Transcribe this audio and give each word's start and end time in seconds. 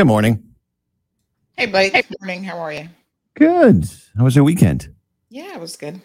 Good 0.00 0.06
morning. 0.06 0.42
Hey, 1.58 1.66
buddy. 1.66 1.90
Hey, 1.90 2.04
morning. 2.22 2.42
How 2.42 2.56
are 2.60 2.72
you? 2.72 2.88
Good. 3.34 3.84
How 4.16 4.24
was 4.24 4.34
your 4.34 4.46
weekend? 4.46 4.88
Yeah, 5.28 5.52
it 5.52 5.60
was 5.60 5.76
good. 5.76 6.00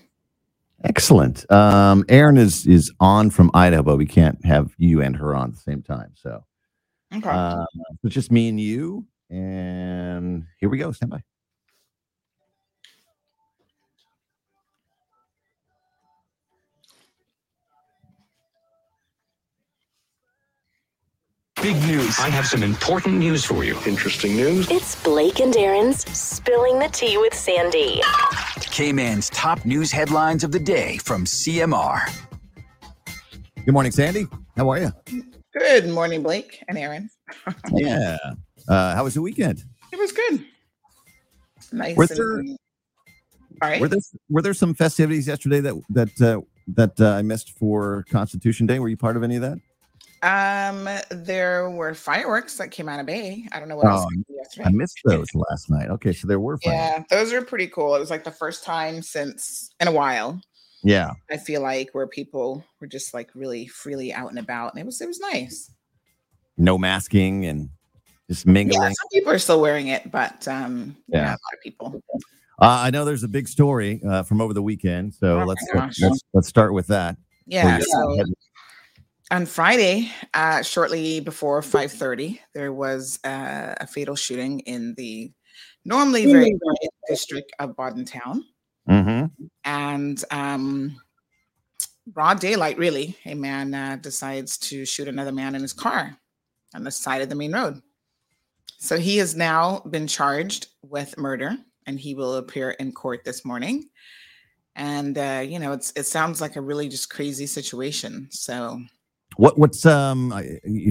Excellent. 0.84 1.50
Um, 1.50 2.04
Aaron 2.10 2.36
is 2.36 2.68
is 2.68 2.92
on 3.00 3.30
from 3.30 3.52
Idaho, 3.54 3.84
but 3.84 3.96
we 3.96 4.06
can't 4.06 4.44
have 4.44 4.74
you 4.78 5.02
and 5.02 5.16
her 5.16 5.34
on 5.34 5.52
at 5.52 5.56
the 5.56 5.62
same 5.62 5.82
time. 5.82 6.12
So 6.16 6.44
Okay. 7.16 7.30
uh, 7.30 7.64
it's 8.04 8.14
just 8.14 8.34
me 8.34 8.50
and 8.50 8.60
you. 8.60 9.08
And 9.30 10.44
here 10.60 10.68
we 10.68 10.78
go. 10.78 10.92
Stand 10.92 11.12
by. 11.12 11.24
Big 21.66 21.82
news. 21.88 22.20
I 22.20 22.30
have 22.30 22.46
some 22.46 22.62
important 22.62 23.16
news 23.16 23.44
for 23.44 23.64
you. 23.64 23.76
Interesting 23.88 24.36
news. 24.36 24.70
It's 24.70 25.04
Blake 25.04 25.40
and 25.40 25.58
Aaron's 25.58 26.08
Spilling 26.16 26.78
the 26.78 26.90
Tea 26.90 27.18
with 27.18 27.34
Sandy. 27.34 28.04
K-Man's 28.62 29.32
top 29.32 29.66
news 29.66 29.92
headlines 29.92 30.44
of 30.44 30.52
the 30.52 30.60
day 30.60 30.98
from 31.00 31.26
CMR. 31.26 32.08
Good 33.66 33.74
morning, 33.74 33.92
Sandy. 33.92 34.28
How 34.56 34.70
are 34.70 34.78
you? 34.78 34.92
good 35.58 35.90
morning, 35.90 36.22
Blake 36.22 36.64
and 36.68 36.78
Aaron. 36.78 37.10
Yeah. 37.74 38.18
Uh, 38.68 38.94
how 38.94 39.04
was 39.04 39.16
the 39.16 39.24
weekend? 39.24 39.64
It 39.92 39.98
was 39.98 40.12
good. 40.12 40.46
Nice. 41.72 41.98
Were 41.98 42.06
there- 42.06 42.44
all 43.64 43.70
right. 43.70 43.82
Were 43.82 43.88
there 43.88 44.02
were 44.30 44.44
there 44.44 44.54
some 44.54 44.76
festivities 44.76 45.28
yesterday 45.28 45.62
that 45.62 45.82
that 45.90 46.22
uh, 46.22 46.42
that 46.76 47.02
uh, 47.02 47.14
I 47.14 47.24
missed 47.24 47.58
for 47.58 48.06
Constitution 48.12 48.68
Day? 48.68 48.78
Were 48.78 48.88
you 48.90 48.98
part 48.98 49.18
of 49.18 49.24
any 49.24 49.38
of 49.38 49.42
that? 49.42 49.58
Um, 50.26 50.90
there 51.12 51.70
were 51.70 51.94
fireworks 51.94 52.58
that 52.58 52.72
came 52.72 52.90
out 52.90 53.00
of 53.00 53.06
Bay. 53.06 53.48
I 53.52 53.60
don't 53.60 53.70
know 53.70 53.78
what 53.78 53.86
else 53.86 54.08
Oh. 54.60 54.64
I 54.66 54.70
missed 54.72 55.00
those 55.06 55.28
last 55.36 55.70
night. 55.70 55.90
Okay, 55.90 56.14
so 56.14 56.28
there 56.28 56.40
were. 56.40 56.58
fun. 56.58 56.74
Yeah, 56.74 57.04
those 57.10 57.32
are 57.34 57.42
pretty 57.44 57.68
cool. 57.68 57.96
It 57.96 58.00
was 58.00 58.10
like 58.10 58.24
the 58.24 58.32
first 58.32 58.64
time 58.64 59.02
since 59.02 59.70
in 59.80 59.88
a 59.88 59.92
while. 59.92 60.42
Yeah. 60.84 61.12
I 61.32 61.38
feel 61.38 61.62
like 61.62 61.90
where 61.94 62.08
people 62.08 62.64
were 62.82 62.88
just 62.88 63.14
like 63.14 63.30
really 63.36 63.68
freely 63.68 64.14
out 64.14 64.30
and 64.30 64.40
about, 64.40 64.74
and 64.74 64.80
it 64.82 64.86
was 64.86 65.00
it 65.02 65.08
was 65.08 65.20
nice. 65.20 65.72
No 66.58 66.78
masking 66.78 67.46
and 67.46 67.70
just 68.30 68.46
mingling. 68.48 68.82
Yeah, 68.82 68.88
some 68.90 69.08
people 69.12 69.32
are 69.32 69.40
still 69.40 69.62
wearing 69.62 69.88
it, 69.90 70.10
but 70.12 70.48
um, 70.48 70.96
yeah, 71.08 71.18
Yeah. 71.20 71.28
a 71.30 71.32
lot 71.32 71.54
of 71.54 71.62
people. 71.64 72.02
Uh, 72.60 72.82
I 72.84 72.90
know 72.90 73.04
there's 73.04 73.24
a 73.24 73.28
big 73.28 73.48
story 73.48 74.02
uh, 74.08 74.24
from 74.24 74.42
over 74.42 74.54
the 74.54 74.62
weekend, 74.64 75.14
so 75.14 75.36
Oh 75.36 75.40
my 75.40 75.46
let's 75.46 76.00
let's 76.00 76.22
let's 76.34 76.48
start 76.48 76.74
with 76.74 76.88
that. 76.88 77.18
Yeah. 77.48 77.80
So 77.80 78.24
on 79.32 79.46
Friday, 79.46 80.12
uh, 80.34 80.62
shortly 80.62 81.20
before 81.20 81.62
5:30, 81.62 82.40
there 82.54 82.74
was 82.74 83.20
uh, 83.24 83.76
a 83.80 83.88
fatal 83.88 84.16
shooting 84.16 84.60
in 84.62 84.94
the 84.96 85.32
normally 85.84 86.26
very 86.26 86.58
quiet 86.62 86.92
district 87.08 87.52
of 87.60 87.76
Bodden 87.76 88.06
Town, 88.06 88.44
Mhm. 88.90 89.32
and 89.64 90.24
um, 90.32 91.02
broad 92.08 92.40
daylight. 92.40 92.78
Really, 92.78 93.18
a 93.26 93.34
man 93.36 93.74
uh, 93.74 93.98
decides 93.98 94.58
to 94.70 94.86
shoot 94.86 95.08
another 95.08 95.32
man 95.32 95.56
in 95.56 95.62
his 95.62 95.74
car 95.74 96.18
on 96.74 96.84
the 96.84 96.92
side 96.92 97.22
of 97.22 97.30
the 97.30 97.36
main 97.36 97.54
road. 97.54 97.82
So 98.78 98.98
he 99.00 99.18
has 99.18 99.36
now 99.36 99.80
been 99.90 100.08
charged 100.08 100.68
with 100.84 101.18
murder, 101.18 101.58
and 101.88 102.00
he 102.00 102.14
will 102.14 102.36
appear 102.36 102.72
in 102.72 102.92
court 102.92 103.24
this 103.24 103.44
morning. 103.46 103.90
And 104.76 105.18
uh, 105.18 105.44
you 105.48 105.58
know, 105.60 105.72
it's 105.74 105.94
it 105.96 106.06
sounds 106.06 106.42
like 106.42 106.56
a 106.58 106.62
really 106.62 106.90
just 106.90 107.10
crazy 107.10 107.48
situation. 107.48 108.28
So 108.32 108.82
What 109.38 109.58
what's 109.58 109.86
um 109.86 110.34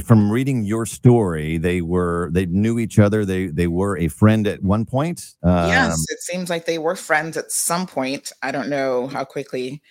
from 0.04 0.30
reading 0.30 0.64
your 0.64 0.86
story? 0.86 1.58
They 1.58 1.80
were 1.80 2.30
they 2.32 2.46
knew 2.46 2.78
each 2.78 2.98
other. 2.98 3.24
They 3.24 3.46
they 3.46 3.66
were 3.66 3.96
a 3.96 4.08
friend 4.08 4.46
at 4.46 4.62
one 4.62 4.84
point. 4.84 5.34
Um, 5.42 5.68
yes, 5.68 6.04
it 6.10 6.20
seems 6.20 6.50
like 6.50 6.66
they 6.66 6.78
were 6.78 6.96
friends 6.96 7.36
at 7.36 7.50
some 7.50 7.86
point. 7.86 8.32
I 8.42 8.50
don't 8.50 8.68
know 8.68 9.06
how 9.06 9.24
quickly 9.24 9.82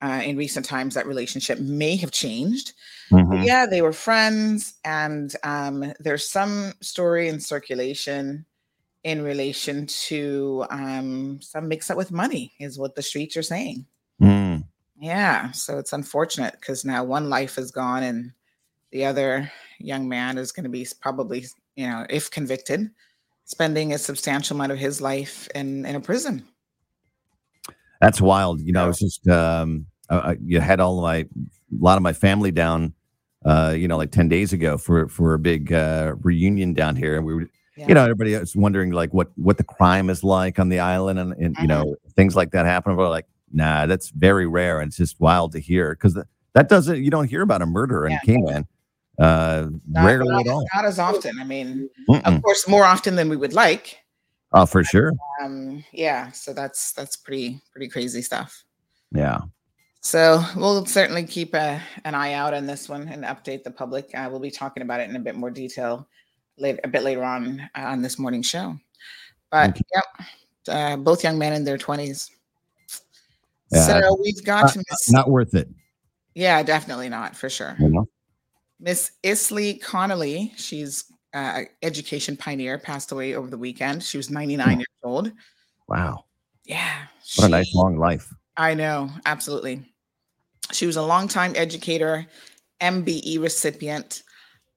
uh, 0.00 0.22
in 0.24 0.36
recent 0.36 0.64
times 0.64 0.94
that 0.94 1.06
relationship 1.06 1.58
may 1.58 1.96
have 1.96 2.10
changed. 2.10 2.72
Mhm. 3.10 3.44
yeah, 3.44 3.66
they 3.66 3.82
were 3.82 3.92
friends, 3.92 4.74
and 4.84 5.34
um, 5.42 5.92
there's 5.98 6.28
some 6.28 6.74
story 6.80 7.28
in 7.28 7.40
circulation 7.40 8.44
in 9.04 9.22
relation 9.22 9.86
to 9.86 10.66
um, 10.70 11.40
some 11.40 11.68
mix 11.68 11.90
up 11.90 11.96
with 11.96 12.12
money, 12.12 12.52
is 12.60 12.78
what 12.78 12.94
the 12.94 13.02
streets 13.02 13.36
are 13.36 13.42
saying. 13.42 13.86
Mm. 14.20 14.57
Yeah, 15.00 15.52
so 15.52 15.78
it's 15.78 15.92
unfortunate 15.92 16.54
because 16.60 16.84
now 16.84 17.04
one 17.04 17.30
life 17.30 17.56
is 17.56 17.70
gone, 17.70 18.02
and 18.02 18.32
the 18.90 19.04
other 19.04 19.50
young 19.78 20.08
man 20.08 20.38
is 20.38 20.50
going 20.50 20.64
to 20.64 20.70
be 20.70 20.86
probably, 21.00 21.46
you 21.76 21.86
know, 21.86 22.04
if 22.10 22.30
convicted, 22.30 22.90
spending 23.44 23.92
a 23.92 23.98
substantial 23.98 24.56
amount 24.56 24.72
of 24.72 24.78
his 24.78 25.00
life 25.00 25.48
in 25.54 25.86
in 25.86 25.94
a 25.94 26.00
prison. 26.00 26.44
That's 28.00 28.20
wild. 28.20 28.60
You 28.60 28.72
know, 28.72 28.84
I 28.84 28.86
was 28.86 28.98
just 28.98 29.26
um 29.28 29.86
I, 30.10 30.16
I, 30.16 30.36
you 30.42 30.60
had 30.60 30.80
all 30.80 31.00
my 31.00 31.16
a 31.16 31.26
lot 31.78 31.96
of 31.96 32.02
my 32.02 32.12
family 32.12 32.50
down 32.50 32.94
uh 33.44 33.74
you 33.76 33.86
know 33.86 33.96
like 33.96 34.10
10 34.10 34.28
days 34.28 34.52
ago 34.52 34.76
for 34.76 35.08
for 35.08 35.34
a 35.34 35.38
big 35.38 35.72
uh 35.72 36.14
reunion 36.22 36.74
down 36.74 36.96
here 36.96 37.16
and 37.16 37.24
we 37.24 37.34
were 37.34 37.48
Yeah. 37.76 37.86
you 37.86 37.94
know 37.94 38.02
everybody 38.02 38.36
was 38.36 38.56
wondering 38.56 38.90
like 38.90 39.14
what 39.14 39.30
what 39.36 39.58
the 39.58 39.64
crime 39.64 40.10
is 40.10 40.24
like 40.24 40.58
on 40.58 40.70
the 40.70 40.80
island 40.80 41.20
and, 41.20 41.32
and 41.34 41.56
you 41.60 41.68
know 41.68 41.94
things 42.16 42.34
like 42.34 42.50
that 42.50 42.66
happen 42.66 42.96
we're 42.96 43.08
like 43.08 43.26
nah 43.52 43.86
that's 43.86 44.10
very 44.10 44.46
rare 44.46 44.80
and 44.80 44.88
it's 44.88 44.96
just 44.96 45.18
wild 45.20 45.52
to 45.52 45.58
hear 45.58 45.94
because 45.94 46.18
that 46.54 46.68
doesn't 46.68 47.02
you 47.02 47.10
don't 47.10 47.28
hear 47.28 47.42
about 47.42 47.62
a 47.62 47.66
murder 47.66 48.04
in 48.06 48.12
Yeah. 48.12 48.18
Cayman 48.24 48.66
uh 49.18 49.68
Not- 49.88 50.04
rarely 50.04 50.30
not, 50.32 50.46
at 50.46 50.52
all 50.52 50.66
not 50.74 50.84
as 50.84 50.98
often. 50.98 51.38
I 51.40 51.44
mean, 51.44 51.88
Mm-mm. 52.08 52.22
of 52.36 52.42
course, 52.42 52.68
more 52.68 52.84
often 52.84 53.16
than 53.16 53.28
we 53.28 53.36
would 53.36 53.52
like. 53.52 53.98
oh 54.52 54.66
for 54.66 54.84
sure 54.84 55.12
Um, 55.42 55.84
yeah, 55.92 56.30
so 56.32 56.52
that's 56.52 56.92
that's 56.92 57.16
pretty 57.16 57.60
pretty 57.72 57.88
crazy 57.88 58.22
stuff. 58.22 58.64
yeah 59.12 59.40
So 60.00 60.42
we'll 60.56 60.86
certainly 60.86 61.24
keep 61.26 61.54
a, 61.54 61.82
an 62.04 62.14
eye 62.14 62.32
out 62.34 62.54
on 62.54 62.66
this 62.66 62.88
one 62.88 63.08
and 63.08 63.24
update 63.24 63.64
the 63.64 63.70
public. 63.72 64.10
Uh, 64.14 64.28
we'll 64.30 64.40
be 64.40 64.50
talking 64.50 64.82
about 64.82 65.00
it 65.00 65.10
in 65.10 65.16
a 65.16 65.20
bit 65.20 65.34
more 65.36 65.50
detail 65.50 66.06
later, 66.56 66.78
a 66.84 66.88
bit 66.88 67.02
later 67.02 67.24
on 67.24 67.60
uh, 67.76 67.80
on 67.92 68.00
this 68.02 68.18
morning 68.18 68.42
show. 68.42 68.76
But 69.50 69.80
yep, 69.94 70.04
uh, 70.68 70.96
both 70.96 71.24
young 71.24 71.38
men 71.38 71.52
in 71.54 71.64
their 71.64 71.78
twenties. 71.78 72.30
Yeah, 73.70 73.86
so 74.00 74.18
we've 74.22 74.44
got 74.44 74.64
not- 74.64 74.76
Miss, 74.76 75.10
not 75.10 75.30
worth 75.30 75.54
it 75.54 75.68
yeah, 76.34 76.62
definitely 76.62 77.08
not 77.08 77.34
for 77.36 77.50
sure. 77.50 77.76
you 77.78 77.88
know 77.88 78.06
Miss 78.80 79.10
Islay 79.24 79.74
Conolly, 79.78 80.52
she's 80.56 81.04
uh, 81.34 81.62
education 81.82 82.36
pioneer, 82.36 82.78
passed 82.78 83.10
away 83.10 83.34
over 83.34 83.50
the 83.50 83.58
weekend. 83.58 84.04
She 84.04 84.16
was 84.16 84.30
99 84.30 84.78
years 84.78 84.86
old. 85.02 85.32
wow 85.88 86.24
Yeah, 86.64 87.06
what 87.36 87.46
a 87.46 87.48
nice 87.48 87.74
long 87.74 87.98
life 87.98 88.32
I 88.56 88.74
know, 88.74 89.10
absolutely. 89.26 89.84
She 90.72 90.86
was 90.86 90.96
a 90.96 91.02
longtime 91.02 91.52
educator, 91.56 92.26
MBE 92.80 93.40
recipient, 93.40 94.22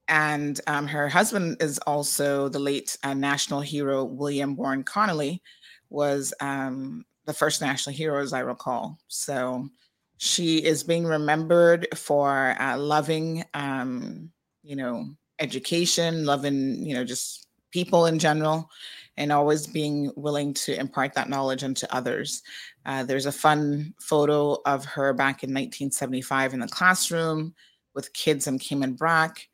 and 0.08 0.60
um, 0.68 0.88
her 0.88 1.10
husband 1.10 1.58
is 1.62 1.78
also 1.80 2.48
the 2.50 2.60
late 2.60 2.98
uh, 3.04 3.14
national 3.14 3.62
hero 3.62 4.04
William 4.04 4.56
Warren 4.56 4.84
Conolly, 4.84 5.42
was 5.90 6.34
um, 6.42 7.06
the 7.26 7.34
first 7.34 7.62
national 7.62 7.96
hero, 7.96 8.22
as 8.22 8.34
I 8.34 8.40
recall. 8.40 8.98
So 9.08 9.70
she 10.18 10.58
is 10.58 10.84
being 10.84 11.06
remembered 11.06 11.88
for 11.96 12.56
uh, 12.60 12.78
loving, 12.78 13.44
um, 13.54 14.32
you 14.64 14.76
know, 14.76 15.10
education, 15.40 16.26
loving, 16.26 16.86
you 16.86 16.94
know, 16.94 17.04
just 17.04 17.48
people 17.72 18.06
in 18.06 18.20
general, 18.20 18.70
and 19.18 19.32
always 19.32 19.66
being 19.68 20.12
willing 20.16 20.54
to 20.54 20.80
impart 20.80 21.14
that 21.14 21.30
knowledge 21.30 21.64
onto 21.64 21.88
others. 21.90 22.44
Uh, 22.86 23.04
there's 23.04 23.26
a 23.26 23.32
fun 23.32 23.94
photo 24.00 24.58
of 24.66 24.86
her 24.86 25.14
back 25.14 25.44
in 25.44 25.50
1975 25.50 26.54
in 26.54 26.60
the 26.60 26.68
classroom 26.68 27.54
with 27.94 28.14
kids 28.14 28.48
in 28.48 28.58
Cayman 28.58 28.94
Brac. 28.94 29.48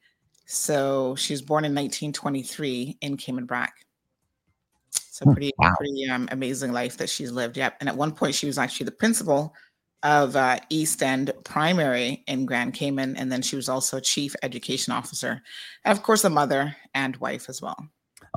So 0.46 1.16
she 1.16 1.34
was 1.34 1.42
born 1.42 1.66
in 1.66 1.72
1923 1.72 2.98
in 3.02 3.18
Cayman 3.18 3.46
Brac. 3.46 3.87
So 5.18 5.26
Hmm, 5.26 5.34
pretty, 5.34 5.52
wow. 5.58 5.74
pretty 5.78 6.08
um, 6.10 6.30
amazing 6.32 6.72
life 6.74 6.98
that 6.98 7.10
she's 7.10 7.32
lived. 7.32 7.58
Yep. 7.58 7.78
And 7.80 7.90
at 7.90 7.98
one 7.98 8.12
point, 8.12 8.36
she 8.36 8.46
was 8.46 8.60
actually 8.60 8.86
the 8.86 8.92
principal 8.92 9.56
of 10.04 10.36
uh, 10.36 10.60
East 10.70 11.02
End 11.02 11.34
Primary 11.44 12.24
in 12.28 12.46
Grand 12.46 12.76
Cayman, 12.76 13.18
and 13.18 13.32
then 13.32 13.42
she 13.42 13.56
was 13.56 13.68
also 13.68 14.00
chief 14.00 14.36
education 14.44 14.94
officer, 14.94 15.42
and 15.86 15.98
of 15.98 16.04
course, 16.04 16.24
a 16.24 16.30
mother 16.30 16.76
and 16.94 17.18
wife 17.18 17.50
as 17.50 17.64
well. 17.64 17.76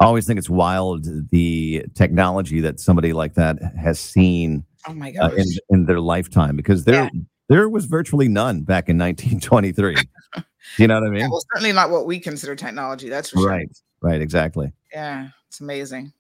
I 0.01 0.07
always 0.07 0.27
think 0.27 0.39
it's 0.39 0.49
wild 0.49 1.05
the 1.31 1.85
technology 1.95 2.61
that 2.61 2.81
somebody 2.81 3.13
like 3.13 3.35
that 3.35 3.59
has 3.79 4.01
seen 4.01 4.65
Oh 4.89 4.95
my 4.95 5.13
uh, 5.21 5.29
in 5.37 5.45
in 5.69 5.85
their 5.85 6.01
lifetime 6.01 6.57
because 6.57 6.85
there 6.85 6.95
Yeah. 6.95 7.11
there 7.51 7.69
was 7.69 7.85
virtually 7.85 8.27
none 8.29 8.63
back 8.63 8.89
in 8.89 8.97
1923. 8.97 9.97
you 10.79 10.87
know 10.89 10.95
what 10.95 11.03
I 11.03 11.07
Yeah, 11.09 11.23
mean? 11.25 11.31
well, 11.31 11.43
certainly 11.53 11.73
not 11.73 11.91
what 11.91 12.07
we 12.07 12.19
consider 12.21 12.57
technology. 12.57 13.11
That's 13.11 13.29
for 13.29 13.37
sure. 13.37 13.49
Right. 13.51 13.69
Right. 14.01 14.23
Exactly. 14.23 14.73
Yeah, 14.95 15.29
it's 15.49 15.61
amazing. 15.61 16.15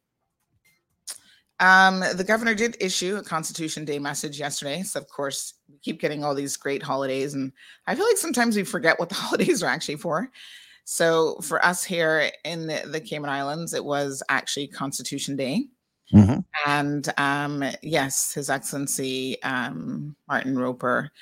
Um, 1.60 2.00
the 2.14 2.24
governor 2.24 2.54
did 2.54 2.76
issue 2.80 3.16
a 3.16 3.22
Constitution 3.22 3.84
Day 3.84 3.98
message 3.98 4.38
yesterday. 4.40 4.82
So, 4.82 4.98
of 4.98 5.08
course, 5.08 5.54
we 5.70 5.78
keep 5.78 6.00
getting 6.00 6.24
all 6.24 6.34
these 6.34 6.56
great 6.56 6.82
holidays, 6.82 7.34
and 7.34 7.52
I 7.86 7.94
feel 7.94 8.06
like 8.06 8.16
sometimes 8.16 8.56
we 8.56 8.64
forget 8.64 8.98
what 8.98 9.08
the 9.08 9.14
holidays 9.26 9.62
are 9.62 9.68
actually 9.68 9.96
for. 9.96 10.30
So 10.84 11.36
for 11.42 11.64
us 11.64 11.84
here 11.84 12.32
in 12.44 12.66
the, 12.66 12.82
the 12.84 13.00
Cayman 13.00 13.30
Islands, 13.30 13.74
it 13.74 13.84
was 13.84 14.24
actually 14.28 14.66
Constitution 14.66 15.36
Day. 15.36 15.66
Mhm. 16.12 16.44
And 16.66 17.12
um, 17.16 17.62
yes, 17.80 18.34
His 18.34 18.50
Excellency 18.50 19.40
um, 19.44 20.16
Martin 20.26 20.58
Roper 20.58 21.12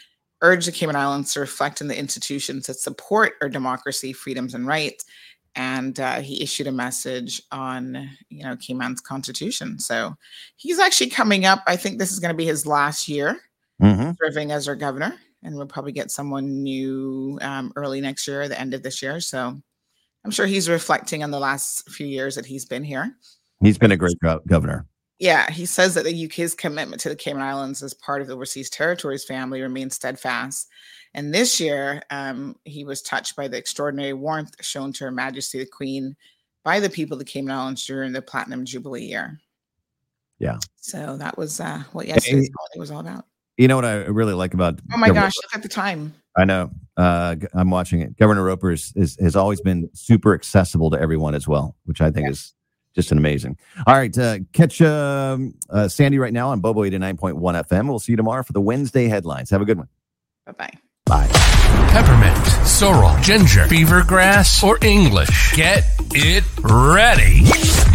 urged 0.40 0.68
the 0.68 0.72
Cayman 0.72 0.96
Islands 0.96 1.34
to 1.34 1.40
reflect 1.40 1.82
on 1.82 1.88
the 1.88 1.98
institutions 1.98 2.66
that 2.66 2.78
support 2.78 3.34
our 3.42 3.50
democracy, 3.50 4.14
freedoms, 4.14 4.54
and 4.54 4.66
rights. 4.66 5.04
And 5.58 5.98
uh, 5.98 6.20
he 6.20 6.40
issued 6.40 6.68
a 6.68 6.72
message 6.72 7.42
on, 7.50 8.08
you 8.30 8.44
know, 8.44 8.56
Cayman's 8.56 9.00
constitution. 9.00 9.80
So 9.80 10.14
he's 10.56 10.78
actually 10.78 11.10
coming 11.10 11.44
up. 11.46 11.64
I 11.66 11.74
think 11.74 11.98
this 11.98 12.12
is 12.12 12.20
going 12.20 12.32
to 12.32 12.36
be 12.36 12.46
his 12.46 12.64
last 12.64 13.08
year 13.08 13.40
Mhm. 13.82 14.16
serving 14.22 14.52
as 14.52 14.68
our 14.68 14.76
governor, 14.76 15.16
and 15.42 15.56
we'll 15.56 15.66
probably 15.66 15.92
get 15.92 16.10
someone 16.12 16.62
new 16.62 17.38
um, 17.42 17.72
early 17.76 18.00
next 18.00 18.26
year, 18.28 18.42
or 18.42 18.48
the 18.48 18.58
end 18.60 18.72
of 18.72 18.82
this 18.84 19.02
year. 19.02 19.20
So 19.20 19.60
I'm 20.24 20.30
sure 20.30 20.46
he's 20.46 20.68
reflecting 20.68 21.22
on 21.24 21.30
the 21.32 21.38
last 21.40 21.88
few 21.90 22.06
years 22.06 22.34
that 22.36 22.46
he's 22.46 22.64
been 22.64 22.84
here. 22.84 23.16
He's 23.60 23.78
been 23.78 23.92
a 23.92 23.96
great 23.96 24.18
gov- 24.22 24.46
governor. 24.46 24.86
Yeah, 25.18 25.50
he 25.50 25.66
says 25.66 25.94
that 25.94 26.04
the 26.04 26.24
UK's 26.26 26.54
commitment 26.54 27.00
to 27.02 27.08
the 27.08 27.16
Cayman 27.16 27.42
Islands 27.42 27.82
as 27.82 27.94
part 27.94 28.22
of 28.22 28.28
the 28.28 28.34
overseas 28.34 28.70
territories 28.70 29.24
family 29.24 29.60
remains 29.60 29.96
steadfast. 29.96 30.68
And 31.14 31.34
this 31.34 31.58
year, 31.60 32.02
um, 32.10 32.56
he 32.64 32.84
was 32.84 33.02
touched 33.02 33.34
by 33.36 33.48
the 33.48 33.56
extraordinary 33.56 34.12
warmth 34.12 34.54
shown 34.60 34.92
to 34.94 35.04
Her 35.04 35.10
Majesty 35.10 35.58
the 35.58 35.66
Queen 35.66 36.14
by 36.64 36.80
the 36.80 36.90
people 36.90 37.14
of 37.14 37.18
the 37.18 37.24
Cayman 37.24 37.50
Islands 37.50 37.84
during 37.86 38.12
the 38.12 38.22
Platinum 38.22 38.64
Jubilee 38.64 39.06
year. 39.06 39.38
Yeah. 40.38 40.58
So 40.76 41.16
that 41.16 41.36
was 41.38 41.60
uh, 41.60 41.82
what 41.92 42.06
yesterday's 42.06 42.50
holiday 42.56 42.78
was 42.78 42.90
all 42.90 43.00
about. 43.00 43.24
You 43.56 43.66
know 43.66 43.74
what 43.76 43.84
I 43.84 43.94
really 44.04 44.34
like 44.34 44.54
about 44.54 44.80
Oh 44.92 44.96
my 44.98 45.08
Governor- 45.08 45.26
gosh, 45.26 45.34
look 45.42 45.54
at 45.56 45.62
the 45.62 45.68
time. 45.68 46.14
I 46.36 46.44
know. 46.44 46.70
Uh, 46.96 47.34
I'm 47.54 47.70
watching 47.70 48.00
it. 48.00 48.16
Governor 48.16 48.44
Roper 48.44 48.70
is, 48.70 48.92
is, 48.94 49.16
has 49.20 49.34
always 49.34 49.60
been 49.60 49.90
super 49.94 50.34
accessible 50.34 50.90
to 50.90 51.00
everyone 51.00 51.34
as 51.34 51.48
well, 51.48 51.74
which 51.86 52.00
I 52.00 52.10
think 52.12 52.26
Yeah. 52.26 52.30
is 52.32 52.54
just 52.94 53.10
an 53.10 53.18
amazing. 53.18 53.56
All 53.86 53.96
right. 53.96 54.16
Uh, 54.16 54.38
catch 54.52 54.80
um, 54.82 55.54
uh, 55.70 55.88
Sandy 55.88 56.18
right 56.20 56.32
now 56.32 56.50
on 56.50 56.60
Bobo 56.60 56.82
89.1 56.84 57.34
FM. 57.40 57.88
We'll 57.88 57.98
see 57.98 58.12
you 58.12 58.16
tomorrow 58.16 58.44
for 58.44 58.52
the 58.52 58.60
Wednesday 58.60 59.08
headlines. 59.08 59.50
Have 59.50 59.62
a 59.62 59.64
good 59.64 59.78
one. 59.78 59.88
Bye 60.46 60.52
bye. 60.52 60.72
Bye. 61.08 61.26
peppermint, 61.90 62.46
sorrel, 62.66 63.16
ginger, 63.22 63.66
fever 63.66 64.02
grass, 64.02 64.62
or 64.62 64.78
English. 64.82 65.54
Get 65.56 65.84
it 66.12 66.44
ready. 66.62 67.44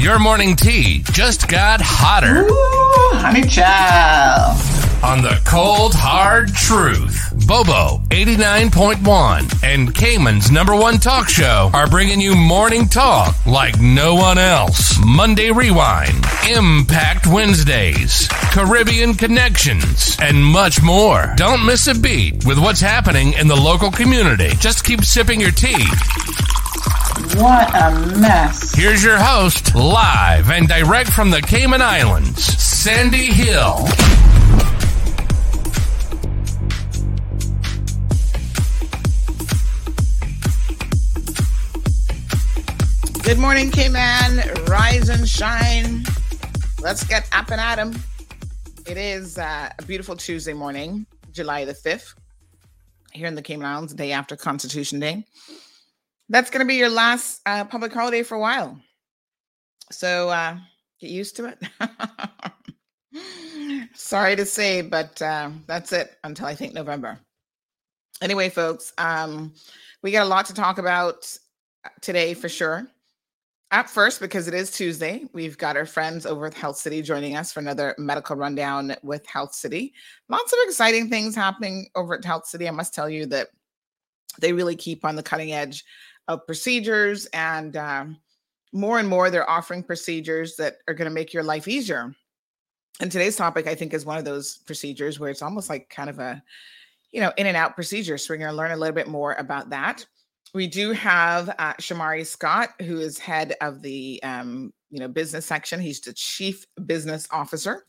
Your 0.02 0.18
morning 0.20 0.56
tea 0.56 1.04
just 1.12 1.48
got 1.48 1.80
hotter 1.82 2.46
Ooh, 2.48 3.18
honey 3.18 3.44
child. 3.48 4.58
On 5.04 5.22
the 5.22 5.40
cold, 5.46 5.94
hard 5.94 6.54
truth. 6.54 7.34
Bobo 7.46 8.02
89.1 8.10 9.64
and 9.64 9.94
Cayman's 9.94 10.50
number 10.50 10.76
one 10.76 10.98
talk 10.98 11.28
show 11.28 11.70
are 11.74 11.90
bringing 11.90 12.22
you 12.22 12.36
morning 12.36 12.88
talk 12.88 13.36
like 13.46 13.80
no 13.82 14.16
one 14.16 14.38
else. 14.38 14.98
Monday 15.06 15.52
Rewind, 15.52 16.26
Impact 16.50 17.28
Wednesdays, 17.28 18.30
Caribbean 18.52 19.14
Connections, 19.14 20.18
and 20.22 20.44
much 20.44 20.82
more. 20.82 21.34
Don't 21.36 21.66
miss 21.66 21.88
a 21.88 21.96
beat 21.96 22.46
with 22.46 22.58
what's 22.58 22.82
happening 22.82 23.34
in 23.34 23.48
the 23.48 23.56
local 23.56 23.92
community. 23.92 24.50
Just 24.60 24.86
keep 24.86 25.02
sipping 25.04 25.42
your 25.42 25.52
tea. 25.52 25.86
What 27.36 27.74
a 27.76 28.18
mess. 28.20 28.74
Here's 28.74 29.04
your 29.04 29.18
host, 29.18 29.76
live 29.76 30.50
and 30.50 30.68
direct 30.68 31.10
from 31.10 31.30
the 31.30 31.42
Cayman 31.42 31.82
Islands, 31.82 32.44
Sandy 32.44 33.26
Hill. 33.26 33.86
Good 43.24 43.40
morning, 43.40 43.72
K-Man. 43.72 44.66
Rise 44.68 45.08
and 45.08 45.28
shine. 45.28 46.04
Let's 46.82 47.06
get 47.06 47.26
up 47.32 47.52
and 47.52 47.62
at 47.62 47.80
'em. 47.80 47.96
It 48.86 48.98
is 48.98 49.38
uh, 49.38 49.70
a 49.80 49.82
beautiful 49.84 50.18
Tuesday 50.18 50.52
morning, 50.52 51.06
July 51.32 51.64
the 51.64 51.74
5th, 51.74 52.16
here 53.14 53.28
in 53.28 53.36
the 53.36 53.42
Cayman 53.42 53.66
Islands, 53.66 53.94
day 53.94 54.12
after 54.12 54.36
Constitution 54.36 55.00
Day. 55.00 55.26
That's 56.28 56.50
going 56.50 56.60
to 56.60 56.68
be 56.68 56.76
your 56.76 56.90
last 56.90 57.40
uh, 57.46 57.64
public 57.64 57.94
holiday 57.94 58.24
for 58.24 58.36
a 58.36 58.42
while. 58.42 58.78
So 59.90 60.30
uh, 60.30 60.58
get 61.00 61.10
used 61.10 61.38
to 61.38 61.46
it. 61.46 61.64
Sorry 63.94 64.36
to 64.36 64.46
say, 64.46 64.82
but 64.82 65.22
uh, 65.22 65.50
that's 65.66 65.94
it 65.94 66.18
until 66.26 66.48
I 66.48 66.56
think 66.56 66.74
November. 66.74 67.18
Anyway, 68.22 68.50
folks, 68.50 68.92
um, 68.98 69.54
we 70.02 70.12
got 70.12 70.26
a 70.26 70.30
lot 70.30 70.48
to 70.48 70.54
talk 70.54 70.78
about 70.78 71.38
today 72.02 72.34
for 72.34 72.50
sure. 72.50 72.86
Up 73.74 73.90
first, 73.90 74.20
because 74.20 74.48
it 74.48 74.54
is 74.54 74.70
Tuesday, 74.70 75.26
we've 75.34 75.58
got 75.58 75.76
our 75.76 75.88
friends 75.88 76.28
over 76.28 76.46
at 76.46 76.54
Health 76.54 76.78
City 76.78 77.02
joining 77.02 77.36
us 77.36 77.52
for 77.52 77.60
another 77.60 77.96
medical 77.98 78.36
rundown 78.36 78.96
with 79.02 79.26
Health 79.26 79.56
City. 79.56 79.96
Lots 80.30 80.54
of 80.54 80.60
exciting 80.62 81.10
things 81.10 81.36
happening 81.36 81.88
over 81.96 82.14
at 82.14 82.24
Health 82.24 82.46
City. 82.46 82.68
I 82.68 82.72
must 82.72 82.94
tell 82.94 83.10
you 83.10 83.26
that 83.26 83.48
they 84.40 84.54
really 84.54 84.76
keep 84.76 85.04
on 85.04 85.16
the 85.16 85.24
cutting 85.24 85.54
edge 85.54 85.84
of 86.28 86.46
procedures, 86.46 87.26
and 87.34 87.76
um, 87.76 88.18
more 88.74 89.00
and 89.00 89.10
more 89.10 89.32
they're 89.32 89.50
offering 89.50 89.82
procedures 89.82 90.56
that 90.58 90.76
are 90.88 90.94
going 90.94 91.10
to 91.10 91.16
make 91.16 91.34
your 91.34 91.42
life 91.42 91.68
easier. 91.68 92.14
And 93.00 93.12
today's 93.12 93.38
topic, 93.38 93.66
I 93.66 93.74
think, 93.74 93.96
is 93.96 94.06
one 94.06 94.20
of 94.20 94.26
those 94.26 94.58
procedures 94.68 95.20
where 95.20 95.32
it's 95.32 95.42
almost 95.42 95.68
like 95.68 95.90
kind 95.90 96.12
of 96.12 96.20
a, 96.20 96.44
you 97.12 97.22
know, 97.22 97.34
in 97.38 97.48
and 97.48 97.58
out 97.58 97.74
procedure. 97.74 98.20
So 98.20 98.36
we're 98.36 98.38
going 98.38 98.52
to 98.52 98.56
learn 98.56 98.70
a 98.70 98.78
little 98.78 98.94
bit 98.94 99.08
more 99.08 99.34
about 99.34 99.72
that 99.72 100.06
we 100.54 100.68
do 100.68 100.92
have 100.92 101.50
uh, 101.58 101.74
Shomari 101.76 102.26
Scott, 102.26 102.70
who 102.82 103.00
is 103.00 103.18
head 103.18 103.56
of 103.62 103.82
the 103.82 104.22
um, 104.24 104.74
you 104.90 105.00
know 105.00 105.08
business 105.08 105.46
section. 105.46 105.80
He's 105.80 106.00
the 106.02 106.14
chief 106.14 106.66
business 106.86 107.28
officer. 107.32 107.86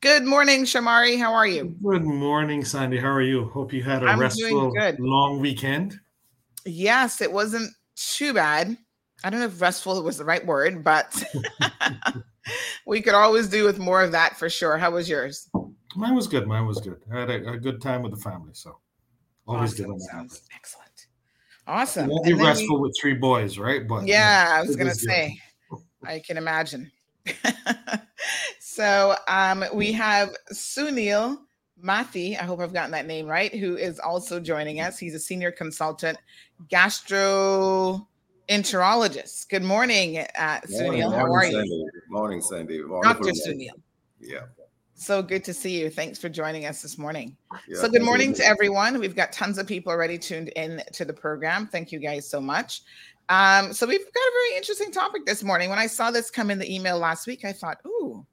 Good 0.00 0.24
morning, 0.24 0.64
Shomari. 0.64 1.18
How 1.18 1.32
are 1.32 1.46
you? 1.46 1.74
Good 1.82 2.04
morning, 2.04 2.64
Sandy. 2.64 2.98
How 2.98 3.08
are 3.10 3.22
you? 3.22 3.46
Hope 3.48 3.72
you 3.72 3.82
had 3.82 4.02
a 4.02 4.06
I'm 4.06 4.20
restful, 4.20 4.70
good. 4.72 5.00
long 5.00 5.40
weekend. 5.40 5.98
Yes, 6.66 7.20
it 7.20 7.32
wasn't 7.32 7.70
too 7.96 8.34
bad. 8.34 8.76
I 9.24 9.30
don't 9.30 9.40
know 9.40 9.46
if 9.46 9.60
restful 9.60 10.02
was 10.02 10.18
the 10.18 10.24
right 10.24 10.44
word, 10.44 10.84
but 10.84 11.24
we 12.86 13.00
could 13.00 13.14
always 13.14 13.48
do 13.48 13.64
with 13.64 13.78
more 13.78 14.02
of 14.02 14.12
that 14.12 14.36
for 14.38 14.50
sure. 14.50 14.76
How 14.76 14.90
was 14.90 15.08
yours? 15.08 15.48
Mine 15.96 16.14
was 16.14 16.26
good. 16.26 16.46
Mine 16.46 16.66
was 16.66 16.80
good. 16.80 17.00
I 17.12 17.20
had 17.20 17.30
a, 17.30 17.52
a 17.52 17.56
good 17.58 17.80
time 17.80 18.02
with 18.02 18.12
the 18.12 18.20
family, 18.20 18.50
so 18.52 18.78
always 19.46 19.72
good 19.72 19.84
Awesome. 19.86 19.92
when 19.92 19.98
that 20.00 20.10
Sounds 20.10 20.42
excellent. 20.54 20.83
Awesome. 21.66 22.10
It 22.10 22.12
won't 22.12 22.24
be 22.24 22.30
And 22.32 22.40
then 22.40 22.44
you- 22.46 22.50
restful 22.50 22.80
with 22.80 22.94
three 23.00 23.14
boys, 23.14 23.58
right? 23.58 23.86
But 23.88 24.06
yeah, 24.06 24.52
I 24.56 24.60
was 24.62 24.76
gonna 24.76 24.90
good. 24.90 25.00
say, 25.00 25.38
I 26.04 26.18
can 26.18 26.36
imagine. 26.36 26.90
so 28.60 29.16
um, 29.28 29.64
we 29.72 29.90
have 29.92 30.34
Sunil 30.52 31.38
Mathi. 31.82 32.38
I 32.38 32.42
hope 32.44 32.60
I've 32.60 32.72
gotten 32.74 32.90
that 32.92 33.06
name 33.06 33.26
right. 33.26 33.54
Who 33.54 33.76
is 33.76 33.98
also 33.98 34.38
joining 34.40 34.80
us? 34.80 34.98
He's 34.98 35.14
a 35.14 35.18
senior 35.18 35.50
consultant 35.50 36.18
gastroenterologist. 36.70 39.48
Good 39.48 39.62
morning, 39.62 40.18
uh, 40.18 40.60
Sunil. 40.66 41.14
How 41.14 41.32
are 41.32 41.46
you, 41.46 41.52
Sandy. 41.52 41.84
Morning, 42.10 42.40
Sandy. 42.42 42.82
Dr. 43.02 43.30
Sunil? 43.30 43.70
Yeah. 44.20 44.40
So 44.94 45.22
good 45.22 45.44
to 45.44 45.54
see 45.54 45.80
you. 45.80 45.90
Thanks 45.90 46.18
for 46.18 46.28
joining 46.28 46.66
us 46.66 46.80
this 46.80 46.98
morning. 46.98 47.36
yeah. 47.68 47.80
So 47.80 47.88
good 47.88 48.02
morning 48.02 48.32
to 48.34 48.46
everyone. 48.46 48.98
We've 49.00 49.16
got 49.16 49.32
tons 49.32 49.58
of 49.58 49.66
people 49.66 49.90
already 49.90 50.18
tuned 50.18 50.48
in 50.50 50.82
to 50.92 51.04
the 51.04 51.12
program. 51.12 51.66
Thank 51.66 51.90
you 51.90 51.98
guys 51.98 52.28
so 52.28 52.40
much. 52.40 52.82
Um, 53.28 53.72
so 53.72 53.86
we've 53.86 53.98
got 53.98 54.20
a 54.20 54.32
very 54.32 54.56
interesting 54.56 54.92
topic 54.92 55.26
this 55.26 55.42
morning. 55.42 55.68
When 55.68 55.78
I 55.78 55.86
saw 55.86 56.10
this 56.10 56.30
come 56.30 56.50
in 56.50 56.58
the 56.58 56.72
email 56.72 56.98
last 56.98 57.26
week, 57.26 57.44
I 57.44 57.52
thought, 57.52 57.78
ooh, 57.86 58.24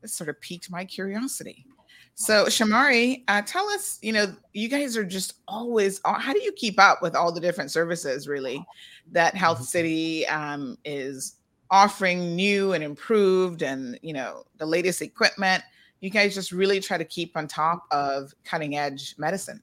this 0.00 0.14
sort 0.14 0.30
of 0.30 0.40
piqued 0.40 0.70
my 0.70 0.84
curiosity. 0.84 1.66
So 2.14 2.46
Shomari, 2.46 3.24
uh, 3.28 3.42
tell 3.42 3.68
us, 3.68 3.98
you 4.00 4.12
know, 4.12 4.34
you 4.54 4.68
guys 4.68 4.96
are 4.96 5.04
just 5.04 5.34
always, 5.46 6.00
uh, 6.06 6.18
how 6.18 6.32
do 6.32 6.40
you 6.40 6.52
keep 6.52 6.80
up 6.80 7.02
with 7.02 7.14
all 7.14 7.30
the 7.30 7.40
different 7.40 7.70
services 7.70 8.26
really 8.26 8.64
that 9.12 9.34
Health 9.34 9.62
City 9.64 10.26
um, 10.28 10.78
is 10.84 11.36
offering 11.70 12.34
new 12.34 12.72
and 12.72 12.82
improved 12.82 13.62
and, 13.62 13.98
you 14.00 14.14
know, 14.14 14.44
the 14.56 14.64
latest 14.64 15.02
equipment? 15.02 15.62
You 16.00 16.10
guys 16.10 16.34
just 16.34 16.52
really 16.52 16.80
try 16.80 16.98
to 16.98 17.04
keep 17.04 17.36
on 17.36 17.48
top 17.48 17.86
of 17.90 18.34
cutting 18.44 18.76
edge 18.76 19.14
medicine. 19.18 19.60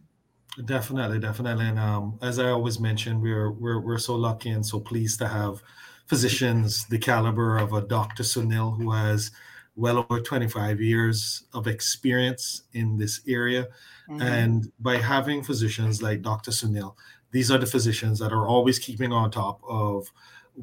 Definitely, 0.65 1.19
definitely. 1.19 1.65
And 1.65 1.79
um, 1.79 2.19
as 2.21 2.37
I 2.37 2.49
always 2.49 2.79
mention, 2.79 3.21
we're 3.21 3.51
we're 3.51 3.79
we're 3.79 3.97
so 3.97 4.15
lucky 4.15 4.49
and 4.49 4.65
so 4.65 4.79
pleased 4.79 5.19
to 5.19 5.27
have 5.27 5.63
physicians 6.05 6.85
the 6.87 6.97
caliber 6.97 7.57
of 7.57 7.73
a 7.73 7.81
Dr. 7.81 8.23
Sunil 8.23 8.77
who 8.77 8.91
has 8.91 9.31
well 9.75 10.05
over 10.09 10.19
25 10.19 10.79
years 10.79 11.45
of 11.53 11.65
experience 11.65 12.63
in 12.73 12.97
this 12.97 13.21
area. 13.27 13.67
Mhm. 14.07 14.21
And 14.21 14.71
by 14.79 14.97
having 14.97 15.43
physicians 15.43 16.03
like 16.03 16.21
Dr. 16.21 16.51
Sunil, 16.51 16.95
these 17.31 17.49
are 17.49 17.57
the 17.57 17.65
physicians 17.65 18.19
that 18.19 18.31
are 18.31 18.47
always 18.47 18.77
keeping 18.77 19.11
on 19.11 19.31
top 19.31 19.59
of 19.67 20.11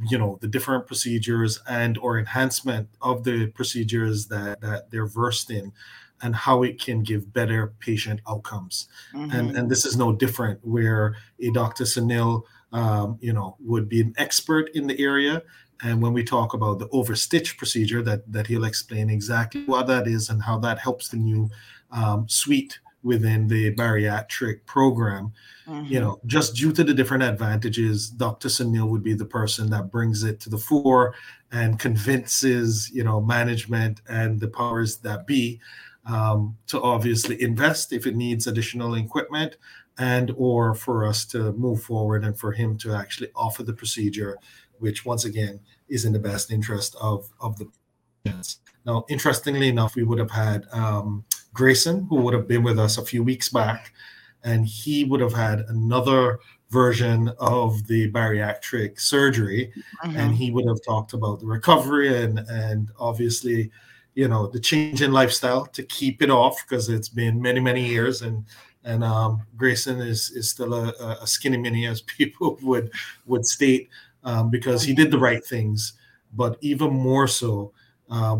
you 0.09 0.17
know 0.17 0.39
the 0.41 0.49
different 0.49 0.87
procedures 0.87 1.61
and 1.69 1.99
or 1.99 2.19
enhancement 2.19 2.89
of 3.03 3.25
the 3.25 3.49
procedures 3.49 4.27
that 4.29 4.61
that 4.61 4.91
they're 4.91 5.07
versed 5.07 5.51
in 5.51 5.73
and 6.23 6.35
how 6.35 6.63
it 6.63 6.81
can 6.81 7.03
give 7.03 7.33
better 7.33 7.73
patient 7.81 8.21
outcomes. 8.29 8.89
Mm-hmm. 9.15 9.31
And, 9.31 9.57
and 9.57 9.71
this 9.71 9.85
is 9.85 9.97
no 9.97 10.13
different 10.13 10.61
where 10.63 11.17
a 11.41 11.51
Dr. 11.51 11.85
Sunil, 11.85 12.43
um, 12.73 13.19
you 13.21 13.33
know, 13.33 13.57
would 13.61 13.89
be 13.89 14.01
an 14.01 14.15
expert 14.19 14.71
in 14.75 14.87
the 14.87 14.99
area. 15.01 15.43
And 15.83 16.03
when 16.03 16.13
we 16.13 16.23
talk 16.23 16.53
about 16.53 16.79
the 16.79 16.89
overstitch 16.89 17.57
procedure, 17.57 18.03
that, 18.03 18.31
that 18.31 18.47
he'll 18.47 18.65
explain 18.65 19.09
exactly 19.09 19.65
what 19.65 19.87
that 19.87 20.07
is 20.07 20.29
and 20.29 20.43
how 20.43 20.59
that 20.59 20.79
helps 20.79 21.09
the 21.09 21.17
new 21.17 21.49
um, 21.91 22.29
suite 22.29 22.81
within 23.03 23.49
the 23.49 23.75
bariatric 23.75 24.65
program. 24.67 25.33
Mm-hmm. 25.67 25.93
You 25.93 26.01
know, 26.01 26.21
just 26.27 26.55
due 26.55 26.73
to 26.73 26.85
the 26.85 26.95
different 26.95 27.23
advantages, 27.23 28.11
Dr. 28.11 28.49
Sunil 28.49 28.89
would 28.89 29.03
be 29.03 29.15
the 29.15 29.25
person 29.25 29.71
that 29.71 29.91
brings 29.91 30.23
it 30.23 30.41
to 30.41 30.51
the 30.51 30.59
fore 30.59 31.15
and 31.53 31.79
convinces, 31.79 32.91
you 32.93 33.05
know, 33.05 33.21
management 33.21 34.03
and 34.09 34.39
the 34.41 34.49
powers 34.49 34.99
that 34.99 35.27
be 35.27 35.61
um, 36.07 36.57
to 36.67 36.81
obviously 36.81 37.41
invest 37.43 37.93
if 37.93 38.07
it 38.07 38.17
needs 38.17 38.47
additional 38.47 38.95
equipment 38.95 39.57
and 39.99 40.33
or 40.37 40.75
for 40.75 41.07
us 41.07 41.25
to 41.27 41.53
move 41.53 41.83
forward 41.83 42.25
and 42.25 42.39
for 42.39 42.53
him 42.53 42.77
to 42.79 42.95
actually 42.95 43.29
offer 43.37 43.63
the 43.63 43.73
procedure 43.73 44.39
which 44.79 45.05
once 45.05 45.25
again 45.25 45.61
is 45.89 46.05
in 46.05 46.13
the 46.13 46.19
best 46.19 46.51
interest 46.51 46.97
of 47.01 47.31
of 47.41 47.59
the 47.59 47.69
patients 48.25 48.61
now 48.87 49.05
interestingly 49.09 49.69
enough 49.69 49.95
we 49.95 50.03
would 50.03 50.19
have 50.19 50.31
had 50.31 50.67
um, 50.73 51.25
grayson 51.53 52.07
who 52.09 52.17
would 52.17 52.35
have 52.35 52.49
been 52.49 52.63
with 52.63 52.79
us 52.79 52.99
a 52.99 53.05
few 53.05 53.23
weeks 53.23 53.49
back 53.49 53.93
and 54.45 54.67
he 54.67 55.05
would 55.05 55.21
have 55.21 55.33
had 55.33 55.61
another 55.69 56.39
version 56.71 57.29
of 57.39 57.87
the 57.89 58.11
bariatric 58.13 59.01
surgery 59.01 59.73
mm-hmm. 60.05 60.17
and 60.17 60.35
he 60.35 60.51
would 60.51 60.67
have 60.67 60.79
talked 60.85 61.13
about 61.13 61.41
the 61.41 61.47
recovery 61.47 62.23
and 62.23 62.39
and 62.49 62.91
obviously 62.99 63.71
you 64.15 64.29
know 64.29 64.47
the 64.47 64.61
change 64.61 65.03
in 65.03 65.13
lifestyle 65.13 65.67
to 65.67 65.83
keep 65.85 66.23
it 66.23 66.31
off 66.31 66.57
because 66.65 66.89
it's 66.89 67.09
been 67.09 67.41
many 67.41 67.61
many 67.61 67.85
years 67.85 68.23
and 68.23 68.45
and 68.85 69.05
um, 69.05 69.43
Grayson 69.57 70.01
is 70.01 70.31
is 70.31 70.49
still 70.49 70.73
a, 70.73 71.19
a, 71.21 71.27
skinny 71.27 71.59
mini 71.59 71.87
as 71.87 72.01
people 72.19 72.59
would 72.63 72.91
would 73.27 73.45
state 73.45 73.89
um, 74.25 74.51
because 74.51 74.83
he 74.83 74.95
did 74.95 75.11
the 75.11 75.19
right 75.19 75.45
things 75.45 75.95
but 76.35 76.57
even 76.61 76.93
more 76.93 77.27
so 77.27 77.73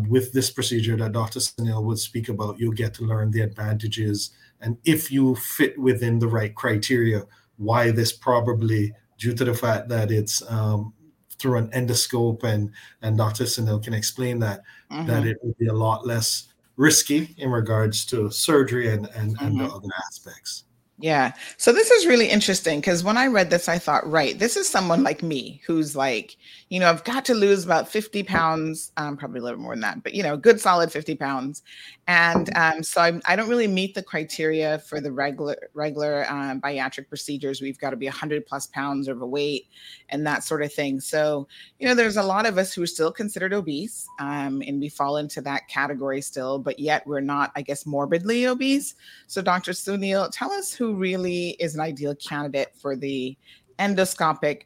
with 0.07 0.33
this 0.33 0.51
procedure 0.51 0.97
that 0.97 1.13
Dr. 1.13 1.39
Sunil 1.39 1.83
would 1.83 1.99
speak 1.99 2.29
about 2.29 2.59
you'll 2.59 2.73
get 2.73 2.93
to 2.95 3.03
learn 3.03 3.31
the 3.31 3.41
advantages 3.41 4.31
and 4.59 4.77
if 4.83 5.11
you 5.11 5.35
fit 5.35 5.77
within 5.79 6.19
the 6.19 6.27
right 6.27 6.53
criteria 6.53 7.23
why 7.57 7.91
this 7.91 8.11
probably 8.11 8.93
due 9.17 9.33
to 9.33 9.45
the 9.45 9.53
fact 9.53 9.87
that 9.89 10.11
it's 10.11 10.41
um, 10.51 10.93
through 11.37 11.57
an 11.57 11.67
endoscope 11.69 12.43
and 12.43 12.71
and 13.01 13.17
Dr. 13.17 13.45
Sunil 13.45 13.83
can 13.83 13.93
explain 13.93 14.39
that 14.39 14.61
mm-hmm. 14.91 15.07
that 15.07 15.25
it 15.25 15.37
would 15.41 15.57
be 15.57 15.67
a 15.67 15.73
lot 15.73 16.05
less 16.05 16.47
risky 16.75 17.35
in 17.37 17.49
regards 17.49 18.05
to 18.07 18.29
surgery 18.31 18.89
and 18.89 19.07
and, 19.15 19.37
mm-hmm. 19.37 19.45
and 19.45 19.59
the 19.59 19.65
other 19.65 19.89
aspects. 20.07 20.65
Yeah. 21.01 21.33
So 21.57 21.73
this 21.73 21.89
is 21.89 22.05
really 22.05 22.29
interesting 22.29 22.79
because 22.79 23.03
when 23.03 23.17
I 23.17 23.25
read 23.25 23.49
this, 23.49 23.67
I 23.67 23.79
thought, 23.79 24.09
right, 24.09 24.37
this 24.37 24.55
is 24.55 24.69
someone 24.69 25.03
like 25.03 25.23
me 25.23 25.59
who's 25.65 25.95
like, 25.95 26.37
you 26.71 26.79
know, 26.79 26.89
I've 26.89 27.03
got 27.03 27.25
to 27.25 27.33
lose 27.33 27.65
about 27.65 27.89
50 27.89 28.23
pounds, 28.23 28.93
um, 28.95 29.17
probably 29.17 29.41
a 29.41 29.43
little 29.43 29.59
more 29.59 29.73
than 29.73 29.81
that, 29.81 30.03
but, 30.03 30.13
you 30.13 30.23
know, 30.23 30.37
good 30.37 30.57
solid 30.57 30.89
50 30.89 31.15
pounds. 31.15 31.63
And 32.07 32.49
um, 32.55 32.81
so 32.81 33.01
I'm, 33.01 33.21
I 33.25 33.35
do 33.35 33.41
not 33.41 33.49
really 33.49 33.67
meet 33.67 33.93
the 33.93 34.01
criteria 34.01 34.79
for 34.79 35.01
the 35.01 35.11
regular, 35.11 35.57
regular 35.73 36.25
um, 36.29 36.61
bariatric 36.61 37.09
procedures. 37.09 37.61
We've 37.61 37.77
got 37.77 37.89
to 37.89 37.97
be 37.97 38.05
100 38.05 38.45
plus 38.45 38.67
pounds 38.67 39.09
overweight 39.09 39.67
and 40.07 40.25
that 40.25 40.45
sort 40.45 40.61
of 40.61 40.71
thing. 40.71 41.01
So, 41.01 41.45
you 41.77 41.89
know, 41.89 41.93
there's 41.93 42.15
a 42.15 42.23
lot 42.23 42.45
of 42.45 42.57
us 42.57 42.71
who 42.71 42.83
are 42.83 42.87
still 42.87 43.11
considered 43.11 43.51
obese 43.51 44.07
um, 44.21 44.63
and 44.65 44.79
we 44.79 44.87
fall 44.87 45.17
into 45.17 45.41
that 45.41 45.67
category 45.67 46.21
still, 46.21 46.57
but 46.57 46.79
yet 46.79 47.05
we're 47.05 47.19
not, 47.19 47.51
I 47.53 47.63
guess, 47.63 47.85
morbidly 47.85 48.47
obese. 48.47 48.95
So, 49.27 49.41
Dr. 49.41 49.73
Sunil, 49.73 50.29
tell 50.31 50.53
us 50.53 50.71
who 50.71 50.95
really 50.95 51.49
is 51.59 51.75
an 51.75 51.81
ideal 51.81 52.15
candidate 52.15 52.73
for 52.77 52.95
the 52.95 53.37
endoscopic 53.77 54.61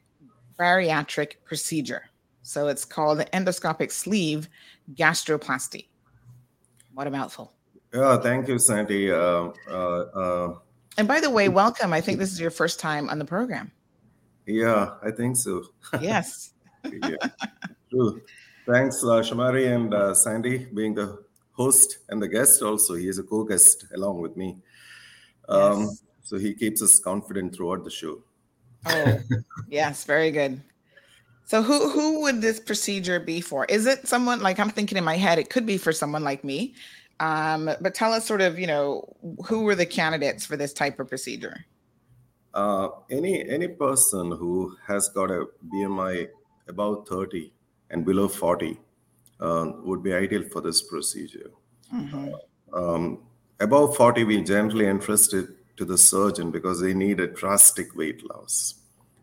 bariatric 0.59 1.33
procedure. 1.43 2.03
So 2.43 2.67
it's 2.67 2.85
called 2.85 3.19
endoscopic 3.33 3.91
sleeve 3.91 4.47
gastroplasty. 4.93 5.87
What 6.93 7.07
a 7.07 7.11
mouthful. 7.11 7.53
Yeah, 7.93 8.17
thank 8.17 8.47
you, 8.47 8.59
Sandy. 8.59 9.11
Uh, 9.11 9.49
uh, 9.69 9.71
uh, 9.71 10.55
and 10.97 11.07
by 11.07 11.19
the 11.19 11.29
way, 11.29 11.49
welcome. 11.49 11.91
I 11.91 12.01
think 12.01 12.19
this 12.19 12.31
is 12.31 12.39
your 12.39 12.51
first 12.51 12.79
time 12.79 13.09
on 13.09 13.19
the 13.19 13.25
program. 13.25 13.71
Yeah, 14.45 14.95
I 15.03 15.11
think 15.11 15.37
so. 15.37 15.63
Yes. 15.99 16.53
yeah. 16.83 17.15
True. 17.89 18.21
Thanks, 18.65 19.03
uh, 19.03 19.21
Shomari 19.21 19.73
and 19.73 19.93
uh, 19.93 20.13
Sandy, 20.13 20.67
being 20.73 20.93
the 20.93 21.23
host 21.51 21.99
and 22.09 22.21
the 22.21 22.27
guest 22.27 22.61
also. 22.61 22.95
He 22.95 23.07
is 23.07 23.19
a 23.19 23.23
co 23.23 23.43
guest 23.43 23.85
along 23.93 24.21
with 24.21 24.37
me. 24.37 24.57
Um, 25.49 25.81
yes. 25.81 26.03
So 26.23 26.37
he 26.37 26.53
keeps 26.53 26.81
us 26.81 26.99
confident 26.99 27.55
throughout 27.55 27.83
the 27.83 27.91
show. 27.91 28.23
Oh, 28.85 29.19
yes, 29.69 30.03
very 30.03 30.31
good. 30.31 30.61
So 31.45 31.61
who 31.61 31.89
who 31.89 32.21
would 32.21 32.41
this 32.41 32.59
procedure 32.59 33.19
be 33.19 33.39
for? 33.39 33.65
Is 33.65 33.85
it 33.85 34.07
someone 34.07 34.41
like 34.41 34.59
I'm 34.59 34.69
thinking 34.69 34.97
in 34.97 35.03
my 35.03 35.15
head? 35.15 35.37
It 35.37 35.49
could 35.49 35.65
be 35.65 35.77
for 35.77 35.91
someone 35.91 36.23
like 36.23 36.43
me. 36.43 36.73
Um, 37.19 37.69
but 37.79 37.93
tell 37.93 38.11
us 38.11 38.25
sort 38.25 38.41
of, 38.41 38.59
you 38.59 38.67
know, 38.67 39.15
who 39.45 39.61
were 39.61 39.75
the 39.75 39.85
candidates 39.85 40.45
for 40.45 40.57
this 40.57 40.73
type 40.73 40.99
of 40.99 41.07
procedure? 41.07 41.65
Uh, 42.53 42.89
any 43.11 43.47
any 43.47 43.67
person 43.67 44.31
who 44.31 44.75
has 44.87 45.09
got 45.09 45.29
a 45.29 45.45
BMI 45.73 46.27
above 46.67 47.07
30 47.07 47.53
and 47.91 48.05
below 48.05 48.27
40 48.27 48.79
uh, 49.39 49.71
would 49.83 50.01
be 50.01 50.13
ideal 50.13 50.43
for 50.51 50.61
this 50.61 50.81
procedure. 50.81 51.51
Mm-hmm. 51.93 52.33
Um, 52.73 53.19
above 53.59 53.95
40, 53.95 54.23
we 54.23 54.41
generally 54.41 54.87
interested 54.87 55.55
to 55.77 55.85
the 55.85 55.97
surgeon 55.97 56.51
because 56.51 56.81
they 56.81 56.93
need 56.93 57.19
a 57.19 57.27
drastic 57.27 57.95
weight 57.95 58.27
loss. 58.29 58.75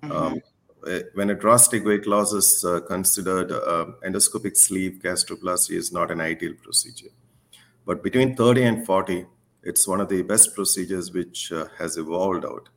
Mm-hmm. 0.02 0.12
Um, 0.12 0.42
eh, 0.87 1.02
when 1.14 1.30
a 1.30 1.35
drastic 1.35 1.85
weight 1.85 2.06
loss 2.06 2.32
is 2.32 2.64
uh, 2.64 2.80
considered, 2.80 3.50
uh, 3.52 3.87
endoscopic 4.04 4.56
sleeve 4.56 5.00
gastroplasty 5.02 5.76
is 5.76 5.92
not 5.92 6.11
an 6.11 6.21
ideal 6.21 6.54
procedure. 6.62 7.11
But 7.87 8.02
between 8.02 8.37
30 8.37 8.62
and 8.62 8.87
40, 8.87 9.26
it's 9.62 9.87
one 9.87 10.00
of 10.00 10.09
the 10.09 10.23
best 10.23 10.54
procedures 10.54 11.12
which 11.12 11.52
uh, 11.52 11.66
has 11.78 11.97
evolved 11.97 12.44
out. 12.44 12.68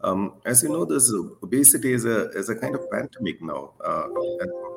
Um, 0.00 0.34
as 0.44 0.62
you 0.62 0.68
know, 0.68 0.84
this 0.84 1.12
obesity 1.42 1.92
is 1.92 2.04
a 2.04 2.30
is 2.30 2.48
a 2.48 2.54
kind 2.54 2.76
of 2.76 2.88
pandemic 2.90 3.42
now. 3.42 3.72
Uh, 3.84 4.06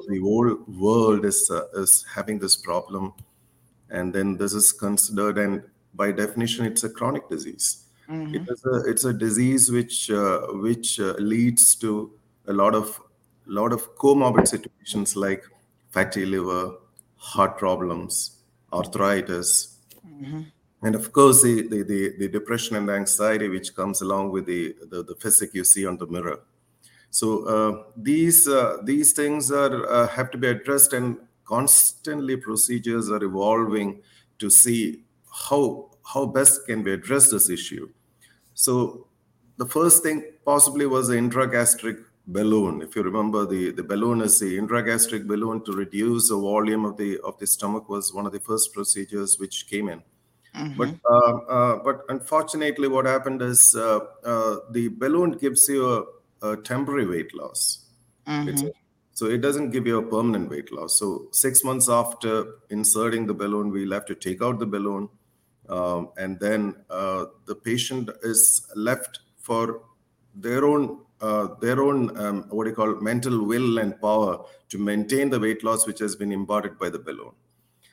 the 0.07 0.19
whole 0.19 0.57
world 0.67 1.25
is 1.25 1.51
uh, 1.51 1.65
is 1.75 2.03
having 2.11 2.39
this 2.39 2.55
problem, 2.57 3.13
and 3.91 4.11
then 4.11 4.37
this 4.37 4.53
is 4.53 4.71
considered, 4.71 5.37
and 5.37 5.63
by 5.93 6.11
definition, 6.11 6.65
it's 6.65 6.83
a 6.83 6.89
chronic 6.89 7.29
disease. 7.29 7.85
Mm-hmm. 8.11 8.35
It 8.35 8.49
is 8.49 8.65
a, 8.65 8.89
it's 8.89 9.05
a 9.05 9.13
disease 9.13 9.71
which 9.71 10.11
uh, 10.11 10.41
which 10.67 10.99
uh, 10.99 11.13
leads 11.17 11.75
to 11.75 12.11
a 12.47 12.53
lot 12.53 12.75
of 12.75 12.99
lot 13.45 13.71
of 13.71 13.95
comorbid 13.95 14.47
situations 14.47 15.15
like 15.15 15.45
fatty 15.91 16.25
liver, 16.25 16.73
heart 17.15 17.57
problems, 17.57 18.39
arthritis, 18.73 19.77
mm-hmm. 20.05 20.41
and 20.81 20.95
of 20.95 21.13
course 21.13 21.41
the, 21.41 21.61
the, 21.69 21.83
the 21.83 22.15
the 22.19 22.27
depression 22.27 22.75
and 22.75 22.89
anxiety 22.89 23.47
which 23.47 23.73
comes 23.75 24.01
along 24.01 24.31
with 24.31 24.45
the 24.45 24.75
the, 24.89 25.03
the 25.03 25.15
physique 25.15 25.53
you 25.53 25.63
see 25.63 25.85
on 25.85 25.97
the 25.97 26.07
mirror. 26.07 26.41
So 27.11 27.45
uh, 27.45 27.83
these 27.95 28.45
uh, 28.45 28.77
these 28.83 29.13
things 29.13 29.53
are 29.53 29.89
uh, 29.89 30.07
have 30.07 30.31
to 30.31 30.37
be 30.37 30.47
addressed, 30.47 30.91
and 30.91 31.17
constantly 31.45 32.35
procedures 32.35 33.09
are 33.09 33.23
evolving 33.23 34.01
to 34.39 34.49
see 34.49 35.03
how 35.47 35.91
how 36.03 36.25
best 36.25 36.65
can 36.65 36.83
we 36.83 36.91
address 36.91 37.31
this 37.31 37.49
issue. 37.49 37.87
So 38.61 39.07
the 39.57 39.65
first 39.65 40.03
thing 40.03 40.23
possibly 40.45 40.85
was 40.85 41.07
the 41.07 41.15
intragastric 41.15 41.97
balloon. 42.27 42.83
If 42.83 42.95
you 42.95 43.01
remember, 43.01 43.45
the, 43.45 43.71
the 43.71 43.81
balloon 43.83 44.21
is 44.21 44.39
the 44.39 44.57
intragastric 44.57 45.25
balloon 45.25 45.63
to 45.65 45.71
reduce 45.71 46.29
the 46.29 46.37
volume 46.37 46.85
of 46.85 46.95
the 46.95 47.19
of 47.21 47.39
the 47.39 47.47
stomach 47.47 47.89
was 47.89 48.13
one 48.13 48.27
of 48.27 48.33
the 48.33 48.39
first 48.39 48.71
procedures 48.73 49.39
which 49.39 49.67
came 49.67 49.89
in. 49.89 50.03
Mm-hmm. 50.55 50.77
But 50.77 50.89
uh, 51.09 51.37
uh, 51.57 51.75
but 51.83 52.01
unfortunately, 52.09 52.87
what 52.87 53.05
happened 53.05 53.41
is 53.41 53.75
uh, 53.75 53.99
uh 54.23 54.57
the 54.69 54.89
balloon 54.89 55.31
gives 55.43 55.67
you 55.67 55.81
a, 55.95 56.49
a 56.49 56.57
temporary 56.57 57.07
weight 57.13 57.33
loss. 57.33 57.87
Mm-hmm. 58.27 58.67
So 59.13 59.25
it 59.25 59.41
doesn't 59.41 59.71
give 59.71 59.87
you 59.87 59.97
a 59.97 60.05
permanent 60.13 60.51
weight 60.51 60.71
loss. 60.71 60.99
So 60.99 61.29
six 61.31 61.63
months 61.63 61.89
after 61.89 62.33
inserting 62.69 63.25
the 63.25 63.33
balloon, 63.33 63.71
we'll 63.71 63.97
have 63.97 64.05
to 64.05 64.15
take 64.15 64.41
out 64.43 64.59
the 64.59 64.71
balloon 64.77 65.09
um, 65.71 66.09
and 66.17 66.39
then 66.39 66.75
uh, 66.89 67.25
the 67.45 67.55
patient 67.55 68.09
is 68.23 68.67
left 68.75 69.19
for 69.37 69.81
their 70.35 70.65
own 70.65 70.99
uh, 71.21 71.47
their 71.61 71.81
own 71.81 72.17
um, 72.17 72.43
what 72.49 72.63
do 72.63 72.71
you 72.71 72.75
call 72.75 72.95
mental 72.95 73.45
will 73.45 73.77
and 73.77 73.99
power 74.01 74.43
to 74.69 74.77
maintain 74.77 75.29
the 75.29 75.39
weight 75.39 75.63
loss 75.63 75.85
which 75.87 75.99
has 75.99 76.15
been 76.15 76.31
imparted 76.31 76.77
by 76.79 76.89
the 76.89 76.99
balloon. 76.99 77.31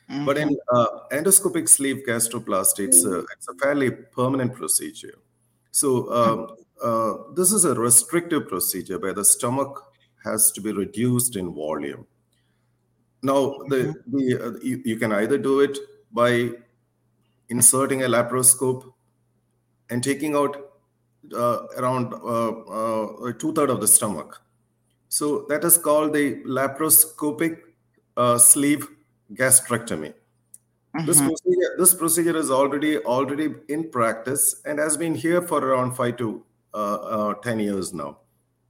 Mm-hmm. 0.09 0.25
But 0.25 0.37
in 0.37 0.57
uh, 0.73 0.87
endoscopic 1.11 1.69
sleeve 1.69 2.03
gastroplasty, 2.07 2.87
it's 2.87 3.05
a, 3.05 3.19
it's 3.19 3.47
a 3.47 3.53
fairly 3.61 3.91
permanent 3.91 4.55
procedure. 4.55 5.19
So 5.71 6.11
um, 6.11 6.55
uh, 6.83 7.33
this 7.35 7.51
is 7.51 7.65
a 7.65 7.75
restrictive 7.75 8.47
procedure 8.47 8.97
where 8.97 9.13
the 9.13 9.23
stomach 9.23 9.85
has 10.25 10.51
to 10.53 10.61
be 10.61 10.71
reduced 10.71 11.35
in 11.35 11.53
volume. 11.53 12.07
Now, 13.21 13.57
the, 13.67 13.75
mm-hmm. 13.75 14.17
the 14.17 14.47
uh, 14.47 14.59
you, 14.63 14.81
you, 14.83 14.97
can 14.97 15.11
either 15.11 15.37
do 15.37 15.59
it 15.59 15.77
by 16.11 16.51
inserting 17.49 18.03
a 18.03 18.07
laparoscope 18.07 18.93
and 19.89 20.03
taking 20.03 20.35
out 20.35 20.71
uh, 21.35 21.65
around 21.77 22.13
uh, 22.13 22.49
uh, 22.49 23.33
two 23.33 23.53
thirds 23.53 23.71
of 23.71 23.81
the 23.81 23.87
stomach. 23.87 24.41
So 25.09 25.45
that 25.49 25.63
is 25.63 25.77
called 25.77 26.13
the 26.13 26.41
laparoscopic 26.45 27.59
uh, 28.15 28.37
sleeve 28.37 28.87
gastrectomy. 29.33 30.13
Mm-hmm. 30.95 31.05
This 31.05 31.19
procedure, 31.19 31.75
this 31.77 31.93
procedure 31.93 32.37
is 32.37 32.49
already 32.49 32.97
already 32.99 33.53
in 33.67 33.89
practice 33.89 34.61
and 34.65 34.79
has 34.79 34.97
been 34.97 35.15
here 35.15 35.41
for 35.41 35.63
around 35.63 35.95
five 35.95 36.17
to 36.17 36.43
uh, 36.73 37.33
ten 37.43 37.59
years 37.59 37.93
now. 37.93 38.17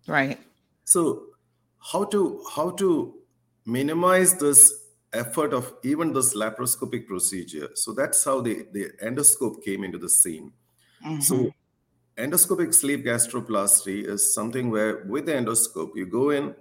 Right. 0.08 0.40
So 0.84 1.24
how 1.80 2.06
to 2.06 2.44
how 2.56 2.72
to 2.72 3.16
minimize 3.66 4.38
this 4.38 4.89
effort 5.14 5.54
of 5.54 5.74
even 5.84 6.14
this 6.14 6.36
laparoscopic 6.36 7.08
procedure? 7.08 7.70
So 7.76 7.94
that's 7.94 8.24
how 8.24 8.42
the 8.42 8.68
the 8.72 8.92
endoscope 9.04 9.64
came 9.64 9.84
into 9.84 9.98
the 9.98 10.10
scene. 10.10 10.54
Mm-hmm. 11.06 11.22
So 11.22 11.52
endoscopic 12.18 12.74
sleeve 12.74 13.00
gastroplasty 13.00 14.06
is 14.06 14.34
something 14.34 14.70
where 14.70 15.06
with 15.06 15.26
the 15.26 15.34
endoscope 15.34 15.96
you 15.96 16.06
go 16.06 16.32
in, 16.32 16.54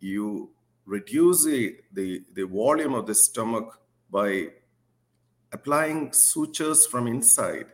you 0.00 0.50
reduce 0.84 1.44
the, 1.44 1.76
the, 1.92 2.22
the 2.34 2.44
volume 2.44 2.94
of 2.94 3.06
the 3.06 3.14
stomach 3.14 3.80
by 4.10 4.48
applying 5.52 6.12
sutures 6.12 6.86
from 6.86 7.06
inside. 7.06 7.66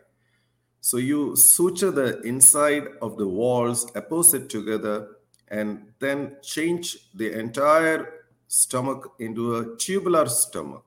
So 0.81 0.97
you 0.97 1.35
suture 1.35 1.91
the 1.91 2.21
inside 2.21 2.83
of 3.01 3.17
the 3.17 3.27
walls 3.27 3.89
oppose 3.95 4.33
it 4.33 4.49
together 4.49 5.17
and 5.49 5.93
then 5.99 6.37
change 6.41 6.97
the 7.13 7.37
entire 7.39 8.22
stomach 8.47 9.13
into 9.19 9.55
a 9.55 9.75
tubular 9.77 10.27
stomach. 10.27 10.85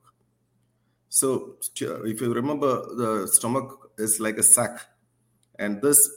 So 1.08 1.56
if 1.74 2.20
you 2.20 2.32
remember, 2.32 2.94
the 2.94 3.28
stomach 3.28 3.90
is 3.98 4.20
like 4.20 4.38
a 4.38 4.42
sac, 4.42 4.80
and 5.58 5.80
this 5.80 6.10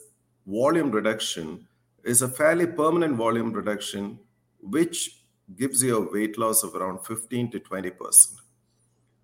volume 0.46 0.90
reduction 0.90 1.66
is 2.04 2.22
a 2.22 2.28
fairly 2.28 2.66
permanent 2.66 3.16
volume 3.16 3.52
reduction, 3.52 4.18
which 4.60 5.22
gives 5.56 5.82
you 5.82 5.96
a 5.96 6.12
weight 6.12 6.38
loss 6.38 6.62
of 6.62 6.74
around 6.74 7.04
15 7.06 7.50
to 7.52 7.60
20 7.60 7.90
percent. 7.90 8.40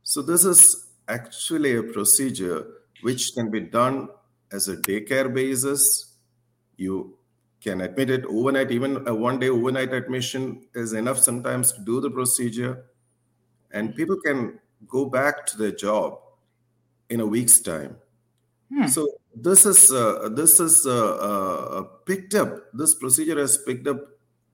So 0.03 0.23
this 0.23 0.45
is 0.45 0.87
actually 1.09 1.77
a 1.77 1.83
procedure 1.83 2.67
which 3.03 3.35
can 3.35 3.51
be 3.51 3.61
done 3.61 4.09
as 4.53 4.69
a 4.69 4.77
daycare 4.77 5.33
basis. 5.33 6.15
You 6.77 7.16
can 7.67 7.81
admit 7.81 8.11
it 8.11 8.25
overnight, 8.27 8.71
even 8.71 9.03
a 9.09 9.15
one 9.15 9.41
day 9.41 9.49
overnight 9.49 9.93
admission 9.93 10.63
is 10.75 10.93
enough 10.93 11.19
sometimes 11.19 11.73
to 11.73 11.81
do 11.81 12.01
the 12.01 12.11
procedure. 12.11 12.85
And 13.73 13.95
people 13.95 14.17
can 14.25 14.61
go 14.87 15.07
back 15.07 15.45
to 15.47 15.59
their 15.59 15.73
job 15.73 16.21
in 17.11 17.21
a 17.21 17.27
week's 17.27 17.59
time. 17.61 17.97
Hmm. 18.73 18.87
So 18.87 19.09
this 19.35 19.67
is 19.67 19.91
uh, 19.91 20.29
this 20.33 20.61
is 20.61 20.87
uh, 20.87 21.17
uh, 21.17 21.83
picked 22.05 22.35
up. 22.35 22.51
This 22.73 22.95
procedure 22.95 23.39
has 23.39 23.59
picked 23.59 23.89
up 23.89 24.01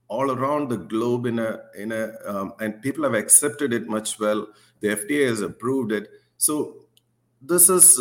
all 0.07 0.31
around 0.31 0.69
the 0.69 0.77
globe 0.77 1.27
in 1.27 1.37
a 1.37 1.59
in 1.77 1.91
a 1.91 2.13
um, 2.25 2.53
and 2.59 2.81
people 2.81 3.03
have 3.03 3.13
accepted 3.13 3.73
it 3.73 3.87
much 3.87 4.19
well. 4.19 4.47
The 4.81 4.89
FDA 4.89 5.27
has 5.27 5.41
approved 5.41 5.91
it. 5.91 6.09
So 6.37 6.87
this 7.41 7.69
is 7.69 7.99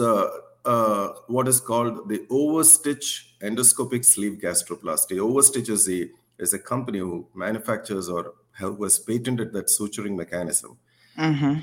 uh, 0.65 0.69
uh, 0.69 1.15
what 1.27 1.49
is 1.49 1.61
called 1.61 2.09
the 2.09 2.19
Overstitch 2.31 3.39
endoscopic 3.41 4.05
sleeve 4.05 4.39
gastroplasty. 4.43 5.19
Overstitch 5.19 5.69
is 5.69 5.89
a 5.89 6.11
is 6.39 6.55
a 6.55 6.59
company 6.59 6.99
who 6.99 7.27
manufactures 7.35 8.09
or 8.09 8.35
who 8.59 8.83
has 8.83 8.99
patented 8.99 9.53
that 9.53 9.67
suturing 9.67 10.17
mechanism. 10.17 10.79
Mm-hmm. 11.17 11.61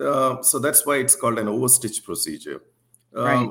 Uh, 0.00 0.42
so 0.42 0.58
that's 0.58 0.86
why 0.86 0.96
it's 0.96 1.16
called 1.16 1.38
an 1.38 1.46
overstitch 1.46 2.04
procedure. 2.04 2.62
Um, 3.14 3.24
right 3.24 3.50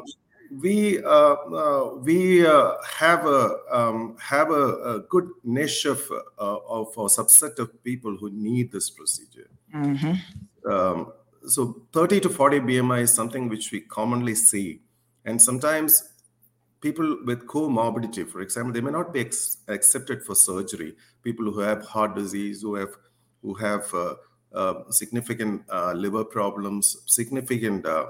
we 0.52 1.04
uh, 1.04 1.10
uh, 1.10 1.96
we 1.96 2.46
uh, 2.46 2.74
have 2.84 3.26
a 3.26 3.58
um, 3.72 4.16
have 4.20 4.52
a, 4.52 4.96
a, 4.96 5.00
good 5.10 5.30
niche 5.44 5.86
of 5.86 6.00
of 6.38 6.88
a 6.98 7.10
subset 7.10 7.60
of 7.60 7.84
people 7.84 8.16
who 8.16 8.30
need 8.30 8.72
this 8.72 8.90
procedure. 8.90 9.50
Mm-hmm. 9.74 10.72
Um, 10.72 11.14
so 11.48 11.84
30 11.94 12.20
to 12.22 12.30
40 12.30 12.60
BMI 12.60 13.02
is 13.02 13.14
something 13.14 13.50
which 13.50 13.72
we 13.72 13.82
commonly 13.82 14.36
see, 14.36 14.82
and 15.26 15.42
sometimes 15.42 16.04
people 16.82 17.18
with 17.26 17.48
comorbidity, 17.48 18.28
for 18.30 18.42
example, 18.42 18.74
they 18.74 18.82
may 18.82 18.92
not 18.92 19.14
be 19.14 19.22
ex- 19.22 19.58
accepted 19.68 20.24
for 20.24 20.36
surgery. 20.36 20.96
People 21.24 21.52
who 21.52 21.60
have 21.60 21.84
heart 21.84 22.16
disease, 22.16 22.62
who 22.62 22.76
have 22.76 22.90
who 23.42 23.54
have 23.56 23.94
uh, 23.94 24.16
uh, 24.54 24.74
significant 24.90 25.64
uh, 25.70 25.94
liver 25.94 26.24
problems, 26.24 26.98
significant 27.06 27.86
uh, 27.86 28.08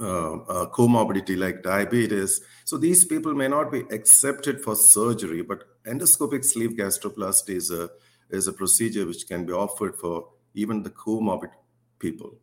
uh, 0.00 0.66
comorbidity 0.66 1.36
like 1.36 1.62
diabetes. 1.62 2.40
So 2.64 2.78
these 2.78 3.04
people 3.04 3.34
may 3.34 3.48
not 3.48 3.70
be 3.70 3.80
accepted 3.90 4.62
for 4.62 4.74
surgery, 4.74 5.42
but 5.42 5.64
endoscopic 5.84 6.44
sleeve 6.44 6.70
gastroplasty 6.70 7.56
is 7.56 7.70
a 7.70 7.90
is 8.30 8.46
a 8.46 8.52
procedure 8.52 9.06
which 9.06 9.26
can 9.26 9.44
be 9.44 9.52
offered 9.52 9.96
for 9.96 10.28
even 10.54 10.82
the 10.82 10.90
comorbid 10.90 11.50
people. 12.00 12.34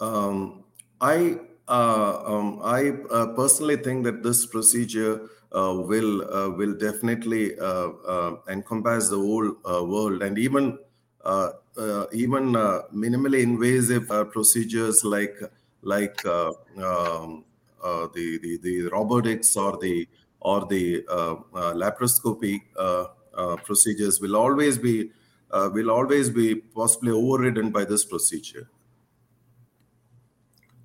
Um, 0.00 0.64
I 1.00 1.38
uh, 1.68 2.22
um, 2.26 2.60
I 2.62 2.90
uh, 3.10 3.26
personally 3.34 3.76
think 3.76 4.04
that 4.04 4.22
this 4.22 4.44
procedure 4.46 5.28
uh, 5.52 5.74
will 5.86 6.12
uh, 6.34 6.50
will 6.50 6.74
definitely 6.74 7.52
encompass 8.48 9.08
the 9.08 9.16
whole 9.16 9.54
world 9.86 10.22
and 10.22 10.38
even 10.38 10.78
uh, 11.24 12.06
even 12.12 12.54
uh, 12.54 12.82
minimally 12.94 13.42
invasive 13.42 14.10
uh, 14.10 14.24
procedures 14.24 15.04
like 15.04 15.36
like 15.82 16.24
um, 16.26 17.44
the, 18.14 18.38
the 18.42 18.58
the 18.62 18.88
robotics 18.92 19.56
or 19.56 19.76
the 19.78 20.06
or 20.40 20.66
the 20.66 21.02
laparoscopy 21.52 22.60
procedures 23.64 24.20
will 24.20 24.36
always 24.36 24.78
be 24.78 25.10
will 25.72 25.90
always 25.90 26.30
be 26.30 26.56
possibly 26.56 27.12
overridden 27.12 27.70
by 27.70 27.84
this 27.84 28.04
procedure. 28.04 28.68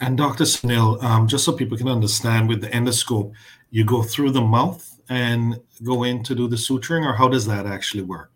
And 0.01 0.17
Dr. 0.17 0.45
Sunil, 0.45 1.03
um, 1.03 1.27
just 1.27 1.43
so 1.43 1.51
people 1.51 1.77
can 1.77 1.89
understand, 1.89 2.47
with 2.47 2.61
the 2.61 2.69
endoscope, 2.69 3.33
you 3.71 3.83
go 3.83 4.01
through 4.01 4.31
the 4.31 4.41
mouth 4.41 4.99
and 5.09 5.59
go 5.83 6.03
in 6.03 6.23
to 6.23 6.35
do 6.35 6.47
the 6.47 6.55
suturing, 6.55 7.05
or 7.05 7.13
how 7.13 7.27
does 7.27 7.45
that 7.47 7.65
actually 7.65 8.03
work? 8.03 8.31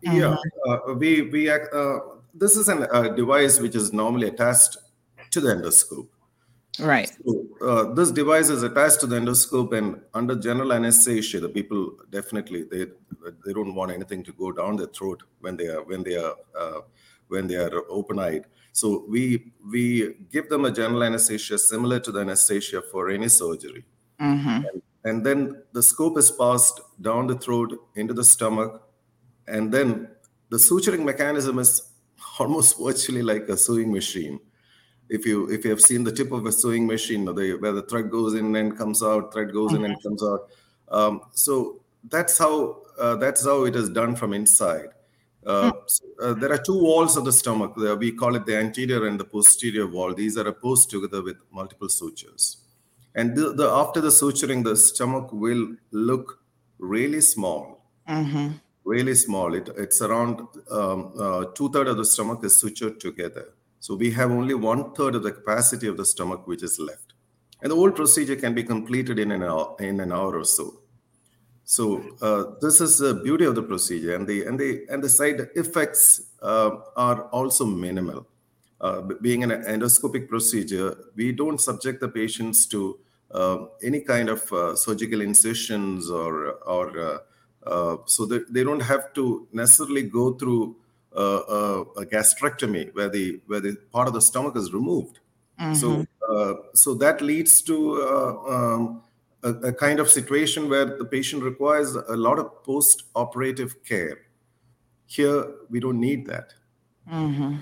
Yeah, 0.00 0.36
uh, 0.68 0.94
we 0.96 1.22
we 1.22 1.50
uh, 1.50 1.98
this 2.32 2.56
is 2.56 2.68
a 2.68 2.90
uh, 2.90 3.08
device 3.14 3.60
which 3.60 3.74
is 3.74 3.92
normally 3.92 4.28
attached 4.28 4.76
to 5.30 5.40
the 5.40 5.54
endoscope. 5.54 6.08
Right. 6.78 7.10
So, 7.24 7.46
uh, 7.64 7.94
this 7.94 8.10
device 8.10 8.48
is 8.48 8.62
attached 8.62 9.00
to 9.00 9.06
the 9.06 9.16
endoscope, 9.16 9.76
and 9.76 10.00
under 10.12 10.34
general 10.34 10.72
anesthesia, 10.72 11.40
the 11.40 11.48
people 11.48 11.92
definitely 12.10 12.64
they 12.64 12.86
they 13.46 13.52
don't 13.52 13.74
want 13.74 13.92
anything 13.92 14.24
to 14.24 14.32
go 14.32 14.50
down 14.50 14.76
their 14.76 14.88
throat 14.88 15.22
when 15.40 15.56
they 15.56 15.68
are 15.68 15.82
when 15.84 16.02
they 16.02 16.16
are 16.16 16.34
uh, 16.58 16.80
when 17.28 17.46
they 17.46 17.56
are 17.56 17.70
open 17.88 18.18
eyed. 18.18 18.46
So 18.72 19.04
we 19.08 19.52
we 19.70 20.14
give 20.32 20.48
them 20.48 20.64
a 20.64 20.70
general 20.72 21.04
anesthesia 21.04 21.58
similar 21.58 22.00
to 22.00 22.10
the 22.10 22.20
anesthesia 22.20 22.82
for 22.90 23.08
any 23.08 23.28
surgery, 23.28 23.84
mm-hmm. 24.20 24.48
and, 24.48 24.82
and 25.04 25.24
then 25.24 25.62
the 25.72 25.82
scope 25.82 26.18
is 26.18 26.30
passed 26.30 26.80
down 27.00 27.28
the 27.28 27.36
throat 27.36 27.78
into 27.94 28.14
the 28.14 28.24
stomach, 28.24 28.82
and 29.46 29.72
then 29.72 30.08
the 30.50 30.56
suturing 30.56 31.04
mechanism 31.04 31.60
is 31.60 31.92
almost 32.40 32.78
virtually 32.78 33.22
like 33.22 33.48
a 33.48 33.56
sewing 33.56 33.92
machine. 33.92 34.40
If 35.08 35.26
you 35.26 35.50
if 35.50 35.64
you 35.64 35.70
have 35.70 35.80
seen 35.80 36.04
the 36.04 36.12
tip 36.12 36.32
of 36.32 36.46
a 36.46 36.52
sewing 36.52 36.86
machine, 36.86 37.26
where 37.26 37.72
the 37.72 37.82
thread 37.88 38.10
goes 38.10 38.34
in 38.34 38.56
and 38.56 38.76
comes 38.76 39.02
out, 39.02 39.32
thread 39.32 39.52
goes 39.52 39.72
in 39.74 39.84
and 39.84 40.02
comes 40.02 40.22
out. 40.22 40.48
Um, 40.88 41.20
so 41.32 41.80
that's 42.08 42.38
how 42.38 42.82
uh, 42.98 43.16
that's 43.16 43.44
how 43.44 43.64
it 43.64 43.76
is 43.76 43.90
done 43.90 44.16
from 44.16 44.32
inside. 44.32 44.88
Uh, 45.46 45.70
hmm. 45.70 45.78
so, 45.86 46.04
uh, 46.22 46.34
there 46.34 46.52
are 46.52 46.58
two 46.58 46.78
walls 46.78 47.18
of 47.18 47.24
the 47.26 47.32
stomach. 47.32 47.76
We 47.76 48.12
call 48.12 48.34
it 48.34 48.46
the 48.46 48.56
anterior 48.56 49.06
and 49.06 49.20
the 49.20 49.24
posterior 49.24 49.86
wall. 49.86 50.14
These 50.14 50.38
are 50.38 50.48
opposed 50.48 50.88
together 50.88 51.22
with 51.22 51.36
multiple 51.52 51.90
sutures. 51.90 52.58
And 53.14 53.36
the, 53.36 53.52
the, 53.52 53.68
after 53.68 54.00
the 54.00 54.08
suturing, 54.08 54.64
the 54.64 54.74
stomach 54.74 55.32
will 55.32 55.76
look 55.92 56.40
really 56.78 57.20
small. 57.20 57.84
Mm-hmm 58.08 58.56
really 58.84 59.14
small. 59.14 59.54
It, 59.54 59.68
it's 59.76 60.00
around 60.02 60.40
um, 60.70 61.12
uh, 61.18 61.46
two 61.54 61.70
thirds 61.70 61.90
of 61.90 61.96
the 61.96 62.04
stomach 62.04 62.44
is 62.44 62.56
sutured 62.56 63.00
together. 63.00 63.53
So 63.84 63.94
we 63.94 64.12
have 64.12 64.30
only 64.30 64.54
one 64.54 64.94
third 64.94 65.14
of 65.14 65.24
the 65.24 65.30
capacity 65.30 65.88
of 65.88 65.98
the 65.98 66.06
stomach 66.06 66.46
which 66.46 66.62
is 66.62 66.78
left. 66.78 67.12
And 67.60 67.70
the 67.70 67.76
whole 67.76 67.90
procedure 67.90 68.34
can 68.34 68.54
be 68.54 68.62
completed 68.62 69.18
in 69.18 69.30
an 69.30 69.42
hour, 69.42 69.76
in 69.78 70.00
an 70.00 70.10
hour 70.10 70.38
or 70.38 70.44
so. 70.46 70.80
So 71.64 72.02
uh, 72.22 72.44
this 72.62 72.80
is 72.80 72.96
the 72.96 73.12
beauty 73.12 73.44
of 73.44 73.54
the 73.54 73.62
procedure, 73.62 74.14
and 74.14 74.26
the 74.26 74.46
and 74.46 74.58
the 74.58 74.86
and 74.88 75.04
the 75.04 75.10
side 75.10 75.50
effects 75.54 76.30
uh, 76.40 76.70
are 76.96 77.24
also 77.24 77.66
minimal. 77.66 78.26
Uh, 78.80 79.02
being 79.20 79.44
an 79.44 79.50
endoscopic 79.50 80.30
procedure, 80.30 80.96
we 81.14 81.32
don't 81.32 81.60
subject 81.60 82.00
the 82.00 82.08
patients 82.08 82.64
to 82.68 82.98
uh, 83.32 83.66
any 83.82 84.00
kind 84.00 84.30
of 84.30 84.50
uh, 84.50 84.74
surgical 84.74 85.20
incisions 85.20 86.08
or 86.08 86.52
or 86.76 86.86
uh, 87.66 87.96
so 88.06 88.24
that 88.24 88.50
they 88.50 88.64
don't 88.64 88.88
have 88.92 89.12
to 89.12 89.46
necessarily 89.52 90.04
go 90.04 90.32
through 90.32 90.74
a, 91.14 91.84
a, 91.96 92.06
gastrectomy 92.06 92.94
where 92.94 93.08
the 93.08 93.40
where 93.46 93.60
the 93.60 93.76
part 93.92 94.08
of 94.08 94.14
the 94.14 94.20
stomach 94.20 94.56
is 94.56 94.72
removed. 94.72 95.20
Mm-hmm. 95.60 95.74
So, 95.74 96.06
uh, 96.28 96.54
so 96.74 96.94
that 96.94 97.20
leads 97.20 97.62
to 97.62 98.02
uh, 98.02 98.52
um, 98.52 99.02
a, 99.42 99.50
a 99.50 99.72
kind 99.72 100.00
of 100.00 100.10
situation 100.10 100.68
where 100.68 100.84
the 100.84 101.04
patient 101.04 101.42
requires 101.42 101.94
a 101.94 102.16
lot 102.16 102.38
of 102.38 102.62
post-operative 102.64 103.84
care. 103.84 104.18
Here, 105.06 105.46
we 105.70 105.78
don't 105.80 106.00
need 106.00 106.26
that. 106.26 106.54
Mm-hmm. 107.10 107.56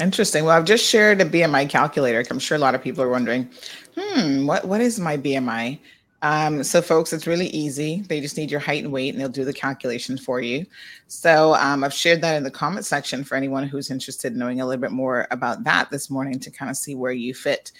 Interesting. 0.00 0.44
Well, 0.44 0.56
I've 0.56 0.64
just 0.64 0.84
shared 0.84 1.20
a 1.20 1.26
BMI 1.26 1.68
calculator. 1.68 2.24
I'm 2.30 2.38
sure 2.38 2.56
a 2.56 2.60
lot 2.60 2.74
of 2.74 2.82
people 2.82 3.02
are 3.04 3.10
wondering, 3.10 3.50
hmm, 3.96 4.46
what, 4.46 4.64
what 4.64 4.80
is 4.80 4.98
my 4.98 5.18
BMI? 5.18 5.78
Um, 6.22 6.62
so, 6.62 6.82
folks, 6.82 7.12
it's 7.12 7.26
really 7.26 7.48
easy. 7.48 8.02
They 8.02 8.20
just 8.20 8.36
need 8.36 8.50
your 8.50 8.60
height 8.60 8.84
and 8.84 8.92
weight, 8.92 9.14
and 9.14 9.20
they'll 9.20 9.28
do 9.28 9.44
the 9.44 9.52
calculation 9.52 10.18
for 10.18 10.40
you. 10.40 10.66
So, 11.06 11.54
um, 11.54 11.82
I've 11.82 11.94
shared 11.94 12.20
that 12.20 12.36
in 12.36 12.44
the 12.44 12.50
comment 12.50 12.84
section 12.84 13.24
for 13.24 13.36
anyone 13.36 13.66
who's 13.66 13.90
interested 13.90 14.32
in 14.32 14.38
knowing 14.38 14.60
a 14.60 14.66
little 14.66 14.80
bit 14.80 14.92
more 14.92 15.26
about 15.30 15.64
that 15.64 15.90
this 15.90 16.10
morning 16.10 16.38
to 16.40 16.50
kind 16.50 16.70
of 16.70 16.76
see 16.76 16.94
where 16.94 17.12
you 17.12 17.32
fit 17.32 17.72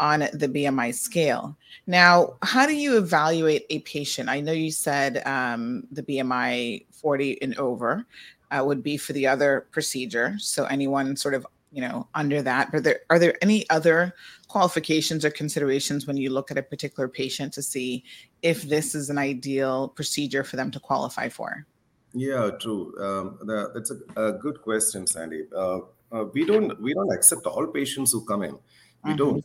on 0.00 0.20
the 0.32 0.48
BMI 0.48 0.92
scale. 0.92 1.56
Now, 1.86 2.34
how 2.42 2.66
do 2.66 2.74
you 2.74 2.96
evaluate 2.98 3.64
a 3.70 3.78
patient? 3.80 4.28
I 4.28 4.40
know 4.40 4.52
you 4.52 4.72
said 4.72 5.24
um, 5.26 5.86
the 5.92 6.02
BMI 6.02 6.86
40 6.90 7.42
and 7.42 7.56
over 7.58 8.04
uh, 8.50 8.64
would 8.64 8.82
be 8.82 8.96
for 8.96 9.12
the 9.12 9.28
other 9.28 9.66
procedure. 9.70 10.34
So, 10.38 10.64
anyone 10.64 11.14
sort 11.16 11.34
of 11.34 11.46
you 11.70 11.80
know 11.80 12.06
under 12.14 12.40
that 12.40 12.70
but 12.70 12.84
there 12.84 13.00
are 13.10 13.18
there 13.18 13.36
any 13.42 13.68
other 13.68 14.14
qualifications 14.54 15.24
or 15.24 15.30
considerations 15.30 16.06
when 16.06 16.16
you 16.16 16.30
look 16.30 16.48
at 16.52 16.56
a 16.56 16.62
particular 16.62 17.08
patient 17.08 17.52
to 17.52 17.62
see 17.72 18.04
if 18.42 18.58
this 18.74 18.94
is 18.94 19.10
an 19.10 19.18
ideal 19.18 19.88
procedure 19.88 20.44
for 20.44 20.54
them 20.60 20.70
to 20.70 20.78
qualify 20.78 21.28
for 21.28 21.66
yeah 22.12 22.50
true 22.64 22.82
um, 23.06 23.26
that's 23.74 23.90
a, 23.90 23.98
a, 24.26 24.32
good 24.44 24.62
question 24.62 25.08
sandy 25.08 25.42
uh, 25.62 25.80
uh, 26.12 26.24
we 26.34 26.44
don't 26.50 26.80
we 26.80 26.94
don't 26.94 27.12
accept 27.12 27.44
all 27.46 27.66
patients 27.66 28.12
who 28.12 28.24
come 28.24 28.44
in 28.44 28.54
we 28.54 29.10
mm-hmm. 29.10 29.16
don't 29.22 29.44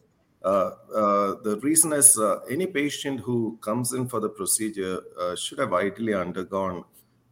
uh, 0.52 0.72
uh 1.02 1.30
the 1.48 1.56
reason 1.64 1.92
is 2.02 2.10
uh, 2.20 2.40
any 2.56 2.68
patient 2.68 3.20
who 3.20 3.58
comes 3.62 3.94
in 3.94 4.08
for 4.08 4.20
the 4.20 4.30
procedure 4.30 5.00
uh, 5.20 5.36
should 5.36 5.58
have 5.58 5.74
ideally 5.74 6.14
undergone 6.14 6.84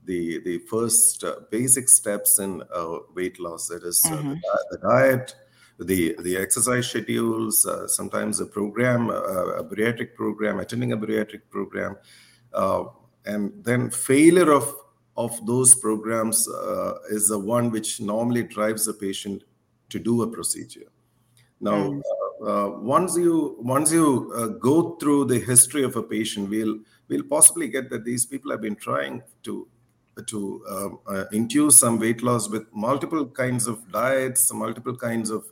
the 0.07 0.39
the 0.47 0.57
first 0.71 1.23
uh, 1.23 1.35
basic 1.51 1.87
steps 1.89 2.39
in 2.39 2.63
uh, 2.73 2.97
weight 3.13 3.39
loss. 3.39 3.67
That 3.67 3.83
is, 3.83 4.03
uh, 4.05 4.15
mm-hmm. 4.15 4.29
the, 4.29 4.65
the, 4.71 4.77
diet, 4.89 5.35
the 5.79 6.15
the 6.21 6.37
exercise 6.37 6.87
schedules, 6.87 7.65
uh, 7.65 7.87
sometimes 7.87 8.39
a 8.39 8.45
program, 8.45 9.09
uh, 9.09 9.61
a 9.61 9.63
bariatric 9.63 10.15
program, 10.15 10.59
attending 10.59 10.91
a 10.91 10.97
bariatric 10.97 11.41
program, 11.49 11.95
and 13.25 13.51
then 13.63 13.89
failure 13.89 14.51
of 14.51 14.75
of 15.15 15.45
those 15.45 15.73
programs 15.75 16.47
is 17.09 17.29
the 17.29 17.39
one 17.39 17.71
which 17.71 17.99
normally 17.99 18.43
drives 18.43 18.85
the 18.85 18.93
patient 18.93 19.43
to 19.89 19.99
do 19.99 20.21
a 20.21 20.27
procedure. 20.27 20.91
Now, 21.59 21.89
mm. 21.89 22.01
uh, 22.45 22.79
once 22.79 23.17
you 23.17 23.57
once 23.59 23.91
you 23.91 24.31
uh, 24.35 24.47
go 24.59 24.95
through 24.97 25.25
the 25.25 25.39
history 25.39 25.83
of 25.83 25.95
a 25.95 26.03
patient, 26.03 26.49
we'll 26.49 26.79
we'll 27.07 27.23
possibly 27.23 27.67
get 27.67 27.89
that 27.89 28.03
these 28.03 28.25
people 28.25 28.51
have 28.51 28.61
been 28.61 28.75
trying 28.75 29.23
to 29.43 29.67
to 30.27 30.63
um, 30.69 30.99
uh, 31.07 31.25
induce 31.31 31.77
some 31.77 31.99
weight 31.99 32.23
loss 32.23 32.49
with 32.49 32.65
multiple 32.73 33.27
kinds 33.27 33.67
of 33.67 33.91
diets, 33.91 34.51
multiple 34.51 34.95
kinds 34.95 35.29
of 35.29 35.45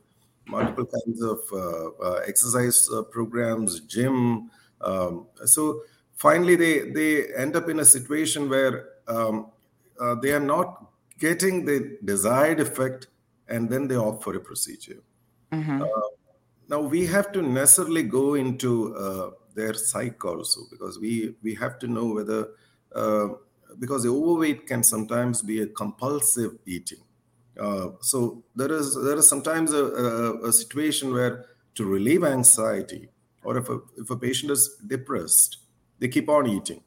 multiple 0.48 0.86
kinds 0.86 1.22
of 1.22 1.40
uh, 1.52 1.90
uh, 2.04 2.22
exercise 2.28 2.90
uh, 2.94 3.04
programs, 3.04 3.80
gym. 3.82 4.50
Um, 4.82 5.28
so 5.46 5.82
finally, 6.16 6.56
they 6.56 6.92
they 6.92 7.34
end 7.36 7.56
up 7.56 7.70
in 7.70 7.80
a 7.80 7.86
situation 7.86 8.50
where 8.50 8.90
um, 9.08 9.48
uh, 10.00 10.16
they 10.16 10.32
are 10.32 10.40
not 10.40 10.86
getting 11.20 11.66
the 11.66 11.98
desired 12.04 12.60
effect, 12.60 13.08
and 13.48 13.70
then 13.70 13.88
they 13.88 13.96
opt 13.96 14.24
for 14.24 14.36
a 14.36 14.40
procedure. 14.40 15.02
Mm-hmm. 15.52 15.82
Uh, 15.82 15.88
now 16.68 16.82
we 16.82 17.06
have 17.06 17.32
to 17.32 17.42
necessarily 17.42 18.04
go 18.04 18.34
into 18.34 19.34
their 19.54 19.74
psych 19.74 20.26
also 20.26 20.62
because 20.70 21.00
we 21.00 21.36
we 21.42 21.56
have 21.56 21.80
to 21.80 21.88
know 21.88 22.08
whether 22.14 22.50
because 23.80 24.04
the 24.04 24.10
overweight 24.10 24.68
can 24.68 24.84
sometimes 24.84 25.42
be 25.42 25.62
a 25.62 25.68
compulsive 25.68 26.58
eating. 26.66 27.05
Uh, 27.60 27.90
so 28.02 28.44
there 28.56 28.72
is 28.72 28.96
there 29.04 29.16
is 29.18 29.28
sometimes 29.28 29.72
a, 29.74 29.86
a, 29.86 30.48
a, 30.48 30.54
situation 30.54 31.14
where 31.14 31.46
to 31.76 31.86
relieve 31.86 32.24
anxiety, 32.24 33.08
or 33.44 33.58
if 33.58 33.70
a, 33.70 33.80
if 33.98 34.10
a 34.10 34.18
patient 34.18 34.52
is 34.52 34.78
depressed, 34.86 35.60
they 36.00 36.08
keep 36.10 36.28
on 36.30 36.48
eating. 36.48 36.84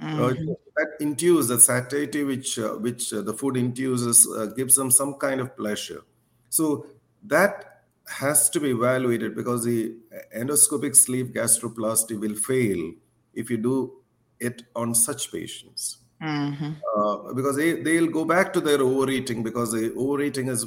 Uh, 0.00 0.04
mm-hmm. 0.04 0.50
Uh, 0.50 0.54
that 0.76 0.88
induces 1.00 1.48
the 1.48 1.58
satiety 1.58 2.24
which 2.24 2.58
uh, 2.58 2.74
which 2.74 3.12
uh, 3.12 3.20
the 3.20 3.34
food 3.34 3.56
induces 3.56 4.28
uh, 4.28 4.46
gives 4.56 4.74
them 4.74 4.90
some 4.90 5.14
kind 5.14 5.40
of 5.40 5.56
pleasure. 5.56 6.02
So 6.50 6.86
that 7.24 7.82
has 8.06 8.48
to 8.50 8.60
be 8.60 8.70
evaluated 8.70 9.36
because 9.36 9.64
the 9.64 9.94
endoscopic 10.36 10.96
sleeve 10.96 11.26
gastroplasty 11.26 12.18
will 12.18 12.34
fail 12.34 12.92
if 13.34 13.50
you 13.50 13.56
do 13.56 13.98
it 14.40 14.62
on 14.74 14.94
such 14.94 15.30
patients. 15.30 15.98
Mm-hmm. 16.22 16.72
Uh, 16.96 17.32
because 17.32 17.56
they 17.56 17.80
they'll 17.82 18.10
go 18.10 18.24
back 18.24 18.52
to 18.52 18.60
their 18.60 18.80
overeating 18.80 19.42
because 19.42 19.70
the 19.72 19.94
overeating 19.94 20.48
is 20.48 20.66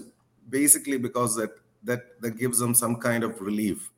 basically 0.49 0.97
because 0.97 1.35
that 1.35 1.51
that 1.83 2.21
that 2.21 2.37
gives 2.37 2.59
them 2.59 2.73
some 2.73 2.95
kind 2.95 3.23
of 3.23 3.39
relief. 3.41 3.91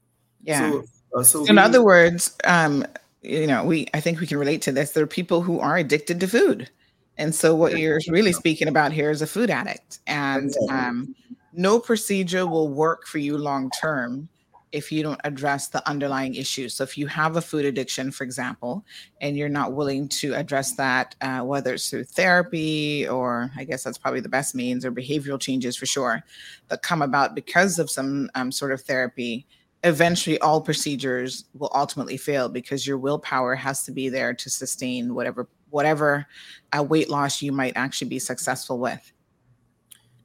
Yeah. 0.44 0.72
So, 0.72 0.84
uh, 1.16 1.24
so 1.24 1.46
in 1.46 1.56
we, 1.56 1.62
other 1.62 1.84
words, 1.84 2.36
um, 2.46 2.86
you 3.22 3.46
know, 3.46 3.64
we 3.64 3.88
I 3.94 4.00
think 4.00 4.20
we 4.20 4.28
can 4.28 4.40
relate 4.40 4.64
to 4.64 4.72
this. 4.72 4.92
There 4.92 5.04
are 5.04 5.08
people 5.08 5.42
who 5.42 5.60
are 5.60 5.78
addicted 5.78 6.20
to 6.22 6.28
food, 6.28 6.70
and 7.18 7.36
so 7.36 7.54
what 7.56 7.78
you're 7.78 8.00
really 8.10 8.34
speaking 8.34 8.68
about 8.68 8.92
here 8.92 9.12
is 9.12 9.22
a 9.22 9.28
food 9.28 9.52
addict, 9.52 10.00
and 10.08 10.52
um, 10.72 11.16
no 11.54 11.80
procedure 11.80 12.48
will 12.48 12.70
work 12.70 13.06
for 13.06 13.20
you 13.20 13.38
long 13.38 13.70
term 13.80 14.28
if 14.74 14.92
you 14.92 15.04
don't 15.04 15.22
address 15.24 15.68
the 15.68 15.88
underlying 15.88 16.36
issues. 16.36 16.74
So, 16.74 16.84
if 16.84 16.98
you 16.98 17.08
have 17.08 17.38
a 17.38 17.42
food 17.42 17.64
addiction, 17.64 18.12
for 18.12 18.26
example, 18.26 18.84
and 19.22 19.38
you're 19.38 19.48
not 19.48 19.74
willing 19.74 20.10
to 20.10 20.34
address 20.34 20.74
that, 20.74 21.16
uh, 21.22 21.42
whether 21.42 21.76
it's 21.76 21.90
through 21.90 22.06
therapy 22.06 23.08
or 23.08 23.52
I 23.56 23.64
guess 23.64 23.84
that's 23.84 23.98
probably 23.98 24.20
the 24.20 24.30
best 24.30 24.56
means, 24.56 24.84
or 24.84 24.92
behavioral 24.92 25.40
changes 25.40 25.78
for 25.78 25.86
sure 25.86 26.24
that 26.68 26.82
come 26.82 27.02
about 27.02 27.36
because 27.36 27.80
of 27.80 27.90
some 27.90 28.30
um, 28.36 28.52
sort 28.52 28.74
of 28.74 28.82
therapy, 28.82 29.46
eventually 29.84 30.40
all 30.40 30.60
procedures 30.60 31.46
will 31.54 31.72
ultimately 31.76 32.18
fail 32.18 32.50
because 32.50 32.88
your 32.88 32.98
willpower 32.98 33.56
has 33.56 33.84
to 33.84 33.92
be 33.92 34.10
there 34.10 34.34
to 34.34 34.50
sustain 34.50 35.14
whatever 35.14 35.48
whatever 35.70 36.26
uh, 36.78 36.84
weight 36.84 37.10
loss 37.10 37.42
you 37.42 37.52
might 37.52 37.74
actually 37.76 38.08
be 38.08 38.20
successful 38.20 38.80
with. 38.80 39.12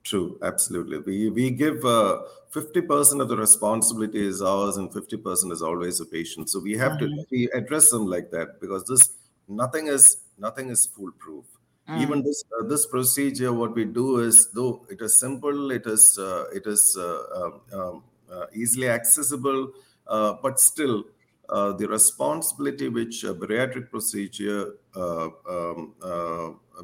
True, 0.04 0.38
absolutely. 0.42 0.98
We 0.98 1.30
we 1.30 1.50
give 1.50 1.84
uh, 1.84 2.20
fifty 2.50 2.80
percent 2.80 3.20
of 3.20 3.28
the 3.28 3.36
responsibility 3.36 4.26
is 4.26 4.42
ours, 4.42 4.76
and 4.76 4.92
fifty 4.92 5.16
percent 5.16 5.52
is 5.52 5.62
always 5.62 5.98
the 5.98 6.04
patient. 6.06 6.50
So 6.50 6.60
we 6.60 6.76
have 6.76 6.92
mm-hmm. 6.92 7.16
to 7.16 7.26
we 7.30 7.50
address 7.52 7.90
them 7.90 8.06
like 8.06 8.30
that 8.30 8.60
because 8.60 8.84
this 8.84 9.12
nothing 9.48 9.86
is 9.88 10.24
nothing 10.38 10.70
is 10.70 10.86
foolproof. 10.86 11.44
Mm. 11.88 12.00
Even 12.00 12.22
this 12.22 12.44
uh, 12.58 12.66
this 12.66 12.86
procedure, 12.86 13.52
what 13.52 13.74
we 13.74 13.84
do 13.84 14.20
is 14.20 14.50
though 14.52 14.86
it 14.90 15.00
is 15.00 15.18
simple, 15.18 15.70
it 15.70 15.86
is 15.86 16.18
uh, 16.18 16.44
it 16.52 16.66
is 16.66 16.96
uh, 16.98 17.22
um, 17.36 17.60
um, 17.72 18.02
uh, 18.32 18.46
easily 18.54 18.88
accessible, 18.88 19.72
uh, 20.06 20.34
but 20.42 20.60
still 20.60 21.04
the 21.48 21.86
responsibility 21.88 22.88
which 22.88 23.24
a 23.24 23.32
bariatric 23.32 23.88
procedure 23.88 24.74
um, 24.94 25.86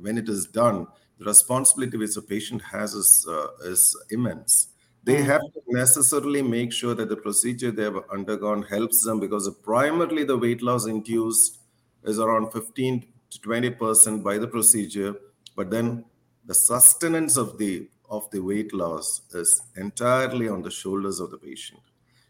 when 0.01 0.17
it 0.17 0.27
is 0.27 0.47
done 0.47 0.87
the 1.19 1.25
responsibility 1.25 1.97
which 1.97 2.15
the 2.15 2.23
patient 2.23 2.63
has 2.63 2.95
is, 2.95 3.27
uh, 3.29 3.49
is 3.65 3.97
immense. 4.11 4.69
They 5.05 5.17
mm. 5.17 5.25
have 5.27 5.43
to 5.43 5.61
necessarily 5.69 6.43
make 6.43 6.73
sure 6.73 6.95
that 6.95 7.09
the 7.09 7.17
procedure 7.17 7.71
they 7.71 7.85
have 7.85 7.99
undergone 8.11 8.63
helps 8.63 9.05
them 9.05 9.21
because 9.21 9.49
primarily 9.63 10.25
the 10.25 10.37
weight 10.37 10.63
loss 10.63 10.87
induced 10.87 11.59
is 12.05 12.19
around 12.19 12.53
15 12.53 13.05
to 13.31 13.41
20 13.41 13.71
percent 13.71 14.25
by 14.25 14.39
the 14.39 14.49
procedure, 14.49 15.15
but 15.57 15.71
then 15.71 16.05
the 16.47 16.55
sustenance 16.55 17.37
of 17.37 17.59
the 17.59 17.89
of 18.11 18.31
the 18.31 18.41
weight 18.41 18.73
loss 18.73 19.23
is 19.33 19.63
entirely 19.77 20.49
on 20.49 20.63
the 20.63 20.71
shoulders 20.71 21.21
of 21.21 21.31
the 21.31 21.39
patient. 21.39 21.81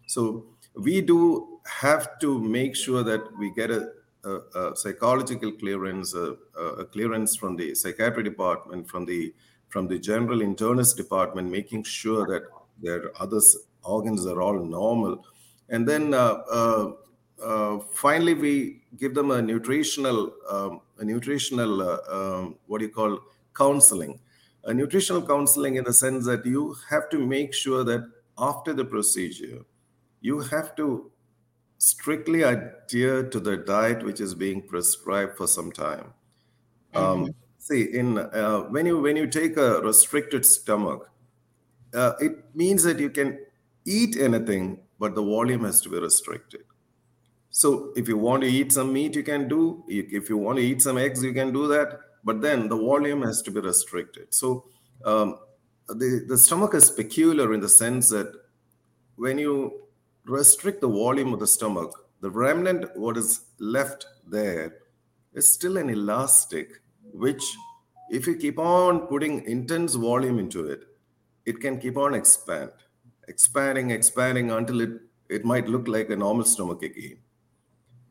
So 0.06 0.46
we 0.74 1.00
do 1.00 1.60
have 1.66 2.18
to 2.20 2.40
make 2.40 2.76
sure 2.76 3.02
that 3.02 3.36
we 3.38 3.50
get 3.50 3.70
a 3.70 3.90
a, 4.24 4.40
a 4.54 4.76
psychological 4.76 5.52
clearance, 5.52 6.14
a, 6.14 6.36
a, 6.58 6.84
clearance 6.86 7.36
from 7.36 7.56
the 7.56 7.74
psychiatry 7.74 8.22
department, 8.22 8.88
from 8.88 9.04
the 9.04 9.34
from 9.68 9.88
the 9.88 9.98
general 9.98 10.38
internist 10.38 10.96
department, 10.96 11.50
making 11.50 11.82
sure 11.82 12.26
that 12.26 12.42
their 12.82 13.10
other 13.20 13.40
organs 13.82 14.26
are 14.26 14.40
all 14.40 14.58
normal, 14.58 15.24
and 15.68 15.86
then 15.88 16.14
uh, 16.14 16.42
uh, 16.50 16.92
uh, 17.42 17.78
finally 17.92 18.34
we 18.34 18.82
give 18.98 19.14
them 19.14 19.30
a 19.30 19.42
nutritional 19.42 20.32
um, 20.48 20.80
a 20.98 21.04
nutritional 21.04 21.82
uh, 21.82 21.98
um, 22.10 22.56
what 22.66 22.78
do 22.78 22.86
you 22.86 22.92
call 22.92 23.18
counseling, 23.56 24.20
a 24.64 24.74
nutritional 24.74 25.22
counseling 25.22 25.76
in 25.76 25.84
the 25.84 25.92
sense 25.92 26.26
that 26.26 26.44
you 26.44 26.76
have 26.90 27.08
to 27.10 27.18
make 27.18 27.54
sure 27.54 27.84
that 27.84 28.10
after 28.38 28.72
the 28.72 28.84
procedure, 28.84 29.64
you 30.20 30.40
have 30.40 30.74
to 30.76 31.10
strictly 31.78 32.42
adhere 32.42 33.22
to 33.28 33.40
the 33.40 33.56
diet 33.56 34.02
which 34.02 34.20
is 34.20 34.34
being 34.34 34.62
prescribed 34.62 35.36
for 35.36 35.46
some 35.46 35.70
time. 35.70 36.14
Um, 36.94 37.02
mm-hmm. 37.02 37.30
see, 37.58 37.82
in 37.82 38.18
uh, 38.18 38.60
when 38.70 38.86
you 38.86 39.00
when 39.00 39.16
you 39.16 39.26
take 39.26 39.56
a 39.56 39.80
restricted 39.80 40.46
stomach, 40.46 41.10
uh, 41.94 42.12
it 42.20 42.54
means 42.54 42.82
that 42.82 42.98
you 42.98 43.10
can 43.10 43.38
eat 43.84 44.16
anything, 44.16 44.80
but 44.98 45.14
the 45.14 45.22
volume 45.22 45.64
has 45.64 45.80
to 45.82 45.88
be 45.88 45.98
restricted. 45.98 46.62
So 47.50 47.92
if 47.94 48.08
you 48.08 48.18
want 48.18 48.42
to 48.42 48.48
eat 48.48 48.72
some 48.72 48.92
meat, 48.92 49.14
you 49.14 49.22
can 49.22 49.48
do. 49.48 49.84
If 49.88 50.28
you 50.28 50.36
want 50.36 50.58
to 50.58 50.64
eat 50.64 50.82
some 50.82 50.98
eggs, 50.98 51.22
you 51.22 51.32
can 51.32 51.52
do 51.52 51.68
that. 51.68 52.00
But 52.24 52.40
then 52.40 52.68
the 52.68 52.76
volume 52.76 53.22
has 53.22 53.42
to 53.42 53.50
be 53.50 53.60
restricted. 53.60 54.34
So 54.34 54.64
um, 55.04 55.38
the, 55.88 56.24
the 56.26 56.38
stomach 56.38 56.74
is 56.74 56.90
peculiar 56.90 57.52
in 57.54 57.60
the 57.60 57.68
sense 57.68 58.08
that 58.08 58.32
when 59.16 59.38
you 59.38 59.82
restrict 60.24 60.80
the 60.80 60.88
volume 60.88 61.32
of 61.32 61.40
the 61.40 61.46
stomach, 61.46 61.92
the 62.20 62.30
remnant, 62.30 62.96
what 62.96 63.16
is 63.16 63.42
left 63.58 64.06
there, 64.26 64.76
is 65.34 65.52
still 65.52 65.76
an 65.76 65.90
elastic, 65.90 66.80
which 67.12 67.44
if 68.10 68.26
you 68.26 68.34
keep 68.34 68.58
on 68.58 69.00
putting 69.06 69.44
intense 69.44 69.94
volume 69.94 70.38
into 70.38 70.66
it, 70.66 70.84
it 71.46 71.60
can 71.60 71.78
keep 71.78 71.96
on 71.96 72.14
expand, 72.14 72.70
expanding, 73.28 73.90
expanding 73.90 74.50
until 74.50 74.80
it, 74.80 74.90
it 75.28 75.44
might 75.44 75.68
look 75.68 75.88
like 75.88 76.10
a 76.10 76.16
normal 76.16 76.44
stomach 76.44 76.82
again. 76.82 77.18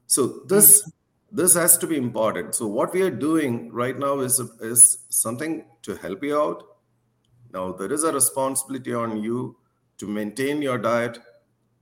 So 0.08 0.41
this 0.48 0.89
this 1.32 1.56
has 1.56 1.78
to 1.80 1.88
be 1.88 1.98
important. 1.98 2.54
So 2.54 2.67
what 2.67 2.93
we 2.93 3.02
are 3.02 3.10
doing 3.10 3.72
right 3.72 3.98
now 3.98 4.19
is 4.19 4.39
is 4.62 5.06
something 5.10 5.65
to 5.84 5.96
help 5.96 6.24
you 6.24 6.39
out. 6.39 6.63
Now 7.52 7.72
there 7.72 7.91
is 7.91 8.04
a 8.04 8.13
responsibility 8.13 8.93
on 8.93 9.24
you 9.24 9.58
to 9.98 10.08
maintain 10.08 10.62
your 10.62 10.78
diet, 10.78 11.19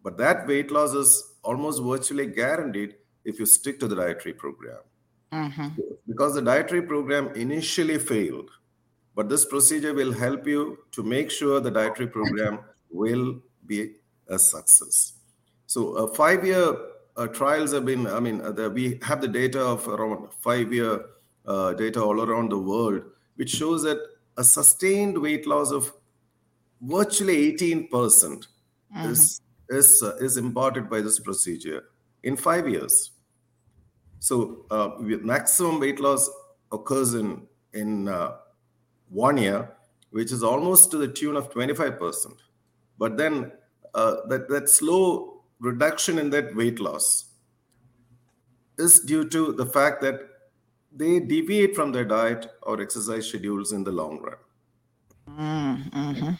but 0.04 0.18
that 0.18 0.48
weight 0.48 0.72
loss 0.72 0.94
is 0.94 1.34
almost 1.44 1.84
virtually 1.84 2.28
guaranteed 2.28 2.96
if 3.26 3.40
you 3.40 3.46
stick 3.46 3.80
to 3.80 3.88
the 3.88 3.96
dietary 3.96 4.34
program. 4.34 4.80
Mm-hmm. 5.34 5.68
Because 6.08 6.36
the 6.36 6.42
dietary 6.42 6.82
program 6.82 7.30
initially 7.36 7.98
failed, 7.98 8.50
but 9.15 9.30
this 9.30 9.45
procedure 9.45 9.93
will 9.93 10.13
help 10.13 10.47
you 10.47 10.80
to 10.91 11.04
make 11.04 11.30
sure 11.30 11.60
the 11.60 11.71
dietary 11.71 12.08
program 12.08 12.60
will 12.89 13.41
be 13.65 13.95
a 14.28 14.39
success. 14.39 15.13
So, 15.67 15.93
a 15.95 16.13
five 16.13 16.45
year 16.45 16.76
uh, 17.17 17.28
trials 17.28 17.74
have 17.74 17.86
been, 17.86 18.08
I 18.08 18.19
mean, 18.19 18.41
uh, 18.41 18.52
the, 18.52 18.69
we 18.69 19.00
have 19.04 19.21
the 19.21 19.28
data 19.28 19.62
of 19.62 19.88
around 19.88 20.32
five 20.39 20.74
year 20.74 21.06
uh, 21.45 21.74
data 21.74 22.02
all 22.02 22.21
around 22.21 22.52
the 22.52 22.58
world, 22.58 23.04
which 23.36 23.50
shows 23.50 23.84
that 23.84 24.00
a 24.38 24.43
sustained 24.43 25.17
weight 25.17 25.45
loss 25.45 25.71
of 25.71 25.91
virtually 26.82 27.52
18% 27.54 27.89
mm 27.89 28.47
hmm 28.93 29.10
is, 29.10 29.39
is, 29.69 30.04
uh, 30.04 30.17
is 30.17 30.36
imparted 30.36 30.89
by 30.89 31.00
this 31.00 31.17
procedure 31.17 31.86
in 32.24 32.36
five 32.36 32.67
years. 32.67 33.12
So, 34.19 34.65
uh, 34.69 34.89
maximum 35.00 35.80
weight 35.80 36.02
loss 36.02 36.30
occurs 36.74 37.13
in, 37.13 37.47
in 37.74 38.10
uh, 38.10 38.34
one 39.12 39.38
year, 39.38 39.71
which 40.10 40.32
is 40.32 40.43
almost 40.43 40.89
to 40.91 40.97
the 40.97 41.08
tune 41.08 41.36
of 41.36 41.52
25%. 41.52 42.34
But 42.97 43.17
then 43.17 43.52
that, 43.93 44.47
that 44.50 44.69
slow 44.69 45.43
reduction 45.60 46.17
in 46.17 46.30
that 46.32 46.56
weight 46.56 46.80
loss 46.80 47.26
is 48.78 49.00
due 49.00 49.28
to 49.30 49.54
the 49.54 49.65
fact 49.65 50.02
that 50.02 50.21
they 50.93 51.19
deviate 51.19 51.76
from 51.76 51.91
their 51.91 52.06
diet 52.06 52.47
or 52.63 52.82
exercise 52.82 53.28
schedules 53.28 53.71
in 53.71 53.84
the 53.84 53.91
long 53.91 54.19
run. 54.19 54.36
Mm-hmm. 55.39 56.32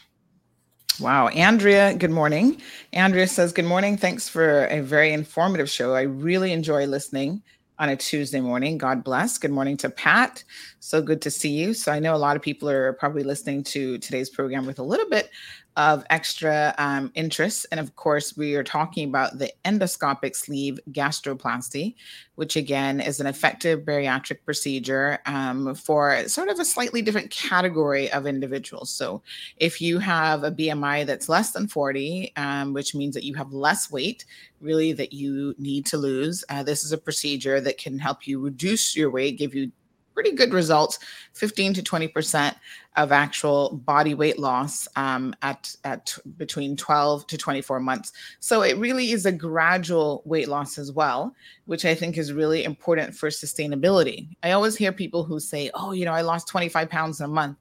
Wow. 1.02 1.28
Andrea, 1.28 1.94
good 1.94 2.10
morning. 2.10 2.60
Andrea 2.92 3.26
says, 3.26 3.52
Good 3.52 3.64
morning. 3.64 3.96
Thanks 3.96 4.28
for 4.28 4.66
a 4.66 4.80
very 4.80 5.12
informative 5.12 5.70
show. 5.70 5.94
I 5.94 6.02
really 6.02 6.52
enjoy 6.52 6.86
listening 6.86 7.42
on 7.82 7.88
a 7.88 7.96
Tuesday 7.96 8.40
morning. 8.40 8.78
God 8.78 9.02
bless. 9.02 9.38
Good 9.38 9.50
morning 9.50 9.76
to 9.78 9.90
Pat. 9.90 10.44
So 10.78 11.02
good 11.02 11.20
to 11.22 11.32
see 11.32 11.50
you. 11.50 11.74
So 11.74 11.90
I 11.90 11.98
know 11.98 12.14
a 12.14 12.16
lot 12.16 12.36
of 12.36 12.42
people 12.42 12.70
are 12.70 12.92
probably 12.92 13.24
listening 13.24 13.64
to 13.64 13.98
today's 13.98 14.30
program 14.30 14.66
with 14.66 14.78
a 14.78 14.84
little 14.84 15.08
bit 15.08 15.30
of 15.76 16.04
extra 16.10 16.74
um, 16.78 17.10
interest. 17.14 17.66
And 17.70 17.80
of 17.80 17.96
course, 17.96 18.36
we 18.36 18.54
are 18.54 18.64
talking 18.64 19.08
about 19.08 19.38
the 19.38 19.50
endoscopic 19.64 20.36
sleeve 20.36 20.78
gastroplasty, 20.90 21.94
which 22.34 22.56
again 22.56 23.00
is 23.00 23.20
an 23.20 23.26
effective 23.26 23.80
bariatric 23.80 24.44
procedure 24.44 25.18
um, 25.26 25.74
for 25.74 26.28
sort 26.28 26.48
of 26.48 26.58
a 26.58 26.64
slightly 26.64 27.00
different 27.00 27.30
category 27.30 28.10
of 28.12 28.26
individuals. 28.26 28.90
So, 28.90 29.22
if 29.56 29.80
you 29.80 29.98
have 29.98 30.44
a 30.44 30.50
BMI 30.50 31.06
that's 31.06 31.28
less 31.28 31.52
than 31.52 31.68
40, 31.68 32.32
um, 32.36 32.72
which 32.74 32.94
means 32.94 33.14
that 33.14 33.24
you 33.24 33.34
have 33.34 33.52
less 33.52 33.90
weight, 33.90 34.24
really 34.60 34.92
that 34.92 35.12
you 35.12 35.54
need 35.58 35.86
to 35.86 35.96
lose, 35.96 36.44
uh, 36.48 36.62
this 36.62 36.84
is 36.84 36.92
a 36.92 36.98
procedure 36.98 37.60
that 37.60 37.78
can 37.78 37.98
help 37.98 38.26
you 38.26 38.40
reduce 38.40 38.94
your 38.96 39.10
weight, 39.10 39.38
give 39.38 39.54
you 39.54 39.72
pretty 40.14 40.32
good 40.32 40.52
results 40.52 40.98
15 41.34 41.74
to 41.74 41.82
20 41.82 42.08
percent 42.08 42.56
of 42.96 43.10
actual 43.10 43.70
body 43.84 44.14
weight 44.14 44.38
loss 44.38 44.86
um, 44.96 45.34
at 45.42 45.74
at 45.84 46.16
between 46.36 46.76
12 46.76 47.26
to 47.26 47.38
24 47.38 47.80
months. 47.80 48.12
So 48.40 48.62
it 48.62 48.76
really 48.76 49.12
is 49.12 49.24
a 49.24 49.32
gradual 49.32 50.22
weight 50.24 50.48
loss 50.48 50.78
as 50.78 50.92
well 50.92 51.34
which 51.66 51.84
i 51.84 51.94
think 51.94 52.18
is 52.18 52.32
really 52.32 52.64
important 52.64 53.14
for 53.14 53.28
sustainability. 53.28 54.28
I 54.42 54.52
always 54.52 54.76
hear 54.76 54.92
people 54.92 55.24
who 55.24 55.40
say 55.40 55.70
oh 55.74 55.92
you 55.92 56.04
know 56.04 56.12
i 56.12 56.22
lost 56.22 56.48
25 56.48 56.88
pounds 56.88 57.20
in 57.20 57.26
a 57.26 57.28
month. 57.28 57.56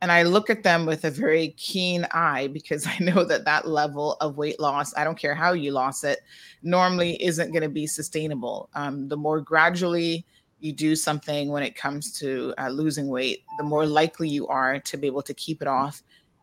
And 0.00 0.12
I 0.12 0.22
look 0.22 0.48
at 0.48 0.62
them 0.62 0.86
with 0.86 1.04
a 1.04 1.10
very 1.10 1.48
keen 1.56 2.06
eye 2.12 2.46
because 2.48 2.86
I 2.86 2.96
know 3.00 3.24
that 3.24 3.44
that 3.44 3.66
level 3.66 4.16
of 4.20 4.36
weight 4.36 4.60
loss, 4.60 4.94
I 4.96 5.04
don't 5.04 5.18
care 5.18 5.34
how 5.34 5.52
you 5.52 5.72
lost 5.72 6.04
it, 6.04 6.20
normally 6.62 7.22
isn't 7.22 7.52
going 7.52 7.62
to 7.62 7.68
be 7.68 7.86
sustainable. 7.86 8.68
Um, 8.74 9.08
the 9.08 9.16
more 9.16 9.40
gradually 9.40 10.24
you 10.60 10.72
do 10.72 10.96
something 10.96 11.48
when 11.48 11.62
it 11.62 11.76
comes 11.76 12.12
to 12.18 12.54
uh, 12.58 12.68
losing 12.68 13.08
weight, 13.08 13.44
the 13.58 13.64
more 13.64 13.86
likely 13.86 14.28
you 14.28 14.46
are 14.48 14.80
to 14.80 14.96
be 14.96 15.06
able 15.06 15.22
to 15.22 15.34
keep 15.34 15.62
it 15.62 15.68
off 15.68 16.02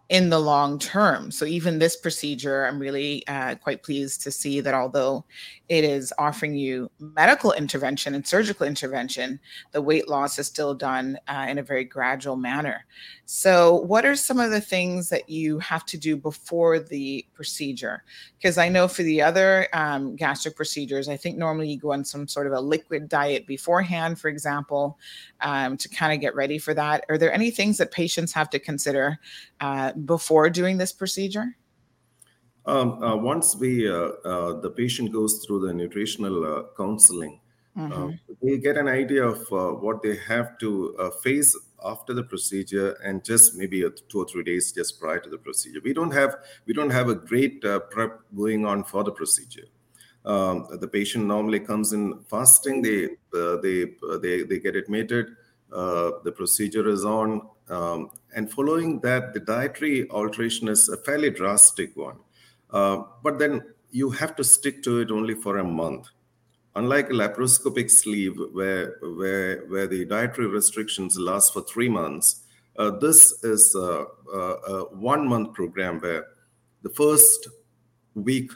in 0.10 0.30
the 0.30 0.39
long 0.39 0.78
term. 0.78 1.32
So 1.32 1.46
even 1.46 1.80
this 1.80 1.96
procedure, 1.96 2.65
I'm 2.65 2.80
really 2.80 3.26
uh, 3.28 3.56
quite 3.56 3.82
pleased 3.82 4.22
to 4.22 4.32
see 4.32 4.62
that 4.62 4.76
although 4.76 5.26
it 5.68 5.84
is 5.84 6.13
offering 6.20 6.54
you 6.54 6.91
medical 7.00 7.52
intervention 7.54 8.13
and 8.13 8.26
surgical 8.26 8.68
intervention, 8.68 9.39
the 9.72 9.82
weight 9.82 10.08
loss 10.08 10.38
is 10.38 10.46
still 10.46 10.76
done 10.76 11.18
uh, 11.28 11.48
in 11.50 11.58
a 11.58 11.63
very 11.63 11.84
gradual 11.84 12.36
manner. 12.36 12.86
So, 13.26 13.78
what 13.78 14.06
are 14.06 14.15
some 14.15 14.39
of 14.39 14.52
the 14.52 14.62
things 14.62 15.10
that 15.10 15.28
you 15.28 15.58
have 15.58 15.86
to 15.88 15.98
do 15.98 16.15
before 16.15 16.78
the 16.80 17.26
procedure? 17.34 18.04
Because 18.38 18.60
I 18.60 18.70
know 18.70 18.88
for 18.88 19.02
the 19.02 19.24
other 19.24 19.68
um, 19.74 20.15
gastric 20.15 20.56
procedures, 20.56 21.10
I 21.10 21.18
think 21.18 21.36
normally 21.36 21.70
you 21.70 21.80
go 21.80 21.94
on 21.94 22.06
some 22.06 22.28
sort 22.28 22.46
of 22.46 22.54
a 22.54 22.62
liquid 22.62 23.10
diet 23.10 23.48
beforehand, 23.48 24.20
for 24.20 24.28
example, 24.28 25.00
um, 25.41 25.78
to 25.78 25.89
kind 25.89 26.13
of 26.13 26.22
get 26.22 26.36
ready 26.36 26.60
for 26.60 26.76
that. 26.76 27.06
Are 27.10 27.18
there 27.18 27.34
any 27.34 27.50
things 27.50 27.78
that 27.80 27.89
patients 27.89 28.32
have 28.34 28.52
to 28.52 28.60
consider 28.60 29.20
uh, 29.62 29.94
before 30.05 30.49
doing 30.49 30.77
this 30.77 30.91
procedure? 30.91 31.58
Um, 32.65 33.03
uh, 33.03 33.15
once 33.15 33.55
we 33.55 33.88
uh, 33.88 33.93
uh, 33.93 34.60
the 34.60 34.71
patient 34.71 35.12
goes 35.13 35.45
through 35.45 35.67
the 35.67 35.73
nutritional 35.73 36.43
uh, 36.43 36.63
counseling, 36.75 37.39
mm-hmm. 37.77 38.12
they 38.41 38.58
get 38.58 38.75
an 38.75 38.88
idea 38.88 39.23
of 39.23 39.45
what 39.81 40.01
they 40.01 40.17
have 40.27 40.58
to 40.60 41.12
face 41.21 41.55
after 41.86 42.13
the 42.13 42.23
procedure 42.23 42.93
and 43.03 43.23
just 43.23 43.55
maybe 43.55 43.84
two 44.10 44.19
or 44.19 44.25
three 44.25 44.43
days 44.43 44.71
just 44.71 44.99
prior 44.99 45.19
to 45.19 45.29
the 45.29 45.38
procedure 45.38 45.79
we 45.84 45.93
don't 45.93 46.12
have 46.12 46.36
we 46.65 46.73
don't 46.73 46.89
have 46.89 47.10
a 47.10 47.15
great 47.15 47.63
uh, 47.63 47.79
prep 47.91 48.19
going 48.36 48.65
on 48.65 48.84
for 48.84 49.03
the 49.03 49.12
procedure 49.12 49.67
um, 50.25 50.67
the 50.79 50.88
patient 50.88 51.25
normally 51.25 51.60
comes 51.60 51.93
in 51.93 52.19
fasting 52.23 52.81
they 52.81 53.05
uh, 53.39 53.58
they, 53.58 53.84
uh, 54.10 54.17
they 54.17 54.43
they 54.43 54.60
get 54.60 54.75
admitted 54.75 55.27
uh, 55.71 56.12
the 56.23 56.31
procedure 56.31 56.88
is 56.88 57.05
on 57.05 57.41
um, 57.69 58.10
and 58.36 58.51
following 58.51 58.99
that 58.99 59.34
the 59.34 59.39
dietary 59.39 60.10
alteration 60.12 60.67
is 60.67 60.89
a 60.89 60.97
fairly 60.97 61.30
drastic 61.30 61.95
one 61.95 62.17
uh, 62.71 63.04
but 63.23 63.39
then 63.39 63.62
you 63.91 64.10
have 64.10 64.36
to 64.36 64.43
stick 64.43 64.84
to 64.84 64.99
it 64.99 65.12
only 65.12 65.34
for 65.34 65.58
a 65.58 65.63
month 65.63 66.10
Unlike 66.78 67.12
a 67.12 67.13
laparoscopic 67.13 67.89
sleeve, 67.89 68.38
where, 68.51 68.97
where, 69.01 69.60
where 69.67 69.88
the 69.88 70.04
dietary 70.04 70.47
restrictions 70.47 71.17
last 71.17 71.54
for 71.54 71.62
three 71.62 71.88
months, 71.88 72.43
uh, 72.78 72.89
this 72.89 73.41
is 73.45 73.73
a, 73.75 74.06
a, 74.34 74.39
a 74.39 74.95
one 74.95 75.25
month 75.25 75.54
program 75.54 76.01
where 76.01 76.25
the 76.82 76.89
first 76.89 77.47
week 78.13 78.51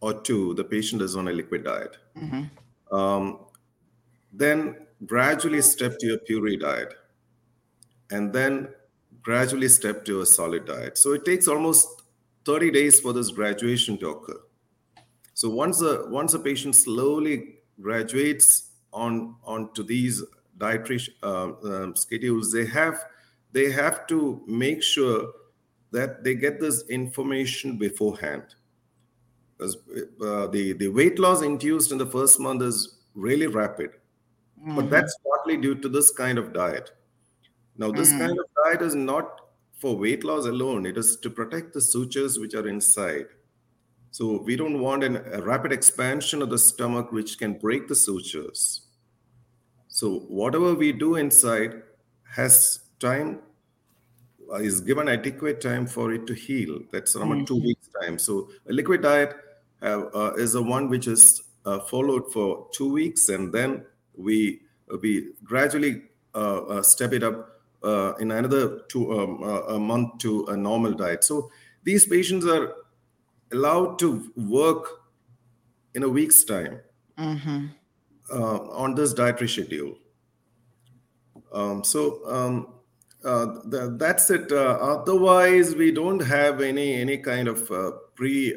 or 0.00 0.20
two, 0.20 0.54
the 0.54 0.62
patient 0.62 1.02
is 1.02 1.16
on 1.16 1.26
a 1.26 1.32
liquid 1.32 1.64
diet. 1.64 1.96
Mm-hmm. 2.16 2.96
Um, 2.96 3.40
then 4.32 4.86
gradually 5.04 5.62
step 5.62 5.98
to 5.98 6.14
a 6.14 6.18
puree 6.18 6.56
diet, 6.56 6.94
and 8.10 8.32
then 8.32 8.68
gradually 9.22 9.68
step 9.68 10.04
to 10.04 10.20
a 10.20 10.26
solid 10.26 10.66
diet. 10.66 10.96
So 10.98 11.12
it 11.12 11.24
takes 11.24 11.48
almost 11.48 12.02
30 12.44 12.70
days 12.70 13.00
for 13.00 13.12
this 13.12 13.30
graduation 13.30 13.98
to 13.98 14.10
occur. 14.10 14.40
So 15.34 15.50
once 15.50 15.82
a 15.82 16.06
once 16.08 16.32
a 16.32 16.38
patient 16.38 16.76
slowly 16.76 17.56
graduates 17.80 18.70
on 18.92 19.36
onto 19.44 19.82
these 19.82 20.22
dietary 20.56 21.00
uh, 21.22 21.50
um, 21.64 21.96
schedules, 21.96 22.52
they 22.52 22.64
have 22.66 23.04
they 23.52 23.70
have 23.70 24.06
to 24.06 24.42
make 24.46 24.82
sure 24.82 25.32
that 25.90 26.24
they 26.24 26.34
get 26.34 26.60
this 26.60 26.88
information 26.88 27.76
beforehand. 27.76 28.54
Because 29.58 29.76
uh, 30.24 30.46
the 30.46 30.74
the 30.78 30.88
weight 30.88 31.18
loss 31.18 31.42
induced 31.42 31.92
in 31.92 31.98
the 31.98 32.06
first 32.06 32.40
month 32.40 32.62
is 32.62 32.98
really 33.14 33.46
rapid, 33.46 33.90
mm-hmm. 34.60 34.76
but 34.76 34.88
that's 34.88 35.16
partly 35.28 35.56
due 35.56 35.74
to 35.74 35.88
this 35.88 36.10
kind 36.10 36.38
of 36.38 36.52
diet. 36.52 36.92
Now, 37.78 37.90
this 37.90 38.10
mm-hmm. 38.10 38.20
kind 38.20 38.38
of 38.38 38.46
diet 38.64 38.82
is 38.82 38.94
not 38.94 39.40
for 39.78 39.96
weight 39.96 40.24
loss 40.24 40.46
alone, 40.46 40.86
it 40.86 40.96
is 40.96 41.16
to 41.18 41.28
protect 41.28 41.74
the 41.74 41.80
sutures 41.80 42.38
which 42.38 42.54
are 42.54 42.66
inside. 42.66 43.26
So 44.10 44.40
we 44.40 44.56
don't 44.56 44.80
want 44.80 45.04
an, 45.04 45.16
a 45.16 45.42
rapid 45.42 45.72
expansion 45.72 46.40
of 46.40 46.48
the 46.48 46.58
stomach 46.58 47.12
which 47.12 47.38
can 47.38 47.58
break 47.58 47.86
the 47.86 47.94
sutures. 47.94 48.86
So 49.88 50.20
whatever 50.28 50.74
we 50.74 50.92
do 50.92 51.16
inside 51.16 51.82
has 52.34 52.80
time 52.98 53.40
uh, 54.50 54.56
is 54.56 54.80
given 54.80 55.08
adequate 55.08 55.60
time 55.60 55.86
for 55.86 56.12
it 56.12 56.26
to 56.26 56.34
heal. 56.34 56.80
That's 56.92 57.14
around 57.14 57.30
mm-hmm. 57.30 57.44
two 57.44 57.62
weeks 57.62 57.88
time. 58.00 58.18
So 58.18 58.48
a 58.68 58.72
liquid 58.72 59.02
diet 59.02 59.34
have, 59.82 60.08
uh, 60.14 60.32
is 60.38 60.52
the 60.54 60.62
one 60.62 60.88
which 60.88 61.06
is 61.06 61.42
uh, 61.66 61.80
followed 61.80 62.32
for 62.32 62.68
two 62.72 62.90
weeks, 62.90 63.28
and 63.28 63.52
then 63.52 63.84
we 64.16 64.62
we 65.02 65.32
gradually 65.44 66.02
uh, 66.34 66.62
uh, 66.62 66.82
step 66.82 67.12
it 67.12 67.22
up 67.22 67.55
uh, 67.82 68.14
in 68.18 68.30
another 68.30 68.80
two 68.88 69.12
um, 69.18 69.42
a 69.68 69.78
month 69.78 70.18
to 70.18 70.46
a 70.46 70.56
normal 70.56 70.92
diet. 70.92 71.24
So 71.24 71.50
these 71.84 72.06
patients 72.06 72.46
are 72.46 72.74
allowed 73.52 73.98
to 74.00 74.32
work 74.36 74.86
in 75.94 76.02
a 76.02 76.08
week's 76.08 76.44
time 76.44 76.80
mm-hmm. 77.18 77.66
on 78.30 78.94
this 78.94 79.12
dietary 79.12 79.48
schedule. 79.48 79.96
Um, 81.52 81.84
so 81.84 82.20
um, 82.26 82.74
uh, 83.24 83.46
the, 83.64 83.96
that's 83.98 84.30
it. 84.30 84.52
Uh, 84.52 84.78
otherwise, 84.80 85.74
we 85.74 85.90
don't 85.90 86.20
have 86.20 86.60
any 86.60 86.94
any 86.94 87.18
kind 87.18 87.48
of 87.48 87.70
uh, 87.70 87.92
pre 88.14 88.54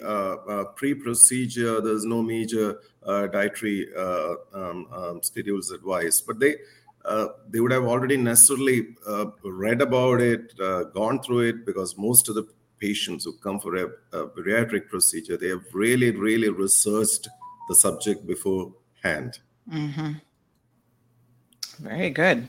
pre 0.75 0.93
procedure. 0.93 1.81
There's 1.81 2.05
no 2.05 2.21
major 2.21 2.79
dietary 3.05 3.87
um, 3.95 4.87
um, 4.91 5.23
schedules 5.23 5.71
advice, 5.71 6.21
but 6.21 6.39
they 6.39 6.55
Uh, 7.09 7.27
they 7.49 7.59
would 7.59 7.71
have 7.71 7.85
already 7.85 8.15
necessarily 8.17 8.79
uh, 9.07 9.25
read 9.43 9.81
about 9.81 10.21
it, 10.21 10.53
uh, 10.61 10.83
gone 10.99 11.19
through 11.23 11.39
it, 11.39 11.65
because 11.65 11.97
most 11.97 12.29
of 12.29 12.35
the 12.35 12.45
patients 12.79 13.25
who 13.25 13.33
come 13.45 13.59
for 13.59 13.75
a, 13.75 13.85
a 14.13 14.27
bariatric 14.27 14.87
procedure, 14.89 15.35
they 15.35 15.49
have 15.49 15.65
really, 15.73 16.11
really 16.11 16.49
researched 16.49 17.27
the 17.67 17.75
subject 17.75 18.27
beforehand. 18.27 19.39
Mm-hmm. 19.67 20.11
Very 21.79 22.11
good. 22.11 22.47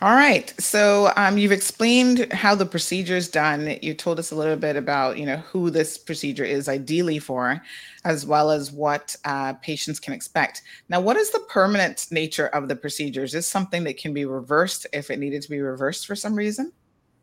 All 0.00 0.14
right. 0.14 0.52
So 0.60 1.12
um, 1.16 1.38
you've 1.38 1.52
explained 1.52 2.32
how 2.32 2.54
the 2.54 2.64
procedure 2.64 3.16
is 3.16 3.28
done. 3.28 3.76
You 3.82 3.94
told 3.94 4.18
us 4.18 4.30
a 4.30 4.36
little 4.36 4.56
bit 4.56 4.76
about, 4.76 5.18
you 5.18 5.26
know, 5.26 5.38
who 5.38 5.70
this 5.70 5.98
procedure 5.98 6.44
is 6.44 6.68
ideally 6.68 7.18
for, 7.18 7.60
as 8.04 8.24
well 8.24 8.50
as 8.50 8.70
what 8.70 9.16
uh, 9.24 9.54
patients 9.54 9.98
can 9.98 10.12
expect. 10.12 10.62
Now, 10.88 11.00
what 11.00 11.16
is 11.16 11.30
the 11.30 11.40
permanent 11.40 12.06
nature 12.10 12.46
of 12.46 12.68
the 12.68 12.76
procedure? 12.76 13.24
Is 13.24 13.32
this 13.32 13.48
something 13.48 13.82
that 13.84 13.96
can 13.96 14.14
be 14.14 14.24
reversed 14.24 14.86
if 14.92 15.10
it 15.10 15.18
needed 15.18 15.42
to 15.42 15.50
be 15.50 15.60
reversed 15.60 16.06
for 16.06 16.14
some 16.14 16.34
reason? 16.34 16.72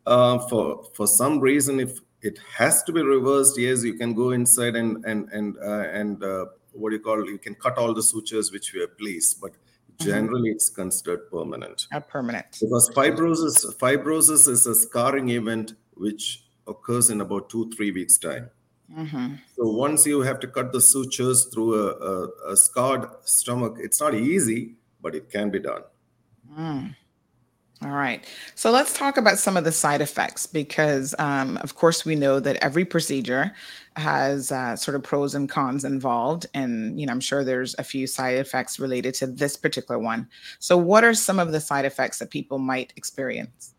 Uh, 0.05 0.37
for 0.49 0.83
for 0.93 1.07
some 1.07 1.39
reason, 1.39 1.79
if 1.79 1.99
it 2.21 2.39
has 2.57 2.83
to 2.83 2.91
be 2.91 3.01
reversed, 3.01 3.57
yes, 3.57 3.83
you 3.83 3.95
can 3.95 4.13
go 4.13 4.31
inside 4.31 4.75
and 4.75 5.03
and 5.05 5.29
and 5.31 5.57
uh, 5.57 5.87
and 5.93 6.23
uh, 6.23 6.45
what 6.73 6.89
do 6.89 6.97
you 6.97 7.01
call? 7.01 7.25
You 7.25 7.37
can 7.37 7.55
cut 7.55 7.77
all 7.77 7.93
the 7.93 8.03
sutures 8.03 8.51
which 8.51 8.73
were 8.73 8.87
placed, 8.87 9.41
but 9.41 9.53
Mm-hmm. 9.97 10.11
generally 10.11 10.49
it's 10.49 10.69
considered 10.69 11.29
permanent. 11.31 11.87
A 11.91 12.01
permanent. 12.01 12.57
Because 12.59 12.89
fibrosis, 12.95 13.77
fibrosis 13.77 14.47
is 14.47 14.65
a 14.67 14.75
scarring 14.75 15.29
event 15.29 15.73
which 15.93 16.43
occurs 16.67 17.09
in 17.09 17.21
about 17.21 17.49
two, 17.49 17.71
three 17.71 17.91
weeks' 17.91 18.17
time. 18.17 18.49
Mm-hmm. 18.93 19.35
So 19.55 19.69
once 19.69 20.05
you 20.05 20.21
have 20.21 20.39
to 20.41 20.47
cut 20.47 20.71
the 20.71 20.81
sutures 20.81 21.45
through 21.45 21.75
a, 21.75 21.87
a, 21.87 22.51
a, 22.51 22.57
scarred 22.57 23.07
stomach, 23.23 23.77
it's 23.79 23.99
not 23.99 24.13
easy, 24.13 24.75
but 25.01 25.15
it 25.15 25.31
can 25.31 25.49
be 25.49 25.59
done. 25.59 25.81
Mm. 26.57 26.95
All 27.81 27.91
right. 27.91 28.25
So 28.55 28.71
let's 28.71 28.97
talk 28.97 29.17
about 29.17 29.37
some 29.37 29.57
of 29.57 29.65
the 29.65 29.71
side 29.71 30.01
effects 30.01 30.47
because, 30.47 31.13
um, 31.19 31.57
of 31.57 31.75
course, 31.75 32.05
we 32.05 32.15
know 32.15 32.39
that 32.39 32.55
every 32.57 32.85
procedure 32.85 33.53
has 33.97 34.51
uh, 34.51 34.75
sort 34.77 34.95
of 34.95 35.03
pros 35.03 35.35
and 35.35 35.49
cons 35.49 35.83
involved. 35.83 36.45
And, 36.53 36.99
you 36.99 37.05
know, 37.05 37.11
I'm 37.11 37.19
sure 37.19 37.43
there's 37.43 37.75
a 37.77 37.83
few 37.83 38.07
side 38.07 38.37
effects 38.37 38.79
related 38.79 39.13
to 39.15 39.27
this 39.27 39.57
particular 39.57 39.99
one. 39.99 40.29
So, 40.59 40.77
what 40.77 41.03
are 41.03 41.13
some 41.13 41.37
of 41.37 41.51
the 41.51 41.59
side 41.59 41.83
effects 41.83 42.19
that 42.19 42.29
people 42.29 42.59
might 42.59 42.93
experience? 42.95 43.73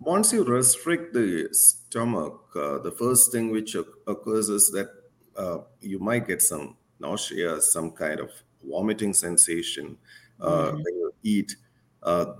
Once 0.00 0.32
you 0.32 0.42
restrict 0.42 1.12
the 1.12 1.48
stomach, 1.52 2.50
uh, 2.56 2.78
the 2.78 2.92
first 2.92 3.30
thing 3.30 3.50
which 3.50 3.76
occurs 4.06 4.48
is 4.48 4.70
that 4.70 4.88
uh, 5.36 5.58
you 5.80 5.98
might 5.98 6.26
get 6.26 6.40
some 6.40 6.76
nausea, 6.98 7.60
some 7.60 7.90
kind 7.90 8.20
of 8.20 8.30
vomiting 8.62 9.12
sensation 9.12 9.98
uh, 10.40 10.48
mm-hmm. 10.48 10.76
when 10.76 10.94
you 10.94 11.12
eat 11.22 11.56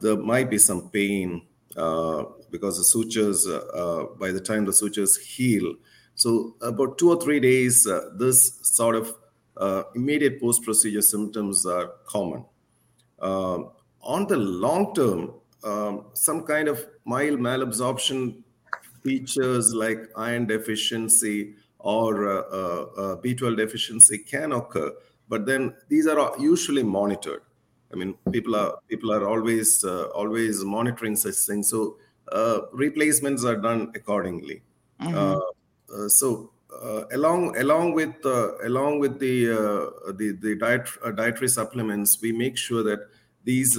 there 0.00 0.16
might 0.16 0.50
be 0.50 0.58
some 0.58 0.90
pain 0.90 1.42
uh, 1.76 2.24
because 2.50 2.78
the 2.78 2.84
sutures, 2.84 3.46
uh, 3.48 4.06
by 4.18 4.30
the 4.30 4.40
time 4.40 4.64
the 4.64 4.72
sutures 4.72 5.16
heal, 5.16 5.74
so 6.14 6.54
about 6.62 6.98
two 6.98 7.10
or 7.10 7.20
three 7.20 7.40
days, 7.40 7.86
this 8.16 8.60
sort 8.62 8.94
of 8.94 9.14
immediate 9.94 10.40
post-procedure 10.40 11.02
symptoms 11.02 11.66
are 11.66 11.92
common. 12.06 12.44
Um, 13.20 13.70
on 14.02 14.26
the 14.26 14.36
long 14.36 14.94
term, 14.94 15.32
um, 15.64 16.06
some 16.12 16.42
kind 16.44 16.68
of 16.68 16.86
mild 17.04 17.40
malabsorption 17.40 18.42
features 19.02 19.74
like 19.74 19.98
iron 20.16 20.46
deficiency 20.46 21.54
or 21.78 22.28
uh, 22.28 22.40
uh, 22.40 23.16
B12 23.22 23.56
deficiency 23.56 24.18
can 24.18 24.52
occur, 24.52 24.92
but 25.28 25.46
then 25.46 25.74
these 25.88 26.06
are 26.06 26.38
usually 26.38 26.82
monitored. 26.82 27.42
I 27.94 27.96
mean, 27.96 28.14
people 28.32 28.56
are 28.56 28.78
people 28.88 29.12
are 29.12 29.28
always 29.28 29.84
uh, 29.84 30.06
always 30.20 30.64
monitoring 30.64 31.16
such 31.16 31.36
things. 31.46 31.70
So 31.70 31.96
uh, 32.32 32.62
replacements 32.72 33.44
are 33.44 33.56
done 33.56 33.92
accordingly. 33.94 34.62
Mm-hmm. 35.00 35.16
Uh, 35.16 35.40
uh 35.94 36.08
so 36.08 36.50
uh, 36.82 37.04
along 37.12 37.56
along 37.58 37.92
with 37.94 38.14
uh, 38.24 38.58
along 38.64 38.98
with 38.98 39.20
the 39.20 39.36
the 40.18 40.32
the 40.40 40.56
diet, 40.56 40.88
dietary 41.16 41.48
supplements, 41.48 42.20
we 42.20 42.32
make 42.32 42.56
sure 42.56 42.82
that 42.82 43.08
these 43.44 43.78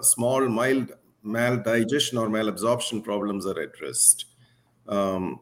small 0.00 0.48
mild 0.48 0.92
maldigestion 1.24 2.20
or 2.20 2.28
malabsorption 2.28 3.02
problems 3.04 3.46
are 3.46 3.58
addressed. 3.58 4.26
Um, 4.88 5.40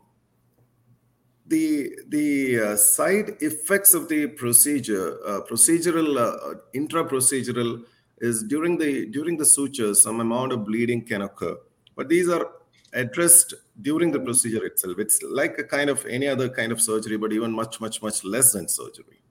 the 1.47 1.91
the 2.09 2.61
uh, 2.61 2.77
side 2.77 3.37
effects 3.41 3.95
of 3.95 4.09
the 4.09 4.29
procedure, 4.29 5.19
uh, 5.27 5.41
procedural, 5.49 6.11
uh, 6.19 6.59
intra-procedural 6.73 7.85
is 8.23 8.43
during 8.45 8.79
the 8.79 9.07
during 9.07 9.37
the 9.37 9.45
sutures, 9.45 10.01
some 10.01 10.21
amount 10.21 10.53
of 10.53 10.65
bleeding 10.65 11.05
can 11.05 11.23
occur, 11.23 11.57
but 11.97 12.09
these 12.09 12.29
are 12.29 12.47
addressed 12.95 13.55
during 13.81 14.13
the 14.13 14.21
procedure 14.21 14.65
itself. 14.65 14.99
It's 14.99 15.23
like 15.23 15.59
a 15.59 15.65
kind 15.65 15.91
of 15.91 16.05
any 16.07 16.29
other 16.29 16.49
kind 16.49 16.73
of 16.73 16.81
surgery, 16.81 17.17
but 17.17 17.33
even 17.33 17.53
much, 17.53 17.81
much, 17.81 18.03
much 18.03 18.23
less 18.25 18.53
than 18.53 18.69
surgery. 18.69 19.23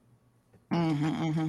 Mm-hmm, 0.72 1.24
mm-hmm. 1.24 1.48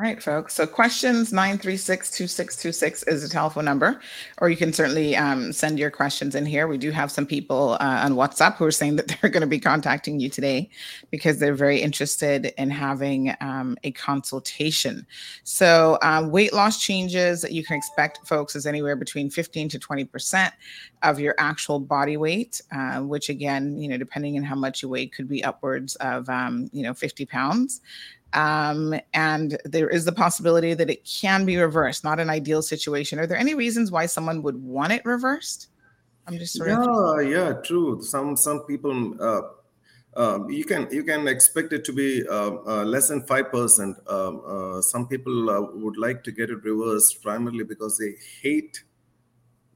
All 0.00 0.04
right, 0.04 0.20
folks. 0.20 0.54
So 0.54 0.66
questions 0.66 1.30
936-2626 1.30 3.06
is 3.06 3.22
the 3.22 3.28
telephone 3.28 3.64
number, 3.64 4.00
or 4.38 4.50
you 4.50 4.56
can 4.56 4.72
certainly 4.72 5.14
um, 5.14 5.52
send 5.52 5.78
your 5.78 5.92
questions 5.92 6.34
in 6.34 6.44
here. 6.44 6.66
We 6.66 6.78
do 6.78 6.90
have 6.90 7.12
some 7.12 7.24
people 7.24 7.74
uh, 7.74 8.00
on 8.02 8.14
WhatsApp 8.14 8.56
who 8.56 8.64
are 8.64 8.72
saying 8.72 8.96
that 8.96 9.06
they're 9.22 9.30
going 9.30 9.42
to 9.42 9.46
be 9.46 9.60
contacting 9.60 10.18
you 10.18 10.28
today 10.28 10.68
because 11.12 11.38
they're 11.38 11.54
very 11.54 11.80
interested 11.80 12.52
in 12.58 12.70
having 12.70 13.36
um, 13.40 13.76
a 13.84 13.92
consultation. 13.92 15.06
So 15.44 15.96
um, 16.02 16.32
weight 16.32 16.52
loss 16.52 16.82
changes 16.82 17.40
that 17.42 17.52
you 17.52 17.62
can 17.62 17.76
expect, 17.76 18.26
folks, 18.26 18.56
is 18.56 18.66
anywhere 18.66 18.96
between 18.96 19.30
15 19.30 19.68
to 19.68 19.78
20% 19.78 20.50
of 21.04 21.20
your 21.20 21.36
actual 21.38 21.78
body 21.78 22.16
weight, 22.16 22.60
uh, 22.72 22.98
which 22.98 23.28
again, 23.28 23.78
you 23.78 23.86
know, 23.86 23.96
depending 23.96 24.36
on 24.38 24.42
how 24.42 24.56
much 24.56 24.82
you 24.82 24.88
weigh, 24.88 25.06
could 25.06 25.28
be 25.28 25.44
upwards 25.44 25.94
of, 25.96 26.28
um, 26.28 26.68
you 26.72 26.82
know, 26.82 26.94
50 26.94 27.26
pounds. 27.26 27.80
Um, 28.34 28.94
and 29.14 29.58
there 29.64 29.88
is 29.88 30.04
the 30.04 30.12
possibility 30.12 30.74
that 30.74 30.90
it 30.90 31.04
can 31.04 31.44
be 31.44 31.56
reversed, 31.56 32.02
not 32.02 32.18
an 32.18 32.28
ideal 32.28 32.62
situation. 32.62 33.18
Are 33.18 33.26
there 33.26 33.38
any 33.38 33.54
reasons 33.54 33.92
why 33.92 34.06
someone 34.06 34.42
would 34.42 34.60
want 34.62 34.92
it 34.92 35.04
reversed? 35.04 35.68
I'm 36.26 36.38
just 36.38 36.54
sort 36.54 36.70
yeah, 36.70 36.82
of 36.82 37.30
yeah, 37.30 37.52
true. 37.62 38.02
Some 38.02 38.36
some 38.36 38.60
people 38.60 39.14
uh, 39.20 39.42
uh, 40.16 40.46
you 40.48 40.64
can 40.64 40.88
you 40.90 41.04
can 41.04 41.28
expect 41.28 41.72
it 41.72 41.84
to 41.84 41.92
be 41.92 42.26
uh, 42.28 42.56
uh 42.66 42.84
less 42.84 43.08
than 43.08 43.22
five 43.26 43.50
percent. 43.50 43.96
Um, 44.08 44.42
uh, 44.46 44.80
some 44.80 45.06
people 45.06 45.50
uh, 45.50 45.60
would 45.60 45.98
like 45.98 46.24
to 46.24 46.32
get 46.32 46.50
it 46.50 46.64
reversed 46.64 47.22
primarily 47.22 47.64
because 47.64 47.98
they 47.98 48.14
hate 48.40 48.82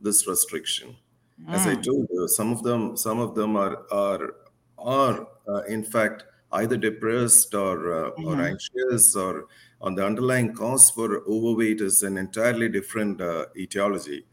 this 0.01 0.27
restriction. 0.27 0.97
Mm. 1.43 1.55
As 1.55 1.67
I 1.67 1.77
mm. 1.77 1.83
told 1.83 2.09
you, 2.11 2.29
some 2.29 2.53
of 2.53 2.63
them 2.63 2.97
some 2.97 3.19
of 3.19 3.35
them 3.35 3.57
are 3.57 3.83
are 3.93 4.35
are 4.79 5.29
in 5.69 5.85
fact 5.85 6.25
either 6.53 6.76
depressed 6.76 7.55
or 7.55 7.92
uh, 7.92 8.11
mm-hmm. 8.11 8.28
or 8.28 8.42
anxious 8.42 9.14
or 9.16 9.46
on 9.80 9.94
the 9.94 10.05
underlying 10.05 10.53
cause 10.53 10.90
for 10.90 11.22
overweight 11.28 11.80
is 11.80 12.03
an 12.03 12.18
entirely 12.18 12.68
different 12.68 13.20
uh, 13.20 13.46
etiology. 13.57 14.24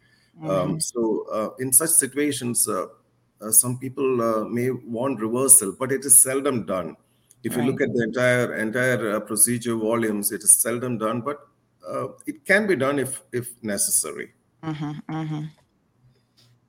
Um, 0.42 0.50
mm-hmm. 0.50 0.72
Um, 0.72 0.82
so 0.82 1.26
uh, 1.32 1.50
in 1.60 1.72
such 1.72 1.92
situations, 1.92 2.68
uh, 2.68 2.88
uh, 3.42 3.52
some 3.52 3.78
people 3.78 4.22
uh, 4.22 4.46
may 4.46 4.72
want 4.72 5.20
reversal, 5.20 5.76
but 5.78 5.92
it 5.92 6.04
is 6.06 6.22
seldom 6.22 6.66
done. 6.66 6.96
If 7.44 7.56
right. 7.56 7.66
you 7.66 7.72
look 7.72 7.82
at 7.82 7.94
the 7.94 8.04
entire 8.04 8.56
entire 8.56 9.20
procedure 9.20 9.76
volumes, 9.76 10.32
it 10.32 10.44
is 10.44 10.60
seldom 10.62 10.98
done, 10.98 11.22
but 11.22 11.48
it 12.26 12.44
can 12.46 12.66
be 12.66 12.76
done 12.76 12.98
if 12.98 13.22
if 13.32 13.52
necessary. 13.62 14.34
Mm-hmm, 14.64 14.92
mm-hmm. 15.14 15.46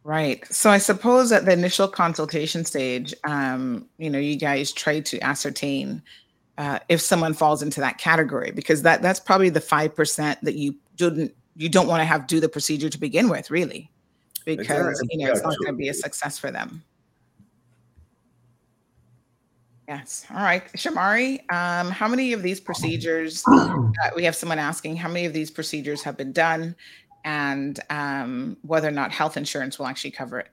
Right. 0.07 0.47
So 0.55 0.71
I 0.71 0.79
suppose 0.79 1.33
at 1.33 1.47
the 1.47 1.53
initial 1.53 1.89
consultation 1.89 2.65
stage, 2.65 3.13
um, 3.25 3.89
you 3.99 4.09
know, 4.09 4.21
you 4.21 4.37
guys 4.37 4.71
try 4.71 5.01
to 5.01 5.19
ascertain 5.19 6.01
uh, 6.59 6.79
if 6.89 7.01
someone 7.01 7.35
falls 7.35 7.61
into 7.61 7.81
that 7.81 7.99
category 7.99 8.53
because 8.53 8.83
that 8.83 9.03
that's 9.03 9.19
probably 9.19 9.49
the 9.49 9.61
five 9.61 9.97
percent 9.97 10.39
that 10.45 10.55
you 10.55 10.77
didn't 10.95 11.35
you 11.57 11.69
don't 11.69 11.89
want 11.89 12.03
to 12.03 12.05
have 12.05 12.29
do 12.29 12.39
the 12.39 12.49
procedure 12.49 12.89
to 12.89 13.01
begin 13.01 13.29
with, 13.29 13.51
really, 13.51 13.91
because 14.45 14.61
exactly. 14.71 15.09
you 15.11 15.27
know 15.27 15.33
it's 15.33 15.43
not 15.43 15.59
going 15.59 15.73
to 15.75 15.77
be 15.77 15.89
a 15.89 15.95
success 15.95 16.39
for 16.39 16.53
them. 16.53 16.85
Yes. 19.89 20.25
All 20.31 20.37
right. 20.37 20.73
Shomari, 20.75 21.41
um, 21.53 21.91
how 21.91 22.07
many 22.07 22.33
of 22.33 22.43
these 22.43 22.61
procedures, 22.61 23.45
uh, 23.49 23.77
we 24.15 24.25
have 24.25 24.35
someone 24.35 24.59
asking, 24.59 24.97
how 24.97 25.09
many 25.09 25.27
of 25.27 25.33
these 25.33 25.49
procedures 25.49 26.03
have 26.03 26.17
been 26.17 26.33
done 26.33 26.75
and 27.27 27.81
um, 27.91 28.57
whether 28.63 28.89
or 28.89 28.93
not 28.93 29.11
health 29.11 29.37
insurance 29.37 29.79
will 29.79 29.87
actually 29.87 30.13
cover 30.13 30.39
it? 30.39 30.49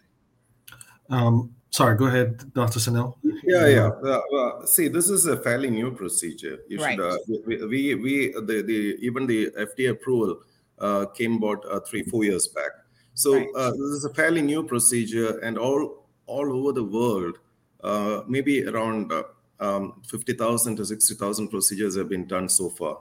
Um, 1.09 1.53
sorry, 1.69 1.95
go 1.95 2.07
ahead, 2.07 2.51
Dr. 2.53 2.79
Sunil. 2.79 3.15
Yeah, 3.43 3.67
yeah. 3.67 3.89
Uh, 4.03 4.21
uh, 4.35 4.65
see, 4.65 4.87
this 4.87 5.07
is 5.07 5.27
a 5.27 5.37
fairly 5.37 5.69
new 5.69 5.91
procedure. 5.91 6.59
You 6.67 6.79
right. 6.79 6.97
should, 6.97 7.13
uh, 7.13 7.17
we, 7.45 7.65
we, 7.65 7.95
we, 7.95 8.31
the, 8.33 8.63
the, 8.65 8.97
even 8.99 9.27
the 9.27 9.51
FDA 9.51 9.91
approval 9.91 10.41
uh, 10.79 11.05
came 11.05 11.35
about 11.35 11.63
uh, 11.69 11.79
three, 11.81 12.03
four 12.03 12.23
years 12.23 12.47
back. 12.47 12.71
So 13.13 13.35
right. 13.35 13.47
this 13.53 13.91
is 13.97 14.05
a 14.05 14.13
fairly 14.13 14.41
new 14.41 14.63
procedure 14.63 15.37
and 15.39 15.57
all, 15.59 16.07
all 16.25 16.51
over 16.51 16.71
the 16.71 16.83
world, 16.83 17.37
uh, 17.83 18.21
maybe 18.27 18.65
around 18.65 19.11
uh, 19.11 19.23
um, 19.59 20.01
50,000 20.07 20.77
to 20.77 20.85
60,000 20.85 21.49
procedures 21.49 21.95
have 21.95 22.09
been 22.09 22.25
done 22.25 22.49
so 22.49 22.69
far, 22.69 22.97
uh, 22.97 22.99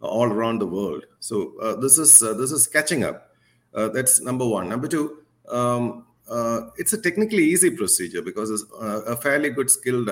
all 0.00 0.30
around 0.32 0.60
the 0.60 0.66
world. 0.66 1.04
So 1.20 1.58
uh, 1.60 1.76
this 1.76 1.98
is 1.98 2.20
this 2.20 2.52
is 2.52 2.66
catching 2.66 3.04
up. 3.04 3.30
that's 3.72 4.20
number 4.20 4.46
one. 4.46 4.68
Number 4.68 4.88
two, 4.88 5.18
um, 5.48 6.06
it's 6.76 6.92
a 6.92 7.00
technically 7.00 7.44
easy 7.44 7.70
procedure 7.70 8.22
because 8.22 8.50
a 8.80 9.16
fairly 9.16 9.50
good 9.50 9.70
skilled 9.70 10.08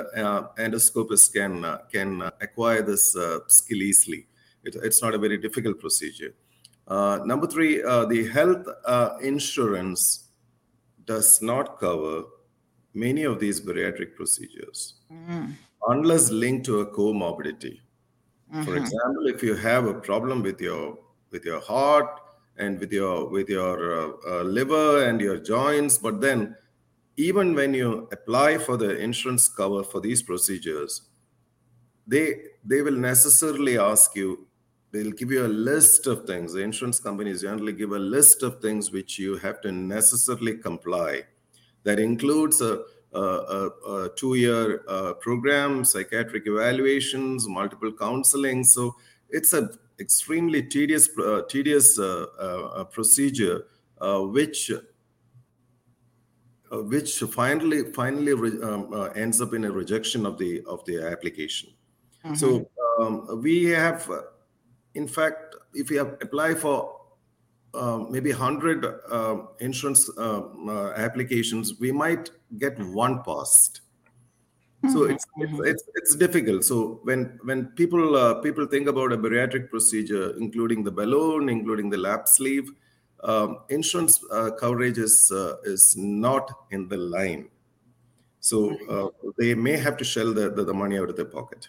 endoscopist 0.58 1.32
can 1.32 1.64
can 1.92 2.22
acquire 2.40 2.82
this 2.82 3.16
skill 3.48 3.82
easily. 3.82 4.26
It, 4.64 4.76
it's 4.82 5.02
not 5.02 5.14
a 5.14 5.18
very 5.18 5.38
difficult 5.38 5.78
procedure. 5.80 6.34
Uh, 6.88 7.18
number 7.24 7.46
three, 7.46 7.82
uh, 7.82 8.04
the 8.04 8.28
health 8.28 8.66
uh, 8.84 9.16
insurance 9.20 10.28
does 11.04 11.42
not 11.42 11.78
cover 11.78 12.24
many 12.94 13.24
of 13.24 13.40
these 13.40 13.60
bariatric 13.60 14.14
procedures 14.14 14.94
mm. 15.12 15.52
unless 15.88 16.30
linked 16.30 16.64
to 16.64 16.80
a 16.80 16.86
comorbidity. 16.86 17.80
Mm-hmm. 18.52 18.62
For 18.64 18.76
example, 18.76 19.26
if 19.26 19.42
you 19.42 19.54
have 19.54 19.86
a 19.86 19.94
problem 19.94 20.42
with 20.42 20.60
your 20.60 20.98
with 21.30 21.44
your 21.44 21.60
heart 21.60 22.20
and 22.56 22.78
with 22.78 22.92
your 22.92 23.28
with 23.28 23.48
your 23.48 24.00
uh, 24.00 24.12
uh, 24.26 24.42
liver 24.42 25.04
and 25.04 25.20
your 25.20 25.38
joints, 25.38 25.98
but 25.98 26.20
then 26.20 26.56
even 27.16 27.54
when 27.54 27.74
you 27.74 28.08
apply 28.12 28.58
for 28.58 28.76
the 28.76 28.96
insurance 28.98 29.48
cover 29.48 29.82
for 29.82 30.00
these 30.00 30.22
procedures, 30.22 31.02
they 32.06 32.36
they 32.64 32.82
will 32.82 32.96
necessarily 32.96 33.78
ask 33.78 34.14
you 34.14 34.46
they'll 34.92 35.12
give 35.12 35.30
you 35.30 35.44
a 35.44 35.48
list 35.48 36.06
of 36.06 36.24
things 36.26 36.52
the 36.52 36.60
insurance 36.60 37.00
companies 37.00 37.42
generally 37.42 37.72
give 37.72 37.92
a 37.92 37.98
list 37.98 38.42
of 38.42 38.60
things 38.60 38.92
which 38.92 39.18
you 39.18 39.36
have 39.36 39.60
to 39.60 39.72
necessarily 39.72 40.56
comply 40.56 41.22
that 41.82 41.98
includes 41.98 42.60
a, 42.60 42.82
a, 43.20 44.10
two-year 44.16 44.84
uh, 44.88 45.14
program, 45.14 45.84
psychiatric 45.84 46.46
evaluations, 46.46 47.48
multiple 47.48 47.92
counseling. 47.92 48.64
So 48.64 48.94
it's 49.30 49.52
an 49.52 49.70
extremely 49.98 50.62
tedious, 50.62 51.08
uh, 51.18 51.42
tedious 51.48 51.98
uh, 51.98 52.84
procedure, 52.92 53.66
uh, 54.00 54.20
which 54.20 54.70
uh, 56.72 56.82
which 56.82 57.20
finally 57.20 57.92
finally 57.92 58.32
um, 58.62 59.10
ends 59.14 59.40
up 59.40 59.54
in 59.54 59.64
a 59.64 59.70
rejection 59.70 60.26
of 60.26 60.36
the 60.36 60.62
of 60.66 60.84
the 60.84 61.00
application. 61.00 61.70
Mm-hmm. 62.24 62.34
So 62.34 62.68
um, 63.00 63.40
we 63.42 63.64
have, 63.66 64.10
in 64.94 65.06
fact, 65.06 65.54
if 65.74 65.90
you 65.90 66.00
apply 66.00 66.54
for 66.54 66.95
uh, 67.76 67.98
maybe 68.10 68.30
100 68.30 68.84
uh, 69.10 69.36
insurance 69.60 70.08
uh, 70.18 70.42
uh, 70.68 70.92
applications, 70.96 71.78
we 71.78 71.92
might 71.92 72.30
get 72.58 72.78
one 72.78 73.22
passed. 73.22 73.82
So 74.90 75.00
mm-hmm. 75.00 75.12
it's, 75.12 75.26
it's, 75.36 75.60
it's 75.60 75.84
it's 75.94 76.16
difficult. 76.16 76.62
So 76.62 77.00
when 77.02 77.40
when 77.42 77.66
people 77.68 78.14
uh, 78.14 78.34
people 78.34 78.66
think 78.66 78.86
about 78.88 79.12
a 79.12 79.18
bariatric 79.18 79.68
procedure, 79.70 80.36
including 80.38 80.84
the 80.84 80.92
balloon, 80.92 81.48
including 81.48 81.90
the 81.90 81.96
lap 81.96 82.28
sleeve, 82.28 82.70
um, 83.24 83.60
insurance 83.68 84.22
coverage 84.60 84.98
is 84.98 85.32
is 85.64 85.96
not 85.96 86.52
in 86.70 86.88
the 86.88 86.98
line. 86.98 87.48
So 88.40 89.12
they 89.38 89.54
may 89.54 89.76
have 89.76 89.96
to 89.96 90.04
shell 90.04 90.32
the, 90.32 90.50
the, 90.50 90.62
the 90.62 90.74
money 90.74 90.98
out 90.98 91.10
of 91.10 91.16
their 91.16 91.24
pocket. 91.24 91.66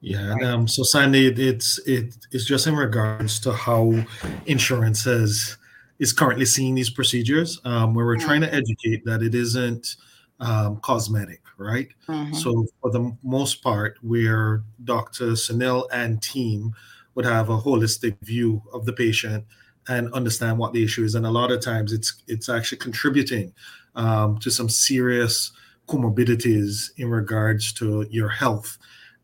Yeah, 0.00 0.32
and 0.32 0.44
um, 0.44 0.68
so 0.68 0.82
Sandy, 0.82 1.26
it's 1.26 1.80
it's 1.86 2.44
just 2.44 2.66
in 2.66 2.76
regards 2.76 3.40
to 3.40 3.52
how 3.52 4.04
insurance 4.46 5.04
has 5.04 5.56
is 5.98 6.12
currently 6.12 6.44
seeing 6.44 6.74
these 6.74 6.90
procedures, 6.90 7.60
um, 7.64 7.94
where 7.94 8.04
we're 8.04 8.16
trying 8.18 8.42
to 8.42 8.46
mm-hmm. 8.46 8.56
educate 8.56 9.04
that 9.06 9.22
it 9.22 9.34
isn't 9.34 9.96
um, 10.40 10.78
cosmetic, 10.80 11.40
right? 11.56 11.88
Mm-hmm. 12.08 12.34
So 12.34 12.66
for 12.80 12.90
the 12.90 13.16
most 13.22 13.62
part, 13.62 13.96
where 14.02 14.62
Dr. 14.84 15.28
Sunil 15.32 15.86
and 15.92 16.22
team 16.22 16.72
would 17.14 17.24
have 17.24 17.48
a 17.48 17.58
holistic 17.58 18.18
view 18.20 18.62
of 18.74 18.84
the 18.84 18.92
patient 18.92 19.44
and 19.88 20.12
understand 20.12 20.58
what 20.58 20.74
the 20.74 20.84
issue 20.84 21.04
is, 21.04 21.14
and 21.14 21.24
a 21.24 21.30
lot 21.30 21.50
of 21.50 21.60
times 21.60 21.92
it's 21.92 22.22
it's 22.26 22.48
actually 22.48 22.78
contributing 22.78 23.52
um, 23.94 24.38
to 24.38 24.50
some 24.50 24.68
serious 24.68 25.52
comorbidities 25.88 26.90
in 26.98 27.08
regards 27.08 27.72
to 27.72 28.06
your 28.10 28.28
health 28.28 28.76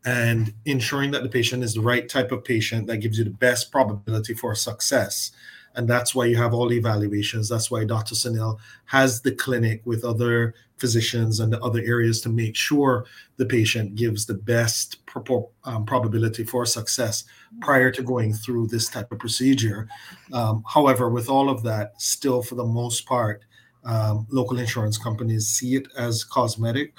and 0.05 0.53
ensuring 0.65 1.11
that 1.11 1.23
the 1.23 1.29
patient 1.29 1.63
is 1.63 1.73
the 1.73 1.81
right 1.81 2.09
type 2.09 2.31
of 2.31 2.43
patient 2.43 2.87
that 2.87 2.97
gives 2.97 3.17
you 3.17 3.23
the 3.23 3.29
best 3.29 3.71
probability 3.71 4.33
for 4.33 4.53
success. 4.55 5.31
And 5.75 5.87
that's 5.87 6.13
why 6.13 6.25
you 6.25 6.37
have 6.37 6.53
all 6.53 6.67
the 6.67 6.77
evaluations. 6.77 7.49
That's 7.49 7.71
why 7.71 7.83
Dr. 7.85 8.13
Sunil 8.13 8.59
has 8.85 9.21
the 9.21 9.31
clinic 9.31 9.81
with 9.85 10.03
other 10.03 10.53
physicians 10.77 11.39
and 11.39 11.51
the 11.51 11.59
other 11.61 11.81
areas 11.81 12.21
to 12.21 12.29
make 12.29 12.55
sure 12.55 13.05
the 13.37 13.45
patient 13.45 13.95
gives 13.95 14.25
the 14.25 14.33
best 14.33 14.97
um, 15.63 15.85
probability 15.85 16.43
for 16.43 16.65
success 16.65 17.23
prior 17.61 17.89
to 17.91 18.03
going 18.03 18.33
through 18.33 18.67
this 18.67 18.89
type 18.89 19.11
of 19.11 19.19
procedure. 19.19 19.87
Um, 20.31 20.63
however, 20.67 21.09
with 21.09 21.29
all 21.29 21.49
of 21.49 21.63
that, 21.63 21.99
still 22.01 22.43
for 22.43 22.55
the 22.55 22.65
most 22.65 23.05
part, 23.05 23.43
um, 23.85 24.27
local 24.29 24.59
insurance 24.59 24.97
companies 24.97 25.47
see 25.47 25.75
it 25.75 25.87
as 25.97 26.23
cosmetic 26.23 26.93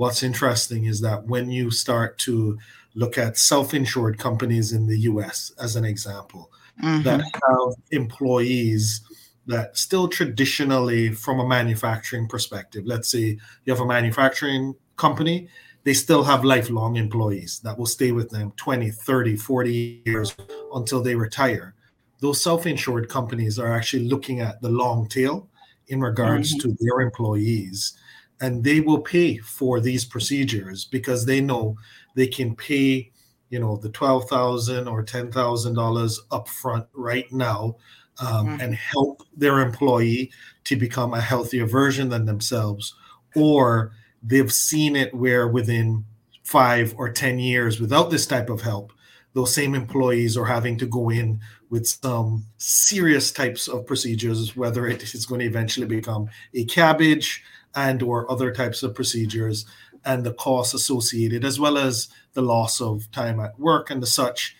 what's 0.00 0.22
interesting 0.22 0.86
is 0.86 1.02
that 1.02 1.26
when 1.26 1.50
you 1.50 1.70
start 1.70 2.16
to 2.16 2.58
look 2.94 3.18
at 3.18 3.36
self-insured 3.36 4.18
companies 4.18 4.72
in 4.72 4.86
the 4.86 5.00
US 5.00 5.52
as 5.60 5.76
an 5.76 5.84
example 5.84 6.50
mm-hmm. 6.82 7.02
that 7.02 7.20
have 7.20 7.74
employees 7.90 9.02
that 9.46 9.76
still 9.76 10.08
traditionally 10.08 11.10
from 11.12 11.38
a 11.38 11.46
manufacturing 11.46 12.26
perspective 12.26 12.82
let's 12.86 13.10
say 13.10 13.36
you 13.64 13.72
have 13.74 13.80
a 13.80 13.86
manufacturing 13.86 14.74
company 14.96 15.48
they 15.84 15.92
still 15.92 16.24
have 16.24 16.44
lifelong 16.44 16.96
employees 16.96 17.60
that 17.62 17.76
will 17.76 17.92
stay 17.98 18.10
with 18.10 18.30
them 18.30 18.52
20 18.56 18.90
30 18.90 19.36
40 19.36 20.02
years 20.06 20.34
until 20.74 21.02
they 21.02 21.14
retire 21.14 21.74
those 22.20 22.42
self-insured 22.42 23.10
companies 23.10 23.58
are 23.58 23.72
actually 23.74 24.08
looking 24.08 24.40
at 24.40 24.62
the 24.62 24.70
long 24.70 25.06
tail 25.08 25.46
in 25.88 26.00
regards 26.00 26.54
mm-hmm. 26.54 26.70
to 26.70 26.76
their 26.80 27.02
employees 27.02 27.98
and 28.40 28.64
they 28.64 28.80
will 28.80 29.00
pay 29.00 29.38
for 29.38 29.80
these 29.80 30.04
procedures 30.04 30.84
because 30.84 31.26
they 31.26 31.40
know 31.40 31.76
they 32.14 32.26
can 32.26 32.56
pay 32.56 33.10
you 33.50 33.58
know 33.58 33.76
the 33.76 33.90
twelve 33.90 34.28
thousand 34.28 34.88
or 34.88 35.02
ten 35.02 35.30
thousand 35.30 35.74
dollars 35.74 36.20
upfront 36.30 36.86
right 36.94 37.30
now 37.32 37.76
um, 38.18 38.46
mm-hmm. 38.46 38.60
and 38.60 38.74
help 38.74 39.22
their 39.36 39.60
employee 39.60 40.30
to 40.64 40.76
become 40.76 41.14
a 41.14 41.20
healthier 41.20 41.66
version 41.66 42.08
than 42.08 42.24
themselves 42.24 42.94
or 43.36 43.92
they've 44.22 44.52
seen 44.52 44.96
it 44.96 45.14
where 45.14 45.48
within 45.48 46.04
five 46.42 46.94
or 46.96 47.10
ten 47.10 47.38
years 47.38 47.80
without 47.80 48.10
this 48.10 48.26
type 48.26 48.50
of 48.50 48.60
help 48.60 48.92
those 49.32 49.54
same 49.54 49.76
employees 49.76 50.36
are 50.36 50.46
having 50.46 50.76
to 50.76 50.86
go 50.86 51.10
in 51.10 51.40
with 51.70 51.86
some 51.86 52.44
serious 52.58 53.30
types 53.30 53.68
of 53.68 53.86
procedures 53.86 54.56
whether 54.56 54.86
it 54.86 55.02
is 55.14 55.26
going 55.26 55.40
to 55.40 55.46
eventually 55.46 55.86
become 55.86 56.28
a 56.54 56.64
CABG 56.66 57.38
and 57.74 58.02
or 58.02 58.30
other 58.30 58.52
types 58.52 58.82
of 58.82 58.94
procedures 58.94 59.64
and 60.04 60.24
the 60.24 60.34
costs 60.34 60.74
associated 60.74 61.44
as 61.44 61.60
well 61.60 61.76
as 61.76 62.08
the 62.32 62.42
loss 62.42 62.80
of 62.80 63.10
time 63.12 63.38
at 63.38 63.58
work 63.58 63.90
and 63.90 64.02
the 64.02 64.06
such 64.06 64.56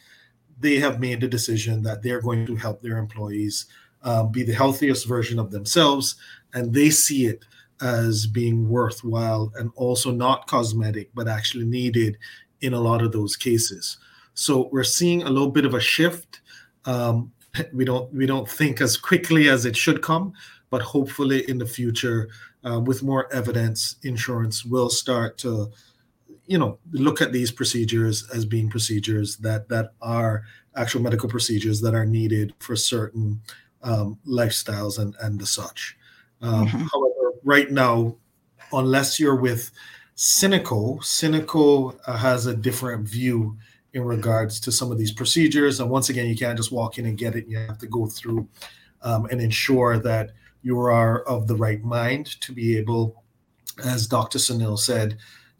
they 0.60 0.78
have 0.78 1.00
made 1.00 1.20
the 1.20 1.28
decision 1.28 1.82
that 1.82 2.02
they're 2.02 2.20
going 2.20 2.46
to 2.46 2.54
help 2.54 2.82
their 2.82 2.98
employees 2.98 3.66
um, 4.02 4.30
be 4.30 4.42
the 4.42 4.52
healthiest 4.52 5.06
version 5.06 5.38
of 5.38 5.50
themselves. 5.50 6.16
And 6.54 6.72
they 6.72 6.90
see 6.90 7.26
it 7.26 7.44
as 7.80 8.26
being 8.26 8.68
worthwhile 8.68 9.52
and 9.56 9.70
also 9.74 10.10
not 10.10 10.46
cosmetic 10.46 11.10
but 11.14 11.28
actually 11.28 11.64
needed 11.64 12.18
in 12.60 12.74
a 12.74 12.80
lot 12.80 13.02
of 13.02 13.12
those 13.12 13.36
cases. 13.36 13.98
So 14.34 14.68
we're 14.70 14.84
seeing 14.84 15.22
a 15.22 15.30
little 15.30 15.50
bit 15.50 15.64
of 15.64 15.74
a 15.74 15.80
shift. 15.80 16.40
Um, 16.84 17.32
we 17.72 17.84
don't 17.84 18.12
we 18.14 18.26
don't 18.26 18.48
think 18.48 18.80
as 18.80 18.96
quickly 18.96 19.48
as 19.48 19.64
it 19.64 19.76
should 19.76 20.02
come, 20.02 20.34
but 20.70 20.82
hopefully 20.82 21.48
in 21.48 21.58
the 21.58 21.66
future, 21.66 22.28
uh, 22.64 22.80
with 22.80 23.02
more 23.02 23.32
evidence, 23.32 23.96
insurance 24.02 24.64
will 24.64 24.88
start 24.88 25.36
to, 25.38 25.70
you 26.46 26.58
know, 26.58 26.78
look 26.92 27.20
at 27.20 27.32
these 27.32 27.50
procedures 27.50 28.28
as 28.34 28.44
being 28.44 28.70
procedures 28.70 29.36
that 29.38 29.68
that 29.68 29.92
are 30.00 30.44
actual 30.76 31.02
medical 31.02 31.28
procedures 31.28 31.80
that 31.80 31.94
are 31.94 32.06
needed 32.06 32.54
for 32.60 32.76
certain 32.76 33.40
um, 33.82 34.18
lifestyles 34.26 34.98
and 34.98 35.14
and 35.20 35.40
the 35.40 35.46
such. 35.46 35.96
Um, 36.40 36.66
mm-hmm. 36.66 36.86
However, 36.92 37.38
right 37.44 37.70
now, 37.70 38.16
unless 38.72 39.18
you're 39.18 39.36
with 39.36 39.70
CINICO, 40.16 41.00
CINICO 41.00 41.98
uh, 42.06 42.16
has 42.16 42.46
a 42.46 42.54
different 42.54 43.08
view 43.08 43.56
in 43.92 44.04
regards 44.04 44.60
to 44.60 44.70
some 44.70 44.92
of 44.92 44.98
these 44.98 45.12
procedures. 45.12 45.80
And 45.80 45.90
once 45.90 46.10
again, 46.10 46.28
you 46.28 46.36
can't 46.36 46.56
just 46.56 46.70
walk 46.70 46.98
in 46.98 47.06
and 47.06 47.18
get 47.18 47.34
it. 47.34 47.46
You 47.48 47.58
have 47.58 47.78
to 47.78 47.86
go 47.86 48.06
through 48.06 48.46
um, 49.02 49.26
and 49.30 49.40
ensure 49.40 49.98
that 49.98 50.30
you 50.62 50.78
are 50.80 51.22
of 51.22 51.46
the 51.46 51.56
right 51.56 51.82
mind 51.82 52.40
to 52.40 52.52
be 52.52 52.76
able, 52.76 53.22
as 53.84 54.06
Dr. 54.06 54.38
Sunil 54.38 54.78
said, 54.78 55.18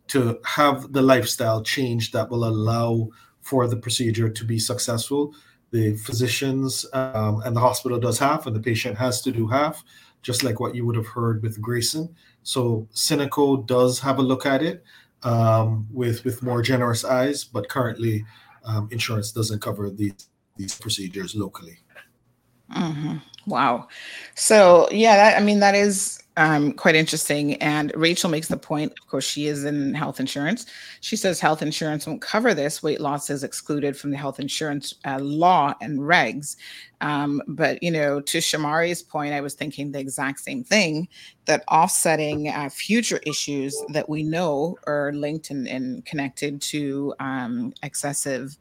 to 0.09 0.40
have 0.44 0.92
the 0.92 1.03
lifestyle 1.03 1.62
change 1.62 2.12
that 2.12 2.28
will 2.30 2.44
allow 2.44 3.09
for 3.42 3.66
the 3.66 3.76
procedure 3.76 4.28
to 4.28 4.44
be 4.44 4.59
successful. 4.59 5.34
The 5.70 5.96
physicians 5.96 6.84
um, 6.92 7.42
and 7.44 7.55
the 7.55 7.61
hospital 7.61 7.98
does 7.98 8.18
half, 8.18 8.46
and 8.46 8.55
the 8.55 8.61
patient 8.61 8.98
has 8.98 9.22
to 9.22 9.30
do 9.30 9.46
half, 9.46 9.84
just 10.22 10.42
like 10.42 10.61
what 10.61 10.74
you 10.74 10.84
would 10.84 10.96
have 10.96 11.07
heard 11.07 11.42
with 11.42 11.61
Grayson. 11.61 12.14
So 12.42 12.88
CINICO 12.92 13.66
does 13.66 14.01
have 14.01 14.18
a 14.18 14.22
look 14.22 14.46
at 14.46 14.62
it 14.62 14.82
um, 15.22 15.86
with 15.92 16.24
with 16.24 16.42
more 16.42 16.62
generous 16.62 17.05
eyes, 17.05 17.44
but 17.44 17.68
currently 17.68 18.24
um, 18.64 18.88
insurance 18.90 19.32
doesn't 19.32 19.61
cover 19.61 19.90
these 19.90 20.28
these 20.57 20.74
procedures 20.74 21.34
locally. 21.34 21.78
Mm-hmm. 22.74 23.16
Wow. 23.46 23.88
So 24.34 24.88
yeah, 24.90 25.16
that, 25.16 25.40
I 25.40 25.44
mean 25.44 25.60
that 25.60 25.74
is 25.74 26.22
um, 26.36 26.72
quite 26.72 26.94
interesting. 26.94 27.54
And 27.56 27.92
Rachel 27.94 28.30
makes 28.30 28.48
the 28.48 28.56
point. 28.56 28.92
Of 28.98 29.08
course, 29.08 29.26
she 29.26 29.46
is 29.46 29.64
in 29.64 29.92
health 29.94 30.20
insurance. 30.20 30.66
She 31.00 31.16
says 31.16 31.40
health 31.40 31.60
insurance 31.60 32.06
won't 32.06 32.22
cover 32.22 32.54
this. 32.54 32.82
Weight 32.82 33.00
loss 33.00 33.28
is 33.28 33.44
excluded 33.44 33.96
from 33.96 34.10
the 34.10 34.16
health 34.16 34.40
insurance 34.40 34.94
uh, 35.04 35.18
law 35.20 35.74
and 35.80 35.98
regs. 35.98 36.56
Um, 37.02 37.42
but 37.48 37.82
you 37.82 37.90
know, 37.90 38.20
to 38.20 38.38
Shomari's 38.38 39.02
point, 39.02 39.34
I 39.34 39.40
was 39.40 39.54
thinking 39.54 39.90
the 39.90 39.98
exact 39.98 40.40
same 40.40 40.64
thing 40.64 41.08
that 41.46 41.64
offsetting 41.68 42.48
uh, 42.48 42.68
future 42.68 43.20
issues 43.26 43.76
that 43.88 44.08
we 44.08 44.22
know 44.22 44.76
are 44.86 45.12
linked 45.12 45.50
and, 45.50 45.66
and 45.66 46.04
connected 46.04 46.62
to 46.62 47.14
um, 47.20 47.72
excessive 47.82 48.56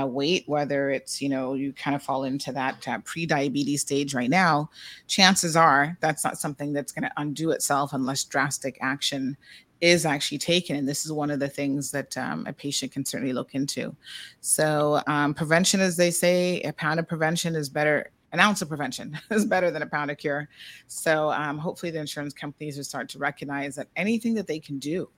uh, 0.00 0.06
weight, 0.06 0.44
whether 0.46 0.90
it's 0.90 1.20
you 1.20 1.28
know 1.28 1.54
you 1.54 1.72
kind 1.72 1.94
of 1.94 2.02
fall 2.02 2.24
into 2.24 2.52
that 2.52 2.86
uh, 2.88 2.98
pre-diabetes 3.04 3.82
stage 3.82 4.14
right 4.14 4.30
now, 4.30 4.70
chances 5.06 5.56
are 5.56 5.96
that's 6.00 6.24
not 6.24 6.38
something 6.38 6.72
that's 6.72 6.92
going 6.92 7.04
to 7.04 7.12
undo 7.16 7.50
itself 7.50 7.92
unless 7.92 8.24
drastic 8.24 8.78
action 8.80 9.36
is 9.82 10.06
actually 10.06 10.38
taken. 10.38 10.76
And 10.76 10.88
this 10.88 11.04
is 11.04 11.12
one 11.12 11.30
of 11.30 11.40
the 11.40 11.48
things 11.48 11.90
that 11.90 12.16
um, 12.16 12.46
a 12.46 12.52
patient 12.52 12.92
can 12.92 13.04
certainly 13.04 13.32
look 13.34 13.54
into. 13.54 13.94
So, 14.40 15.02
um, 15.08 15.34
prevention, 15.34 15.80
as 15.80 15.96
they 15.96 16.10
say, 16.10 16.60
a 16.62 16.72
pound 16.72 17.00
of 17.00 17.08
prevention 17.08 17.54
is 17.56 17.68
better. 17.68 18.10
An 18.30 18.40
ounce 18.40 18.62
of 18.62 18.68
prevention 18.68 19.18
is 19.30 19.44
better 19.44 19.70
than 19.70 19.82
a 19.82 19.86
pound 19.86 20.10
of 20.10 20.16
cure. 20.16 20.48
So, 20.86 21.30
um, 21.32 21.58
hopefully, 21.58 21.90
the 21.90 21.98
insurance 21.98 22.32
companies 22.32 22.76
will 22.76 22.84
start 22.84 23.08
to 23.10 23.18
recognize 23.18 23.74
that 23.74 23.88
anything 23.96 24.34
that 24.34 24.46
they 24.46 24.60
can 24.60 24.78
do 24.78 25.10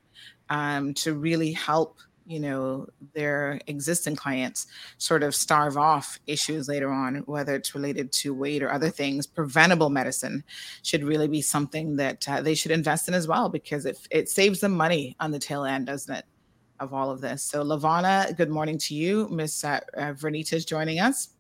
um, 0.49 0.95
to 0.95 1.15
really 1.15 1.53
help 1.53 1.99
you 2.27 2.41
know 2.41 2.87
their 3.15 3.61
existing 3.67 4.17
clients 4.17 4.67
sort 4.99 5.23
of 5.23 5.35
starve 5.35 5.77
off 5.77 6.19
issues 6.27 6.69
later 6.69 6.91
on 6.91 7.17
whether 7.27 7.55
it's 7.55 7.75
related 7.75 8.11
to 8.13 8.35
weight 8.35 8.63
or 8.63 8.73
other 8.73 8.91
things 8.91 9.27
preventable 9.27 9.91
medicine 9.91 10.43
should 10.83 11.05
really 11.05 11.29
be 11.29 11.43
something 11.43 11.97
that 11.97 12.27
uh, 12.29 12.41
they 12.41 12.55
should 12.55 12.71
invest 12.71 13.09
in 13.09 13.15
as 13.15 13.29
well 13.29 13.49
because 13.49 13.87
it, 13.87 13.99
it 14.11 14.29
saves 14.29 14.61
them 14.61 14.73
money 14.73 15.15
on 15.21 15.31
the 15.31 15.39
tail 15.39 15.65
end 15.65 15.87
doesn't 15.87 16.17
it 16.17 16.25
of 16.81 16.93
all 16.93 17.11
of 17.11 17.21
this 17.21 17.43
so 17.43 17.63
lavana 17.63 18.35
good 18.37 18.51
morning 18.51 18.79
to 18.79 18.95
you 18.95 19.29
miss 19.31 19.65
uh, 19.65 19.81
uh, 19.97 20.13
vernita 20.13 20.55
is 20.55 20.65
joining 20.65 21.01
us 21.01 21.31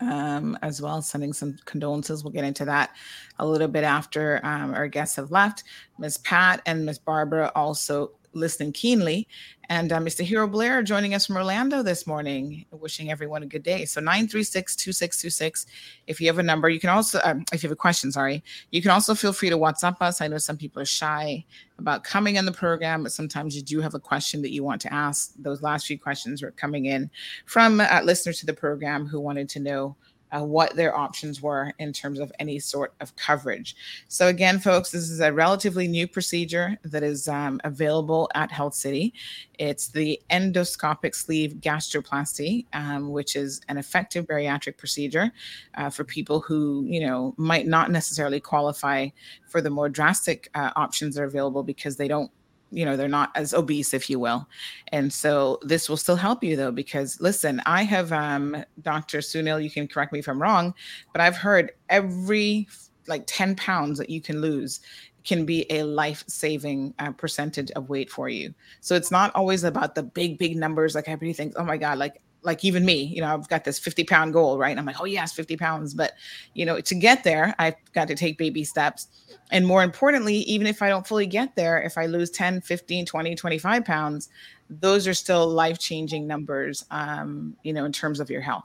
um, 0.00 0.58
as 0.62 0.82
well, 0.82 1.00
sending 1.02 1.32
some 1.32 1.56
condolences. 1.64 2.24
We'll 2.24 2.32
get 2.32 2.44
into 2.44 2.64
that 2.64 2.90
a 3.38 3.46
little 3.46 3.68
bit 3.68 3.84
after 3.84 4.40
um, 4.44 4.74
our 4.74 4.88
guests 4.88 5.16
have 5.16 5.30
left. 5.30 5.64
Miss 5.98 6.16
Pat 6.18 6.60
and 6.66 6.84
Miss 6.84 6.98
Barbara 6.98 7.52
also 7.54 8.12
listening 8.34 8.72
keenly. 8.72 9.28
And 9.68 9.92
uh, 9.92 9.98
Mr. 9.98 10.22
Hero 10.22 10.46
Blair 10.46 10.82
joining 10.82 11.14
us 11.14 11.26
from 11.26 11.36
Orlando 11.36 11.82
this 11.82 12.06
morning, 12.06 12.66
wishing 12.70 13.10
everyone 13.10 13.42
a 13.42 13.46
good 13.46 13.62
day. 13.62 13.84
So 13.84 14.00
936 14.00 14.76
2626. 14.76 15.66
If 16.06 16.20
you 16.20 16.26
have 16.26 16.38
a 16.38 16.42
number, 16.42 16.68
you 16.68 16.80
can 16.80 16.90
also, 16.90 17.20
um, 17.24 17.44
if 17.52 17.62
you 17.62 17.68
have 17.68 17.72
a 17.72 17.76
question, 17.76 18.12
sorry, 18.12 18.42
you 18.70 18.82
can 18.82 18.90
also 18.90 19.14
feel 19.14 19.32
free 19.32 19.50
to 19.50 19.56
WhatsApp 19.56 19.96
us. 20.00 20.20
I 20.20 20.28
know 20.28 20.38
some 20.38 20.58
people 20.58 20.82
are 20.82 20.86
shy 20.86 21.44
about 21.78 22.04
coming 22.04 22.36
on 22.38 22.44
the 22.44 22.52
program, 22.52 23.02
but 23.02 23.12
sometimes 23.12 23.56
you 23.56 23.62
do 23.62 23.80
have 23.80 23.94
a 23.94 24.00
question 24.00 24.42
that 24.42 24.52
you 24.52 24.62
want 24.62 24.80
to 24.82 24.92
ask. 24.92 25.32
Those 25.38 25.62
last 25.62 25.86
few 25.86 25.98
questions 25.98 26.42
were 26.42 26.50
coming 26.50 26.86
in 26.86 27.10
from 27.46 27.80
uh, 27.80 28.00
listeners 28.04 28.38
to 28.40 28.46
the 28.46 28.52
program 28.52 29.06
who 29.06 29.20
wanted 29.20 29.48
to 29.50 29.60
know 29.60 29.96
uh, 30.34 30.44
what 30.44 30.74
their 30.76 30.96
options 30.96 31.40
were 31.40 31.72
in 31.78 31.92
terms 31.92 32.18
of 32.18 32.32
any 32.38 32.58
sort 32.58 32.94
of 33.00 33.14
coverage. 33.16 33.76
So, 34.08 34.28
again, 34.28 34.58
folks, 34.58 34.90
this 34.90 35.08
is 35.08 35.20
a 35.20 35.32
relatively 35.32 35.86
new 35.86 36.08
procedure 36.08 36.76
that 36.84 37.02
is 37.02 37.28
um, 37.28 37.60
available 37.64 38.28
at 38.34 38.50
Health 38.50 38.74
City. 38.74 39.14
It's 39.58 39.88
the 39.88 40.20
endoscopic 40.30 41.14
sleeve 41.14 41.54
gastroplasty, 41.60 42.66
um, 42.72 43.10
which 43.10 43.36
is 43.36 43.60
an 43.68 43.78
effective 43.78 44.26
bariatric 44.26 44.76
procedure 44.76 45.30
uh, 45.76 45.90
for 45.90 46.04
people 46.04 46.40
who, 46.40 46.84
you 46.86 47.06
know, 47.06 47.34
might 47.36 47.66
not 47.66 47.90
necessarily 47.90 48.40
qualify 48.40 49.08
for 49.46 49.60
the 49.60 49.70
more 49.70 49.88
drastic 49.88 50.50
uh, 50.54 50.70
options 50.74 51.14
that 51.14 51.22
are 51.22 51.26
available 51.26 51.62
because 51.62 51.96
they 51.96 52.08
don't 52.08 52.30
you 52.74 52.84
know 52.84 52.96
they're 52.96 53.08
not 53.08 53.30
as 53.34 53.54
obese 53.54 53.94
if 53.94 54.10
you 54.10 54.18
will. 54.18 54.48
And 54.88 55.12
so 55.12 55.58
this 55.62 55.88
will 55.88 55.96
still 55.96 56.16
help 56.16 56.42
you 56.44 56.56
though 56.56 56.72
because 56.72 57.20
listen 57.20 57.62
i 57.66 57.82
have 57.82 58.12
um 58.12 58.56
dr 58.82 59.18
sunil 59.18 59.62
you 59.62 59.70
can 59.70 59.88
correct 59.88 60.12
me 60.12 60.18
if 60.18 60.28
i'm 60.28 60.40
wrong 60.40 60.74
but 61.12 61.20
i've 61.20 61.36
heard 61.36 61.72
every 61.88 62.68
like 63.06 63.24
10 63.26 63.56
pounds 63.56 63.98
that 63.98 64.10
you 64.10 64.20
can 64.20 64.40
lose 64.40 64.80
can 65.24 65.46
be 65.46 65.70
a 65.70 65.82
life-saving 65.82 66.94
uh, 66.98 67.10
percentage 67.12 67.70
of 67.72 67.88
weight 67.88 68.10
for 68.10 68.28
you. 68.28 68.54
So 68.80 68.94
it's 68.94 69.10
not 69.10 69.34
always 69.34 69.64
about 69.64 69.94
the 69.94 70.02
big 70.02 70.38
big 70.38 70.56
numbers 70.56 70.94
like 70.94 71.08
everybody 71.08 71.32
thinks 71.32 71.56
oh 71.58 71.64
my 71.64 71.76
god 71.76 71.98
like 71.98 72.20
like 72.44 72.64
even 72.64 72.84
me, 72.84 73.02
you 73.02 73.22
know, 73.22 73.32
I've 73.34 73.48
got 73.48 73.64
this 73.64 73.78
50 73.78 74.04
pound 74.04 74.34
goal, 74.34 74.58
right? 74.58 74.70
And 74.70 74.78
I'm 74.78 74.86
like, 74.86 75.00
oh, 75.00 75.06
yes, 75.06 75.32
50 75.32 75.56
pounds. 75.56 75.94
But, 75.94 76.12
you 76.52 76.66
know, 76.66 76.80
to 76.80 76.94
get 76.94 77.24
there, 77.24 77.54
I've 77.58 77.74
got 77.94 78.06
to 78.08 78.14
take 78.14 78.38
baby 78.38 78.64
steps. 78.64 79.08
And 79.50 79.66
more 79.66 79.82
importantly, 79.82 80.36
even 80.36 80.66
if 80.66 80.82
I 80.82 80.88
don't 80.88 81.06
fully 81.06 81.26
get 81.26 81.56
there, 81.56 81.80
if 81.82 81.96
I 81.96 82.06
lose 82.06 82.30
10, 82.30 82.60
15, 82.60 83.06
20, 83.06 83.34
25 83.34 83.84
pounds, 83.84 84.28
those 84.68 85.08
are 85.08 85.14
still 85.14 85.48
life 85.48 85.78
changing 85.78 86.26
numbers, 86.26 86.84
um, 86.90 87.56
you 87.62 87.72
know, 87.72 87.84
in 87.84 87.92
terms 87.92 88.20
of 88.20 88.30
your 88.30 88.42
health. 88.42 88.64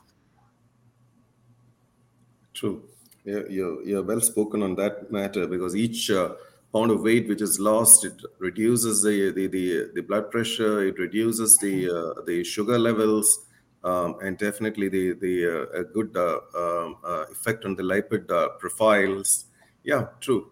True. 2.53 2.84
Yeah, 3.23 3.41
you're, 3.49 3.84
you're 3.84 4.03
well 4.03 4.21
spoken 4.21 4.63
on 4.63 4.75
that 4.75 5.11
matter 5.11 5.47
because 5.47 5.75
each 5.75 6.09
uh, 6.09 6.34
pound 6.73 6.91
of 6.91 7.01
weight 7.01 7.30
which 7.30 7.41
is 7.41 7.59
lost, 7.59 8.03
it 8.03 8.13
reduces 8.39 9.03
the, 9.03 9.32
the, 9.32 9.47
the, 9.47 9.91
the 9.95 10.01
blood 10.01 10.32
pressure, 10.32 10.86
it 10.86 10.97
reduces 10.99 11.57
the, 11.57 11.89
uh, 11.89 12.21
the 12.25 12.43
sugar 12.43 12.77
levels 12.77 13.45
um, 13.84 14.17
and 14.21 14.38
definitely 14.38 14.89
the 14.89 15.13
the 15.13 15.45
uh, 15.45 15.80
a 15.80 15.84
good 15.84 16.15
uh, 16.15 16.39
um, 16.55 16.97
uh, 17.03 17.25
effect 17.32 17.65
on 17.65 17.75
the 17.75 17.84
lipid 17.84 18.30
uh, 18.32 18.49
profiles. 18.59 19.45
Yeah, 19.84 20.07
true. 20.19 20.51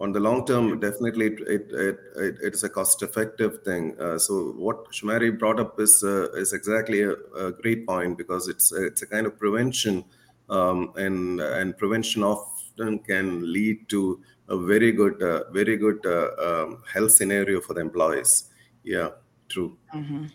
On 0.00 0.12
the 0.12 0.20
long 0.20 0.46
term, 0.46 0.78
definitely 0.78 1.26
it 1.26 1.40
it, 1.40 1.72
it, 2.16 2.36
it 2.42 2.54
is 2.54 2.62
a 2.62 2.68
cost 2.68 3.02
effective 3.02 3.62
thing. 3.64 3.98
Uh, 4.00 4.18
so 4.18 4.52
what 4.56 4.90
Shomari 4.92 5.36
brought 5.36 5.60
up 5.60 5.78
is 5.80 6.02
uh, 6.04 6.30
is 6.32 6.52
exactly 6.52 7.02
a, 7.02 7.12
a, 7.36 7.52
great 7.52 7.86
point 7.86 8.16
because 8.16 8.48
it's 8.48 8.72
it's 8.72 9.02
a 9.02 9.06
kind 9.06 9.26
of 9.26 9.38
prevention, 9.38 10.04
um, 10.48 10.92
and 10.96 11.40
and 11.40 11.76
prevention 11.76 12.22
often 12.22 13.00
can 13.00 13.52
lead 13.52 13.88
to 13.88 14.22
a 14.48 14.56
very 14.56 14.92
good 14.92 15.18
very 15.52 15.76
good 15.76 16.06
um, 16.06 16.82
health 16.90 17.12
scenario 17.12 17.60
for 17.60 17.74
the 17.74 17.80
employees. 17.80 18.44
Yeah, 18.84 19.08
true. 19.48 19.76
Mm-hmm. 19.94 20.26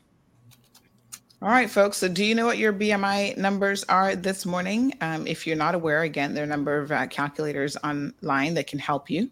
All 1.44 1.50
right, 1.50 1.70
folks. 1.70 1.98
So, 1.98 2.08
do 2.08 2.24
you 2.24 2.36
know 2.36 2.46
what 2.46 2.58
your 2.58 2.72
BMI 2.72 3.36
numbers 3.36 3.84
are 3.90 4.16
this 4.16 4.46
morning? 4.46 4.94
Um, 5.02 5.28
if 5.28 5.46
you're 5.46 5.58
not 5.58 5.76
aware, 5.76 6.04
again, 6.04 6.34
there 6.34 6.42
are 6.42 6.46
a 6.46 6.50
number 6.50 6.80
of 6.80 6.90
uh, 6.90 7.06
calculators 7.08 7.76
online 7.84 8.54
that 8.54 8.66
can 8.68 8.80
help 8.80 9.10
you. 9.10 9.30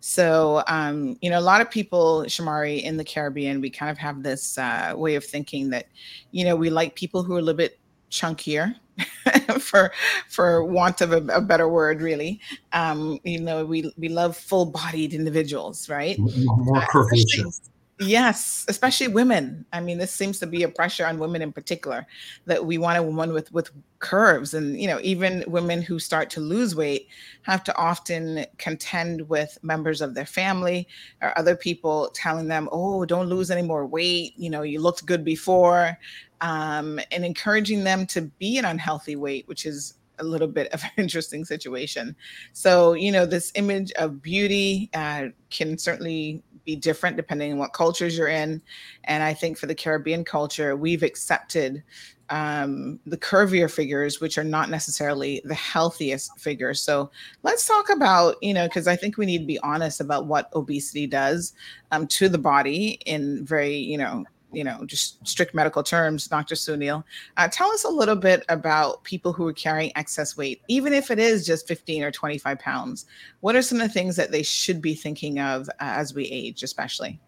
So, 0.00 0.62
um, 0.66 1.16
you 1.22 1.30
know, 1.30 1.38
a 1.38 1.40
lot 1.40 1.62
of 1.62 1.70
people, 1.70 2.24
Shomari, 2.26 2.82
in 2.82 2.98
the 2.98 3.04
Caribbean, 3.04 3.62
we 3.62 3.70
kind 3.70 3.90
of 3.90 3.96
have 3.96 4.22
this 4.22 4.58
uh, 4.58 4.92
way 4.94 5.14
of 5.14 5.24
thinking 5.24 5.70
that, 5.70 5.86
you 6.32 6.44
know, 6.44 6.54
we 6.54 6.68
like 6.68 6.96
people 6.96 7.22
who 7.22 7.34
are 7.34 7.38
a 7.38 7.42
little 7.42 7.56
bit 7.56 7.78
chunkier, 8.10 8.74
for 9.58 9.90
for 10.28 10.64
want 10.66 11.00
of 11.00 11.12
a, 11.12 11.24
a 11.28 11.40
better 11.40 11.70
word, 11.70 12.02
really. 12.02 12.42
Um, 12.74 13.18
you 13.24 13.40
know, 13.40 13.64
we 13.64 13.90
we 13.96 14.10
love 14.10 14.36
full-bodied 14.36 15.14
individuals, 15.14 15.88
right? 15.88 16.18
More 16.18 16.82
curvaceous 16.82 17.62
Yes, 18.00 18.64
especially 18.68 19.06
women. 19.06 19.64
I 19.72 19.78
mean, 19.80 19.98
this 19.98 20.10
seems 20.10 20.40
to 20.40 20.48
be 20.48 20.64
a 20.64 20.68
pressure 20.68 21.06
on 21.06 21.20
women 21.20 21.42
in 21.42 21.52
particular 21.52 22.06
that 22.44 22.66
we 22.66 22.76
want 22.76 22.98
a 22.98 23.02
woman 23.04 23.32
with 23.32 23.52
with 23.52 23.70
curves, 24.00 24.52
and 24.52 24.80
you 24.80 24.88
know, 24.88 24.98
even 25.04 25.44
women 25.46 25.80
who 25.80 26.00
start 26.00 26.28
to 26.30 26.40
lose 26.40 26.74
weight 26.74 27.06
have 27.42 27.62
to 27.64 27.76
often 27.76 28.46
contend 28.58 29.28
with 29.28 29.56
members 29.62 30.00
of 30.00 30.14
their 30.14 30.26
family 30.26 30.88
or 31.22 31.38
other 31.38 31.54
people 31.54 32.10
telling 32.14 32.48
them, 32.48 32.68
"Oh, 32.72 33.04
don't 33.04 33.28
lose 33.28 33.48
any 33.52 33.62
more 33.62 33.86
weight. 33.86 34.32
You 34.36 34.50
know, 34.50 34.62
you 34.62 34.80
looked 34.80 35.06
good 35.06 35.24
before," 35.24 35.96
um, 36.40 36.98
and 37.12 37.24
encouraging 37.24 37.84
them 37.84 38.06
to 38.08 38.22
be 38.40 38.58
an 38.58 38.64
unhealthy 38.64 39.14
weight, 39.14 39.46
which 39.46 39.64
is 39.66 39.94
a 40.18 40.24
little 40.24 40.48
bit 40.48 40.72
of 40.72 40.82
an 40.82 40.90
interesting 40.96 41.44
situation. 41.44 42.16
So, 42.52 42.94
you 42.94 43.12
know, 43.12 43.26
this 43.26 43.52
image 43.54 43.92
of 43.92 44.20
beauty 44.22 44.90
uh, 44.94 45.26
can 45.50 45.78
certainly 45.78 46.42
be 46.64 46.76
different 46.76 47.16
depending 47.16 47.52
on 47.52 47.58
what 47.58 47.72
cultures 47.72 48.16
you're 48.16 48.28
in. 48.28 48.60
And 49.04 49.22
I 49.22 49.34
think 49.34 49.58
for 49.58 49.66
the 49.66 49.74
Caribbean 49.74 50.24
culture, 50.24 50.76
we've 50.76 51.02
accepted 51.02 51.82
um, 52.30 52.98
the 53.06 53.18
curvier 53.18 53.70
figures, 53.70 54.20
which 54.20 54.38
are 54.38 54.44
not 54.44 54.70
necessarily 54.70 55.42
the 55.44 55.54
healthiest 55.54 56.38
figures. 56.38 56.80
So 56.80 57.10
let's 57.42 57.66
talk 57.66 57.90
about, 57.90 58.36
you 58.42 58.54
know, 58.54 58.66
because 58.66 58.88
I 58.88 58.96
think 58.96 59.18
we 59.18 59.26
need 59.26 59.40
to 59.40 59.46
be 59.46 59.58
honest 59.60 60.00
about 60.00 60.26
what 60.26 60.50
obesity 60.54 61.06
does 61.06 61.52
um, 61.90 62.06
to 62.08 62.28
the 62.28 62.38
body 62.38 62.98
in 63.04 63.44
very, 63.44 63.76
you 63.76 63.98
know, 63.98 64.24
you 64.54 64.64
know, 64.64 64.84
just 64.86 65.26
strict 65.26 65.54
medical 65.54 65.82
terms, 65.82 66.26
Dr. 66.26 66.54
Sunil. 66.54 67.04
Uh, 67.36 67.48
tell 67.50 67.70
us 67.70 67.84
a 67.84 67.88
little 67.88 68.16
bit 68.16 68.44
about 68.48 69.02
people 69.04 69.32
who 69.32 69.46
are 69.46 69.52
carrying 69.52 69.92
excess 69.96 70.36
weight, 70.36 70.62
even 70.68 70.92
if 70.92 71.10
it 71.10 71.18
is 71.18 71.46
just 71.46 71.66
15 71.66 72.02
or 72.02 72.10
25 72.10 72.58
pounds. 72.58 73.06
What 73.40 73.56
are 73.56 73.62
some 73.62 73.80
of 73.80 73.88
the 73.88 73.92
things 73.92 74.16
that 74.16 74.30
they 74.30 74.42
should 74.42 74.80
be 74.80 74.94
thinking 74.94 75.40
of 75.40 75.68
uh, 75.68 75.72
as 75.80 76.14
we 76.14 76.24
age, 76.24 76.62
especially? 76.62 77.20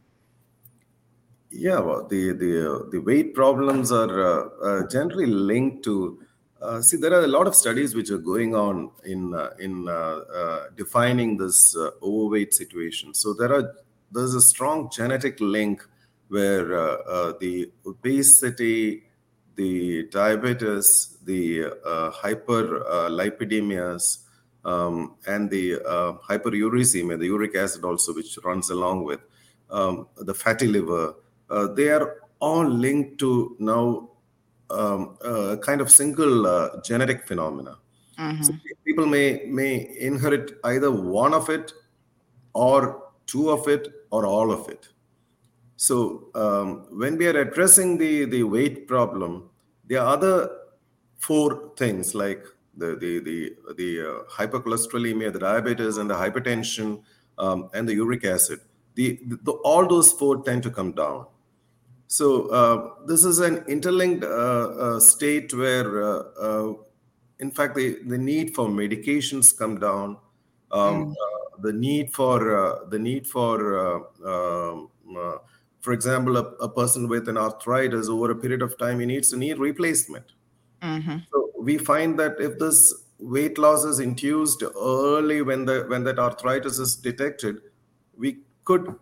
Yeah, 1.51 1.79
well, 1.81 2.07
the 2.07 2.33
the 2.33 2.74
uh, 2.74 2.91
the 2.91 2.99
weight 2.99 3.35
problems 3.35 3.91
are 3.91 4.20
uh, 4.20 4.49
uh, 4.62 4.89
generally 4.89 5.27
linked 5.27 5.85
to. 5.85 6.20
Uh, 6.61 6.83
see, 6.83 6.97
there 6.97 7.12
are 7.12 7.24
a 7.24 7.29
lot 7.29 7.47
of 7.47 7.55
studies 7.55 7.95
which 7.95 8.11
are 8.11 8.18
going 8.18 8.55
on 8.55 8.91
in 9.05 9.35
in 9.59 9.85
defining 10.77 11.37
this 11.37 11.77
overweight 12.03 12.53
situation. 12.53 13.14
So 13.14 13.33
there 13.33 13.53
are 13.53 13.74
there's 14.11 14.35
a 14.35 14.41
strong 14.41 14.91
genetic 14.91 15.39
link 15.41 15.87
where 16.29 16.77
uh, 16.77 16.97
uh, 17.09 17.33
the 17.41 17.70
obesity, 17.87 19.05
the 19.55 20.09
diabetes, 20.11 21.18
the 21.24 21.66
uh, 21.85 22.11
hyperlipidemias, 22.11 24.18
um, 24.64 25.14
and 25.27 25.51
the 25.51 25.77
hyperuricemia, 26.29 27.18
the 27.18 27.27
uric 27.27 27.55
acid 27.55 27.85
also, 27.85 28.12
which 28.12 28.37
runs 28.45 28.70
along 28.70 29.05
with 29.05 29.20
um, 29.70 30.09
the 30.16 30.35
fatty 30.35 30.66
liver, 30.66 31.14
they 31.74 31.91
are 31.91 32.16
all 32.41 32.68
linked 32.68 33.18
to 33.18 33.57
now 33.59 34.11
um, 34.70 35.16
a 35.24 35.57
kind 35.59 35.81
of 35.81 35.91
single 35.91 36.47
uh, 36.47 36.81
genetic 36.83 37.27
phenomena. 37.27 37.79
Mm-hmm. 38.18 38.43
So 38.43 38.55
people 38.85 39.07
may 39.07 39.45
may 39.47 39.97
inherit 40.01 40.59
either 40.64 40.91
one 40.91 41.35
of 41.35 41.49
it, 41.51 41.72
or 42.55 43.05
two 43.27 43.51
of 43.51 43.68
it, 43.68 43.93
or 44.11 44.27
all 44.27 44.51
of 44.51 44.68
it. 44.68 44.89
So 45.77 46.29
um, 46.35 46.87
when 46.91 47.16
we 47.16 47.27
are 47.27 47.39
addressing 47.39 47.99
the, 47.99 48.24
the 48.24 48.43
weight 48.43 48.89
problem, 48.89 49.51
there 49.85 50.01
are 50.01 50.14
other 50.14 50.51
four 51.18 51.72
things 51.77 52.14
like 52.14 52.45
the 52.77 52.97
the 52.97 53.20
the, 53.20 53.57
the 53.77 54.01
uh, 54.01 54.22
hypercholesterolemia, 54.31 55.33
the 55.33 55.39
diabetes, 55.39 55.97
and 55.97 56.11
the 56.11 56.14
hypertension, 56.14 57.03
um, 57.39 57.70
and 57.74 57.89
the 57.89 57.95
uric 57.95 58.24
acid. 58.24 58.61
The, 58.95 59.18
the, 59.27 59.53
all 59.64 59.87
those 59.87 60.12
four 60.12 60.43
tend 60.43 60.62
to 60.64 60.70
come 60.70 60.93
down. 60.93 61.27
So 62.09 62.49
uh, 62.49 63.07
this 63.07 63.24
is 63.24 63.41
an 63.41 63.64
interlinked 63.68 64.24
uh, 64.24 64.29
uh 64.29 65.01
state 65.01 65.53
where, 65.53 66.03
uh, 66.03 66.22
uh, 66.41 66.72
in 67.41 67.51
fact, 67.51 67.74
the, 67.74 67.99
the 68.07 68.16
need 68.16 68.55
for 68.55 68.68
medications 68.68 69.57
come 69.57 69.79
down. 69.79 70.18
Um, 70.72 71.07
mm. 71.07 71.62
the 71.62 71.72
need 71.72 72.12
for 72.12 72.87
the 72.91 72.99
need 72.99 73.27
for 73.27 74.01
um, 74.27 74.89
for 75.87 75.93
example, 75.93 76.37
a, 76.37 76.43
a, 76.66 76.68
person 76.68 77.07
with 77.07 77.28
an 77.28 77.39
arthritis 77.39 78.09
over 78.09 78.32
a 78.32 78.34
period 78.34 78.61
of 78.61 78.76
time, 78.76 78.99
he 78.99 79.07
needs 79.07 79.32
a 79.32 79.37
knee 79.39 79.53
replacement. 79.53 80.32
Mm-hmm. 80.82 81.18
So 81.32 81.53
we 81.57 81.78
find 81.78 82.18
that 82.18 82.41
if 82.41 82.59
this 82.59 82.78
weight 83.20 83.57
loss 83.57 83.84
is 83.84 84.01
induced 84.01 84.64
early 84.64 85.43
when 85.43 85.64
the 85.64 85.84
when 85.87 86.03
that 86.03 86.18
arthritis 86.18 86.80
is 86.80 86.97
detected, 86.97 87.59
we 88.18 88.39
could 88.64 88.97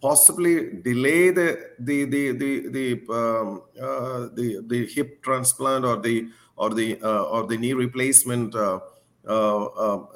possibly 0.00 0.54
delay 0.88 1.30
the 1.30 1.48
the 1.80 2.04
the 2.04 2.24
the 2.42 2.52
the 2.76 2.86
um, 3.12 3.62
uh, 3.82 4.28
the, 4.38 4.62
the 4.68 4.86
hip 4.86 5.24
transplant 5.24 5.84
or 5.84 5.96
the 5.96 6.28
or 6.54 6.70
the 6.72 7.00
uh, 7.02 7.24
or 7.24 7.48
the 7.48 7.58
knee 7.58 7.72
replacement 7.72 8.54
uh, 8.54 8.78
uh, 9.26 9.64
uh 9.64 10.06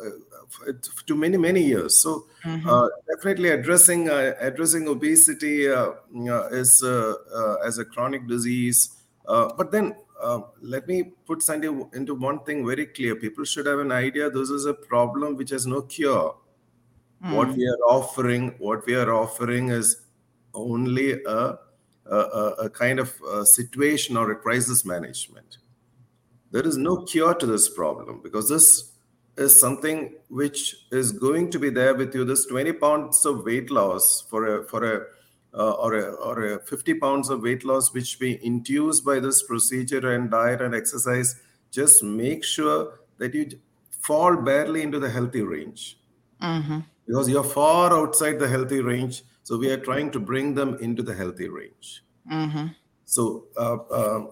to 1.07 1.15
many 1.15 1.37
many 1.37 1.63
years. 1.63 2.03
So 2.03 2.27
mm-hmm. 2.45 2.69
uh, 2.69 2.89
definitely 3.15 3.51
addressing 3.51 4.09
uh, 4.09 4.35
addressing 4.41 4.89
obesity 4.89 5.71
uh, 5.71 5.93
is 6.51 6.83
as 7.67 7.79
a 7.79 7.85
chronic 7.85 8.27
disease. 8.27 8.97
but 9.27 9.71
then 9.71 9.95
let 10.61 10.87
me 10.87 11.13
put 11.27 11.43
Sandy 11.43 11.69
into 11.93 12.15
one 12.15 12.41
thing 12.45 12.67
very 12.67 12.87
clear. 12.87 13.17
People 13.17 13.45
should 13.45 13.67
have 13.67 13.79
an 13.79 13.93
idea. 13.93 14.31
This 14.31 14.51
is 14.51 14.67
a 14.67 14.75
problem 14.75 15.37
which 15.37 15.51
has 15.51 15.67
no 15.67 15.83
cure. 15.83 16.37
Mm. 17.25 17.35
What 17.35 17.49
we 17.57 17.67
are 17.67 17.83
offering, 17.87 18.55
what 18.59 18.87
we 18.87 18.95
are 18.95 19.13
offering 19.13 19.69
is 19.69 20.03
only 20.55 21.23
a, 21.25 21.59
a, 22.07 22.17
a 22.67 22.71
kind 22.71 22.99
of 22.99 23.15
a 23.31 23.45
situation 23.45 24.17
or 24.17 24.31
a 24.31 24.37
crisis 24.37 24.85
management. 24.85 25.59
There 26.51 26.67
is 26.67 26.77
no 26.77 27.05
cure 27.05 27.35
to 27.35 27.47
this 27.47 27.69
problem 27.69 28.21
because 28.23 28.49
this 28.49 28.93
is 29.37 29.59
something 29.59 30.15
which 30.29 30.87
is 30.91 31.13
going 31.13 31.51
to 31.51 31.59
be 31.59 31.71
there 31.71 31.95
with 31.95 32.15
you. 32.15 32.25
This 32.25 32.47
20 32.47 32.73
pounds 32.75 33.25
of 33.25 33.45
weight 33.45 33.71
loss 33.71 34.25
for 34.29 34.47
a 34.47 34.65
for 34.65 34.85
a 34.85 35.07
uh, 35.53 35.73
or 35.73 35.95
a 35.95 36.13
or 36.15 36.55
a 36.55 36.61
50 36.61 36.95
pounds 36.95 37.29
of 37.29 37.43
weight 37.43 37.65
loss, 37.65 37.93
which 37.93 38.19
we 38.21 38.39
induce 38.43 39.01
by 39.01 39.19
this 39.19 39.43
procedure 39.43 40.15
and 40.15 40.31
diet 40.31 40.61
and 40.61 40.75
exercise. 40.75 41.41
Just 41.71 42.03
make 42.03 42.45
sure 42.45 43.01
that 43.19 43.35
you 43.35 43.49
fall 43.91 44.37
barely 44.37 44.83
into 44.83 44.99
the 44.99 45.11
healthy 45.11 45.43
range, 45.43 45.99
mm-hmm. 46.43 46.81
because 47.07 47.29
you're 47.29 47.45
far 47.45 47.93
outside 47.93 48.39
the 48.39 48.49
healthy 48.49 48.81
range. 48.81 49.23
So 49.43 49.57
we 49.57 49.71
are 49.71 49.79
trying 49.79 50.11
to 50.13 50.21
bring 50.21 50.55
them 50.55 50.77
into 50.81 51.03
the 51.03 51.15
healthy 51.15 51.49
range. 51.49 52.05
Mm-hmm. 52.31 52.67
So 53.05 53.47
uh, 53.57 53.77
uh, 53.91 54.27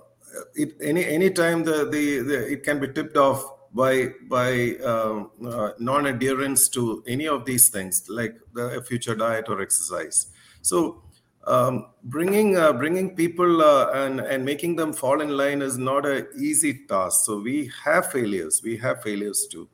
it, 0.55 0.74
any 0.80 1.05
any 1.05 1.30
time 1.30 1.64
the, 1.64 1.88
the, 1.90 2.20
the 2.20 2.53
it 2.53 2.62
can 2.62 2.78
be 2.78 2.88
tipped 2.88 3.16
off 3.16 3.44
by 3.75 4.09
by 4.29 4.77
um, 4.85 5.31
uh, 5.47 5.71
non-adherence 5.79 6.69
to 6.71 7.03
any 7.07 7.29
of 7.29 7.45
these 7.45 7.69
things 7.69 8.07
like 8.09 8.37
the 8.55 8.83
future 8.87 9.14
diet 9.14 9.47
or 9.49 9.61
exercise. 9.61 10.29
So 10.62 11.03
um, 11.47 11.87
bringing 12.05 12.57
uh, 12.57 12.73
bringing 12.73 13.14
people 13.14 13.62
uh, 13.62 13.91
and 13.93 14.21
and 14.21 14.45
making 14.45 14.77
them 14.77 14.93
fall 14.93 15.21
in 15.21 15.37
line 15.37 15.62
is 15.62 15.79
not 15.79 16.07
an 16.07 16.27
easy 16.39 16.87
task. 16.89 17.25
So 17.25 17.41
we 17.41 17.71
have 17.85 18.11
failures. 18.11 18.62
We 18.62 18.77
have 18.79 19.03
failures 19.03 19.47
too. 19.51 19.69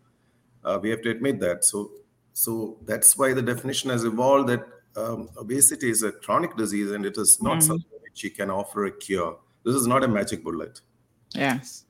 Uh, 0.65 0.79
we 0.81 0.91
have 0.91 1.03
to 1.03 1.11
admit 1.11 1.41
that. 1.41 1.65
So 1.65 1.91
so 2.33 2.79
that's 2.85 3.17
why 3.17 3.33
the 3.33 3.43
definition 3.43 3.91
has 3.91 4.05
evolved 4.05 4.49
that 4.49 4.67
um, 4.97 5.29
obesity 5.37 5.91
is 5.91 6.03
a 6.03 6.13
chronic 6.13 6.57
disease 6.57 6.91
and 6.91 7.07
it 7.07 7.17
is 7.17 7.41
not 7.43 7.59
mm. 7.59 7.63
something 7.63 7.99
which 8.03 8.25
you 8.25 8.31
can 8.31 8.51
offer 8.51 8.87
a 8.87 8.93
cure. 8.93 9.39
This 9.65 9.75
is 9.75 9.87
not 9.87 10.05
a 10.05 10.09
magic 10.09 10.45
bullet. 10.45 10.81
Yes 11.35 11.84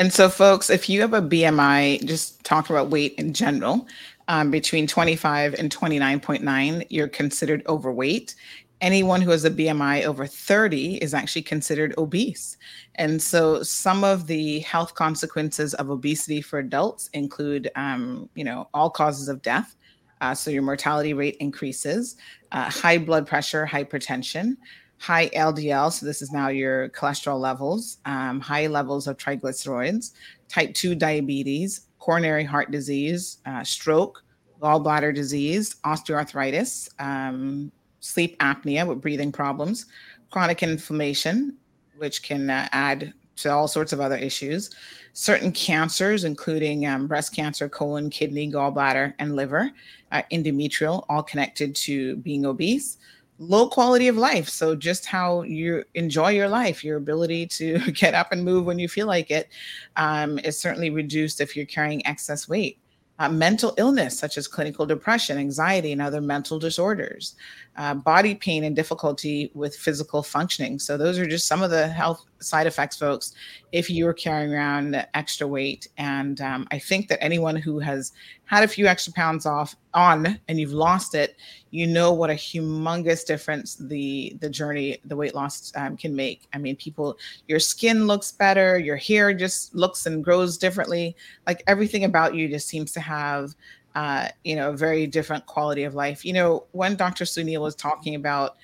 and 0.00 0.10
so, 0.10 0.30
folks, 0.30 0.70
if 0.70 0.88
you 0.88 1.02
have 1.02 1.12
a 1.12 1.20
BMI, 1.20 2.02
just 2.06 2.42
talk 2.42 2.70
about 2.70 2.88
weight 2.88 3.14
in 3.18 3.34
general, 3.34 3.86
um, 4.28 4.50
between 4.50 4.86
25 4.86 5.52
and 5.58 5.70
29.9, 5.70 6.86
you're 6.88 7.06
considered 7.06 7.62
overweight. 7.66 8.34
Anyone 8.80 9.20
who 9.20 9.28
has 9.28 9.44
a 9.44 9.50
BMI 9.50 10.06
over 10.06 10.24
30 10.24 10.94
is 11.02 11.12
actually 11.12 11.42
considered 11.42 11.92
obese. 11.98 12.56
And 12.94 13.20
so, 13.20 13.62
some 13.62 14.02
of 14.02 14.26
the 14.26 14.60
health 14.60 14.94
consequences 14.94 15.74
of 15.74 15.90
obesity 15.90 16.40
for 16.40 16.60
adults 16.60 17.10
include, 17.12 17.70
um, 17.76 18.30
you 18.34 18.42
know, 18.42 18.70
all 18.72 18.88
causes 18.88 19.28
of 19.28 19.42
death. 19.42 19.76
Uh, 20.22 20.34
so, 20.34 20.50
your 20.50 20.62
mortality 20.62 21.12
rate 21.12 21.36
increases, 21.40 22.16
uh, 22.52 22.70
high 22.70 22.96
blood 22.96 23.26
pressure, 23.26 23.68
hypertension, 23.70 24.56
high 25.00 25.30
LDL, 25.30 25.90
so 25.90 26.04
this 26.04 26.20
is 26.20 26.30
now 26.30 26.48
your 26.48 26.90
cholesterol 26.90 27.40
levels, 27.40 27.98
um, 28.04 28.38
high 28.38 28.66
levels 28.66 29.06
of 29.06 29.16
triglycerides, 29.16 30.12
type 30.48 30.74
2 30.74 30.94
diabetes, 30.94 31.86
coronary 31.98 32.44
heart 32.44 32.70
disease, 32.70 33.38
uh, 33.46 33.64
stroke, 33.64 34.22
gallbladder 34.60 35.14
disease, 35.14 35.76
osteoarthritis, 35.86 36.90
um, 37.00 37.72
sleep 38.00 38.38
apnea 38.40 38.86
with 38.86 39.00
breathing 39.00 39.32
problems, 39.32 39.86
chronic 40.30 40.62
inflammation, 40.62 41.56
which 41.96 42.22
can 42.22 42.50
uh, 42.50 42.68
add 42.72 43.14
to 43.36 43.50
all 43.50 43.66
sorts 43.66 43.94
of 43.94 44.00
other 44.00 44.16
issues, 44.18 44.68
certain 45.14 45.50
cancers, 45.50 46.24
including 46.24 46.86
um, 46.86 47.06
breast 47.06 47.34
cancer, 47.34 47.70
colon, 47.70 48.10
kidney, 48.10 48.52
gallbladder, 48.52 49.14
and 49.18 49.34
liver, 49.34 49.70
uh, 50.12 50.20
endometrial, 50.30 51.06
all 51.08 51.22
connected 51.22 51.74
to 51.74 52.16
being 52.16 52.44
obese 52.44 52.98
low 53.40 53.68
quality 53.68 54.06
of 54.06 54.16
life. 54.16 54.48
So 54.48 54.76
just 54.76 55.06
how 55.06 55.42
you 55.42 55.82
enjoy 55.94 56.28
your 56.32 56.48
life, 56.48 56.84
your 56.84 56.98
ability 56.98 57.46
to 57.46 57.78
get 57.92 58.14
up 58.14 58.32
and 58.32 58.44
move 58.44 58.66
when 58.66 58.78
you 58.78 58.88
feel 58.88 59.06
like 59.06 59.30
it, 59.30 59.48
um, 59.96 60.38
is 60.40 60.58
certainly 60.58 60.90
reduced 60.90 61.40
if 61.40 61.56
you're 61.56 61.66
carrying 61.66 62.06
excess 62.06 62.48
weight. 62.48 62.78
Uh, 63.18 63.28
mental 63.28 63.74
illness, 63.76 64.18
such 64.18 64.38
as 64.38 64.48
clinical 64.48 64.86
depression, 64.86 65.36
anxiety, 65.36 65.92
and 65.92 66.00
other 66.00 66.22
mental 66.22 66.58
disorders, 66.58 67.34
uh, 67.76 67.92
body 67.92 68.34
pain, 68.34 68.64
and 68.64 68.74
difficulty 68.74 69.50
with 69.52 69.76
physical 69.76 70.22
functioning. 70.22 70.78
So, 70.78 70.96
those 70.96 71.18
are 71.18 71.26
just 71.26 71.46
some 71.46 71.60
of 71.62 71.70
the 71.70 71.86
health 71.86 72.24
side 72.40 72.66
effects, 72.66 72.96
folks, 72.96 73.34
if 73.72 73.90
you 73.90 74.06
are 74.08 74.14
carrying 74.14 74.52
around 74.52 75.06
extra 75.14 75.46
weight. 75.46 75.88
And 75.96 76.40
um, 76.40 76.66
I 76.70 76.78
think 76.78 77.08
that 77.08 77.22
anyone 77.22 77.56
who 77.56 77.78
has 77.78 78.12
had 78.44 78.64
a 78.64 78.68
few 78.68 78.86
extra 78.86 79.12
pounds 79.12 79.46
off 79.46 79.76
on 79.94 80.40
and 80.48 80.58
you've 80.58 80.72
lost 80.72 81.14
it, 81.14 81.36
you 81.70 81.86
know 81.86 82.12
what 82.12 82.30
a 82.30 82.34
humongous 82.34 83.24
difference 83.24 83.76
the 83.76 84.36
the 84.40 84.50
journey, 84.50 84.98
the 85.04 85.16
weight 85.16 85.34
loss 85.34 85.72
um, 85.76 85.96
can 85.96 86.16
make. 86.16 86.46
I 86.52 86.58
mean, 86.58 86.76
people, 86.76 87.16
your 87.46 87.60
skin 87.60 88.06
looks 88.06 88.32
better, 88.32 88.78
your 88.78 88.96
hair 88.96 89.32
just 89.32 89.74
looks 89.74 90.06
and 90.06 90.24
grows 90.24 90.58
differently. 90.58 91.16
Like 91.46 91.62
everything 91.66 92.04
about 92.04 92.34
you 92.34 92.48
just 92.48 92.68
seems 92.68 92.92
to 92.92 93.00
have 93.00 93.54
uh, 93.94 94.28
you 94.44 94.54
know, 94.54 94.70
a 94.70 94.76
very 94.76 95.06
different 95.06 95.46
quality 95.46 95.82
of 95.82 95.94
life. 95.94 96.24
You 96.24 96.32
know, 96.32 96.64
when 96.72 96.96
Dr. 96.96 97.24
Sunil 97.24 97.60
was 97.60 97.74
talking 97.74 98.14
about 98.14 98.56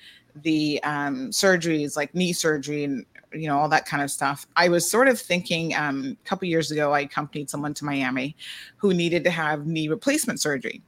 the 0.43 0.81
um, 0.83 1.29
surgeries 1.29 1.97
like 1.97 2.13
knee 2.13 2.33
surgery 2.33 2.83
and 2.83 3.05
you 3.33 3.47
know 3.47 3.57
all 3.57 3.69
that 3.69 3.85
kind 3.85 4.03
of 4.03 4.11
stuff. 4.11 4.45
I 4.55 4.69
was 4.69 4.89
sort 4.89 5.07
of 5.07 5.19
thinking 5.19 5.75
um, 5.75 6.17
a 6.23 6.27
couple 6.27 6.47
years 6.47 6.71
ago 6.71 6.91
i 6.93 6.99
accompanied 7.01 7.49
someone 7.49 7.73
to 7.73 7.85
miami 7.85 8.35
who 8.77 8.93
needed 8.93 9.23
to 9.23 9.29
have 9.29 9.65
knee 9.65 9.87
replacement 9.87 10.39
surgery 10.39 10.81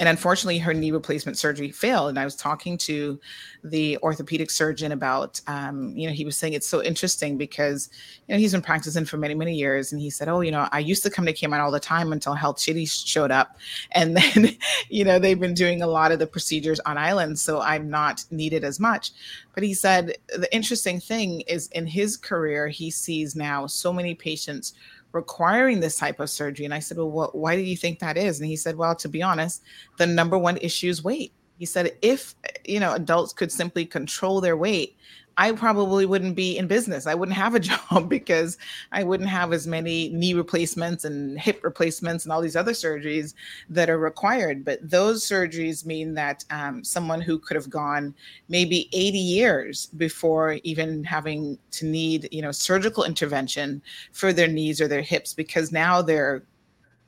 and 0.00 0.08
unfortunately 0.08 0.58
her 0.58 0.72
knee 0.72 0.90
replacement 0.90 1.36
surgery 1.36 1.70
failed. 1.70 2.08
And 2.08 2.18
i 2.18 2.24
was 2.24 2.34
talking 2.34 2.76
to 2.78 3.20
the 3.62 3.98
orthopedic 3.98 4.50
surgeon 4.50 4.90
about 4.92 5.40
um, 5.46 5.94
you 5.94 6.08
know 6.08 6.14
he 6.14 6.24
was 6.24 6.36
saying 6.36 6.54
it's 6.54 6.66
so 6.66 6.82
interesting 6.82 7.36
because 7.36 7.90
you 8.26 8.34
know 8.34 8.38
he's 8.38 8.52
been 8.52 8.62
practicing 8.62 9.04
for 9.04 9.18
many 9.18 9.34
many 9.34 9.54
years. 9.54 9.92
And 9.92 10.00
he 10.00 10.10
said 10.10 10.28
oh 10.28 10.40
you 10.40 10.50
know 10.50 10.66
i 10.72 10.80
used 10.80 11.02
to 11.04 11.10
come 11.10 11.26
to 11.26 11.32
cayman 11.32 11.60
all 11.60 11.70
the 11.70 11.78
time 11.78 12.12
until 12.12 12.34
Health 12.34 12.58
City 12.58 12.86
showed 12.86 13.30
up. 13.30 13.56
And 13.92 14.16
then 14.16 14.56
you 14.88 15.04
know 15.04 15.18
they've 15.18 15.38
been 15.38 15.54
doing 15.54 15.82
a 15.82 15.86
lot 15.86 16.10
of 16.10 16.18
the 16.18 16.26
procedures 16.26 16.80
on 16.80 16.96
island 16.96 17.38
so 17.38 17.60
i'm 17.60 17.90
not 17.90 18.24
needed 18.30 18.64
as 18.64 18.80
much. 18.80 19.12
But 19.54 19.62
he 19.64 19.74
said 19.74 20.16
the 20.28 20.52
interesting 20.54 21.00
thing 21.00 21.42
is 21.42 21.68
in 21.68 21.86
his 21.86 22.16
career 22.16 22.68
he 22.68 22.90
sees 22.90 23.36
now 23.36 23.66
so 23.66 23.92
many 23.92 24.14
patients 24.14 24.72
requiring 25.12 25.80
this 25.80 25.96
type 25.96 26.20
of 26.20 26.30
surgery. 26.30 26.64
And 26.64 26.74
I 26.74 26.78
said, 26.78 26.96
Well, 26.96 27.10
what, 27.10 27.34
why 27.34 27.56
do 27.56 27.62
you 27.62 27.76
think 27.76 27.98
that 27.98 28.16
is? 28.16 28.40
And 28.40 28.48
he 28.48 28.56
said, 28.56 28.76
Well, 28.76 28.94
to 28.96 29.08
be 29.08 29.22
honest, 29.22 29.62
the 29.98 30.06
number 30.06 30.38
one 30.38 30.56
issue 30.58 30.88
is 30.88 31.04
weight. 31.04 31.32
He 31.60 31.66
said, 31.66 31.94
if 32.00 32.34
you 32.64 32.80
know 32.80 32.94
adults 32.94 33.34
could 33.34 33.52
simply 33.52 33.84
control 33.84 34.40
their 34.40 34.56
weight, 34.56 34.96
I 35.40 35.52
probably 35.52 36.04
wouldn't 36.04 36.36
be 36.36 36.58
in 36.58 36.66
business. 36.66 37.06
I 37.06 37.14
wouldn't 37.14 37.38
have 37.38 37.54
a 37.54 37.60
job 37.70 38.10
because 38.10 38.58
I 38.92 39.02
wouldn't 39.02 39.30
have 39.30 39.54
as 39.54 39.66
many 39.66 40.10
knee 40.10 40.34
replacements 40.34 41.06
and 41.06 41.40
hip 41.40 41.64
replacements 41.64 42.24
and 42.24 42.32
all 42.32 42.42
these 42.42 42.56
other 42.56 42.72
surgeries 42.72 43.32
that 43.70 43.88
are 43.88 43.98
required. 43.98 44.66
But 44.66 44.78
those 44.82 45.26
surgeries 45.26 45.86
mean 45.86 46.12
that 46.12 46.44
um, 46.50 46.84
someone 46.84 47.22
who 47.22 47.38
could 47.38 47.54
have 47.54 47.70
gone 47.70 48.14
maybe 48.50 48.90
80 48.92 49.18
years 49.18 49.86
before 49.86 50.58
even 50.62 51.04
having 51.04 51.58
to 51.70 51.86
need, 51.86 52.28
you 52.30 52.42
know, 52.42 52.52
surgical 52.52 53.04
intervention 53.04 53.80
for 54.12 54.34
their 54.34 54.48
knees 54.48 54.78
or 54.78 54.88
their 54.88 55.00
hips 55.00 55.32
because 55.32 55.72
now 55.72 56.02
they're 56.02 56.42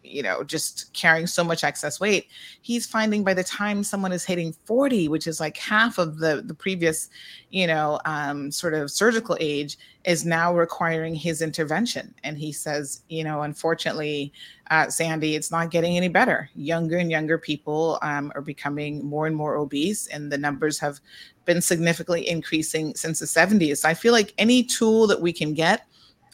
you 0.05 0.23
know, 0.23 0.43
just 0.43 0.93
carrying 0.93 1.27
so 1.27 1.45
much 1.45 1.65
excess 1.65 2.01
weight, 2.01 2.29
he's 2.61 2.87
finding 2.87 3.25
by 3.25 3.35
the 3.35 3.45
time 3.45 3.85
someone 3.85 4.13
is 4.13 4.25
hitting 4.25 4.55
40, 4.65 5.09
which 5.09 5.27
is 5.27 5.41
like 5.41 5.57
half 5.57 5.99
of 5.99 6.19
the 6.19 6.43
the 6.45 6.55
previous, 6.55 7.09
you 7.51 7.67
know, 7.67 8.01
um, 8.05 8.51
sort 8.51 8.75
of 8.75 8.91
surgical 8.91 9.37
age, 9.41 9.79
is 10.05 10.25
now 10.25 10.53
requiring 10.55 11.15
his 11.15 11.43
intervention. 11.43 12.15
And 12.25 12.37
he 12.37 12.53
says, 12.53 13.03
you 13.09 13.25
know, 13.25 13.43
unfortunately, 13.43 14.33
uh, 14.71 14.89
Sandy, 14.89 15.37
it's 15.37 15.51
not 15.51 15.71
getting 15.71 15.97
any 15.97 16.09
better. 16.09 16.51
Younger 16.55 16.99
and 16.99 17.11
younger 17.11 17.39
people 17.39 17.99
um, 18.03 18.33
are 18.35 18.43
becoming 18.43 19.05
more 19.05 19.27
and 19.27 19.37
more 19.37 19.57
obese, 19.57 20.09
and 20.09 20.33
the 20.33 20.39
numbers 20.39 20.79
have 20.79 21.01
been 21.45 21.61
significantly 21.61 22.29
increasing 22.29 22.95
since 22.95 23.19
the 23.19 23.27
70s. 23.27 23.79
So 23.79 23.89
I 23.89 23.95
feel 23.95 24.13
like 24.13 24.35
any 24.39 24.63
tool 24.63 25.07
that 25.09 25.21
we 25.21 25.33
can 25.33 25.55
get 25.55 25.87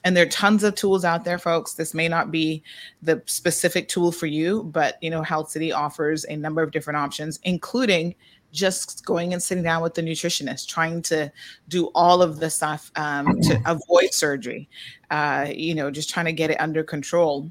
and 0.05 0.17
there 0.17 0.25
are 0.25 0.31
tons 0.31 0.65
of 0.65 0.75
tools 0.75 1.05
out 1.05 1.25
there 1.25 1.39
folks. 1.39 1.75
This 1.75 1.95
may 1.95 2.09
not 2.09 2.31
be 2.31 2.63
the 3.03 3.23
specific 3.27 3.89
tool 3.89 4.13
for 4.13 4.27
you 4.27 4.65
but 4.65 4.97
you 5.03 5.11
know 5.11 5.23
health 5.23 5.51
city 5.51 5.73
offers 5.73 6.25
a 6.27 6.37
number 6.37 6.63
of 6.63 6.71
different 6.71 6.97
options 6.97 7.39
including 7.45 8.15
just 8.51 9.05
going 9.05 9.33
and 9.35 9.43
sitting 9.43 9.63
down 9.63 9.83
with 9.83 9.95
the 9.95 10.03
nutritionist 10.03 10.67
trying 10.67 11.03
to 11.03 11.31
do 11.69 11.87
all 11.95 12.23
of 12.23 12.41
the 12.41 12.49
stuff 12.49 12.91
um, 12.97 13.41
to 13.43 13.61
avoid 13.67 14.13
surgery 14.13 14.69
uh, 15.11 15.47
you 15.55 15.75
know 15.75 15.91
just 15.91 16.11
trying 16.11 16.27
to 16.27 16.33
get 16.33 16.51
it 16.51 16.61
under 16.61 16.83
control 16.83 17.51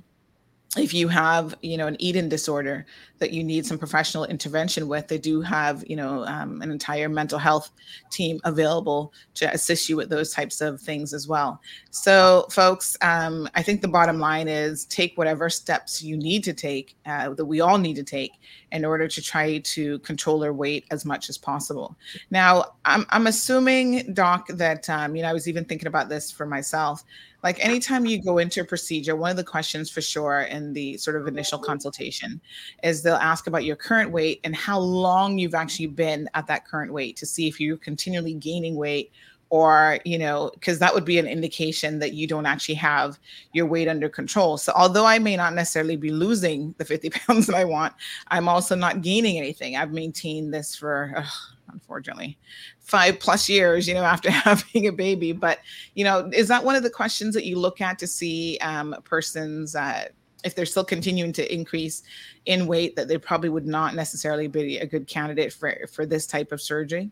if 0.76 0.93
you 0.93 1.07
have 1.07 1.55
you 1.61 1.78
know 1.78 1.88
an 1.88 1.95
eating 1.99 2.28
disorder 2.28 2.86
that 3.20 3.32
you 3.32 3.43
need 3.43 3.65
some 3.65 3.78
professional 3.78 4.26
intervention 4.26 4.88
with 4.88 5.07
they 5.07 5.18
do 5.18 5.41
have 5.41 5.84
you 5.88 5.95
know 5.95 6.26
um, 6.26 6.61
an 6.61 6.72
entire 6.72 7.07
mental 7.07 7.39
health 7.39 7.72
team 8.11 8.39
available 8.43 9.13
to 9.34 9.51
assist 9.53 9.88
you 9.88 9.95
with 9.95 10.09
those 10.09 10.34
types 10.34 10.59
of 10.59 10.82
things 10.82 11.13
as 11.13 11.28
well. 11.28 11.61
So 11.91 12.47
folks 12.51 12.97
um, 13.01 13.47
i 13.55 13.61
think 13.63 13.82
the 13.82 13.88
bottom 13.88 14.20
line 14.20 14.47
is 14.47 14.86
take 14.86 15.18
whatever 15.18 15.49
steps 15.49 16.03
you 16.03 16.18
need 16.18 16.43
to 16.43 16.53
take 16.53 16.95
uh, 17.05 17.34
that 17.34 17.45
we 17.45 17.61
all 17.61 17.78
need 17.78 17.95
to 17.95 18.03
take 18.03 18.34
in 18.72 18.84
order 18.84 19.07
to 19.07 19.22
try 19.22 19.59
to 19.59 19.99
control 19.99 20.43
our 20.43 20.53
weight 20.53 20.86
as 20.91 21.05
much 21.05 21.30
as 21.30 21.38
possible. 21.38 21.95
Now 22.32 22.74
i'm, 22.86 23.05
I'm 23.09 23.28
assuming 23.28 24.13
doc 24.13 24.47
that 24.49 24.89
um, 24.89 25.15
you 25.15 25.22
know 25.22 25.30
i 25.30 25.34
was 25.34 25.47
even 25.47 25.65
thinking 25.65 25.88
about 25.88 26.09
this 26.09 26.32
for 26.32 26.45
myself. 26.45 27.03
Like 27.43 27.63
anytime 27.63 28.05
you 28.05 28.22
go 28.22 28.39
into 28.39 28.61
a 28.61 28.65
procedure, 28.65 29.15
one 29.15 29.30
of 29.30 29.38
the 29.38 29.43
questions 29.43 29.89
for 29.91 30.01
sure 30.01 30.41
in 30.41 30.74
the 30.74 30.97
sort 30.97 31.15
of 31.15 31.28
initial 31.28 31.59
consultation 31.59 32.41
is 32.84 33.03
they'll 33.03 33.15
ask 33.15 33.45
about 33.45 33.63
your 33.63 33.76
current 33.76 34.11
weight 34.11 34.41
and 34.43 34.55
how 34.55 34.80
long 34.80 35.38
you've 35.38 35.53
actually 35.53 35.88
been 35.88 36.28
at 36.34 36.47
that 36.47 36.68
current 36.68 36.91
weight 36.91 37.15
to 37.18 37.26
see 37.28 37.47
if 37.47 37.59
you're 37.59 37.78
continually 37.78 38.34
gaining 38.34 38.76
weight 38.76 39.11
or 39.49 39.99
you 40.03 40.17
know 40.17 40.51
because 40.53 40.79
that 40.79 40.93
would 40.93 41.05
be 41.05 41.17
an 41.19 41.27
indication 41.27 41.99
that 41.99 42.13
you 42.13 42.27
don't 42.27 42.45
actually 42.45 42.75
have 42.75 43.19
your 43.53 43.65
weight 43.65 43.87
under 43.87 44.09
control. 44.09 44.57
So 44.57 44.73
although 44.75 45.05
i 45.05 45.19
may 45.19 45.35
not 45.35 45.53
necessarily 45.53 45.95
be 45.95 46.11
losing 46.11 46.75
the 46.77 46.85
50 46.85 47.09
pounds 47.27 47.47
that 47.47 47.55
i 47.55 47.63
want 47.63 47.93
i'm 48.29 48.47
also 48.47 48.75
not 48.75 49.01
gaining 49.01 49.37
anything. 49.37 49.75
I've 49.75 49.91
maintained 49.91 50.53
this 50.53 50.75
for 50.75 51.13
ugh, 51.15 51.25
unfortunately 51.71 52.37
five 52.79 53.19
plus 53.19 53.49
years 53.49 53.87
you 53.87 53.93
know 53.93 54.03
after 54.03 54.31
having 54.49 54.87
a 54.87 54.91
baby. 54.91 55.31
But 55.31 55.59
you 55.95 56.03
know 56.03 56.29
is 56.33 56.47
that 56.47 56.63
one 56.63 56.75
of 56.75 56.83
the 56.83 56.89
questions 56.89 57.33
that 57.35 57.45
you 57.45 57.57
look 57.57 57.81
at 57.81 57.99
to 57.99 58.07
see 58.07 58.57
um, 58.61 58.93
a 58.93 59.01
person's 59.01 59.75
uh, 59.75 60.05
if 60.43 60.55
they're 60.55 60.65
still 60.65 60.85
continuing 60.85 61.33
to 61.33 61.53
increase 61.53 62.03
in 62.45 62.67
weight 62.67 62.95
that 62.95 63.07
they 63.07 63.17
probably 63.17 63.49
would 63.49 63.65
not 63.65 63.95
necessarily 63.95 64.47
be 64.47 64.77
a 64.77 64.85
good 64.85 65.07
candidate 65.07 65.51
for 65.53 65.77
for 65.91 66.05
this 66.05 66.25
type 66.27 66.51
of 66.51 66.61
surgery 66.61 67.11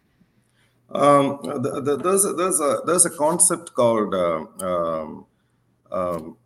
um, 0.91 1.39
the, 1.43 1.81
the, 1.81 1.97
there's, 1.97 2.25
a, 2.25 2.33
there's, 2.33 2.59
a, 2.59 2.81
there's 2.85 3.05
a 3.05 3.09
concept 3.09 3.73
called 3.73 4.13
uh, 4.13 4.45
um, 4.59 5.25
um, 5.91 6.37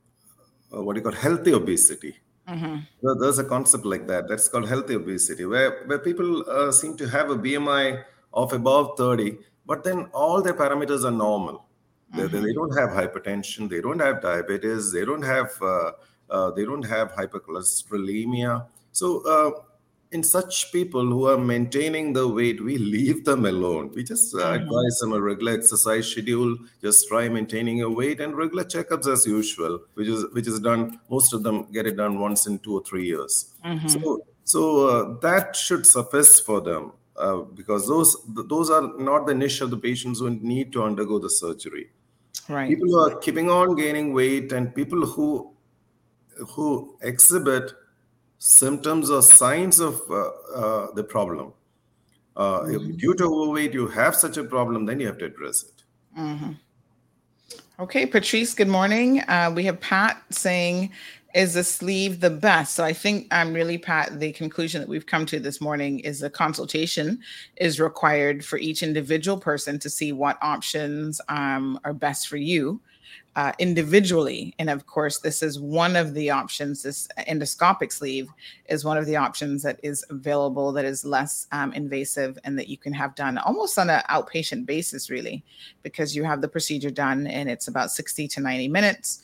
what 0.69 0.93
do 0.93 0.99
you 0.99 1.03
call 1.03 1.13
healthy 1.13 1.53
obesity 1.53 2.15
Mm-hmm. 2.49 3.19
There's 3.21 3.37
a 3.37 3.43
concept 3.43 3.85
like 3.85 4.07
that. 4.07 4.27
That's 4.27 4.47
called 4.47 4.67
healthy 4.67 4.95
obesity, 4.95 5.45
where 5.45 5.83
where 5.85 5.99
people 5.99 6.49
uh, 6.49 6.71
seem 6.71 6.97
to 6.97 7.07
have 7.07 7.29
a 7.29 7.35
BMI 7.35 8.03
of 8.33 8.53
above 8.53 8.97
30, 8.97 9.37
but 9.65 9.83
then 9.83 10.07
all 10.13 10.41
their 10.41 10.55
parameters 10.55 11.05
are 11.05 11.11
normal. 11.11 11.65
Mm-hmm. 12.15 12.35
They, 12.35 12.41
they, 12.41 12.53
don't 12.53 12.75
have 12.77 12.89
hypertension, 12.89 13.69
they 13.69 13.81
don't 13.81 13.99
have 13.99 14.21
diabetes, 14.21 14.91
they 14.91 15.05
don't 15.05 15.21
have 15.21 15.51
uh, 15.61 15.91
uh, 16.29 16.51
they 16.51 16.65
don't 16.65 16.83
have 16.83 17.11
hypercholesterolemia. 17.13 18.65
So 18.93 19.21
uh, 19.27 19.51
in 20.11 20.23
such 20.23 20.71
people 20.71 21.05
who 21.05 21.27
are 21.27 21.37
maintaining 21.37 22.13
the 22.13 22.27
weight, 22.27 22.63
we 22.63 22.77
leave 22.77 23.25
them 23.25 23.45
alone. 23.45 23.91
We 23.93 24.03
just 24.03 24.33
uh, 24.33 24.39
mm-hmm. 24.39 24.63
advise 24.63 24.99
them 24.99 25.13
a 25.13 25.21
regular 25.21 25.53
exercise 25.53 26.07
schedule. 26.07 26.57
Just 26.81 27.07
try 27.07 27.29
maintaining 27.29 27.77
your 27.77 27.91
weight 27.91 28.19
and 28.19 28.35
regular 28.35 28.63
checkups 28.63 29.11
as 29.11 29.27
usual, 29.27 29.79
which 29.93 30.07
is 30.07 30.25
which 30.33 30.47
is 30.47 30.59
done. 30.59 30.99
Most 31.09 31.33
of 31.33 31.43
them 31.43 31.71
get 31.71 31.85
it 31.85 31.97
done 31.97 32.19
once 32.19 32.47
in 32.47 32.59
two 32.59 32.75
or 32.75 32.83
three 32.83 33.05
years. 33.05 33.53
Mm-hmm. 33.63 33.87
So 33.87 34.25
so 34.43 34.87
uh, 34.87 35.19
that 35.19 35.55
should 35.55 35.85
suffice 35.85 36.39
for 36.39 36.59
them 36.59 36.93
uh, 37.15 37.37
because 37.37 37.87
those 37.87 38.17
those 38.27 38.71
are 38.71 38.91
not 38.97 39.27
the 39.27 39.35
niche 39.35 39.61
of 39.61 39.69
the 39.69 39.77
patients 39.77 40.19
who 40.19 40.31
need 40.31 40.73
to 40.73 40.83
undergo 40.83 41.19
the 41.19 41.29
surgery. 41.29 41.91
Right. 42.47 42.67
People 42.67 42.87
who 42.87 42.99
are 42.99 43.19
keeping 43.19 43.47
on 43.49 43.75
gaining 43.75 44.11
weight 44.11 44.51
and 44.53 44.73
people 44.73 45.05
who 45.05 45.51
who 46.47 46.97
exhibit 47.03 47.73
symptoms 48.39 49.09
or 49.09 49.21
signs 49.21 49.79
of 49.79 50.01
uh, 50.09 50.29
uh, 50.55 50.91
the 50.93 51.03
problem. 51.03 51.53
Uh, 52.35 52.61
mm-hmm. 52.61 52.91
If 52.91 52.97
due 52.97 53.13
to 53.15 53.25
overweight 53.25 53.73
you 53.73 53.87
have 53.87 54.15
such 54.15 54.37
a 54.37 54.43
problem, 54.43 54.85
then 54.85 54.99
you 54.99 55.07
have 55.07 55.17
to 55.19 55.25
address 55.25 55.63
it. 55.63 55.83
Mm-hmm. 56.17 56.53
Okay, 57.79 58.05
Patrice, 58.05 58.53
good 58.53 58.67
morning. 58.67 59.21
Uh, 59.21 59.51
we 59.53 59.63
have 59.65 59.79
Pat 59.79 60.21
saying, 60.31 60.91
is 61.35 61.53
the 61.53 61.63
sleeve 61.63 62.19
the 62.19 62.29
best? 62.29 62.75
So 62.75 62.83
I 62.83 62.91
think 62.91 63.27
I'm 63.31 63.49
um, 63.49 63.53
really, 63.53 63.77
Pat, 63.77 64.19
the 64.19 64.31
conclusion 64.31 64.81
that 64.81 64.89
we've 64.89 65.05
come 65.05 65.25
to 65.27 65.39
this 65.39 65.61
morning 65.61 65.99
is 65.99 66.23
a 66.23 66.29
consultation 66.29 67.19
is 67.57 67.79
required 67.79 68.43
for 68.43 68.57
each 68.57 68.83
individual 68.83 69.37
person 69.37 69.79
to 69.79 69.89
see 69.89 70.11
what 70.11 70.37
options 70.41 71.21
um, 71.29 71.79
are 71.83 71.93
best 71.93 72.27
for 72.27 72.37
you 72.37 72.81
uh, 73.39 73.53
individually. 73.57 74.53
And 74.59 74.69
of 74.69 74.85
course, 74.85 75.19
this 75.19 75.41
is 75.41 75.61
one 75.61 75.95
of 75.95 76.13
the 76.13 76.29
options. 76.29 76.83
This 76.83 77.07
endoscopic 77.19 77.93
sleeve 77.93 78.27
is 78.67 78.83
one 78.83 78.97
of 78.97 79.05
the 79.05 79.15
options 79.15 79.63
that 79.63 79.79
is 79.81 80.03
available 80.09 80.73
that 80.73 80.83
is 80.83 81.05
less 81.05 81.47
um, 81.53 81.71
invasive 81.71 82.37
and 82.43 82.59
that 82.59 82.67
you 82.67 82.77
can 82.77 82.91
have 82.91 83.15
done 83.15 83.37
almost 83.37 83.79
on 83.79 83.89
an 83.89 84.01
outpatient 84.09 84.65
basis, 84.65 85.09
really, 85.09 85.41
because 85.83 86.13
you 86.13 86.25
have 86.25 86.41
the 86.41 86.49
procedure 86.49 86.89
done 86.89 87.27
and 87.27 87.49
it's 87.49 87.69
about 87.69 87.91
60 87.91 88.27
to 88.27 88.41
90 88.41 88.67
minutes. 88.67 89.21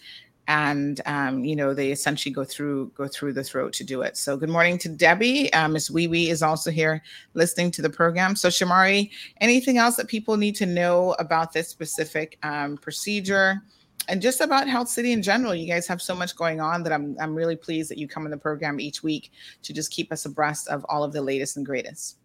And 0.47 1.01
um, 1.07 1.43
you 1.43 1.55
know 1.55 1.74
they 1.74 1.91
essentially 1.91 2.32
go 2.32 2.45
through 2.45 2.91
go 2.95 3.07
through 3.07 3.34
the 3.34 3.43
throat 3.43 3.74
to 3.74 3.84
do 3.84 4.03
it. 4.03 4.16
So 4.16 4.38
good 4.38 4.47
morning 4.47 4.78
to 4.78 4.89
Debbie. 4.89 5.51
Uh, 5.51 5.68
Miss 5.68 5.89
Wee 5.89 6.07
Wee 6.07 6.30
is 6.30 6.43
also 6.43 6.70
here 6.70 7.01
listening 7.34 7.72
to 7.72 7.82
the 7.82 7.89
program. 7.89 8.36
So 8.36 8.49
Shomari, 8.49 9.09
anything 9.41 9.80
else 9.80 9.95
that 9.95 10.07
people 10.07 10.38
need 10.38 10.55
to 10.57 10.68
know 10.68 11.16
about 11.18 11.51
this 11.51 11.68
specific 11.68 12.38
um, 12.43 12.78
procedure? 12.78 13.63
And 14.08 14.22
just 14.22 14.41
about 14.41 14.68
Health 14.68 14.89
City 14.89 15.12
in 15.12 15.22
general. 15.22 15.56
You 15.56 15.68
guys 15.68 15.88
have 15.88 16.01
so 16.01 16.16
much 16.16 16.36
going 16.36 16.60
on 16.60 16.84
that 16.84 16.93
I'm 16.93 17.16
I'm 17.20 17.36
really 17.36 17.56
pleased 17.56 17.89
that 17.91 17.97
you 17.97 18.08
come 18.08 18.26
in 18.26 18.32
the 18.32 18.38
program 18.38 18.80
each 18.80 19.03
week 19.03 19.32
to 19.64 19.74
just 19.74 19.91
keep 19.91 20.12
us 20.12 20.26
abreast 20.26 20.68
of 20.68 20.86
all 20.89 21.03
of 21.03 21.14
the 21.14 21.22
latest 21.22 21.58
and 21.58 21.66
greatest. 21.66 22.18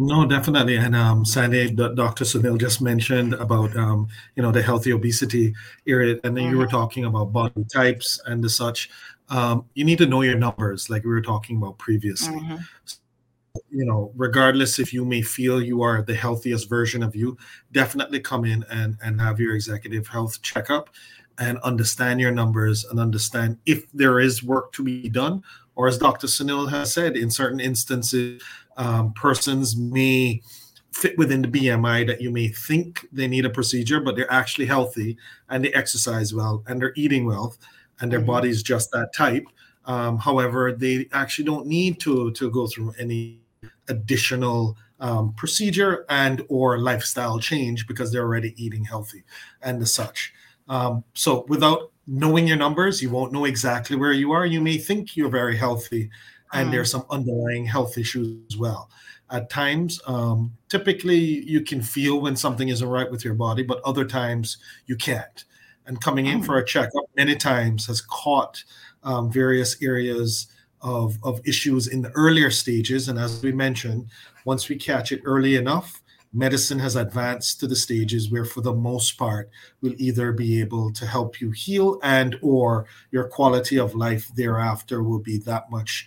No, 0.00 0.24
definitely. 0.24 0.76
And 0.76 0.94
um, 0.94 1.24
Sandy, 1.24 1.72
Dr. 1.72 2.24
Sunil 2.24 2.56
just 2.56 2.80
mentioned 2.80 3.34
about 3.34 3.76
um, 3.76 4.08
you 4.36 4.42
know 4.42 4.52
the 4.52 4.62
healthy 4.62 4.92
obesity 4.92 5.54
area, 5.86 6.20
and 6.24 6.36
then 6.36 6.44
mm-hmm. 6.44 6.52
you 6.52 6.58
were 6.58 6.66
mm-hmm. 6.66 6.76
talking 6.76 7.04
about 7.04 7.32
body 7.32 7.64
types 7.72 8.20
and 8.26 8.42
the 8.42 8.48
such. 8.48 8.90
Um, 9.30 9.66
you 9.74 9.84
need 9.84 9.98
to 9.98 10.06
know 10.06 10.22
your 10.22 10.38
numbers, 10.38 10.88
like 10.88 11.04
we 11.04 11.10
were 11.10 11.20
talking 11.20 11.58
about 11.58 11.76
previously. 11.78 12.34
Mm-hmm 12.34 12.56
you 13.70 13.84
know, 13.84 14.12
regardless 14.16 14.78
if 14.78 14.92
you 14.92 15.04
may 15.04 15.22
feel 15.22 15.62
you 15.62 15.82
are 15.82 16.02
the 16.02 16.14
healthiest 16.14 16.68
version 16.68 17.02
of 17.02 17.14
you, 17.14 17.36
definitely 17.72 18.20
come 18.20 18.44
in 18.44 18.64
and, 18.70 18.96
and 19.02 19.20
have 19.20 19.40
your 19.40 19.54
executive 19.54 20.06
health 20.06 20.40
checkup 20.42 20.90
and 21.38 21.58
understand 21.58 22.20
your 22.20 22.32
numbers 22.32 22.84
and 22.84 22.98
understand 22.98 23.58
if 23.66 23.90
there 23.92 24.20
is 24.20 24.42
work 24.42 24.72
to 24.72 24.82
be 24.82 25.08
done. 25.08 25.42
Or 25.76 25.86
as 25.86 25.98
Dr. 25.98 26.26
Sunil 26.26 26.68
has 26.70 26.92
said, 26.92 27.16
in 27.16 27.30
certain 27.30 27.60
instances, 27.60 28.42
um, 28.76 29.12
persons 29.12 29.76
may 29.76 30.42
fit 30.92 31.16
within 31.16 31.42
the 31.42 31.48
BMI 31.48 32.06
that 32.08 32.20
you 32.20 32.30
may 32.30 32.48
think 32.48 33.06
they 33.12 33.28
need 33.28 33.44
a 33.44 33.50
procedure, 33.50 34.00
but 34.00 34.16
they're 34.16 34.32
actually 34.32 34.66
healthy 34.66 35.16
and 35.48 35.64
they 35.64 35.72
exercise 35.72 36.34
well 36.34 36.64
and 36.66 36.80
they're 36.80 36.94
eating 36.96 37.24
well 37.24 37.54
and 38.00 38.10
their 38.10 38.18
mm-hmm. 38.18 38.26
body's 38.26 38.62
just 38.62 38.90
that 38.92 39.14
type. 39.14 39.44
Um, 39.84 40.18
however, 40.18 40.72
they 40.72 41.08
actually 41.12 41.46
don't 41.46 41.66
need 41.66 42.00
to 42.00 42.30
to 42.32 42.50
go 42.50 42.66
through 42.66 42.92
any 42.98 43.40
additional 43.88 44.76
um, 45.00 45.32
procedure 45.34 46.04
and 46.08 46.42
or 46.48 46.78
lifestyle 46.78 47.38
change 47.38 47.86
because 47.86 48.12
they're 48.12 48.22
already 48.22 48.54
eating 48.62 48.84
healthy 48.84 49.24
and 49.62 49.80
the 49.80 49.86
such. 49.86 50.32
Um, 50.68 51.04
so 51.14 51.46
without 51.48 51.92
knowing 52.06 52.46
your 52.46 52.56
numbers, 52.56 53.02
you 53.02 53.10
won't 53.10 53.32
know 53.32 53.44
exactly 53.44 53.96
where 53.96 54.12
you 54.12 54.32
are. 54.32 54.46
You 54.46 54.60
may 54.60 54.78
think 54.78 55.16
you're 55.16 55.28
very 55.28 55.56
healthy, 55.56 56.10
and 56.52 56.68
mm. 56.68 56.72
there's 56.72 56.90
some 56.90 57.04
underlying 57.10 57.66
health 57.66 57.96
issues 57.98 58.38
as 58.50 58.56
well. 58.56 58.90
At 59.30 59.50
times, 59.50 60.00
um, 60.06 60.52
typically 60.68 61.18
you 61.18 61.60
can 61.60 61.82
feel 61.82 62.20
when 62.20 62.34
something 62.34 62.68
isn't 62.68 62.88
right 62.88 63.10
with 63.10 63.24
your 63.24 63.34
body, 63.34 63.62
but 63.62 63.82
other 63.84 64.06
times 64.06 64.56
you 64.86 64.96
can't. 64.96 65.44
And 65.86 66.00
coming 66.00 66.26
in 66.26 66.40
mm. 66.40 66.46
for 66.46 66.58
a 66.58 66.64
checkup 66.64 67.04
many 67.16 67.36
times 67.36 67.86
has 67.86 68.00
caught 68.00 68.62
um, 69.02 69.30
various 69.30 69.80
areas 69.82 70.48
of, 70.82 71.18
of 71.22 71.40
issues 71.46 71.88
in 71.88 72.02
the 72.02 72.10
earlier 72.10 72.50
stages. 72.50 73.08
And 73.08 73.18
as 73.18 73.42
we 73.42 73.52
mentioned, 73.52 74.06
once 74.44 74.68
we 74.68 74.76
catch 74.76 75.12
it 75.12 75.22
early 75.24 75.56
enough, 75.56 76.02
medicine 76.32 76.78
has 76.78 76.96
advanced 76.96 77.60
to 77.60 77.66
the 77.66 77.76
stages 77.76 78.30
where 78.30 78.44
for 78.44 78.60
the 78.60 78.72
most 78.72 79.16
part 79.16 79.50
we'll 79.80 79.94
either 79.96 80.32
be 80.32 80.60
able 80.60 80.92
to 80.92 81.06
help 81.06 81.40
you 81.40 81.50
heal 81.50 81.98
and 82.02 82.36
or 82.42 82.86
your 83.10 83.24
quality 83.24 83.78
of 83.78 83.94
life 83.94 84.30
thereafter 84.34 85.02
will 85.02 85.18
be 85.18 85.38
that 85.38 85.70
much 85.70 86.06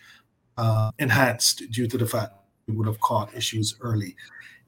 uh, 0.58 0.92
enhanced 1.00 1.64
due 1.72 1.88
to 1.88 1.98
the 1.98 2.06
fact 2.06 2.34
you 2.68 2.78
would 2.78 2.86
have 2.86 3.00
caught 3.00 3.36
issues 3.36 3.76
early 3.82 4.16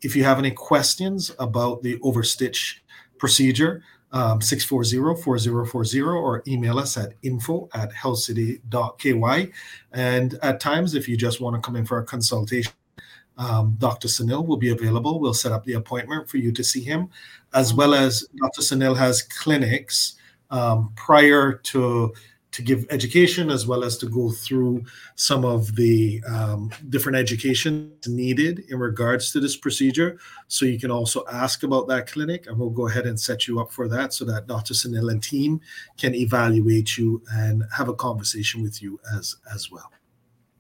if 0.02 0.16
you 0.16 0.24
have 0.24 0.40
any 0.40 0.52
questions 0.52 1.32
about 1.40 1.84
the 1.84 1.98
overstitch 2.00 2.78
procedure 3.20 3.84
640-4040 4.14 6.16
or 6.16 6.44
email 6.48 6.78
us 6.78 6.98
at 6.98 7.14
info 7.24 7.68
at 7.74 7.92
healthcity.ky. 7.92 9.52
And 9.92 10.40
at 10.42 10.60
times, 10.60 10.94
if 10.94 11.08
you 11.08 11.18
just 11.18 11.42
want 11.42 11.56
to 11.56 11.62
come 11.62 11.76
in 11.76 11.86
for 11.86 11.98
a 11.98 12.06
consultation, 12.06 12.74
um, 13.38 13.76
Dr. 13.80 14.08
Sunil 14.08 14.46
will 14.46 14.58
be 14.58 14.70
available. 14.70 15.20
We'll 15.20 15.34
set 15.34 15.52
up 15.52 15.66
the 15.66 15.74
appointment 15.74 16.30
for 16.30 16.38
you 16.38 16.52
to 16.52 16.64
see 16.64 16.82
him, 16.82 17.10
as 17.54 17.74
well 17.74 17.96
as 17.96 18.28
Dr. 18.36 18.62
Sunil 18.62 18.96
has 18.96 19.24
clinics 19.24 20.16
um, 20.52 20.94
prior 20.96 21.54
to 21.54 22.14
to 22.54 22.62
give 22.62 22.86
education 22.90 23.50
as 23.50 23.68
well 23.68 23.84
as 23.84 23.98
to 23.98 24.06
go 24.06 24.30
through 24.30 24.86
some 25.16 25.44
of 25.44 25.76
the 25.76 26.24
um, 26.28 26.72
different 26.90 27.18
education 27.18 27.92
needed 28.08 28.64
in 28.70 28.80
regards 28.80 29.32
to 29.32 29.40
this 29.40 29.58
procedure. 29.58 30.20
So 30.48 30.66
you 30.66 30.80
can 30.80 30.92
also 30.92 31.26
ask 31.32 31.64
about 31.64 31.88
that 31.88 32.08
clinic, 32.08 32.48
and 32.48 32.58
we'll 32.58 32.70
go 32.70 32.88
ahead 32.88 33.06
and 33.08 33.20
set 33.20 33.48
you 33.48 33.60
up 33.60 33.72
for 33.72 33.88
that 33.90 34.14
so 34.14 34.24
that 34.26 34.48
Dr. 34.48 34.74
Sunil 34.74 35.12
and 35.12 35.22
team 35.22 35.62
can 35.98 36.14
evaluate 36.14 36.98
you 36.98 37.22
and 37.34 37.64
have 37.76 37.90
a 37.90 37.94
conversation 37.94 38.62
with 38.62 38.82
you 38.82 39.00
as 39.16 39.36
as 39.54 39.72
well. 39.72 39.92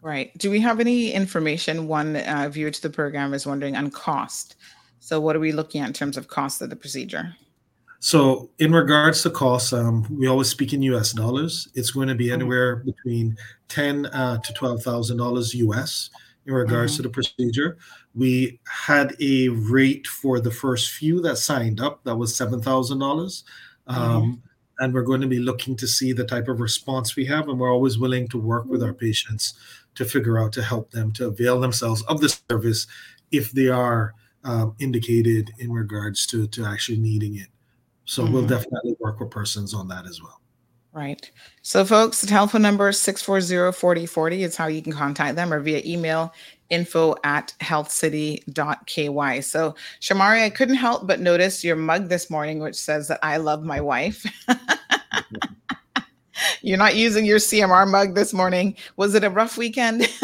Right. 0.01 0.37
Do 0.37 0.51
we 0.51 0.59
have 0.59 0.81
any 0.81 1.13
information? 1.13 1.87
One 1.87 2.17
uh, 2.17 2.49
viewer 2.51 2.71
to 2.71 2.81
the 2.81 2.89
program 2.89 3.33
is 3.33 3.45
wondering 3.45 3.77
on 3.77 3.89
cost. 3.89 4.55
So, 4.99 5.21
what 5.21 5.35
are 5.35 5.39
we 5.39 5.51
looking 5.51 5.79
at 5.81 5.87
in 5.87 5.93
terms 5.93 6.17
of 6.17 6.27
cost 6.27 6.61
of 6.61 6.69
the 6.69 6.75
procedure? 6.75 7.35
So, 8.03 8.49
in 8.59 8.73
regards 8.73 9.23
to 9.23 9.29
costs, 9.29 9.71
um, 9.71 10.05
we 10.13 10.27
always 10.27 10.49
speak 10.49 10.73
in 10.73 10.81
U.S. 10.81 11.13
dollars. 11.13 11.69
It's 11.73 11.91
going 11.91 12.09
to 12.09 12.15
be 12.15 12.25
mm-hmm. 12.25 12.33
anywhere 12.33 12.75
between 12.75 13.37
ten 13.69 14.07
uh, 14.07 14.39
to 14.39 14.51
twelve 14.51 14.83
thousand 14.83 15.15
dollars 15.15 15.53
U.S. 15.53 16.09
in 16.45 16.53
regards 16.53 16.91
mm-hmm. 16.91 16.97
to 16.97 17.03
the 17.03 17.09
procedure. 17.09 17.77
We 18.13 18.59
had 18.67 19.15
a 19.21 19.47
rate 19.47 20.05
for 20.05 20.41
the 20.41 20.51
first 20.51 20.91
few 20.91 21.21
that 21.21 21.37
signed 21.37 21.79
up 21.79 22.03
that 22.03 22.17
was 22.17 22.35
seven 22.35 22.61
thousand 22.61 23.01
um, 23.01 23.07
dollars, 23.07 23.45
mm-hmm. 23.87 24.33
and 24.79 24.93
we're 24.93 25.03
going 25.03 25.21
to 25.21 25.27
be 25.27 25.39
looking 25.39 25.77
to 25.77 25.87
see 25.87 26.11
the 26.11 26.25
type 26.25 26.49
of 26.49 26.59
response 26.59 27.15
we 27.15 27.23
have, 27.27 27.47
and 27.47 27.57
we're 27.57 27.71
always 27.71 27.97
willing 27.97 28.27
to 28.27 28.37
work 28.37 28.65
with 28.65 28.83
our 28.83 28.93
patients 28.93 29.53
to 29.95 30.03
figure 30.03 30.37
out 30.37 30.51
to 30.51 30.61
help 30.61 30.91
them 30.91 31.13
to 31.13 31.27
avail 31.27 31.57
themselves 31.57 32.01
of 32.09 32.19
the 32.19 32.27
service 32.27 32.85
if 33.31 33.53
they 33.53 33.69
are 33.69 34.13
um, 34.43 34.75
indicated 34.79 35.51
in 35.57 35.71
regards 35.71 36.27
to 36.27 36.47
to 36.47 36.65
actually 36.65 36.97
needing 36.97 37.37
it. 37.37 37.47
So 38.05 38.23
mm-hmm. 38.23 38.33
we'll 38.33 38.47
definitely 38.47 38.95
work 38.99 39.19
with 39.19 39.31
persons 39.31 39.73
on 39.73 39.87
that 39.89 40.05
as 40.05 40.21
well. 40.21 40.39
Right. 40.93 41.31
So, 41.63 41.83
folks, 41.85 42.21
the 42.21 42.27
telephone 42.27 42.61
number 42.61 42.89
is 42.89 42.99
640 42.99 43.75
4040 43.75 44.43
is 44.43 44.55
how 44.55 44.67
you 44.67 44.81
can 44.81 44.93
contact 44.93 45.35
them 45.35 45.51
or 45.51 45.59
via 45.59 45.81
email 45.83 46.31
info 46.69 47.15
at 47.23 47.55
healthcity.ky. 47.61 49.41
So, 49.41 49.75
Shomari, 50.01 50.43
I 50.43 50.51
couldn't 50.51 50.75
help 50.75 51.07
but 51.07 51.19
notice 51.19 51.63
your 51.63 51.75
mug 51.75 52.09
this 52.09 52.29
morning, 52.29 52.59
which 52.59 52.75
says 52.75 53.07
that 53.07 53.19
I 53.23 53.37
love 53.37 53.63
my 53.63 53.81
wife. 53.81 54.23
You're 56.61 56.77
not 56.77 56.95
using 56.95 57.25
your 57.25 57.39
CMR 57.39 57.89
mug 57.89 58.13
this 58.13 58.31
morning. 58.31 58.75
Was 58.95 59.15
it 59.15 59.23
a 59.23 59.29
rough 59.31 59.57
weekend? 59.57 60.07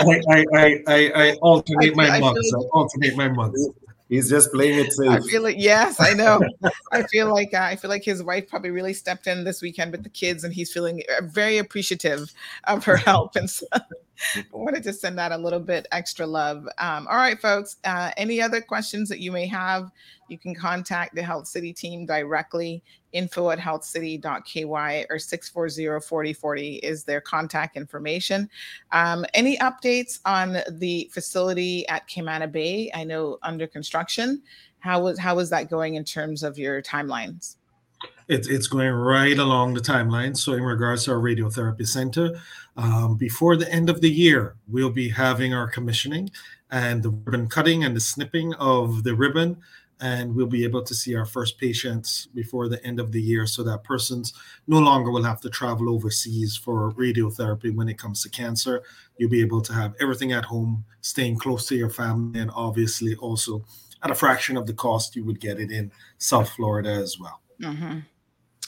I, 0.00 0.22
I, 0.30 0.44
I, 0.86 1.12
I, 1.14 1.32
alternate 1.42 1.94
my 1.94 2.18
mugs. 2.18 2.52
I 2.52 2.58
alternate 2.72 3.16
my 3.16 3.28
mugs. 3.28 3.68
He's 4.08 4.30
just 4.30 4.50
playing 4.52 4.78
it 4.78 4.92
safe. 4.92 5.10
I 5.10 5.20
feel 5.20 5.42
like 5.42 5.56
yes, 5.58 6.00
I 6.00 6.14
know. 6.14 6.40
I 6.92 7.02
feel 7.04 7.30
like 7.30 7.52
uh, 7.52 7.60
I 7.60 7.76
feel 7.76 7.90
like 7.90 8.04
his 8.04 8.22
wife 8.22 8.48
probably 8.48 8.70
really 8.70 8.94
stepped 8.94 9.26
in 9.26 9.44
this 9.44 9.60
weekend 9.60 9.92
with 9.92 10.02
the 10.02 10.08
kids, 10.08 10.44
and 10.44 10.54
he's 10.54 10.72
feeling 10.72 11.02
uh, 11.18 11.24
very 11.26 11.58
appreciative 11.58 12.32
of 12.64 12.84
her 12.84 12.96
help. 13.08 13.36
And 13.36 13.50
I 13.72 13.80
wanted 14.52 14.82
to 14.84 14.92
send 14.92 15.18
that 15.18 15.32
a 15.32 15.36
little 15.36 15.60
bit 15.60 15.86
extra 15.92 16.26
love. 16.26 16.68
Um, 16.78 17.06
all 17.08 17.16
right, 17.16 17.40
folks. 17.40 17.76
Uh, 17.84 18.10
any 18.16 18.40
other 18.40 18.60
questions 18.60 19.08
that 19.08 19.20
you 19.20 19.32
may 19.32 19.46
have, 19.46 19.90
you 20.28 20.38
can 20.38 20.54
contact 20.54 21.14
the 21.14 21.22
Health 21.22 21.46
City 21.46 21.72
team 21.72 22.06
directly 22.06 22.82
info 23.12 23.50
at 23.50 23.58
healthcity.ky 23.58 24.64
or 24.64 25.16
640-4040 25.16 26.80
is 26.82 27.04
their 27.04 27.20
contact 27.20 27.76
information. 27.76 28.48
Um, 28.92 29.24
any 29.34 29.56
updates 29.58 30.20
on 30.24 30.58
the 30.70 31.08
facility 31.12 31.88
at 31.88 32.08
Camana 32.08 32.50
Bay? 32.50 32.90
I 32.94 33.04
know 33.04 33.38
under 33.42 33.66
construction. 33.66 34.42
How 34.80 35.02
was 35.02 35.18
how 35.18 35.34
was 35.34 35.50
that 35.50 35.70
going 35.70 35.94
in 35.94 36.04
terms 36.04 36.42
of 36.42 36.58
your 36.58 36.80
timelines? 36.82 37.56
It's, 38.28 38.46
it's 38.46 38.66
going 38.66 38.90
right 38.90 39.38
along 39.38 39.74
the 39.74 39.80
timeline. 39.80 40.36
So, 40.36 40.52
in 40.52 40.62
regards 40.62 41.04
to 41.04 41.12
our 41.12 41.18
radiotherapy 41.18 41.86
center, 41.86 42.40
um, 42.78 43.16
before 43.16 43.56
the 43.56 43.70
end 43.70 43.90
of 43.90 44.00
the 44.00 44.10
year, 44.10 44.54
we'll 44.68 44.88
be 44.88 45.08
having 45.08 45.52
our 45.52 45.68
commissioning 45.68 46.30
and 46.70 47.02
the 47.02 47.10
ribbon 47.10 47.48
cutting 47.48 47.84
and 47.84 47.94
the 47.94 48.00
snipping 48.00 48.54
of 48.54 49.02
the 49.02 49.14
ribbon 49.14 49.58
and 50.00 50.34
we'll 50.34 50.46
be 50.46 50.64
able 50.64 50.82
to 50.82 50.94
see 50.94 51.16
our 51.16 51.24
first 51.24 51.58
patients 51.58 52.28
before 52.34 52.68
the 52.68 52.82
end 52.84 53.00
of 53.00 53.10
the 53.10 53.20
year 53.20 53.46
so 53.46 53.62
that 53.64 53.82
persons 53.82 54.32
no 54.66 54.78
longer 54.78 55.10
will 55.10 55.24
have 55.24 55.40
to 55.40 55.50
travel 55.50 55.92
overseas 55.92 56.56
for 56.56 56.92
radiotherapy 56.92 57.74
when 57.74 57.88
it 57.88 57.98
comes 57.98 58.22
to 58.22 58.30
cancer. 58.30 58.82
You'll 59.16 59.30
be 59.30 59.40
able 59.40 59.60
to 59.62 59.72
have 59.72 59.94
everything 60.00 60.32
at 60.32 60.44
home, 60.44 60.84
staying 61.00 61.38
close 61.38 61.66
to 61.66 61.76
your 61.76 61.90
family, 61.90 62.38
and 62.38 62.50
obviously 62.54 63.16
also 63.16 63.64
at 64.04 64.12
a 64.12 64.14
fraction 64.14 64.56
of 64.56 64.66
the 64.66 64.72
cost 64.72 65.16
you 65.16 65.24
would 65.24 65.40
get 65.40 65.58
it 65.58 65.72
in 65.72 65.90
South 66.18 66.50
Florida 66.50 66.90
as 66.90 67.18
well. 67.18 67.40
Mm-hmm. 67.60 67.98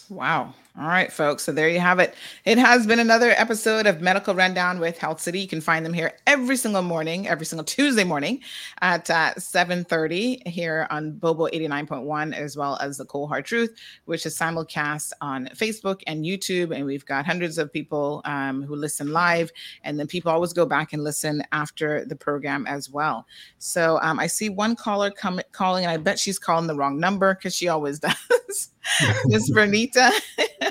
Wow. 0.08 0.54
All 0.78 0.86
right, 0.86 1.12
folks. 1.12 1.42
So 1.42 1.50
there 1.50 1.68
you 1.68 1.80
have 1.80 1.98
it. 1.98 2.14
It 2.44 2.56
has 2.56 2.86
been 2.86 3.00
another 3.00 3.30
episode 3.36 3.88
of 3.88 4.00
Medical 4.00 4.36
Rundown 4.36 4.78
with 4.78 4.98
Health 4.98 5.20
City. 5.20 5.40
You 5.40 5.48
can 5.48 5.60
find 5.60 5.84
them 5.84 5.92
here 5.92 6.12
every 6.28 6.56
single 6.56 6.82
morning, 6.82 7.26
every 7.26 7.44
single 7.44 7.64
Tuesday 7.64 8.04
morning 8.04 8.40
at 8.80 9.10
uh, 9.10 9.34
7.30 9.36 10.46
here 10.46 10.86
on 10.90 11.10
Bobo 11.10 11.48
89.1, 11.48 12.34
as 12.34 12.56
well 12.56 12.78
as 12.80 12.98
The 12.98 13.04
Cold 13.04 13.30
Hard 13.30 13.46
Truth, 13.46 13.76
which 14.04 14.24
is 14.24 14.38
simulcast 14.38 15.10
on 15.20 15.48
Facebook 15.56 16.02
and 16.06 16.24
YouTube. 16.24 16.72
And 16.72 16.86
we've 16.86 17.04
got 17.04 17.26
hundreds 17.26 17.58
of 17.58 17.72
people 17.72 18.22
um, 18.24 18.62
who 18.62 18.76
listen 18.76 19.12
live. 19.12 19.50
And 19.82 19.98
then 19.98 20.06
people 20.06 20.30
always 20.30 20.52
go 20.52 20.66
back 20.66 20.92
and 20.92 21.02
listen 21.02 21.42
after 21.50 22.04
the 22.04 22.16
program 22.16 22.64
as 22.68 22.88
well. 22.88 23.26
So 23.58 23.98
um, 24.02 24.20
I 24.20 24.28
see 24.28 24.48
one 24.48 24.76
caller 24.76 25.10
come, 25.10 25.40
calling, 25.50 25.84
and 25.84 25.90
I 25.90 25.96
bet 25.96 26.20
she's 26.20 26.38
calling 26.38 26.68
the 26.68 26.76
wrong 26.76 27.00
number 27.00 27.34
because 27.34 27.56
she 27.56 27.66
always 27.66 27.98
does. 27.98 28.70
Miss 29.26 29.50
Bernita. 29.50 30.10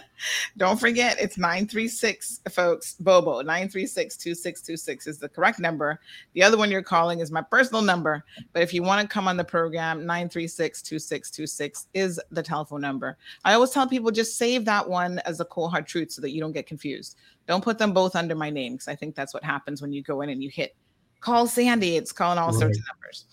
Don't 0.57 0.79
forget, 0.79 1.17
it's 1.19 1.37
936, 1.37 2.41
folks. 2.51 2.95
Bobo, 2.99 3.41
936 3.41 4.17
2626 4.17 5.07
is 5.07 5.19
the 5.19 5.29
correct 5.29 5.59
number. 5.59 5.99
The 6.33 6.43
other 6.43 6.57
one 6.57 6.71
you're 6.71 6.81
calling 6.81 7.19
is 7.19 7.31
my 7.31 7.41
personal 7.41 7.81
number. 7.81 8.23
But 8.53 8.63
if 8.63 8.73
you 8.73 8.83
want 8.83 9.01
to 9.01 9.07
come 9.07 9.27
on 9.27 9.37
the 9.37 9.43
program, 9.43 10.05
936 10.05 10.81
2626 10.81 11.87
is 11.93 12.19
the 12.31 12.43
telephone 12.43 12.81
number. 12.81 13.17
I 13.45 13.53
always 13.53 13.71
tell 13.71 13.87
people 13.87 14.11
just 14.11 14.37
save 14.37 14.65
that 14.65 14.87
one 14.87 15.19
as 15.19 15.39
a 15.39 15.45
cold 15.45 15.71
hard 15.71 15.87
truth 15.87 16.11
so 16.11 16.21
that 16.21 16.31
you 16.31 16.41
don't 16.41 16.51
get 16.51 16.67
confused. 16.67 17.17
Don't 17.47 17.63
put 17.63 17.77
them 17.77 17.93
both 17.93 18.15
under 18.15 18.35
my 18.35 18.49
name 18.49 18.73
because 18.73 18.87
I 18.87 18.95
think 18.95 19.15
that's 19.15 19.33
what 19.33 19.43
happens 19.43 19.81
when 19.81 19.91
you 19.91 20.03
go 20.03 20.21
in 20.21 20.29
and 20.29 20.43
you 20.43 20.49
hit 20.49 20.75
call 21.21 21.47
Sandy. 21.47 21.97
It's 21.97 22.11
calling 22.11 22.37
all 22.37 22.51
right. 22.51 22.59
sorts 22.59 22.77
of 22.77 22.83
numbers. 22.87 23.25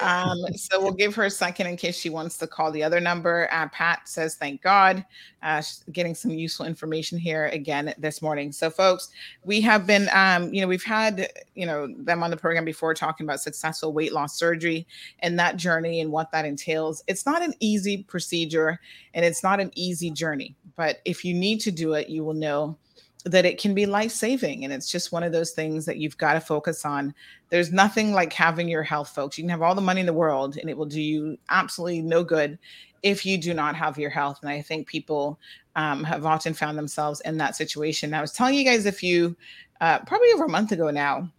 Um, 0.00 0.38
so 0.54 0.80
we'll 0.80 0.92
give 0.92 1.14
her 1.14 1.24
a 1.24 1.30
second 1.30 1.66
in 1.66 1.76
case 1.76 1.98
she 1.98 2.08
wants 2.08 2.38
to 2.38 2.46
call 2.46 2.70
the 2.70 2.82
other 2.82 3.00
number. 3.00 3.48
Uh, 3.52 3.68
Pat 3.68 4.08
says, 4.08 4.36
thank 4.36 4.62
God. 4.62 5.04
Uh, 5.42 5.62
getting 5.92 6.14
some 6.14 6.30
useful 6.30 6.64
information 6.64 7.18
here 7.18 7.46
again 7.46 7.92
this 7.98 8.22
morning. 8.22 8.52
So, 8.52 8.70
folks, 8.70 9.08
we 9.44 9.60
have 9.60 9.86
been, 9.86 10.08
um, 10.12 10.52
you 10.54 10.62
know, 10.62 10.68
we've 10.68 10.84
had, 10.84 11.28
you 11.54 11.66
know, 11.66 11.88
them 11.98 12.22
on 12.22 12.30
the 12.30 12.36
program 12.36 12.64
before 12.64 12.94
talking 12.94 13.26
about 13.26 13.40
successful 13.40 13.92
weight 13.92 14.12
loss 14.12 14.38
surgery 14.38 14.86
and 15.20 15.38
that 15.38 15.56
journey 15.56 16.00
and 16.00 16.10
what 16.10 16.30
that 16.32 16.44
entails. 16.44 17.02
It's 17.08 17.26
not 17.26 17.42
an 17.42 17.54
easy 17.60 18.04
procedure 18.04 18.80
and 19.12 19.24
it's 19.24 19.42
not 19.42 19.60
an 19.60 19.70
easy 19.74 20.10
journey, 20.10 20.54
but 20.76 21.00
if 21.04 21.24
you 21.24 21.34
need 21.34 21.60
to 21.60 21.70
do 21.70 21.94
it, 21.94 22.08
you 22.08 22.24
will 22.24 22.34
know 22.34 22.78
that 23.24 23.46
it 23.46 23.58
can 23.60 23.74
be 23.74 23.86
life 23.86 24.10
saving. 24.10 24.64
And 24.64 24.72
it's 24.72 24.90
just 24.90 25.12
one 25.12 25.22
of 25.22 25.32
those 25.32 25.52
things 25.52 25.86
that 25.86 25.96
you've 25.96 26.18
got 26.18 26.34
to 26.34 26.40
focus 26.40 26.84
on. 26.84 27.14
There's 27.48 27.72
nothing 27.72 28.12
like 28.12 28.32
having 28.32 28.68
your 28.68 28.82
health, 28.82 29.10
folks. 29.14 29.38
You 29.38 29.44
can 29.44 29.48
have 29.48 29.62
all 29.62 29.74
the 29.74 29.80
money 29.80 30.00
in 30.00 30.06
the 30.06 30.12
world 30.12 30.56
and 30.58 30.68
it 30.68 30.76
will 30.76 30.86
do 30.86 31.00
you 31.00 31.38
absolutely 31.48 32.02
no 32.02 32.22
good 32.22 32.58
if 33.02 33.24
you 33.24 33.38
do 33.38 33.54
not 33.54 33.76
have 33.76 33.98
your 33.98 34.10
health. 34.10 34.38
And 34.42 34.50
I 34.50 34.60
think 34.60 34.86
people 34.86 35.38
um, 35.74 36.04
have 36.04 36.26
often 36.26 36.52
found 36.52 36.76
themselves 36.76 37.20
in 37.22 37.38
that 37.38 37.56
situation. 37.56 38.12
I 38.12 38.20
was 38.20 38.32
telling 38.32 38.54
you 38.54 38.64
guys 38.64 38.86
a 38.86 38.92
few, 38.92 39.34
uh, 39.80 40.00
probably 40.00 40.30
over 40.32 40.44
a 40.44 40.50
month 40.50 40.72
ago 40.72 40.90
now, 40.90 41.30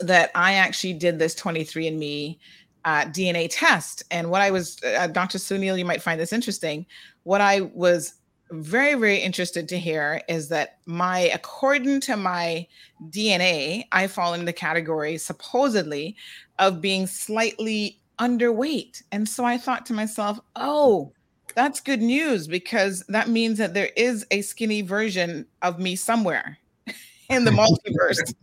that 0.00 0.30
I 0.34 0.54
actually 0.54 0.94
did 0.94 1.18
this 1.18 1.34
23andMe 1.34 2.38
uh, 2.84 3.04
DNA 3.06 3.48
test. 3.50 4.02
And 4.10 4.30
what 4.30 4.42
I 4.42 4.50
was, 4.50 4.82
uh, 4.84 5.06
Dr. 5.08 5.38
Sunil, 5.38 5.78
you 5.78 5.84
might 5.84 6.02
find 6.02 6.20
this 6.20 6.32
interesting. 6.32 6.86
What 7.22 7.40
I 7.40 7.62
was 7.62 8.14
very 8.50 8.94
very 8.94 9.18
interested 9.18 9.68
to 9.68 9.78
hear 9.78 10.20
is 10.28 10.48
that 10.48 10.78
my 10.86 11.20
according 11.34 12.00
to 12.00 12.16
my 12.16 12.66
dna 13.08 13.84
i 13.92 14.06
fall 14.06 14.34
in 14.34 14.44
the 14.44 14.52
category 14.52 15.18
supposedly 15.18 16.16
of 16.58 16.80
being 16.80 17.06
slightly 17.06 17.98
underweight. 18.18 19.02
And 19.12 19.28
so 19.28 19.44
i 19.44 19.58
thought 19.58 19.84
to 19.86 19.92
myself 19.92 20.38
oh 20.54 21.12
that's 21.56 21.80
good 21.80 22.02
news 22.02 22.46
because 22.46 23.02
that 23.08 23.28
means 23.28 23.58
that 23.58 23.74
there 23.74 23.90
is 23.96 24.26
a 24.30 24.42
skinny 24.42 24.82
version 24.82 25.46
of 25.62 25.78
me 25.78 25.96
somewhere 25.96 26.58
in 27.30 27.44
the 27.44 27.50
multiverse. 27.50 28.34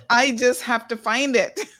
I 0.10 0.32
just 0.32 0.62
have 0.62 0.88
to 0.88 0.96
find 0.96 1.36
it. 1.36 1.58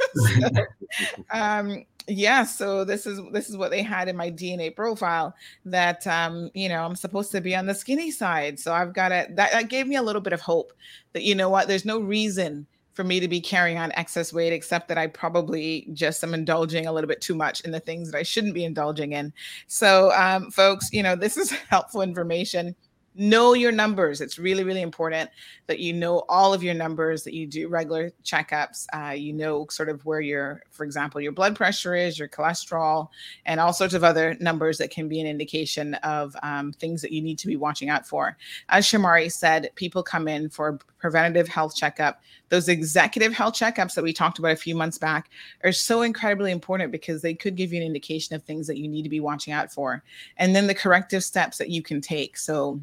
So, 0.94 1.24
um, 1.30 1.86
yeah 2.08 2.44
so 2.44 2.84
this 2.84 3.06
is 3.06 3.20
this 3.32 3.48
is 3.48 3.56
what 3.56 3.70
they 3.70 3.82
had 3.82 4.08
in 4.08 4.16
my 4.16 4.30
dna 4.30 4.74
profile 4.74 5.34
that 5.64 6.06
um 6.06 6.50
you 6.54 6.68
know 6.68 6.84
i'm 6.84 6.96
supposed 6.96 7.30
to 7.30 7.40
be 7.40 7.54
on 7.54 7.66
the 7.66 7.74
skinny 7.74 8.10
side. 8.10 8.58
So 8.58 8.72
i've 8.72 8.92
got 8.92 9.08
to 9.08 9.26
that, 9.30 9.52
that 9.52 9.68
gave 9.68 9.86
me 9.86 9.96
a 9.96 10.02
little 10.02 10.22
bit 10.22 10.32
of 10.32 10.40
hope 10.40 10.72
that 11.12 11.22
you 11.22 11.34
know 11.34 11.48
what 11.48 11.68
there's 11.68 11.84
no 11.84 12.00
reason 12.00 12.66
for 12.94 13.04
me 13.04 13.20
to 13.20 13.28
be 13.28 13.40
carrying 13.40 13.78
on 13.78 13.92
excess 13.92 14.32
weight 14.32 14.52
except 14.52 14.88
that 14.88 14.98
i 14.98 15.06
probably 15.06 15.86
just 15.92 16.22
am 16.24 16.34
indulging 16.34 16.86
a 16.86 16.92
little 16.92 17.08
bit 17.08 17.20
too 17.20 17.34
much 17.34 17.60
in 17.62 17.70
the 17.70 17.80
things 17.80 18.10
that 18.10 18.18
i 18.18 18.22
shouldn't 18.22 18.54
be 18.54 18.64
indulging 18.64 19.12
in. 19.12 19.32
So 19.66 20.12
um 20.12 20.50
folks 20.50 20.92
you 20.92 21.02
know 21.02 21.16
this 21.16 21.36
is 21.36 21.50
helpful 21.70 22.02
information 22.02 22.74
know 23.14 23.54
your 23.54 23.72
numbers. 23.72 24.20
It's 24.20 24.38
really 24.38 24.64
really 24.64 24.82
important 24.82 25.30
that 25.66 25.78
you 25.78 25.92
know 25.92 26.24
all 26.28 26.54
of 26.54 26.62
your 26.62 26.74
numbers 26.74 27.24
that 27.24 27.34
you 27.34 27.46
do 27.46 27.68
regular 27.68 28.12
checkups 28.24 28.86
uh, 28.92 29.12
you 29.12 29.32
know 29.32 29.66
sort 29.70 29.88
of 29.88 30.04
where 30.04 30.20
your 30.20 30.62
for 30.70 30.84
example 30.84 31.20
your 31.20 31.32
blood 31.32 31.54
pressure 31.56 31.94
is 31.94 32.18
your 32.18 32.28
cholesterol 32.28 33.08
and 33.46 33.60
all 33.60 33.72
sorts 33.72 33.94
of 33.94 34.04
other 34.04 34.36
numbers 34.40 34.78
that 34.78 34.90
can 34.90 35.08
be 35.08 35.20
an 35.20 35.26
indication 35.26 35.94
of 35.96 36.34
um, 36.42 36.72
things 36.72 37.02
that 37.02 37.12
you 37.12 37.20
need 37.20 37.38
to 37.38 37.46
be 37.46 37.56
watching 37.56 37.88
out 37.88 38.06
for. 38.06 38.36
As 38.68 38.86
shomari 38.86 39.30
said 39.30 39.70
people 39.74 40.02
come 40.02 40.28
in 40.28 40.48
for 40.48 40.78
preventative 41.02 41.48
health 41.48 41.74
checkup. 41.74 42.22
Those 42.48 42.68
executive 42.68 43.32
health 43.32 43.54
checkups 43.54 43.94
that 43.94 44.04
we 44.04 44.12
talked 44.12 44.38
about 44.38 44.52
a 44.52 44.56
few 44.56 44.76
months 44.76 44.98
back 44.98 45.30
are 45.64 45.72
so 45.72 46.02
incredibly 46.02 46.52
important 46.52 46.92
because 46.92 47.20
they 47.20 47.34
could 47.34 47.56
give 47.56 47.72
you 47.72 47.80
an 47.80 47.86
indication 47.86 48.36
of 48.36 48.42
things 48.44 48.68
that 48.68 48.78
you 48.78 48.88
need 48.88 49.02
to 49.02 49.08
be 49.08 49.20
watching 49.20 49.52
out 49.52 49.72
for 49.72 50.02
and 50.36 50.54
then 50.54 50.68
the 50.68 50.74
corrective 50.74 51.24
steps 51.24 51.58
that 51.58 51.70
you 51.70 51.82
can 51.82 52.00
take. 52.00 52.36
So 52.36 52.80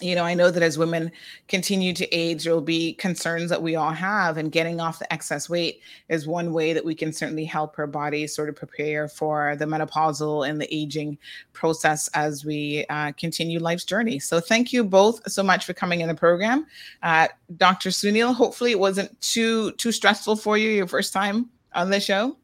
you 0.00 0.14
know, 0.14 0.24
I 0.24 0.34
know 0.34 0.50
that 0.50 0.62
as 0.62 0.76
women 0.76 1.10
continue 1.48 1.92
to 1.94 2.06
age, 2.14 2.44
there 2.44 2.52
will 2.52 2.60
be 2.60 2.94
concerns 2.94 3.48
that 3.50 3.62
we 3.62 3.76
all 3.76 3.92
have, 3.92 4.36
and 4.36 4.52
getting 4.52 4.80
off 4.80 4.98
the 4.98 5.10
excess 5.12 5.48
weight 5.48 5.80
is 6.08 6.26
one 6.26 6.52
way 6.52 6.72
that 6.72 6.84
we 6.84 6.94
can 6.94 7.12
certainly 7.12 7.44
help 7.44 7.78
our 7.78 7.86
body 7.86 8.26
sort 8.26 8.48
of 8.48 8.56
prepare 8.56 9.08
for 9.08 9.56
the 9.56 9.64
menopausal 9.64 10.48
and 10.48 10.60
the 10.60 10.74
aging 10.74 11.16
process 11.52 12.08
as 12.08 12.44
we 12.44 12.84
uh, 12.90 13.12
continue 13.12 13.58
life's 13.58 13.84
journey. 13.84 14.18
So, 14.18 14.38
thank 14.40 14.72
you 14.72 14.84
both 14.84 15.30
so 15.30 15.42
much 15.42 15.64
for 15.64 15.72
coming 15.72 16.00
in 16.00 16.08
the 16.08 16.14
program, 16.14 16.66
uh, 17.02 17.28
Dr. 17.56 17.90
Sunil. 17.90 18.34
Hopefully, 18.34 18.72
it 18.72 18.78
wasn't 18.78 19.18
too 19.20 19.72
too 19.72 19.92
stressful 19.92 20.36
for 20.36 20.58
you 20.58 20.70
your 20.70 20.86
first 20.86 21.12
time 21.12 21.48
on 21.74 21.90
the 21.90 22.00
show. 22.00 22.36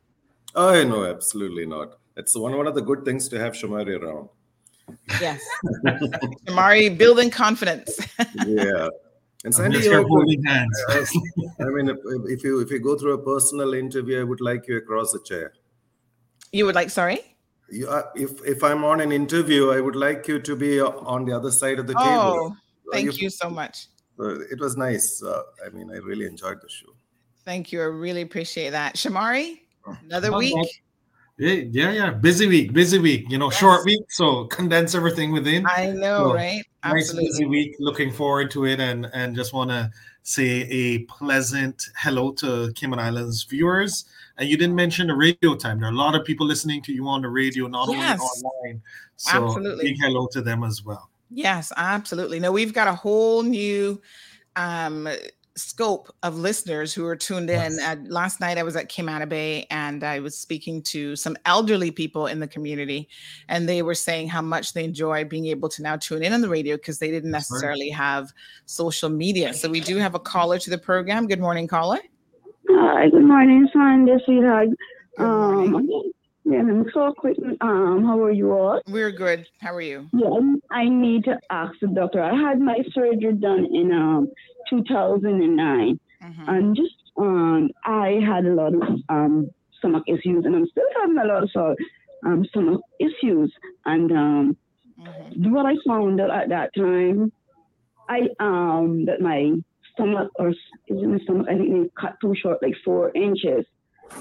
Oh 0.54 0.82
no, 0.84 1.04
absolutely 1.04 1.66
not. 1.66 1.98
It's 2.16 2.36
one 2.36 2.56
one 2.56 2.66
of 2.66 2.74
the 2.74 2.82
good 2.82 3.04
things 3.04 3.28
to 3.28 3.38
have 3.38 3.54
Shomari 3.54 4.00
around. 4.00 4.28
Yes. 5.20 5.42
Shomari 6.46 6.96
building 6.96 7.30
confidence. 7.30 7.98
yeah. 8.46 8.88
And 9.44 9.54
Sandy, 9.54 9.78
you 9.80 10.06
holding 10.06 10.42
hands. 10.44 10.84
I 11.60 11.64
mean, 11.64 11.88
if, 11.88 11.96
if, 12.26 12.44
you 12.44 12.60
if 12.60 12.70
you 12.70 12.78
go 12.78 12.96
through 12.96 13.14
a 13.14 13.18
personal 13.18 13.74
interview, 13.74 14.20
I 14.20 14.24
would 14.24 14.40
like 14.40 14.68
you 14.68 14.76
across 14.76 15.12
the 15.12 15.20
chair. 15.24 15.52
You 16.52 16.66
would 16.66 16.76
like, 16.76 16.90
sorry? 16.90 17.20
You, 17.68 17.88
uh, 17.88 18.02
if 18.14 18.44
if 18.46 18.62
I'm 18.62 18.84
on 18.84 19.00
an 19.00 19.10
interview, 19.10 19.70
I 19.70 19.80
would 19.80 19.96
like 19.96 20.28
you 20.28 20.38
to 20.38 20.54
be 20.54 20.80
on 20.80 21.24
the 21.24 21.32
other 21.32 21.50
side 21.50 21.78
of 21.78 21.86
the 21.86 21.94
oh, 21.96 22.04
table. 22.04 22.56
Oh, 22.86 22.92
thank 22.92 23.08
uh, 23.08 23.12
you, 23.12 23.24
you, 23.24 23.30
so 23.30 23.50
much. 23.50 23.88
it 24.18 24.60
was 24.60 24.76
nice. 24.76 25.22
Uh, 25.22 25.42
I 25.64 25.70
mean, 25.70 25.90
I 25.90 25.96
really 25.96 26.26
enjoyed 26.26 26.60
the 26.60 26.68
show. 26.68 26.94
Thank 27.44 27.72
you. 27.72 27.80
I 27.80 27.86
really 27.86 28.20
appreciate 28.20 28.70
that. 28.70 28.94
Shomari, 28.94 29.60
another 30.04 30.36
week. 30.36 30.54
Yeah, 31.38 31.90
yeah, 31.90 32.10
busy 32.10 32.46
week, 32.46 32.72
busy 32.72 32.98
week. 32.98 33.24
You 33.30 33.38
know, 33.38 33.50
yes. 33.50 33.58
short 33.58 33.84
week, 33.84 34.04
so 34.10 34.44
condense 34.50 34.94
everything 34.94 35.32
within. 35.32 35.66
I 35.66 35.90
know, 35.90 36.28
so, 36.28 36.34
right? 36.34 36.62
Absolutely. 36.84 37.24
Nice 37.24 37.32
busy 37.32 37.46
week. 37.46 37.76
Looking 37.80 38.12
forward 38.12 38.50
to 38.52 38.66
it, 38.66 38.80
and 38.80 39.06
and 39.12 39.34
just 39.34 39.52
want 39.52 39.70
to 39.70 39.90
say 40.22 40.62
a 40.70 40.98
pleasant 41.00 41.88
hello 41.96 42.32
to 42.32 42.72
Cayman 42.74 42.98
Islands 42.98 43.44
viewers. 43.44 44.04
And 44.38 44.48
you 44.48 44.56
didn't 44.56 44.76
mention 44.76 45.08
the 45.08 45.14
radio 45.14 45.54
time. 45.54 45.80
There 45.80 45.88
are 45.88 45.92
a 45.92 45.96
lot 45.96 46.14
of 46.14 46.24
people 46.24 46.46
listening 46.46 46.82
to 46.82 46.92
you 46.92 47.06
on 47.08 47.22
the 47.22 47.28
radio, 47.28 47.66
not 47.66 47.88
yes. 47.90 48.20
only 48.20 48.44
online. 48.44 48.82
So 49.16 49.44
absolutely. 49.46 49.84
big 49.84 50.00
hello 50.00 50.26
to 50.32 50.42
them 50.42 50.64
as 50.64 50.84
well. 50.84 51.10
Yes, 51.30 51.72
absolutely. 51.76 52.40
No, 52.40 52.52
we've 52.52 52.72
got 52.72 52.88
a 52.88 52.94
whole 52.94 53.42
new 53.42 54.00
um 54.56 55.08
scope 55.56 56.14
of 56.22 56.36
listeners 56.36 56.94
who 56.94 57.06
are 57.06 57.16
tuned 57.16 57.50
in. 57.50 57.76
Yes. 57.76 57.98
last 58.06 58.40
night, 58.40 58.58
I 58.58 58.62
was 58.62 58.76
at 58.76 58.90
Camana 58.90 59.28
Bay 59.28 59.66
and 59.70 60.02
I 60.04 60.20
was 60.20 60.36
speaking 60.36 60.82
to 60.82 61.16
some 61.16 61.36
elderly 61.44 61.90
people 61.90 62.26
in 62.26 62.40
the 62.40 62.48
community, 62.48 63.08
and 63.48 63.68
they 63.68 63.82
were 63.82 63.94
saying 63.94 64.28
how 64.28 64.42
much 64.42 64.72
they 64.72 64.84
enjoy 64.84 65.24
being 65.24 65.46
able 65.46 65.68
to 65.70 65.82
now 65.82 65.96
tune 65.96 66.22
in 66.22 66.32
on 66.32 66.40
the 66.40 66.48
radio 66.48 66.76
because 66.76 66.98
they 66.98 67.10
didn't 67.10 67.30
necessarily 67.30 67.90
have 67.90 68.32
social 68.66 69.10
media. 69.10 69.52
So 69.54 69.68
we 69.68 69.80
do 69.80 69.96
have 69.96 70.14
a 70.14 70.20
caller 70.20 70.58
to 70.58 70.70
the 70.70 70.78
program. 70.78 71.26
Good 71.26 71.40
morning, 71.40 71.66
caller. 71.66 71.98
Hi, 72.68 73.10
good 73.10 73.24
morning, 73.24 73.68
Sandy, 73.72 74.12
sweetheart. 74.24 74.68
Um, 75.18 76.12
Yeah, 76.44 76.58
I'm 76.58 76.86
so 76.92 77.12
quick. 77.16 77.36
Um, 77.60 78.04
how 78.04 78.20
are 78.22 78.32
you 78.32 78.52
all? 78.52 78.80
We're 78.88 79.12
good. 79.12 79.46
How 79.60 79.74
are 79.74 79.80
you? 79.80 80.08
Yeah, 80.12 80.28
I 80.72 80.88
need 80.88 81.24
to 81.24 81.38
ask 81.50 81.74
the 81.80 81.86
doctor. 81.88 82.20
I 82.22 82.34
had 82.34 82.60
my 82.60 82.78
surgery 82.92 83.34
done 83.34 83.66
in 83.72 83.92
um 83.92 84.28
2009, 84.68 85.98
Mhm. 86.22 86.48
and 86.48 86.76
just 86.76 86.94
um 87.16 87.70
I 87.84 88.20
had 88.26 88.44
a 88.46 88.54
lot 88.54 88.74
of 88.74 88.82
um 89.08 89.50
stomach 89.78 90.02
issues, 90.08 90.44
and 90.44 90.56
I'm 90.56 90.66
still 90.66 90.84
having 91.00 91.18
a 91.18 91.24
lot 91.26 91.44
of 91.44 91.50
so- 91.52 91.76
um 92.26 92.44
stomach 92.46 92.80
issues. 92.98 93.52
And 93.86 94.10
um, 94.12 94.56
Mhm. 94.98 95.52
what 95.52 95.66
I 95.66 95.76
found 95.86 96.20
out 96.20 96.30
at 96.30 96.48
that 96.48 96.70
time, 96.76 97.32
I 98.08 98.28
um 98.40 99.04
that 99.06 99.20
my 99.20 99.52
stomach 99.92 100.30
or 100.40 100.48
is 100.50 100.56
it 100.88 101.06
my 101.08 101.18
stomach? 101.20 101.46
I 101.48 101.56
think 101.56 101.70
they 101.70 101.90
cut 102.00 102.16
too 102.20 102.34
short, 102.34 102.58
like 102.62 102.74
four 102.84 103.12
inches, 103.14 103.64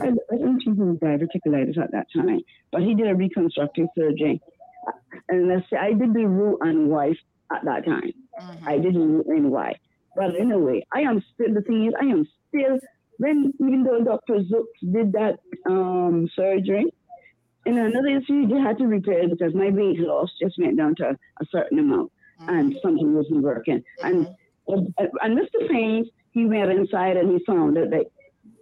I, 0.00 0.08
I 0.08 0.36
don't 0.36 0.60
think 0.60 0.76
he 0.76 0.82
was 0.82 0.98
diverticulitis 0.98 1.78
at 1.78 1.92
that 1.92 2.06
time, 2.14 2.40
but 2.72 2.82
he 2.82 2.94
did 2.94 3.08
a 3.08 3.14
reconstructive 3.14 3.88
surgery. 3.96 4.40
And 5.28 5.48
let's 5.48 5.66
I 5.78 5.92
did 5.92 6.14
the 6.14 6.26
root 6.26 6.58
and 6.62 6.88
wife 6.88 7.18
at 7.52 7.64
that 7.64 7.84
time. 7.84 8.12
Mhm. 8.40 8.66
I 8.66 8.78
didn't 8.78 9.16
know 9.18 9.24
any 9.32 9.48
why. 9.48 9.74
But 10.16 10.34
anyway, 10.36 10.84
I 10.92 11.00
am 11.02 11.22
still 11.34 11.52
the 11.54 11.62
thing 11.62 11.86
is 11.86 11.94
I 12.00 12.06
am 12.06 12.26
still 12.48 12.78
when 13.18 13.52
even 13.60 13.82
though 13.84 14.02
Dr. 14.02 14.42
Zook 14.44 14.68
did 14.92 15.12
that 15.12 15.40
um 15.66 16.28
surgery, 16.34 16.86
and 17.66 17.78
another 17.78 18.08
issue 18.08 18.46
they 18.46 18.58
had 18.58 18.78
to 18.78 18.86
repair 18.86 19.20
it 19.24 19.30
because 19.30 19.54
my 19.54 19.70
weight 19.70 19.98
loss 20.00 20.30
just 20.40 20.58
went 20.58 20.76
down 20.76 20.94
to 20.96 21.16
a 21.40 21.44
certain 21.50 21.78
amount 21.78 22.12
and 22.48 22.76
something 22.82 23.14
wasn't 23.14 23.42
working. 23.42 23.82
And 24.02 24.28
and, 24.68 24.94
and 25.22 25.38
Mr. 25.38 25.68
Payne, 25.70 26.08
he 26.32 26.44
went 26.44 26.70
inside 26.70 27.16
and 27.16 27.30
he 27.32 27.44
found 27.44 27.76
that 27.76 27.90
like 27.90 28.08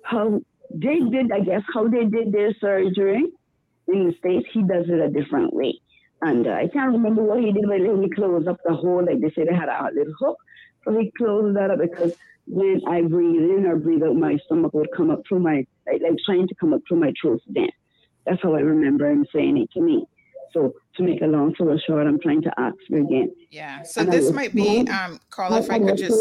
how 0.04 0.40
they 0.70 1.00
did, 1.00 1.32
I 1.32 1.40
guess, 1.40 1.62
how 1.74 1.88
they 1.88 2.04
did 2.04 2.32
their 2.32 2.54
surgery 2.54 3.24
in 3.88 4.08
the 4.08 4.14
States, 4.18 4.46
he 4.52 4.62
does 4.62 4.86
it 4.88 5.00
a 5.00 5.08
different 5.08 5.52
way. 5.52 5.80
And 6.22 6.47
uh, 6.47 6.52
I 6.52 6.68
can't 6.68 6.93
remember 6.93 7.22
what 7.22 7.40
he 7.40 7.52
did, 7.52 7.66
but 7.66 7.78
he 7.78 8.10
closed 8.10 8.48
up 8.48 8.59
the 8.64 8.74
hole, 8.74 9.05
like 9.05 9.20
they 9.20 9.30
said 9.34 9.48
they 9.48 9.55
had 9.55 9.68
a 9.68 9.90
little 9.94 10.14
hook. 10.18 10.38
So 10.84 10.98
he 10.98 11.12
closed 11.16 11.56
that 11.56 11.70
up 11.70 11.78
because 11.78 12.14
when 12.47 12.80
I 12.88 13.02
breathe 13.02 13.43
in 13.43 13.66
or 13.66 13.76
breathe 13.76 14.02
out, 14.02 14.16
my 14.16 14.38
stomach 14.47 14.72
would 14.72 14.88
come 14.97 15.10
up 15.10 15.22
through 15.28 15.40
my, 15.40 15.66
like, 15.86 16.01
like 16.02 16.16
trying 16.24 16.48
to 16.48 16.55
come 16.55 16.72
up 16.72 16.80
through 16.88 17.01
my 17.01 17.12
throat 17.20 17.43
then. 17.48 17.68
That's 18.24 18.43
how 18.43 18.55
I 18.55 18.60
remember 18.60 19.10
him 19.10 19.26
saying 19.32 19.59
it 19.59 19.70
to 19.72 19.80
me. 19.80 20.06
So 20.52 20.72
to 20.97 21.02
make 21.02 21.20
a 21.22 21.26
long 21.26 21.55
story 21.55 21.82
short, 21.86 22.06
I'm 22.06 22.20
trying 22.20 22.43
to 22.43 22.52
ask 22.56 22.76
you 22.88 23.05
again. 23.05 23.32
Yeah. 23.51 23.82
So 23.82 24.01
And 24.01 24.12
this 24.12 24.32
might 24.32 24.55
be, 24.55 24.88
um, 24.88 25.20
Carla, 25.30 25.59
if 25.59 25.70
I 25.70 25.74
I 25.74 25.78
could 25.80 25.97
just, 25.98 26.18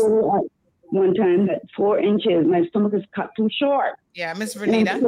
one 0.95 1.13
time 1.13 1.45
that 1.47 1.61
four 1.75 1.99
inches, 1.99 2.45
my 2.47 2.65
stomach 2.69 2.93
is 2.93 3.03
cut 3.13 3.31
too 3.37 3.49
short. 3.59 3.97
yeah, 4.13 4.33
Miss 4.33 4.55
Vernita. 4.55 5.01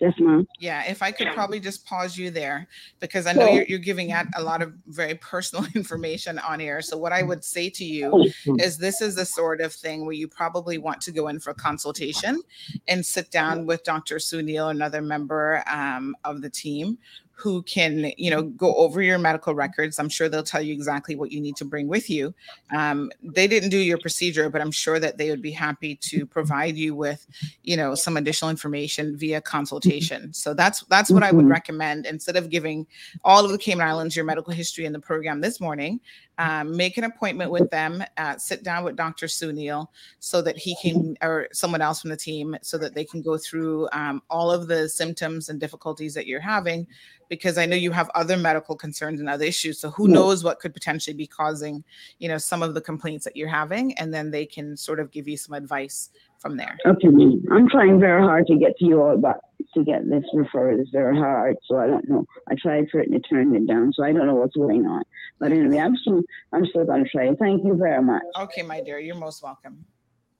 Yes, 0.00 0.14
ma'am. 0.18 0.46
Yeah, 0.58 0.82
if 0.88 1.02
I 1.02 1.12
could 1.12 1.28
probably 1.34 1.60
just 1.60 1.86
pause 1.86 2.16
you 2.18 2.30
there 2.30 2.66
because 3.00 3.26
I 3.26 3.32
know 3.32 3.48
you're, 3.48 3.64
you're 3.64 3.78
giving 3.78 4.12
out 4.12 4.26
a 4.36 4.42
lot 4.42 4.60
of 4.62 4.72
very 4.86 5.14
personal 5.16 5.66
information 5.74 6.38
on 6.38 6.60
air. 6.60 6.82
So, 6.82 6.96
what 6.96 7.12
I 7.12 7.22
would 7.22 7.44
say 7.44 7.70
to 7.70 7.84
you 7.84 8.10
Oh, 8.12 8.56
is 8.58 8.78
this 8.78 9.00
is 9.00 9.14
the 9.14 9.24
sort 9.24 9.60
of 9.60 9.72
thing 9.72 10.04
where 10.04 10.14
you 10.14 10.26
probably 10.26 10.78
want 10.78 11.00
to 11.02 11.12
go 11.12 11.28
in 11.28 11.38
for 11.38 11.54
consultation 11.54 12.40
and 12.88 13.04
sit 13.04 13.30
down 13.30 13.66
with 13.66 13.84
Dr. 13.84 14.16
Sunil, 14.16 14.70
another 14.70 15.02
member 15.02 15.62
um, 15.70 16.16
of 16.24 16.42
the 16.42 16.50
team 16.50 16.98
who 17.34 17.62
can 17.62 18.12
you 18.16 18.30
know 18.30 18.42
go 18.42 18.74
over 18.76 19.02
your 19.02 19.18
medical 19.18 19.52
mm-hmm. 19.52 19.60
records 19.60 19.98
i'm 19.98 20.08
sure 20.08 20.28
they'll 20.28 20.42
tell 20.42 20.62
you 20.62 20.72
exactly 20.72 21.16
what 21.16 21.32
you 21.32 21.40
need 21.40 21.56
to 21.56 21.64
bring 21.64 21.88
with 21.88 22.08
you. 22.08 22.34
Um, 22.74 23.10
they 23.22 23.46
didn't 23.46 23.70
do 23.70 23.78
your 23.78 23.98
procedure 23.98 24.48
but 24.48 24.60
i'm 24.60 24.70
sure 24.70 24.98
that 24.98 25.18
they 25.18 25.30
would 25.30 25.42
be 25.42 25.50
happy 25.50 25.96
to 25.96 26.18
mm-hmm. 26.18 26.26
provide 26.26 26.76
you 26.76 26.94
with 26.94 27.26
you 27.62 27.76
know 27.76 27.94
some 27.94 28.16
additional 28.16 28.50
information 28.50 29.16
via 29.16 29.40
mm-hmm. 29.40 29.50
consultation. 29.50 30.32
So 30.32 30.54
that's 30.54 30.84
that's 30.84 31.10
what 31.10 31.22
i 31.22 31.32
would 31.32 31.48
recommend. 31.48 32.06
Instead 32.06 32.36
of 32.36 32.50
giving 32.50 32.86
all 33.24 33.44
of 33.44 33.50
the 33.50 33.58
cayman 33.58 33.86
islands 33.86 34.16
your 34.16 34.24
medical 34.24 34.52
history 34.52 34.84
in 34.84 34.92
the 34.92 35.00
program 35.00 35.40
this 35.40 35.60
morning 35.60 36.00
um, 36.38 36.76
make 36.76 36.98
an 36.98 37.04
appointment 37.04 37.50
with 37.50 37.70
them 37.70 38.02
uh, 38.16 38.36
sit 38.36 38.62
down 38.62 38.84
with 38.84 38.96
dr 38.96 39.26
sunil 39.26 39.86
so 40.18 40.42
that 40.42 40.56
he 40.56 40.76
can 40.82 41.16
or 41.22 41.48
someone 41.52 41.80
else 41.80 42.00
from 42.00 42.10
the 42.10 42.16
team 42.16 42.56
so 42.62 42.78
that 42.78 42.94
they 42.94 43.04
can 43.04 43.22
go 43.22 43.38
through 43.38 43.88
um, 43.92 44.22
all 44.30 44.50
of 44.50 44.66
the 44.66 44.88
symptoms 44.88 45.48
and 45.48 45.60
difficulties 45.60 46.14
that 46.14 46.26
you're 46.26 46.40
having. 46.40 46.86
Because 47.30 47.56
i 47.56 47.64
know 47.64 47.74
you 47.74 47.90
have 47.90 48.10
other 48.14 48.36
medical 48.36 48.76
concerns 48.76 49.18
and 49.18 49.28
other 49.28 49.46
issues 49.46 49.78
so 49.78 49.90
who 49.90 50.08
knows 50.08 50.44
what 50.44 50.60
could 50.60 50.74
potentially 50.74 51.16
be 51.16 51.26
causing 51.26 51.82
you 52.18 52.28
know 52.28 52.36
some 52.36 52.62
of 52.62 52.74
the 52.74 52.82
complaints 52.82 53.24
that 53.24 53.34
you're 53.34 53.48
having 53.48 53.94
and 53.94 54.12
then 54.12 54.30
they 54.30 54.44
can 54.44 54.76
sort 54.76 55.00
of 55.00 55.10
give 55.10 55.26
you 55.26 55.36
some 55.36 55.54
advice 55.54 56.10
from 56.44 56.56
there 56.58 56.76
Okay. 56.86 57.08
I'm 57.50 57.68
trying 57.68 57.98
very 57.98 58.22
hard 58.22 58.46
to 58.48 58.56
get 58.56 58.76
to 58.78 58.84
you 58.84 59.02
all, 59.02 59.16
but 59.16 59.40
to 59.74 59.82
get 59.82 60.08
this 60.08 60.22
referral 60.34 60.80
is 60.80 60.88
very 60.92 61.16
hard. 61.16 61.56
So 61.66 61.78
I 61.78 61.86
don't 61.86 62.08
know. 62.08 62.26
I 62.48 62.54
tried 62.54 62.88
for 62.90 63.00
it 63.00 63.08
and 63.08 63.16
it 63.16 63.24
turned 63.28 63.56
it 63.56 63.66
down. 63.66 63.92
So 63.94 64.04
I 64.04 64.12
don't 64.12 64.26
know 64.26 64.34
what's 64.34 64.54
going 64.54 64.86
on. 64.86 65.02
But 65.40 65.52
anyway, 65.52 65.78
I'm 65.78 65.96
still, 65.96 66.22
I'm 66.52 66.66
still 66.66 66.84
going 66.84 67.02
to 67.02 67.10
try. 67.10 67.34
Thank 67.34 67.64
you 67.64 67.74
very 67.74 68.02
much. 68.02 68.22
okay 68.38 68.62
my 68.62 68.80
dear 68.82 68.98
you're 68.98 69.16
most 69.16 69.42
welcome 69.42 69.84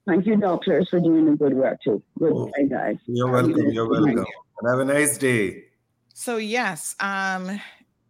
Thank 0.07 0.27
you, 0.27 0.37
doctors, 0.37 0.87
for 0.89 0.99
doing 0.99 1.25
the 1.25 1.35
good 1.35 1.55
work 1.55 1.79
too. 1.83 1.99
Good 2.19 2.51
day, 2.55 2.67
guys. 2.69 2.97
You're 3.07 3.31
welcome. 3.31 3.71
You're 3.71 3.89
welcome. 3.89 4.19
And 4.19 4.69
have 4.69 4.77
a 4.77 4.85
nice 4.85 5.17
day. 5.17 5.63
So 6.13 6.37
yes, 6.37 6.95
um, 6.99 7.59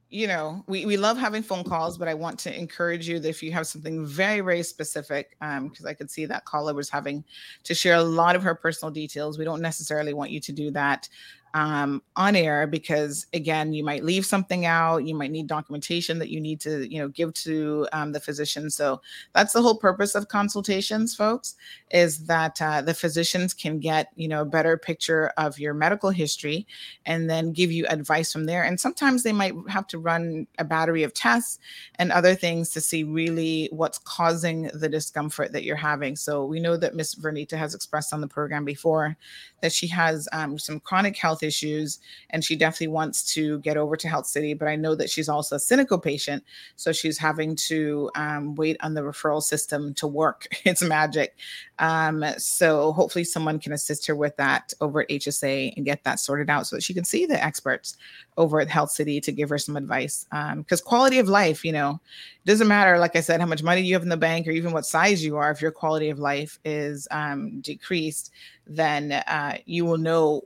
you 0.10 0.28
know, 0.28 0.64
we, 0.68 0.86
we 0.86 0.98
love 0.98 1.18
having 1.18 1.42
phone 1.42 1.64
calls, 1.64 1.98
but 1.98 2.08
I 2.08 2.14
want 2.14 2.40
to 2.40 2.58
encourage 2.58 3.08
you 3.08 3.20
that 3.20 3.28
if 3.28 3.42
you 3.42 3.52
have 3.52 3.68
something 3.68 4.06
very, 4.06 4.42
very 4.42 4.64
specific, 4.64 5.36
um, 5.42 5.70
because 5.70 5.86
I 5.86 5.94
could 5.94 6.12
see 6.12 6.26
that 6.26 6.46
caller 6.46 6.74
was 6.74 6.90
having 6.90 7.24
to 7.64 7.74
share 7.74 7.96
a 7.96 8.04
lot 8.04 8.36
of 8.36 8.44
her 8.44 8.56
personal 8.56 8.92
details. 8.92 9.38
We 9.38 9.46
don't 9.46 9.62
necessarily 9.62 10.14
want 10.14 10.32
you 10.32 10.40
to 10.40 10.52
do 10.52 10.72
that 10.72 11.10
um, 11.56 12.04
on 12.18 12.36
air 12.36 12.68
because 12.68 13.26
again, 13.34 13.72
you 13.72 13.82
might 13.82 14.04
leave 14.04 14.26
something 14.26 14.66
out, 14.66 15.06
you 15.06 15.16
might 15.16 15.32
need 15.32 15.48
documentation 15.48 16.20
that 16.20 16.28
you 16.28 16.42
need 16.42 16.60
to, 16.60 16.86
you 16.92 17.00
know, 17.00 17.08
give 17.08 17.34
to 17.34 17.88
um, 17.94 18.12
the 18.12 18.20
physician. 18.20 18.70
So 18.70 19.02
that's 19.34 19.54
the 19.54 19.62
whole 19.62 19.78
purpose 19.78 20.16
of 20.16 20.28
consultations, 20.28 21.16
folks, 21.16 21.56
is 21.92 22.26
that 22.26 22.62
uh, 22.62 22.82
the 22.82 22.94
physicians 22.94 23.54
can 23.54 23.80
get, 23.80 24.12
you 24.18 24.28
know, 24.28 24.42
a 24.42 24.46
better 24.46 24.78
picture 24.78 25.32
of 25.38 25.58
your 25.58 25.74
medical 25.74 26.10
history 26.10 26.68
and 27.06 27.30
then 27.30 27.54
give 27.54 27.72
you 27.72 27.86
advice 27.88 28.34
from 28.34 28.48
there. 28.48 28.64
And 28.64 28.78
sometimes 28.78 29.24
they 29.24 29.32
might 29.32 29.54
have 29.70 29.88
to 29.88 29.98
run 29.98 30.48
a 30.60 30.66
battery 30.66 31.04
of 31.04 31.14
tests 31.14 31.58
and 32.00 32.12
other 32.12 32.36
things 32.36 32.72
to 32.72 32.82
see 32.82 33.06
really 33.06 33.70
what's 33.72 34.00
causing 34.00 34.64
the 34.74 34.90
discomfort 34.90 35.54
that 35.54 35.64
you're 35.64 35.78
having. 35.78 36.18
So 36.18 36.46
we 36.46 36.60
know 36.60 36.76
that 36.76 36.96
Miss 36.96 37.16
Vernita 37.16 37.58
has 37.58 37.74
expressed 37.74 38.14
on 38.14 38.20
the 38.20 38.28
program 38.28 38.66
before 38.66 39.16
that 39.66 39.74
she 39.74 39.88
has 39.88 40.30
um, 40.32 40.60
some 40.60 40.80
chronic 40.80 41.18
health 41.18 41.42
issues 41.42 41.98
and 42.30 42.46
she 42.46 42.56
definitely 42.56 42.90
wants 42.90 43.34
to 43.34 43.58
get 43.62 43.78
over 43.78 43.98
to 43.98 44.08
Health 44.08 44.28
City. 44.28 44.54
But 44.54 44.68
I 44.68 44.76
know 44.76 44.94
that 44.94 45.10
she's 45.10 45.28
also 45.28 45.56
a 45.56 45.60
CINICO 45.60 46.04
patient. 46.04 46.44
So 46.76 46.92
she's 46.92 47.18
having 47.18 47.56
to 47.68 48.12
um, 48.14 48.54
wait 48.54 48.78
on 48.82 48.94
the 48.94 49.02
referral 49.02 49.42
system 49.42 49.96
to 49.96 50.08
work. 50.08 50.48
It's 50.66 50.82
magic. 50.82 51.38
Um, 51.80 52.26
so 52.38 52.92
hopefully 52.94 53.24
someone 53.24 53.60
can 53.60 53.72
assist 53.72 54.08
her 54.08 54.16
with 54.16 54.36
that 54.38 54.74
over 54.82 55.02
at 55.02 55.10
HSA 55.10 55.74
and 55.76 55.86
get 55.86 56.04
that 56.04 56.20
sorted 56.20 56.50
out 56.50 56.66
so 56.68 56.76
that 56.76 56.82
she 56.82 56.94
can 56.94 57.06
see 57.06 57.26
the 57.26 57.42
experts 57.42 57.96
over 58.38 58.60
at 58.60 58.70
Health 58.70 58.92
City 58.92 59.22
to 59.22 59.32
give 59.32 59.50
her 59.50 59.58
some 59.58 59.78
advice. 59.78 60.28
Because 60.56 60.82
quality 60.82 61.20
of 61.20 61.30
life, 61.30 61.64
you 61.64 61.72
know, 61.72 62.00
doesn't 62.46 62.68
matter, 62.68 62.98
like 63.00 63.16
I 63.16 63.22
said, 63.22 63.40
how 63.40 63.48
much 63.48 63.64
money 63.64 63.82
you 63.82 63.94
have 63.94 64.04
in 64.04 64.10
the 64.10 64.18
bank 64.18 64.48
or 64.48 64.52
even 64.52 64.72
what 64.72 64.86
size 64.86 65.24
you 65.24 65.38
are. 65.38 65.52
If 65.52 65.62
your 65.62 65.72
quality 65.72 66.10
of 66.10 66.20
life 66.20 66.60
is 66.66 67.08
um, 67.12 67.62
decreased, 67.62 68.32
then 68.68 69.12
uh, 69.12 69.58
you 69.66 69.86
will 69.86 69.98
know 69.98 70.42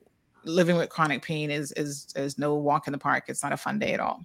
living 0.46 0.78
with 0.78 0.90
chronic 0.90 1.22
pain 1.22 1.52
is 1.52 1.72
is 1.74 2.08
is 2.16 2.38
no 2.38 2.56
walk 2.56 2.88
in 2.88 2.92
the 2.92 2.98
park. 2.98 3.26
It's 3.28 3.44
not 3.44 3.54
a 3.54 3.58
fun 3.58 3.80
day 3.80 3.94
at 3.94 4.00
all. 4.00 4.24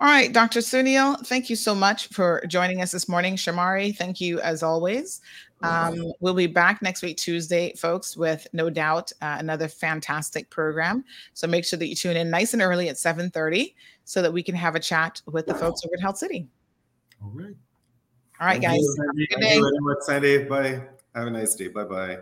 All 0.00 0.08
right, 0.08 0.32
Dr. 0.32 0.58
Sunil, 0.58 1.24
thank 1.26 1.48
you 1.48 1.54
so 1.54 1.76
much 1.76 2.08
for 2.08 2.42
joining 2.48 2.82
us 2.82 2.90
this 2.90 3.08
morning. 3.08 3.36
Shomari, 3.36 3.96
thank 3.96 4.20
you 4.20 4.40
as 4.40 4.62
always. 4.62 5.20
Um, 5.62 6.12
we'll 6.20 6.34
be 6.34 6.46
back 6.46 6.82
next 6.82 7.02
week, 7.02 7.16
Tuesday, 7.16 7.72
folks, 7.76 8.16
with 8.16 8.46
no 8.52 8.70
doubt 8.70 9.12
uh, 9.22 9.36
another 9.38 9.68
fantastic 9.68 10.50
program. 10.50 11.04
So 11.34 11.46
make 11.46 11.64
sure 11.64 11.78
that 11.78 11.86
you 11.86 11.94
tune 11.94 12.16
in 12.16 12.30
nice 12.30 12.52
and 12.52 12.62
early 12.62 12.88
at 12.88 12.96
7:30 12.96 13.74
so 14.04 14.22
that 14.22 14.32
we 14.32 14.42
can 14.42 14.54
have 14.54 14.74
a 14.74 14.80
chat 14.80 15.22
with 15.26 15.46
the 15.46 15.54
folks 15.54 15.82
over 15.84 15.94
at 15.94 16.00
Health 16.00 16.18
City. 16.18 16.48
All 17.22 17.30
right. 17.34 17.54
All 18.40 18.46
right, 18.48 18.60
Thank 18.60 18.64
guys. 18.64 18.80
you. 18.80 18.96
Have 19.06 19.14
a 19.14 19.26
good 19.34 19.40
day. 19.40 19.56
you 19.56 19.62
very 19.62 19.78
much, 19.80 19.98
Sandy. 20.02 20.44
Bye. 20.44 20.82
Have 21.14 21.28
a 21.28 21.30
nice 21.30 21.54
day. 21.54 21.68
Bye 21.68 21.84
bye. 21.84 22.18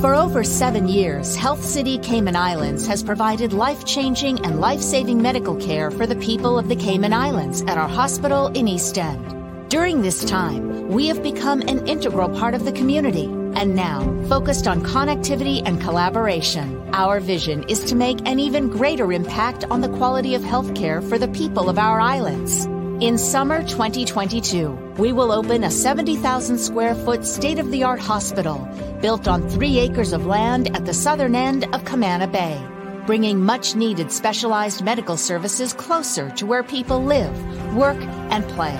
For 0.00 0.14
over 0.14 0.44
seven 0.44 0.88
years, 0.88 1.34
Health 1.34 1.64
City 1.64 1.96
Cayman 1.96 2.36
Islands 2.36 2.86
has 2.86 3.02
provided 3.02 3.54
life 3.54 3.86
changing 3.86 4.44
and 4.44 4.60
life 4.60 4.82
saving 4.82 5.22
medical 5.22 5.56
care 5.56 5.90
for 5.90 6.06
the 6.06 6.16
people 6.16 6.58
of 6.58 6.68
the 6.68 6.76
Cayman 6.76 7.14
Islands 7.14 7.62
at 7.62 7.78
our 7.78 7.88
hospital 7.88 8.48
in 8.48 8.68
East 8.68 8.98
End. 8.98 9.70
During 9.70 10.02
this 10.02 10.22
time, 10.26 10.88
we 10.88 11.06
have 11.06 11.22
become 11.22 11.62
an 11.62 11.88
integral 11.88 12.28
part 12.28 12.52
of 12.52 12.66
the 12.66 12.72
community 12.72 13.24
and 13.24 13.74
now 13.74 14.00
focused 14.28 14.68
on 14.68 14.82
connectivity 14.82 15.62
and 15.64 15.80
collaboration. 15.80 16.90
Our 16.92 17.18
vision 17.18 17.62
is 17.62 17.82
to 17.84 17.94
make 17.94 18.20
an 18.28 18.38
even 18.38 18.68
greater 18.68 19.10
impact 19.14 19.64
on 19.70 19.80
the 19.80 19.88
quality 19.88 20.34
of 20.34 20.42
healthcare 20.42 21.02
for 21.08 21.16
the 21.16 21.28
people 21.28 21.70
of 21.70 21.78
our 21.78 22.02
islands. 22.02 22.68
In 23.00 23.18
summer 23.18 23.62
2022, 23.62 24.94
we 24.96 25.12
will 25.12 25.30
open 25.30 25.64
a 25.64 25.70
70,000 25.70 26.56
square 26.56 26.94
foot 26.94 27.26
state 27.26 27.58
of 27.58 27.70
the 27.70 27.84
art 27.84 28.00
hospital 28.00 28.66
built 29.02 29.28
on 29.28 29.46
three 29.50 29.78
acres 29.78 30.14
of 30.14 30.24
land 30.24 30.74
at 30.74 30.86
the 30.86 30.94
southern 30.94 31.34
end 31.34 31.64
of 31.74 31.84
Camana 31.84 32.26
Bay, 32.26 32.58
bringing 33.04 33.44
much 33.44 33.74
needed 33.74 34.10
specialized 34.10 34.82
medical 34.82 35.18
services 35.18 35.74
closer 35.74 36.30
to 36.30 36.46
where 36.46 36.62
people 36.62 37.04
live, 37.04 37.36
work, 37.74 37.98
and 38.30 38.48
play. 38.48 38.74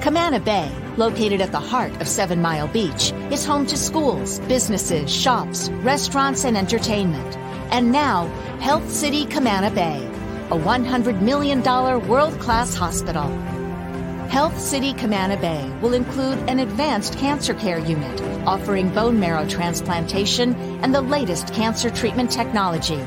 Camana 0.00 0.42
Bay, 0.42 0.72
located 0.96 1.42
at 1.42 1.52
the 1.52 1.60
heart 1.60 1.92
of 2.00 2.08
Seven 2.08 2.40
Mile 2.40 2.68
Beach, 2.68 3.12
is 3.30 3.44
home 3.44 3.66
to 3.66 3.76
schools, 3.76 4.40
businesses, 4.48 5.14
shops, 5.14 5.68
restaurants, 5.82 6.46
and 6.46 6.56
entertainment. 6.56 7.36
And 7.70 7.92
now, 7.92 8.28
Health 8.60 8.90
City 8.90 9.26
Camana 9.26 9.74
Bay, 9.74 10.08
a 10.46 10.58
$100 10.58 11.20
million 11.20 11.60
world 12.08 12.38
class 12.38 12.72
hospital. 12.72 13.26
Health 14.28 14.60
City 14.60 14.92
Camana 14.92 15.40
Bay 15.40 15.68
will 15.80 15.94
include 15.94 16.38
an 16.48 16.60
advanced 16.60 17.18
cancer 17.18 17.52
care 17.54 17.80
unit 17.80 18.20
offering 18.46 18.88
bone 18.90 19.18
marrow 19.18 19.44
transplantation 19.48 20.54
and 20.82 20.94
the 20.94 21.00
latest 21.00 21.52
cancer 21.52 21.90
treatment 21.90 22.30
technology. 22.30 23.00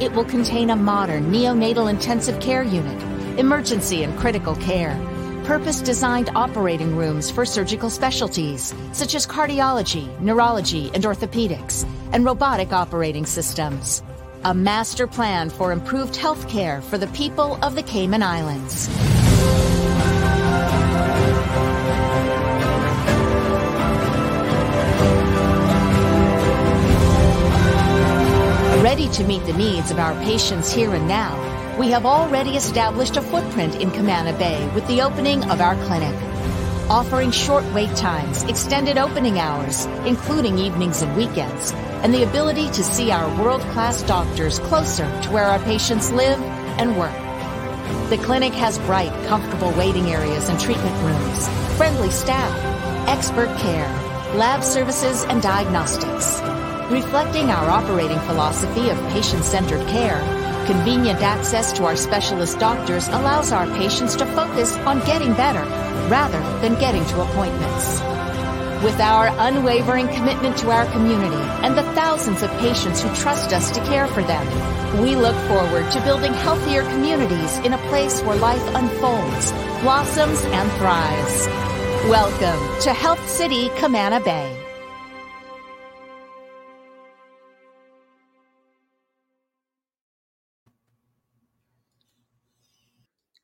It 0.00 0.12
will 0.12 0.24
contain 0.24 0.70
a 0.70 0.76
modern 0.76 1.30
neonatal 1.30 1.88
intensive 1.88 2.40
care 2.40 2.64
unit, 2.64 3.00
emergency 3.38 4.02
and 4.02 4.18
critical 4.18 4.56
care, 4.56 4.98
purpose 5.44 5.80
designed 5.80 6.30
operating 6.34 6.96
rooms 6.96 7.30
for 7.30 7.44
surgical 7.44 7.88
specialties 7.88 8.74
such 8.92 9.14
as 9.14 9.28
cardiology, 9.28 10.18
neurology, 10.20 10.90
and 10.92 11.04
orthopedics, 11.04 11.86
and 12.12 12.24
robotic 12.24 12.72
operating 12.72 13.26
systems. 13.26 14.02
A 14.42 14.54
master 14.54 15.06
plan 15.06 15.50
for 15.50 15.70
improved 15.70 16.16
health 16.16 16.48
care 16.48 16.80
for 16.80 16.96
the 16.96 17.08
people 17.08 17.58
of 17.62 17.74
the 17.74 17.82
Cayman 17.82 18.22
Islands. 18.22 18.88
Ready 28.82 29.10
to 29.10 29.24
meet 29.24 29.44
the 29.44 29.52
needs 29.58 29.90
of 29.90 29.98
our 29.98 30.14
patients 30.24 30.72
here 30.72 30.94
and 30.94 31.06
now, 31.06 31.36
we 31.78 31.88
have 31.90 32.06
already 32.06 32.56
established 32.56 33.18
a 33.18 33.22
footprint 33.22 33.74
in 33.74 33.90
Camana 33.90 34.32
Bay 34.38 34.66
with 34.74 34.86
the 34.88 35.02
opening 35.02 35.44
of 35.50 35.60
our 35.60 35.74
clinic. 35.84 36.29
Offering 36.90 37.30
short 37.30 37.64
wait 37.72 37.94
times, 37.94 38.42
extended 38.42 38.98
opening 38.98 39.38
hours, 39.38 39.84
including 40.04 40.58
evenings 40.58 41.02
and 41.02 41.16
weekends, 41.16 41.70
and 42.02 42.12
the 42.12 42.24
ability 42.24 42.66
to 42.66 42.82
see 42.82 43.12
our 43.12 43.28
world 43.40 43.60
class 43.70 44.02
doctors 44.02 44.58
closer 44.58 45.04
to 45.22 45.30
where 45.30 45.44
our 45.44 45.60
patients 45.60 46.10
live 46.10 46.40
and 46.80 46.98
work. 46.98 47.14
The 48.10 48.18
clinic 48.24 48.52
has 48.54 48.76
bright, 48.80 49.12
comfortable 49.28 49.70
waiting 49.78 50.10
areas 50.10 50.48
and 50.48 50.58
treatment 50.58 50.96
rooms, 51.04 51.46
friendly 51.76 52.10
staff, 52.10 52.58
expert 53.06 53.56
care, 53.58 53.86
lab 54.34 54.64
services, 54.64 55.22
and 55.26 55.40
diagnostics. 55.40 56.40
Reflecting 56.90 57.50
our 57.50 57.70
operating 57.70 58.18
philosophy 58.18 58.90
of 58.90 58.98
patient 59.10 59.44
centered 59.44 59.86
care, 59.86 60.18
convenient 60.66 61.20
access 61.20 61.72
to 61.74 61.84
our 61.84 61.94
specialist 61.94 62.58
doctors 62.58 63.06
allows 63.06 63.52
our 63.52 63.68
patients 63.76 64.16
to 64.16 64.26
focus 64.34 64.74
on 64.78 64.98
getting 65.06 65.32
better 65.34 65.89
rather 66.10 66.40
than 66.60 66.78
getting 66.80 67.04
to 67.06 67.22
appointments. 67.22 68.00
With 68.84 68.98
our 68.98 69.28
unwavering 69.38 70.08
commitment 70.08 70.58
to 70.58 70.70
our 70.70 70.86
community 70.86 71.36
and 71.62 71.78
the 71.78 71.82
thousands 71.94 72.42
of 72.42 72.50
patients 72.58 73.00
who 73.00 73.14
trust 73.14 73.52
us 73.52 73.70
to 73.70 73.80
care 73.84 74.08
for 74.08 74.22
them, 74.22 74.46
we 75.00 75.14
look 75.14 75.36
forward 75.46 75.90
to 75.92 76.00
building 76.02 76.34
healthier 76.34 76.82
communities 76.82 77.58
in 77.58 77.74
a 77.74 77.88
place 77.88 78.20
where 78.22 78.36
life 78.36 78.66
unfolds, 78.74 79.52
blossoms, 79.82 80.42
and 80.42 80.70
thrives. 80.72 81.46
Welcome 82.08 82.82
to 82.82 82.92
Health 82.92 83.28
City, 83.28 83.68
Camana 83.70 84.24
Bay. 84.24 84.59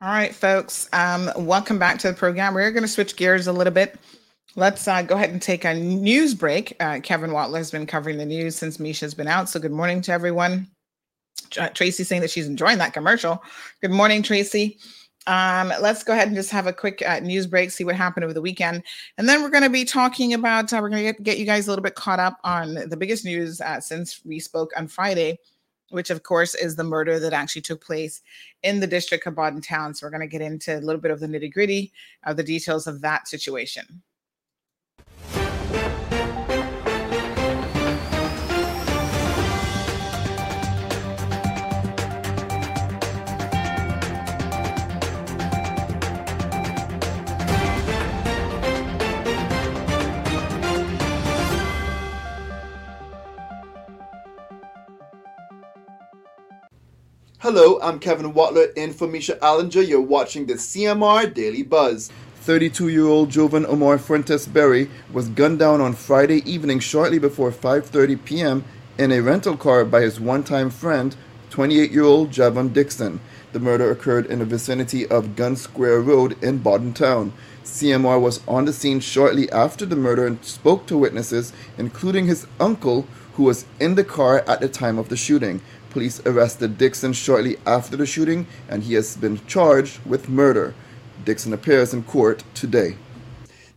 All 0.07 0.13
right, 0.13 0.33
folks. 0.33 0.89
Um, 0.93 1.33
welcome 1.35 1.81
back 1.81 1.99
to 1.99 2.07
the 2.07 2.15
program. 2.15 2.55
We're 2.55 2.71
going 2.71 2.85
to 2.85 2.89
switch 2.89 3.17
gears 3.17 3.49
a 3.49 3.53
little 3.53 3.73
bit. 3.73 3.99
Let's 4.55 4.87
uh, 4.87 5.03
go 5.03 5.17
ahead 5.17 5.31
and 5.31 5.43
take 5.43 5.65
a 5.65 5.75
news 5.75 6.33
break. 6.33 6.77
Uh, 6.79 7.01
Kevin 7.03 7.31
Watler 7.31 7.57
has 7.57 7.73
been 7.73 7.87
covering 7.87 8.17
the 8.17 8.25
news 8.25 8.55
since 8.55 8.79
Misha's 8.79 9.15
been 9.15 9.27
out. 9.27 9.49
So, 9.49 9.59
good 9.59 9.73
morning 9.73 10.01
to 10.03 10.13
everyone. 10.13 10.69
Tr- 11.51 11.73
Tracy 11.75 12.05
saying 12.05 12.21
that 12.21 12.31
she's 12.31 12.47
enjoying 12.47 12.79
that 12.79 12.93
commercial. 12.93 13.43
Good 13.81 13.91
morning, 13.91 14.23
Tracy. 14.23 14.79
Um, 15.27 15.73
let's 15.81 16.05
go 16.05 16.13
ahead 16.13 16.29
and 16.29 16.37
just 16.37 16.53
have 16.53 16.69
a 16.69 16.73
quick 16.73 17.03
uh, 17.05 17.19
news 17.19 17.49
break, 17.49 17.73
see 17.73 17.83
what 17.83 17.97
happened 17.97 18.23
over 18.23 18.33
the 18.33 18.41
weekend. 18.41 18.85
And 19.19 19.29
then 19.29 19.43
we're 19.43 19.51
going 19.51 19.65
to 19.65 19.71
be 19.71 19.85
talking 19.85 20.35
about, 20.35 20.73
uh, 20.73 20.79
we're 20.81 20.89
going 20.91 21.05
to 21.05 21.13
get, 21.15 21.23
get 21.25 21.39
you 21.39 21.47
guys 21.47 21.67
a 21.67 21.71
little 21.73 21.83
bit 21.83 21.97
caught 21.97 22.21
up 22.21 22.39
on 22.45 22.75
the 22.75 22.97
biggest 22.97 23.25
news 23.25 23.61
uh, 23.61 23.81
since 23.81 24.25
we 24.25 24.39
spoke 24.39 24.71
on 24.77 24.87
Friday, 24.87 25.41
which 25.91 26.11
of 26.11 26.23
course 26.23 26.55
is 26.55 26.77
the 26.77 26.85
murder 26.85 27.19
that 27.19 27.33
actually 27.33 27.63
took 27.63 27.85
place 27.85 28.23
in 28.63 28.81
the 28.81 28.87
district 28.87 29.27
of 29.27 29.35
Bodden 29.35 29.61
Town. 29.61 29.95
So 29.95 30.07
we're 30.07 30.11
going 30.11 30.21
to 30.21 30.27
get 30.27 30.41
into 30.41 30.79
a 30.79 30.81
little 30.81 31.01
bit 31.01 31.11
of 31.11 31.21
the 31.21 31.27
nitty 31.27 31.53
gritty 31.53 31.93
of 32.25 32.37
the 32.37 32.43
details 32.43 32.87
of 32.87 33.01
that 33.03 33.29
situation. 33.29 34.03
Hello, 57.49 57.79
I'm 57.81 58.01
Kevin 58.01 58.33
Watler 58.33 58.75
in 58.75 58.93
for 58.93 59.07
Misha 59.07 59.37
Allinger. 59.37 59.87
You're 59.87 60.01
watching 60.01 60.47
the 60.47 60.55
CMR 60.55 61.33
Daily 61.33 61.63
Buzz. 61.63 62.11
32 62.41 62.89
year 62.89 63.07
old 63.07 63.31
Jovan 63.31 63.65
Omar 63.67 63.99
Fuentes 63.99 64.49
Berry 64.49 64.91
was 65.13 65.29
gunned 65.29 65.61
down 65.61 65.81
on 65.81 65.93
Friday 65.93 66.39
evening 66.39 66.81
shortly 66.81 67.21
before 67.21 67.53
5.30 67.53 68.25
p.m. 68.25 68.65
in 68.99 69.13
a 69.13 69.23
rental 69.23 69.57
car 69.57 69.85
by 69.85 70.01
his 70.01 70.19
one 70.19 70.43
time 70.43 70.71
friend, 70.71 71.15
28 71.51 71.93
year 71.93 72.03
old 72.03 72.33
Javon 72.33 72.73
Dixon. 72.73 73.21
The 73.53 73.61
murder 73.61 73.93
occurred 73.93 74.27
in 74.27 74.41
the 74.41 74.45
vicinity 74.45 75.07
of 75.07 75.37
Gun 75.37 75.55
Square 75.55 76.01
Road 76.01 76.43
in 76.43 76.59
Bodden 76.59 76.95
Town. 76.95 77.33
CMR 77.63 78.21
was 78.21 78.41
on 78.49 78.65
the 78.65 78.73
scene 78.73 78.99
shortly 78.99 79.49
after 79.53 79.87
the 79.87 79.95
murder 79.95 80.27
and 80.27 80.45
spoke 80.45 80.87
to 80.87 80.99
witnesses, 80.99 81.53
including 81.79 82.27
his 82.27 82.49
uncle, 82.59 83.07
who 83.35 83.45
was 83.45 83.67
in 83.79 83.95
the 83.95 84.05
car 84.05 84.43
at 84.49 84.61
the 84.61 84.69
time 84.69 84.99
of 84.99 85.11
the 85.11 85.17
shooting. 85.17 85.61
Police 85.97 86.21
arrested 86.27 86.77
Dixon 86.77 87.15
shortly 87.15 87.57
after 87.65 87.97
the 87.97 88.05
shooting, 88.05 88.47
and 88.69 88.83
he 88.83 88.93
has 88.93 89.17
been 89.17 89.41
charged 89.47 90.05
with 90.05 90.29
murder. 90.29 90.75
Dixon 91.25 91.55
appears 91.55 91.95
in 91.95 92.03
court 92.03 92.45
today. 92.53 92.97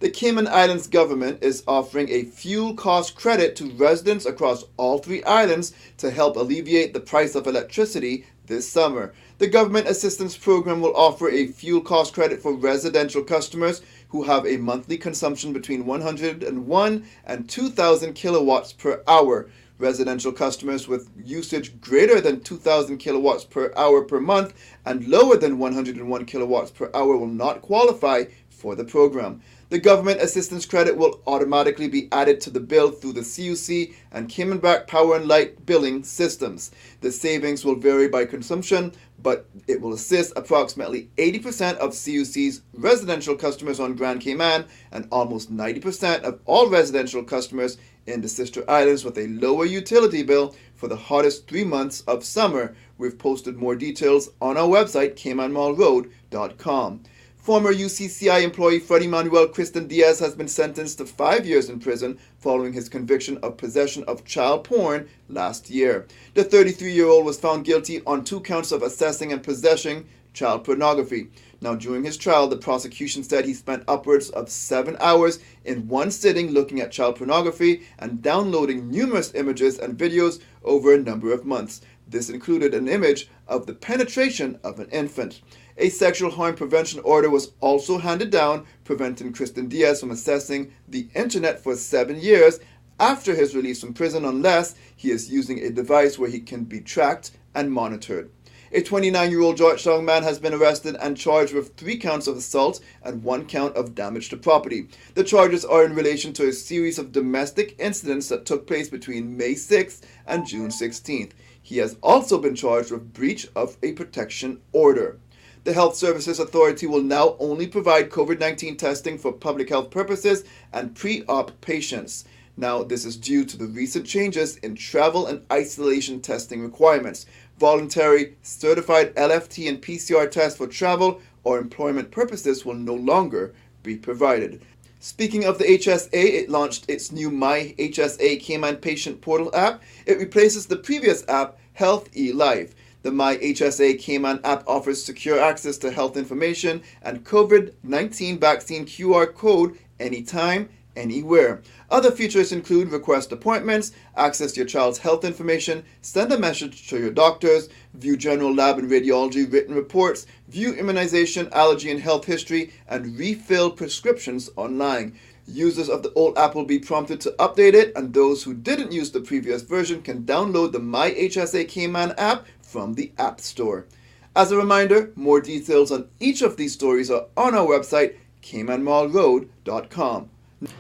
The 0.02 0.10
Cayman 0.10 0.50
Islands 0.50 0.88
government 0.88 1.42
is 1.42 1.64
offering 1.66 2.10
a 2.10 2.26
fuel 2.26 2.74
cost 2.74 3.16
credit 3.16 3.56
to 3.56 3.72
residents 3.72 4.26
across 4.26 4.66
all 4.76 4.98
three 4.98 5.24
islands 5.24 5.72
to 6.00 6.12
help 6.12 6.36
alleviate 6.36 6.92
the 6.92 7.00
price 7.00 7.36
of 7.36 7.48
electricity 7.48 8.26
this 8.48 8.68
summer. 8.68 9.14
The 9.38 9.48
government 9.48 9.88
assistance 9.88 10.36
program 10.36 10.82
will 10.82 10.98
offer 10.98 11.30
a 11.30 11.48
fuel 11.48 11.80
cost 11.80 12.14
credit 12.14 12.42
for 12.42 12.54
residential 12.54 13.24
customers 13.24 13.82
who 14.10 14.24
have 14.24 14.46
a 14.46 14.58
monthly 14.58 14.98
consumption 14.98 15.54
between 15.54 15.86
101 15.86 17.06
and 17.26 17.50
2000 17.50 18.14
kilowatts 18.14 18.74
per 18.74 19.02
hour. 19.08 19.50
Residential 19.80 20.34
customers 20.34 20.90
with 20.90 21.10
usage 21.24 21.80
greater 21.80 22.20
than 22.20 22.42
2,000 22.42 22.98
kilowatts 22.98 23.46
per 23.46 23.72
hour 23.78 24.04
per 24.04 24.20
month 24.20 24.54
and 24.86 25.08
lower 25.08 25.38
than 25.38 25.58
101 25.58 26.26
kilowatts 26.26 26.70
per 26.70 26.92
hour 26.94 27.16
will 27.16 27.28
not 27.28 27.62
qualify 27.62 28.26
for 28.50 28.76
the 28.76 28.84
program. 28.84 29.42
The 29.70 29.80
government 29.80 30.20
assistance 30.20 30.66
credit 30.66 30.98
will 30.98 31.22
automatically 31.28 31.88
be 31.88 32.10
added 32.12 32.42
to 32.42 32.50
the 32.50 32.60
bill 32.60 32.92
through 32.92 33.14
the 33.14 33.22
CUC 33.22 33.96
and 34.12 34.28
Cayman 34.28 34.58
Brac 34.58 34.88
Power 34.88 35.16
and 35.16 35.28
Light 35.28 35.66
billing 35.66 36.04
systems. 36.04 36.72
The 37.02 37.12
savings 37.12 37.64
will 37.64 37.76
vary 37.76 38.08
by 38.08 38.26
consumption, 38.26 38.92
but 39.22 39.46
it 39.68 39.80
will 39.80 39.94
assist 39.94 40.34
approximately 40.36 41.10
80% 41.18 41.78
of 41.78 41.92
CUC's 41.92 42.64
residential 42.74 43.36
customers 43.36 43.80
on 43.80 43.96
Grand 43.96 44.22
Cayman 44.22 44.66
and 44.92 45.08
almost 45.12 45.56
90% 45.56 46.24
of 46.24 46.40
all 46.46 46.68
residential 46.68 47.24
customers 47.24 47.78
in 48.10 48.22
the 48.22 48.30
sister 48.30 48.64
islands 48.70 49.06
with 49.06 49.18
a 49.18 49.28
lower 49.28 49.66
utility 49.66 50.24
bill 50.24 50.56
for 50.76 50.88
the 50.88 50.96
hottest 50.96 51.48
three 51.48 51.64
months 51.64 52.02
of 52.02 52.24
summer. 52.24 52.76
We've 52.98 53.18
posted 53.18 53.58
more 53.58 53.76
details 53.76 54.30
on 54.42 54.58
our 54.58 54.68
website, 54.68 55.16
caymanmarlroad.com. 55.16 57.04
Former 57.38 57.74
UCCI 57.74 58.44
employee 58.44 58.80
Freddie 58.80 59.08
Manuel 59.08 59.48
Kristen 59.48 59.88
Diaz 59.88 60.20
has 60.20 60.36
been 60.36 60.48
sentenced 60.48 60.98
to 60.98 61.06
five 61.06 61.46
years 61.46 61.70
in 61.70 61.80
prison 61.80 62.20
following 62.38 62.74
his 62.74 62.90
conviction 62.90 63.38
of 63.38 63.58
possession 63.58 64.04
of 64.04 64.26
child 64.26 64.66
porn 64.66 65.08
last 65.30 65.70
year. 65.70 66.06
The 66.34 66.44
33 66.44 66.92
year 66.92 67.08
old 67.08 67.26
was 67.26 67.40
found 67.40 67.66
guilty 67.66 68.02
on 68.06 68.24
two 68.24 68.42
counts 68.42 68.72
of 68.72 68.84
assessing 68.84 69.32
and 69.32 69.42
possessing 69.42 70.08
child 70.34 70.64
pornography. 70.64 71.30
Now, 71.62 71.76
during 71.76 72.06
his 72.06 72.16
trial, 72.16 72.48
the 72.48 72.58
prosecution 72.58 73.24
said 73.24 73.46
he 73.46 73.54
spent 73.54 73.84
upwards 73.88 74.30
of 74.30 74.50
seven 74.50 74.96
hours 75.00 75.40
in 75.66 75.90
one 75.90 76.10
sitting 76.10 76.52
looking 76.52 76.80
at 76.80 76.92
child 76.92 77.18
pornography 77.18 77.82
and 77.98 78.22
downloading 78.22 78.90
numerous 78.90 79.34
images 79.34 79.78
and 79.78 79.98
videos 79.98 80.40
over 80.64 80.94
a 80.94 81.00
number 81.00 81.34
of 81.34 81.46
months. 81.46 81.82
This 82.08 82.30
included 82.30 82.74
an 82.74 82.88
image 82.88 83.30
of 83.48 83.66
the 83.66 83.74
penetration 83.74 84.58
of 84.64 84.80
an 84.80 84.90
infant. 84.90 85.42
A 85.78 85.90
sexual 85.90 86.32
harm 86.32 86.56
prevention 86.56 87.02
order 87.02 87.30
was 87.30 87.52
also 87.60 87.98
handed 87.98 88.32
down, 88.32 88.66
preventing 88.84 89.34
Kristen 89.34 89.68
Diaz 89.68 90.00
from 90.00 90.12
accessing 90.12 90.72
the 90.88 91.08
internet 91.14 91.62
for 91.62 91.76
seven 91.76 92.20
years 92.20 92.60
after 93.00 93.36
his 93.36 93.56
release 93.56 93.82
from 93.82 93.94
prison 93.94 94.26
unless 94.26 94.76
he 94.96 95.12
is 95.12 95.32
using 95.32 95.60
a 95.60 95.70
device 95.70 96.18
where 96.18 96.30
he 96.30 96.40
can 96.40 96.64
be 96.64 96.82
tracked 96.82 97.32
and 97.56 97.72
monitored. 97.72 98.30
A 98.72 98.84
29 98.84 99.32
year 99.32 99.42
old 99.42 99.58
Georgetown 99.58 100.06
man 100.06 100.22
has 100.22 100.38
been 100.38 100.54
arrested 100.54 100.96
and 101.02 101.18
charged 101.18 101.56
with 101.56 101.76
three 101.76 101.98
counts 101.98 102.28
of 102.28 102.38
assault 102.38 102.80
and 103.02 103.24
one 103.24 103.48
count 103.48 103.76
of 103.76 103.96
damage 103.96 104.30
to 104.30 104.38
property. 104.38 104.88
The 105.16 105.24
charges 105.24 105.66
are 105.66 105.84
in 105.84 105.96
relation 105.96 106.34
to 106.34 106.48
a 106.48 106.54
series 106.54 107.00
of 107.00 107.12
domestic 107.12 107.76
incidents 107.80 108.30
that 108.30 108.46
took 108.46 108.68
place 108.68 108.88
between 108.88 109.36
May 109.36 109.54
6th 109.54 110.02
and 110.28 110.46
June 110.46 110.68
16th. 110.68 111.32
He 111.60 111.78
has 111.78 111.98
also 112.04 112.38
been 112.38 112.54
charged 112.54 112.92
with 112.92 113.12
breach 113.12 113.48
of 113.56 113.76
a 113.82 113.94
protection 113.94 114.62
order. 114.72 115.18
The 115.64 115.74
Health 115.74 115.96
Services 115.96 116.40
Authority 116.40 116.86
will 116.86 117.02
now 117.02 117.38
only 117.40 117.66
provide 117.66 118.12
COVID 118.12 118.40
19 118.40 118.78
testing 118.78 119.18
for 119.18 119.32
public 119.32 119.70
health 119.70 119.90
purposes 119.90 120.44
and 120.72 120.94
pre 120.94 121.24
op 121.28 121.60
patients. 121.62 122.24
Now, 122.60 122.84
this 122.84 123.06
is 123.06 123.16
due 123.16 123.46
to 123.46 123.56
the 123.56 123.68
recent 123.68 124.06
changes 124.06 124.58
in 124.58 124.76
travel 124.76 125.28
and 125.28 125.46
isolation 125.50 126.20
testing 126.20 126.62
requirements. 126.62 127.26
Voluntary, 127.60 128.36
certified 128.42 129.14
LFT 129.16 129.68
and 129.68 129.82
PCR 129.82 130.32
tests 130.32 130.58
for 130.58 130.66
travel 130.66 131.20
or 131.44 131.60
employment 131.60 132.10
purposes 132.10 132.64
will 132.64 132.74
no 132.74 132.94
longer 132.94 133.54
be 133.84 133.98
provided. 133.98 134.62
Speaking 135.02 135.44
of 135.44 135.58
the 135.58 135.66
HSA, 135.66 136.10
it 136.14 136.50
launched 136.50 136.86
its 136.90 137.12
new 137.12 137.30
My 137.30 137.76
HSA 137.78 138.40
Cayman 138.40 138.78
Patient 138.78 139.20
Portal 139.20 139.54
app. 139.54 139.84
It 140.06 140.20
replaces 140.20 140.68
the 140.68 140.78
previous 140.78 141.26
app, 141.28 141.58
Health 141.74 142.10
E 142.16 142.32
Life. 142.32 142.76
The 143.02 143.12
My 143.12 143.36
HSA 143.38 144.00
Cayman 144.00 144.40
app 144.46 144.64
offers 144.66 145.04
secure 145.04 145.40
access 145.40 145.78
to 145.80 145.92
health 145.92 146.16
information 146.16 146.82
and 147.02 147.26
COVID 147.26 147.74
19 147.84 148.40
vaccine 148.40 148.86
QR 148.86 149.34
code 149.34 149.78
anytime, 150.00 150.70
anywhere. 151.00 151.62
Other 151.90 152.12
features 152.12 152.52
include 152.52 152.92
request 152.92 153.32
appointments, 153.32 153.94
access 154.16 154.58
your 154.58 154.66
child's 154.66 155.00
health 155.00 155.24
information, 155.24 155.84
send 156.02 156.32
a 156.32 156.38
message 156.38 156.88
to 156.90 157.00
your 157.00 157.12
doctors, 157.12 157.70
view 157.94 158.18
general 158.18 158.54
lab 158.54 158.78
and 158.78 158.92
radiology 158.92 159.52
written 159.52 159.74
reports, 159.74 160.28
view 160.50 160.74
immunization, 160.74 161.50
allergy, 161.54 161.90
and 161.90 162.02
health 162.02 162.26
history, 162.26 162.74
and 162.88 163.18
refill 163.18 163.72
prescriptions 163.72 164.50
online. 164.56 165.18
Users 165.48 165.90
of 165.90 166.04
the 166.04 166.14
old 166.14 166.38
app 166.38 166.54
will 166.54 166.66
be 166.66 166.78
prompted 166.78 167.20
to 167.22 167.32
update 167.40 167.74
it, 167.74 167.92
and 167.96 168.14
those 168.14 168.44
who 168.44 168.54
didn't 168.54 168.92
use 168.92 169.12
the 169.12 169.22
previous 169.22 169.64
version 169.64 170.02
can 170.04 170.24
download 170.24 170.74
the 170.74 170.80
My 170.80 171.12
HSA 171.12 171.68
Cayman 171.68 172.14
app 172.20 172.46
from 172.62 172.94
the 172.94 173.12
App 173.18 173.42
Store. 173.42 173.88
As 174.36 174.52
a 174.52 174.58
reminder, 174.58 175.12
more 175.16 175.42
details 175.42 175.92
on 175.92 176.08
each 176.20 176.44
of 176.44 176.56
these 176.56 176.74
stories 176.74 177.10
are 177.10 177.26
on 177.36 177.56
our 177.56 177.66
website, 177.66 178.16
caymanmarlroad.com. 178.44 180.30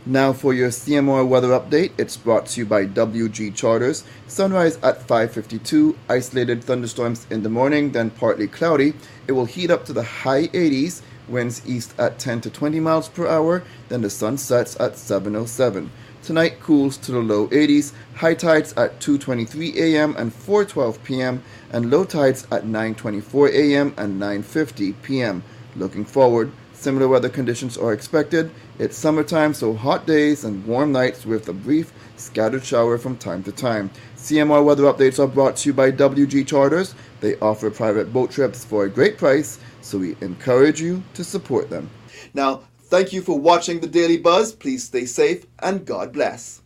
Now 0.05 0.33
for 0.33 0.53
your 0.53 0.71
CMR 0.71 1.25
weather 1.25 1.57
update, 1.57 1.91
it's 1.97 2.17
brought 2.17 2.47
to 2.47 2.59
you 2.59 2.65
by 2.65 2.85
WG 2.85 3.55
Charters. 3.55 4.03
Sunrise 4.27 4.77
at 4.83 5.07
5:52, 5.07 5.95
isolated 6.09 6.65
thunderstorms 6.65 7.25
in 7.29 7.43
the 7.43 7.49
morning, 7.49 7.93
then 7.93 8.09
partly 8.09 8.45
cloudy. 8.45 8.93
It 9.25 9.31
will 9.31 9.45
heat 9.45 9.71
up 9.71 9.85
to 9.85 9.93
the 9.93 10.03
high 10.03 10.47
80s, 10.47 11.01
winds 11.29 11.61
east 11.65 11.93
at 11.97 12.19
10 12.19 12.41
to 12.41 12.49
20 12.49 12.81
miles 12.81 13.07
per 13.07 13.25
hour, 13.25 13.63
then 13.87 14.01
the 14.01 14.09
sun 14.09 14.37
sets 14.37 14.75
at 14.81 14.97
7:07. 14.97 15.91
Tonight 16.23 16.59
cools 16.59 16.97
to 16.97 17.13
the 17.13 17.19
low 17.19 17.47
80s, 17.47 17.93
high 18.15 18.33
tides 18.33 18.73
at 18.75 18.99
2:23 18.99 19.77
a.m. 19.77 20.13
and 20.17 20.33
4:12 20.33 21.01
p.m. 21.05 21.41
and 21.71 21.89
low 21.89 22.03
tides 22.03 22.45
at 22.51 22.65
9:24 22.65 23.49
a.m. 23.53 23.93
and 23.95 24.19
9:50 24.19 24.95
p.m. 25.03 25.41
Looking 25.77 26.03
forward, 26.03 26.51
similar 26.73 27.07
weather 27.07 27.29
conditions 27.29 27.77
are 27.77 27.93
expected. 27.93 28.51
It's 28.79 28.97
summertime, 28.97 29.53
so 29.53 29.73
hot 29.73 30.07
days 30.07 30.45
and 30.45 30.65
warm 30.65 30.91
nights 30.91 31.25
with 31.25 31.47
a 31.49 31.53
brief 31.53 31.93
scattered 32.15 32.63
shower 32.63 32.97
from 32.97 33.17
time 33.17 33.43
to 33.43 33.51
time. 33.51 33.91
CMR 34.15 34.63
weather 34.63 34.83
updates 34.83 35.19
are 35.19 35.27
brought 35.27 35.57
to 35.57 35.69
you 35.69 35.73
by 35.73 35.91
WG 35.91 36.47
Charters. 36.47 36.95
They 37.19 37.37
offer 37.39 37.69
private 37.69 38.11
boat 38.11 38.31
trips 38.31 38.65
for 38.65 38.85
a 38.85 38.89
great 38.89 39.17
price, 39.17 39.59
so 39.81 39.99
we 39.99 40.15
encourage 40.21 40.81
you 40.81 41.03
to 41.13 41.23
support 41.23 41.69
them. 41.69 41.89
Now, 42.33 42.63
Thank 42.89 43.13
you 43.13 43.21
for 43.21 43.39
watching 43.39 43.81
the 43.81 43.87
Daily 43.87 44.17
Buzz. 44.17 44.51
Please 44.51 44.83
stay 44.83 45.05
safe 45.05 45.45
and 45.59 45.85
God 45.85 46.11
bless. 46.11 46.58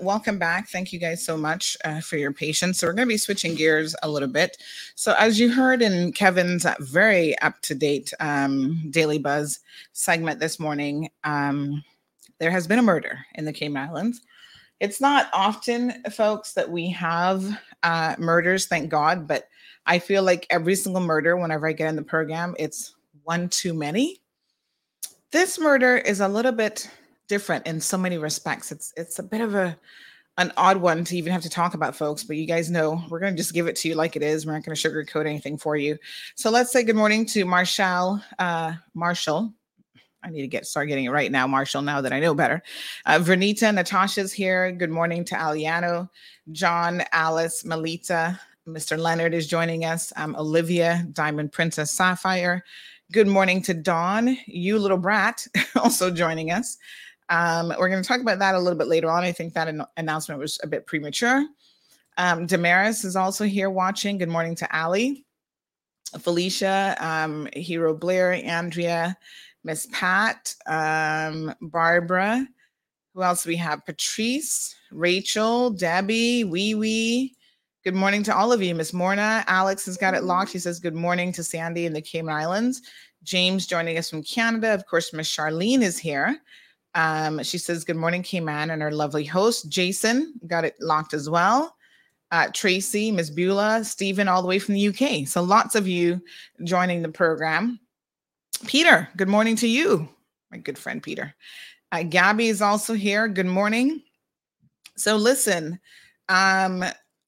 Welcome 0.00 0.38
back. 0.38 0.68
Thank 0.68 0.92
you 0.92 0.98
guys 0.98 1.24
so 1.24 1.36
much 1.36 1.76
uh, 1.84 2.00
for 2.00 2.16
your 2.16 2.32
patience. 2.32 2.78
So, 2.78 2.86
we're 2.86 2.92
going 2.92 3.08
to 3.08 3.12
be 3.12 3.18
switching 3.18 3.54
gears 3.54 3.94
a 4.02 4.08
little 4.08 4.28
bit. 4.28 4.56
So, 4.94 5.14
as 5.18 5.38
you 5.40 5.52
heard 5.52 5.82
in 5.82 6.12
Kevin's 6.12 6.66
very 6.80 7.38
up 7.40 7.60
to 7.62 7.74
date 7.74 8.12
um, 8.20 8.88
Daily 8.90 9.18
Buzz 9.18 9.60
segment 9.92 10.40
this 10.40 10.58
morning, 10.60 11.10
um, 11.24 11.82
there 12.38 12.50
has 12.50 12.66
been 12.66 12.78
a 12.78 12.82
murder 12.82 13.18
in 13.34 13.44
the 13.44 13.52
Cayman 13.52 13.88
Islands. 13.88 14.20
it's 14.80 15.00
not 15.00 15.28
often, 15.32 16.02
folks, 16.12 16.52
that 16.52 16.70
we 16.70 16.90
have 16.90 17.58
uh, 17.82 18.14
murders, 18.18 18.66
thank 18.66 18.90
God, 18.90 19.26
but 19.26 19.48
I 19.86 19.98
feel 19.98 20.22
like 20.22 20.46
every 20.50 20.74
single 20.74 21.02
murder, 21.02 21.36
whenever 21.36 21.66
I 21.66 21.72
get 21.72 21.88
in 21.88 21.96
the 21.96 22.02
program, 22.02 22.54
it's 22.58 22.94
one 23.22 23.48
too 23.48 23.72
many. 23.72 24.20
This 25.30 25.58
murder 25.58 25.96
is 25.96 26.20
a 26.20 26.28
little 26.28 26.52
bit 26.52 26.90
different 27.28 27.66
in 27.66 27.80
so 27.80 27.96
many 27.98 28.18
respects. 28.18 28.72
It's 28.72 28.92
it's 28.96 29.18
a 29.18 29.22
bit 29.22 29.40
of 29.40 29.54
a 29.54 29.76
an 30.38 30.52
odd 30.56 30.76
one 30.76 31.02
to 31.04 31.16
even 31.16 31.32
have 31.32 31.42
to 31.42 31.50
talk 31.50 31.74
about, 31.74 31.96
folks. 31.96 32.22
But 32.22 32.36
you 32.36 32.46
guys 32.46 32.70
know 32.70 33.02
we're 33.08 33.20
going 33.20 33.32
to 33.34 33.36
just 33.36 33.54
give 33.54 33.66
it 33.66 33.76
to 33.76 33.88
you 33.88 33.94
like 33.94 34.16
it 34.16 34.22
is. 34.22 34.44
We're 34.44 34.52
not 34.52 34.64
going 34.64 34.76
to 34.76 34.88
sugarcoat 34.88 35.26
anything 35.26 35.56
for 35.56 35.76
you. 35.76 35.96
So 36.34 36.50
let's 36.50 36.70
say 36.72 36.82
good 36.82 36.96
morning 36.96 37.24
to 37.26 37.44
Marshall. 37.44 38.20
Uh, 38.38 38.74
Marshall. 38.94 39.52
I 40.22 40.30
need 40.30 40.42
to 40.42 40.48
get 40.48 40.66
start 40.66 40.88
getting 40.88 41.04
it 41.04 41.10
right 41.10 41.30
now, 41.30 41.46
Marshall. 41.46 41.82
Now 41.82 42.00
that 42.00 42.12
I 42.12 42.18
know 42.18 42.34
better, 42.34 42.62
uh, 43.06 43.18
Vernita, 43.18 43.72
Natasha's 43.72 44.32
here. 44.32 44.72
Good 44.72 44.90
morning 44.90 45.24
to 45.26 45.36
Aliano, 45.36 46.10
John, 46.50 47.04
Alice, 47.12 47.64
Melita, 47.64 48.38
Mr. 48.66 48.98
Leonard 48.98 49.34
is 49.34 49.46
joining 49.46 49.84
us. 49.84 50.12
Um, 50.16 50.34
Olivia, 50.34 51.06
Diamond 51.12 51.52
Princess 51.52 51.92
Sapphire. 51.92 52.64
Good 53.12 53.28
morning 53.28 53.62
to 53.62 53.74
Dawn, 53.74 54.36
you 54.46 54.80
little 54.80 54.98
brat, 54.98 55.46
also 55.76 56.10
joining 56.10 56.50
us. 56.50 56.76
Um, 57.28 57.72
we're 57.78 57.88
going 57.88 58.02
to 58.02 58.06
talk 58.06 58.20
about 58.20 58.38
that 58.38 58.54
a 58.54 58.58
little 58.58 58.78
bit 58.78 58.88
later 58.88 59.10
on. 59.10 59.24
I 59.24 59.32
think 59.32 59.54
that 59.54 59.68
an- 59.68 59.84
announcement 59.96 60.40
was 60.40 60.58
a 60.62 60.66
bit 60.66 60.86
premature. 60.86 61.44
Um, 62.18 62.46
Damaris 62.46 63.04
is 63.04 63.16
also 63.16 63.44
here 63.44 63.70
watching. 63.70 64.18
Good 64.18 64.28
morning 64.28 64.54
to 64.56 64.78
Ali, 64.78 65.24
Felicia, 66.18 66.96
um, 66.98 67.48
Hero 67.54 67.94
Blair, 67.94 68.32
Andrea, 68.32 69.16
Miss 69.64 69.86
Pat, 69.92 70.54
um, 70.66 71.54
Barbara. 71.60 72.46
Who 73.14 73.22
else 73.22 73.44
we 73.44 73.56
have? 73.56 73.84
Patrice, 73.84 74.74
Rachel, 74.92 75.70
Debbie, 75.70 76.44
Wee 76.44 76.74
Wee. 76.74 77.34
Good 77.82 77.94
morning 77.94 78.22
to 78.24 78.36
all 78.36 78.52
of 78.52 78.62
you. 78.62 78.74
Miss 78.74 78.92
Morna, 78.92 79.44
Alex 79.46 79.86
has 79.86 79.96
got 79.96 80.14
it 80.14 80.24
locked. 80.24 80.50
She 80.50 80.58
says 80.58 80.80
good 80.80 80.94
morning 80.94 81.32
to 81.32 81.44
Sandy 81.44 81.86
in 81.86 81.92
the 81.92 82.00
Cayman 82.00 82.34
Islands. 82.34 82.82
James 83.22 83.66
joining 83.66 83.98
us 83.98 84.10
from 84.10 84.22
Canada. 84.22 84.72
Of 84.74 84.86
course, 84.86 85.12
Miss 85.12 85.28
Charlene 85.28 85.82
is 85.82 85.98
here. 85.98 86.40
Um, 86.96 87.42
she 87.42 87.58
says, 87.58 87.84
Good 87.84 87.96
morning, 87.96 88.22
Cayman, 88.22 88.70
and 88.70 88.82
our 88.82 88.90
lovely 88.90 89.24
host, 89.24 89.68
Jason, 89.68 90.32
got 90.46 90.64
it 90.64 90.74
locked 90.80 91.12
as 91.12 91.28
well. 91.28 91.76
Uh, 92.32 92.48
Tracy, 92.52 93.12
Miss 93.12 93.30
Beulah, 93.30 93.84
Stephen, 93.84 94.28
all 94.28 94.40
the 94.40 94.48
way 94.48 94.58
from 94.58 94.74
the 94.74 94.88
UK. 94.88 95.28
So 95.28 95.42
lots 95.42 95.74
of 95.74 95.86
you 95.86 96.20
joining 96.64 97.02
the 97.02 97.10
program. 97.10 97.78
Peter, 98.66 99.08
good 99.16 99.28
morning 99.28 99.56
to 99.56 99.68
you, 99.68 100.08
my 100.50 100.56
good 100.56 100.78
friend 100.78 101.02
Peter. 101.02 101.34
Uh, 101.92 102.02
Gabby 102.02 102.48
is 102.48 102.62
also 102.62 102.94
here. 102.94 103.28
Good 103.28 103.46
morning. 103.46 104.02
So 104.96 105.16
listen, 105.16 105.78
um, 106.30 106.82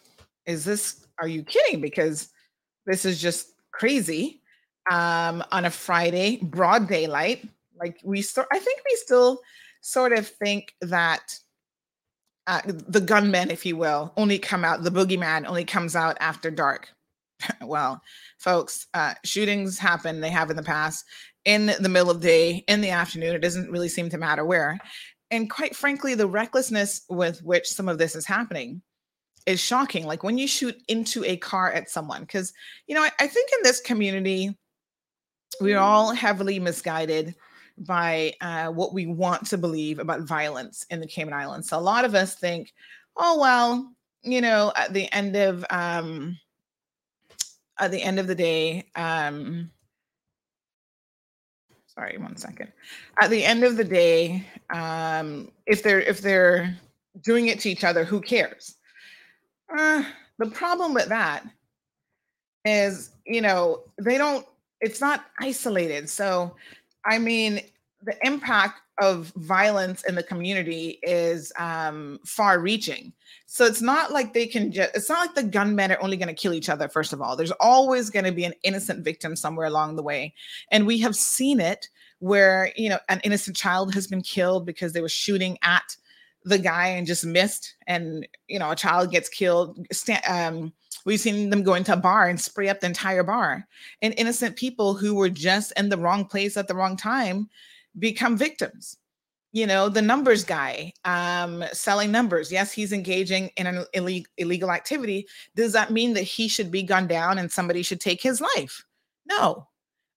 is 0.46 0.64
this 0.64 1.06
are 1.18 1.28
you 1.28 1.42
kidding 1.42 1.80
because 1.80 2.30
this 2.86 3.05
is 3.05 3.20
just 3.20 3.52
crazy 3.72 4.40
um, 4.90 5.44
on 5.52 5.64
a 5.64 5.70
friday 5.70 6.38
broad 6.42 6.88
daylight 6.88 7.44
like 7.78 8.00
we 8.05 8.22
still, 8.22 8.44
I 8.52 8.59
think 8.59 8.80
we 8.88 8.96
still 8.96 9.40
sort 9.80 10.12
of 10.12 10.26
think 10.26 10.74
that 10.80 11.38
uh, 12.46 12.62
the 12.66 13.00
gunmen, 13.00 13.50
if 13.50 13.66
you 13.66 13.76
will, 13.76 14.12
only 14.16 14.38
come 14.38 14.64
out. 14.64 14.82
The 14.82 14.90
boogeyman 14.90 15.46
only 15.46 15.64
comes 15.64 15.94
out 15.94 16.16
after 16.20 16.50
dark. 16.50 16.88
well, 17.62 18.00
folks, 18.38 18.86
uh, 18.94 19.14
shootings 19.24 19.78
happen. 19.78 20.20
They 20.20 20.30
have 20.30 20.50
in 20.50 20.56
the 20.56 20.62
past 20.62 21.05
in 21.48 21.72
the 21.80 21.88
middle 21.88 22.10
of 22.10 22.20
the 22.20 22.28
day, 22.28 22.64
in 22.68 22.82
the 22.82 22.90
afternoon. 22.90 23.34
It 23.34 23.40
doesn't 23.40 23.70
really 23.70 23.88
seem 23.88 24.10
to 24.10 24.18
matter 24.18 24.44
where. 24.44 24.78
And 25.30 25.50
quite 25.50 25.74
frankly, 25.74 26.14
the 26.14 26.26
recklessness 26.26 27.06
with 27.08 27.42
which 27.42 27.66
some 27.66 27.88
of 27.88 27.96
this 27.96 28.14
is 28.14 28.26
happening 28.26 28.82
is 29.46 29.58
shocking. 29.58 30.04
Like 30.04 30.22
when 30.22 30.36
you 30.36 30.46
shoot 30.46 30.76
into 30.88 31.24
a 31.24 31.38
car 31.38 31.72
at 31.72 31.88
someone, 31.88 32.20
because, 32.20 32.52
you 32.86 32.94
know, 32.94 33.00
I, 33.00 33.10
I 33.18 33.26
think 33.26 33.48
in 33.56 33.62
this 33.62 33.80
community, 33.80 34.58
we're 35.58 35.78
all 35.78 36.12
heavily 36.12 36.58
misguided 36.58 37.34
by 37.78 38.34
uh, 38.42 38.66
what 38.66 38.92
we 38.92 39.06
want 39.06 39.46
to 39.46 39.56
believe 39.56 40.00
about 40.00 40.28
violence 40.28 40.84
in 40.90 41.00
the 41.00 41.06
Cayman 41.06 41.32
Islands. 41.32 41.70
So 41.70 41.78
a 41.78 41.80
lot 41.80 42.04
of 42.04 42.14
us 42.14 42.34
think, 42.34 42.74
oh 43.16 43.40
well, 43.40 43.90
you 44.22 44.42
know, 44.42 44.70
at 44.76 44.92
the 44.92 45.10
end 45.14 45.34
of 45.34 45.64
um, 45.70 46.36
at 47.78 47.90
the 47.90 48.02
end 48.02 48.18
of 48.18 48.26
the 48.26 48.34
day, 48.34 48.84
um, 48.96 49.70
sorry, 51.98 52.16
one 52.18 52.36
second. 52.36 52.70
At 53.20 53.30
the 53.30 53.44
end 53.44 53.64
of 53.64 53.76
the 53.76 53.84
day, 53.84 54.46
um, 54.70 55.50
if 55.66 55.82
they're 55.82 56.00
if 56.00 56.20
they're 56.20 56.76
doing 57.22 57.48
it 57.48 57.58
to 57.60 57.70
each 57.70 57.84
other, 57.84 58.04
who 58.04 58.20
cares? 58.20 58.76
Uh, 59.76 60.04
the 60.38 60.46
problem 60.46 60.94
with 60.94 61.08
that 61.08 61.44
is, 62.64 63.10
you 63.26 63.40
know, 63.40 63.82
they 64.00 64.16
don't. 64.16 64.46
It's 64.80 65.00
not 65.00 65.24
isolated. 65.40 66.08
So 66.08 66.54
I 67.04 67.18
mean, 67.18 67.60
the 68.02 68.14
impact 68.26 68.80
of 69.00 69.32
violence 69.36 70.04
in 70.04 70.14
the 70.14 70.22
community 70.22 70.98
is 71.02 71.52
um, 71.58 72.18
far 72.24 72.60
reaching. 72.60 73.12
So 73.46 73.64
it's 73.64 73.82
not 73.82 74.12
like 74.12 74.32
they 74.32 74.46
can 74.46 74.72
just, 74.72 74.94
it's 74.94 75.08
not 75.08 75.20
like 75.20 75.34
the 75.34 75.42
gunmen 75.42 75.92
are 75.92 76.02
only 76.02 76.16
going 76.16 76.28
to 76.28 76.34
kill 76.34 76.52
each 76.52 76.68
other, 76.68 76.88
first 76.88 77.12
of 77.12 77.20
all. 77.20 77.36
There's 77.36 77.52
always 77.52 78.10
going 78.10 78.24
to 78.24 78.32
be 78.32 78.44
an 78.44 78.54
innocent 78.62 79.04
victim 79.04 79.36
somewhere 79.36 79.66
along 79.66 79.96
the 79.96 80.02
way. 80.02 80.34
And 80.70 80.86
we 80.86 80.98
have 80.98 81.16
seen 81.16 81.60
it 81.60 81.88
where, 82.20 82.72
you 82.76 82.88
know, 82.88 82.98
an 83.08 83.20
innocent 83.24 83.56
child 83.56 83.94
has 83.94 84.06
been 84.06 84.22
killed 84.22 84.66
because 84.66 84.92
they 84.92 85.00
were 85.00 85.08
shooting 85.08 85.58
at 85.62 85.96
the 86.44 86.58
guy 86.58 86.88
and 86.88 87.06
just 87.06 87.24
missed. 87.24 87.76
And, 87.86 88.26
you 88.48 88.58
know, 88.58 88.70
a 88.70 88.76
child 88.76 89.10
gets 89.10 89.28
killed. 89.28 89.86
Um, 90.28 90.72
We've 91.04 91.20
seen 91.20 91.48
them 91.48 91.62
go 91.62 91.74
into 91.74 91.92
a 91.94 91.96
bar 91.96 92.28
and 92.28 92.38
spray 92.38 92.68
up 92.68 92.80
the 92.80 92.86
entire 92.86 93.22
bar. 93.22 93.66
And 94.02 94.12
innocent 94.18 94.56
people 94.56 94.94
who 94.94 95.14
were 95.14 95.30
just 95.30 95.72
in 95.78 95.88
the 95.88 95.96
wrong 95.96 96.26
place 96.26 96.56
at 96.56 96.68
the 96.68 96.74
wrong 96.74 96.96
time 96.96 97.48
become 97.98 98.36
victims. 98.36 98.96
you 99.52 99.66
know, 99.66 99.88
the 99.88 100.02
numbers 100.02 100.44
guy, 100.44 100.92
um, 101.04 101.64
selling 101.72 102.12
numbers. 102.12 102.52
Yes, 102.52 102.70
he's 102.70 102.92
engaging 102.92 103.50
in 103.56 103.66
an 103.66 103.84
illegal 103.94 104.30
illegal 104.36 104.70
activity. 104.70 105.26
Does 105.56 105.72
that 105.72 105.90
mean 105.90 106.12
that 106.14 106.22
he 106.22 106.48
should 106.48 106.70
be 106.70 106.82
gunned 106.82 107.08
down 107.08 107.38
and 107.38 107.50
somebody 107.50 107.82
should 107.82 108.00
take 108.00 108.22
his 108.22 108.40
life? 108.40 108.84
No. 109.26 109.66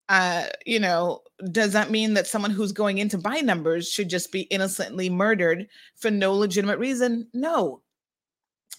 Uh, 0.09 0.47
you 0.65 0.79
know, 0.79 1.21
does 1.51 1.71
that 1.71 1.89
mean 1.91 2.13
that 2.15 2.27
someone 2.27 2.51
who's 2.51 2.73
going 2.73 2.97
in 2.97 3.07
to 3.09 3.17
buy 3.17 3.39
numbers 3.39 3.89
should 3.89 4.09
just 4.09 4.31
be 4.31 4.41
innocently 4.41 5.09
murdered 5.09 5.67
for 5.95 6.11
no 6.11 6.33
legitimate 6.33 6.79
reason? 6.79 7.27
No. 7.33 7.81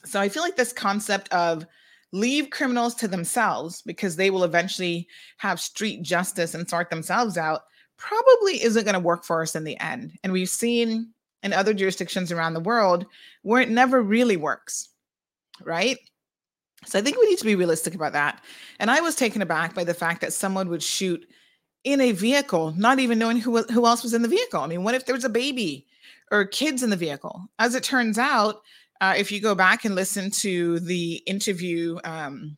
So 0.05 0.21
I 0.21 0.29
feel 0.29 0.43
like 0.43 0.57
this 0.57 0.73
concept 0.75 1.33
of 1.33 1.67
leave 2.13 2.51
criminals 2.51 2.95
to 2.97 3.09
themselves 3.09 3.81
because 3.83 4.17
they 4.17 4.29
will 4.29 4.45
eventually 4.45 5.09
have 5.39 5.59
street 5.61 6.03
justice 6.03 6.55
and 6.55 6.69
sort 6.69 6.91
themselves 6.91 7.39
out 7.39 7.63
probably 8.03 8.63
isn't 8.63 8.85
going 8.85 8.95
to 8.95 9.01
work 9.01 9.25
for 9.25 9.43
us 9.43 9.55
in 9.55 9.65
the 9.65 9.79
end. 9.79 10.13
And 10.25 10.33
we've 10.33 10.49
seen 10.49 11.13
in 11.43 11.53
other 11.53 11.73
jurisdictions 11.73 12.33
around 12.33 12.55
the 12.55 12.61
world 12.61 13.07
where 13.43 13.63
it 13.63 13.71
never 13.71 14.03
really 14.03 14.37
works, 14.37 14.89
right? 15.63 15.99
So 16.85 16.99
I 16.99 17.03
think 17.03 17.17
we 17.17 17.29
need 17.29 17.39
to 17.39 17.45
be 17.45 17.55
realistic 17.55 17.95
about 17.95 18.13
that. 18.13 18.43
And 18.81 18.91
I 18.91 19.01
was 19.01 19.15
taken 19.15 19.41
aback 19.41 19.75
by 19.75 19.85
the 19.85 19.95
fact 19.95 20.21
that 20.21 20.33
someone 20.33 20.69
would 20.69 20.83
shoot 20.83 21.25
in 21.85 22.01
a 22.01 22.13
vehicle, 22.13 22.75
not 22.77 22.99
even 22.99 23.19
knowing 23.19 23.39
who 23.39 23.63
who 23.63 23.87
else 23.87 24.03
was 24.03 24.15
in 24.15 24.23
the 24.23 24.29
vehicle. 24.29 24.61
I 24.61 24.67
mean, 24.67 24.83
what 24.83 24.95
if 24.95 25.07
there 25.07 25.15
was 25.15 25.25
a 25.25 25.29
baby 25.29 25.87
or 26.31 26.45
kids 26.45 26.83
in 26.83 26.91
the 26.91 26.97
vehicle? 26.97 27.45
As 27.59 27.75
it 27.75 27.85
turns 27.85 28.19
out, 28.19 28.63
uh, 29.01 29.15
if 29.17 29.31
you 29.31 29.41
go 29.41 29.55
back 29.55 29.85
and 29.85 29.95
listen 29.95 30.31
to 30.31 30.81
the 30.81 31.23
interview 31.27 31.99
um, 32.05 32.57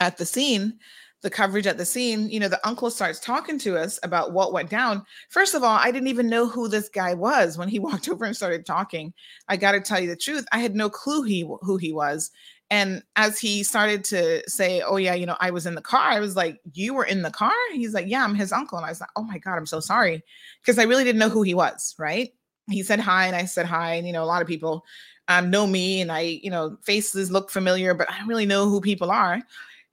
at 0.00 0.18
the 0.18 0.26
scene, 0.26 0.78
the 1.22 1.30
coverage 1.30 1.66
at 1.66 1.78
the 1.78 1.84
scene, 1.84 2.28
you 2.28 2.40
know, 2.40 2.48
the 2.48 2.66
uncle 2.66 2.90
starts 2.90 3.20
talking 3.20 3.58
to 3.60 3.78
us 3.78 3.98
about 4.02 4.32
what 4.32 4.52
went 4.52 4.68
down. 4.70 5.04
First 5.28 5.54
of 5.54 5.62
all, 5.62 5.78
I 5.78 5.90
didn't 5.90 6.08
even 6.08 6.28
know 6.28 6.48
who 6.48 6.68
this 6.68 6.88
guy 6.88 7.14
was 7.14 7.56
when 7.56 7.68
he 7.68 7.78
walked 7.80 8.08
over 8.08 8.24
and 8.24 8.36
started 8.36 8.66
talking. 8.66 9.14
I 9.48 9.56
got 9.56 9.72
to 9.72 9.80
tell 9.80 10.00
you 10.00 10.08
the 10.08 10.16
truth, 10.16 10.44
I 10.52 10.58
had 10.58 10.74
no 10.74 10.90
clue 10.90 11.22
he 11.22 11.48
who 11.62 11.76
he 11.76 11.92
was. 11.92 12.30
And 12.70 13.02
as 13.16 13.38
he 13.38 13.62
started 13.64 14.02
to 14.04 14.48
say, 14.48 14.80
"Oh 14.80 14.96
yeah, 14.96 15.12
you 15.12 15.26
know, 15.26 15.36
I 15.40 15.50
was 15.50 15.66
in 15.66 15.74
the 15.74 15.82
car," 15.82 16.10
I 16.10 16.20
was 16.20 16.36
like, 16.36 16.58
"You 16.72 16.94
were 16.94 17.04
in 17.04 17.20
the 17.20 17.30
car?" 17.30 17.52
He's 17.74 17.92
like, 17.92 18.06
"Yeah, 18.08 18.24
I'm 18.24 18.34
his 18.34 18.50
uncle." 18.50 18.78
And 18.78 18.86
I 18.86 18.88
was 18.88 18.98
like, 18.98 19.10
"Oh 19.14 19.24
my 19.24 19.36
god, 19.36 19.56
I'm 19.58 19.66
so 19.66 19.78
sorry," 19.78 20.24
because 20.62 20.78
I 20.78 20.84
really 20.84 21.04
didn't 21.04 21.18
know 21.18 21.28
who 21.28 21.42
he 21.42 21.52
was. 21.52 21.94
Right? 21.98 22.30
He 22.70 22.82
said 22.82 22.98
hi, 22.98 23.26
and 23.26 23.36
I 23.36 23.44
said 23.44 23.66
hi, 23.66 23.94
and 23.96 24.06
you 24.06 24.12
know, 24.14 24.24
a 24.24 24.24
lot 24.24 24.40
of 24.40 24.48
people 24.48 24.86
um, 25.28 25.50
know 25.50 25.66
me, 25.66 26.00
and 26.00 26.10
I, 26.10 26.20
you 26.42 26.50
know, 26.50 26.78
faces 26.82 27.30
look 27.30 27.50
familiar, 27.50 27.92
but 27.92 28.10
I 28.10 28.18
don't 28.18 28.28
really 28.28 28.46
know 28.46 28.66
who 28.70 28.80
people 28.80 29.10
are. 29.10 29.42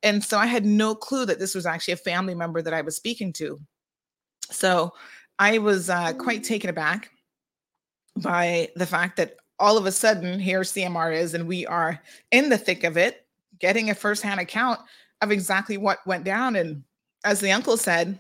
And 0.04 0.24
so 0.24 0.38
I 0.38 0.46
had 0.46 0.66
no 0.66 0.96
clue 0.96 1.26
that 1.26 1.40
this 1.40 1.56
was 1.56 1.66
actually 1.66 1.94
a 1.94 1.98
family 1.98 2.36
member 2.36 2.62
that 2.62 2.74
I 2.74 2.82
was 2.82 2.96
speaking 2.96 3.34
to. 3.34 3.60
So 4.50 4.94
I 5.38 5.58
was 5.58 5.90
uh, 5.90 6.14
quite 6.14 6.44
taken 6.44 6.70
aback 6.70 7.12
by 8.18 8.70
the 8.76 8.86
fact 8.86 9.18
that 9.18 9.36
all 9.60 9.78
of 9.78 9.86
a 9.86 9.92
sudden 9.92 10.40
here 10.40 10.62
CMR 10.62 11.16
is, 11.16 11.34
and 11.34 11.48
we 11.48 11.66
are 11.66 12.02
in 12.32 12.50
the 12.50 12.58
thick 12.58 12.84
of 12.84 12.98
it, 12.98 13.26
getting 13.60 13.90
a 13.90 13.96
firsthand 13.96 14.40
account 14.40 14.80
of 15.22 15.32
exactly 15.32 15.78
what 15.78 16.06
went 16.06 16.24
down. 16.24 16.56
And 16.56 16.84
as 17.26 17.40
the 17.40 17.52
uncle 17.52 17.78
said, 17.78 18.20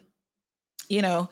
you 0.89 1.01
know, 1.01 1.29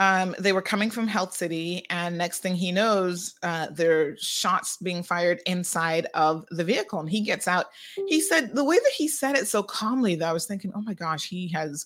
um, 0.00 0.34
they 0.38 0.54
were 0.54 0.62
coming 0.62 0.90
from 0.90 1.06
Health 1.06 1.34
City, 1.34 1.84
and 1.90 2.16
next 2.16 2.38
thing 2.38 2.54
he 2.54 2.72
knows, 2.72 3.34
uh, 3.42 3.66
there 3.70 4.00
are 4.00 4.16
shots 4.16 4.78
being 4.78 5.02
fired 5.02 5.42
inside 5.44 6.06
of 6.14 6.46
the 6.50 6.64
vehicle. 6.64 7.00
And 7.00 7.10
he 7.10 7.20
gets 7.20 7.46
out. 7.46 7.66
He 8.08 8.22
said 8.22 8.54
the 8.54 8.64
way 8.64 8.76
that 8.76 8.92
he 8.96 9.08
said 9.08 9.36
it 9.36 9.46
so 9.46 9.62
calmly, 9.62 10.14
that 10.14 10.28
I 10.28 10.32
was 10.32 10.46
thinking, 10.46 10.72
oh 10.74 10.80
my 10.80 10.94
gosh, 10.94 11.28
he 11.28 11.48
has 11.48 11.84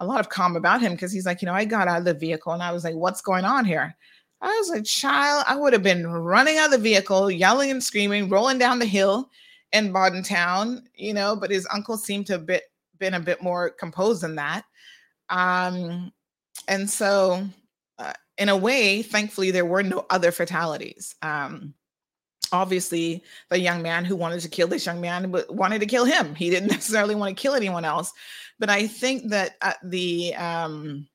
a 0.00 0.04
lot 0.04 0.18
of 0.18 0.28
calm 0.28 0.56
about 0.56 0.80
him 0.80 0.92
because 0.92 1.12
he's 1.12 1.24
like, 1.24 1.40
you 1.40 1.46
know, 1.46 1.54
I 1.54 1.64
got 1.64 1.86
out 1.86 2.00
of 2.00 2.04
the 2.04 2.14
vehicle 2.14 2.52
and 2.52 2.64
I 2.64 2.72
was 2.72 2.82
like, 2.82 2.96
what's 2.96 3.20
going 3.20 3.44
on 3.44 3.64
here? 3.64 3.96
I 4.40 4.48
was 4.48 4.70
a 4.70 4.82
child. 4.82 5.44
I 5.46 5.54
would 5.54 5.72
have 5.72 5.84
been 5.84 6.04
running 6.04 6.58
out 6.58 6.66
of 6.66 6.72
the 6.72 6.78
vehicle, 6.78 7.30
yelling 7.30 7.70
and 7.70 7.82
screaming, 7.82 8.28
rolling 8.28 8.58
down 8.58 8.80
the 8.80 8.86
hill 8.86 9.30
in 9.72 9.92
Town, 10.24 10.82
you 10.96 11.14
know, 11.14 11.36
but 11.36 11.52
his 11.52 11.68
uncle 11.72 11.96
seemed 11.96 12.26
to 12.26 12.32
have 12.32 12.46
been 12.98 13.14
a 13.14 13.20
bit 13.20 13.40
more 13.40 13.70
composed 13.70 14.24
than 14.24 14.34
that. 14.34 14.64
Um, 15.30 16.12
and 16.68 16.88
so, 16.88 17.44
uh, 17.98 18.12
in 18.38 18.48
a 18.48 18.56
way, 18.56 19.02
thankfully, 19.02 19.50
there 19.50 19.64
were 19.64 19.82
no 19.82 20.06
other 20.10 20.32
fatalities. 20.32 21.14
Um, 21.22 21.74
obviously, 22.52 23.22
the 23.50 23.58
young 23.58 23.82
man 23.82 24.04
who 24.04 24.16
wanted 24.16 24.40
to 24.40 24.48
kill 24.48 24.68
this 24.68 24.86
young 24.86 25.00
man 25.00 25.34
wanted 25.48 25.80
to 25.80 25.86
kill 25.86 26.04
him. 26.04 26.34
He 26.34 26.50
didn't 26.50 26.70
necessarily 26.70 27.14
want 27.14 27.36
to 27.36 27.40
kill 27.40 27.54
anyone 27.54 27.84
else. 27.84 28.12
But 28.58 28.70
I 28.70 28.86
think 28.86 29.30
that 29.30 29.56
the, 29.82 30.34
um, 30.36 31.08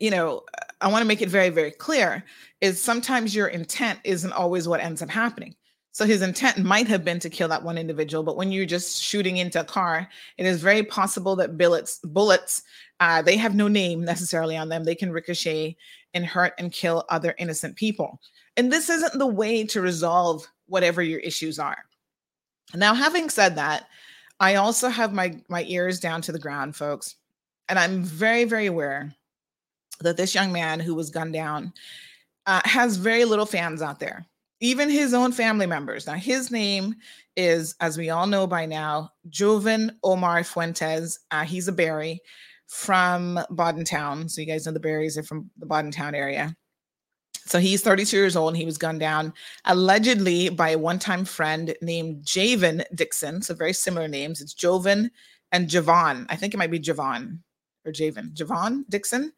you 0.00 0.10
know, 0.10 0.42
I 0.80 0.88
want 0.88 1.02
to 1.02 1.08
make 1.08 1.22
it 1.22 1.28
very, 1.28 1.48
very 1.48 1.70
clear 1.70 2.24
is 2.60 2.82
sometimes 2.82 3.34
your 3.34 3.48
intent 3.48 4.00
isn't 4.04 4.32
always 4.32 4.68
what 4.68 4.80
ends 4.80 5.02
up 5.02 5.10
happening. 5.10 5.54
So 5.92 6.04
his 6.04 6.22
intent 6.22 6.58
might 6.58 6.88
have 6.88 7.04
been 7.04 7.20
to 7.20 7.30
kill 7.30 7.46
that 7.48 7.62
one 7.62 7.78
individual, 7.78 8.24
but 8.24 8.36
when 8.36 8.50
you're 8.50 8.66
just 8.66 9.00
shooting 9.00 9.36
into 9.36 9.60
a 9.60 9.64
car, 9.64 10.08
it 10.38 10.44
is 10.44 10.60
very 10.60 10.82
possible 10.82 11.36
that 11.36 11.56
bullets, 11.56 12.00
bullets, 12.02 12.64
uh, 13.00 13.22
they 13.22 13.36
have 13.36 13.54
no 13.54 13.68
name 13.68 14.04
necessarily 14.04 14.56
on 14.56 14.68
them. 14.68 14.84
They 14.84 14.94
can 14.94 15.12
ricochet 15.12 15.76
and 16.14 16.24
hurt 16.24 16.54
and 16.58 16.72
kill 16.72 17.04
other 17.08 17.34
innocent 17.38 17.76
people. 17.76 18.20
And 18.56 18.72
this 18.72 18.88
isn't 18.88 19.18
the 19.18 19.26
way 19.26 19.64
to 19.66 19.80
resolve 19.80 20.46
whatever 20.66 21.02
your 21.02 21.20
issues 21.20 21.58
are. 21.58 21.84
Now, 22.74 22.94
having 22.94 23.28
said 23.28 23.56
that, 23.56 23.86
I 24.40 24.56
also 24.56 24.88
have 24.88 25.12
my 25.12 25.40
my 25.48 25.64
ears 25.64 26.00
down 26.00 26.22
to 26.22 26.32
the 26.32 26.38
ground, 26.38 26.74
folks, 26.76 27.16
and 27.68 27.78
I'm 27.78 28.02
very, 28.02 28.44
very 28.44 28.66
aware 28.66 29.14
that 30.00 30.16
this 30.16 30.34
young 30.34 30.52
man 30.52 30.80
who 30.80 30.94
was 30.94 31.10
gunned 31.10 31.32
down 31.32 31.72
uh, 32.46 32.60
has 32.64 32.96
very 32.96 33.24
little 33.24 33.46
fans 33.46 33.80
out 33.80 34.00
there, 34.00 34.26
even 34.60 34.90
his 34.90 35.14
own 35.14 35.30
family 35.30 35.66
members. 35.66 36.06
Now, 36.06 36.14
his 36.14 36.50
name 36.50 36.96
is, 37.36 37.74
as 37.80 37.96
we 37.96 38.10
all 38.10 38.26
know 38.26 38.46
by 38.46 38.66
now, 38.66 39.12
Joven 39.28 39.98
Omar 40.02 40.42
Fuentes. 40.42 41.20
Uh, 41.30 41.44
he's 41.44 41.68
a 41.68 41.72
Barry 41.72 42.20
from 42.66 43.38
Town. 43.84 44.28
So, 44.28 44.40
you 44.40 44.46
guys 44.46 44.66
know 44.66 44.72
the 44.72 44.80
Barrys 44.80 45.18
are 45.18 45.22
from 45.22 45.50
the 45.58 45.90
Town 45.92 46.14
area. 46.14 46.54
So 47.46 47.58
he's 47.58 47.82
32 47.82 48.16
years 48.16 48.36
old 48.36 48.48
and 48.48 48.56
he 48.56 48.64
was 48.64 48.78
gunned 48.78 49.00
down 49.00 49.34
allegedly 49.66 50.48
by 50.48 50.70
a 50.70 50.78
one-time 50.78 51.26
friend 51.26 51.76
named 51.82 52.24
Javen 52.24 52.82
Dixon. 52.94 53.42
So 53.42 53.52
very 53.52 53.74
similar 53.74 54.08
names. 54.08 54.40
It's 54.40 54.54
Joven 54.54 55.10
and 55.52 55.68
Javon. 55.68 56.24
I 56.30 56.36
think 56.36 56.54
it 56.54 56.56
might 56.56 56.70
be 56.70 56.80
Javon 56.80 57.40
or 57.84 57.92
Javen. 57.92 58.32
Javon 58.32 58.88
Dixon 58.88 59.30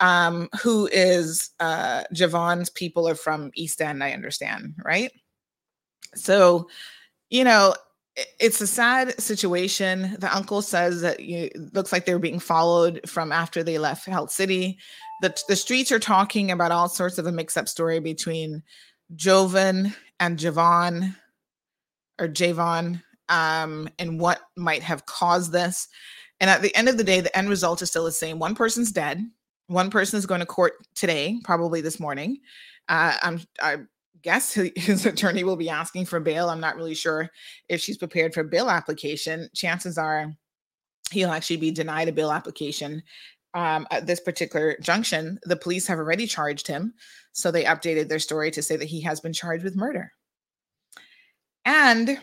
um, 0.00 0.48
who 0.62 0.88
is 0.92 1.50
uh, 1.60 2.04
Javon's 2.12 2.70
people 2.70 3.08
are 3.08 3.14
from 3.14 3.50
East 3.54 3.80
End, 3.80 4.02
I 4.02 4.12
understand, 4.12 4.74
right? 4.84 5.10
So, 6.14 6.68
you 7.30 7.44
know, 7.44 7.74
it's 8.40 8.60
a 8.60 8.66
sad 8.66 9.20
situation. 9.20 10.16
The 10.18 10.34
uncle 10.34 10.62
says 10.62 11.00
that 11.02 11.20
you 11.20 11.50
looks 11.74 11.92
like 11.92 12.06
they're 12.06 12.18
being 12.18 12.38
followed 12.38 13.00
from 13.06 13.32
after 13.32 13.62
they 13.62 13.78
left 13.78 14.06
Health 14.06 14.30
City. 14.30 14.78
The, 15.22 15.34
the 15.48 15.56
streets 15.56 15.92
are 15.92 15.98
talking 15.98 16.50
about 16.50 16.72
all 16.72 16.88
sorts 16.88 17.18
of 17.18 17.26
a 17.26 17.32
mix-up 17.32 17.68
story 17.68 18.00
between 18.00 18.62
Joven 19.14 19.94
and 20.20 20.38
Javon 20.38 21.14
or 22.18 22.28
Javon 22.28 23.02
um, 23.28 23.88
and 23.98 24.20
what 24.20 24.40
might 24.56 24.82
have 24.82 25.06
caused 25.06 25.52
this. 25.52 25.88
And 26.40 26.50
at 26.50 26.62
the 26.62 26.74
end 26.76 26.88
of 26.88 26.98
the 26.98 27.04
day, 27.04 27.20
the 27.20 27.36
end 27.36 27.48
result 27.48 27.82
is 27.82 27.88
still 27.88 28.04
the 28.04 28.12
same. 28.12 28.38
One 28.38 28.54
person's 28.54 28.92
dead, 28.92 29.22
one 29.68 29.90
person 29.90 30.18
is 30.18 30.26
going 30.26 30.40
to 30.40 30.46
court 30.46 30.74
today, 30.94 31.38
probably 31.44 31.80
this 31.80 31.98
morning. 31.98 32.38
Uh, 32.88 33.16
I'm, 33.22 33.40
I 33.60 33.78
guess 34.22 34.52
his 34.76 35.06
attorney 35.06 35.44
will 35.44 35.56
be 35.56 35.70
asking 35.70 36.06
for 36.06 36.20
bail. 36.20 36.48
I'm 36.48 36.60
not 36.60 36.76
really 36.76 36.94
sure 36.94 37.30
if 37.68 37.80
she's 37.80 37.98
prepared 37.98 38.34
for 38.34 38.42
bail 38.42 38.70
application. 38.70 39.48
Chances 39.54 39.98
are 39.98 40.32
he'll 41.10 41.30
actually 41.30 41.58
be 41.58 41.70
denied 41.70 42.08
a 42.08 42.12
bail 42.12 42.32
application 42.32 43.02
um, 43.54 43.86
at 43.90 44.06
this 44.06 44.20
particular 44.20 44.76
junction. 44.80 45.38
The 45.44 45.56
police 45.56 45.86
have 45.86 45.98
already 45.98 46.26
charged 46.26 46.66
him. 46.66 46.94
So 47.32 47.50
they 47.50 47.64
updated 47.64 48.08
their 48.08 48.18
story 48.18 48.50
to 48.52 48.62
say 48.62 48.76
that 48.76 48.88
he 48.88 49.00
has 49.02 49.20
been 49.20 49.32
charged 49.32 49.64
with 49.64 49.76
murder. 49.76 50.12
And 51.64 52.18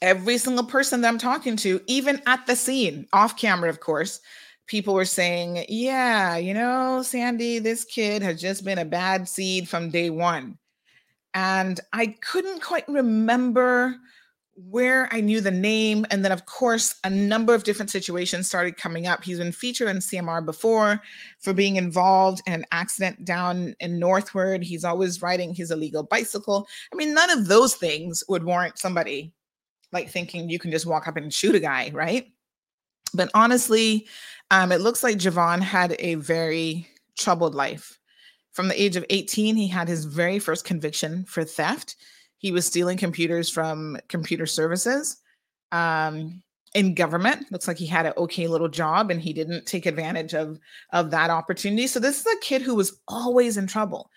every 0.00 0.38
single 0.38 0.64
person 0.64 1.00
that 1.00 1.08
I'm 1.08 1.18
talking 1.18 1.56
to, 1.58 1.80
even 1.86 2.20
at 2.26 2.46
the 2.46 2.56
scene, 2.56 3.06
off 3.12 3.36
camera, 3.36 3.70
of 3.70 3.80
course, 3.80 4.20
people 4.66 4.94
were 4.94 5.04
saying, 5.04 5.64
yeah, 5.68 6.36
you 6.36 6.54
know, 6.54 7.02
Sandy, 7.02 7.58
this 7.58 7.84
kid 7.84 8.22
has 8.22 8.40
just 8.40 8.64
been 8.64 8.78
a 8.78 8.84
bad 8.84 9.28
seed 9.28 9.68
from 9.68 9.90
day 9.90 10.10
one. 10.10 10.58
And 11.34 11.80
I 11.92 12.16
couldn't 12.20 12.62
quite 12.62 12.88
remember 12.88 13.96
where 14.54 15.08
I 15.10 15.20
knew 15.20 15.40
the 15.40 15.50
name. 15.50 16.04
And 16.10 16.24
then, 16.24 16.32
of 16.32 16.44
course, 16.44 16.96
a 17.04 17.10
number 17.10 17.54
of 17.54 17.64
different 17.64 17.90
situations 17.90 18.46
started 18.46 18.76
coming 18.76 19.06
up. 19.06 19.24
He's 19.24 19.38
been 19.38 19.52
featured 19.52 19.88
in 19.88 19.98
CMR 19.98 20.44
before 20.44 21.00
for 21.38 21.54
being 21.54 21.76
involved 21.76 22.42
in 22.46 22.52
an 22.52 22.66
accident 22.70 23.24
down 23.24 23.74
in 23.80 23.98
Northward. 23.98 24.62
He's 24.62 24.84
always 24.84 25.22
riding 25.22 25.54
his 25.54 25.70
illegal 25.70 26.02
bicycle. 26.02 26.68
I 26.92 26.96
mean, 26.96 27.14
none 27.14 27.30
of 27.30 27.48
those 27.48 27.74
things 27.74 28.22
would 28.28 28.44
warrant 28.44 28.78
somebody 28.78 29.32
like 29.92 30.10
thinking 30.10 30.48
you 30.48 30.58
can 30.58 30.70
just 30.70 30.86
walk 30.86 31.08
up 31.08 31.16
and 31.16 31.32
shoot 31.32 31.54
a 31.54 31.60
guy, 31.60 31.90
right? 31.94 32.26
But 33.14 33.30
honestly, 33.34 34.06
um, 34.50 34.72
it 34.72 34.80
looks 34.80 35.02
like 35.02 35.18
Javon 35.18 35.60
had 35.60 35.96
a 35.98 36.16
very 36.16 36.86
troubled 37.18 37.54
life. 37.54 37.98
From 38.52 38.68
the 38.68 38.80
age 38.80 38.96
of 38.96 39.04
18, 39.08 39.56
he 39.56 39.68
had 39.68 39.88
his 39.88 40.04
very 40.04 40.38
first 40.38 40.64
conviction 40.64 41.24
for 41.24 41.44
theft. 41.44 41.96
He 42.38 42.52
was 42.52 42.66
stealing 42.66 42.98
computers 42.98 43.48
from 43.48 43.98
computer 44.08 44.46
services 44.46 45.22
um, 45.70 46.42
in 46.74 46.94
government. 46.94 47.50
Looks 47.50 47.66
like 47.66 47.78
he 47.78 47.86
had 47.86 48.06
an 48.06 48.12
okay 48.16 48.46
little 48.46 48.68
job 48.68 49.10
and 49.10 49.20
he 49.20 49.32
didn't 49.32 49.66
take 49.66 49.86
advantage 49.86 50.34
of, 50.34 50.58
of 50.92 51.10
that 51.12 51.30
opportunity. 51.30 51.86
So, 51.86 51.98
this 51.98 52.20
is 52.20 52.26
a 52.26 52.40
kid 52.40 52.62
who 52.62 52.74
was 52.74 53.00
always 53.08 53.56
in 53.56 53.66
trouble. 53.66 54.10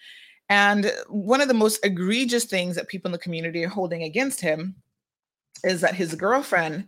And 0.49 0.91
one 1.07 1.41
of 1.41 1.47
the 1.47 1.53
most 1.53 1.83
egregious 1.83 2.45
things 2.45 2.75
that 2.75 2.87
people 2.87 3.07
in 3.09 3.13
the 3.13 3.17
community 3.17 3.63
are 3.63 3.69
holding 3.69 4.03
against 4.03 4.41
him 4.41 4.75
is 5.63 5.81
that 5.81 5.95
his 5.95 6.13
girlfriend, 6.13 6.85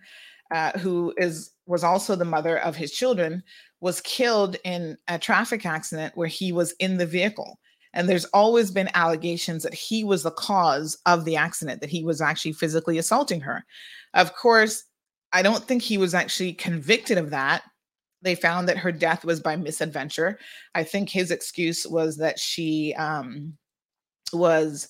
uh, 0.51 0.77
who 0.79 1.13
is 1.17 1.51
was 1.65 1.83
also 1.83 2.15
the 2.15 2.25
mother 2.25 2.57
of 2.59 2.75
his 2.75 2.91
children, 2.91 3.43
was 3.81 4.01
killed 4.01 4.55
in 4.63 4.97
a 5.07 5.19
traffic 5.19 5.65
accident 5.65 6.15
where 6.15 6.27
he 6.27 6.51
was 6.51 6.73
in 6.79 6.97
the 6.97 7.05
vehicle. 7.05 7.59
And 7.93 8.07
there's 8.07 8.25
always 8.25 8.71
been 8.71 8.89
allegations 8.93 9.63
that 9.63 9.73
he 9.73 10.03
was 10.03 10.23
the 10.23 10.31
cause 10.31 10.97
of 11.05 11.25
the 11.25 11.35
accident, 11.35 11.81
that 11.81 11.89
he 11.89 12.03
was 12.03 12.21
actually 12.21 12.53
physically 12.53 12.97
assaulting 12.97 13.41
her. 13.41 13.65
Of 14.13 14.35
course, 14.35 14.83
I 15.33 15.41
don't 15.41 15.63
think 15.63 15.81
he 15.81 15.97
was 15.97 16.13
actually 16.13 16.53
convicted 16.53 17.17
of 17.17 17.31
that. 17.31 17.63
They 18.21 18.35
found 18.35 18.67
that 18.69 18.77
her 18.77 18.91
death 18.91 19.25
was 19.25 19.39
by 19.39 19.55
misadventure. 19.55 20.39
I 20.75 20.83
think 20.83 21.09
his 21.09 21.31
excuse 21.31 21.85
was 21.85 22.17
that 22.17 22.39
she 22.39 22.93
um, 22.97 23.57
was 24.33 24.89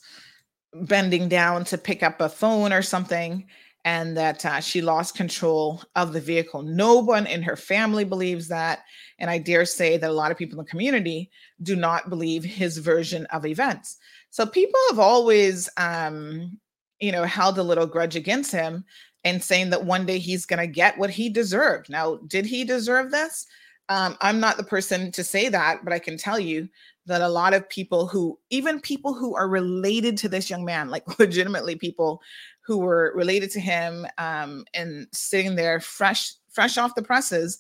bending 0.74 1.30
down 1.30 1.64
to 1.66 1.78
pick 1.78 2.04
up 2.04 2.22
a 2.22 2.30
phone 2.30 2.72
or 2.74 2.82
something 2.82 3.46
and 3.86 4.18
that 4.18 4.46
uh, 4.46 4.60
she 4.60 4.82
lost 4.82 5.16
control 5.16 5.82
of 5.96 6.14
the 6.14 6.20
vehicle. 6.20 6.62
No 6.62 6.96
one 6.96 7.26
in 7.26 7.42
her 7.44 7.56
family 7.56 8.04
believes 8.04 8.48
that. 8.50 8.84
And 9.20 9.30
I 9.30 9.38
dare 9.38 9.66
say 9.66 9.98
that 9.98 10.10
a 10.10 10.14
lot 10.14 10.32
of 10.32 10.38
people 10.38 10.60
in 10.60 10.66
the 10.66 10.70
community 10.70 11.32
do 11.62 11.76
not 11.76 12.10
believe 12.10 12.44
his 12.44 12.78
version 12.78 13.26
of 13.28 13.46
events. 13.46 13.98
So 14.30 14.46
people 14.46 14.80
have 14.90 15.00
always, 15.00 15.70
um, 15.78 16.60
you 17.00 17.12
know, 17.12 17.24
held 17.24 17.58
a 17.58 17.64
little 17.64 17.88
grudge 17.88 18.16
against 18.16 18.52
him 18.52 18.84
and 19.24 19.44
saying 19.44 19.70
that 19.70 19.86
one 19.86 20.06
day 20.06 20.20
he's 20.20 20.46
going 20.46 20.60
to 20.60 20.68
get 20.68 20.98
what 20.98 21.10
he 21.10 21.30
deserved. 21.30 21.90
Now, 21.90 22.18
did 22.28 22.46
he 22.46 22.64
deserve 22.64 23.12
this? 23.12 23.46
Um, 23.90 24.18
I'm 24.22 24.40
not 24.40 24.58
the 24.58 24.64
person 24.64 25.12
to 25.14 25.24
say 25.24 25.50
that, 25.50 25.84
but 25.84 25.94
I 25.94 26.00
can 26.00 26.18
tell 26.18 26.40
you 26.40 26.68
that 27.06 27.22
a 27.22 27.30
lot 27.30 27.54
of 27.54 27.68
people 27.70 28.06
who, 28.06 28.38
even 28.50 28.82
people 28.82 29.14
who 29.14 29.34
are 29.36 29.48
related 29.48 30.18
to 30.18 30.30
this 30.30 30.50
young 30.50 30.66
man, 30.66 30.90
like 30.90 31.20
legitimately 31.20 31.76
people 31.78 32.22
who 32.68 32.78
were 32.78 33.14
related 33.16 33.50
to 33.50 33.62
him 33.62 34.06
um, 34.18 34.66
and 34.74 35.08
sitting 35.14 35.56
there 35.56 35.80
fresh 35.80 36.34
fresh 36.52 36.78
off 36.78 36.96
the 36.96 37.02
presses 37.02 37.58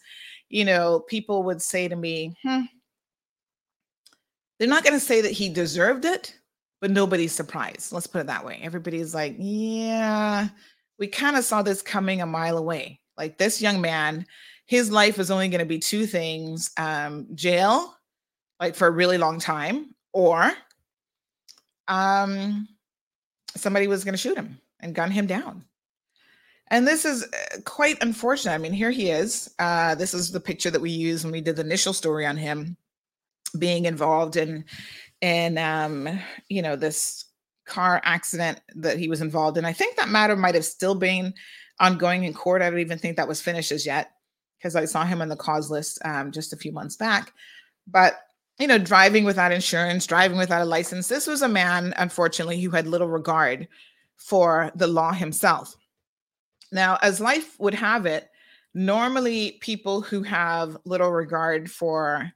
you 0.49 0.65
know 0.65 0.99
people 1.07 1.43
would 1.43 1.61
say 1.61 1.87
to 1.87 1.95
me 1.95 2.35
hmm, 2.43 2.61
they're 4.59 4.67
not 4.67 4.83
going 4.83 4.93
to 4.93 5.05
say 5.05 5.21
that 5.21 5.31
he 5.31 5.49
deserved 5.49 6.05
it 6.05 6.37
but 6.79 6.91
nobody's 6.91 7.31
surprised. 7.31 7.91
Let's 7.91 8.05
put 8.05 8.21
it 8.21 8.27
that 8.27 8.45
way. 8.45 8.59
Everybody's 8.61 9.15
like 9.15 9.35
yeah 9.39 10.49
we 10.99 11.07
kind 11.07 11.37
of 11.37 11.43
saw 11.43 11.61
this 11.61 11.81
coming 11.81 12.21
a 12.21 12.25
mile 12.25 12.57
away. 12.57 12.99
Like 13.17 13.37
this 13.37 13.61
young 13.61 13.81
man 13.81 14.27
his 14.67 14.91
life 14.91 15.17
is 15.17 15.31
only 15.31 15.47
going 15.47 15.59
to 15.59 15.65
be 15.65 15.79
two 15.79 16.05
things 16.05 16.71
um, 16.77 17.25
jail 17.33 17.95
like 18.59 18.75
for 18.75 18.87
a 18.87 18.91
really 18.91 19.17
long 19.17 19.39
time 19.39 19.95
or 20.13 20.51
um 21.87 22.67
somebody 23.55 23.87
was 23.87 24.03
going 24.03 24.13
to 24.13 24.17
shoot 24.17 24.37
him 24.37 24.59
and 24.79 24.95
gun 24.95 25.11
him 25.11 25.27
down. 25.27 25.65
And 26.69 26.85
this 26.85 27.05
is 27.05 27.23
uh, 27.23 27.61
quite 27.65 28.01
unfortunate. 28.01 28.53
I 28.53 28.57
mean, 28.57 28.73
here 28.73 28.91
he 28.91 29.09
is. 29.09 29.53
Uh, 29.57 29.95
this 29.95 30.13
is 30.13 30.31
the 30.31 30.39
picture 30.39 30.69
that 30.69 30.81
we 30.81 30.91
used 30.91 31.23
when 31.23 31.31
we 31.31 31.41
did 31.41 31.55
the 31.55 31.63
initial 31.63 31.93
story 31.93 32.25
on 32.25 32.37
him 32.37 32.75
being 33.57 33.85
involved 33.85 34.35
in, 34.35 34.65
in 35.21 35.57
um, 35.57 36.09
you 36.49 36.61
know, 36.61 36.75
this 36.75 37.25
car 37.65 38.01
accident 38.03 38.59
that 38.75 38.99
he 38.99 39.07
was 39.07 39.21
involved 39.21 39.57
in. 39.57 39.65
I 39.65 39.73
think 39.73 39.95
that 39.95 40.09
matter 40.09 40.35
might 40.35 40.55
have 40.55 40.65
still 40.65 40.95
been 40.95 41.33
ongoing 41.79 42.23
in 42.23 42.33
court. 42.33 42.61
I 42.61 42.69
don't 42.69 42.79
even 42.79 42.99
think 42.99 43.17
that 43.17 43.27
was 43.27 43.41
finished 43.41 43.71
as 43.71 43.85
yet 43.85 44.11
because 44.57 44.75
I 44.75 44.85
saw 44.85 45.05
him 45.05 45.21
on 45.21 45.29
the 45.29 45.35
cause 45.35 45.69
list 45.69 45.99
um, 46.03 46.31
just 46.31 46.53
a 46.53 46.57
few 46.57 46.71
months 46.71 46.95
back. 46.95 47.33
But 47.85 48.19
you 48.59 48.67
know, 48.67 48.79
driving 48.79 49.23
without 49.23 49.51
insurance, 49.51 50.07
driving 50.07 50.37
without 50.37 50.63
a 50.63 50.65
license. 50.65 51.07
This 51.07 51.27
was 51.27 51.43
a 51.43 51.47
man, 51.47 51.93
unfortunately, 51.97 52.59
who 52.59 52.71
had 52.71 52.87
little 52.87 53.07
regard 53.07 53.67
for 54.17 54.71
the 54.75 54.87
law 54.87 55.11
himself. 55.11 55.75
Now, 56.71 56.97
as 57.01 57.21
life 57.21 57.59
would 57.59 57.73
have 57.73 58.05
it, 58.05 58.29
normally 58.73 59.57
people 59.61 60.01
who 60.01 60.21
have 60.23 60.77
little 60.85 61.11
regard 61.11 61.71
for 61.71 62.31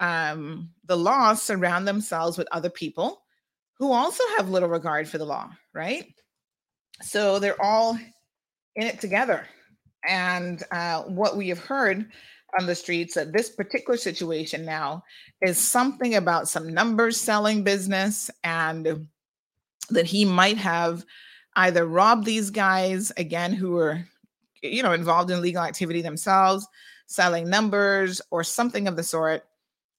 um, 0.00 0.70
the 0.86 0.96
law 0.96 1.34
surround 1.34 1.86
themselves 1.86 2.38
with 2.38 2.48
other 2.52 2.70
people 2.70 3.22
who 3.78 3.92
also 3.92 4.22
have 4.36 4.48
little 4.48 4.68
regard 4.68 5.08
for 5.08 5.18
the 5.18 5.24
law, 5.24 5.50
right? 5.74 6.06
So 7.02 7.38
they're 7.38 7.60
all 7.60 7.98
in 8.76 8.86
it 8.86 9.00
together. 9.00 9.46
And 10.06 10.62
uh, 10.70 11.02
what 11.02 11.36
we 11.36 11.48
have 11.48 11.58
heard 11.58 12.10
on 12.58 12.66
the 12.66 12.74
streets 12.74 13.14
that 13.14 13.32
this 13.32 13.50
particular 13.50 13.96
situation 13.96 14.64
now 14.64 15.02
is 15.40 15.58
something 15.58 16.16
about 16.16 16.48
some 16.48 16.72
numbers 16.72 17.20
selling 17.20 17.64
business 17.64 18.30
and 18.44 19.06
that 19.92 20.06
he 20.06 20.24
might 20.24 20.58
have 20.58 21.04
either 21.56 21.86
robbed 21.86 22.24
these 22.24 22.50
guys 22.50 23.12
again 23.16 23.52
who 23.52 23.72
were 23.72 24.04
you 24.62 24.82
know 24.82 24.92
involved 24.92 25.30
in 25.30 25.40
legal 25.40 25.62
activity 25.62 26.02
themselves 26.02 26.66
selling 27.06 27.48
numbers 27.48 28.20
or 28.30 28.42
something 28.42 28.88
of 28.88 28.96
the 28.96 29.02
sort. 29.02 29.44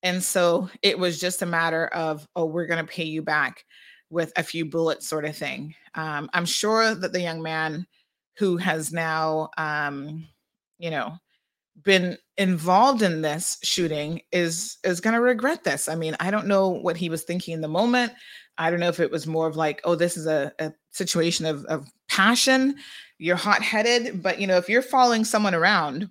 And 0.02 0.22
so 0.22 0.68
it 0.82 0.98
was 0.98 1.18
just 1.18 1.42
a 1.42 1.46
matter 1.46 1.86
of 1.88 2.26
oh 2.36 2.44
we're 2.44 2.66
going 2.66 2.84
to 2.84 2.92
pay 2.92 3.04
you 3.04 3.22
back 3.22 3.64
with 4.10 4.32
a 4.36 4.42
few 4.42 4.64
bullets 4.64 5.08
sort 5.08 5.24
of 5.24 5.36
thing. 5.36 5.74
Um, 5.94 6.28
i'm 6.32 6.44
sure 6.44 6.94
that 6.94 7.12
the 7.12 7.20
young 7.20 7.40
man 7.42 7.86
who 8.36 8.56
has 8.56 8.92
now 8.92 9.50
um, 9.56 10.26
you 10.78 10.90
know 10.90 11.16
been 11.82 12.18
involved 12.36 13.02
in 13.02 13.22
this 13.22 13.58
shooting 13.62 14.20
is 14.32 14.78
is 14.84 15.00
going 15.00 15.14
to 15.14 15.20
regret 15.20 15.64
this. 15.64 15.88
I 15.88 15.94
mean 15.94 16.16
i 16.20 16.30
don't 16.30 16.46
know 16.46 16.68
what 16.68 16.96
he 16.96 17.08
was 17.08 17.22
thinking 17.22 17.54
in 17.54 17.60
the 17.60 17.68
moment 17.68 18.12
I 18.58 18.70
don't 18.70 18.80
know 18.80 18.88
if 18.88 19.00
it 19.00 19.10
was 19.10 19.26
more 19.26 19.46
of 19.46 19.56
like, 19.56 19.80
oh, 19.84 19.94
this 19.94 20.16
is 20.16 20.26
a, 20.26 20.52
a 20.58 20.72
situation 20.92 21.46
of, 21.46 21.64
of 21.66 21.88
passion. 22.08 22.76
You're 23.18 23.36
hot 23.36 23.62
headed, 23.62 24.22
but 24.22 24.40
you 24.40 24.46
know, 24.46 24.56
if 24.56 24.68
you're 24.68 24.82
following 24.82 25.24
someone 25.24 25.54
around 25.54 26.08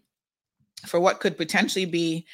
for 0.86 1.00
what 1.00 1.20
could 1.20 1.38
potentially 1.38 1.86
be 1.86 2.26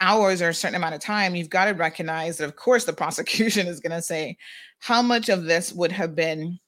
hours 0.00 0.42
or 0.42 0.50
a 0.50 0.54
certain 0.54 0.76
amount 0.76 0.94
of 0.94 1.00
time, 1.00 1.34
you've 1.34 1.50
got 1.50 1.66
to 1.66 1.72
recognize 1.72 2.38
that, 2.38 2.44
of 2.44 2.56
course, 2.56 2.84
the 2.84 2.92
prosecution 2.92 3.66
is 3.66 3.80
going 3.80 3.92
to 3.92 4.02
say, 4.02 4.36
how 4.78 5.02
much 5.02 5.28
of 5.28 5.44
this 5.44 5.72
would 5.72 5.92
have 5.92 6.14
been 6.14 6.58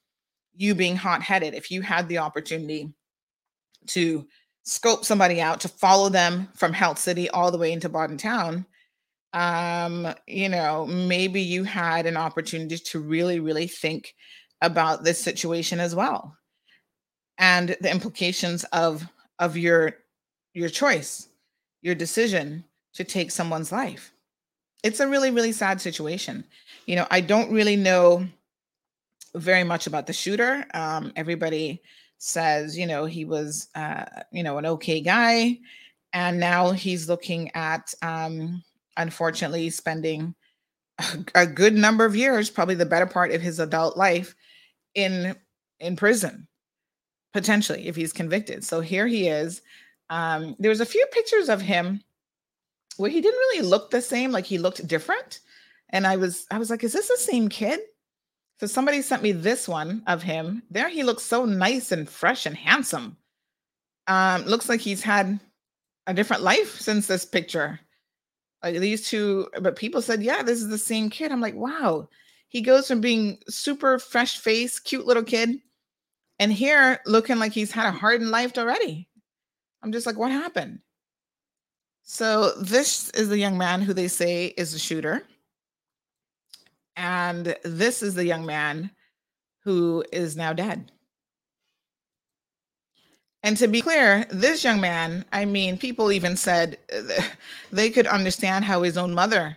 you 0.56 0.74
being 0.74 0.96
hot 0.96 1.22
headed 1.22 1.54
if 1.54 1.70
you 1.70 1.82
had 1.82 2.08
the 2.08 2.18
opportunity 2.18 2.92
to 3.86 4.26
scope 4.64 5.04
somebody 5.04 5.40
out, 5.40 5.60
to 5.60 5.68
follow 5.68 6.08
them 6.08 6.48
from 6.54 6.72
Health 6.72 6.98
City 6.98 7.30
all 7.30 7.50
the 7.50 7.58
way 7.58 7.72
into 7.72 7.88
Bodden 7.88 8.18
Town? 8.18 8.66
Um, 9.32 10.14
you 10.26 10.48
know, 10.48 10.86
maybe 10.86 11.40
you 11.40 11.64
had 11.64 12.06
an 12.06 12.16
opportunity 12.16 12.78
to 12.78 13.00
really, 13.00 13.40
really 13.40 13.66
think 13.66 14.14
about 14.60 15.04
this 15.04 15.22
situation 15.22 15.80
as 15.80 15.94
well 15.94 16.36
and 17.38 17.76
the 17.80 17.90
implications 17.90 18.64
of 18.64 19.06
of 19.38 19.56
your 19.56 19.94
your 20.52 20.68
choice 20.68 21.28
your 21.80 21.94
decision 21.94 22.64
to 22.92 23.04
take 23.04 23.30
someone's 23.30 23.72
life. 23.72 24.12
It's 24.82 25.00
a 25.00 25.08
really 25.08 25.30
really 25.30 25.52
sad 25.52 25.80
situation. 25.80 26.44
You 26.86 26.96
know 26.96 27.06
i 27.10 27.20
don't 27.20 27.52
really 27.52 27.76
know 27.76 28.26
very 29.34 29.62
much 29.62 29.86
about 29.86 30.06
the 30.06 30.12
shooter 30.12 30.64
um, 30.72 31.12
everybody 31.16 31.82
says 32.16 32.78
you 32.78 32.86
know 32.86 33.04
he 33.04 33.26
was 33.26 33.68
uh, 33.74 34.04
you 34.32 34.42
know 34.42 34.56
an 34.56 34.64
okay 34.64 35.00
guy 35.00 35.58
and 36.14 36.40
now 36.40 36.72
he's 36.72 37.08
looking 37.08 37.50
at 37.54 37.92
um, 38.00 38.62
unfortunately 38.98 39.70
spending 39.70 40.34
a 41.34 41.46
good 41.46 41.74
number 41.74 42.04
of 42.04 42.16
years, 42.16 42.50
probably 42.50 42.74
the 42.74 42.84
better 42.84 43.06
part 43.06 43.30
of 43.30 43.40
his 43.40 43.60
adult 43.60 43.96
life, 43.96 44.34
in 44.94 45.34
in 45.80 45.96
prison, 45.96 46.48
potentially 47.32 47.86
if 47.86 47.96
he's 47.96 48.12
convicted. 48.12 48.64
So 48.64 48.80
here 48.80 49.06
he 49.06 49.28
is. 49.28 49.62
Um, 50.10 50.56
there 50.58 50.70
was 50.70 50.80
a 50.80 50.86
few 50.86 51.06
pictures 51.12 51.48
of 51.48 51.60
him 51.60 52.02
where 52.96 53.10
he 53.10 53.20
didn't 53.20 53.38
really 53.38 53.62
look 53.62 53.90
the 53.90 54.02
same, 54.02 54.32
like 54.32 54.44
he 54.44 54.58
looked 54.58 54.86
different. 54.86 55.40
And 55.90 56.06
I 56.06 56.16
was 56.16 56.46
I 56.50 56.58
was 56.58 56.68
like, 56.68 56.84
is 56.84 56.92
this 56.92 57.08
the 57.08 57.16
same 57.16 57.48
kid? 57.48 57.80
So 58.60 58.66
somebody 58.66 59.02
sent 59.02 59.22
me 59.22 59.30
this 59.30 59.68
one 59.68 60.02
of 60.08 60.22
him. 60.22 60.64
There 60.68 60.88
he 60.88 61.04
looks 61.04 61.22
so 61.22 61.44
nice 61.44 61.92
and 61.92 62.08
fresh 62.08 62.44
and 62.44 62.56
handsome. 62.56 63.16
Um, 64.08 64.42
looks 64.46 64.68
like 64.68 64.80
he's 64.80 65.02
had 65.02 65.38
a 66.08 66.14
different 66.14 66.42
life 66.42 66.80
since 66.80 67.06
this 67.06 67.24
picture. 67.24 67.78
Like 68.62 68.78
these 68.78 69.08
two, 69.08 69.48
but 69.60 69.76
people 69.76 70.02
said, 70.02 70.22
yeah, 70.22 70.42
this 70.42 70.60
is 70.60 70.68
the 70.68 70.78
same 70.78 71.10
kid. 71.10 71.30
I'm 71.30 71.40
like, 71.40 71.54
wow. 71.54 72.08
He 72.48 72.60
goes 72.60 72.88
from 72.88 73.00
being 73.00 73.38
super 73.48 73.98
fresh 73.98 74.38
face, 74.38 74.80
cute 74.80 75.06
little 75.06 75.22
kid, 75.22 75.60
and 76.38 76.52
here 76.52 77.00
looking 77.06 77.38
like 77.38 77.52
he's 77.52 77.70
had 77.70 77.86
a 77.86 77.92
hardened 77.92 78.30
life 78.30 78.56
already. 78.56 79.08
I'm 79.82 79.92
just 79.92 80.06
like, 80.06 80.16
what 80.16 80.32
happened? 80.32 80.80
So 82.02 82.52
this 82.54 83.10
is 83.10 83.28
the 83.28 83.38
young 83.38 83.58
man 83.58 83.82
who 83.82 83.92
they 83.92 84.08
say 84.08 84.46
is 84.46 84.72
the 84.72 84.78
shooter. 84.78 85.22
And 86.96 87.54
this 87.64 88.02
is 88.02 88.14
the 88.14 88.24
young 88.24 88.46
man 88.46 88.90
who 89.62 90.02
is 90.10 90.36
now 90.36 90.52
dead. 90.52 90.90
And 93.42 93.56
to 93.58 93.68
be 93.68 93.80
clear, 93.80 94.26
this 94.30 94.64
young 94.64 94.80
man, 94.80 95.24
I 95.32 95.44
mean, 95.44 95.78
people 95.78 96.10
even 96.10 96.36
said 96.36 96.78
uh, 96.92 97.22
they 97.70 97.90
could 97.90 98.06
understand 98.06 98.64
how 98.64 98.82
his 98.82 98.98
own 98.98 99.14
mother 99.14 99.56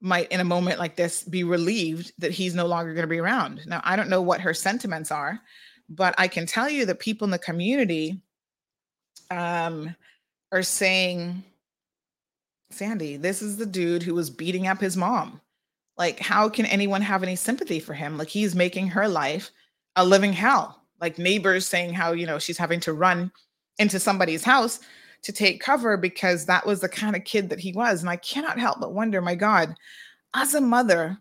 might, 0.00 0.30
in 0.30 0.40
a 0.40 0.44
moment 0.44 0.78
like 0.78 0.96
this, 0.96 1.22
be 1.22 1.44
relieved 1.44 2.12
that 2.18 2.32
he's 2.32 2.54
no 2.54 2.66
longer 2.66 2.92
going 2.92 3.04
to 3.04 3.08
be 3.08 3.20
around. 3.20 3.66
Now, 3.66 3.80
I 3.84 3.96
don't 3.96 4.10
know 4.10 4.20
what 4.20 4.40
her 4.40 4.52
sentiments 4.52 5.10
are, 5.10 5.40
but 5.88 6.14
I 6.18 6.28
can 6.28 6.44
tell 6.44 6.68
you 6.68 6.84
that 6.86 6.98
people 6.98 7.24
in 7.24 7.30
the 7.30 7.38
community 7.38 8.20
um, 9.30 9.94
are 10.50 10.62
saying, 10.62 11.42
Sandy, 12.70 13.16
this 13.16 13.40
is 13.40 13.56
the 13.56 13.66
dude 13.66 14.02
who 14.02 14.14
was 14.14 14.28
beating 14.28 14.66
up 14.66 14.80
his 14.80 14.96
mom. 14.96 15.40
Like, 15.96 16.18
how 16.18 16.48
can 16.48 16.66
anyone 16.66 17.02
have 17.02 17.22
any 17.22 17.36
sympathy 17.36 17.80
for 17.80 17.94
him? 17.94 18.18
Like, 18.18 18.28
he's 18.28 18.54
making 18.54 18.88
her 18.88 19.08
life 19.08 19.50
a 19.96 20.04
living 20.04 20.32
hell 20.32 20.81
like 21.02 21.18
neighbors 21.18 21.66
saying 21.66 21.92
how 21.92 22.12
you 22.12 22.24
know 22.24 22.38
she's 22.38 22.56
having 22.56 22.80
to 22.80 22.94
run 22.94 23.30
into 23.78 24.00
somebody's 24.00 24.44
house 24.44 24.80
to 25.22 25.32
take 25.32 25.60
cover 25.60 25.96
because 25.96 26.46
that 26.46 26.64
was 26.64 26.80
the 26.80 26.88
kind 26.88 27.14
of 27.14 27.24
kid 27.24 27.50
that 27.50 27.60
he 27.60 27.72
was. 27.72 28.00
And 28.00 28.08
i 28.08 28.16
cannot 28.16 28.58
help 28.58 28.80
but 28.80 28.94
wonder 28.94 29.20
my 29.20 29.34
god 29.34 29.74
as 30.34 30.54
a 30.54 30.60
mother 30.60 31.18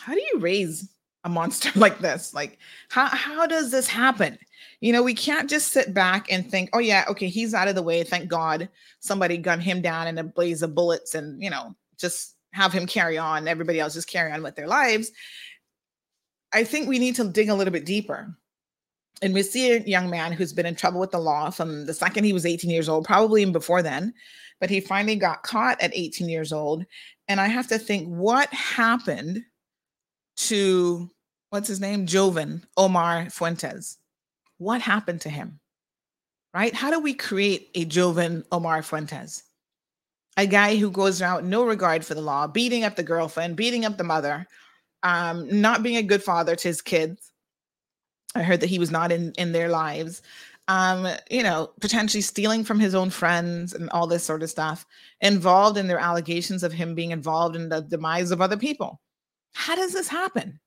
how 0.00 0.14
do 0.14 0.20
you 0.32 0.38
raise 0.38 0.88
a 1.24 1.28
monster 1.28 1.70
like 1.78 1.98
this? 1.98 2.32
Like 2.32 2.58
how 2.88 3.06
how 3.06 3.46
does 3.46 3.70
this 3.70 3.86
happen? 3.86 4.38
You 4.80 4.92
know 4.92 5.02
we 5.02 5.14
can't 5.14 5.50
just 5.50 5.72
sit 5.72 5.92
back 5.92 6.32
and 6.32 6.50
think 6.50 6.70
oh 6.72 6.78
yeah 6.78 7.04
okay 7.10 7.28
he's 7.28 7.54
out 7.54 7.68
of 7.68 7.74
the 7.74 7.82
way. 7.82 8.02
Thank 8.02 8.28
god 8.28 8.68
somebody 9.00 9.36
gunned 9.36 9.62
him 9.62 9.82
down 9.82 10.06
in 10.06 10.18
a 10.18 10.24
blaze 10.24 10.62
of 10.62 10.74
bullets 10.74 11.14
and 11.14 11.42
you 11.42 11.50
know 11.50 11.74
just 11.98 12.36
have 12.52 12.72
him 12.72 12.86
carry 12.86 13.18
on. 13.18 13.48
Everybody 13.48 13.80
else 13.80 13.94
just 13.94 14.08
carry 14.08 14.32
on 14.32 14.42
with 14.42 14.56
their 14.56 14.68
lives. 14.68 15.10
I 16.52 16.64
think 16.64 16.88
we 16.88 16.98
need 16.98 17.16
to 17.16 17.24
dig 17.24 17.50
a 17.50 17.54
little 17.54 17.72
bit 17.72 17.84
deeper 17.84 18.34
and 19.22 19.32
we 19.32 19.42
see 19.42 19.72
a 19.72 19.80
young 19.80 20.10
man 20.10 20.32
who's 20.32 20.52
been 20.52 20.66
in 20.66 20.74
trouble 20.74 21.00
with 21.00 21.10
the 21.10 21.18
law 21.18 21.50
from 21.50 21.86
the 21.86 21.94
second 21.94 22.24
he 22.24 22.32
was 22.32 22.44
18 22.44 22.70
years 22.70 22.88
old, 22.88 23.06
probably 23.06 23.42
even 23.42 23.52
before 23.52 23.82
then, 23.82 24.12
but 24.60 24.70
he 24.70 24.80
finally 24.80 25.16
got 25.16 25.42
caught 25.42 25.80
at 25.80 25.90
18 25.94 26.28
years 26.28 26.52
old. 26.52 26.84
And 27.28 27.40
I 27.40 27.48
have 27.48 27.66
to 27.68 27.78
think 27.78 28.08
what 28.08 28.52
happened 28.52 29.42
to 30.36 31.10
what's 31.50 31.68
his 31.68 31.80
name? 31.80 32.06
Joven 32.06 32.62
Omar 32.76 33.30
Fuentes. 33.30 33.98
What 34.58 34.80
happened 34.80 35.22
to 35.22 35.30
him? 35.30 35.60
Right? 36.52 36.74
How 36.74 36.90
do 36.90 37.00
we 37.00 37.14
create 37.14 37.70
a 37.74 37.84
Joven 37.84 38.44
Omar 38.52 38.82
Fuentes? 38.82 39.42
A 40.36 40.46
guy 40.46 40.76
who 40.76 40.90
goes 40.90 41.22
around 41.22 41.48
no 41.48 41.64
regard 41.64 42.04
for 42.04 42.14
the 42.14 42.20
law, 42.20 42.46
beating 42.46 42.84
up 42.84 42.96
the 42.96 43.02
girlfriend, 43.02 43.56
beating 43.56 43.86
up 43.86 43.96
the 43.96 44.04
mother, 44.04 44.46
um, 45.02 45.60
not 45.60 45.82
being 45.82 45.96
a 45.96 46.02
good 46.02 46.22
father 46.22 46.54
to 46.54 46.68
his 46.68 46.82
kids, 46.82 47.32
I 48.36 48.42
heard 48.42 48.60
that 48.60 48.70
he 48.70 48.78
was 48.78 48.90
not 48.90 49.10
in 49.12 49.32
in 49.38 49.52
their 49.52 49.68
lives. 49.68 50.22
Um, 50.68 51.06
you 51.30 51.44
know, 51.44 51.70
potentially 51.80 52.22
stealing 52.22 52.64
from 52.64 52.80
his 52.80 52.92
own 52.92 53.10
friends 53.10 53.72
and 53.72 53.88
all 53.90 54.08
this 54.08 54.24
sort 54.24 54.42
of 54.42 54.50
stuff, 54.50 54.84
involved 55.20 55.78
in 55.78 55.86
their 55.86 56.00
allegations 56.00 56.64
of 56.64 56.72
him 56.72 56.96
being 56.96 57.12
involved 57.12 57.54
in 57.54 57.68
the 57.68 57.82
demise 57.82 58.32
of 58.32 58.40
other 58.40 58.56
people. 58.56 59.00
How 59.54 59.76
does 59.76 59.92
this 59.92 60.08
happen? 60.08 60.58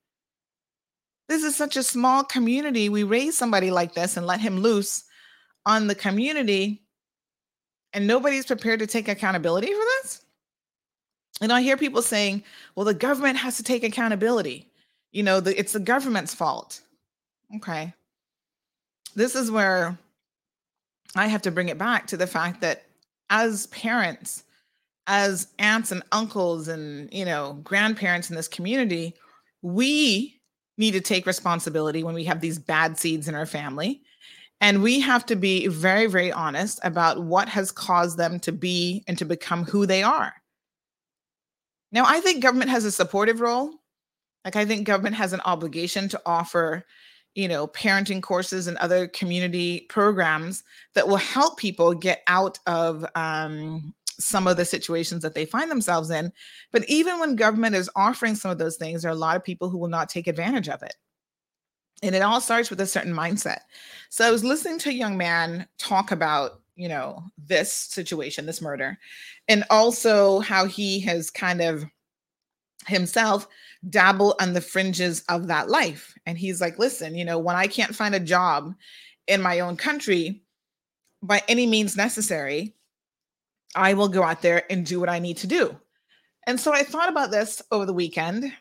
This 1.27 1.43
is 1.43 1.55
such 1.55 1.75
a 1.75 1.83
small 1.83 2.23
community. 2.23 2.87
We 2.87 3.03
raise 3.03 3.37
somebody 3.37 3.71
like 3.71 3.93
this 3.93 4.15
and 4.15 4.25
let 4.25 4.39
him 4.39 4.61
loose 4.61 5.03
on 5.65 5.87
the 5.87 5.95
community, 5.95 6.81
and 7.91 8.07
nobody's 8.07 8.45
prepared 8.45 8.79
to 8.79 8.87
take 8.87 9.09
accountability 9.09 9.67
for 9.67 9.83
this. 10.01 10.21
And 11.41 11.51
I 11.51 11.61
hear 11.61 11.75
people 11.75 12.01
saying, 12.01 12.43
well, 12.75 12.85
the 12.85 12.93
government 12.93 13.37
has 13.37 13.57
to 13.57 13.63
take 13.63 13.83
accountability. 13.83 14.71
You 15.11 15.23
know, 15.23 15.41
the, 15.41 15.59
it's 15.59 15.73
the 15.73 15.79
government's 15.79 16.33
fault. 16.33 16.81
Okay. 17.55 17.93
This 19.15 19.35
is 19.35 19.49
where 19.49 19.97
I 21.15 21.27
have 21.27 21.41
to 21.43 21.51
bring 21.51 21.69
it 21.69 21.77
back 21.77 22.07
to 22.07 22.17
the 22.17 22.27
fact 22.27 22.61
that 22.61 22.84
as 23.30 23.67
parents, 23.67 24.43
as 25.07 25.47
aunts 25.57 25.91
and 25.91 26.03
uncles 26.11 26.67
and, 26.67 27.11
you 27.11 27.26
know, 27.26 27.59
grandparents 27.63 28.30
in 28.30 28.35
this 28.35 28.47
community, 28.47 29.15
we 29.61 30.39
need 30.77 30.91
to 30.91 31.01
take 31.01 31.26
responsibility 31.26 32.03
when 32.03 32.15
we 32.15 32.23
have 32.23 32.39
these 32.39 32.59
bad 32.59 32.97
seeds 32.97 33.27
in 33.27 33.35
our 33.35 33.45
family. 33.45 34.01
And 34.61 34.84
we 34.84 34.99
have 34.99 35.26
to 35.27 35.35
be 35.35 35.67
very, 35.67 36.05
very 36.07 36.31
honest 36.31 36.80
about 36.84 37.23
what 37.23 37.49
has 37.49 37.71
caused 37.71 38.17
them 38.17 38.39
to 38.41 38.51
be 38.51 39.03
and 39.07 39.17
to 39.17 39.26
become 39.26 39.63
who 39.63 39.85
they 39.85 40.03
are. 40.03 40.34
Now, 41.91 42.03
I 42.05 42.19
think 42.19 42.43
government 42.43 42.69
has 42.69 42.85
a 42.85 42.91
supportive 42.91 43.41
role. 43.41 43.73
Like, 44.45 44.55
I 44.55 44.65
think 44.65 44.85
government 44.85 45.15
has 45.15 45.34
an 45.34 45.41
obligation 45.43 46.07
to 46.09 46.21
offer 46.26 46.85
you 47.35 47.47
know, 47.47 47.68
parenting 47.68 48.22
courses 48.22 48.68
and 48.68 48.77
other 48.77 49.07
community 49.07 49.85
programs 49.89 50.64
that 50.93 51.07
will 51.07 51.18
help 51.18 51.57
people 51.57 51.93
get 51.93 52.23
out 52.27 52.60
of 52.65 53.06
um, 53.15 53.93
some 54.19 54.47
of 54.47 54.57
the 54.57 54.65
situations 54.65 55.22
that 55.22 55.34
they 55.34 55.45
find 55.45 55.72
themselves 55.72 56.10
in. 56.10 56.31
But 56.72 56.88
even 56.89 57.19
when 57.19 57.35
government 57.35 57.76
is 57.76 57.89
offering 57.95 58.35
some 58.35 58.51
of 58.51 58.57
those 58.57 58.77
things, 58.77 59.01
there 59.01 59.11
are 59.11 59.15
a 59.15 59.18
lot 59.18 59.38
of 59.38 59.43
people 59.43 59.69
who 59.69 59.77
will 59.77 59.88
not 59.88 60.10
take 60.10 60.27
advantage 60.27 60.69
of 60.69 60.84
it. 60.84 60.95
And 62.01 62.15
it 62.15 62.22
all 62.22 62.41
starts 62.41 62.69
with 62.69 62.80
a 62.81 62.88
certain 62.88 63.14
mindset. 63.14 63.60
So 64.10 64.26
I 64.26 64.31
was 64.31 64.43
listening 64.43 64.80
to 64.80 64.89
a 64.89 64.93
young 64.93 65.18
man 65.18 65.68
talk 65.77 66.11
about, 66.11 66.61
you 66.76 66.88
know, 66.88 67.23
this 67.38 67.72
situation, 67.73 68.45
this 68.45 68.61
murder, 68.61 68.97
and 69.47 69.65
also 69.69 70.39
how 70.39 70.65
he 70.65 70.99
has 71.01 71.30
kind 71.30 71.61
of 71.61 71.85
himself 72.88 73.47
dabble 73.89 74.35
on 74.39 74.53
the 74.53 74.61
fringes 74.61 75.23
of 75.30 75.47
that 75.47 75.69
life. 75.69 76.14
And 76.26 76.38
he's 76.38 76.61
like, 76.61 76.80
listen, 76.80 77.15
you 77.15 77.26
know, 77.26 77.39
when 77.39 77.56
I 77.56 77.68
can't 77.68 77.95
find 77.95 78.15
a 78.15 78.19
job 78.19 78.73
in 79.27 79.41
my 79.41 79.60
own 79.60 79.77
country 79.77 80.43
by 81.22 81.41
any 81.47 81.65
means 81.65 81.95
necessary, 81.95 82.76
I 83.76 83.93
will 83.93 84.10
go 84.10 84.23
out 84.23 84.41
there 84.41 84.64
and 84.72 84.85
do 84.85 84.99
what 84.99 85.10
I 85.10 85.19
need 85.19 85.38
to 85.38 85.47
do. 85.47 85.77
And 86.47 86.60
so 86.60 86.73
I 86.73 86.84
thought 86.84 87.10
about 87.10 87.31
this 87.31 87.61
over 87.72 87.85
the 87.85 87.93
weekend. 87.93 88.51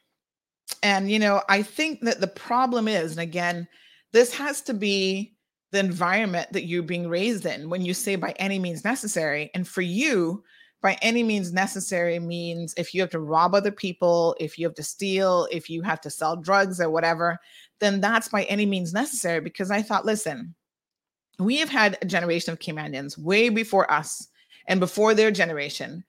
And, 0.82 1.11
you 1.11 1.19
know, 1.19 1.43
I 1.49 1.62
think 1.62 2.01
that 2.03 2.20
the 2.20 2.27
problem 2.27 2.89
is, 2.89 3.12
and 3.12 3.20
again, 3.20 3.66
this 4.12 4.35
has 4.35 4.61
to 4.62 4.74
be 4.74 5.35
the 5.73 5.78
environment 5.78 6.53
that 6.53 6.66
you're 6.66 6.82
being 6.82 7.09
raised 7.09 7.47
in 7.47 7.70
when 7.70 7.82
you 7.85 7.95
say 7.95 8.16
by 8.16 8.32
any 8.39 8.59
means 8.59 8.85
necessary. 8.85 9.51
And 9.55 9.66
for 9.66 9.82
you, 9.82 10.45
by 10.81 10.97
any 11.03 11.23
means 11.23 11.53
necessary 11.53 12.19
means 12.19 12.75
if 12.77 12.95
you 12.95 13.01
have 13.01 13.11
to 13.11 13.21
rob 13.21 13.55
other 13.55 13.73
people, 13.73 14.37
if 14.39 14.59
you 14.59 14.67
have 14.67 14.77
to 14.77 14.83
steal, 14.83 15.49
if 15.51 15.69
you 15.69 15.83
have 15.83 16.01
to 16.03 16.11
sell 16.11 16.37
drugs 16.37 16.81
or 16.81 16.89
whatever, 16.89 17.39
then 17.81 18.01
that's 18.01 18.29
by 18.29 18.45
any 18.45 18.67
means 18.67 18.93
necessary. 18.93 19.41
Because 19.41 19.71
I 19.71 19.83
thought, 19.83 20.07
listen, 20.07 20.55
we 21.39 21.57
have 21.59 21.69
had 21.69 21.99
a 22.01 22.07
generation 22.07 22.53
of 22.53 22.61
Caymanians 22.61 23.19
way 23.19 23.49
before 23.49 23.91
us 23.91 24.29
and 24.67 24.79
before 24.81 25.15
their 25.15 25.31
generation 25.31 26.05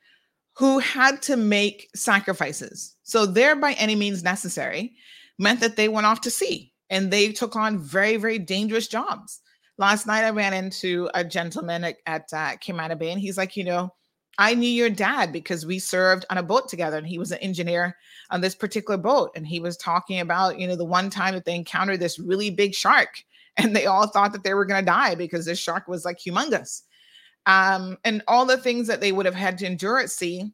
who 0.57 0.79
had 0.79 1.21
to 1.23 1.37
make 1.37 1.89
sacrifices. 1.95 2.95
So, 3.03 3.25
there 3.25 3.55
by 3.55 3.73
any 3.73 3.95
means 3.95 4.23
necessary 4.23 4.93
meant 5.39 5.61
that 5.61 5.77
they 5.77 5.87
went 5.87 6.05
off 6.05 6.21
to 6.21 6.31
sea 6.31 6.73
and 6.89 7.11
they 7.11 7.31
took 7.31 7.55
on 7.55 7.79
very, 7.79 8.17
very 8.17 8.39
dangerous 8.39 8.87
jobs. 8.87 9.39
Last 9.77 10.05
night, 10.05 10.25
I 10.25 10.31
ran 10.31 10.53
into 10.53 11.09
a 11.13 11.23
gentleman 11.23 11.85
at, 11.85 11.97
at 12.05 12.23
uh, 12.33 12.57
Camana 12.57 12.99
Bay, 12.99 13.11
and 13.11 13.21
he's 13.21 13.37
like, 13.37 13.55
you 13.55 13.63
know, 13.63 13.93
I 14.39 14.53
knew 14.53 14.69
your 14.69 14.89
dad 14.89 15.33
because 15.33 15.65
we 15.65 15.79
served 15.79 16.25
on 16.29 16.37
a 16.37 16.43
boat 16.43 16.69
together 16.69 16.97
and 16.97 17.05
he 17.05 17.19
was 17.19 17.33
an 17.33 17.39
engineer 17.39 17.97
on 18.31 18.39
this 18.39 18.55
particular 18.55 18.97
boat. 18.97 19.31
And 19.35 19.45
he 19.45 19.59
was 19.59 19.75
talking 19.75 20.21
about, 20.21 20.57
you 20.57 20.65
know, 20.65 20.77
the 20.77 20.85
one 20.85 21.09
time 21.09 21.33
that 21.33 21.43
they 21.43 21.55
encountered 21.55 21.99
this 21.99 22.17
really 22.17 22.49
big 22.49 22.73
shark 22.73 23.25
and 23.57 23.75
they 23.75 23.85
all 23.85 24.07
thought 24.07 24.31
that 24.31 24.43
they 24.43 24.53
were 24.53 24.65
going 24.65 24.81
to 24.81 24.91
die 24.91 25.13
because 25.13 25.45
this 25.45 25.59
shark 25.59 25.89
was 25.89 26.05
like 26.05 26.17
humongous. 26.17 26.83
Um, 27.47 27.97
and 28.05 28.23
all 28.29 28.45
the 28.45 28.57
things 28.57 28.87
that 28.87 29.01
they 29.01 29.11
would 29.11 29.25
have 29.25 29.35
had 29.35 29.57
to 29.57 29.65
endure 29.65 29.99
at 29.99 30.09
sea. 30.09 30.51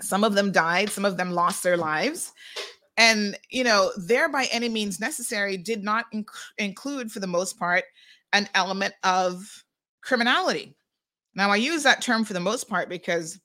Some 0.00 0.24
of 0.24 0.34
them 0.34 0.50
died, 0.50 0.90
some 0.90 1.04
of 1.04 1.16
them 1.16 1.30
lost 1.30 1.62
their 1.62 1.76
lives. 1.76 2.32
And, 2.96 3.38
you 3.50 3.62
know, 3.62 3.92
there 3.96 4.28
by 4.28 4.48
any 4.50 4.68
means 4.68 4.98
necessary 4.98 5.56
did 5.56 5.84
not 5.84 6.06
inc- 6.12 6.26
include, 6.58 7.12
for 7.12 7.20
the 7.20 7.26
most 7.26 7.58
part, 7.58 7.84
an 8.32 8.48
element 8.54 8.94
of 9.04 9.64
criminality 10.02 10.74
now, 11.36 11.50
I 11.50 11.56
use 11.56 11.82
that 11.82 12.00
term 12.00 12.24
for 12.24 12.32
the 12.32 12.40
most 12.40 12.66
part 12.66 12.88
because 12.88 13.38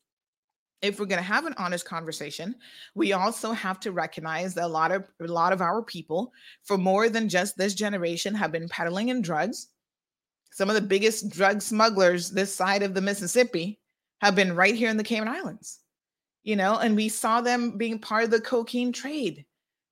if 0.82 0.98
we're 0.98 1.06
going 1.06 1.20
to 1.20 1.24
have 1.24 1.46
an 1.46 1.54
honest 1.58 1.86
conversation, 1.86 2.56
we 2.96 3.12
also 3.12 3.52
have 3.52 3.82
to 3.82 3.92
recognize 3.92 4.54
that 4.56 4.64
a 4.64 4.68
lot 4.68 4.94
of 4.94 5.04
a 5.20 5.28
lot 5.28 5.52
of 5.52 5.62
our 5.62 5.84
people, 5.84 6.32
for 6.64 6.78
more 6.78 7.10
than 7.10 7.28
just 7.28 7.58
this 7.58 7.76
generation, 7.76 8.34
have 8.34 8.52
been 8.52 8.70
peddling 8.70 9.10
in 9.10 9.22
drugs. 9.22 9.68
Some 10.54 10.70
of 10.70 10.76
the 10.76 10.82
biggest 10.82 11.30
drug 11.30 11.62
smugglers 11.62 12.32
this 12.32 12.56
side 12.56 12.82
of 12.82 12.94
the 12.94 13.02
Mississippi 13.02 13.80
have 14.22 14.36
been 14.36 14.56
right 14.56 14.74
here 14.74 14.90
in 14.90 14.98
the 14.98 15.04
Cayman 15.04 15.28
Islands. 15.28 15.80
You 16.44 16.56
know, 16.56 16.80
and 16.80 16.96
we 16.96 17.10
saw 17.10 17.42
them 17.42 17.78
being 17.78 18.00
part 18.00 18.24
of 18.24 18.32
the 18.32 18.42
cocaine 18.42 18.94
trade 18.94 19.46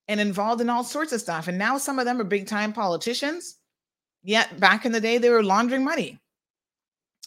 and 0.07 0.21
involved 0.21 0.61
in 0.61 0.69
all 0.69 0.83
sorts 0.85 1.11
of 1.11 1.21
stuff. 1.21 1.49
And 1.49 1.57
now 1.57 1.77
some 1.77 1.99
of 1.99 2.05
them 2.05 2.19
are 2.19 2.23
big 2.23 2.47
time 2.47 2.71
politicians. 2.71 3.57
Yet 4.23 4.59
back 4.59 4.85
in 4.85 4.93
the 4.93 5.01
day, 5.01 5.17
they 5.17 5.29
were 5.29 5.43
laundering 5.43 5.83
money 5.83 6.19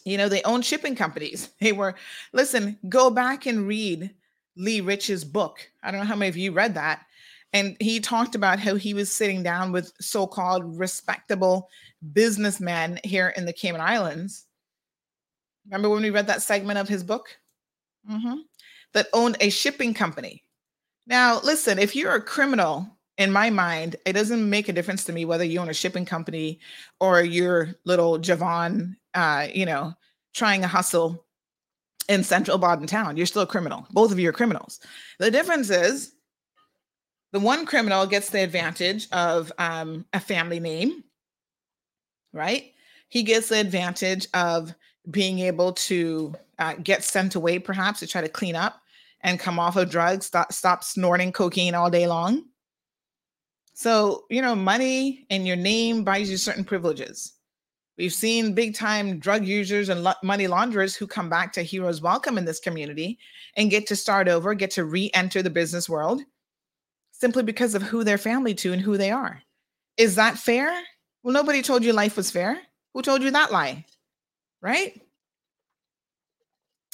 you 0.05 0.17
know 0.17 0.29
they 0.29 0.41
own 0.43 0.61
shipping 0.61 0.95
companies 0.95 1.49
they 1.61 1.71
were 1.71 1.95
listen 2.33 2.77
go 2.89 3.09
back 3.09 3.45
and 3.45 3.67
read 3.67 4.13
Lee 4.55 4.81
Rich's 4.81 5.23
book. 5.23 5.59
I 5.81 5.91
don't 5.91 6.01
know 6.01 6.05
how 6.05 6.15
many 6.15 6.29
of 6.29 6.37
you 6.37 6.51
read 6.51 6.75
that. 6.75 7.05
And 7.53 7.77
he 7.79 7.99
talked 7.99 8.35
about 8.35 8.59
how 8.59 8.75
he 8.75 8.93
was 8.93 9.11
sitting 9.11 9.43
down 9.43 9.71
with 9.71 9.93
so 9.99 10.25
called 10.25 10.77
respectable 10.77 11.69
businessmen 12.13 12.99
here 13.03 13.29
in 13.37 13.45
the 13.45 13.53
Cayman 13.53 13.81
Islands. 13.81 14.45
Remember 15.65 15.89
when 15.89 16.01
we 16.01 16.09
read 16.09 16.27
that 16.27 16.41
segment 16.41 16.79
of 16.79 16.89
his 16.89 17.03
book? 17.03 17.37
Mm-hmm. 18.09 18.39
That 18.93 19.07
owned 19.13 19.37
a 19.39 19.49
shipping 19.49 19.93
company. 19.93 20.43
Now, 21.05 21.39
listen, 21.43 21.79
if 21.79 21.95
you're 21.95 22.15
a 22.15 22.21
criminal, 22.21 22.87
in 23.17 23.31
my 23.31 23.49
mind, 23.49 23.95
it 24.05 24.13
doesn't 24.13 24.49
make 24.49 24.69
a 24.69 24.73
difference 24.73 25.05
to 25.05 25.13
me 25.13 25.25
whether 25.25 25.43
you 25.43 25.59
own 25.59 25.69
a 25.69 25.73
shipping 25.73 26.05
company 26.05 26.59
or 26.99 27.21
you're 27.21 27.75
little 27.85 28.17
Javon, 28.17 28.95
uh, 29.13 29.47
you 29.53 29.65
know, 29.65 29.93
trying 30.33 30.63
a 30.63 30.67
hustle 30.67 31.25
in 32.09 32.23
central 32.23 32.57
Bodden 32.57 32.87
Town. 32.87 33.15
You're 33.15 33.25
still 33.25 33.43
a 33.43 33.47
criminal. 33.47 33.85
Both 33.91 34.11
of 34.11 34.19
you 34.19 34.29
are 34.29 34.33
criminals. 34.33 34.79
The 35.19 35.31
difference 35.31 35.69
is 35.69 36.13
the 37.31 37.39
one 37.39 37.65
criminal 37.65 38.05
gets 38.05 38.29
the 38.29 38.43
advantage 38.43 39.07
of 39.11 39.51
um, 39.57 40.05
a 40.13 40.19
family 40.19 40.59
name, 40.59 41.03
right? 42.31 42.71
He 43.09 43.23
gets 43.23 43.49
the 43.49 43.59
advantage 43.59 44.27
of 44.33 44.73
being 45.09 45.39
able 45.39 45.73
to 45.73 46.33
uh, 46.57 46.75
get 46.75 47.03
sent 47.03 47.35
away, 47.35 47.59
perhaps 47.59 47.99
to 47.99 48.07
try 48.07 48.21
to 48.21 48.29
clean 48.29 48.55
up 48.55 48.79
and 49.21 49.39
come 49.39 49.59
off 49.59 49.75
of 49.75 49.89
drugs, 49.89 50.25
stop, 50.25 50.51
stop 50.51 50.83
snorting 50.83 51.31
cocaine 51.31 51.75
all 51.75 51.89
day 51.89 52.07
long. 52.07 52.43
So, 53.83 54.23
you 54.29 54.41
know, 54.41 54.55
money 54.55 55.25
and 55.29 55.45
your 55.45 55.57
name 55.57 56.05
buys 56.05 56.31
you 56.31 56.37
certain 56.37 56.63
privileges. 56.63 57.33
We've 57.97 58.13
seen 58.13 58.53
big 58.53 58.75
time 58.75 59.19
drug 59.19 59.43
users 59.43 59.89
and 59.89 60.05
lo- 60.05 60.13
money 60.23 60.47
launderers 60.47 60.95
who 60.95 61.05
come 61.05 61.29
back 61.29 61.51
to 61.51 61.63
Heroes 61.63 62.01
Welcome 62.01 62.37
in 62.37 62.45
this 62.45 62.61
community 62.61 63.19
and 63.57 63.69
get 63.69 63.85
to 63.87 63.97
start 63.97 64.29
over, 64.29 64.53
get 64.53 64.71
to 64.71 64.85
re 64.85 65.11
enter 65.13 65.41
the 65.41 65.49
business 65.49 65.89
world 65.89 66.21
simply 67.11 67.43
because 67.43 67.75
of 67.75 67.81
who 67.81 68.05
they're 68.05 68.17
family 68.17 68.53
to 68.53 68.71
and 68.71 68.81
who 68.81 68.95
they 68.95 69.11
are. 69.11 69.43
Is 69.97 70.15
that 70.15 70.37
fair? 70.37 70.71
Well, 71.21 71.33
nobody 71.33 71.61
told 71.61 71.83
you 71.83 71.91
life 71.91 72.15
was 72.15 72.31
fair. 72.31 72.61
Who 72.93 73.01
told 73.01 73.21
you 73.21 73.31
that 73.31 73.51
lie? 73.51 73.85
Right? 74.61 75.01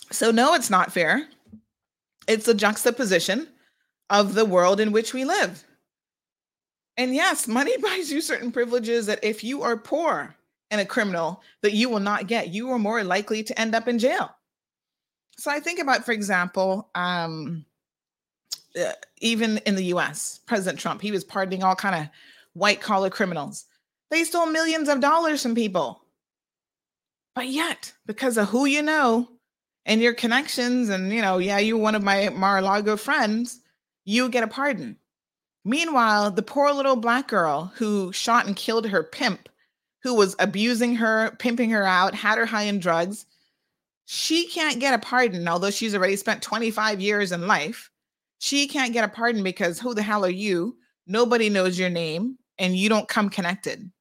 So, 0.09 0.31
no, 0.31 0.55
it's 0.55 0.71
not 0.71 0.91
fair. 0.91 1.27
It's 2.27 2.47
a 2.47 2.55
juxtaposition 2.55 3.47
of 4.09 4.33
the 4.33 4.45
world 4.45 4.79
in 4.79 4.91
which 4.91 5.13
we 5.13 5.23
live. 5.23 5.63
And 6.99 7.15
yes, 7.15 7.47
money 7.47 7.75
buys 7.81 8.11
you 8.11 8.21
certain 8.21 8.51
privileges 8.51 9.07
that 9.07 9.23
if 9.23 9.43
you 9.43 9.63
are 9.63 9.75
poor, 9.75 10.35
and 10.71 10.81
a 10.81 10.85
criminal 10.85 11.41
that 11.61 11.73
you 11.73 11.89
will 11.89 11.99
not 11.99 12.27
get. 12.27 12.49
You 12.49 12.69
are 12.71 12.79
more 12.79 13.03
likely 13.03 13.43
to 13.43 13.59
end 13.59 13.75
up 13.75 13.87
in 13.87 13.99
jail. 13.99 14.29
So 15.37 15.49
I 15.49 15.59
think 15.59 15.79
about, 15.79 16.05
for 16.05 16.11
example, 16.11 16.89
um, 16.95 17.65
uh, 18.79 18.91
even 19.19 19.57
in 19.59 19.75
the 19.75 19.85
U.S., 19.85 20.41
President 20.45 20.79
Trump, 20.79 21.01
he 21.01 21.11
was 21.11 21.23
pardoning 21.23 21.63
all 21.63 21.75
kind 21.75 21.95
of 21.95 22.09
white 22.53 22.81
collar 22.81 23.09
criminals. 23.09 23.65
They 24.11 24.23
stole 24.23 24.47
millions 24.47 24.89
of 24.89 24.99
dollars 24.99 25.41
from 25.41 25.55
people, 25.55 26.03
but 27.35 27.47
yet 27.47 27.93
because 28.05 28.37
of 28.37 28.49
who 28.49 28.65
you 28.65 28.81
know 28.81 29.29
and 29.85 30.01
your 30.01 30.13
connections, 30.13 30.89
and 30.89 31.13
you 31.13 31.21
know, 31.21 31.37
yeah, 31.37 31.57
you're 31.57 31.77
one 31.77 31.95
of 31.95 32.03
my 32.03 32.29
Mar-a-Lago 32.29 32.97
friends, 32.97 33.61
you 34.03 34.29
get 34.29 34.43
a 34.43 34.47
pardon. 34.47 34.97
Meanwhile, 35.65 36.31
the 36.31 36.41
poor 36.41 36.71
little 36.71 36.95
black 36.95 37.27
girl 37.27 37.71
who 37.75 38.11
shot 38.11 38.45
and 38.45 38.55
killed 38.55 38.87
her 38.87 39.03
pimp 39.03 39.49
who 40.01 40.13
was 40.13 40.35
abusing 40.39 40.95
her, 40.95 41.35
pimping 41.39 41.69
her 41.71 41.85
out, 41.85 42.15
had 42.15 42.37
her 42.37 42.45
high 42.45 42.63
in 42.63 42.79
drugs. 42.79 43.25
She 44.05 44.47
can't 44.47 44.79
get 44.79 44.93
a 44.93 44.99
pardon, 44.99 45.47
although 45.47 45.71
she's 45.71 45.93
already 45.93 46.15
spent 46.15 46.41
25 46.41 47.01
years 47.01 47.31
in 47.31 47.47
life. 47.47 47.91
She 48.39 48.67
can't 48.67 48.93
get 48.93 49.03
a 49.03 49.09
pardon 49.09 49.43
because 49.43 49.79
who 49.79 49.93
the 49.93 50.01
hell 50.01 50.25
are 50.25 50.29
you? 50.29 50.77
Nobody 51.05 51.49
knows 51.49 51.77
your 51.77 51.89
name 51.89 52.37
and 52.57 52.75
you 52.75 52.89
don't 52.89 53.07
come 53.07 53.29
connected. 53.29 53.91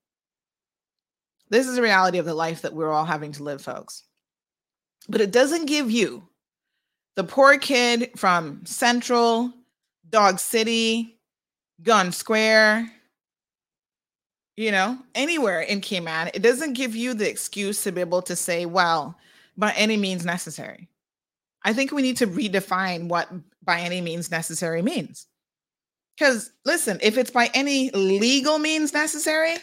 This 1.50 1.66
is 1.66 1.76
the 1.76 1.82
reality 1.82 2.18
of 2.18 2.26
the 2.26 2.34
life 2.34 2.62
that 2.62 2.74
we're 2.74 2.92
all 2.92 3.04
having 3.04 3.32
to 3.32 3.42
live, 3.42 3.62
folks. 3.62 4.04
But 5.08 5.20
it 5.20 5.30
doesn't 5.30 5.66
give 5.66 5.90
you, 5.90 6.28
the 7.16 7.24
poor 7.24 7.58
kid 7.58 8.10
from 8.16 8.64
Central, 8.64 9.52
Dog 10.08 10.38
City, 10.38 11.17
Gun 11.82 12.12
Square, 12.12 12.90
you 14.56 14.72
know, 14.72 14.98
anywhere 15.14 15.60
in 15.60 15.80
Cayman, 15.80 16.30
it 16.34 16.42
doesn't 16.42 16.72
give 16.72 16.96
you 16.96 17.14
the 17.14 17.28
excuse 17.28 17.82
to 17.84 17.92
be 17.92 18.00
able 18.00 18.22
to 18.22 18.34
say, 18.34 18.66
well, 18.66 19.16
by 19.56 19.72
any 19.72 19.96
means 19.96 20.24
necessary. 20.24 20.88
I 21.64 21.72
think 21.72 21.92
we 21.92 22.02
need 22.02 22.16
to 22.18 22.26
redefine 22.26 23.08
what 23.08 23.28
by 23.62 23.80
any 23.80 24.00
means 24.00 24.30
necessary 24.30 24.82
means. 24.82 25.26
Because 26.16 26.50
listen, 26.64 26.98
if 27.02 27.16
it's 27.16 27.30
by 27.30 27.50
any 27.54 27.90
legal 27.90 28.58
means 28.58 28.92
necessary, 28.92 29.54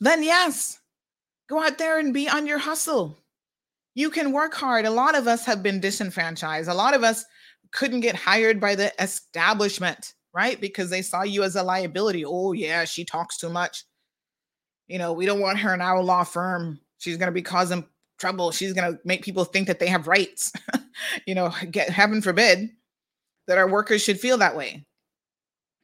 then 0.00 0.22
yes, 0.22 0.78
go 1.48 1.62
out 1.62 1.76
there 1.76 1.98
and 1.98 2.14
be 2.14 2.28
on 2.28 2.46
your 2.46 2.58
hustle. 2.58 3.18
You 3.94 4.10
can 4.10 4.32
work 4.32 4.54
hard. 4.54 4.84
A 4.84 4.90
lot 4.90 5.16
of 5.16 5.26
us 5.26 5.44
have 5.44 5.62
been 5.62 5.80
disenfranchised. 5.80 6.68
A 6.68 6.74
lot 6.74 6.94
of 6.94 7.02
us 7.02 7.24
couldn't 7.72 8.00
get 8.00 8.14
hired 8.14 8.60
by 8.60 8.74
the 8.74 8.92
establishment, 9.02 10.14
right? 10.38 10.60
Because 10.60 10.88
they 10.88 11.02
saw 11.02 11.22
you 11.22 11.42
as 11.42 11.56
a 11.56 11.62
liability. 11.62 12.24
Oh, 12.24 12.52
yeah, 12.52 12.84
she 12.84 13.04
talks 13.04 13.36
too 13.36 13.50
much 13.50 13.84
you 14.88 14.98
know, 14.98 15.12
we 15.12 15.26
don't 15.26 15.40
want 15.40 15.58
her 15.58 15.72
in 15.72 15.80
our 15.80 16.02
law 16.02 16.24
firm. 16.24 16.80
She's 16.98 17.16
going 17.16 17.28
to 17.28 17.32
be 17.32 17.42
causing 17.42 17.86
trouble. 18.18 18.50
She's 18.50 18.72
going 18.72 18.92
to 18.92 18.98
make 19.04 19.22
people 19.22 19.44
think 19.44 19.66
that 19.68 19.78
they 19.78 19.86
have 19.86 20.08
rights. 20.08 20.52
you 21.26 21.34
know, 21.34 21.52
get 21.70 21.90
heaven 21.90 22.20
forbid 22.20 22.70
that 23.46 23.58
our 23.58 23.68
workers 23.68 24.02
should 24.02 24.18
feel 24.18 24.38
that 24.38 24.56
way. 24.56 24.84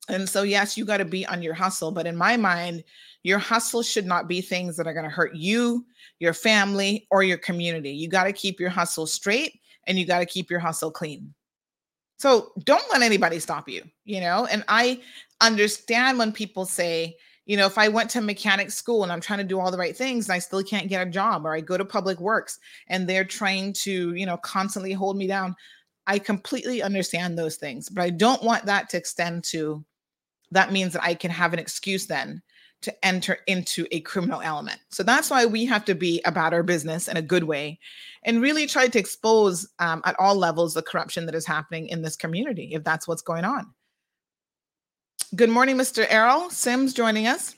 And 0.09 0.29
so, 0.29 0.43
yes, 0.43 0.77
you 0.77 0.85
got 0.85 0.99
to 0.99 1.05
be 1.05 1.25
on 1.27 1.43
your 1.43 1.55
hustle. 1.55 1.91
But 1.91 2.07
in 2.07 2.17
my 2.17 2.37
mind, 2.37 2.83
your 3.23 3.39
hustle 3.39 3.83
should 3.83 4.05
not 4.05 4.29
be 4.29 4.41
things 4.41 4.77
that 4.77 4.87
are 4.87 4.93
going 4.93 5.09
to 5.09 5.11
hurt 5.11 5.35
you, 5.35 5.87
your 6.19 6.35
family, 6.35 7.07
or 7.11 7.23
your 7.23 7.39
community. 7.39 7.91
You 7.91 8.09
got 8.09 8.25
to 8.25 8.33
keep 8.33 8.61
your 8.61 8.69
hustle 8.69 9.07
straight 9.07 9.61
and 9.87 9.99
you 9.99 10.07
got 10.07 10.19
to 10.19 10.27
keep 10.27 10.51
your 10.51 10.61
hustle 10.61 10.91
clean. 10.91 11.33
So 12.17 12.53
don't 12.65 12.85
let 12.93 13.03
anybody 13.03 13.39
stop 13.39 13.69
you, 13.69 13.83
you 14.05 14.21
know? 14.21 14.47
And 14.47 14.65
I 14.69 15.01
understand 15.41 16.19
when 16.19 16.33
people 16.33 16.65
say, 16.65 17.17
you 17.47 17.57
know, 17.57 17.67
if 17.67 17.77
I 17.77 17.89
went 17.89 18.09
to 18.11 18.21
mechanic 18.21 18.71
school 18.71 19.03
and 19.03 19.13
I'm 19.13 19.21
trying 19.21 19.41
to 19.41 19.45
do 19.45 19.61
all 19.61 19.71
the 19.71 19.79
right 19.79 19.97
things, 19.97 20.27
and 20.27 20.35
I 20.35 20.39
still 20.39 20.63
can't 20.63 20.89
get 20.89 21.07
a 21.07 21.11
job, 21.11 21.45
or 21.45 21.55
I 21.55 21.61
go 21.61 21.77
to 21.77 21.85
public 21.85 22.19
works 22.21 22.59
and 22.89 23.07
they're 23.07 23.25
trying 23.25 23.75
to, 23.75 24.15
you 24.15 24.25
know, 24.25 24.39
constantly 24.39 24.93
hold 24.93 25.17
me 25.17 25.27
down. 25.27 25.55
I 26.07 26.19
completely 26.19 26.83
understand 26.83 27.37
those 27.37 27.57
things, 27.57 27.89
but 27.89 28.03
I 28.03 28.11
don't 28.11 28.43
want 28.43 28.67
that 28.67 28.89
to 28.91 28.97
extend 28.97 29.45
to 29.45 29.85
that 30.51 30.73
means 30.73 30.93
that 30.93 31.03
I 31.03 31.15
can 31.15 31.31
have 31.31 31.53
an 31.53 31.59
excuse 31.59 32.07
then 32.07 32.43
to 32.85 33.05
enter 33.05 33.39
into 33.47 33.87
a 33.91 34.01
criminal 34.01 34.41
element. 34.41 34.81
So 34.91 35.03
that's 35.03 35.31
why 35.31 35.47
we 35.47 35.65
have 35.67 35.85
to 35.87 35.95
be 35.95 36.23
about 36.25 36.55
our 36.55 36.63
business 36.63 37.09
in 37.09 37.17
a 37.17 37.23
good 37.23 37.45
way 37.45 37.79
and 38.25 38.41
really 38.41 38.67
try 38.67 38.89
to 38.89 38.99
expose 38.99 39.69
um, 39.79 40.03
at 40.05 40.17
all 40.19 40.35
levels 40.37 40.75
the 40.75 40.83
corruption 40.83 41.27
that 41.27 41.35
is 41.35 41.47
happening 41.47 41.89
in 41.89 42.03
this 42.03 42.17
community, 42.17 42.71
if 42.73 42.85
that's 42.85 43.09
what's 43.09 43.23
going 43.23 43.45
on. 43.45 43.73
Good 45.35 45.51
morning, 45.51 45.77
Mr. 45.77 46.07
Errol 46.09 46.51
Sims 46.51 46.95
joining 46.95 47.27
us. 47.27 47.57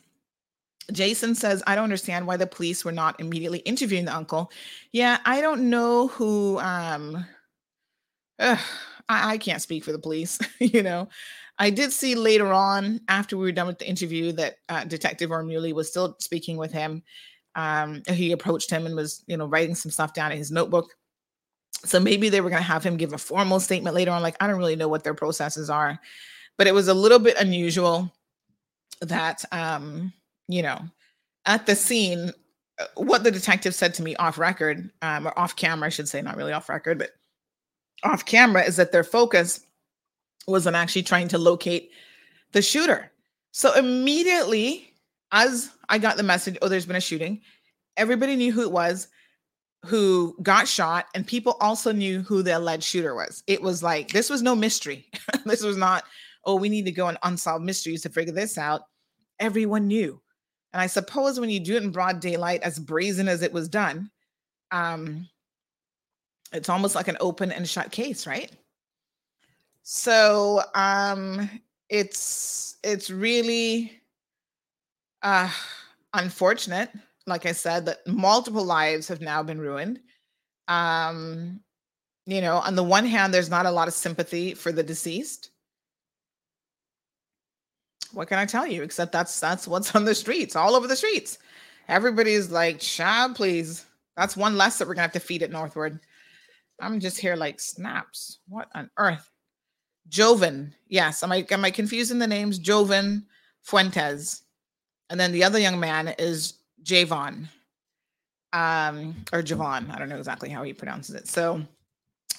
Jason 0.92 1.34
says, 1.34 1.62
I 1.66 1.74
don't 1.74 1.84
understand 1.84 2.26
why 2.26 2.36
the 2.36 2.46
police 2.46 2.84
were 2.84 2.92
not 2.92 3.20
immediately 3.20 3.58
interviewing 3.60 4.04
the 4.04 4.14
uncle. 4.14 4.50
Yeah, 4.92 5.18
I 5.24 5.40
don't 5.40 5.68
know 5.68 6.08
who 6.08 6.58
um 6.60 7.26
I, 8.38 8.58
I 9.08 9.38
can't 9.38 9.62
speak 9.62 9.84
for 9.84 9.92
the 9.92 9.98
police, 9.98 10.38
you 10.60 10.82
know. 10.82 11.08
I 11.58 11.70
did 11.70 11.92
see 11.92 12.14
later 12.14 12.52
on 12.52 13.00
after 13.08 13.36
we 13.36 13.44
were 13.44 13.52
done 13.52 13.66
with 13.66 13.78
the 13.78 13.88
interview 13.88 14.32
that 14.32 14.56
uh, 14.68 14.84
Detective 14.84 15.30
Ormuli 15.30 15.72
was 15.72 15.88
still 15.88 16.16
speaking 16.18 16.56
with 16.56 16.72
him. 16.72 17.02
Um, 17.54 18.02
he 18.08 18.32
approached 18.32 18.70
him 18.70 18.84
and 18.84 18.94
was, 18.94 19.24
you 19.26 19.36
know, 19.36 19.46
writing 19.46 19.74
some 19.74 19.90
stuff 19.90 20.12
down 20.12 20.32
in 20.32 20.38
his 20.38 20.50
notebook. 20.50 20.94
So 21.84 21.98
maybe 21.98 22.28
they 22.28 22.42
were 22.42 22.50
going 22.50 22.62
to 22.62 22.68
have 22.68 22.84
him 22.84 22.96
give 22.96 23.14
a 23.14 23.18
formal 23.18 23.60
statement 23.60 23.96
later 23.96 24.10
on. 24.10 24.22
Like, 24.22 24.36
I 24.40 24.46
don't 24.46 24.58
really 24.58 24.76
know 24.76 24.88
what 24.88 25.04
their 25.04 25.14
processes 25.14 25.70
are 25.70 25.98
but 26.56 26.66
it 26.66 26.74
was 26.74 26.88
a 26.88 26.94
little 26.94 27.18
bit 27.18 27.36
unusual 27.38 28.12
that 29.02 29.44
um 29.52 30.12
you 30.48 30.62
know 30.62 30.80
at 31.44 31.66
the 31.66 31.76
scene 31.76 32.32
uh, 32.78 32.84
what 32.96 33.24
the 33.24 33.30
detective 33.30 33.74
said 33.74 33.92
to 33.94 34.02
me 34.02 34.16
off 34.16 34.38
record 34.38 34.90
um, 35.02 35.26
or 35.26 35.38
off 35.38 35.56
camera 35.56 35.86
i 35.86 35.90
should 35.90 36.08
say 36.08 36.22
not 36.22 36.36
really 36.36 36.52
off 36.52 36.68
record 36.68 36.98
but 36.98 37.10
off 38.04 38.24
camera 38.24 38.62
is 38.62 38.76
that 38.76 38.92
their 38.92 39.04
focus 39.04 39.65
was 40.46 40.66
on 40.66 40.74
actually 40.74 41.02
trying 41.02 41.28
to 41.28 41.38
locate 41.38 41.90
the 42.52 42.62
shooter 42.62 43.10
so 43.52 43.72
immediately 43.74 44.92
as 45.32 45.70
i 45.88 45.98
got 45.98 46.16
the 46.16 46.22
message 46.22 46.56
oh 46.62 46.68
there's 46.68 46.86
been 46.86 46.96
a 46.96 47.00
shooting 47.00 47.40
everybody 47.96 48.36
knew 48.36 48.52
who 48.52 48.62
it 48.62 48.72
was 48.72 49.08
who 49.84 50.36
got 50.42 50.66
shot 50.66 51.06
and 51.14 51.26
people 51.26 51.56
also 51.60 51.92
knew 51.92 52.22
who 52.22 52.42
the 52.42 52.56
alleged 52.56 52.84
shooter 52.84 53.14
was 53.14 53.42
it 53.46 53.60
was 53.60 53.82
like 53.82 54.12
this 54.12 54.30
was 54.30 54.42
no 54.42 54.54
mystery 54.54 55.06
this 55.44 55.62
was 55.62 55.76
not 55.76 56.04
oh, 56.46 56.54
we 56.54 56.68
need 56.68 56.84
to 56.86 56.92
go 56.92 57.08
and 57.08 57.18
unsolved 57.24 57.64
mysteries 57.64 58.02
to 58.02 58.08
figure 58.08 58.32
this 58.32 58.56
out. 58.56 58.82
Everyone 59.40 59.88
knew. 59.88 60.20
And 60.72 60.80
I 60.80 60.86
suppose 60.86 61.38
when 61.40 61.50
you 61.50 61.60
do 61.60 61.76
it 61.76 61.82
in 61.82 61.90
broad 61.90 62.20
daylight, 62.20 62.62
as 62.62 62.78
brazen 62.78 63.28
as 63.28 63.42
it 63.42 63.52
was 63.52 63.68
done, 63.68 64.10
um, 64.70 65.28
it's 66.52 66.68
almost 66.68 66.94
like 66.94 67.08
an 67.08 67.16
open 67.20 67.50
and 67.50 67.68
shut 67.68 67.90
case, 67.90 68.26
right? 68.26 68.50
So 69.88 70.62
um 70.74 71.48
it's 71.88 72.76
it's 72.82 73.08
really 73.08 73.92
uh 75.22 75.48
unfortunate, 76.12 76.90
like 77.28 77.46
I 77.46 77.52
said, 77.52 77.86
that 77.86 78.04
multiple 78.04 78.64
lives 78.64 79.06
have 79.06 79.20
now 79.20 79.44
been 79.44 79.60
ruined. 79.60 80.00
Um, 80.66 81.60
you 82.26 82.40
know, 82.40 82.56
on 82.56 82.74
the 82.74 82.82
one 82.82 83.06
hand, 83.06 83.32
there's 83.32 83.48
not 83.48 83.64
a 83.64 83.70
lot 83.70 83.86
of 83.86 83.94
sympathy 83.94 84.54
for 84.54 84.72
the 84.72 84.82
deceased. 84.82 85.50
What 88.12 88.26
can 88.26 88.40
I 88.40 88.46
tell 88.46 88.66
you? 88.66 88.82
Except 88.82 89.12
that's 89.12 89.38
that's 89.38 89.68
what's 89.68 89.94
on 89.94 90.04
the 90.04 90.16
streets, 90.16 90.56
all 90.56 90.74
over 90.74 90.88
the 90.88 90.96
streets. 90.96 91.38
Everybody's 91.86 92.50
like, 92.50 92.80
child, 92.80 93.36
please. 93.36 93.86
That's 94.16 94.36
one 94.36 94.56
less 94.56 94.78
that 94.78 94.88
we're 94.88 94.94
gonna 94.94 95.02
have 95.02 95.12
to 95.12 95.20
feed 95.20 95.42
it 95.42 95.52
northward. 95.52 96.00
I'm 96.80 96.98
just 96.98 97.20
here 97.20 97.36
like 97.36 97.60
snaps. 97.60 98.40
What 98.48 98.68
on 98.74 98.90
earth? 98.98 99.30
Joven. 100.08 100.74
Yes. 100.88 101.22
Am 101.22 101.32
I 101.32 101.46
am 101.50 101.64
I 101.64 101.70
confusing 101.70 102.18
the 102.18 102.26
names? 102.26 102.58
Joven 102.58 103.26
Fuentes. 103.62 104.42
And 105.10 105.18
then 105.18 105.32
the 105.32 105.44
other 105.44 105.58
young 105.58 105.78
man 105.78 106.14
is 106.18 106.54
Javon. 106.82 107.48
Um, 108.52 109.14
or 109.32 109.42
Javon. 109.42 109.90
I 109.92 109.98
don't 109.98 110.08
know 110.08 110.18
exactly 110.18 110.48
how 110.48 110.62
he 110.62 110.72
pronounces 110.72 111.14
it. 111.14 111.28
So 111.28 111.62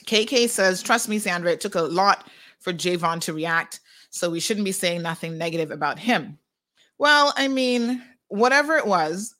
KK 0.05 0.49
says, 0.49 0.81
trust 0.81 1.09
me, 1.09 1.19
Sandra, 1.19 1.51
it 1.51 1.61
took 1.61 1.75
a 1.75 1.81
lot 1.81 2.27
for 2.59 2.73
Javon 2.73 3.21
to 3.21 3.33
react. 3.33 3.81
So 4.09 4.29
we 4.29 4.39
shouldn't 4.39 4.65
be 4.65 4.71
saying 4.71 5.01
nothing 5.01 5.37
negative 5.37 5.71
about 5.71 5.99
him. 5.99 6.39
Well, 6.97 7.33
I 7.37 7.47
mean, 7.47 8.01
whatever 8.29 8.75
it 8.77 8.87
was, 8.87 9.35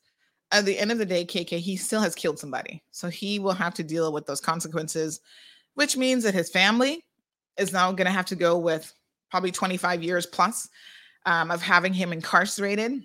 at 0.52 0.64
the 0.64 0.78
end 0.78 0.92
of 0.92 0.98
the 0.98 1.06
day, 1.06 1.24
KK, 1.24 1.58
he 1.58 1.76
still 1.76 2.00
has 2.00 2.14
killed 2.14 2.38
somebody. 2.38 2.82
So 2.90 3.08
he 3.08 3.38
will 3.38 3.52
have 3.52 3.74
to 3.74 3.82
deal 3.82 4.12
with 4.12 4.26
those 4.26 4.40
consequences, 4.40 5.20
which 5.74 5.96
means 5.96 6.24
that 6.24 6.34
his 6.34 6.50
family 6.50 7.04
is 7.58 7.72
now 7.72 7.90
going 7.92 8.06
to 8.06 8.12
have 8.12 8.26
to 8.26 8.36
go 8.36 8.58
with 8.58 8.92
probably 9.30 9.50
25 9.50 10.02
years 10.02 10.26
plus 10.26 10.68
um, 11.26 11.50
of 11.50 11.60
having 11.60 11.92
him 11.92 12.12
incarcerated. 12.12 13.02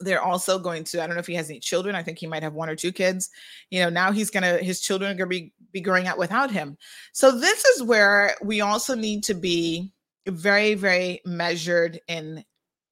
They're 0.00 0.22
also 0.22 0.58
going 0.58 0.84
to, 0.84 1.02
I 1.02 1.06
don't 1.06 1.16
know 1.16 1.20
if 1.20 1.26
he 1.26 1.34
has 1.34 1.50
any 1.50 1.58
children. 1.58 1.96
I 1.96 2.02
think 2.02 2.18
he 2.18 2.26
might 2.26 2.42
have 2.42 2.54
one 2.54 2.68
or 2.68 2.76
two 2.76 2.92
kids. 2.92 3.30
You 3.70 3.80
know, 3.80 3.90
now 3.90 4.12
he's 4.12 4.30
going 4.30 4.44
to, 4.44 4.62
his 4.62 4.80
children 4.80 5.10
are 5.10 5.14
going 5.14 5.28
to 5.28 5.36
be, 5.36 5.52
be 5.72 5.80
growing 5.80 6.06
up 6.06 6.18
without 6.18 6.50
him. 6.50 6.78
So 7.12 7.36
this 7.36 7.64
is 7.64 7.82
where 7.82 8.36
we 8.42 8.60
also 8.60 8.94
need 8.94 9.24
to 9.24 9.34
be 9.34 9.92
very, 10.26 10.74
very 10.74 11.20
measured 11.24 12.00
in 12.06 12.44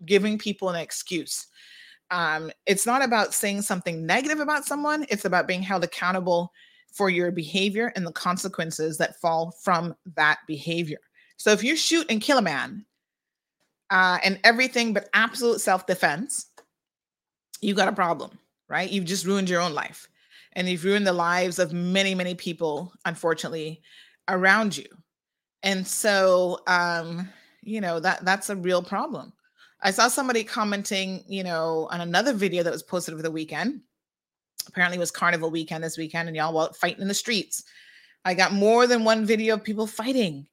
giving 0.05 0.37
people 0.37 0.69
an 0.69 0.77
excuse. 0.77 1.47
Um, 2.11 2.51
it's 2.67 2.87
not 2.87 3.05
about 3.05 3.35
saying 3.35 3.63
something 3.63 4.05
negative 4.05 4.41
about 4.41 4.65
someone, 4.65 5.07
it's 5.09 5.25
about 5.25 5.49
being 5.49 5.63
held 5.63 5.85
accountable 5.85 6.53
for 6.97 7.11
your 7.11 7.31
behavior 7.31 7.93
and 7.95 8.07
the 8.07 8.13
consequences 8.13 8.97
that 8.97 9.21
fall 9.21 9.53
from 9.63 9.95
that 10.17 10.39
behavior. 10.47 10.99
So 11.37 11.53
if 11.53 11.63
you 11.63 11.77
shoot 11.77 12.07
and 12.09 12.23
kill 12.23 12.39
a 12.39 12.43
man 12.43 12.87
uh, 13.91 14.19
and 14.25 14.41
everything 14.45 14.95
but 14.95 15.11
absolute 15.13 15.61
self 15.61 15.87
defense, 15.87 16.47
you 17.61 17.75
got 17.75 17.89
a 17.89 17.93
problem, 17.93 18.39
right? 18.69 18.91
You've 18.91 19.05
just 19.05 19.27
ruined 19.27 19.51
your 19.51 19.61
own 19.61 19.75
life 19.75 20.09
and 20.53 20.69
you've 20.69 20.85
ruined 20.85 21.07
the 21.07 21.13
lives 21.13 21.59
of 21.59 21.75
many, 21.75 22.15
many 22.15 22.35
people, 22.35 22.93
unfortunately, 23.05 23.83
around 24.29 24.77
you. 24.77 24.87
And 25.63 25.87
so, 25.87 26.61
um, 26.67 27.29
you 27.63 27.83
know, 27.83 28.01
that 28.01 28.25
that's 28.25 28.49
a 28.49 28.57
real 28.57 28.83
problem. 28.83 29.35
I 29.83 29.91
saw 29.91 30.09
somebody 30.09 30.45
commenting, 30.45 31.25
you 31.29 31.45
know, 31.45 31.89
on 31.91 32.01
another 32.01 32.33
video 32.33 32.63
that 32.63 32.73
was 32.73 32.83
posted 32.83 33.13
over 33.13 33.23
the 33.23 33.31
weekend 33.31 33.83
apparently 34.67 34.97
it 34.97 35.01
was 35.01 35.11
carnival 35.11 35.51
weekend 35.51 35.83
this 35.83 35.99
weekend 35.99 36.29
and 36.29 36.37
y'all 36.37 36.55
were 36.55 36.73
fighting 36.73 37.03
in 37.03 37.09
the 37.09 37.15
streets. 37.15 37.65
I 38.25 38.35
got 38.35 38.53
more 38.53 38.87
than 38.87 39.05
one 39.05 39.25
video 39.25 39.55
of 39.55 39.65
people 39.65 39.87
fighting. 39.87 40.47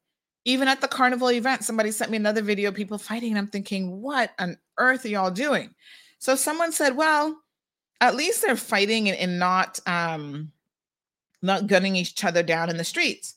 Even 0.46 0.68
at 0.68 0.82
the 0.82 0.88
carnival 0.88 1.32
event 1.32 1.64
somebody 1.64 1.92
sent 1.92 2.12
me 2.12 2.18
another 2.18 2.42
video 2.42 2.70
of 2.70 2.76
people 2.76 2.98
fighting 2.98 3.30
and 3.30 3.40
i'm 3.40 3.48
thinking 3.48 4.02
what 4.02 4.32
on 4.40 4.58
earth 4.78 5.06
are 5.06 5.10
y'all 5.10 5.32
doing? 5.32 5.74
So 6.20 6.36
someone 6.36 6.72
said 6.72 6.96
well 6.96 7.38
at 8.02 8.16
least 8.16 8.42
they're 8.42 8.56
fighting 8.56 9.10
and, 9.10 9.18
and 9.18 9.40
not 9.40 9.80
um 9.86 10.52
not 11.42 11.68
gunning 11.68 11.96
each 11.96 12.24
other 12.24 12.44
down 12.44 12.70
in 12.70 12.78
the 12.78 12.84
streets. 12.84 13.36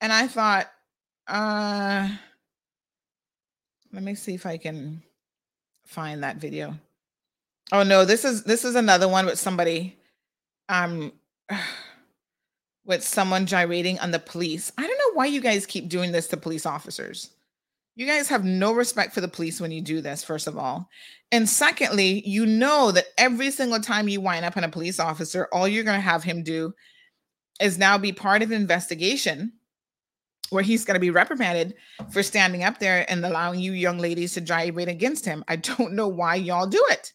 And 0.00 0.12
i 0.12 0.26
thought 0.26 0.68
uh 1.26 2.08
let 3.92 4.02
me 4.02 4.14
see 4.14 4.34
if 4.34 4.44
i 4.46 4.56
can 4.56 5.02
find 5.84 6.22
that 6.22 6.36
video 6.36 6.78
Oh 7.72 7.82
no, 7.82 8.04
this 8.04 8.24
is 8.24 8.44
this 8.44 8.64
is 8.64 8.74
another 8.74 9.08
one 9.08 9.26
with 9.26 9.38
somebody 9.38 9.98
um 10.68 11.12
with 12.84 13.04
someone 13.04 13.46
gyrating 13.46 13.98
on 13.98 14.10
the 14.10 14.18
police. 14.18 14.72
I 14.78 14.86
don't 14.86 14.98
know 14.98 15.14
why 15.14 15.26
you 15.26 15.40
guys 15.40 15.66
keep 15.66 15.88
doing 15.88 16.12
this 16.12 16.28
to 16.28 16.36
police 16.38 16.64
officers. 16.64 17.30
You 17.96 18.06
guys 18.06 18.28
have 18.28 18.44
no 18.44 18.72
respect 18.72 19.12
for 19.12 19.20
the 19.20 19.28
police 19.28 19.60
when 19.60 19.72
you 19.72 19.82
do 19.82 20.00
this, 20.00 20.24
first 20.24 20.46
of 20.46 20.56
all. 20.56 20.88
And 21.30 21.48
secondly, 21.48 22.22
you 22.26 22.46
know 22.46 22.92
that 22.92 23.06
every 23.18 23.50
single 23.50 23.80
time 23.80 24.08
you 24.08 24.20
wind 24.20 24.44
up 24.44 24.56
on 24.56 24.64
a 24.64 24.70
police 24.70 24.98
officer, 25.00 25.48
all 25.52 25.68
you're 25.68 25.84
going 25.84 25.98
to 25.98 26.00
have 26.00 26.22
him 26.22 26.42
do 26.42 26.72
is 27.60 27.76
now 27.76 27.98
be 27.98 28.12
part 28.12 28.40
of 28.40 28.52
an 28.52 28.56
investigation 28.56 29.52
where 30.50 30.62
he's 30.62 30.84
going 30.84 30.94
to 30.94 31.00
be 31.00 31.10
reprimanded 31.10 31.74
for 32.10 32.22
standing 32.22 32.62
up 32.62 32.78
there 32.78 33.04
and 33.10 33.26
allowing 33.26 33.60
you 33.60 33.72
young 33.72 33.98
ladies 33.98 34.32
to 34.34 34.40
gyrate 34.40 34.88
against 34.88 35.26
him. 35.26 35.44
I 35.48 35.56
don't 35.56 35.92
know 35.94 36.08
why 36.08 36.36
y'all 36.36 36.68
do 36.68 36.82
it 36.88 37.12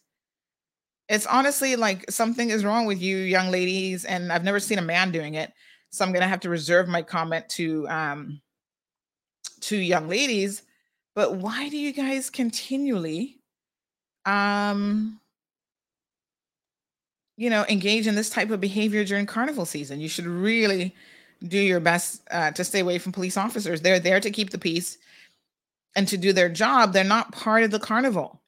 it's 1.08 1.26
honestly 1.26 1.76
like 1.76 2.10
something 2.10 2.50
is 2.50 2.64
wrong 2.64 2.86
with 2.86 3.00
you 3.00 3.16
young 3.18 3.50
ladies 3.50 4.04
and 4.04 4.32
i've 4.32 4.44
never 4.44 4.60
seen 4.60 4.78
a 4.78 4.82
man 4.82 5.10
doing 5.10 5.34
it 5.34 5.52
so 5.90 6.04
i'm 6.04 6.12
to 6.12 6.26
have 6.26 6.40
to 6.40 6.48
reserve 6.48 6.88
my 6.88 7.02
comment 7.02 7.48
to 7.48 7.86
um 7.88 8.40
to 9.60 9.76
young 9.76 10.08
ladies 10.08 10.62
but 11.14 11.36
why 11.36 11.68
do 11.68 11.76
you 11.76 11.92
guys 11.92 12.30
continually 12.30 13.38
um 14.26 15.20
you 17.36 17.50
know 17.50 17.64
engage 17.68 18.06
in 18.06 18.14
this 18.14 18.30
type 18.30 18.50
of 18.50 18.60
behavior 18.60 19.04
during 19.04 19.26
carnival 19.26 19.66
season? 19.66 20.00
You 20.00 20.08
should 20.08 20.26
really 20.26 20.94
do 21.46 21.58
your 21.58 21.80
best 21.80 22.22
uh, 22.30 22.52
to 22.52 22.64
stay 22.64 22.80
away 22.80 22.98
from 22.98 23.12
police 23.12 23.36
officers. 23.36 23.80
They're 23.80 24.00
there 24.00 24.20
to 24.20 24.30
keep 24.30 24.50
the 24.50 24.58
peace 24.58 24.98
and 25.96 26.08
to 26.08 26.16
do 26.16 26.32
their 26.32 26.48
job. 26.48 26.92
They're 26.92 27.04
not 27.04 27.32
part 27.32 27.64
of 27.64 27.70
the 27.70 27.80
carnival 27.80 28.40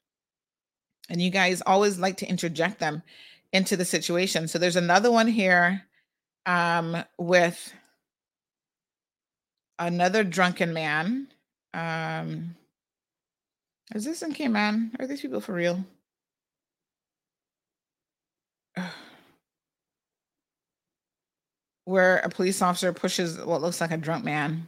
and 1.08 1.20
you 1.22 1.30
guys 1.30 1.62
always 1.66 1.98
like 1.98 2.16
to 2.18 2.28
interject 2.28 2.78
them 2.78 3.02
into 3.52 3.76
the 3.76 3.84
situation. 3.84 4.48
So 4.48 4.58
there's 4.58 4.76
another 4.76 5.10
one 5.10 5.28
here 5.28 5.82
um, 6.46 7.02
with 7.18 7.72
another 9.78 10.24
drunken 10.24 10.72
man. 10.72 11.28
Um, 11.74 12.56
is 13.94 14.04
this 14.04 14.22
in 14.22 14.32
Cayman? 14.32 14.96
Are 14.98 15.06
these 15.06 15.20
people 15.20 15.40
for 15.40 15.52
real? 15.52 15.84
Where 21.84 22.18
a 22.18 22.28
police 22.28 22.60
officer 22.62 22.92
pushes 22.92 23.38
what 23.38 23.62
looks 23.62 23.80
like 23.80 23.92
a 23.92 23.96
drunk 23.96 24.24
man. 24.24 24.66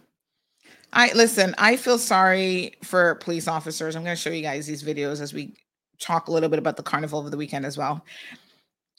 I 0.92 1.12
listen, 1.14 1.54
I 1.58 1.76
feel 1.76 1.98
sorry 1.98 2.76
for 2.82 3.16
police 3.16 3.48
officers. 3.48 3.96
I'm 3.96 4.04
going 4.04 4.16
to 4.16 4.20
show 4.22 4.30
you 4.30 4.42
guys 4.42 4.66
these 4.66 4.82
videos 4.84 5.20
as 5.20 5.34
we 5.34 5.54
talk 5.98 6.28
a 6.28 6.32
little 6.32 6.48
bit 6.48 6.58
about 6.58 6.76
the 6.76 6.82
carnival 6.82 7.18
over 7.18 7.30
the 7.30 7.36
weekend 7.36 7.66
as 7.66 7.76
well. 7.76 8.04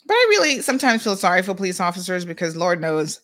But 0.05 0.13
I 0.13 0.27
really 0.29 0.61
sometimes 0.61 1.03
feel 1.03 1.15
sorry 1.15 1.41
for 1.41 1.53
police 1.53 1.79
officers 1.79 2.25
because 2.25 2.55
Lord 2.55 2.81
knows 2.81 3.21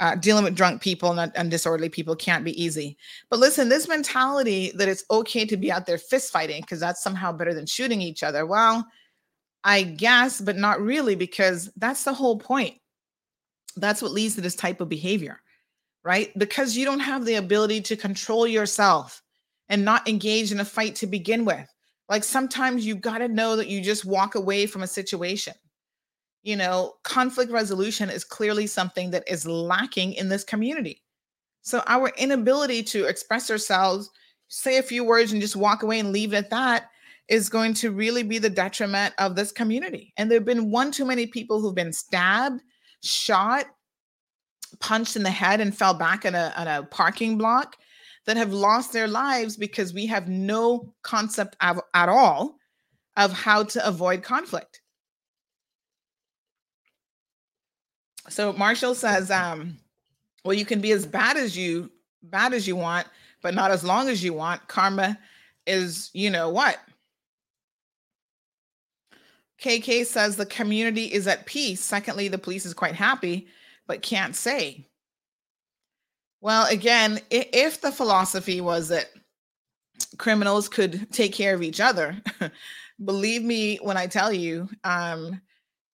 uh, 0.00 0.16
dealing 0.16 0.44
with 0.44 0.56
drunk 0.56 0.82
people 0.82 1.18
and, 1.18 1.32
and, 1.36 1.50
disorderly 1.50 1.88
people 1.88 2.16
can't 2.16 2.44
be 2.44 2.60
easy. 2.60 2.96
But 3.30 3.38
listen, 3.38 3.68
this 3.68 3.86
mentality 3.86 4.72
that 4.74 4.88
it's 4.88 5.04
okay 5.10 5.44
to 5.46 5.56
be 5.56 5.70
out 5.70 5.86
there 5.86 5.98
fist 5.98 6.32
fighting 6.32 6.62
because 6.62 6.80
that's 6.80 7.02
somehow 7.02 7.30
better 7.30 7.54
than 7.54 7.66
shooting 7.66 8.00
each 8.00 8.24
other. 8.24 8.44
Well, 8.44 8.84
I 9.62 9.82
guess, 9.82 10.40
but 10.40 10.56
not 10.56 10.80
really, 10.80 11.14
because 11.14 11.70
that's 11.76 12.04
the 12.04 12.12
whole 12.12 12.38
point. 12.38 12.76
That's 13.76 14.02
what 14.02 14.12
leads 14.12 14.34
to 14.34 14.40
this 14.40 14.56
type 14.56 14.80
of 14.80 14.88
behavior, 14.88 15.40
right? 16.02 16.36
Because 16.36 16.76
you 16.76 16.84
don't 16.84 17.00
have 17.00 17.24
the 17.24 17.36
ability 17.36 17.80
to 17.82 17.96
control 17.96 18.46
yourself 18.46 19.22
and 19.68 19.84
not 19.84 20.08
engage 20.08 20.52
in 20.52 20.60
a 20.60 20.64
fight 20.64 20.96
to 20.96 21.06
begin 21.06 21.44
with. 21.44 21.68
Like 22.08 22.24
sometimes 22.24 22.86
you 22.86 22.94
got 22.94 23.18
to 23.18 23.28
know 23.28 23.56
that 23.56 23.68
you 23.68 23.80
just 23.80 24.04
walk 24.04 24.34
away 24.34 24.66
from 24.66 24.82
a 24.82 24.86
situation. 24.86 25.54
You 26.42 26.56
know, 26.56 26.94
conflict 27.04 27.50
resolution 27.50 28.10
is 28.10 28.24
clearly 28.24 28.66
something 28.66 29.10
that 29.12 29.24
is 29.26 29.46
lacking 29.46 30.12
in 30.14 30.28
this 30.28 30.44
community. 30.44 31.02
So 31.62 31.82
our 31.86 32.12
inability 32.18 32.82
to 32.84 33.06
express 33.06 33.50
ourselves, 33.50 34.10
say 34.48 34.76
a 34.76 34.82
few 34.82 35.02
words 35.02 35.32
and 35.32 35.40
just 35.40 35.56
walk 35.56 35.82
away 35.82 35.98
and 35.98 36.12
leave 36.12 36.34
it 36.34 36.36
at 36.36 36.50
that 36.50 36.90
is 37.28 37.48
going 37.48 37.72
to 37.72 37.90
really 37.90 38.22
be 38.22 38.38
the 38.38 38.50
detriment 38.50 39.14
of 39.16 39.34
this 39.34 39.50
community. 39.50 40.12
And 40.18 40.30
there 40.30 40.38
have 40.38 40.44
been 40.44 40.70
one 40.70 40.92
too 40.92 41.06
many 41.06 41.26
people 41.26 41.58
who've 41.58 41.74
been 41.74 41.92
stabbed, 41.92 42.60
shot, 43.02 43.64
punched 44.80 45.16
in 45.16 45.22
the 45.22 45.30
head, 45.30 45.60
and 45.60 45.74
fell 45.74 45.94
back 45.94 46.26
in 46.26 46.34
a, 46.34 46.52
a 46.56 46.82
parking 46.90 47.38
block 47.38 47.76
that 48.26 48.36
have 48.36 48.52
lost 48.52 48.92
their 48.92 49.08
lives 49.08 49.56
because 49.56 49.92
we 49.92 50.06
have 50.06 50.28
no 50.28 50.92
concept 51.02 51.56
of, 51.60 51.80
at 51.92 52.08
all 52.08 52.58
of 53.16 53.32
how 53.32 53.62
to 53.62 53.86
avoid 53.86 54.22
conflict. 54.22 54.80
So 58.28 58.52
Marshall 58.54 58.94
says, 58.94 59.30
um, 59.30 59.76
well, 60.44 60.54
you 60.54 60.64
can 60.64 60.80
be 60.80 60.92
as 60.92 61.06
bad 61.06 61.36
as 61.36 61.56
you 61.56 61.90
bad 62.22 62.54
as 62.54 62.66
you 62.66 62.74
want, 62.74 63.06
but 63.42 63.54
not 63.54 63.70
as 63.70 63.84
long 63.84 64.08
as 64.08 64.24
you 64.24 64.32
want. 64.32 64.66
Karma 64.66 65.18
is, 65.66 66.10
you 66.14 66.30
know 66.30 66.48
what? 66.48 66.78
KK 69.60 70.06
says 70.06 70.36
the 70.36 70.46
community 70.46 71.06
is 71.06 71.26
at 71.26 71.46
peace. 71.46 71.80
Secondly, 71.80 72.28
the 72.28 72.38
police 72.38 72.66
is 72.66 72.74
quite 72.74 72.94
happy, 72.94 73.46
but 73.86 74.02
can't 74.02 74.34
say. 74.34 74.86
Well, 76.44 76.66
again, 76.66 77.20
if 77.30 77.80
the 77.80 77.90
philosophy 77.90 78.60
was 78.60 78.88
that 78.88 79.06
criminals 80.18 80.68
could 80.68 81.10
take 81.10 81.32
care 81.32 81.54
of 81.54 81.62
each 81.62 81.80
other, 81.80 82.20
believe 83.06 83.42
me 83.42 83.78
when 83.80 83.96
I 83.96 84.06
tell 84.06 84.30
you, 84.30 84.68
um, 84.84 85.40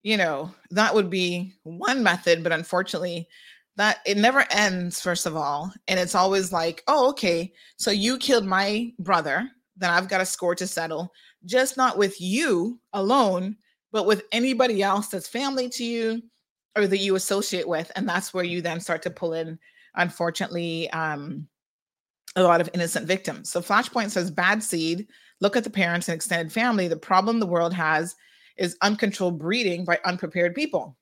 you 0.03 0.17
know, 0.17 0.53
that 0.73 0.93
would 0.93 1.09
be 1.09 1.53
one 1.63 2.03
method, 2.03 2.43
but 2.43 2.51
unfortunately, 2.51 3.29
that 3.77 3.99
it 4.05 4.17
never 4.17 4.45
ends, 4.51 5.01
first 5.01 5.25
of 5.25 5.37
all. 5.37 5.73
And 5.87 6.01
it's 6.01 6.17
always 6.17 6.51
like, 6.51 6.83
oh, 6.89 7.11
okay, 7.11 7.53
so 7.77 7.93
you 7.93 8.19
killed 8.19 8.45
my 8.45 8.93
brother, 8.99 9.49
then 9.77 9.91
I've 9.91 10.09
got 10.09 10.21
a 10.21 10.27
score 10.27 10.57
to 10.57 10.67
settle, 10.67 11.13
just 11.45 11.77
not 11.77 11.97
with 11.97 12.21
you 12.21 12.81
alone, 12.93 13.57
but 13.93 14.05
with 14.05 14.25
anybody 14.33 14.83
else 14.83 15.07
that's 15.07 15.29
family 15.29 15.69
to 15.69 15.85
you 15.85 16.21
or 16.77 16.89
that 16.89 16.99
you 16.99 17.15
associate 17.15 17.69
with. 17.69 17.93
And 17.95 18.09
that's 18.09 18.35
where 18.35 18.43
you 18.43 18.61
then 18.61 18.81
start 18.81 19.03
to 19.03 19.11
pull 19.11 19.35
in, 19.35 19.57
unfortunately, 19.95 20.91
um, 20.91 21.47
a 22.37 22.43
lot 22.43 22.61
of 22.61 22.71
innocent 22.75 23.07
victims. 23.07 23.51
So 23.51 23.61
Flashpoint 23.61 24.11
says 24.11 24.31
bad 24.31 24.63
seed. 24.63 25.09
Look 25.41 25.57
at 25.57 25.65
the 25.65 25.71
parents 25.71 26.09
and 26.09 26.15
extended 26.15 26.53
family. 26.53 26.89
The 26.89 26.97
problem 26.97 27.41
the 27.41 27.47
world 27.47 27.75
has 27.75 28.15
is 28.57 28.77
uncontrolled 28.83 29.39
breeding 29.39 29.85
by 29.85 29.99
unprepared 30.05 30.55
people. 30.55 30.97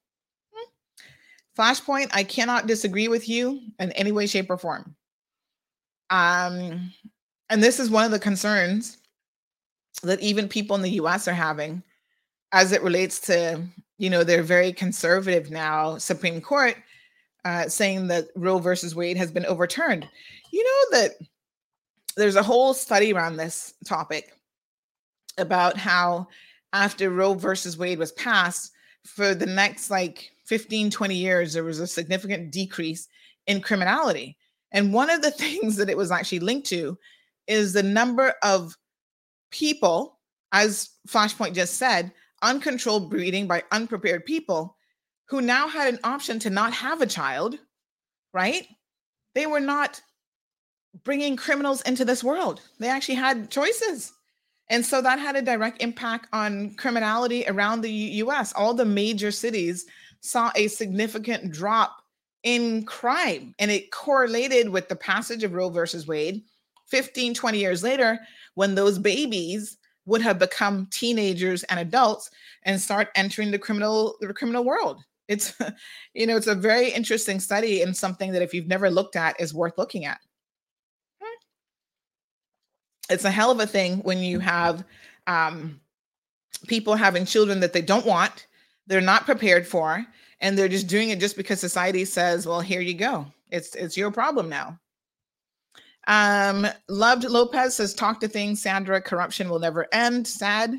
Flashpoint, 1.59 2.09
I 2.12 2.23
cannot 2.23 2.69
disagree 2.69 3.09
with 3.09 3.28
you 3.28 3.60
in 3.81 3.90
any 3.93 4.12
way, 4.12 4.28
shape, 4.28 4.48
or 4.48 4.56
form. 4.56 4.94
Um, 6.09 6.93
and 7.51 7.62
this 7.62 7.81
is 7.81 7.90
one 7.90 8.05
of 8.05 8.12
the 8.12 8.19
concerns 8.19 8.98
that 10.05 10.20
even 10.20 10.48
people 10.48 10.77
in 10.77 10.82
the 10.82 10.93
US 10.93 11.27
are 11.27 11.35
having 11.35 11.82
as 12.52 12.70
it 12.70 12.82
relates 12.82 13.19
to, 13.20 13.62
you 13.98 14.09
know, 14.09 14.23
they're 14.23 14.44
very 14.44 14.73
conservative 14.73 15.51
now, 15.51 15.98
Supreme 15.98 16.40
Court 16.40 16.77
uh, 17.48 17.66
saying 17.68 18.08
that 18.08 18.28
Roe 18.36 18.58
versus 18.58 18.94
Wade 18.94 19.16
has 19.16 19.32
been 19.32 19.46
overturned. 19.46 20.06
You 20.52 20.62
know 20.62 20.98
that 20.98 21.12
there's 22.14 22.36
a 22.36 22.42
whole 22.42 22.74
study 22.74 23.12
around 23.12 23.36
this 23.36 23.72
topic 23.86 24.32
about 25.38 25.78
how 25.78 26.28
after 26.74 27.08
Roe 27.08 27.32
versus 27.32 27.78
Wade 27.78 27.98
was 27.98 28.12
passed, 28.12 28.72
for 29.04 29.34
the 29.34 29.46
next 29.46 29.90
like 29.90 30.30
15, 30.44 30.90
20 30.90 31.14
years, 31.14 31.54
there 31.54 31.64
was 31.64 31.80
a 31.80 31.86
significant 31.86 32.52
decrease 32.52 33.08
in 33.46 33.62
criminality. 33.62 34.36
And 34.72 34.92
one 34.92 35.08
of 35.08 35.22
the 35.22 35.30
things 35.44 35.76
that 35.76 35.88
it 35.88 35.96
was 35.96 36.10
actually 36.10 36.40
linked 36.40 36.66
to 36.68 36.98
is 37.46 37.72
the 37.72 37.82
number 37.82 38.34
of 38.42 38.76
people, 39.50 40.18
as 40.52 40.90
Flashpoint 41.08 41.54
just 41.54 41.76
said, 41.76 42.12
uncontrolled 42.42 43.08
breeding 43.08 43.46
by 43.46 43.62
unprepared 43.72 44.26
people 44.26 44.76
who 45.28 45.40
now 45.40 45.68
had 45.68 45.92
an 45.92 46.00
option 46.05 46.38
to 46.40 46.50
not 46.50 46.72
have 46.72 47.00
a 47.00 47.06
child, 47.06 47.59
right? 48.32 48.66
They 49.34 49.46
were 49.46 49.60
not 49.60 50.00
bringing 51.05 51.36
criminals 51.36 51.82
into 51.82 52.05
this 52.05 52.24
world. 52.24 52.60
They 52.78 52.88
actually 52.88 53.16
had 53.16 53.50
choices. 53.50 54.12
And 54.70 54.84
so 54.84 55.00
that 55.00 55.18
had 55.18 55.36
a 55.36 55.42
direct 55.42 55.82
impact 55.82 56.28
on 56.32 56.74
criminality 56.74 57.44
around 57.46 57.80
the 57.80 57.90
US. 57.90 58.52
All 58.52 58.74
the 58.74 58.84
major 58.84 59.30
cities 59.30 59.86
saw 60.20 60.50
a 60.55 60.68
significant 60.68 61.52
drop 61.52 62.02
in 62.42 62.84
crime, 62.84 63.55
and 63.59 63.70
it 63.70 63.90
correlated 63.90 64.68
with 64.68 64.88
the 64.88 64.96
passage 64.96 65.42
of 65.42 65.55
Roe 65.55 65.70
versus 65.70 66.06
Wade 66.06 66.42
15, 66.86 67.34
20 67.34 67.59
years 67.59 67.82
later, 67.82 68.18
when 68.55 68.74
those 68.74 68.98
babies 68.98 69.76
would 70.06 70.22
have 70.22 70.38
become 70.38 70.88
teenagers 70.90 71.64
and 71.64 71.78
adults 71.78 72.30
and 72.62 72.80
start 72.80 73.09
entering 73.14 73.50
the 73.50 73.59
criminal 73.59 74.16
the 74.20 74.32
criminal 74.32 74.64
world. 74.64 75.02
It's 75.28 75.55
you 76.14 76.26
know, 76.26 76.36
it's 76.36 76.46
a 76.46 76.55
very 76.55 76.90
interesting 76.90 77.38
study 77.40 77.82
and 77.82 77.96
something 77.96 78.32
that 78.32 78.42
if 78.42 78.52
you've 78.52 78.66
never 78.66 78.90
looked 78.90 79.16
at 79.16 79.40
is 79.40 79.55
worth 79.55 79.78
looking 79.78 80.05
at 80.05 80.18
it's 83.09 83.24
a 83.24 83.30
hell 83.30 83.50
of 83.50 83.60
a 83.60 83.66
thing 83.66 83.98
when 83.98 84.18
you 84.18 84.38
have 84.38 84.84
um, 85.26 85.80
people 86.66 86.94
having 86.94 87.24
children 87.24 87.60
that 87.60 87.72
they 87.72 87.82
don't 87.82 88.06
want, 88.06 88.46
they're 88.86 89.00
not 89.00 89.24
prepared 89.24 89.66
for, 89.66 90.05
and 90.40 90.56
they're 90.56 90.68
just 90.68 90.86
doing 90.86 91.10
it 91.10 91.20
just 91.20 91.36
because 91.36 91.60
society 91.60 92.05
says, 92.05 92.46
"Well, 92.46 92.60
here 92.60 92.80
you 92.80 92.94
go. 92.94 93.26
It's 93.50 93.74
it's 93.74 93.96
your 93.96 94.10
problem 94.10 94.48
now." 94.48 94.78
Um, 96.06 96.66
loved 96.88 97.24
Lopez 97.24 97.76
says, 97.76 97.94
"Talk 97.94 98.20
to 98.20 98.28
things, 98.28 98.62
Sandra. 98.62 99.00
Corruption 99.00 99.48
will 99.48 99.59
never 99.59 99.86
end." 99.92 100.26
Sad. 100.26 100.74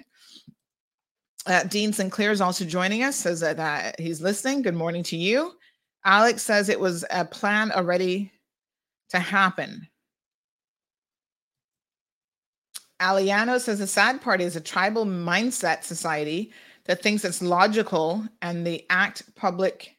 Uh, 1.49 1.63
Dean 1.63 1.91
Sinclair 1.91 2.31
is 2.31 2.41
also 2.41 2.63
joining 2.63 3.03
us. 3.03 3.15
Says 3.15 3.39
that 3.39 3.59
uh, 3.59 3.91
he's 4.01 4.21
listening. 4.21 4.61
Good 4.61 4.75
morning 4.75 5.01
to 5.03 5.17
you. 5.17 5.53
Alex 6.05 6.43
says 6.43 6.69
it 6.69 6.79
was 6.79 7.03
a 7.09 7.25
plan 7.25 7.71
already 7.71 8.31
to 9.09 9.19
happen. 9.19 9.87
Aliano 13.01 13.59
says 13.59 13.79
the 13.79 13.87
sad 13.87 14.21
part 14.21 14.41
is 14.41 14.55
a 14.55 14.61
tribal 14.61 15.05
mindset 15.05 15.83
society 15.83 16.53
that 16.85 17.01
thinks 17.01 17.25
it's 17.25 17.41
logical 17.41 18.23
and 18.41 18.65
the 18.65 18.85
act 18.89 19.23
public 19.35 19.95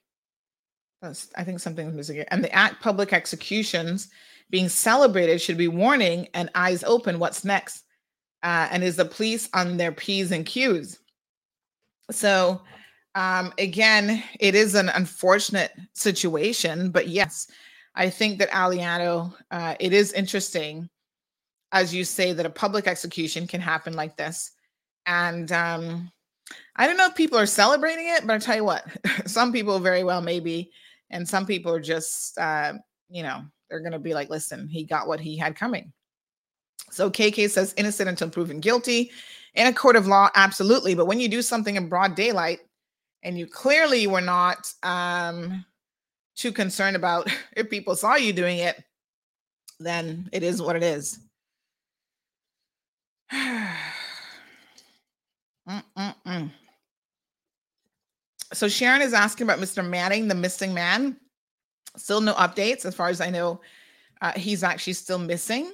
I 1.02 1.44
think 1.44 1.60
something 1.60 1.96
missing 1.96 2.16
here. 2.16 2.26
And 2.30 2.44
the 2.44 2.54
act 2.54 2.82
public 2.82 3.14
executions 3.14 4.10
being 4.50 4.68
celebrated 4.68 5.40
should 5.40 5.56
be 5.56 5.66
warning 5.66 6.28
and 6.34 6.50
eyes 6.54 6.84
open. 6.84 7.18
What's 7.18 7.42
next? 7.42 7.84
Uh, 8.42 8.68
and 8.70 8.84
is 8.84 8.96
the 8.96 9.06
police 9.06 9.48
on 9.54 9.78
their 9.78 9.92
P's 9.92 10.30
and 10.30 10.44
Q's? 10.44 10.98
So, 12.10 12.60
um, 13.14 13.52
again, 13.58 14.22
it 14.38 14.54
is 14.54 14.74
an 14.74 14.88
unfortunate 14.90 15.72
situation, 15.94 16.90
but 16.90 17.08
yes, 17.08 17.48
I 17.94 18.08
think 18.08 18.38
that 18.38 18.50
Aliano, 18.50 19.34
uh, 19.50 19.74
it 19.80 19.92
is 19.92 20.12
interesting 20.12 20.88
as 21.72 21.94
you 21.94 22.04
say, 22.04 22.32
that 22.32 22.46
a 22.46 22.50
public 22.50 22.86
execution 22.86 23.46
can 23.46 23.60
happen 23.60 23.94
like 23.94 24.16
this. 24.16 24.52
And 25.06 25.50
um, 25.52 26.10
I 26.76 26.86
don't 26.86 26.96
know 26.96 27.06
if 27.06 27.14
people 27.14 27.38
are 27.38 27.46
celebrating 27.46 28.08
it, 28.08 28.26
but 28.26 28.34
I 28.34 28.38
tell 28.38 28.56
you 28.56 28.64
what, 28.64 28.84
some 29.26 29.52
people 29.52 29.78
very 29.78 30.04
well 30.04 30.20
maybe, 30.20 30.70
and 31.10 31.28
some 31.28 31.46
people 31.46 31.72
are 31.72 31.80
just, 31.80 32.36
uh, 32.38 32.74
you 33.08 33.22
know, 33.22 33.42
they're 33.68 33.80
going 33.80 33.92
to 33.92 33.98
be 33.98 34.14
like, 34.14 34.30
listen, 34.30 34.68
he 34.68 34.84
got 34.84 35.06
what 35.06 35.20
he 35.20 35.36
had 35.36 35.56
coming. 35.56 35.92
So 36.90 37.10
KK 37.10 37.50
says 37.50 37.74
innocent 37.76 38.08
until 38.08 38.30
proven 38.30 38.60
guilty. 38.60 39.10
In 39.54 39.66
a 39.66 39.72
court 39.72 39.96
of 39.96 40.06
law, 40.06 40.28
absolutely. 40.34 40.94
But 40.94 41.06
when 41.06 41.20
you 41.20 41.28
do 41.28 41.42
something 41.42 41.76
in 41.76 41.88
broad 41.88 42.14
daylight 42.14 42.60
and 43.22 43.38
you 43.38 43.46
clearly 43.46 44.06
were 44.06 44.20
not 44.20 44.72
um, 44.82 45.64
too 46.36 46.52
concerned 46.52 46.96
about 46.96 47.28
if 47.56 47.68
people 47.70 47.94
saw 47.96 48.14
you 48.14 48.32
doing 48.32 48.58
it, 48.58 48.82
then 49.78 50.28
it 50.32 50.42
is 50.42 50.62
what 50.62 50.76
it 50.76 50.82
is. 50.82 51.18
So 58.52 58.68
Sharon 58.68 59.00
is 59.00 59.12
asking 59.12 59.46
about 59.46 59.60
Mr. 59.60 59.86
Manning, 59.86 60.26
the 60.26 60.34
missing 60.34 60.74
man. 60.74 61.16
Still 61.96 62.20
no 62.20 62.34
updates. 62.34 62.84
As 62.84 62.96
far 62.96 63.08
as 63.08 63.20
I 63.20 63.30
know, 63.30 63.60
uh, 64.20 64.32
he's 64.32 64.64
actually 64.64 64.94
still 64.94 65.18
missing. 65.18 65.72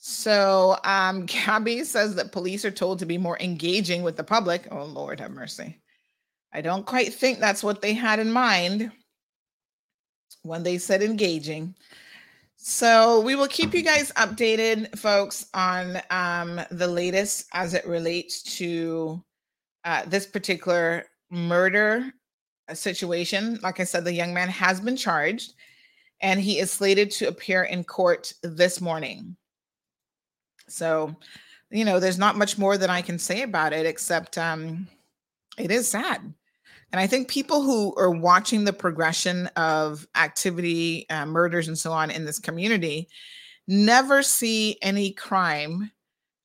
So 0.00 0.78
um, 0.82 1.26
Gabby 1.26 1.84
says 1.84 2.16
that 2.16 2.32
police 2.32 2.64
are 2.64 2.70
told 2.70 2.98
to 2.98 3.06
be 3.06 3.18
more 3.18 3.38
engaging 3.38 4.02
with 4.02 4.16
the 4.16 4.24
public. 4.24 4.66
Oh, 4.70 4.84
Lord 4.84 5.20
have 5.20 5.30
mercy. 5.30 5.80
I 6.52 6.62
don't 6.62 6.86
quite 6.86 7.14
think 7.14 7.38
that's 7.38 7.62
what 7.62 7.80
they 7.80 7.94
had 7.94 8.18
in 8.18 8.32
mind 8.32 8.90
when 10.42 10.64
they 10.64 10.78
said 10.78 11.02
engaging. 11.02 11.76
So 12.56 13.20
we 13.20 13.36
will 13.36 13.46
keep 13.46 13.72
you 13.72 13.82
guys 13.82 14.10
updated, 14.12 14.98
folks, 14.98 15.46
on 15.54 16.02
um, 16.10 16.60
the 16.70 16.88
latest 16.88 17.46
as 17.52 17.72
it 17.72 17.86
relates 17.86 18.42
to 18.58 19.22
uh, 19.84 20.02
this 20.06 20.26
particular 20.26 21.04
murder 21.30 22.12
uh, 22.68 22.74
situation. 22.74 23.58
Like 23.62 23.80
I 23.80 23.84
said, 23.84 24.04
the 24.04 24.12
young 24.12 24.34
man 24.34 24.48
has 24.48 24.80
been 24.80 24.96
charged 24.96 25.54
and 26.20 26.40
he 26.40 26.58
is 26.58 26.70
slated 26.70 27.10
to 27.12 27.28
appear 27.28 27.62
in 27.62 27.84
court 27.84 28.32
this 28.42 28.80
morning. 28.80 29.36
So, 30.70 31.14
you 31.70 31.84
know, 31.84 32.00
there's 32.00 32.18
not 32.18 32.36
much 32.36 32.58
more 32.58 32.76
that 32.76 32.90
I 32.90 33.02
can 33.02 33.18
say 33.18 33.42
about 33.42 33.72
it 33.72 33.86
except 33.86 34.38
um, 34.38 34.88
it 35.58 35.70
is 35.70 35.88
sad. 35.88 36.34
And 36.92 36.98
I 37.00 37.06
think 37.06 37.28
people 37.28 37.62
who 37.62 37.94
are 37.96 38.10
watching 38.10 38.64
the 38.64 38.72
progression 38.72 39.46
of 39.56 40.06
activity, 40.16 41.08
uh, 41.08 41.24
murders, 41.26 41.68
and 41.68 41.78
so 41.78 41.92
on 41.92 42.10
in 42.10 42.24
this 42.24 42.40
community 42.40 43.08
never 43.68 44.22
see 44.22 44.76
any 44.82 45.12
crime 45.12 45.92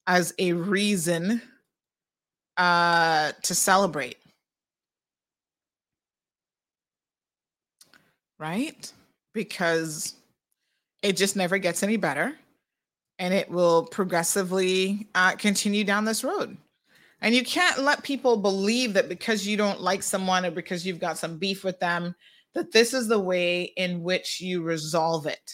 as 0.06 0.34
a 0.38 0.54
reason 0.54 1.42
uh, 2.58 3.32
to 3.42 3.56
celebrate. 3.56 4.18
Right? 8.38 8.92
Because 9.34 10.14
it 11.02 11.18
just 11.18 11.36
never 11.36 11.58
gets 11.58 11.82
any 11.82 11.98
better 11.98 12.38
and 13.20 13.34
it 13.34 13.50
will 13.50 13.86
progressively 13.86 15.08
uh, 15.16 15.36
continue 15.36 15.84
down 15.84 16.06
this 16.06 16.24
road. 16.24 16.58
And 17.22 17.34
you 17.34 17.44
can't 17.44 17.80
let 17.80 18.04
people 18.04 18.38
believe 18.38 18.94
that 18.94 19.10
because 19.10 19.48
you 19.48 19.58
don't 19.58 19.82
like 19.82 20.04
someone 20.04 20.46
or 20.46 20.52
because 20.52 20.86
you've 20.86 21.00
got 21.00 21.18
some 21.18 21.38
beef 21.38 21.64
with 21.64 21.80
them, 21.80 22.14
that 22.54 22.72
this 22.72 22.94
is 22.94 23.08
the 23.08 23.20
way 23.20 23.64
in 23.64 24.04
which 24.04 24.42
you 24.42 24.62
resolve 24.62 25.26
it. 25.26 25.52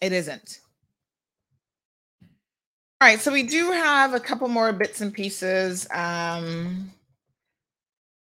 It 0.00 0.12
isn't. 0.12 0.60
All 3.00 3.08
right, 3.08 3.20
so 3.20 3.32
we 3.32 3.42
do 3.42 3.72
have 3.72 4.14
a 4.14 4.20
couple 4.20 4.46
more 4.48 4.72
bits 4.72 5.00
and 5.00 5.12
pieces 5.12 5.88
um, 5.92 6.92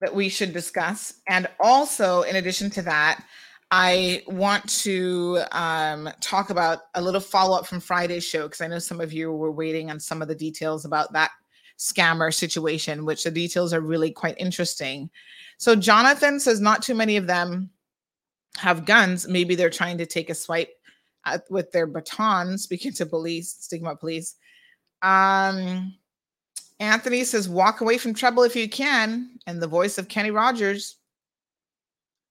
that 0.00 0.14
we 0.14 0.28
should 0.28 0.52
discuss. 0.52 1.14
And 1.28 1.48
also, 1.60 2.22
in 2.22 2.36
addition 2.36 2.70
to 2.70 2.82
that, 2.82 3.24
I 3.70 4.22
want 4.26 4.68
to 4.82 5.40
um, 5.52 6.08
talk 6.20 6.50
about 6.50 6.82
a 6.94 7.02
little 7.02 7.20
follow 7.20 7.56
up 7.56 7.66
from 7.66 7.80
Friday's 7.80 8.24
show 8.24 8.44
because 8.44 8.60
I 8.60 8.68
know 8.68 8.78
some 8.78 9.00
of 9.00 9.12
you 9.12 9.32
were 9.32 9.50
waiting 9.50 9.90
on 9.90 9.98
some 9.98 10.22
of 10.22 10.28
the 10.28 10.34
details 10.34 10.84
about 10.84 11.12
that 11.12 11.30
scammer 11.78 12.32
situation, 12.32 13.04
which 13.04 13.24
the 13.24 13.30
details 13.30 13.72
are 13.72 13.80
really 13.80 14.10
quite 14.10 14.36
interesting. 14.38 15.10
So, 15.58 15.74
Jonathan 15.74 16.38
says 16.38 16.60
not 16.60 16.82
too 16.82 16.94
many 16.94 17.16
of 17.16 17.26
them 17.26 17.70
have 18.56 18.84
guns. 18.84 19.26
Maybe 19.26 19.54
they're 19.54 19.70
trying 19.70 19.98
to 19.98 20.06
take 20.06 20.30
a 20.30 20.34
swipe 20.34 20.70
at, 21.24 21.44
with 21.50 21.72
their 21.72 21.86
baton, 21.86 22.58
speaking 22.58 22.92
to 22.92 23.06
police, 23.06 23.56
stigma 23.60 23.96
police. 23.96 24.36
Um, 25.02 25.94
Anthony 26.80 27.24
says, 27.24 27.48
walk 27.48 27.80
away 27.80 27.98
from 27.98 28.14
trouble 28.14 28.42
if 28.42 28.56
you 28.56 28.68
can. 28.68 29.38
And 29.46 29.60
the 29.60 29.66
voice 29.66 29.98
of 29.98 30.08
Kenny 30.08 30.30
Rogers 30.30 30.96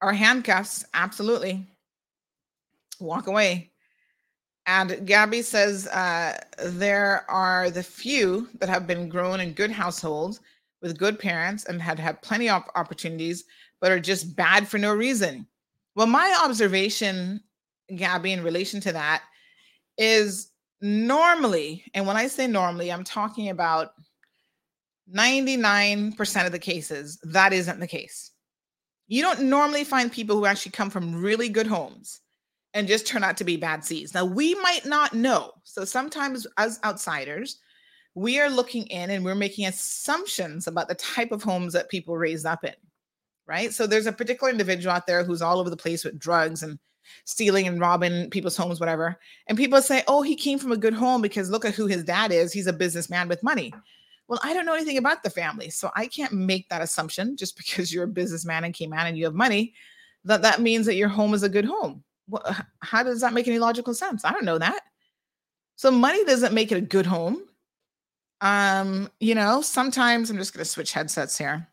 are 0.04 0.14
handcuffs. 0.14 0.86
Absolutely. 0.94 1.66
Walk 3.00 3.28
away. 3.28 3.72
And 4.66 5.08
Gabby 5.08 5.42
says 5.42 5.88
uh, 5.88 6.38
there 6.60 7.26
are 7.30 7.70
the 7.70 7.84
few 7.84 8.50
that 8.60 8.70
have 8.70 8.86
been 8.86 9.08
grown 9.08 9.40
in 9.40 9.54
good 9.54 9.72
households 9.72 10.42
with 10.82 10.98
good 10.98 11.18
parents 11.18 11.66
and 11.66 11.82
had 11.82 12.00
had 12.00 12.22
plenty 12.22 12.50
of 12.50 12.64
opportunities, 12.76 13.46
but 13.80 13.92
are 13.92 14.00
just 14.00 14.36
bad 14.36 14.68
for 14.68 14.78
no 14.78 14.94
reason. 14.94 15.48
Well, 15.96 16.08
my 16.08 16.38
observation, 16.44 17.42
Gabby, 17.96 18.34
in 18.34 18.44
relation 18.44 18.82
to 18.82 18.92
that 18.92 19.24
is 19.98 20.52
normally, 20.82 21.86
and 21.94 22.06
when 22.06 22.18
I 22.18 22.28
say 22.28 22.46
normally, 22.48 22.92
I'm 22.92 23.06
talking 23.06 23.50
about 23.50 23.94
99% 25.14 26.46
of 26.46 26.52
the 26.52 26.60
cases, 26.60 27.20
that 27.24 27.54
isn't 27.54 27.80
the 27.80 27.88
case. 27.88 28.33
You 29.08 29.22
don't 29.22 29.42
normally 29.42 29.84
find 29.84 30.12
people 30.12 30.36
who 30.38 30.46
actually 30.46 30.72
come 30.72 30.90
from 30.90 31.22
really 31.22 31.50
good 31.50 31.68
homes 31.68 32.22
and 32.74 32.88
just 32.88 33.06
turn 33.06 33.24
out 33.24 33.38
to 33.38 33.44
be 33.44 33.58
bad 33.58 33.84
seeds. 33.86 34.14
Now, 34.14 34.26
we 34.26 34.56
might 34.56 34.86
not 34.86 35.14
know. 35.14 35.52
So 35.64 35.86
sometimes, 35.86 36.48
as 36.58 36.80
outsiders, 36.84 37.60
we 38.16 38.40
are 38.40 38.50
looking 38.50 38.88
in 38.88 39.10
and 39.10 39.24
we're 39.24 39.36
making 39.36 39.66
assumptions 39.66 40.68
about 40.68 40.88
the 40.88 40.96
type 40.96 41.32
of 41.32 41.44
homes 41.44 41.74
that 41.74 41.90
people 41.90 42.18
raised 42.18 42.46
up 42.46 42.64
in, 42.64 42.74
right? 43.48 43.74
So 43.74 43.88
there's 43.88 44.06
a 44.06 44.12
particular 44.12 44.52
individual 44.52 44.94
out 44.94 45.08
there 45.08 45.24
who's 45.24 45.42
all 45.42 45.60
over 45.60 45.70
the 45.70 45.78
place 45.78 46.04
with 46.04 46.20
drugs 46.20 46.64
and 46.64 46.80
stealing 47.26 47.68
and 47.68 47.80
robbing 47.80 48.30
people's 48.30 48.58
homes, 48.58 48.80
whatever. 48.80 49.20
And 49.48 49.58
people 49.58 49.82
say, 49.82 50.04
oh, 50.08 50.22
he 50.22 50.36
came 50.36 50.60
from 50.60 50.72
a 50.72 50.78
good 50.78 50.94
home 50.94 51.22
because 51.22 51.50
look 51.50 51.66
at 51.66 51.76
who 51.76 51.88
his 51.88 52.04
dad 52.04 52.32
is. 52.32 52.54
He's 52.54 52.68
a 52.68 52.74
businessman 52.74 53.28
with 53.28 53.44
money. 53.44 53.74
Well, 54.34 54.42
I 54.44 54.56
don't 54.56 54.66
know 54.66 54.74
anything 54.74 54.98
about 54.98 55.22
the 55.22 55.30
family, 55.30 55.70
so 55.70 55.92
I 55.96 56.08
can't 56.08 56.34
make 56.34 56.68
that 56.70 56.82
assumption 56.82 57.38
just 57.38 57.56
because 57.64 57.94
you're 57.94 58.06
a 58.06 58.08
businessman 58.08 58.64
and 58.64 58.74
came 58.74 58.92
out 58.92 59.06
and 59.06 59.16
you 59.16 59.26
have 59.26 59.36
money 59.36 59.76
that 60.24 60.42
that 60.42 60.60
means 60.60 60.88
that 60.88 60.96
your 60.96 61.08
home 61.08 61.36
is 61.36 61.44
a 61.44 61.50
good 61.50 61.66
home. 61.66 62.04
Well, 62.28 62.44
how 62.80 63.04
does 63.04 63.22
that 63.22 63.34
make 63.34 63.48
any 63.48 63.60
logical 63.60 63.94
sense? 63.94 64.26
I 64.26 64.32
don't 64.32 64.44
know 64.44 64.58
that. 64.58 64.82
So 65.76 65.92
money 65.92 66.26
doesn't 66.26 66.52
make 66.52 66.72
it 66.72 66.80
a 66.80 66.82
good 66.82 67.06
home. 67.06 67.44
Um, 68.42 69.08
you 69.20 69.36
know, 69.36 69.62
sometimes 69.62 70.32
I'm 70.32 70.38
just 70.38 70.52
going 70.52 70.64
to 70.64 70.70
switch 70.70 70.94
headsets 70.94 71.38
here. 71.38 71.68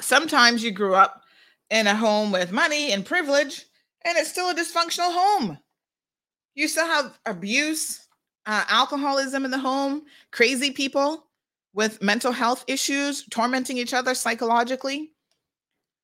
Sometimes 0.00 0.64
you 0.64 0.72
grew 0.72 0.96
up 0.96 1.22
in 1.70 1.86
a 1.86 1.94
home 1.94 2.32
with 2.32 2.50
money 2.50 2.90
and 2.90 3.06
privilege, 3.06 3.64
and 4.04 4.18
it's 4.18 4.30
still 4.30 4.50
a 4.50 4.54
dysfunctional 4.56 5.14
home. 5.14 5.56
You 6.56 6.66
still 6.66 6.86
have 6.86 7.16
abuse, 7.26 8.08
uh, 8.44 8.64
alcoholism 8.68 9.44
in 9.44 9.52
the 9.52 9.58
home, 9.58 10.02
crazy 10.32 10.72
people 10.72 11.25
with 11.76 12.02
mental 12.02 12.32
health 12.32 12.64
issues, 12.66 13.24
tormenting 13.30 13.76
each 13.76 13.92
other 13.94 14.14
psychologically. 14.14 15.12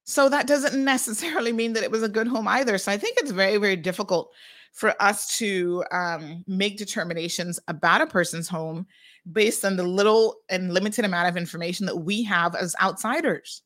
So 0.04 0.28
that 0.28 0.46
doesn't 0.46 0.84
necessarily 0.84 1.52
mean 1.52 1.72
that 1.72 1.82
it 1.82 1.90
was 1.90 2.04
a 2.04 2.08
good 2.08 2.28
home 2.28 2.46
either. 2.46 2.78
So 2.78 2.92
I 2.92 2.98
think 2.98 3.16
it's 3.18 3.32
very, 3.32 3.56
very 3.56 3.76
difficult 3.76 4.30
for 4.72 4.94
us 5.02 5.36
to 5.38 5.82
um, 5.90 6.44
make 6.46 6.78
determinations 6.78 7.58
about 7.68 8.02
a 8.02 8.06
person's 8.06 8.48
home 8.48 8.86
based 9.30 9.64
on 9.64 9.76
the 9.76 9.82
little 9.82 10.36
and 10.48 10.72
limited 10.72 11.04
amount 11.04 11.28
of 11.28 11.36
information 11.36 11.86
that 11.86 11.96
we 11.96 12.22
have 12.22 12.54
as 12.54 12.76
outsiders. 12.80 13.62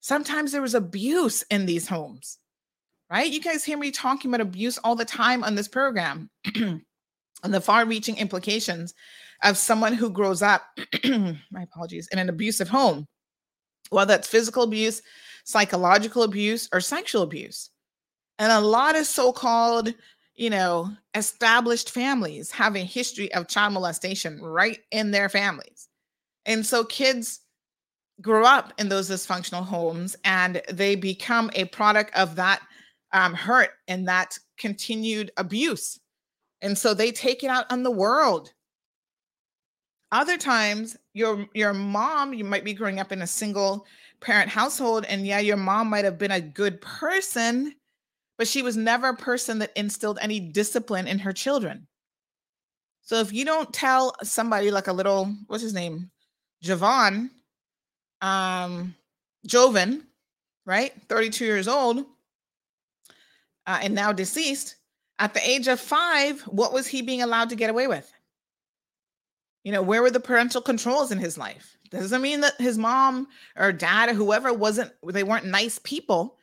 Sometimes 0.00 0.52
there 0.52 0.62
was 0.62 0.74
abuse 0.74 1.42
in 1.50 1.66
these 1.66 1.88
homes, 1.88 2.38
right? 3.10 3.30
You 3.30 3.40
guys 3.40 3.64
hear 3.64 3.78
me 3.78 3.90
talking 3.90 4.30
about 4.30 4.40
abuse 4.40 4.78
all 4.78 4.94
the 4.94 5.04
time 5.04 5.42
on 5.44 5.54
this 5.54 5.68
program 5.68 6.30
and 6.54 6.82
the 7.42 7.60
far 7.60 7.84
reaching 7.84 8.16
implications 8.16 8.94
of 9.42 9.56
someone 9.56 9.92
who 9.92 10.10
grows 10.10 10.42
up, 10.42 10.62
my 11.04 11.62
apologies, 11.62 12.08
in 12.12 12.18
an 12.18 12.28
abusive 12.28 12.68
home, 12.68 13.06
whether 13.90 14.14
that's 14.14 14.28
physical 14.28 14.62
abuse, 14.62 15.02
psychological 15.44 16.22
abuse, 16.22 16.68
or 16.72 16.80
sexual 16.80 17.22
abuse. 17.22 17.70
And 18.38 18.52
a 18.52 18.60
lot 18.60 18.96
of 18.96 19.06
so 19.06 19.32
called, 19.32 19.92
you 20.34 20.50
know, 20.50 20.90
established 21.14 21.90
families 21.90 22.50
have 22.50 22.76
a 22.76 22.80
history 22.80 23.32
of 23.34 23.48
child 23.48 23.72
molestation 23.72 24.40
right 24.40 24.80
in 24.90 25.10
their 25.10 25.28
families. 25.28 25.88
And 26.46 26.64
so 26.64 26.84
kids 26.84 27.40
grow 28.20 28.44
up 28.44 28.72
in 28.78 28.88
those 28.88 29.10
dysfunctional 29.10 29.64
homes 29.64 30.16
and 30.24 30.62
they 30.72 30.96
become 30.96 31.50
a 31.54 31.66
product 31.66 32.16
of 32.16 32.36
that 32.36 32.60
um, 33.12 33.34
hurt 33.34 33.70
and 33.86 34.06
that 34.08 34.38
continued 34.58 35.30
abuse. 35.36 35.98
And 36.60 36.76
so 36.76 36.94
they 36.94 37.12
take 37.12 37.44
it 37.44 37.48
out 37.48 37.70
on 37.70 37.82
the 37.82 37.90
world 37.90 38.52
other 40.12 40.38
times, 40.38 40.96
your 41.12 41.46
your 41.54 41.74
mom, 41.74 42.32
you 42.32 42.44
might 42.44 42.64
be 42.64 42.74
growing 42.74 43.00
up 43.00 43.12
in 43.12 43.22
a 43.22 43.26
single 43.26 43.86
parent 44.20 44.48
household, 44.48 45.04
and 45.08 45.26
yeah, 45.26 45.38
your 45.38 45.56
mom 45.56 45.88
might 45.88 46.04
have 46.04 46.18
been 46.18 46.30
a 46.30 46.40
good 46.40 46.80
person, 46.80 47.74
but 48.36 48.48
she 48.48 48.62
was 48.62 48.76
never 48.76 49.08
a 49.08 49.16
person 49.16 49.58
that 49.58 49.72
instilled 49.76 50.18
any 50.20 50.40
discipline 50.40 51.06
in 51.06 51.18
her 51.18 51.32
children. 51.32 51.86
So 53.02 53.20
if 53.20 53.32
you 53.32 53.44
don't 53.44 53.72
tell 53.72 54.14
somebody 54.22 54.70
like 54.70 54.86
a 54.86 54.92
little, 54.92 55.34
what's 55.46 55.62
his 55.62 55.72
name, 55.72 56.10
Javon, 56.62 57.30
um, 58.20 58.94
right, 60.66 60.92
32 61.08 61.44
years 61.44 61.68
old, 61.68 62.04
uh, 63.66 63.78
and 63.82 63.94
now 63.94 64.12
deceased, 64.12 64.76
at 65.18 65.34
the 65.34 65.48
age 65.48 65.68
of 65.68 65.80
five, 65.80 66.40
what 66.42 66.72
was 66.72 66.86
he 66.86 67.02
being 67.02 67.22
allowed 67.22 67.48
to 67.50 67.56
get 67.56 67.70
away 67.70 67.86
with? 67.86 68.12
You 69.68 69.74
know, 69.74 69.82
where 69.82 70.00
were 70.00 70.10
the 70.10 70.18
parental 70.18 70.62
controls 70.62 71.12
in 71.12 71.18
his 71.18 71.36
life? 71.36 71.76
Doesn't 71.90 72.22
mean 72.22 72.40
that 72.40 72.58
his 72.58 72.78
mom 72.78 73.28
or 73.54 73.70
dad 73.70 74.08
or 74.08 74.14
whoever 74.14 74.50
wasn't, 74.50 74.92
they 75.06 75.22
weren't 75.22 75.44
nice 75.44 75.78
people, 75.80 76.38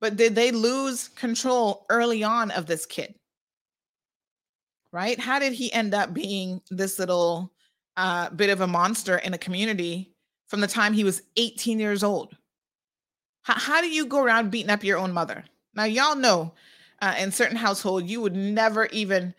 but 0.00 0.14
did 0.14 0.36
they 0.36 0.52
lose 0.52 1.08
control 1.08 1.84
early 1.90 2.22
on 2.22 2.52
of 2.52 2.66
this 2.66 2.86
kid? 2.86 3.16
Right? 4.92 5.18
How 5.18 5.40
did 5.40 5.52
he 5.52 5.72
end 5.72 5.94
up 5.94 6.14
being 6.14 6.60
this 6.70 7.00
little 7.00 7.52
uh, 7.96 8.30
bit 8.30 8.50
of 8.50 8.60
a 8.60 8.68
monster 8.68 9.16
in 9.16 9.34
a 9.34 9.38
community 9.38 10.14
from 10.46 10.60
the 10.60 10.68
time 10.68 10.92
he 10.92 11.02
was 11.02 11.22
18 11.36 11.80
years 11.80 12.04
old? 12.04 12.36
How, 13.42 13.54
how 13.54 13.80
do 13.80 13.90
you 13.90 14.06
go 14.06 14.22
around 14.22 14.52
beating 14.52 14.70
up 14.70 14.84
your 14.84 14.98
own 14.98 15.12
mother? 15.12 15.42
Now, 15.74 15.86
y'all 15.86 16.14
know 16.14 16.52
uh, 17.02 17.16
in 17.18 17.32
certain 17.32 17.56
household, 17.56 18.08
you 18.08 18.20
would 18.20 18.36
never 18.36 18.86
even. 18.92 19.34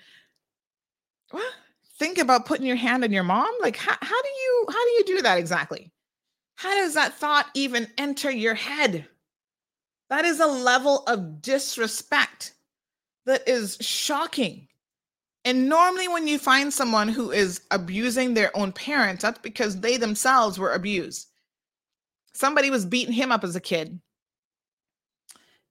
What? 1.30 1.54
Think 2.02 2.18
about 2.18 2.48
putting 2.48 2.66
your 2.66 2.76
hand 2.76 3.04
on 3.04 3.12
your 3.12 3.24
mom? 3.24 3.54
Like 3.62 3.78
how, 3.78 3.96
how 4.02 4.22
do 4.22 4.30
you 4.30 4.66
how 4.70 4.84
do 4.84 4.90
you 4.90 5.04
do 5.06 5.22
that 5.22 5.38
exactly? 5.38 5.92
How 6.56 6.74
does 6.74 6.96
that 6.96 7.14
thought 7.14 7.46
even 7.54 7.88
enter 7.96 8.32
your 8.32 8.56
head? 8.56 9.06
That 10.10 10.26
is 10.26 10.40
a 10.40 10.48
level 10.48 11.04
of 11.06 11.44
disrespect 11.44 12.54
that 13.28 13.48
is 13.48 13.78
shocking. 13.82 14.68
And 15.46 15.70
normally, 15.70 16.08
when 16.08 16.28
you 16.28 16.40
find 16.40 16.74
someone 16.74 17.08
who 17.08 17.32
is 17.32 17.62
abusing 17.70 18.34
their 18.34 18.56
own 18.58 18.72
parents, 18.72 19.22
that's 19.22 19.40
because 19.40 19.80
they 19.80 19.98
themselves 19.98 20.58
were 20.58 20.74
abused. 20.74 21.28
Somebody 22.34 22.72
was 22.72 22.86
beating 22.86 23.14
him 23.14 23.32
up 23.32 23.44
as 23.44 23.56
a 23.56 23.62
kid. 23.62 24.00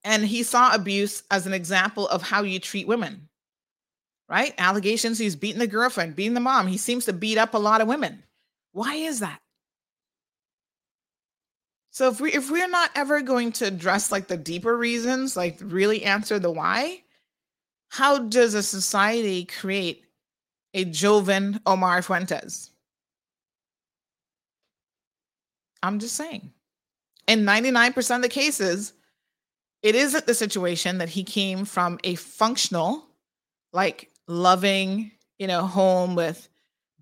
And 0.05 0.25
he 0.25 0.45
saw 0.45 0.75
abuse 0.75 1.25
as 1.31 1.47
an 1.47 1.55
example 1.55 2.07
of 2.09 2.23
how 2.23 2.43
you 2.43 2.61
treat 2.61 2.87
women 2.87 3.29
right? 4.31 4.55
Allegations 4.57 5.19
he's 5.19 5.37
beating 5.37 5.59
the 5.59 5.67
girlfriend, 5.67 6.15
beating 6.17 6.35
the 6.35 6.41
mom. 6.41 6.69
He 6.69 6.79
seems 6.79 7.05
to 7.07 7.13
beat 7.13 7.37
up 7.37 7.53
a 7.53 7.59
lot 7.59 7.81
of 7.81 7.89
women. 7.89 8.23
Why 8.73 8.95
is 8.95 9.21
that? 9.21 9.41
So 11.91 12.09
if 12.09 12.21
we 12.21 12.33
if 12.33 12.51
we're 12.51 12.69
not 12.69 12.91
ever 12.95 13.21
going 13.21 13.51
to 13.53 13.67
address 13.67 14.13
like 14.13 14.29
the 14.29 14.37
deeper 14.37 14.75
reasons, 14.77 15.37
like 15.37 15.59
really 15.61 16.05
answer 16.05 16.39
the 16.39 16.51
why, 16.51 17.03
how 17.89 18.21
does 18.21 18.55
a 18.55 18.63
society 18.63 19.45
create 19.45 20.05
a 20.73 20.85
Joven 20.85 21.61
Omar 21.67 22.01
Fuentes? 22.01 22.71
I'm 25.83 25.99
just 25.99 26.15
saying. 26.15 26.53
In 27.27 27.41
99% 27.41 28.17
of 28.17 28.23
the 28.23 28.29
cases, 28.29 28.93
it 29.83 29.95
isn't 29.95 30.27
the 30.27 30.35
situation 30.35 30.99
that 30.99 31.09
he 31.09 31.25
came 31.25 31.65
from 31.65 31.99
a 32.05 32.15
functional, 32.15 33.05
like 33.73 34.11
loving, 34.31 35.11
you 35.39 35.47
know, 35.47 35.67
home 35.67 36.15
with 36.15 36.49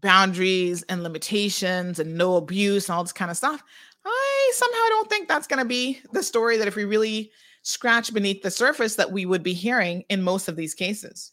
boundaries 0.00 0.82
and 0.84 1.02
limitations 1.02 1.98
and 1.98 2.16
no 2.16 2.36
abuse 2.36 2.88
and 2.88 2.96
all 2.96 3.04
this 3.04 3.12
kind 3.12 3.30
of 3.30 3.36
stuff. 3.36 3.62
I 4.04 4.50
somehow 4.54 4.88
don't 4.88 5.10
think 5.10 5.28
that's 5.28 5.46
going 5.46 5.58
to 5.58 5.68
be 5.68 6.00
the 6.12 6.22
story 6.22 6.56
that 6.56 6.68
if 6.68 6.76
we 6.76 6.84
really 6.84 7.30
scratch 7.62 8.14
beneath 8.14 8.42
the 8.42 8.50
surface 8.50 8.96
that 8.96 9.12
we 9.12 9.26
would 9.26 9.42
be 9.42 9.52
hearing 9.52 10.04
in 10.08 10.22
most 10.22 10.48
of 10.48 10.56
these 10.56 10.74
cases. 10.74 11.32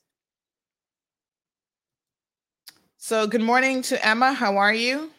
So, 2.97 3.27
good 3.27 3.41
morning 3.41 3.81
to 3.83 4.05
Emma. 4.05 4.33
How 4.33 4.57
are 4.57 4.73
you? 4.73 5.11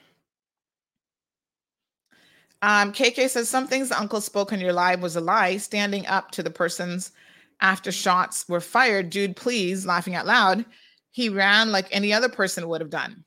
Um, 2.62 2.92
KK 2.92 3.28
says 3.28 3.48
some 3.48 3.68
things 3.68 3.90
the 3.90 4.00
uncle 4.00 4.20
spoke 4.20 4.52
on 4.52 4.60
your 4.60 4.72
live 4.72 5.00
was 5.00 5.14
a 5.14 5.20
lie. 5.20 5.56
Standing 5.58 6.06
up 6.06 6.32
to 6.32 6.42
the 6.42 6.50
person's 6.50 7.12
after 7.60 7.90
shots 7.92 8.48
were 8.48 8.60
fired. 8.60 9.10
Dude, 9.10 9.36
please, 9.36 9.86
laughing 9.86 10.14
out 10.14 10.26
loud. 10.26 10.64
He 11.10 11.28
ran 11.28 11.72
like 11.72 11.88
any 11.90 12.12
other 12.12 12.28
person 12.28 12.68
would 12.68 12.80
have 12.80 12.90
done. 12.90 13.24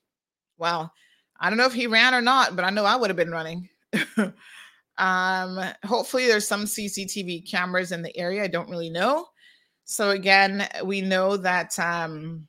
Well, 0.57 0.93
I 1.39 1.49
don't 1.49 1.57
know 1.57 1.65
if 1.65 1.73
he 1.73 1.87
ran 1.87 2.13
or 2.13 2.21
not, 2.21 2.55
but 2.55 2.65
I 2.65 2.69
know 2.69 2.85
I 2.85 2.95
would 2.95 3.09
have 3.09 3.17
been 3.17 3.31
running. 3.31 3.69
um, 4.97 5.59
hopefully, 5.85 6.27
there's 6.27 6.47
some 6.47 6.65
CCTV 6.65 7.49
cameras 7.49 7.91
in 7.91 8.01
the 8.01 8.15
area. 8.17 8.43
I 8.43 8.47
don't 8.47 8.69
really 8.69 8.89
know. 8.89 9.27
So 9.85 10.11
again, 10.11 10.67
we 10.83 11.01
know 11.01 11.37
that 11.37 11.77
um, 11.79 12.47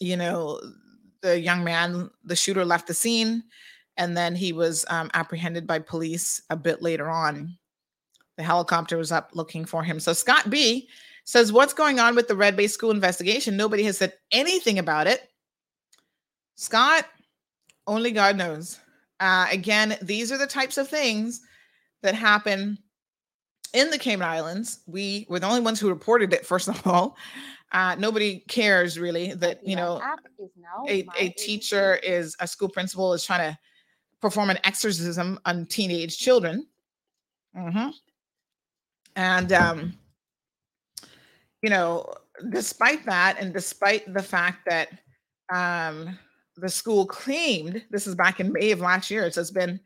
you 0.00 0.16
know 0.16 0.60
the 1.20 1.38
young 1.38 1.64
man, 1.64 2.10
the 2.24 2.36
shooter, 2.36 2.64
left 2.64 2.86
the 2.86 2.94
scene 2.94 3.44
and 3.96 4.16
then 4.16 4.34
he 4.34 4.52
was 4.52 4.84
um, 4.88 5.10
apprehended 5.14 5.66
by 5.66 5.78
police 5.78 6.42
a 6.50 6.56
bit 6.56 6.82
later 6.82 7.10
on. 7.10 7.56
The 8.36 8.42
helicopter 8.42 8.96
was 8.96 9.12
up 9.12 9.30
looking 9.34 9.64
for 9.64 9.82
him. 9.82 10.00
So 10.00 10.12
Scott 10.12 10.48
B 10.50 10.88
says, 11.24 11.52
What's 11.52 11.74
going 11.74 12.00
on 12.00 12.14
with 12.14 12.28
the 12.28 12.36
Red 12.36 12.56
Bay 12.56 12.66
School 12.66 12.90
investigation? 12.90 13.56
Nobody 13.56 13.82
has 13.84 13.98
said 13.98 14.14
anything 14.30 14.78
about 14.78 15.06
it. 15.06 15.28
Scott, 16.54 17.06
only 17.86 18.10
God 18.10 18.36
knows. 18.36 18.78
Uh, 19.20 19.46
again, 19.50 19.96
these 20.02 20.32
are 20.32 20.38
the 20.38 20.46
types 20.46 20.78
of 20.78 20.88
things 20.88 21.42
that 22.02 22.14
happen 22.14 22.78
in 23.72 23.90
the 23.90 23.98
Cayman 23.98 24.28
Islands. 24.28 24.80
We 24.86 25.26
were 25.28 25.38
the 25.38 25.46
only 25.46 25.60
ones 25.60 25.80
who 25.80 25.88
reported 25.88 26.32
it, 26.32 26.46
first 26.46 26.68
of 26.68 26.86
all. 26.86 27.16
Uh, 27.72 27.94
nobody 27.98 28.40
cares 28.48 28.98
really 28.98 29.32
that, 29.34 29.66
you 29.66 29.76
know, 29.76 30.00
a, 30.88 31.06
a 31.18 31.30
teacher 31.30 31.96
is 32.02 32.36
a 32.40 32.46
school 32.46 32.68
principal 32.68 33.14
is 33.14 33.24
trying 33.24 33.52
to 33.52 33.58
perform 34.20 34.50
an 34.50 34.58
exorcism 34.64 35.38
on 35.46 35.64
teenage 35.66 36.18
children. 36.18 36.66
Mm-hmm. 37.56 37.90
And, 39.16 39.52
um, 39.52 39.98
you 41.62 41.70
know, 41.70 42.12
despite 42.50 43.04
that, 43.06 43.36
and 43.38 43.52
despite 43.52 44.12
the 44.12 44.22
fact 44.22 44.68
that 44.68 44.88
um, 45.52 46.18
the 46.56 46.68
school 46.68 47.06
claimed 47.06 47.84
this 47.90 48.06
is 48.06 48.14
back 48.14 48.40
in 48.40 48.52
May 48.52 48.70
of 48.70 48.80
last 48.80 49.10
year, 49.10 49.30
so 49.30 49.40
it's 49.40 49.50
been 49.50 49.80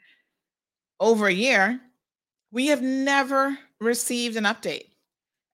over 1.00 1.26
a 1.26 1.32
year, 1.32 1.80
we 2.52 2.66
have 2.68 2.82
never 2.82 3.58
received 3.80 4.36
an 4.36 4.44
update. 4.44 4.90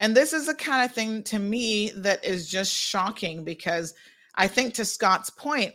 And 0.00 0.16
this 0.16 0.32
is 0.32 0.46
the 0.46 0.54
kind 0.54 0.84
of 0.84 0.94
thing 0.94 1.22
to 1.24 1.38
me 1.38 1.90
that 1.96 2.24
is 2.24 2.48
just 2.48 2.72
shocking 2.72 3.44
because 3.44 3.94
I 4.34 4.48
think, 4.48 4.74
to 4.74 4.84
Scott's 4.84 5.30
point, 5.30 5.74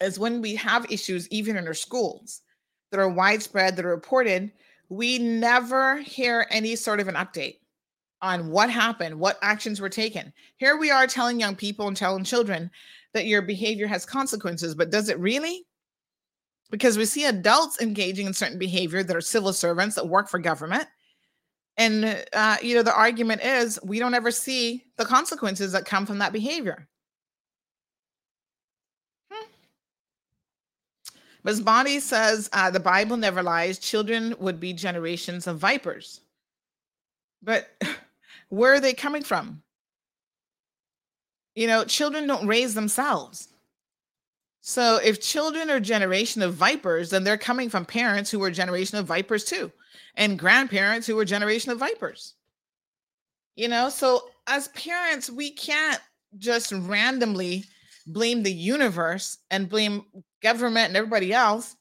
is 0.00 0.18
when 0.18 0.42
we 0.42 0.54
have 0.56 0.90
issues, 0.90 1.28
even 1.28 1.56
in 1.56 1.66
our 1.66 1.74
schools, 1.74 2.42
that 2.90 3.00
are 3.00 3.08
widespread, 3.08 3.76
that 3.76 3.84
are 3.84 3.90
reported, 3.90 4.52
we 4.88 5.18
never 5.18 5.98
hear 5.98 6.46
any 6.50 6.76
sort 6.76 7.00
of 7.00 7.08
an 7.08 7.14
update 7.14 7.58
on 8.22 8.50
what 8.50 8.70
happened, 8.70 9.18
what 9.18 9.38
actions 9.42 9.80
were 9.80 9.88
taken. 9.88 10.32
Here 10.56 10.76
we 10.76 10.90
are 10.90 11.06
telling 11.06 11.38
young 11.38 11.56
people 11.56 11.86
and 11.88 11.96
telling 11.96 12.24
children 12.24 12.70
that 13.12 13.26
your 13.26 13.42
behavior 13.42 13.86
has 13.86 14.06
consequences, 14.06 14.74
but 14.74 14.90
does 14.90 15.08
it 15.08 15.18
really? 15.18 15.66
Because 16.70 16.98
we 16.98 17.04
see 17.04 17.26
adults 17.26 17.80
engaging 17.80 18.26
in 18.26 18.34
certain 18.34 18.58
behavior 18.58 19.02
that 19.02 19.16
are 19.16 19.20
civil 19.20 19.52
servants 19.52 19.96
that 19.96 20.08
work 20.08 20.28
for 20.28 20.38
government. 20.38 20.86
And, 21.76 22.24
uh, 22.32 22.56
you 22.62 22.74
know, 22.74 22.82
the 22.82 22.94
argument 22.94 23.42
is 23.42 23.78
we 23.84 23.98
don't 23.98 24.14
ever 24.14 24.30
see 24.30 24.84
the 24.96 25.04
consequences 25.04 25.72
that 25.72 25.84
come 25.84 26.06
from 26.06 26.18
that 26.18 26.32
behavior. 26.32 26.88
Bonnie 31.60 32.00
says 32.00 32.48
uh, 32.52 32.70
the 32.70 32.80
Bible 32.80 33.16
never 33.16 33.42
lies. 33.42 33.78
Children 33.78 34.34
would 34.40 34.58
be 34.58 34.72
generations 34.72 35.46
of 35.46 35.58
vipers. 35.58 36.20
But 37.42 37.68
where 38.48 38.74
are 38.74 38.80
they 38.80 38.94
coming 38.94 39.22
from? 39.22 39.62
You 41.54 41.68
know, 41.68 41.84
children 41.84 42.26
don't 42.26 42.48
raise 42.48 42.74
themselves. 42.74 43.48
So 44.60 44.96
if 44.96 45.20
children 45.20 45.70
are 45.70 45.78
generation 45.78 46.42
of 46.42 46.54
vipers, 46.54 47.10
then 47.10 47.22
they're 47.22 47.38
coming 47.38 47.70
from 47.70 47.84
parents 47.84 48.28
who 48.30 48.40
were 48.40 48.50
generation 48.50 48.98
of 48.98 49.06
vipers 49.06 49.44
too, 49.44 49.70
and 50.16 50.36
grandparents 50.36 51.06
who 51.06 51.14
were 51.14 51.24
generation 51.24 51.70
of 51.70 51.78
vipers. 51.78 52.34
You 53.54 53.68
know, 53.68 53.88
so 53.88 54.28
as 54.48 54.66
parents, 54.68 55.30
we 55.30 55.52
can't 55.52 56.00
just 56.36 56.72
randomly 56.72 57.64
blame 58.08 58.42
the 58.42 58.52
universe 58.52 59.38
and 59.52 59.68
blame 59.68 60.04
government 60.46 60.86
and 60.86 60.96
everybody 60.96 61.32
else 61.32 61.74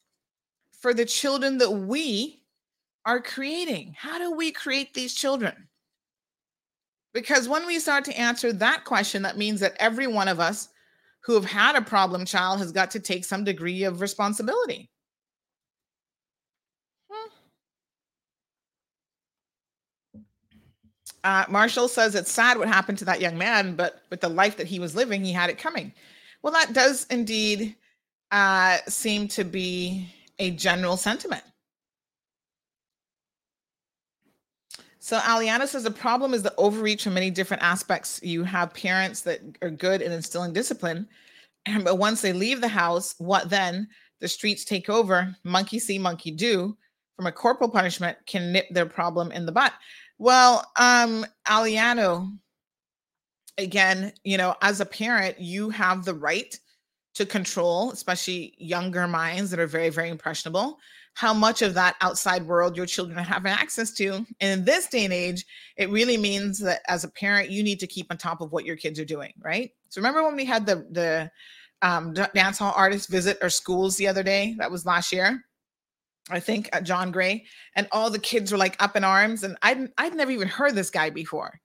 for 0.72 0.92
the 0.92 1.06
children 1.06 1.60
that 1.60 1.70
we 1.70 2.42
are 3.06 3.22
creating. 3.22 3.96
How 3.96 4.18
do 4.18 4.32
we 4.32 4.52
create 4.52 4.96
these 4.96 5.14
children? 5.14 5.68
Because 7.14 7.48
when 7.48 7.68
we 7.68 7.78
start 7.78 8.06
to 8.06 8.20
answer 8.20 8.52
that 8.54 8.84
question, 8.84 9.22
that 9.22 9.38
means 9.38 9.60
that 9.60 9.76
every 9.80 10.08
one 10.08 10.28
of 10.28 10.40
us 10.40 10.70
who 11.22 11.36
have 11.36 11.46
had 11.46 11.76
a 11.76 11.82
problem 11.82 12.26
child 12.26 12.58
has 12.58 12.72
got 12.72 12.90
to 12.92 13.00
take 13.00 13.24
some 13.24 13.44
degree 13.44 13.84
of 13.84 14.02
responsibility. 14.02 14.90
Hmm. 17.12 17.30
Uh, 21.24 21.46
Marshall 21.50 21.88
says 21.88 22.16
it's 22.16 22.32
sad 22.32 22.58
what 22.58 22.68
happened 22.68 22.98
to 22.98 23.06
that 23.06 23.22
young 23.22 23.38
man, 23.38 23.76
but 23.76 24.02
with 24.10 24.22
the 24.22 24.30
life 24.30 24.58
that 24.58 24.68
he 24.68 24.80
was 24.80 24.96
living, 24.96 25.24
he 25.24 25.34
had 25.34 25.52
it 25.52 25.60
coming. 25.60 25.94
Well, 26.42 26.54
that 26.54 26.74
does 26.74 27.06
indeed 27.12 27.76
uh, 28.32 28.78
seem 28.88 29.28
to 29.30 29.44
be 29.44 30.10
a 30.40 30.52
general 30.52 30.98
sentiment. 30.98 31.44
So 35.00 35.20
Aliana 35.20 35.68
says 35.68 35.84
the 35.84 35.92
problem 35.92 36.34
is 36.34 36.42
the 36.42 36.56
overreach 36.58 37.04
from 37.04 37.14
many 37.14 37.30
different 37.30 37.62
aspects. 37.62 38.20
You 38.24 38.44
have 38.44 38.74
parents 38.74 39.22
that 39.22 39.40
are 39.62 39.70
good 39.70 40.02
in 40.02 40.12
instilling 40.12 40.52
discipline, 40.52 41.08
but 41.84 42.00
once 42.00 42.22
they 42.22 42.34
leave 42.34 42.60
the 42.60 42.68
house, 42.68 43.14
what 43.20 43.50
then? 43.50 43.88
The 44.20 44.28
streets 44.28 44.66
take 44.66 44.90
over. 44.90 45.36
Monkey 45.44 45.78
see, 45.78 46.00
monkey 46.00 46.32
do. 46.32 46.76
From 47.16 47.28
a 47.28 47.32
corporal 47.32 47.70
punishment 47.70 48.18
can 48.26 48.52
nip 48.52 48.66
their 48.72 48.88
problem 48.88 49.32
in 49.32 49.46
the 49.46 49.52
butt. 49.52 49.74
Well, 50.18 50.66
um, 50.80 51.26
Aliano, 51.48 52.36
again, 53.58 54.12
you 54.24 54.38
know, 54.38 54.56
as 54.62 54.82
a 54.82 54.86
parent, 54.86 55.40
you 55.40 55.70
have 55.70 56.04
the 56.04 56.16
right 56.16 56.58
to 57.16 57.26
control, 57.26 57.92
especially 57.92 58.54
younger 58.58 59.08
minds 59.08 59.50
that 59.50 59.60
are 59.60 59.68
very, 59.68 59.90
very 59.90 60.10
impressionable, 60.10 60.78
how 61.14 61.34
much 61.34 61.62
of 61.62 61.74
that 61.74 61.96
outside 62.02 62.46
world 62.46 62.76
your 62.76 62.86
children 62.86 63.18
have 63.18 63.46
access 63.46 63.94
to. 63.94 64.26
And 64.42 64.60
in 64.60 64.66
this 64.66 64.88
day 64.88 65.06
and 65.06 65.14
age, 65.14 65.46
it 65.78 65.90
really 65.90 66.18
means 66.18 66.60
that 66.60 66.82
as 66.88 67.06
a 67.06 67.10
parent, 67.10 67.50
you 67.50 67.64
need 67.64 67.80
to 67.80 67.88
keep 67.88 68.08
on 68.12 68.18
top 68.18 68.42
of 68.42 68.52
what 68.52 68.66
your 68.66 68.76
kids 68.76 69.00
are 69.00 69.06
doing, 69.06 69.34
right? 69.40 69.72
So 69.90 70.02
remember 70.02 70.24
when 70.24 70.36
we 70.36 70.46
had 70.46 70.66
the 70.66 70.86
the 70.92 71.32
um, 71.82 72.14
dance 72.14 72.60
hall 72.60 72.74
artists 72.76 73.08
visit 73.08 73.38
our 73.42 73.50
schools 73.50 73.96
the 73.96 74.08
other 74.08 74.24
day? 74.24 74.56
That 74.58 74.72
was 74.72 74.86
last 74.86 75.12
year. 75.12 75.42
I 76.30 76.40
think 76.40 76.70
at 76.74 76.84
John 76.84 77.12
Gray, 77.12 77.46
and 77.76 77.88
all 77.92 78.10
the 78.10 78.20
kids 78.20 78.52
were 78.52 78.58
like 78.58 78.76
up 78.84 78.98
in 78.98 79.04
arms, 79.06 79.44
and 79.44 79.58
I'd 79.62 79.90
I'd 79.98 80.16
never 80.16 80.32
even 80.32 80.50
heard 80.50 80.76
this 80.76 80.90
guy 80.90 81.12
before. 81.12 81.62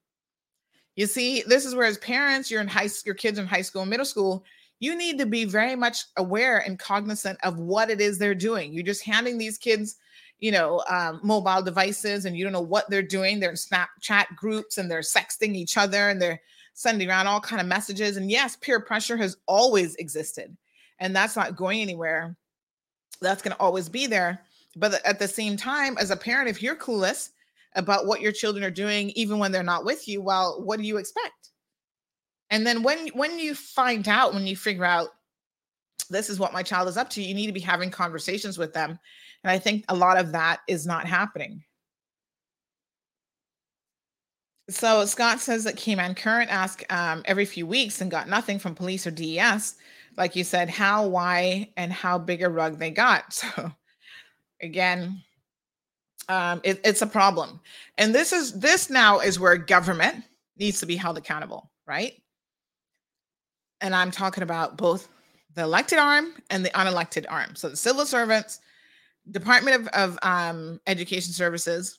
You 0.95 1.07
see, 1.07 1.43
this 1.47 1.65
is 1.65 1.75
where 1.75 1.87
as 1.87 1.99
parents, 1.99 2.51
you're 2.51 2.61
in 2.61 2.69
high 2.69 2.89
your 3.05 3.15
kids 3.15 3.39
in 3.39 3.47
high 3.47 3.63
school, 3.63 3.87
middle 3.87 4.05
school, 4.05 4.45
you 4.81 4.97
need 4.97 5.19
to 5.19 5.27
be 5.27 5.45
very 5.45 5.77
much 5.77 6.07
aware 6.17 6.59
and 6.59 6.79
cognizant 6.79 7.39
of 7.45 7.59
what 7.59 7.91
it 7.91 8.01
is 8.01 8.19
they're 8.19 8.35
doing. 8.35 8.73
You're 8.73 8.83
just 8.83 9.05
handing 9.05 9.37
these 9.37 9.59
kids, 9.59 9.97
you 10.39 10.51
know, 10.51 10.83
um, 10.89 11.21
mobile 11.23 11.63
devices, 11.63 12.25
and 12.25 12.37
you 12.37 12.45
don't 12.45 12.55
know 12.55 12.61
what 12.63 12.89
they're 12.89 13.03
doing. 13.03 13.39
They're 13.39 13.51
in 13.51 13.57
Snapchat 13.57 14.35
groups 14.35 14.79
and 14.79 14.91
they're 14.91 15.01
sexting 15.01 15.55
each 15.55 15.77
other 15.77 16.09
and 16.09 16.21
they're 16.21 16.41
sending 16.73 17.11
around 17.11 17.27
all 17.27 17.41
kind 17.41 17.61
of 17.61 17.69
messages. 17.69 18.17
And 18.17 18.31
yes, 18.31 18.57
peer 18.57 18.81
pressure 18.81 19.19
has 19.19 19.37
always 19.47 19.95
existed, 19.97 20.57
and 20.99 21.15
that's 21.15 21.37
not 21.37 21.57
going 21.57 21.81
anywhere. 21.83 22.37
That's 23.21 23.43
going 23.43 23.55
to 23.55 23.61
always 23.61 23.89
be 23.89 24.07
there. 24.07 24.41
But 24.77 25.05
at 25.05 25.19
the 25.19 25.29
same 25.29 25.57
time, 25.57 25.99
as 25.99 26.11
a 26.11 26.17
parent, 26.17 26.49
if 26.49 26.63
you're 26.63 26.77
clueless 26.77 27.31
about 27.75 28.07
what 28.07 28.21
your 28.21 28.33
children 28.33 28.65
are 28.65 28.71
doing, 28.71 29.11
even 29.11 29.39
when 29.39 29.53
they're 29.53 29.63
not 29.63 29.85
with 29.85 30.09
you, 30.09 30.23
well, 30.23 30.63
what 30.63 30.79
do 30.79 30.85
you 30.87 30.97
expect? 30.97 31.40
And 32.51 32.67
then 32.67 32.83
when 32.83 33.09
when 33.09 33.39
you 33.39 33.55
find 33.55 34.09
out, 34.09 34.35
when 34.35 34.47
you 34.47 34.57
figure 34.57 34.85
out 34.85 35.11
this 36.11 36.29
is 36.29 36.39
what 36.39 36.53
my 36.53 36.63
child 36.63 36.89
is 36.89 36.97
up 36.97 37.09
to, 37.11 37.23
you 37.23 37.35
need 37.35 37.47
to 37.47 37.53
be 37.53 37.61
having 37.61 37.91
conversations 37.91 38.59
with 38.59 38.75
them. 38.75 38.99
And 39.45 39.51
I 39.51 39.59
think 39.59 39.85
a 39.89 39.95
lot 39.95 40.19
of 40.19 40.33
that 40.33 40.61
is 40.69 40.87
not 40.87 41.07
happening. 41.07 41.63
So 44.69 45.05
Scott 45.05 45.41
says 45.41 45.65
that 45.65 45.77
Cayman 45.77 46.15
Current 46.15 46.51
asked 46.51 46.85
um, 46.91 47.23
every 47.25 47.45
few 47.45 47.67
weeks 47.67 48.01
and 48.01 48.11
got 48.11 48.29
nothing 48.29 48.59
from 48.59 48.75
police 48.75 49.07
or 49.07 49.11
DES. 49.11 49.77
Like 50.17 50.37
you 50.37 50.45
said, 50.45 50.69
how, 50.69 51.07
why, 51.07 51.71
and 51.77 51.93
how 51.93 52.19
big 52.19 52.43
a 52.43 52.49
rug 52.49 52.79
they 52.79 52.91
got. 52.91 53.43
So 53.57 53.73
again, 54.63 55.23
um, 56.29 56.61
it, 56.63 56.81
it's 56.85 57.01
a 57.01 57.07
problem. 57.07 57.61
And 57.97 58.15
this 58.15 58.33
is 58.33 58.59
this 58.61 58.91
now 58.91 59.21
is 59.21 59.41
where 59.41 59.57
government 59.57 60.23
needs 60.59 60.81
to 60.81 60.87
be 60.87 60.97
held 60.97 61.17
accountable, 61.17 61.71
right? 61.87 62.13
And 63.81 63.95
I'm 63.95 64.11
talking 64.11 64.43
about 64.43 64.77
both 64.77 65.09
the 65.55 65.63
elected 65.63 65.99
arm 65.99 66.35
and 66.51 66.65
the 66.65 66.71
unelected 66.71 67.27
arm. 67.29 67.57
So 67.57 67.69
the 67.69 67.77
civil 67.77 68.07
servants, 68.07 68.61
Department 69.31 69.83
of, 69.83 69.89
of 69.89 70.19
um, 70.23 70.81
Education 70.87 71.33
Services 71.33 71.99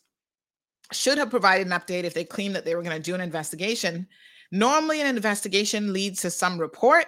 should 0.91 1.17
have 1.17 1.29
provided 1.29 1.67
an 1.67 1.73
update 1.73 2.03
if 2.03 2.13
they 2.13 2.23
claimed 2.23 2.55
that 2.55 2.65
they 2.65 2.75
were 2.75 2.83
going 2.83 2.95
to 2.95 3.01
do 3.01 3.15
an 3.15 3.21
investigation. 3.21 4.07
Normally, 4.51 5.01
an 5.01 5.07
investigation 5.07 5.93
leads 5.93 6.21
to 6.21 6.29
some 6.29 6.59
report, 6.59 7.05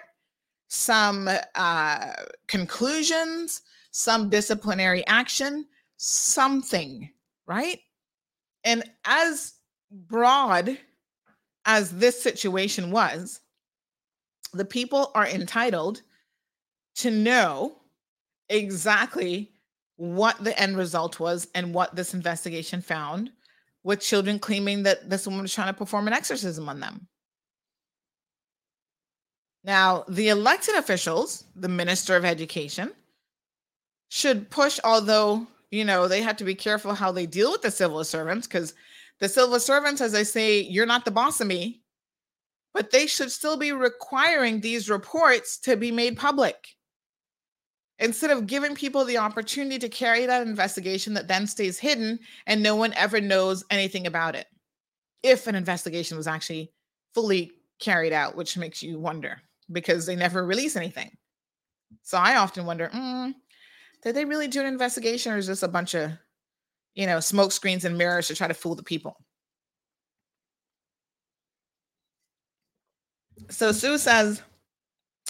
some 0.69 1.29
uh, 1.55 2.13
conclusions, 2.47 3.61
some 3.91 4.29
disciplinary 4.29 5.05
action, 5.07 5.65
something, 5.97 7.09
right? 7.45 7.79
And 8.63 8.83
as 9.05 9.53
broad 9.91 10.77
as 11.65 11.91
this 11.91 12.21
situation 12.21 12.91
was, 12.91 13.41
the 14.53 14.65
people 14.65 15.11
are 15.15 15.27
entitled 15.27 16.01
to 16.95 17.11
know 17.11 17.77
exactly 18.49 19.51
what 19.95 20.43
the 20.43 20.57
end 20.59 20.77
result 20.77 21.19
was 21.19 21.47
and 21.55 21.73
what 21.73 21.95
this 21.95 22.13
investigation 22.13 22.81
found 22.81 23.31
with 23.83 23.99
children 23.99 24.39
claiming 24.39 24.83
that 24.83 25.09
this 25.09 25.25
woman 25.25 25.41
was 25.41 25.53
trying 25.53 25.67
to 25.67 25.77
perform 25.77 26.07
an 26.07 26.13
exorcism 26.13 26.69
on 26.69 26.79
them. 26.79 27.07
Now, 29.63 30.03
the 30.07 30.29
elected 30.29 30.75
officials, 30.75 31.45
the 31.55 31.69
Minister 31.69 32.15
of 32.15 32.25
Education, 32.25 32.91
should 34.09 34.49
push, 34.49 34.79
although, 34.83 35.47
you 35.71 35.85
know, 35.85 36.07
they 36.07 36.21
have 36.21 36.37
to 36.37 36.43
be 36.43 36.55
careful 36.55 36.93
how 36.93 37.11
they 37.11 37.25
deal 37.25 37.51
with 37.51 37.61
the 37.61 37.71
civil 37.71 38.03
servants 38.03 38.47
because 38.47 38.73
the 39.19 39.29
civil 39.29 39.59
servants, 39.59 40.01
as 40.01 40.13
I 40.13 40.23
say, 40.23 40.61
you're 40.61 40.85
not 40.85 41.05
the 41.05 41.11
boss 41.11 41.39
of 41.39 41.47
me, 41.47 41.82
but 42.73 42.91
they 42.91 43.07
should 43.07 43.31
still 43.31 43.57
be 43.57 43.71
requiring 43.71 44.59
these 44.59 44.89
reports 44.89 45.57
to 45.59 45.77
be 45.77 45.91
made 45.91 46.17
public. 46.17 46.75
Instead 47.99 48.31
of 48.31 48.47
giving 48.47 48.75
people 48.75 49.05
the 49.05 49.19
opportunity 49.19 49.77
to 49.77 49.87
carry 49.87 50.25
that 50.25 50.45
investigation 50.45 51.13
that 51.13 51.27
then 51.27 51.45
stays 51.45 51.77
hidden 51.77 52.19
and 52.47 52.61
no 52.61 52.75
one 52.75 52.93
ever 52.93 53.21
knows 53.21 53.63
anything 53.69 54.07
about 54.07 54.35
it 54.35 54.47
if 55.21 55.47
an 55.47 55.55
investigation 55.55 56.17
was 56.17 56.27
actually 56.27 56.71
fully 57.13 57.51
carried 57.79 58.11
out 58.11 58.35
which 58.35 58.57
makes 58.57 58.81
you 58.81 58.99
wonder 58.99 59.41
because 59.71 60.05
they 60.05 60.15
never 60.15 60.45
release 60.45 60.75
anything. 60.75 61.11
So 62.01 62.17
i 62.17 62.37
often 62.37 62.65
wonder 62.65 62.89
mm, 62.89 63.33
did 64.01 64.15
they 64.15 64.25
really 64.25 64.47
do 64.47 64.59
an 64.59 64.65
investigation 64.65 65.31
or 65.31 65.37
is 65.37 65.47
this 65.47 65.63
a 65.63 65.67
bunch 65.67 65.93
of 65.93 66.11
you 66.95 67.05
know 67.05 67.19
smoke 67.19 67.51
screens 67.51 67.85
and 67.85 67.97
mirrors 67.97 68.27
to 68.27 68.35
try 68.35 68.47
to 68.47 68.53
fool 68.53 68.75
the 68.75 68.83
people 68.83 69.17
so 73.49 73.71
sue 73.71 73.97
says 73.97 74.41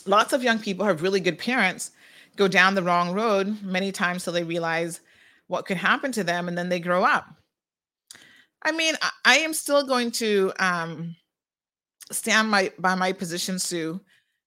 lots 0.06 0.34
of 0.34 0.44
young 0.44 0.60
people 0.60 0.86
have 0.86 1.02
really 1.02 1.20
good 1.20 1.38
parents 1.38 1.92
go 2.36 2.48
down 2.48 2.76
the 2.76 2.84
wrong 2.84 3.14
road 3.14 3.62
many 3.62 3.92
times 3.92 4.24
till 4.24 4.34
they 4.34 4.44
realize 4.44 5.02
what 5.48 5.66
could 5.66 5.78
happen 5.78 6.12
to 6.12 6.24
them 6.24 6.48
and 6.48 6.58
then 6.58 6.70
they 6.70 6.80
grow 6.80 7.04
up. 7.04 7.28
I 8.64 8.72
mean, 8.72 8.96
I, 9.02 9.12
I 9.26 9.38
am 9.40 9.54
still 9.54 9.86
going 9.86 10.12
to 10.12 10.52
um, 10.60 11.16
stand 12.12 12.50
my 12.50 12.72
by 12.80 12.96
my 12.96 13.12
position, 13.12 13.60
Sue, 13.60 14.00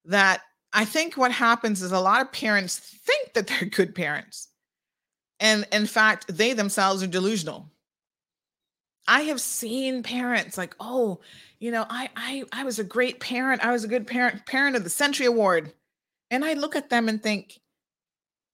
that 0.07 0.43
I 0.73 0.85
think 0.85 1.17
what 1.17 1.33
happens 1.33 1.83
is 1.83 1.93
a 1.93 2.01
lot 2.01 2.23
of 2.23 2.33
parents 2.33 2.79
think 2.79 3.35
that 3.35 3.47
they're 3.47 3.69
good 3.69 3.95
parents. 3.95 4.49
And 5.39 5.67
in 5.71 5.87
fact, 5.87 6.27
they 6.29 6.55
themselves 6.55 7.03
are 7.03 7.07
delusional. 7.07 7.71
I 9.07 9.23
have 9.23 9.41
seen 9.41 10.03
parents 10.03 10.59
like, 10.59 10.75
oh, 10.81 11.21
you 11.59 11.71
know, 11.71 11.87
I 11.89 12.09
I 12.17 12.45
I 12.53 12.65
was 12.65 12.79
a 12.79 12.85
great 12.85 13.21
parent. 13.21 13.65
I 13.65 13.73
was 13.73 13.85
a 13.85 13.89
good 13.89 14.07
parent, 14.07 14.47
parent 14.47 14.77
of 14.77 14.85
the 14.85 14.91
century 14.91 15.27
award. 15.27 15.73
And 16.31 16.45
I 16.45 16.55
look 16.55 16.75
at 16.75 16.91
them 16.91 17.09
and 17.09 17.23
think, 17.23 17.61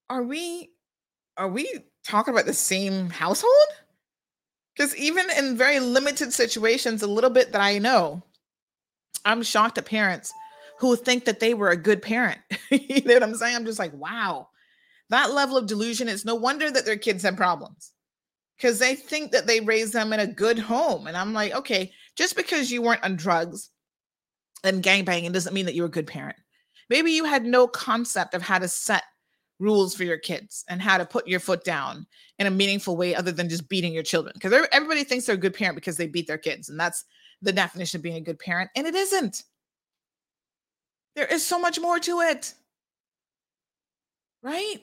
are 0.09 0.23
we 0.23 0.71
are 1.37 1.47
we 1.47 1.67
talking 2.05 2.33
about 2.33 2.45
the 2.45 2.53
same 2.53 3.09
household? 3.09 3.53
Because 4.75 4.95
even 4.95 5.25
in 5.37 5.57
very 5.57 5.79
limited 5.79 6.33
situations, 6.33 7.01
a 7.01 7.07
little 7.07 7.29
bit 7.29 7.51
that 7.51 7.61
I 7.61 7.77
know, 7.77 8.23
I'm 9.25 9.43
shocked 9.43 9.77
at 9.77 9.85
parents 9.85 10.33
who 10.79 10.95
think 10.95 11.25
that 11.25 11.39
they 11.39 11.53
were 11.53 11.69
a 11.69 11.77
good 11.77 12.01
parent. 12.01 12.39
you 12.69 13.01
know 13.03 13.13
what 13.13 13.23
I'm 13.23 13.35
saying? 13.35 13.55
I'm 13.55 13.65
just 13.65 13.79
like, 13.79 13.93
wow, 13.93 14.49
that 15.09 15.31
level 15.31 15.57
of 15.57 15.67
delusion. 15.67 16.07
It's 16.07 16.25
no 16.25 16.35
wonder 16.35 16.71
that 16.71 16.85
their 16.85 16.97
kids 16.97 17.23
have 17.23 17.37
problems 17.37 17.91
because 18.57 18.79
they 18.79 18.95
think 18.95 19.31
that 19.31 19.47
they 19.47 19.59
raised 19.59 19.93
them 19.93 20.13
in 20.13 20.19
a 20.19 20.27
good 20.27 20.59
home. 20.59 21.07
And 21.07 21.15
I'm 21.15 21.33
like, 21.33 21.53
okay, 21.53 21.91
just 22.15 22.35
because 22.35 22.71
you 22.71 22.81
weren't 22.81 23.03
on 23.03 23.15
drugs 23.15 23.69
and 24.63 24.83
gangbanging 24.83 25.33
doesn't 25.33 25.53
mean 25.53 25.65
that 25.65 25.75
you're 25.75 25.87
a 25.87 25.91
good 25.91 26.07
parent. 26.07 26.37
Maybe 26.89 27.11
you 27.11 27.25
had 27.25 27.45
no 27.45 27.67
concept 27.67 28.33
of 28.33 28.41
how 28.41 28.59
to 28.59 28.67
set 28.67 29.03
rules 29.59 29.95
for 29.95 30.03
your 30.03 30.17
kids 30.17 30.65
and 30.69 30.81
how 30.81 30.97
to 30.97 31.05
put 31.05 31.27
your 31.27 31.39
foot 31.39 31.63
down 31.63 32.05
in 32.39 32.47
a 32.47 32.51
meaningful 32.51 32.97
way 32.97 33.15
other 33.15 33.31
than 33.31 33.49
just 33.49 33.69
beating 33.69 33.93
your 33.93 34.03
children 34.03 34.33
because 34.35 34.67
everybody 34.71 35.03
thinks 35.03 35.25
they're 35.25 35.35
a 35.35 35.37
good 35.37 35.53
parent 35.53 35.75
because 35.75 35.97
they 35.97 36.07
beat 36.07 36.27
their 36.27 36.37
kids 36.37 36.69
and 36.69 36.79
that's 36.79 37.05
the 37.41 37.53
definition 37.53 37.99
of 37.99 38.03
being 38.03 38.17
a 38.17 38.21
good 38.21 38.39
parent 38.39 38.69
and 38.75 38.87
it 38.87 38.95
isn't. 38.95 39.43
There 41.15 41.25
is 41.25 41.45
so 41.45 41.59
much 41.59 41.79
more 41.79 41.99
to 41.99 42.21
it. 42.21 42.53
Right? 44.41 44.81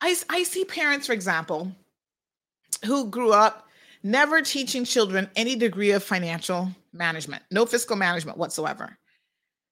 I, 0.00 0.16
I 0.30 0.44
see 0.44 0.64
parents 0.64 1.06
for 1.06 1.12
example 1.12 1.72
who 2.84 3.10
grew 3.10 3.32
up 3.32 3.67
never 4.10 4.42
teaching 4.42 4.84
children 4.84 5.28
any 5.36 5.56
degree 5.56 5.90
of 5.90 6.02
financial 6.02 6.68
management 6.92 7.42
no 7.50 7.66
fiscal 7.66 7.96
management 7.96 8.38
whatsoever 8.38 8.98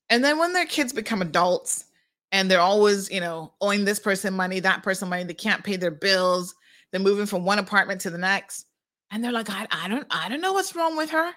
and 0.08 0.24
then 0.24 0.38
when 0.38 0.52
their 0.52 0.66
kids 0.66 0.92
become 0.92 1.22
adults 1.22 1.86
and 2.32 2.50
they're 2.50 2.60
always, 2.60 3.10
you 3.10 3.20
know, 3.20 3.52
owing 3.60 3.84
this 3.84 3.98
person 3.98 4.34
money, 4.34 4.60
that 4.60 4.82
person 4.82 5.08
money. 5.08 5.24
They 5.24 5.34
can't 5.34 5.64
pay 5.64 5.76
their 5.76 5.90
bills. 5.90 6.54
They're 6.90 7.00
moving 7.00 7.26
from 7.26 7.44
one 7.44 7.58
apartment 7.58 8.00
to 8.02 8.10
the 8.10 8.18
next. 8.18 8.66
And 9.10 9.22
they're 9.22 9.32
like, 9.32 9.50
I, 9.50 9.66
I 9.70 9.88
don't, 9.88 10.06
I 10.10 10.28
don't 10.28 10.40
know 10.40 10.52
what's 10.52 10.74
wrong 10.74 10.96
with 10.96 11.10
her. 11.10 11.32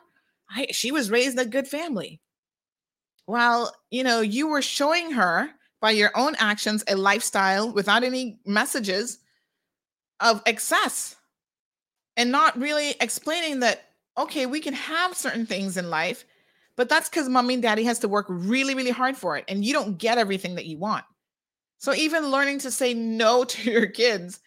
I, 0.50 0.68
she 0.72 0.92
was 0.92 1.12
raised 1.12 1.38
in 1.38 1.46
a 1.46 1.50
good 1.50 1.68
family. 1.68 2.22
Well, 3.28 3.74
you 3.92 4.04
know, 4.04 4.22
you 4.22 4.48
were 4.48 4.64
showing 4.64 5.12
her 5.12 5.50
by 5.80 5.92
your 5.92 6.12
own 6.16 6.36
actions 6.40 6.84
a 6.88 6.96
lifestyle 6.96 7.72
without 7.72 8.04
any 8.04 8.40
messages 8.46 9.20
of 10.20 10.42
excess 10.46 11.16
and 12.20 12.32
not 12.32 12.56
really 12.60 12.92
explaining 13.02 13.62
that, 13.62 13.86
okay, 14.16 14.46
we 14.46 14.60
can 14.60 14.76
have 14.76 15.18
certain 15.18 15.48
things 15.48 15.76
in 15.76 15.90
life 15.90 16.24
but 16.80 16.88
that's 16.88 17.10
because 17.10 17.28
mommy 17.28 17.56
and 17.56 17.64
daddy 17.64 17.84
has 17.84 18.00
to 18.00 18.08
work 18.08 18.26
really, 18.30 18.74
really 18.74 18.90
hard 18.90 19.18
for 19.18 19.36
it. 19.36 19.44
And 19.50 19.66
you 19.66 19.74
don't 19.74 19.98
get 19.98 20.18
everything 20.18 20.56
that 20.56 20.66
you 20.66 20.78
want. 20.78 21.04
So 21.78 21.94
even 21.94 22.32
learning 22.32 22.60
to 22.60 22.72
say 22.72 22.94
no 22.94 23.44
to 23.44 23.70
your 23.70 23.88
kids 23.88 24.40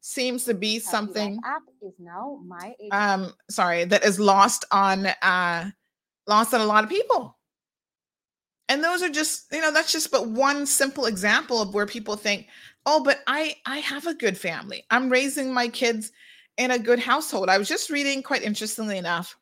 seems 0.00 0.44
to 0.44 0.54
be 0.54 0.78
something 0.78 1.40
app 1.44 1.62
is 1.82 1.92
now 1.98 2.38
my 2.46 2.74
um 2.90 3.34
sorry 3.50 3.84
that 3.84 4.02
is 4.02 4.18
lost 4.18 4.64
on 4.70 5.04
uh 5.04 5.68
lost 6.26 6.54
on 6.54 6.62
a 6.62 6.64
lot 6.64 6.84
of 6.84 6.88
people 6.88 7.36
and 8.70 8.82
those 8.82 9.02
are 9.02 9.10
just 9.10 9.52
you 9.52 9.60
know 9.60 9.70
that's 9.70 9.92
just 9.92 10.10
but 10.10 10.26
one 10.26 10.64
simple 10.64 11.04
example 11.04 11.60
of 11.60 11.74
where 11.74 11.84
people 11.84 12.16
think 12.16 12.46
oh 12.86 13.04
but 13.04 13.18
i 13.26 13.54
i 13.66 13.76
have 13.76 14.06
a 14.06 14.14
good 14.14 14.38
family 14.38 14.86
i'm 14.90 15.10
raising 15.10 15.52
my 15.52 15.68
kids 15.68 16.12
in 16.60 16.70
a 16.70 16.78
good 16.78 17.00
household 17.00 17.48
i 17.48 17.58
was 17.58 17.68
just 17.68 17.90
reading 17.90 18.22
quite 18.22 18.42
interestingly 18.42 18.98
enough 18.98 19.36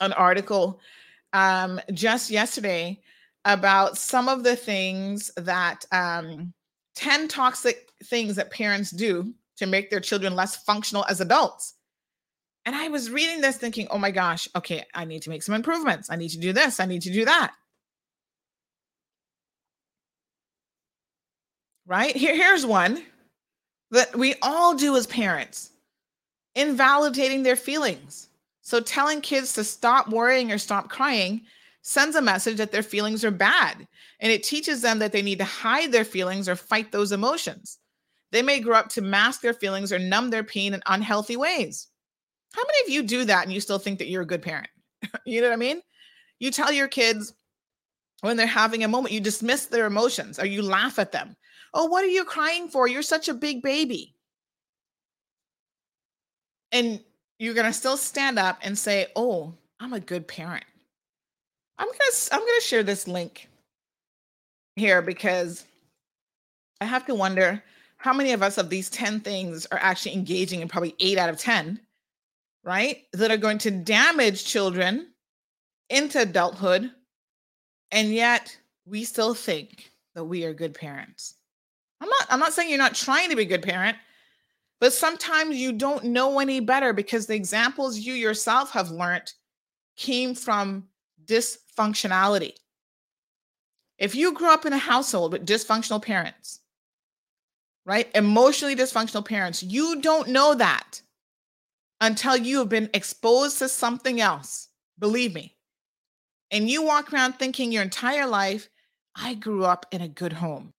an 0.00 0.12
article 0.12 0.78
um, 1.32 1.80
just 1.92 2.30
yesterday 2.30 3.00
about 3.44 3.96
some 3.96 4.28
of 4.28 4.42
the 4.42 4.56
things 4.56 5.30
that 5.36 5.84
um, 5.92 6.52
10 6.96 7.28
toxic 7.28 7.90
things 8.04 8.36
that 8.36 8.50
parents 8.50 8.90
do 8.90 9.32
to 9.56 9.66
make 9.66 9.90
their 9.90 10.00
children 10.00 10.34
less 10.34 10.56
functional 10.56 11.04
as 11.08 11.20
adults. 11.20 11.74
And 12.64 12.74
I 12.74 12.88
was 12.88 13.10
reading 13.10 13.40
this 13.40 13.56
thinking, 13.56 13.86
oh 13.90 13.98
my 13.98 14.10
gosh, 14.10 14.48
okay, 14.56 14.84
I 14.94 15.04
need 15.04 15.22
to 15.22 15.30
make 15.30 15.42
some 15.42 15.54
improvements. 15.54 16.10
I 16.10 16.16
need 16.16 16.30
to 16.30 16.38
do 16.38 16.52
this. 16.52 16.80
I 16.80 16.86
need 16.86 17.02
to 17.02 17.12
do 17.12 17.24
that. 17.24 17.54
Right? 21.86 22.16
Here, 22.16 22.34
here's 22.34 22.66
one 22.66 23.04
that 23.92 24.16
we 24.16 24.34
all 24.42 24.74
do 24.74 24.96
as 24.96 25.06
parents 25.06 25.70
invalidating 26.56 27.44
their 27.44 27.54
feelings. 27.54 28.28
So 28.62 28.80
telling 28.80 29.20
kids 29.20 29.52
to 29.52 29.62
stop 29.62 30.08
worrying 30.08 30.50
or 30.50 30.58
stop 30.58 30.88
crying 30.88 31.42
sends 31.82 32.16
a 32.16 32.22
message 32.22 32.56
that 32.56 32.72
their 32.72 32.82
feelings 32.82 33.24
are 33.24 33.30
bad 33.30 33.86
and 34.18 34.32
it 34.32 34.42
teaches 34.42 34.82
them 34.82 34.98
that 34.98 35.12
they 35.12 35.22
need 35.22 35.38
to 35.38 35.44
hide 35.44 35.92
their 35.92 36.04
feelings 36.04 36.48
or 36.48 36.56
fight 36.56 36.90
those 36.90 37.12
emotions. 37.12 37.78
They 38.32 38.42
may 38.42 38.58
grow 38.58 38.76
up 38.76 38.88
to 38.90 39.02
mask 39.02 39.42
their 39.42 39.54
feelings 39.54 39.92
or 39.92 40.00
numb 40.00 40.30
their 40.30 40.42
pain 40.42 40.74
in 40.74 40.82
unhealthy 40.86 41.36
ways. 41.36 41.86
How 42.54 42.62
many 42.62 42.80
of 42.82 42.88
you 42.88 43.02
do 43.02 43.24
that 43.26 43.44
and 43.44 43.52
you 43.52 43.60
still 43.60 43.78
think 43.78 43.98
that 43.98 44.08
you're 44.08 44.22
a 44.22 44.26
good 44.26 44.42
parent? 44.42 44.68
you 45.26 45.40
know 45.40 45.48
what 45.48 45.54
I 45.54 45.58
mean? 45.58 45.80
You 46.40 46.50
tell 46.50 46.72
your 46.72 46.88
kids 46.88 47.34
when 48.22 48.36
they're 48.36 48.46
having 48.46 48.82
a 48.82 48.88
moment, 48.88 49.14
you 49.14 49.20
dismiss 49.20 49.66
their 49.66 49.86
emotions 49.86 50.40
or 50.40 50.46
you 50.46 50.62
laugh 50.62 50.98
at 50.98 51.12
them. 51.12 51.36
Oh, 51.72 51.84
what 51.84 52.02
are 52.02 52.08
you 52.08 52.24
crying 52.24 52.68
for? 52.68 52.88
You're 52.88 53.02
such 53.02 53.28
a 53.28 53.34
big 53.34 53.62
baby. 53.62 54.15
And 56.76 57.00
you're 57.38 57.54
going 57.54 57.66
to 57.66 57.72
still 57.72 57.96
stand 57.96 58.38
up 58.38 58.58
and 58.62 58.76
say, 58.76 59.06
"Oh, 59.16 59.54
I'm 59.80 59.94
a 59.94 60.00
good 60.00 60.28
parent." 60.28 60.64
I'm 61.78 61.86
going 61.86 61.98
to 61.98 62.28
I'm 62.32 62.40
going 62.40 62.60
to 62.60 62.66
share 62.66 62.82
this 62.82 63.08
link 63.08 63.48
here 64.76 65.00
because 65.00 65.64
I 66.80 66.84
have 66.84 67.06
to 67.06 67.14
wonder 67.14 67.62
how 67.96 68.12
many 68.12 68.32
of 68.32 68.42
us 68.42 68.58
of 68.58 68.68
these 68.68 68.90
10 68.90 69.20
things 69.20 69.66
are 69.66 69.78
actually 69.80 70.14
engaging 70.14 70.60
in 70.60 70.68
probably 70.68 70.94
8 71.00 71.18
out 71.18 71.30
of 71.30 71.38
10, 71.38 71.80
right? 72.62 73.04
That 73.12 73.30
are 73.30 73.38
going 73.38 73.58
to 73.58 73.70
damage 73.70 74.44
children 74.44 75.08
into 75.88 76.20
adulthood 76.20 76.90
and 77.90 78.12
yet 78.12 78.56
we 78.84 79.04
still 79.04 79.34
think 79.34 79.90
that 80.14 80.24
we 80.24 80.44
are 80.44 80.52
good 80.52 80.74
parents. 80.74 81.34
I'm 82.00 82.08
not 82.08 82.26
I'm 82.28 82.40
not 82.40 82.52
saying 82.52 82.68
you're 82.68 82.78
not 82.78 82.94
trying 82.94 83.30
to 83.30 83.36
be 83.36 83.42
a 83.42 83.46
good 83.46 83.62
parent, 83.62 83.96
but 84.80 84.92
sometimes 84.92 85.56
you 85.56 85.72
don't 85.72 86.04
know 86.04 86.38
any 86.38 86.60
better 86.60 86.92
because 86.92 87.26
the 87.26 87.34
examples 87.34 87.98
you 87.98 88.14
yourself 88.14 88.70
have 88.72 88.90
learned 88.90 89.32
came 89.96 90.34
from 90.34 90.88
dysfunctionality. 91.24 92.52
If 93.98 94.14
you 94.14 94.34
grew 94.34 94.52
up 94.52 94.66
in 94.66 94.74
a 94.74 94.78
household 94.78 95.32
with 95.32 95.46
dysfunctional 95.46 96.02
parents, 96.02 96.60
right? 97.86 98.10
Emotionally 98.14 98.76
dysfunctional 98.76 99.24
parents, 99.24 99.62
you 99.62 100.02
don't 100.02 100.28
know 100.28 100.54
that 100.54 101.00
until 102.02 102.36
you 102.36 102.58
have 102.58 102.68
been 102.68 102.90
exposed 102.92 103.58
to 103.58 103.68
something 103.68 104.20
else. 104.20 104.68
Believe 104.98 105.34
me. 105.34 105.56
And 106.50 106.68
you 106.68 106.82
walk 106.82 107.12
around 107.12 107.34
thinking 107.34 107.72
your 107.72 107.82
entire 107.82 108.26
life, 108.26 108.68
I 109.14 109.34
grew 109.34 109.64
up 109.64 109.86
in 109.92 110.02
a 110.02 110.08
good 110.08 110.34
home. 110.34 110.74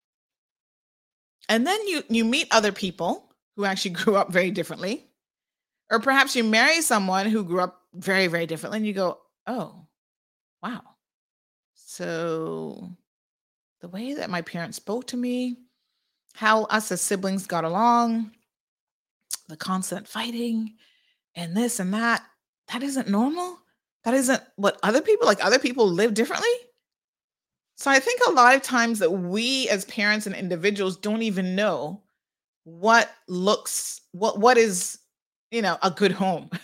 And 1.49 1.65
then 1.65 1.87
you 1.87 2.03
you 2.09 2.25
meet 2.25 2.47
other 2.51 2.71
people 2.71 3.26
who 3.57 3.65
actually 3.65 3.91
grew 4.01 4.15
up 4.15 4.31
very 4.31 4.51
differently. 4.51 5.03
Or 5.91 5.99
perhaps 5.99 6.35
you 6.35 6.43
marry 6.43 6.81
someone 6.81 7.25
who 7.25 7.43
grew 7.43 7.61
up 7.61 7.81
very, 7.93 8.27
very 8.27 8.45
differently, 8.45 8.77
and 8.77 8.87
you 8.87 8.93
go, 8.93 9.19
oh, 9.47 9.87
wow. 10.61 10.81
So 11.73 12.89
the 13.81 13.87
way 13.87 14.13
that 14.13 14.29
my 14.29 14.41
parents 14.41 14.77
spoke 14.77 15.07
to 15.07 15.17
me, 15.17 15.57
how 16.33 16.63
us 16.65 16.91
as 16.91 17.01
siblings 17.01 17.47
got 17.47 17.63
along, 17.63 18.31
the 19.47 19.57
constant 19.57 20.07
fighting, 20.07 20.75
and 21.35 21.55
this 21.55 21.79
and 21.79 21.93
that, 21.93 22.23
that 22.71 22.83
isn't 22.83 23.09
normal. 23.09 23.59
That 24.03 24.13
isn't 24.13 24.41
what 24.55 24.79
other 24.83 25.01
people 25.01 25.25
like 25.27 25.43
other 25.43 25.59
people 25.59 25.89
live 25.89 26.13
differently. 26.13 26.47
So 27.75 27.91
I 27.91 27.99
think 27.99 28.21
a 28.25 28.31
lot 28.31 28.55
of 28.55 28.61
times 28.61 28.99
that 28.99 29.11
we 29.11 29.69
as 29.69 29.85
parents 29.85 30.27
and 30.27 30.35
individuals 30.35 30.97
don't 30.97 31.21
even 31.21 31.55
know 31.55 32.03
what 32.67 33.09
looks 33.29 34.01
what 34.11 34.39
what 34.39 34.57
is 34.57 34.99
you 35.51 35.61
know 35.61 35.77
a 35.81 35.89
good 35.89 36.11
home? 36.11 36.49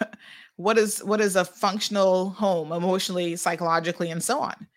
What 0.57 0.77
is 0.77 1.03
what 1.03 1.19
is 1.19 1.35
a 1.35 1.45
functional 1.45 2.29
home 2.29 2.71
emotionally 2.71 3.35
psychologically 3.37 4.11
and 4.11 4.23
so 4.23 4.39
on? 4.39 4.67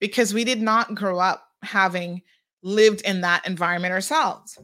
Because 0.00 0.34
we 0.34 0.42
did 0.42 0.60
not 0.60 0.96
grow 0.96 1.20
up 1.20 1.46
having 1.62 2.20
lived 2.64 3.02
in 3.02 3.20
that 3.20 3.46
environment 3.46 3.94
ourselves. 3.94 4.58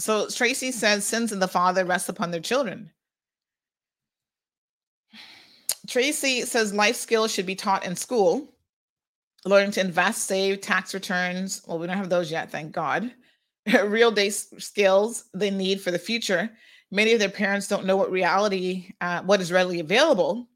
So 0.00 0.28
tracy 0.28 0.72
says 0.72 1.06
sins 1.06 1.30
of 1.30 1.38
the 1.38 1.46
father 1.46 1.84
rest 1.84 2.08
upon 2.08 2.32
their 2.32 2.40
children. 2.40 2.90
Tracy 5.88 6.42
says 6.42 6.74
life 6.74 6.96
skills 6.96 7.32
should 7.32 7.46
be 7.46 7.54
taught 7.54 7.86
in 7.86 7.94
school. 7.94 8.52
Learning 9.44 9.70
to 9.70 9.80
invest 9.80 10.24
save 10.24 10.60
tax 10.60 10.92
returns. 10.92 11.62
Well 11.68 11.78
we 11.78 11.86
don't 11.86 11.98
have 11.98 12.10
those 12.10 12.32
yet 12.32 12.50
thank 12.50 12.72
god 12.72 13.14
real 13.84 14.10
day 14.10 14.30
skills 14.30 15.24
they 15.34 15.50
need 15.50 15.80
for 15.80 15.90
the 15.90 15.98
future. 15.98 16.50
Many 16.90 17.12
of 17.12 17.18
their 17.18 17.30
parents 17.30 17.66
don't 17.66 17.86
know 17.86 17.96
what 17.96 18.10
reality, 18.10 18.90
uh, 19.00 19.22
what 19.22 19.40
is 19.40 19.50
readily 19.50 19.80
available, 19.80 20.48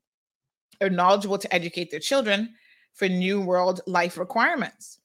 or 0.80 0.90
knowledgeable 0.90 1.38
to 1.38 1.52
educate 1.54 1.90
their 1.90 2.00
children 2.00 2.54
for 2.94 3.08
new 3.08 3.40
world 3.40 3.80
life 3.86 4.18
requirements. 4.18 4.98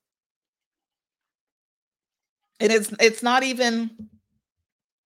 And 2.60 2.72
it's 2.72 2.94
it's 3.00 3.24
not 3.24 3.44
even. 3.44 4.10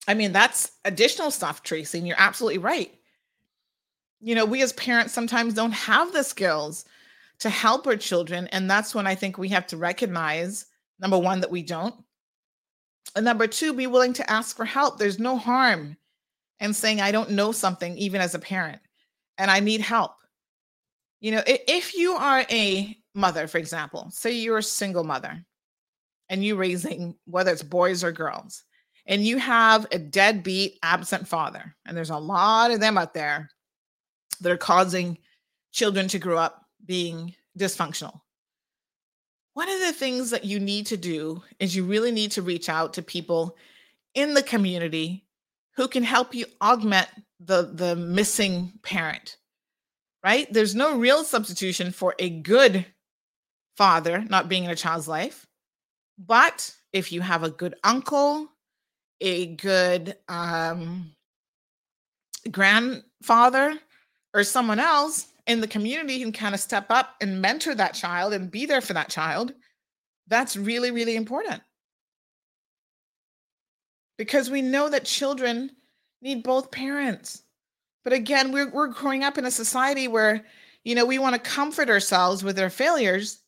I 0.09 0.13
mean, 0.13 0.31
that's 0.31 0.71
additional 0.85 1.31
stuff, 1.31 1.63
Tracy. 1.63 1.97
And 1.97 2.07
you're 2.07 2.19
absolutely 2.19 2.59
right. 2.59 2.93
You 4.21 4.35
know, 4.35 4.45
we 4.45 4.61
as 4.61 4.71
parents 4.73 5.13
sometimes 5.13 5.53
don't 5.53 5.73
have 5.73 6.13
the 6.13 6.23
skills 6.23 6.85
to 7.39 7.49
help 7.49 7.85
our 7.85 7.97
children, 7.97 8.47
and 8.47 8.69
that's 8.69 8.95
when 8.95 9.05
I 9.05 9.15
think 9.15 9.37
we 9.37 9.49
have 9.49 9.67
to 9.67 9.77
recognize 9.77 10.65
number 10.99 11.19
one 11.19 11.41
that 11.41 11.51
we 11.51 11.61
don't 11.61 11.93
and 13.15 13.25
number 13.25 13.47
two, 13.47 13.73
be 13.73 13.87
willing 13.87 14.13
to 14.13 14.29
ask 14.29 14.55
for 14.55 14.65
help. 14.65 14.97
There's 14.97 15.19
no 15.19 15.37
harm 15.37 15.97
in 16.59 16.73
saying, 16.73 17.01
I 17.01 17.11
don't 17.11 17.31
know 17.31 17.51
something, 17.51 17.97
even 17.97 18.21
as 18.21 18.35
a 18.35 18.39
parent, 18.39 18.79
and 19.37 19.51
I 19.51 19.59
need 19.59 19.81
help. 19.81 20.11
You 21.19 21.31
know, 21.31 21.43
if 21.45 21.95
you 21.95 22.13
are 22.13 22.45
a 22.49 22.97
mother, 23.15 23.47
for 23.47 23.57
example, 23.57 24.09
say 24.11 24.33
you're 24.33 24.59
a 24.59 24.63
single 24.63 25.03
mother 25.03 25.43
and 26.29 26.43
you're 26.43 26.57
raising 26.57 27.15
whether 27.25 27.51
it's 27.51 27.63
boys 27.63 28.03
or 28.03 28.11
girls, 28.11 28.63
and 29.05 29.25
you 29.25 29.37
have 29.37 29.87
a 29.91 29.97
deadbeat, 29.99 30.77
absent 30.83 31.27
father, 31.27 31.75
and 31.85 31.95
there's 31.95 32.09
a 32.09 32.17
lot 32.17 32.71
of 32.71 32.79
them 32.79 32.97
out 32.97 33.13
there 33.13 33.49
that 34.41 34.51
are 34.51 34.57
causing 34.57 35.17
children 35.71 36.07
to 36.09 36.19
grow 36.19 36.37
up 36.37 36.65
being 36.85 37.33
dysfunctional 37.57 38.19
one 39.57 39.69
of 39.69 39.79
the 39.79 39.93
things 39.93 40.29
that 40.29 40.45
you 40.45 40.59
need 40.59 40.85
to 40.85 40.97
do 40.97 41.41
is 41.59 41.75
you 41.75 41.83
really 41.83 42.11
need 42.11 42.31
to 42.31 42.43
reach 42.43 42.69
out 42.69 42.93
to 42.93 43.01
people 43.01 43.57
in 44.13 44.35
the 44.35 44.43
community 44.43 45.25
who 45.75 45.87
can 45.87 46.03
help 46.03 46.35
you 46.35 46.45
augment 46.61 47.07
the 47.39 47.71
the 47.73 47.95
missing 47.95 48.73
parent 48.83 49.37
right? 50.23 50.51
There's 50.51 50.75
no 50.75 50.97
real 50.97 51.23
substitution 51.23 51.91
for 51.91 52.13
a 52.19 52.29
good 52.29 52.85
father 53.77 54.25
not 54.29 54.49
being 54.49 54.65
in 54.65 54.69
a 54.69 54.75
child's 54.75 55.07
life. 55.07 55.47
But 56.17 56.75
if 56.91 57.11
you 57.11 57.21
have 57.21 57.43
a 57.43 57.49
good 57.49 57.75
uncle 57.83 58.49
a 59.19 59.47
good 59.55 60.15
um, 60.27 61.11
grandfather 62.51 63.79
or 64.33 64.43
someone 64.43 64.79
else 64.79 65.27
in 65.47 65.61
the 65.61 65.67
community 65.67 66.19
can 66.19 66.31
kind 66.31 66.53
of 66.53 66.61
step 66.61 66.87
up 66.89 67.15
and 67.21 67.41
mentor 67.41 67.73
that 67.73 67.93
child 67.93 68.33
and 68.33 68.51
be 68.51 68.65
there 68.65 68.81
for 68.81 68.93
that 68.93 69.09
child, 69.09 69.53
that's 70.27 70.57
really, 70.57 70.91
really 70.91 71.15
important. 71.15 71.61
Because 74.17 74.49
we 74.49 74.61
know 74.61 74.89
that 74.89 75.05
children 75.05 75.71
need 76.21 76.43
both 76.43 76.71
parents. 76.71 77.43
But 78.03 78.13
again, 78.13 78.51
we're, 78.51 78.69
we're 78.69 78.87
growing 78.87 79.23
up 79.23 79.37
in 79.37 79.45
a 79.45 79.51
society 79.51 80.07
where, 80.07 80.45
you 80.83 80.95
know, 80.95 81.05
we 81.05 81.19
want 81.19 81.35
to 81.35 81.49
comfort 81.49 81.89
ourselves 81.89 82.43
with 82.43 82.59
our 82.59 82.69
failures. 82.69 83.41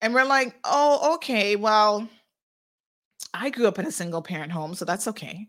And 0.00 0.14
we're 0.14 0.24
like, 0.24 0.54
oh, 0.64 1.14
okay, 1.14 1.56
well, 1.56 2.08
I 3.34 3.50
grew 3.50 3.66
up 3.66 3.78
in 3.78 3.86
a 3.86 3.92
single 3.92 4.22
parent 4.22 4.52
home, 4.52 4.74
so 4.74 4.84
that's 4.84 5.08
okay. 5.08 5.48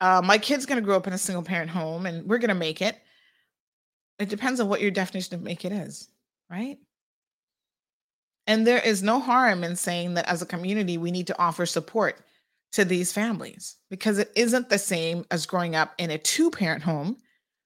Uh, 0.00 0.22
my 0.24 0.38
kid's 0.38 0.66
going 0.66 0.80
to 0.80 0.84
grow 0.84 0.96
up 0.96 1.06
in 1.06 1.12
a 1.12 1.18
single 1.18 1.42
parent 1.42 1.70
home 1.70 2.06
and 2.06 2.28
we're 2.28 2.38
going 2.38 2.48
to 2.48 2.54
make 2.54 2.82
it. 2.82 3.00
It 4.18 4.28
depends 4.28 4.60
on 4.60 4.68
what 4.68 4.80
your 4.80 4.90
definition 4.90 5.34
of 5.34 5.42
make 5.42 5.64
it 5.64 5.72
is, 5.72 6.08
right? 6.50 6.78
And 8.46 8.66
there 8.66 8.78
is 8.78 9.02
no 9.02 9.20
harm 9.20 9.64
in 9.64 9.76
saying 9.76 10.14
that 10.14 10.28
as 10.28 10.40
a 10.40 10.46
community, 10.46 10.98
we 10.98 11.10
need 11.10 11.26
to 11.26 11.38
offer 11.38 11.66
support 11.66 12.20
to 12.72 12.84
these 12.84 13.12
families 13.12 13.76
because 13.90 14.18
it 14.18 14.30
isn't 14.36 14.68
the 14.68 14.78
same 14.78 15.24
as 15.30 15.46
growing 15.46 15.74
up 15.74 15.94
in 15.98 16.10
a 16.10 16.18
two 16.18 16.50
parent 16.50 16.82
home 16.82 17.16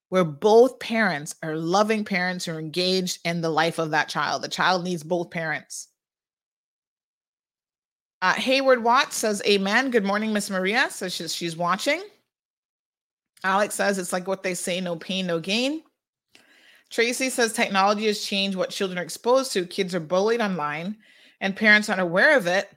where 0.08 0.24
both 0.24 0.80
parents 0.80 1.34
are 1.42 1.56
loving 1.56 2.04
parents 2.04 2.44
who 2.44 2.52
are 2.52 2.58
engaged 2.58 3.18
in 3.24 3.40
the 3.40 3.50
life 3.50 3.78
of 3.78 3.90
that 3.90 4.08
child. 4.08 4.42
The 4.42 4.48
child 4.48 4.84
needs 4.84 5.02
both 5.02 5.30
parents. 5.30 5.88
Uh, 8.22 8.34
Hayward 8.34 8.82
Watts 8.82 9.16
says, 9.16 9.42
Amen. 9.46 9.90
Good 9.90 10.04
morning, 10.04 10.32
Miss 10.32 10.50
Maria. 10.50 10.88
So 10.90 11.08
she's, 11.08 11.34
she's 11.34 11.56
watching. 11.56 12.02
Alex 13.44 13.74
says, 13.74 13.98
It's 13.98 14.12
like 14.12 14.26
what 14.26 14.42
they 14.42 14.54
say 14.54 14.80
no 14.80 14.96
pain, 14.96 15.26
no 15.26 15.38
gain. 15.38 15.82
Tracy 16.90 17.30
says 17.30 17.52
technology 17.52 18.06
has 18.06 18.24
changed 18.24 18.56
what 18.56 18.70
children 18.70 18.98
are 18.98 19.02
exposed 19.02 19.52
to. 19.52 19.64
Kids 19.64 19.94
are 19.94 20.00
bullied 20.00 20.40
online, 20.40 20.96
and 21.40 21.56
parents 21.56 21.88
aren't 21.88 22.00
aware 22.00 22.36
of 22.36 22.46
it, 22.46 22.70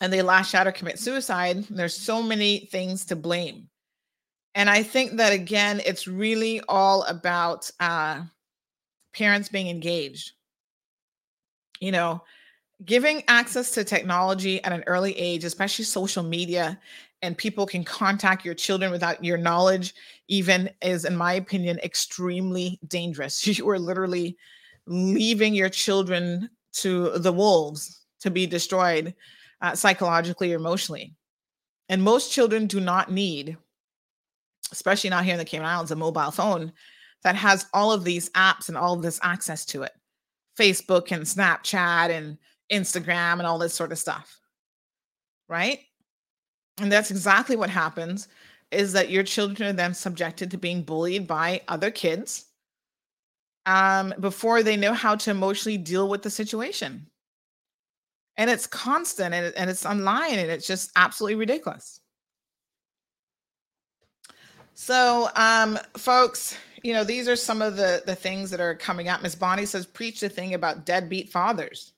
and 0.00 0.12
they 0.12 0.22
lash 0.22 0.54
out 0.54 0.66
or 0.66 0.72
commit 0.72 0.98
suicide. 0.98 1.64
There's 1.68 1.94
so 1.94 2.22
many 2.22 2.68
things 2.70 3.04
to 3.06 3.16
blame. 3.16 3.68
And 4.54 4.70
I 4.70 4.82
think 4.82 5.16
that 5.16 5.32
again, 5.32 5.80
it's 5.84 6.06
really 6.06 6.60
all 6.68 7.02
about 7.04 7.70
uh, 7.80 8.22
parents 9.14 9.48
being 9.48 9.68
engaged. 9.68 10.32
You 11.80 11.92
know, 11.92 12.22
giving 12.84 13.22
access 13.28 13.72
to 13.72 13.84
technology 13.84 14.62
at 14.64 14.72
an 14.72 14.84
early 14.86 15.16
age, 15.18 15.44
especially 15.44 15.84
social 15.84 16.22
media, 16.22 16.78
and 17.22 17.36
people 17.36 17.66
can 17.66 17.84
contact 17.84 18.44
your 18.44 18.54
children 18.54 18.90
without 18.92 19.24
your 19.24 19.38
knowledge, 19.38 19.94
even 20.28 20.70
is, 20.82 21.04
in 21.04 21.16
my 21.16 21.32
opinion, 21.34 21.78
extremely 21.82 22.78
dangerous. 22.86 23.46
You 23.58 23.68
are 23.70 23.78
literally 23.78 24.36
leaving 24.86 25.54
your 25.54 25.68
children 25.68 26.50
to 26.74 27.18
the 27.18 27.32
wolves 27.32 28.04
to 28.20 28.30
be 28.30 28.46
destroyed 28.46 29.14
uh, 29.60 29.74
psychologically 29.74 30.52
or 30.52 30.56
emotionally. 30.56 31.14
And 31.88 32.02
most 32.02 32.32
children 32.32 32.66
do 32.66 32.80
not 32.80 33.10
need, 33.10 33.56
especially 34.70 35.10
not 35.10 35.24
here 35.24 35.34
in 35.34 35.38
the 35.38 35.44
Cayman 35.44 35.66
Islands, 35.66 35.90
a 35.90 35.96
mobile 35.96 36.30
phone 36.30 36.72
that 37.22 37.34
has 37.34 37.66
all 37.72 37.90
of 37.90 38.04
these 38.04 38.30
apps 38.30 38.68
and 38.68 38.76
all 38.76 38.94
of 38.94 39.02
this 39.02 39.18
access 39.22 39.64
to 39.66 39.82
it 39.82 39.92
Facebook 40.58 41.12
and 41.12 41.22
Snapchat 41.24 42.10
and 42.10 42.36
Instagram 42.70 43.34
and 43.34 43.46
all 43.46 43.58
this 43.58 43.74
sort 43.74 43.92
of 43.92 43.98
stuff. 43.98 44.40
Right? 45.48 45.80
And 46.80 46.92
that's 46.92 47.10
exactly 47.10 47.56
what 47.56 47.70
happens 47.70 48.28
is 48.70 48.92
that 48.92 49.10
your 49.10 49.22
children 49.22 49.68
are 49.68 49.72
then 49.72 49.94
subjected 49.94 50.50
to 50.50 50.58
being 50.58 50.82
bullied 50.82 51.26
by 51.26 51.62
other 51.68 51.90
kids 51.90 52.46
um, 53.66 54.14
before 54.20 54.62
they 54.62 54.76
know 54.76 54.92
how 54.92 55.14
to 55.14 55.30
emotionally 55.30 55.78
deal 55.78 56.08
with 56.08 56.22
the 56.22 56.30
situation. 56.30 57.06
And 58.36 58.48
it's 58.48 58.66
constant 58.66 59.34
and, 59.34 59.54
and 59.56 59.68
it's 59.68 59.84
online 59.84 60.38
and 60.38 60.50
it's 60.50 60.66
just 60.66 60.90
absolutely 60.96 61.36
ridiculous. 61.36 62.00
So, 64.74 65.28
um, 65.34 65.76
folks, 65.96 66.56
you 66.84 66.92
know, 66.92 67.02
these 67.02 67.26
are 67.28 67.34
some 67.34 67.60
of 67.60 67.76
the 67.76 68.02
the 68.06 68.14
things 68.14 68.50
that 68.50 68.60
are 68.60 68.76
coming 68.76 69.08
up. 69.08 69.22
Miss 69.22 69.34
Bonnie 69.34 69.66
says, 69.66 69.86
preach 69.86 70.20
the 70.20 70.28
thing 70.28 70.54
about 70.54 70.86
deadbeat 70.86 71.30
fathers. 71.30 71.92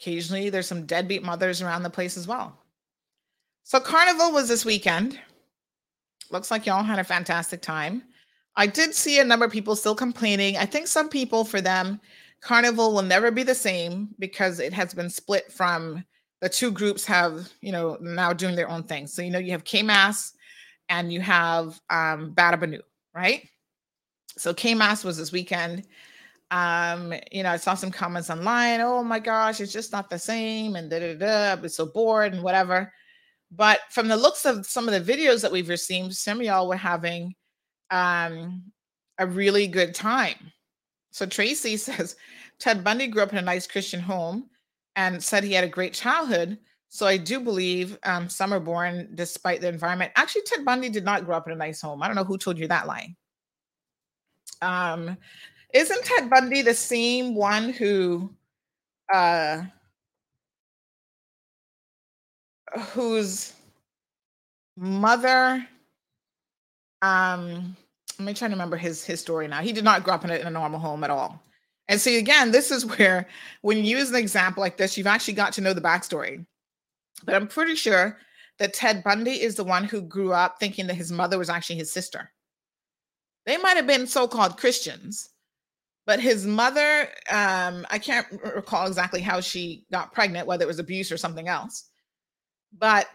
Occasionally, 0.00 0.48
there's 0.48 0.66
some 0.66 0.86
deadbeat 0.86 1.22
mothers 1.22 1.60
around 1.60 1.82
the 1.82 1.90
place 1.90 2.16
as 2.16 2.26
well. 2.26 2.61
So, 3.64 3.80
Carnival 3.80 4.32
was 4.32 4.48
this 4.48 4.64
weekend. 4.64 5.18
Looks 6.30 6.50
like 6.50 6.66
y'all 6.66 6.82
had 6.82 6.98
a 6.98 7.04
fantastic 7.04 7.62
time. 7.62 8.02
I 8.56 8.66
did 8.66 8.94
see 8.94 9.18
a 9.18 9.24
number 9.24 9.44
of 9.44 9.52
people 9.52 9.76
still 9.76 9.94
complaining. 9.94 10.56
I 10.56 10.66
think 10.66 10.86
some 10.86 11.08
people, 11.08 11.44
for 11.44 11.60
them, 11.60 12.00
Carnival 12.40 12.92
will 12.92 13.02
never 13.02 13.30
be 13.30 13.42
the 13.42 13.54
same 13.54 14.08
because 14.18 14.60
it 14.60 14.72
has 14.72 14.92
been 14.92 15.08
split 15.08 15.50
from 15.52 16.04
the 16.40 16.48
two 16.48 16.70
groups 16.70 17.04
have, 17.04 17.48
you 17.60 17.72
know, 17.72 17.96
now 18.00 18.32
doing 18.32 18.56
their 18.56 18.68
own 18.68 18.82
thing. 18.82 19.06
So, 19.06 19.22
you 19.22 19.30
know, 19.30 19.38
you 19.38 19.52
have 19.52 19.64
K-Mass 19.64 20.32
and 20.88 21.12
you 21.12 21.20
have 21.20 21.80
um, 21.88 22.34
Batabano, 22.34 22.80
right? 23.14 23.48
So 24.36 24.52
K-Mass 24.52 25.04
was 25.04 25.16
this 25.16 25.30
weekend 25.30 25.86
um, 26.52 27.14
you 27.32 27.42
know, 27.42 27.50
I 27.50 27.56
saw 27.56 27.72
some 27.74 27.90
comments 27.90 28.28
online. 28.28 28.82
Oh 28.82 29.02
my 29.02 29.18
gosh, 29.18 29.60
it's 29.60 29.72
just 29.72 29.90
not 29.90 30.10
the 30.10 30.18
same, 30.18 30.76
and 30.76 30.90
da 30.90 31.00
da 31.00 31.14
da. 31.14 31.52
I've 31.52 31.72
so 31.72 31.86
bored 31.86 32.34
and 32.34 32.42
whatever. 32.42 32.92
But 33.54 33.80
from 33.90 34.08
the 34.08 34.16
looks 34.16 34.46
of 34.46 34.64
some 34.66 34.88
of 34.88 34.94
the 34.94 35.12
videos 35.12 35.42
that 35.42 35.52
we've 35.52 35.68
received, 35.68 36.14
some 36.14 36.40
of 36.40 36.46
y'all 36.46 36.68
were 36.68 36.76
having 36.76 37.34
um, 37.90 38.62
a 39.18 39.26
really 39.26 39.66
good 39.66 39.94
time. 39.94 40.52
So 41.10 41.26
Tracy 41.26 41.76
says 41.76 42.16
Ted 42.58 42.82
Bundy 42.82 43.06
grew 43.06 43.22
up 43.22 43.32
in 43.32 43.38
a 43.38 43.42
nice 43.42 43.66
Christian 43.66 44.00
home 44.00 44.48
and 44.96 45.22
said 45.22 45.44
he 45.44 45.52
had 45.52 45.64
a 45.64 45.68
great 45.68 45.92
childhood. 45.92 46.58
So 46.88 47.06
I 47.06 47.16
do 47.16 47.40
believe 47.40 47.98
um, 48.04 48.28
some 48.28 48.52
are 48.52 48.60
born 48.60 49.10
despite 49.14 49.60
the 49.60 49.68
environment. 49.68 50.12
Actually, 50.16 50.42
Ted 50.42 50.64
Bundy 50.64 50.88
did 50.88 51.04
not 51.04 51.24
grow 51.24 51.36
up 51.36 51.46
in 51.46 51.52
a 51.52 51.56
nice 51.56 51.80
home. 51.80 52.02
I 52.02 52.06
don't 52.06 52.16
know 52.16 52.24
who 52.24 52.38
told 52.38 52.58
you 52.58 52.68
that 52.68 52.86
lie. 52.86 53.14
Um, 54.60 55.16
isn't 55.74 56.04
Ted 56.04 56.30
Bundy 56.30 56.62
the 56.62 56.74
same 56.74 57.34
one 57.34 57.70
who 57.70 58.32
uh 59.12 59.62
whose 62.92 63.52
mother 64.76 65.66
um 67.02 67.76
let 68.18 68.26
me 68.26 68.34
try 68.34 68.48
to 68.48 68.54
remember 68.54 68.76
his 68.76 69.04
his 69.04 69.20
story 69.20 69.48
now. 69.48 69.60
He 69.60 69.72
did 69.72 69.84
not 69.84 70.04
grow 70.04 70.14
up 70.14 70.24
in 70.24 70.30
a, 70.30 70.36
in 70.36 70.46
a 70.46 70.50
normal 70.50 70.78
home 70.78 71.02
at 71.04 71.10
all. 71.10 71.42
And 71.88 72.00
see, 72.00 72.18
again, 72.18 72.52
this 72.52 72.70
is 72.70 72.86
where 72.86 73.26
when 73.62 73.78
you 73.78 73.98
use 73.98 74.10
an 74.10 74.16
example 74.16 74.60
like 74.60 74.76
this, 74.76 74.96
you've 74.96 75.06
actually 75.06 75.34
got 75.34 75.52
to 75.54 75.60
know 75.60 75.72
the 75.72 75.80
backstory. 75.80 76.46
But 77.24 77.34
I'm 77.34 77.48
pretty 77.48 77.74
sure 77.74 78.18
that 78.58 78.74
Ted 78.74 79.02
Bundy 79.02 79.42
is 79.42 79.56
the 79.56 79.64
one 79.64 79.84
who 79.84 80.00
grew 80.02 80.32
up 80.32 80.58
thinking 80.60 80.86
that 80.86 80.94
his 80.94 81.10
mother 81.10 81.38
was 81.38 81.50
actually 81.50 81.76
his 81.76 81.92
sister. 81.92 82.30
They 83.46 83.56
might 83.56 83.76
have 83.76 83.86
been 83.86 84.06
so-called 84.06 84.56
Christians, 84.56 85.30
but 86.06 86.20
his 86.20 86.46
mother 86.46 87.08
um, 87.30 87.86
i 87.90 87.98
can't 87.98 88.26
recall 88.54 88.86
exactly 88.86 89.20
how 89.20 89.40
she 89.40 89.84
got 89.92 90.12
pregnant 90.12 90.46
whether 90.46 90.64
it 90.64 90.68
was 90.68 90.78
abuse 90.78 91.12
or 91.12 91.16
something 91.16 91.48
else 91.48 91.90
but 92.78 93.08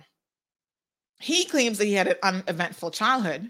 he 1.20 1.46
claims 1.46 1.78
that 1.78 1.86
he 1.86 1.94
had 1.94 2.08
an 2.08 2.16
uneventful 2.24 2.92
childhood. 2.92 3.50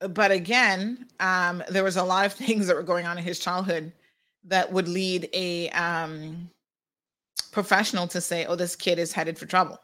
But 0.00 0.30
again 0.30 1.06
um, 1.20 1.62
there 1.68 1.84
was 1.84 1.96
a 1.96 2.04
lot 2.04 2.26
of 2.26 2.32
things 2.44 2.66
that 2.66 2.76
were 2.76 2.82
going 2.82 3.06
on 3.06 3.18
in 3.18 3.24
his 3.24 3.38
childhood 3.38 3.92
that 4.44 4.72
would 4.72 4.88
lead 4.88 5.28
a 5.34 5.68
um, 5.70 6.48
professional 7.52 8.06
to 8.08 8.20
say 8.20 8.46
oh 8.46 8.56
this 8.56 8.74
kid 8.76 8.98
is 8.98 9.12
headed 9.12 9.38
for 9.38 9.46
trouble. 9.46 9.78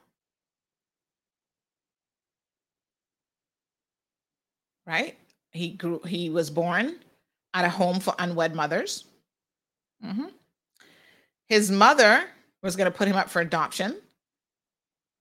Right? 4.87 5.19
He 5.51 5.71
grew 5.71 6.01
he 6.07 6.31
was 6.31 6.49
born 6.49 6.97
at 7.53 7.65
a 7.65 7.69
home 7.69 8.01
for 8.01 8.15
unwed 8.19 8.55
mothers. 8.55 9.05
Mm-hmm. 10.05 10.27
his 11.49 11.71
mother 11.71 12.29
was 12.63 12.77
going 12.77 12.91
to 12.91 12.97
put 12.97 13.09
him 13.09 13.17
up 13.17 13.31
for 13.31 13.41
adoption. 13.41 13.97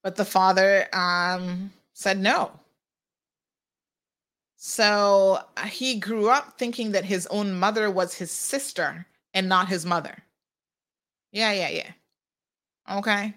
But 0.04 0.16
the 0.16 0.26
father 0.26 0.88
um, 0.94 1.72
said 1.94 2.20
no. 2.20 2.52
So 4.56 5.40
uh, 5.58 5.62
he 5.64 6.00
grew 6.00 6.30
up 6.30 6.58
thinking 6.58 6.92
that 6.92 7.06
his 7.06 7.28
own 7.28 7.54
mother 7.54 7.92
was 7.92 8.16
his 8.16 8.32
sister 8.32 9.06
and 9.34 9.50
not 9.50 9.68
his 9.68 9.86
mother. 9.86 10.18
Yeah 11.32 11.52
yeah 11.52 11.70
yeah. 11.70 11.92
Okay. 12.98 13.34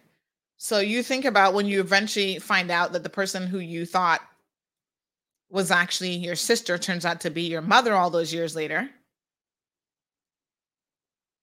So 0.57 0.81
you 0.81 1.02
think 1.02 1.25
about 1.25 1.55
when 1.55 1.67
you 1.67 1.81
eventually 1.81 2.39
find 2.39 2.70
out 2.70 2.93
that 2.93 3.02
the 3.02 3.10
person 3.10 3.47
who 3.47 3.59
you 3.59 3.86
thought 3.86 4.20
was 5.51 5.70
actually 5.70 6.12
your 6.12 6.36
sister 6.36 6.78
turns 6.78 7.05
out 7.05 7.20
to 7.23 7.31
be 7.31 7.43
your 7.43 7.62
mother 7.62 7.94
all 7.94 8.10
those 8.10 8.33
years 8.33 8.57
later. 8.57 8.89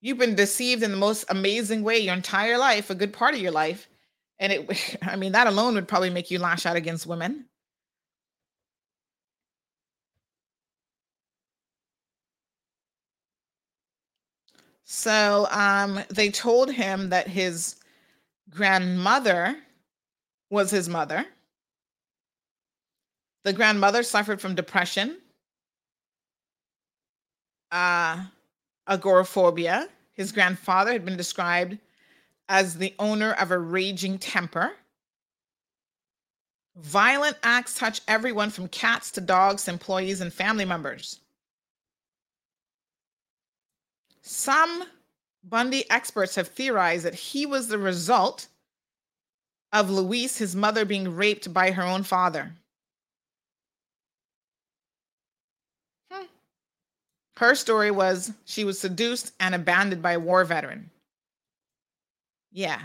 You've 0.05 0.19
been 0.19 0.35
deceived 0.35 0.83
in 0.83 0.91
the 0.91 0.97
most 0.97 1.25
amazing 1.29 1.81
way 1.81 1.97
your 1.97 2.13
entire 2.13 2.59
life, 2.59 2.91
a 2.91 2.95
good 2.95 3.11
part 3.11 3.33
of 3.33 3.39
your 3.39 3.51
life. 3.51 3.89
And 4.37 4.53
it, 4.53 4.97
I 5.01 5.15
mean, 5.15 5.31
that 5.31 5.47
alone 5.47 5.73
would 5.73 5.87
probably 5.87 6.11
make 6.11 6.29
you 6.29 6.37
lash 6.37 6.67
out 6.67 6.75
against 6.75 7.07
women. 7.07 7.45
So 14.83 15.47
um, 15.49 15.99
they 16.11 16.29
told 16.29 16.71
him 16.71 17.09
that 17.09 17.27
his 17.27 17.77
grandmother 18.51 19.57
was 20.51 20.69
his 20.69 20.87
mother 20.87 21.25
the 23.43 23.53
grandmother 23.53 24.01
suffered 24.01 24.41
from 24.41 24.55
depression, 24.55 25.17
uh, 27.71 28.23
agoraphobia. 28.87 29.87
His 30.13 30.31
grandfather 30.31 30.91
had 30.91 31.05
been 31.05 31.17
described 31.17 31.77
as 32.47 32.77
the 32.77 32.93
owner 32.99 33.33
of 33.33 33.51
a 33.51 33.57
raging 33.57 34.17
temper. 34.17 34.71
Violent 36.77 37.37
acts 37.43 37.77
touch 37.77 38.01
everyone 38.07 38.49
from 38.49 38.67
cats 38.67 39.11
to 39.11 39.21
dogs, 39.21 39.67
employees, 39.67 40.21
and 40.21 40.33
family 40.33 40.65
members. 40.65 41.21
Some 44.21 44.83
Bundy 45.43 45.89
experts 45.91 46.35
have 46.35 46.47
theorized 46.47 47.05
that 47.05 47.13
he 47.13 47.45
was 47.45 47.67
the 47.67 47.77
result 47.77 48.47
of 49.71 49.89
Louise, 49.89 50.37
his 50.37 50.55
mother, 50.55 50.85
being 50.85 51.15
raped 51.15 51.53
by 51.53 51.71
her 51.71 51.83
own 51.83 52.03
father. 52.03 52.55
Her 57.37 57.55
story 57.55 57.91
was 57.91 58.31
she 58.45 58.63
was 58.63 58.79
seduced 58.79 59.33
and 59.39 59.53
abandoned 59.53 60.01
by 60.01 60.13
a 60.13 60.19
war 60.19 60.43
veteran. 60.45 60.89
Yeah. 62.51 62.81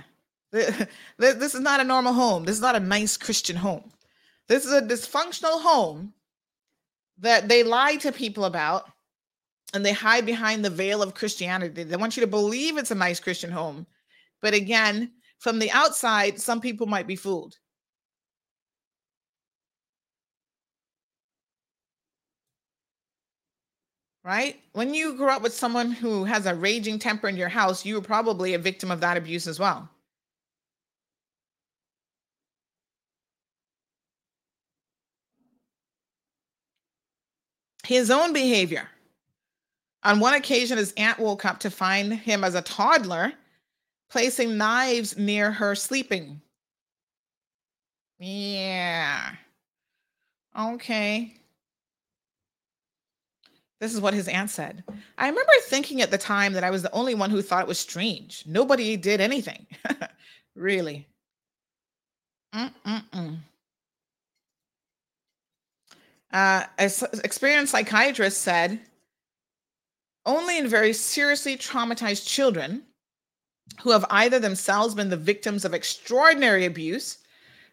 This 1.19 1.55
is 1.55 1.61
not 1.61 1.81
a 1.81 1.85
normal 1.85 2.13
home. 2.13 2.45
This 2.45 2.57
is 2.57 2.63
not 2.63 2.75
a 2.75 2.81
nice 2.81 3.17
Christian 3.17 3.55
home. 3.55 3.93
This 4.49 4.65
is 4.65 4.73
a 4.73 4.83
dysfunctional 4.83 5.63
home 5.63 6.13
that 7.19 7.49
they 7.49 7.63
lie 7.63 7.97
to 7.97 8.11
people 8.11 8.45
about 8.45 8.91
and 9.73 9.87
they 9.87 9.93
hide 9.93 10.27
behind 10.27 10.65
the 10.65 10.71
veil 10.71 11.03
of 11.03 11.15
Christianity. 11.15 11.85
They 11.85 11.97
want 11.97 12.17
you 12.17 12.23
to 12.23 12.27
believe 12.27 12.77
it's 12.77 12.91
a 12.91 12.97
nice 12.97 13.21
Christian 13.21 13.53
home. 13.53 13.87
But 14.43 14.55
again, 14.55 15.13
from 15.39 15.59
the 15.59 15.71
outside, 15.71 16.41
some 16.41 16.61
people 16.61 16.87
might 16.87 17.07
be 17.07 17.17
fooled. 17.17 17.59
Right? 24.25 24.61
When 24.73 24.95
you 24.95 25.15
grew 25.15 25.29
up 25.31 25.43
with 25.43 25.55
someone 25.55 25.91
who 25.93 26.25
has 26.25 26.47
a 26.47 26.55
raging 26.55 26.99
temper 26.99 27.29
in 27.29 27.37
your 27.37 27.49
house, 27.51 27.85
you 27.85 27.95
were 27.97 28.01
probably 28.03 28.55
a 28.55 28.59
victim 28.59 28.91
of 28.91 29.01
that 29.01 29.17
abuse 29.17 29.47
as 29.47 29.59
well. 29.59 29.89
His 37.85 38.11
own 38.11 38.33
behavior. 38.33 38.89
On 40.03 40.21
one 40.21 40.35
occasion, 40.35 40.79
his 40.79 40.93
aunt 40.97 41.19
woke 41.19 41.45
up 41.45 41.59
to 41.61 41.71
find 41.71 42.13
him 42.15 42.45
as 42.45 42.55
a 42.55 42.63
toddler 42.63 43.33
placing 44.11 44.59
knives 44.59 45.17
near 45.17 45.53
her 45.53 45.75
sleeping. 45.75 46.43
Yeah. 48.21 49.35
Okay. 50.57 51.40
This 53.81 53.95
is 53.95 54.01
what 54.01 54.13
his 54.13 54.29
aunt 54.29 54.51
said. 54.51 54.85
I 55.17 55.29
remember 55.29 55.53
thinking 55.65 56.03
at 56.03 56.11
the 56.11 56.19
time 56.19 56.53
that 56.53 56.65
I 56.65 56.71
was 56.71 56.83
the 56.83 56.93
only 56.93 57.15
one 57.15 57.31
who 57.31 57.41
thought 57.41 57.63
it 57.63 57.69
was 57.69 57.79
strange. 57.79 58.45
Nobody 58.47 58.97
did 58.97 59.21
anything. 59.21 59.67
really. 60.55 61.07
Mm-mm-mm. 62.55 63.39
Uh, 66.33 66.65
an 66.79 66.91
experienced 67.25 67.73
psychiatrist 67.73 68.43
said 68.43 68.79
only 70.27 70.59
in 70.59 70.69
very 70.69 70.93
seriously 70.93 71.57
traumatized 71.57 72.27
children 72.27 72.83
who 73.81 73.91
have 73.91 74.05
either 74.11 74.39
themselves 74.39 74.95
been 74.95 75.09
the 75.09 75.17
victims 75.17 75.65
of 75.65 75.73
extraordinary 75.73 76.67
abuse 76.67 77.19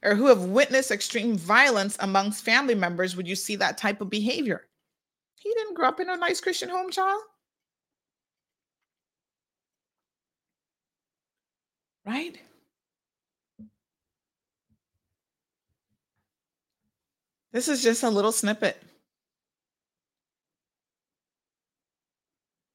or 0.03 0.15
who 0.15 0.27
have 0.27 0.43
witnessed 0.43 0.91
extreme 0.91 1.37
violence 1.37 1.97
amongst 1.99 2.45
family 2.45 2.75
members 2.75 3.15
would 3.15 3.27
you 3.27 3.35
see 3.35 3.55
that 3.55 3.77
type 3.77 3.99
of 3.99 4.09
behavior. 4.09 4.66
He 5.47 5.53
didn't 5.53 5.75
grow 5.75 5.87
up 5.87 6.01
in 6.01 6.09
a 6.09 6.17
nice 6.17 6.41
Christian 6.41 6.67
home, 6.67 6.91
child. 6.91 7.21
Right? 12.05 12.37
This 17.53 17.69
is 17.69 17.81
just 17.81 18.03
a 18.03 18.09
little 18.09 18.33
snippet 18.33 18.83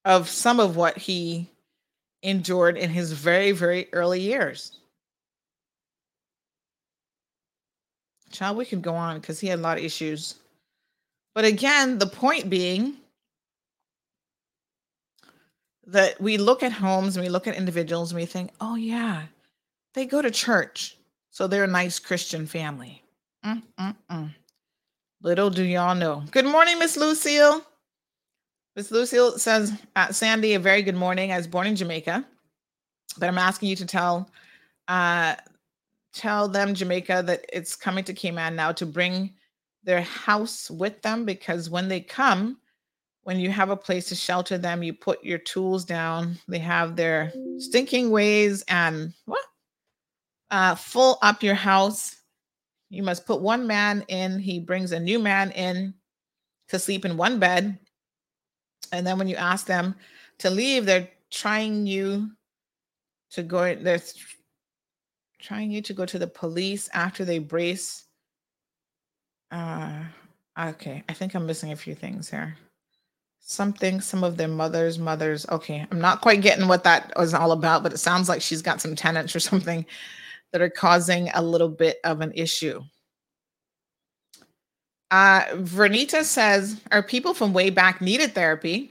of 0.07 0.31
some 0.31 0.59
of 0.59 0.75
what 0.75 0.97
he 0.97 1.51
endured 2.23 2.79
in 2.79 2.89
his 2.89 3.13
very, 3.13 3.53
very 3.53 3.93
early 3.93 4.21
years. 4.21 4.79
Child, 8.31 8.57
we 8.57 8.65
could 8.65 8.81
go 8.81 8.95
on 8.95 9.21
because 9.21 9.41
he 9.41 9.49
had 9.49 9.59
a 9.59 9.63
lot 9.63 9.77
of 9.77 9.85
issues. 9.85 10.37
But 11.35 11.45
again, 11.45 11.99
the 11.99 12.07
point 12.07 12.51
being 12.51 12.97
that 15.87 16.21
we 16.21 16.37
look 16.37 16.63
at 16.63 16.73
homes 16.73 17.17
and 17.17 17.25
we 17.25 17.31
look 17.31 17.47
at 17.47 17.57
individuals 17.57 18.13
and 18.13 18.21
we 18.21 18.27
think, 18.27 18.51
oh, 18.61 18.77
yeah, 18.77 19.23
they 19.95 20.07
go 20.07 20.23
to 20.23 20.31
church. 20.31 20.97
So 21.31 21.47
they're 21.47 21.65
a 21.65 21.69
nice 21.69 21.99
Christian 21.99 22.47
family. 22.47 23.03
Mm-mm-mm. 23.45 24.35
Little 25.23 25.51
do 25.51 25.65
y'all 25.65 25.95
know. 25.95 26.23
Good 26.31 26.47
morning, 26.47 26.79
Miss 26.79 26.97
Lucille. 26.97 27.63
Miss 28.77 28.91
Lucille 28.91 29.39
says, 29.39 29.73
uh, 29.97 30.13
Sandy, 30.13 30.55
a 30.55 30.59
very 30.59 30.83
good 30.83 30.97
morning. 30.97 31.33
I 31.33 31.37
was 31.37 31.47
born 31.47 31.67
in 31.67 31.77
Jamaica, 31.77 32.25
but 33.19 33.29
I'm 33.29 33.39
asking 33.39 33.69
you 33.69 33.77
to 33.77 33.87
tell 33.87 34.29
uh, 34.89 35.37
tell 36.13 36.49
them 36.49 36.75
Jamaica 36.75 37.23
that 37.27 37.45
it's 37.53 37.77
coming 37.77 38.05
to 38.05 38.13
Cayman 38.13 38.57
now 38.57 38.73
to 38.73 38.87
bring 38.87 39.33
their 39.85 40.03
house 40.03 40.71
with 40.71 41.01
them 41.03 41.25
because 41.25 41.71
when 41.71 41.89
they 41.89 42.01
come, 42.01 42.59
when 43.25 43.39
you 43.39 43.51
have 43.51 43.71
a 43.71 43.77
place 43.77 44.09
to 44.09 44.15
shelter 44.15 44.59
them, 44.59 44.83
you 44.83 44.93
put 44.93 45.25
your 45.25 45.39
tools 45.39 45.85
down. 45.85 46.37
They 46.49 46.59
have 46.59 46.97
their 46.97 47.33
stinking 47.59 48.11
ways 48.11 48.65
and 48.69 49.13
what? 49.27 49.45
Uh, 50.51 50.75
full 50.75 51.19
up 51.23 51.43
your 51.43 51.55
house. 51.55 52.17
You 52.91 53.03
must 53.03 53.27
put 53.27 53.41
one 53.41 53.67
man 53.67 54.05
in. 54.09 54.39
He 54.39 54.61
brings 54.61 54.93
a 54.93 55.01
new 55.01 55.19
man 55.19 55.51
in 55.53 55.95
to 56.69 56.79
sleep 56.79 57.05
in 57.05 57.17
one 57.17 57.39
bed. 57.39 57.79
And 58.93 59.07
then 59.07 59.19
when 59.19 59.29
you 59.29 59.37
ask 59.37 59.67
them 59.67 59.95
to 60.39 60.51
leave, 60.51 60.85
they're 60.85 61.09
trying 61.31 61.87
you 61.87 62.31
to 63.31 63.43
go. 63.43 63.75
They're 63.75 64.03
trying 65.41 65.71
you 65.71 65.81
to 65.83 65.95
go 65.95 66.05
to 66.05 66.19
the 66.19 66.27
police 66.27 66.89
after 66.93 67.25
they 67.25 67.39
brace 67.39 68.05
uh, 69.53 70.05
okay. 70.59 71.05
I 71.09 71.13
think 71.13 71.35
I'm 71.35 71.47
missing 71.47 71.73
a 71.73 71.77
few 71.77 71.95
things 71.95 72.31
here. 72.31 72.57
Something, 73.41 74.01
some 74.01 74.25
of 74.25 74.37
their 74.37 74.49
mothers, 74.49 74.99
mothers. 74.99 75.47
Okay. 75.49 75.87
I'm 75.91 76.01
not 76.01 76.23
quite 76.23 76.41
getting 76.41 76.69
what 76.69 76.85
that 76.85 77.13
was 77.17 77.35
all 77.35 77.53
about, 77.53 77.83
but 77.83 77.93
it 77.93 77.99
sounds 77.99 78.29
like 78.29 78.41
she's 78.41 78.63
got 78.63 78.81
some 78.81 78.97
tenants 78.97 79.37
or 79.37 79.41
something 79.41 79.85
that 80.53 80.63
are 80.63 80.71
causing 80.71 81.29
a 81.35 81.43
little 81.43 81.69
bit 81.69 81.99
of 82.05 82.21
an 82.21 82.33
issue. 82.35 82.83
Uh, 85.11 85.43
Vernita 85.57 86.25
says, 86.25 86.81
Our 86.91 87.03
people 87.03 87.35
from 87.35 87.53
way 87.53 87.69
back 87.69 88.01
needed 88.01 88.35
therapy 88.35 88.91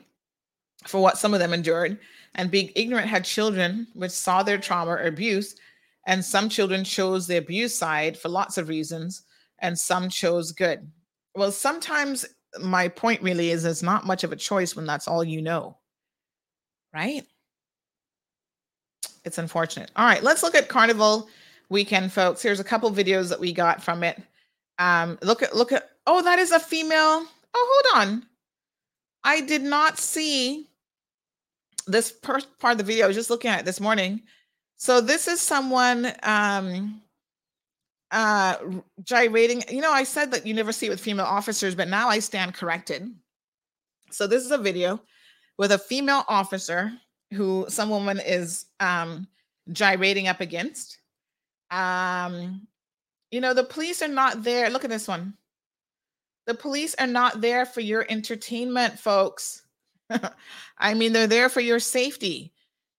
for 0.85 1.01
what 1.01 1.17
some 1.17 1.33
of 1.33 1.39
them 1.39 1.53
endured, 1.53 1.97
and 2.35 2.51
being 2.51 2.71
ignorant 2.75 3.07
had 3.07 3.25
children 3.25 3.87
which 3.93 4.11
saw 4.11 4.43
their 4.43 4.59
trauma 4.59 4.91
or 4.91 5.07
abuse, 5.07 5.55
and 6.05 6.23
some 6.23 6.49
children 6.49 6.83
chose 6.83 7.25
the 7.25 7.37
abuse 7.37 7.73
side 7.73 8.17
for 8.17 8.29
lots 8.29 8.57
of 8.57 8.69
reasons 8.69 9.23
and 9.61 9.77
some 9.77 10.09
chose 10.09 10.51
good. 10.51 10.89
Well, 11.35 11.51
sometimes 11.51 12.25
my 12.59 12.87
point 12.87 13.21
really 13.21 13.51
is 13.51 13.63
it's 13.63 13.83
not 13.83 14.05
much 14.05 14.23
of 14.23 14.31
a 14.31 14.35
choice 14.35 14.75
when 14.75 14.85
that's 14.85 15.07
all 15.07 15.23
you 15.23 15.41
know. 15.41 15.77
Right? 16.93 17.25
It's 19.23 19.37
unfortunate. 19.37 19.91
All 19.95 20.05
right, 20.05 20.23
let's 20.23 20.43
look 20.43 20.55
at 20.55 20.67
Carnival 20.67 21.29
weekend, 21.69 22.11
folks. 22.11 22.41
Here's 22.41 22.59
a 22.59 22.65
couple 22.65 22.91
videos 22.91 23.29
that 23.29 23.39
we 23.39 23.53
got 23.53 23.81
from 23.81 24.03
it. 24.03 24.21
Um, 24.79 25.17
look 25.21 25.43
at 25.43 25.55
look 25.55 25.71
at 25.71 25.89
oh, 26.07 26.21
that 26.23 26.39
is 26.39 26.51
a 26.51 26.59
female. 26.59 27.25
Oh, 27.53 27.83
hold 27.93 28.01
on. 28.01 28.25
I 29.23 29.41
did 29.41 29.61
not 29.61 29.99
see 29.99 30.67
this 31.87 32.11
part 32.11 32.45
of 32.63 32.77
the 32.77 32.83
video. 32.83 33.05
I 33.05 33.07
was 33.07 33.15
just 33.15 33.29
looking 33.29 33.51
at 33.51 33.59
it 33.59 33.65
this 33.65 33.79
morning. 33.79 34.21
So 34.77 34.99
this 34.99 35.27
is 35.27 35.39
someone 35.39 36.11
um 36.23 37.01
uh 38.11 38.57
gyrating 39.03 39.63
you 39.69 39.79
know 39.81 39.91
i 39.91 40.03
said 40.03 40.31
that 40.31 40.45
you 40.45 40.53
never 40.53 40.73
see 40.73 40.87
it 40.87 40.89
with 40.89 40.99
female 40.99 41.25
officers 41.25 41.75
but 41.75 41.87
now 41.87 42.09
i 42.09 42.19
stand 42.19 42.53
corrected. 42.53 43.09
So 44.11 44.27
this 44.27 44.43
is 44.43 44.51
a 44.51 44.57
video 44.57 45.01
with 45.57 45.71
a 45.71 45.77
female 45.77 46.25
officer 46.27 46.91
who 47.31 47.65
some 47.69 47.89
woman 47.89 48.19
is 48.19 48.65
um 48.79 49.27
gyrating 49.71 50.27
up 50.27 50.41
against. 50.41 50.99
Um 51.69 52.67
you 53.31 53.39
know 53.39 53.53
the 53.53 53.63
police 53.63 54.01
are 54.01 54.09
not 54.09 54.43
there 54.43 54.69
look 54.69 54.83
at 54.83 54.89
this 54.89 55.07
one. 55.07 55.35
The 56.47 56.53
police 56.53 56.95
are 56.95 57.07
not 57.07 57.39
there 57.39 57.65
for 57.65 57.79
your 57.79 58.05
entertainment 58.09 58.99
folks. 58.99 59.63
I 60.77 60.93
mean 60.93 61.13
they're 61.13 61.27
there 61.27 61.47
for 61.47 61.61
your 61.61 61.79
safety 61.79 62.51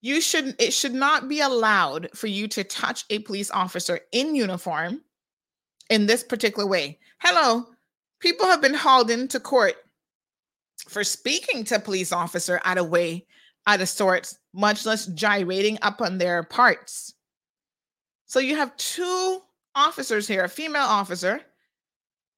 you 0.03 0.21
should 0.21 0.57
it 0.59 0.73
should 0.73 0.93
not 0.93 1.29
be 1.29 1.41
allowed 1.41 2.11
for 2.15 2.27
you 2.27 2.49
to 2.49 2.65
touch 2.65 3.05
a 3.09 3.21
police 3.21 3.51
officer 3.51 4.01
in 4.11 4.35
uniform 4.35 5.01
in 5.89 6.07
this 6.07 6.23
particular 6.23 6.69
way. 6.69 6.99
Hello, 7.19 7.65
people 8.21 8.47
have 8.47 8.61
been 8.61 8.75
hauled 8.75 9.11
into 9.11 9.41
court 9.41 9.77
for 10.89 11.05
speaking 11.05 11.65
to 11.65 11.79
police 11.79 12.13
officer 12.13 12.61
out 12.65 12.79
of 12.79 12.89
way, 12.89 13.25
out 13.69 13.81
of 13.81 13.89
sorts, 13.89 14.37
much 14.53 14.85
less 14.85 15.07
gyrating 15.07 15.79
up 15.83 16.01
on 16.01 16.19
their 16.19 16.43
parts. 16.43 17.15
So 18.27 18.41
you 18.41 18.57
have 18.57 18.77
two 18.77 19.41
officers 19.77 20.27
here, 20.27 20.43
a 20.43 20.49
female 20.49 20.83
officer. 20.83 21.41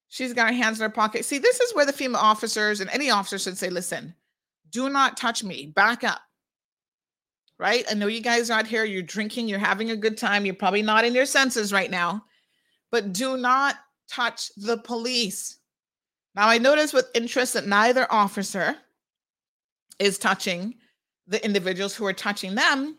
She's 0.09 0.33
got 0.33 0.49
her 0.49 0.53
hands 0.53 0.79
in 0.79 0.83
her 0.83 0.89
pocket. 0.89 1.25
See, 1.25 1.39
this 1.39 1.59
is 1.59 1.73
where 1.73 1.85
the 1.85 1.93
female 1.93 2.21
officers 2.21 2.79
and 2.79 2.91
any 2.91 3.09
officer 3.09 3.39
should 3.39 3.57
say, 3.57 3.69
listen, 3.69 4.13
do 4.69 4.87
not 4.89 5.17
touch 5.17 5.43
me. 5.43 5.65
Back 5.65 6.03
up 6.03 6.21
right? 7.57 7.85
I 7.89 7.93
know 7.93 8.07
you 8.07 8.21
guys 8.21 8.49
are 8.49 8.59
out 8.59 8.67
here, 8.67 8.83
you're 8.83 9.01
drinking, 9.01 9.47
you're 9.47 9.59
having 9.59 9.91
a 9.91 9.95
good 9.95 10.17
time, 10.17 10.45
you're 10.45 10.55
probably 10.55 10.81
not 10.81 11.05
in 11.05 11.13
your 11.13 11.25
senses 11.25 11.71
right 11.71 11.89
now, 11.89 12.25
but 12.91 13.13
do 13.13 13.37
not 13.37 13.75
touch 14.09 14.51
the 14.57 14.77
police. 14.77 15.57
Now, 16.35 16.49
I 16.49 16.57
notice 16.57 16.91
with 16.93 17.09
interest 17.15 17.53
that 17.53 17.67
neither 17.67 18.11
officer 18.11 18.75
is 19.99 20.17
touching 20.17 20.75
the 21.27 21.43
individuals 21.43 21.95
who 21.95 22.05
are 22.05 22.13
touching 22.13 22.55
them, 22.55 22.97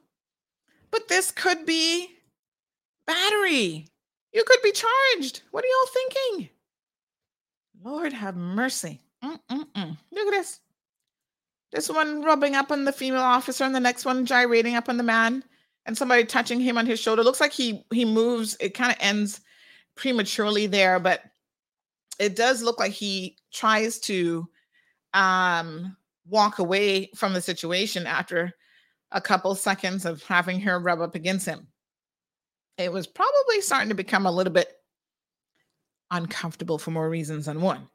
but 0.91 1.09
this 1.09 1.31
could 1.31 1.67
be 1.67 2.09
battery. 3.07 3.89
You 4.33 4.45
could 4.47 4.63
be 4.63 4.73
charged. 4.73 5.43
What 5.51 5.65
are 5.65 5.69
y'all 5.69 5.93
thinking? 5.93 6.49
Lord 7.83 8.13
have 8.13 8.37
mercy. 8.37 9.01
Mm-mm-mm. 9.23 9.97
Look 10.13 10.27
at 10.27 10.31
this. 10.31 10.61
This 11.77 11.91
one 11.91 12.23
rubbing 12.23 12.55
up 12.55 12.73
on 12.73 12.87
the 12.87 12.93
female 12.93 13.21
officer, 13.21 13.63
and 13.63 13.75
the 13.75 13.81
next 13.81 14.07
one 14.07 14.25
gyrating 14.25 14.77
up 14.77 14.89
on 14.89 14.97
the 14.97 15.03
man, 15.03 15.45
and 15.85 15.95
somebody 15.97 16.25
touching 16.25 16.59
him 16.59 16.79
on 16.79 16.87
his 16.87 16.99
shoulder. 16.99 17.23
Looks 17.23 17.39
like 17.39 17.53
he 17.53 17.85
he 17.93 18.07
moves. 18.07 18.57
It 18.61 18.71
kind 18.71 18.91
of 18.91 18.97
ends 18.99 19.43
prematurely 19.95 20.67
there, 20.67 20.99
but 20.99 21.21
it 22.19 22.35
does 22.35 22.63
look 22.63 22.81
like 22.81 22.93
he 22.93 23.37
tries 23.53 23.99
to 24.01 24.49
um 25.13 25.95
walk 26.27 26.61
away 26.61 27.11
from 27.15 27.35
the 27.35 27.43
situation 27.43 28.07
after 28.07 28.55
a 29.13 29.21
couple 29.21 29.55
seconds 29.55 30.07
of 30.07 30.23
having 30.23 30.59
her 30.61 30.79
rub 30.79 31.03
up 31.03 31.15
against 31.15 31.45
him. 31.45 31.67
It 32.79 32.91
was 32.91 33.07
probably 33.07 33.61
starting 33.61 33.91
to 33.91 33.95
become 33.95 34.25
a 34.25 34.33
little 34.33 34.53
bit 34.53 34.73
uncomfortable 36.11 36.79
for 36.79 36.91
more 36.91 37.11
reasons 37.11 37.45
than 37.45 37.61
one. 37.61 37.87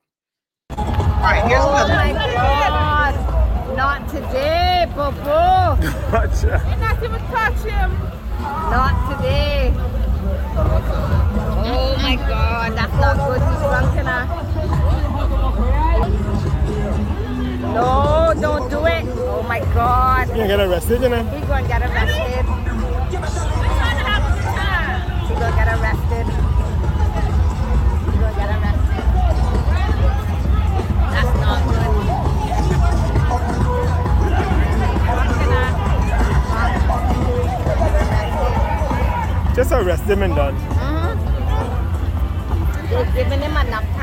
All 0.70 0.86
right, 1.24 1.44
here's 1.48 1.64
oh 1.64 1.74
another. 1.74 2.14
God. 2.14 3.31
Not 3.76 4.10
today, 4.10 4.86
Bobo. 4.96 5.78
Gotcha. 6.12 6.62
You're 6.68 6.78
not 6.78 7.04
even 7.04 7.22
touch 7.32 7.64
him. 7.64 7.92
Not 8.42 8.96
today. 9.16 9.74
Oh 11.64 11.96
my 12.02 12.16
God, 12.16 12.74
that's 12.76 12.94
not 12.94 13.16
good. 13.28 13.42
He's 13.42 13.60
drunk 13.60 13.98
enough. 13.98 14.30
No, 17.74 18.34
don't 18.40 18.70
do 18.70 18.86
it. 18.86 19.06
Oh 19.08 19.44
my 19.48 19.60
God. 19.74 20.28
You 20.30 20.36
gonna 20.36 20.48
get 20.48 20.60
arrested, 20.60 21.02
you 21.02 21.10
know? 21.10 21.24
He's 21.24 21.46
gonna 21.46 21.68
get 21.68 21.82
arrested. 21.82 22.46
He's 25.28 25.40
gonna 25.40 25.56
get 25.56 25.68
arrested. 25.80 26.51
Just 39.56 39.72
arrest 39.72 40.04
him 40.04 40.24
and 40.24 40.36
done. 40.36 40.56
Mhm. 40.56 41.16
Giving 43.16 43.42
him 43.42 43.58
enough 43.58 43.86
time 43.98 44.01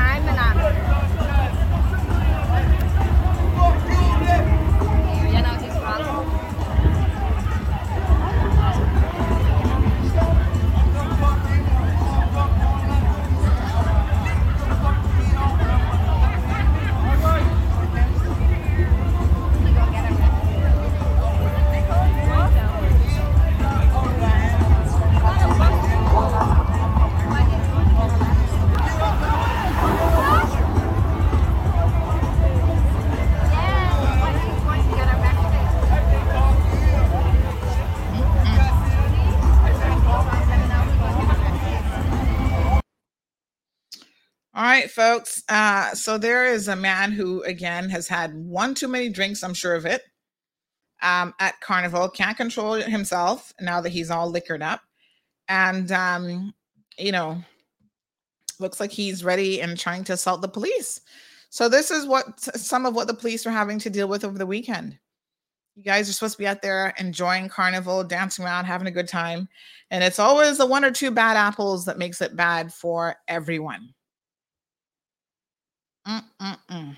right, 44.79 44.91
folks. 44.91 45.43
Uh, 45.49 45.93
so 45.93 46.17
there 46.17 46.45
is 46.45 46.67
a 46.67 46.75
man 46.75 47.11
who, 47.11 47.43
again, 47.43 47.89
has 47.89 48.07
had 48.07 48.33
one 48.33 48.73
too 48.73 48.87
many 48.87 49.09
drinks, 49.09 49.43
I'm 49.43 49.53
sure 49.53 49.75
of 49.75 49.85
it, 49.85 50.03
um, 51.01 51.33
at 51.39 51.59
Carnival, 51.59 52.09
can't 52.09 52.37
control 52.37 52.73
himself 52.73 53.53
now 53.59 53.81
that 53.81 53.89
he's 53.89 54.11
all 54.11 54.29
liquored 54.29 54.61
up. 54.61 54.81
And, 55.47 55.91
um, 55.91 56.53
you 56.97 57.11
know, 57.11 57.43
looks 58.59 58.79
like 58.79 58.91
he's 58.91 59.23
ready 59.23 59.61
and 59.61 59.77
trying 59.77 60.03
to 60.05 60.13
assault 60.13 60.41
the 60.41 60.47
police. 60.47 61.01
So 61.49 61.67
this 61.67 61.91
is 61.91 62.05
what 62.05 62.39
some 62.39 62.85
of 62.85 62.93
what 62.93 63.07
the 63.07 63.13
police 63.13 63.45
are 63.47 63.51
having 63.51 63.79
to 63.79 63.89
deal 63.89 64.07
with 64.07 64.23
over 64.23 64.37
the 64.37 64.45
weekend. 64.45 64.97
You 65.75 65.83
guys 65.83 66.09
are 66.09 66.13
supposed 66.13 66.35
to 66.35 66.39
be 66.39 66.47
out 66.47 66.61
there 66.61 66.93
enjoying 66.99 67.49
carnival, 67.49 68.03
dancing 68.03 68.45
around, 68.45 68.65
having 68.65 68.87
a 68.87 68.91
good 68.91 69.07
time. 69.07 69.47
And 69.91 70.03
it's 70.03 70.19
always 70.19 70.57
the 70.57 70.65
one 70.65 70.85
or 70.85 70.91
two 70.91 71.09
bad 71.09 71.37
apples 71.37 71.85
that 71.85 71.97
makes 71.97 72.21
it 72.21 72.35
bad 72.35 72.71
for 72.73 73.15
everyone. 73.27 73.93
Mm-mm-mm. 76.09 76.97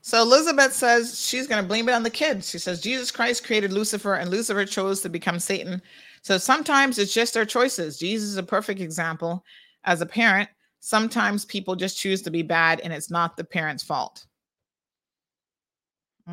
So 0.00 0.22
Elizabeth 0.22 0.72
says 0.72 1.24
she's 1.24 1.46
going 1.46 1.62
to 1.62 1.68
blame 1.68 1.88
it 1.88 1.94
on 1.94 2.02
the 2.02 2.10
kids. 2.10 2.48
She 2.48 2.58
says 2.58 2.80
Jesus 2.80 3.10
Christ 3.10 3.44
created 3.44 3.72
Lucifer 3.72 4.14
and 4.14 4.30
Lucifer 4.30 4.64
chose 4.64 5.00
to 5.02 5.08
become 5.08 5.38
Satan. 5.38 5.80
So 6.22 6.38
sometimes 6.38 6.98
it's 6.98 7.12
just 7.12 7.34
their 7.34 7.44
choices. 7.44 7.98
Jesus 7.98 8.30
is 8.30 8.36
a 8.36 8.42
perfect 8.42 8.80
example. 8.80 9.44
As 9.84 10.00
a 10.00 10.06
parent, 10.06 10.48
sometimes 10.80 11.44
people 11.44 11.76
just 11.76 11.98
choose 11.98 12.22
to 12.22 12.30
be 12.30 12.42
bad 12.42 12.80
and 12.80 12.92
it's 12.92 13.10
not 13.10 13.36
the 13.36 13.44
parent's 13.44 13.84
fault. 13.84 14.26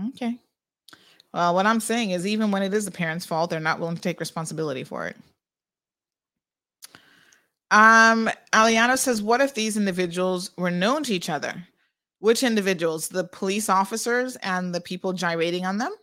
Okay. 0.10 0.40
Well, 1.34 1.54
what 1.54 1.68
I'm 1.68 1.82
saying 1.82 2.12
is, 2.12 2.26
even 2.26 2.50
when 2.50 2.64
it 2.64 2.74
is 2.74 2.86
the 2.86 2.92
parent's 2.92 3.26
fault, 3.26 3.50
they're 3.50 3.60
not 3.60 3.80
willing 3.80 3.96
to 3.96 4.02
take 4.02 4.22
responsibility 4.22 4.86
for 4.86 5.08
it. 5.08 5.18
Um, 7.72 8.30
Aliano 8.54 8.98
says, 8.98 9.22
What 9.22 9.42
if 9.42 9.54
these 9.54 9.78
individuals 9.78 10.52
were 10.58 10.72
known 10.72 11.04
to 11.04 11.14
each 11.14 11.30
other? 11.30 11.68
Which 12.20 12.44
individuals? 12.44 13.10
The 13.10 13.26
police 13.26 13.70
officers 13.70 14.36
and 14.38 14.74
the 14.74 14.82
people 14.82 15.14
gyrating 15.14 15.66
on 15.66 15.78
them? 15.78 15.94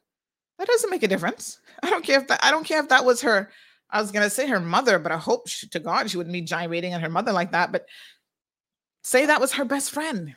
That 0.59 0.69
doesn't 0.69 0.91
make 0.91 1.03
a 1.03 1.09
difference. 1.09 1.59
I 1.83 1.91
don't 1.91 2.05
care 2.05 2.21
if 2.21 2.29
that 2.29 2.45
I 2.45 2.51
don't 2.51 2.65
care 2.65 2.81
if 2.81 2.89
that 2.89 3.05
was 3.05 3.21
her. 3.23 3.51
I 3.91 4.01
was 4.01 4.11
gonna 4.11 4.31
say 4.31 4.47
her 4.49 4.61
mother, 4.61 4.99
but 4.99 5.13
I 5.13 5.17
hope 5.17 5.49
she, 5.49 5.67
to 5.69 5.81
God 5.81 6.11
she 6.11 6.17
wouldn't 6.17 6.33
be 6.33 6.43
gyrating 6.43 6.95
on 6.95 7.01
her 7.01 7.11
mother 7.11 7.33
like 7.33 7.53
that. 7.53 7.73
But 7.73 7.87
say 9.03 9.27
that 9.27 9.41
was 9.41 9.53
her 9.53 9.65
best 9.65 9.91
friend. 9.91 10.35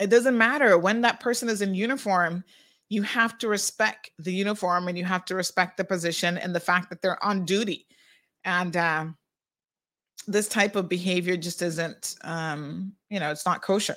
It 0.00 0.10
doesn't 0.10 0.36
matter 0.36 0.76
when 0.78 1.02
that 1.02 1.20
person 1.20 1.48
is 1.48 1.62
in 1.62 1.74
uniform. 1.74 2.44
You 2.88 3.02
have 3.02 3.38
to 3.38 3.48
respect 3.48 4.10
the 4.18 4.32
uniform 4.32 4.88
and 4.88 4.98
you 4.98 5.04
have 5.04 5.24
to 5.26 5.34
respect 5.34 5.76
the 5.76 5.84
position 5.84 6.36
and 6.38 6.54
the 6.54 6.60
fact 6.60 6.90
that 6.90 7.00
they're 7.00 7.22
on 7.24 7.44
duty. 7.44 7.86
And 8.44 8.76
uh, 8.76 9.06
this 10.26 10.48
type 10.48 10.76
of 10.76 10.88
behavior 10.88 11.36
just 11.36 11.62
isn't, 11.62 12.16
um, 12.22 12.92
you 13.10 13.20
know, 13.20 13.30
it's 13.30 13.46
not 13.46 13.62
kosher. 13.62 13.96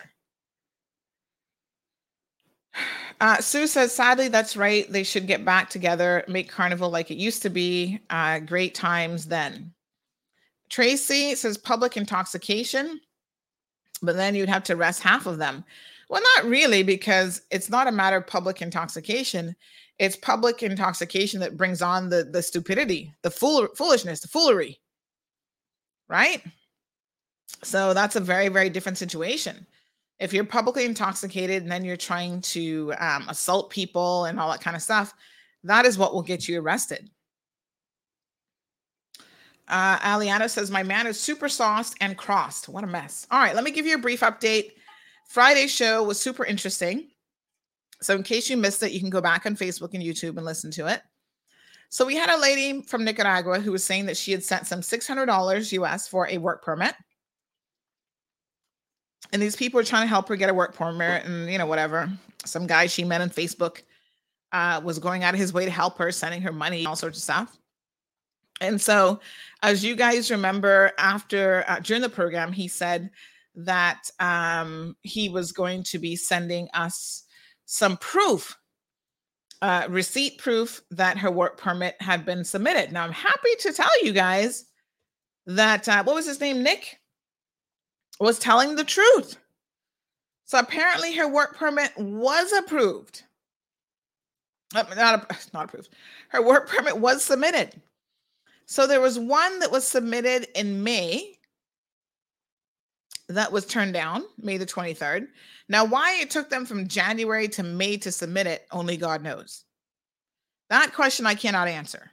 Uh, 3.20 3.42
Sue 3.42 3.66
says, 3.66 3.92
sadly, 3.92 4.28
that's 4.28 4.56
right. 4.56 4.92
They 4.92 5.02
should 5.02 5.26
get 5.26 5.44
back 5.44 5.72
together, 5.72 6.24
make 6.28 6.52
carnival 6.52 6.92
like 6.92 7.10
it 7.10 7.18
used 7.18 7.42
to 7.42 7.50
be. 7.50 8.00
Uh, 8.12 8.38
great 8.38 8.76
times 8.76 9.26
then. 9.26 9.74
Tracy 10.70 11.34
says, 11.34 11.58
public 11.58 11.98
intoxication, 11.98 13.02
but 14.04 14.16
then 14.16 14.36
you'd 14.36 14.50
have 14.50 14.64
to 14.66 14.74
arrest 14.74 15.02
half 15.02 15.26
of 15.26 15.40
them. 15.40 15.66
Well, 16.10 16.22
not 16.36 16.46
really, 16.46 16.84
because 16.84 17.42
it's 17.50 17.72
not 17.72 17.88
a 17.88 17.92
matter 17.92 18.18
of 18.18 18.28
public 18.28 18.62
intoxication. 18.62 19.56
It's 19.98 20.16
public 20.16 20.62
intoxication 20.62 21.40
that 21.40 21.58
brings 21.58 21.82
on 21.82 22.10
the, 22.10 22.24
the 22.24 22.44
stupidity, 22.44 23.14
the 23.24 23.32
fool, 23.32 23.68
foolishness, 23.76 24.20
the 24.20 24.28
foolery, 24.28 24.80
right? 26.08 26.44
So 27.64 27.94
that's 27.94 28.16
a 28.16 28.20
very, 28.20 28.50
very 28.50 28.70
different 28.70 28.98
situation 28.98 29.66
if 30.20 30.34
you're 30.34 30.44
publicly 30.44 30.86
intoxicated 30.86 31.64
and 31.64 31.72
then 31.72 31.86
you're 31.86 31.98
trying 31.98 32.42
to 32.42 32.94
um, 33.00 33.28
assault 33.30 33.70
people 33.70 34.26
and 34.26 34.40
all 34.40 34.52
that 34.52 34.62
kind 34.62 34.76
of 34.76 34.82
stuff, 34.82 35.14
that 35.64 35.86
is 35.86 35.98
what 35.98 36.14
will 36.14 36.24
get 36.24 36.48
you 36.48 36.60
arrested. 36.60 37.10
Uh, 39.68 40.00
Aliana 40.00 40.50
says, 40.50 40.72
My 40.72 40.84
man 40.84 41.08
is 41.08 41.20
super 41.20 41.50
sauced 41.50 41.96
and 42.02 42.18
crossed. 42.18 42.70
What 42.70 42.84
a 42.84 42.88
mess. 42.88 43.28
All 43.30 43.40
right, 43.40 43.54
let 43.54 43.64
me 43.64 43.72
give 43.72 43.86
you 43.86 43.96
a 43.96 44.00
brief 44.00 44.22
update. 44.22 44.72
Friday's 45.28 45.74
show 45.74 46.04
was 46.04 46.20
super 46.20 46.46
interesting. 46.46 47.10
So, 48.02 48.16
in 48.16 48.24
case 48.24 48.50
you 48.50 48.56
missed 48.56 48.82
it, 48.82 48.92
you 48.92 49.02
can 49.02 49.10
go 49.10 49.20
back 49.20 49.46
on 49.46 49.58
Facebook 49.58 49.94
and 49.94 50.02
YouTube 50.02 50.38
and 50.38 50.46
listen 50.46 50.72
to 50.72 50.88
it. 50.88 51.02
So, 51.90 52.06
we 52.06 52.16
had 52.16 52.30
a 52.30 52.40
lady 52.40 52.82
from 52.82 53.04
Nicaragua 53.04 53.60
who 53.60 53.72
was 53.72 53.84
saying 53.84 54.08
that 54.08 54.18
she 54.18 54.32
had 54.32 54.44
sent 54.44 54.68
some 54.68 54.82
$600 54.82 55.72
US 55.72 56.08
for 56.08 56.28
a 56.28 56.38
work 56.38 56.64
permit. 56.64 56.96
And 59.34 59.42
these 59.42 59.56
people 59.56 59.80
are 59.80 59.84
trying 59.84 60.04
to 60.04 60.08
help 60.08 60.28
her 60.30 60.36
get 60.36 60.50
a 60.50 60.54
work 60.54 60.74
permit 60.74 61.26
and 61.26 61.52
you 61.52 61.58
know 61.58 61.66
whatever. 61.66 62.10
Some 62.46 62.68
guy 62.68 62.88
she 62.88 63.04
met 63.04 63.22
on 63.22 63.30
facebook 63.30 63.82
uh, 64.52 64.80
was 64.84 65.00
going 65.00 65.24
out 65.24 65.34
of 65.34 65.40
his 65.40 65.54
way 65.54 65.66
to 65.66 65.72
help 65.72 65.98
her 65.98 66.12
sending 66.12 66.42
her 66.42 66.54
money 66.54 66.86
all 66.86 66.96
sorts 66.96 67.18
of 67.18 67.24
stuff. 67.24 67.58
And 68.62 68.80
so 68.82 69.20
as 69.62 69.84
you 69.84 69.96
guys 69.96 70.32
remember 70.32 70.92
after 70.98 71.66
uh, 71.68 71.80
during 71.80 72.02
the 72.02 72.10
program 72.10 72.52
he 72.52 72.68
said 72.68 73.10
that 73.56 74.10
um, 74.20 74.96
he 75.02 75.30
was 75.30 75.52
going 75.52 75.84
to 75.84 76.00
be 76.00 76.16
sending 76.16 76.70
us 76.74 77.24
some 77.66 77.98
proof 77.98 78.58
uh, 79.62 79.88
receipt 79.90 80.38
proof 80.38 80.82
that 80.92 81.18
her 81.18 81.32
work 81.32 81.58
permit 81.58 81.96
had 82.00 82.26
been 82.26 82.44
submitted 82.44 82.92
now 82.92 83.04
i'm 83.04 83.12
happy 83.12 83.50
to 83.60 83.74
tell 83.74 84.04
you 84.04 84.12
guys 84.12 84.66
that 85.46 85.88
uh, 85.90 86.04
what 86.04 86.16
was 86.16 86.28
his 86.28 86.40
name 86.40 86.62
nick 86.62 87.00
was 88.20 88.40
telling 88.40 88.76
the 88.76 88.84
truth. 88.84 89.38
So 90.46 90.60
apparently 90.60 91.16
her 91.16 91.28
work 91.28 91.58
permit 91.58 91.92
was 91.98 92.52
approved. 92.54 93.24
Uh, 94.76 94.84
not, 94.96 95.50
not 95.54 95.66
approved. 95.66 95.90
Her 96.30 96.42
work 96.42 96.70
permit 96.70 96.98
was 96.98 97.24
submitted. 97.24 97.82
So 98.66 98.86
there 98.88 99.02
was 99.02 99.20
one 99.20 99.60
that 99.60 99.72
was 99.72 99.88
submitted 99.88 100.48
in 100.56 100.84
May. 100.84 101.37
That 103.30 103.52
was 103.52 103.66
turned 103.66 103.94
down 103.94 104.24
May 104.38 104.58
the 104.58 104.66
23rd. 104.66 105.28
Now, 105.70 105.86
why 105.86 106.20
it 106.20 106.30
took 106.30 106.50
them 106.50 106.66
from 106.66 106.88
January 106.88 107.48
to 107.50 107.64
May 107.64 107.98
to 107.98 108.12
submit 108.12 108.48
it, 108.48 108.68
only 108.72 108.98
God 108.98 109.22
knows. 109.22 109.64
That 110.70 110.94
question 110.94 111.26
I 111.26 111.36
cannot 111.36 111.68
answer. 111.68 112.12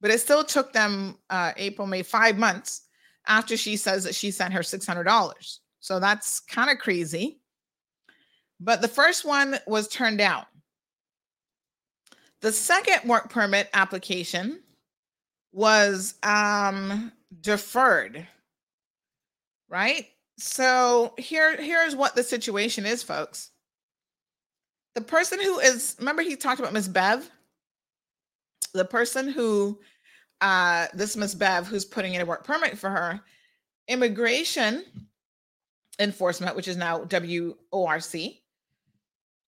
But 0.00 0.10
it 0.10 0.20
still 0.20 0.44
took 0.44 0.72
them 0.72 1.18
uh, 1.30 1.52
April, 1.56 1.86
May, 1.86 2.02
five 2.02 2.36
months 2.38 2.82
after 3.26 3.56
she 3.56 3.76
says 3.76 4.04
that 4.04 4.14
she 4.14 4.30
sent 4.30 4.52
her 4.52 4.60
$600. 4.60 5.58
So 5.80 5.98
that's 5.98 6.40
kind 6.40 6.70
of 6.70 6.78
crazy. 6.78 7.40
But 8.60 8.82
the 8.82 8.88
first 8.88 9.24
one 9.24 9.56
was 9.66 9.88
turned 9.88 10.18
down. 10.18 10.44
The 12.40 12.52
second 12.52 13.08
work 13.08 13.30
permit 13.30 13.68
application 13.72 14.62
was 15.52 16.14
um, 16.22 17.10
deferred, 17.40 18.26
right? 19.68 20.06
So 20.38 21.14
here, 21.18 21.56
here's 21.56 21.96
what 21.96 22.14
the 22.14 22.22
situation 22.22 22.84
is, 22.84 23.02
folks. 23.02 23.50
The 24.94 25.00
person 25.00 25.40
who 25.40 25.58
is, 25.58 25.96
remember, 25.98 26.22
he 26.22 26.36
talked 26.36 26.60
about 26.60 26.72
Miss 26.72 26.88
Bev? 26.88 27.30
The 28.74 28.84
person 28.84 29.28
who, 29.28 29.78
uh, 30.40 30.86
this 30.92 31.16
Miss 31.16 31.34
Bev, 31.34 31.66
who's 31.66 31.84
putting 31.84 32.14
in 32.14 32.20
a 32.20 32.26
work 32.26 32.44
permit 32.44 32.78
for 32.78 32.90
her, 32.90 33.20
immigration 33.88 34.84
enforcement, 35.98 36.56
which 36.56 36.68
is 36.68 36.76
now 36.76 37.04
WORC, 37.04 38.42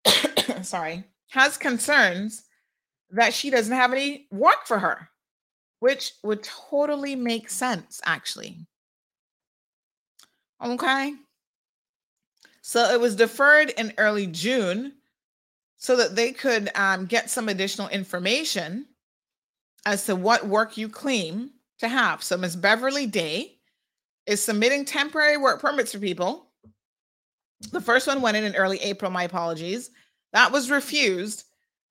sorry, 0.62 1.04
has 1.28 1.56
concerns 1.58 2.44
that 3.10 3.34
she 3.34 3.50
doesn't 3.50 3.74
have 3.74 3.92
any 3.92 4.26
work 4.30 4.66
for 4.66 4.78
her, 4.78 5.10
which 5.80 6.12
would 6.22 6.42
totally 6.42 7.14
make 7.14 7.50
sense, 7.50 8.00
actually. 8.04 8.66
Okay. 10.64 11.14
So 12.62 12.90
it 12.90 13.00
was 13.00 13.16
deferred 13.16 13.70
in 13.70 13.94
early 13.98 14.26
June 14.26 14.92
so 15.78 15.96
that 15.96 16.16
they 16.16 16.32
could 16.32 16.70
um, 16.74 17.06
get 17.06 17.30
some 17.30 17.48
additional 17.48 17.88
information 17.88 18.86
as 19.86 20.04
to 20.06 20.16
what 20.16 20.46
work 20.46 20.76
you 20.76 20.88
claim 20.88 21.50
to 21.78 21.88
have. 21.88 22.22
So 22.22 22.36
Miss 22.36 22.56
Beverly 22.56 23.06
Day 23.06 23.58
is 24.26 24.42
submitting 24.42 24.84
temporary 24.84 25.36
work 25.36 25.60
permits 25.60 25.92
for 25.92 25.98
people. 25.98 26.46
The 27.72 27.80
first 27.80 28.06
one 28.06 28.20
went 28.20 28.36
in 28.36 28.44
in 28.44 28.56
early 28.56 28.78
April, 28.78 29.10
my 29.10 29.22
apologies. 29.22 29.90
That 30.32 30.52
was 30.52 30.70
refused. 30.70 31.44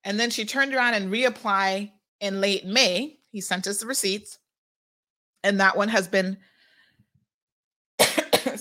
And 0.03 0.19
then 0.19 0.29
she 0.29 0.45
turned 0.45 0.73
around 0.73 0.93
and 0.93 1.11
reapply 1.11 1.91
in 2.21 2.41
late 2.41 2.65
May. 2.65 3.17
He 3.31 3.41
sent 3.41 3.67
us 3.67 3.79
the 3.79 3.87
receipts. 3.87 4.37
And 5.43 5.59
that 5.59 5.75
one 5.75 5.89
has 5.89 6.07
been 6.07 6.37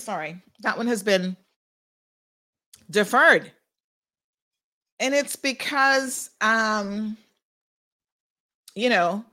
sorry, 0.07 0.41
that 0.61 0.77
one 0.77 0.87
has 0.87 1.03
been 1.03 1.35
deferred. 2.89 3.51
And 5.01 5.13
it's 5.13 5.35
because 5.35 6.29
um 6.39 7.17
you 8.73 8.87
know, 8.87 9.25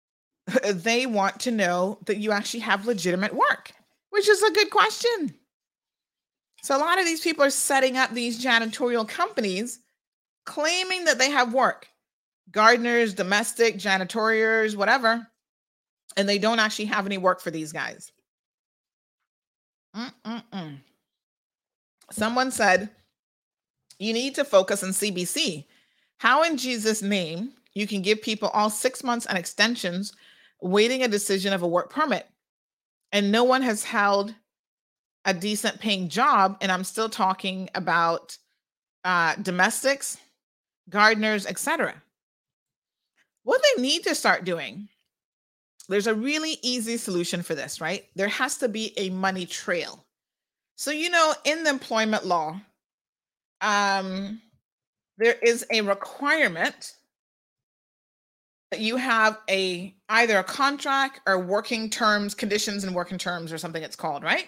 they 0.70 1.06
want 1.06 1.40
to 1.40 1.50
know 1.50 1.98
that 2.04 2.18
you 2.18 2.30
actually 2.32 2.60
have 2.60 2.84
legitimate 2.84 3.32
work, 3.32 3.72
which 4.10 4.28
is 4.28 4.42
a 4.42 4.52
good 4.52 4.68
question. 4.70 5.34
So 6.62 6.76
a 6.76 6.84
lot 6.84 6.98
of 6.98 7.06
these 7.06 7.22
people 7.22 7.44
are 7.44 7.50
setting 7.50 7.96
up 7.96 8.12
these 8.12 8.44
janitorial 8.44 9.08
companies 9.08 9.80
claiming 10.44 11.04
that 11.06 11.18
they 11.18 11.30
have 11.30 11.54
work. 11.54 11.88
Gardeners, 12.50 13.14
domestic, 13.14 13.76
janitoriers, 13.76 14.76
whatever. 14.76 15.26
And 16.18 16.28
they 16.28 16.38
don't 16.38 16.58
actually 16.58 16.86
have 16.86 17.06
any 17.06 17.16
work 17.16 17.40
for 17.40 17.50
these 17.50 17.72
guys. 17.72 18.12
Mm-mm-mm. 19.94 20.78
Someone 22.10 22.50
said, 22.50 22.90
you 23.98 24.12
need 24.12 24.34
to 24.36 24.44
focus 24.44 24.82
on 24.82 24.90
CBC. 24.90 25.64
How 26.18 26.42
in 26.42 26.56
Jesus' 26.56 27.02
name 27.02 27.52
you 27.74 27.86
can 27.86 28.02
give 28.02 28.22
people 28.22 28.48
all 28.48 28.70
six 28.70 29.04
months 29.04 29.26
and 29.26 29.38
extensions 29.38 30.12
waiting 30.60 31.02
a 31.02 31.08
decision 31.08 31.52
of 31.52 31.62
a 31.62 31.68
work 31.68 31.90
permit. 31.90 32.26
And 33.12 33.30
no 33.30 33.44
one 33.44 33.62
has 33.62 33.84
held 33.84 34.34
a 35.24 35.32
decent 35.32 35.80
paying 35.80 36.08
job. 36.08 36.56
And 36.60 36.72
I'm 36.72 36.84
still 36.84 37.08
talking 37.08 37.68
about 37.74 38.36
uh, 39.04 39.36
domestics, 39.36 40.18
gardeners, 40.88 41.46
etc. 41.46 41.94
What 43.44 43.62
they 43.62 43.82
need 43.82 44.04
to 44.04 44.14
start 44.14 44.44
doing, 44.44 44.88
there's 45.88 46.06
a 46.06 46.14
really 46.14 46.58
easy 46.62 46.96
solution 46.96 47.42
for 47.42 47.54
this, 47.54 47.80
right? 47.80 48.04
There 48.14 48.28
has 48.28 48.58
to 48.58 48.68
be 48.68 48.92
a 48.98 49.10
money 49.10 49.46
trail. 49.46 50.04
So, 50.76 50.90
you 50.90 51.10
know, 51.10 51.34
in 51.44 51.64
the 51.64 51.70
employment 51.70 52.26
law, 52.26 52.60
um, 53.60 54.40
there 55.16 55.36
is 55.42 55.66
a 55.72 55.80
requirement 55.80 56.94
that 58.70 58.80
you 58.80 58.96
have 58.96 59.38
a 59.48 59.94
either 60.08 60.38
a 60.38 60.44
contract 60.44 61.20
or 61.26 61.38
working 61.38 61.88
terms, 61.90 62.34
conditions 62.34 62.84
and 62.84 62.94
working 62.94 63.18
terms, 63.18 63.52
or 63.52 63.58
something 63.58 63.82
it's 63.82 63.96
called, 63.96 64.22
right? 64.22 64.46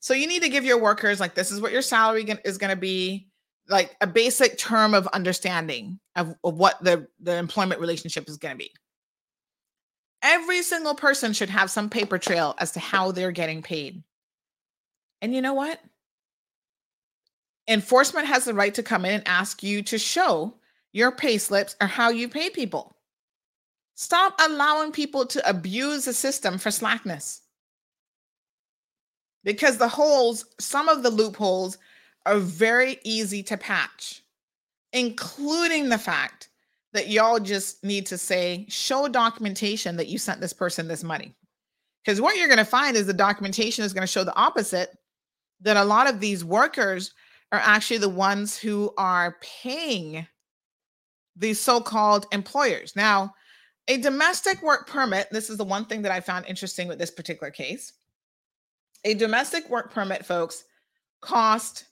So 0.00 0.12
you 0.12 0.26
need 0.26 0.42
to 0.42 0.50
give 0.50 0.64
your 0.64 0.78
workers 0.78 1.18
like 1.20 1.34
this 1.34 1.50
is 1.50 1.60
what 1.60 1.72
your 1.72 1.82
salary 1.82 2.26
is 2.44 2.58
going 2.58 2.70
to 2.70 2.76
be, 2.76 3.28
like 3.68 3.96
a 4.02 4.06
basic 4.06 4.58
term 4.58 4.92
of 4.92 5.06
understanding 5.08 5.98
of, 6.16 6.34
of 6.44 6.58
what 6.58 6.82
the, 6.84 7.08
the 7.20 7.36
employment 7.36 7.80
relationship 7.80 8.28
is 8.28 8.36
going 8.36 8.52
to 8.52 8.58
be. 8.58 8.70
Every 10.24 10.62
single 10.62 10.94
person 10.94 11.34
should 11.34 11.50
have 11.50 11.70
some 11.70 11.90
paper 11.90 12.16
trail 12.16 12.54
as 12.58 12.72
to 12.72 12.80
how 12.80 13.12
they're 13.12 13.30
getting 13.30 13.62
paid. 13.62 14.02
And 15.20 15.34
you 15.34 15.42
know 15.42 15.52
what? 15.52 15.78
Enforcement 17.68 18.26
has 18.26 18.46
the 18.46 18.54
right 18.54 18.74
to 18.74 18.82
come 18.82 19.04
in 19.04 19.12
and 19.12 19.28
ask 19.28 19.62
you 19.62 19.82
to 19.82 19.98
show 19.98 20.54
your 20.92 21.12
pay 21.12 21.36
slips 21.36 21.76
or 21.78 21.86
how 21.86 22.08
you 22.08 22.26
pay 22.26 22.48
people. 22.48 22.96
Stop 23.96 24.40
allowing 24.40 24.92
people 24.92 25.26
to 25.26 25.48
abuse 25.48 26.06
the 26.06 26.14
system 26.14 26.56
for 26.56 26.70
slackness. 26.70 27.42
Because 29.44 29.76
the 29.76 29.88
holes, 29.88 30.46
some 30.58 30.88
of 30.88 31.02
the 31.02 31.10
loopholes 31.10 31.76
are 32.24 32.38
very 32.38 32.98
easy 33.04 33.42
to 33.42 33.58
patch, 33.58 34.22
including 34.94 35.90
the 35.90 35.98
fact 35.98 36.48
that 36.94 37.08
y'all 37.08 37.38
just 37.38 37.84
need 37.84 38.06
to 38.06 38.16
say, 38.16 38.64
show 38.68 39.08
documentation 39.08 39.96
that 39.96 40.08
you 40.08 40.16
sent 40.16 40.40
this 40.40 40.52
person 40.52 40.88
this 40.88 41.04
money. 41.04 41.34
Because 42.02 42.20
what 42.20 42.36
you're 42.36 42.48
going 42.48 42.58
to 42.58 42.64
find 42.64 42.96
is 42.96 43.06
the 43.06 43.12
documentation 43.12 43.84
is 43.84 43.92
going 43.92 44.06
to 44.06 44.12
show 44.12 44.24
the 44.24 44.36
opposite 44.36 44.96
that 45.60 45.76
a 45.76 45.84
lot 45.84 46.08
of 46.08 46.20
these 46.20 46.44
workers 46.44 47.12
are 47.52 47.60
actually 47.62 47.98
the 47.98 48.08
ones 48.08 48.56
who 48.56 48.92
are 48.96 49.36
paying 49.42 50.26
these 51.36 51.60
so 51.60 51.80
called 51.80 52.26
employers. 52.32 52.94
Now, 52.94 53.34
a 53.88 53.96
domestic 53.98 54.62
work 54.62 54.86
permit, 54.86 55.28
this 55.30 55.50
is 55.50 55.56
the 55.56 55.64
one 55.64 55.84
thing 55.84 56.02
that 56.02 56.12
I 56.12 56.20
found 56.20 56.46
interesting 56.46 56.88
with 56.88 56.98
this 56.98 57.10
particular 57.10 57.50
case. 57.50 57.92
A 59.04 59.14
domestic 59.14 59.68
work 59.68 59.92
permit, 59.92 60.24
folks, 60.24 60.64
cost 61.20 61.86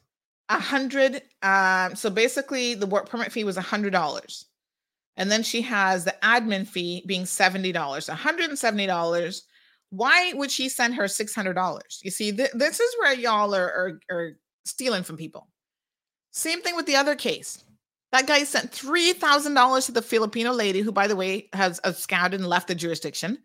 a 0.49 0.59
hundred. 0.59 1.23
Um, 1.43 1.95
so 1.97 2.09
basically, 2.09 2.75
the 2.75 2.87
work 2.87 3.09
permit 3.09 3.33
fee 3.33 3.45
was 3.45 3.57
a 3.57 3.63
hundred 3.63 3.93
dollars, 3.93 4.47
and 5.17 5.31
then 5.31 5.43
she 5.43 5.63
has 5.63 6.05
the 6.05 6.15
admin 6.23 6.67
fee 6.67 7.03
being 7.07 7.27
seventy 7.27 7.73
dollars, 7.73 8.09
one 8.09 8.17
hundred 8.17 8.51
and 8.51 8.59
seventy 8.59 8.87
dollars. 8.87 9.45
Why 9.91 10.33
would 10.35 10.51
she 10.51 10.69
send 10.69 10.95
her 10.95 11.09
six 11.09 11.35
hundred 11.35 11.55
dollars? 11.55 12.01
You 12.03 12.11
see, 12.11 12.33
th- 12.33 12.53
this 12.55 12.81
is 12.81 12.95
where 12.99 13.15
y'all 13.15 13.55
are, 13.55 13.69
are 13.69 14.01
are 14.11 14.33
stealing 14.65 15.03
from 15.03 15.17
people. 15.17 15.49
Same 16.31 16.63
thing 16.63 16.77
with 16.77 16.87
the 16.87 16.97
other 16.97 17.15
case. 17.15 17.65
That 18.13 18.27
guy 18.27 18.45
sent 18.45 18.71
$3,000 18.73 19.87
to 19.87 19.93
the 19.93 20.03
Filipino 20.03 20.53
lady, 20.53 20.83
who, 20.83 20.93
by 20.93 21.07
the 21.07 21.17
way, 21.17 21.49
has 21.55 21.81
absconded 21.83 22.41
and 22.41 22.49
left 22.49 22.69
the 22.69 22.75
jurisdiction. 22.75 23.39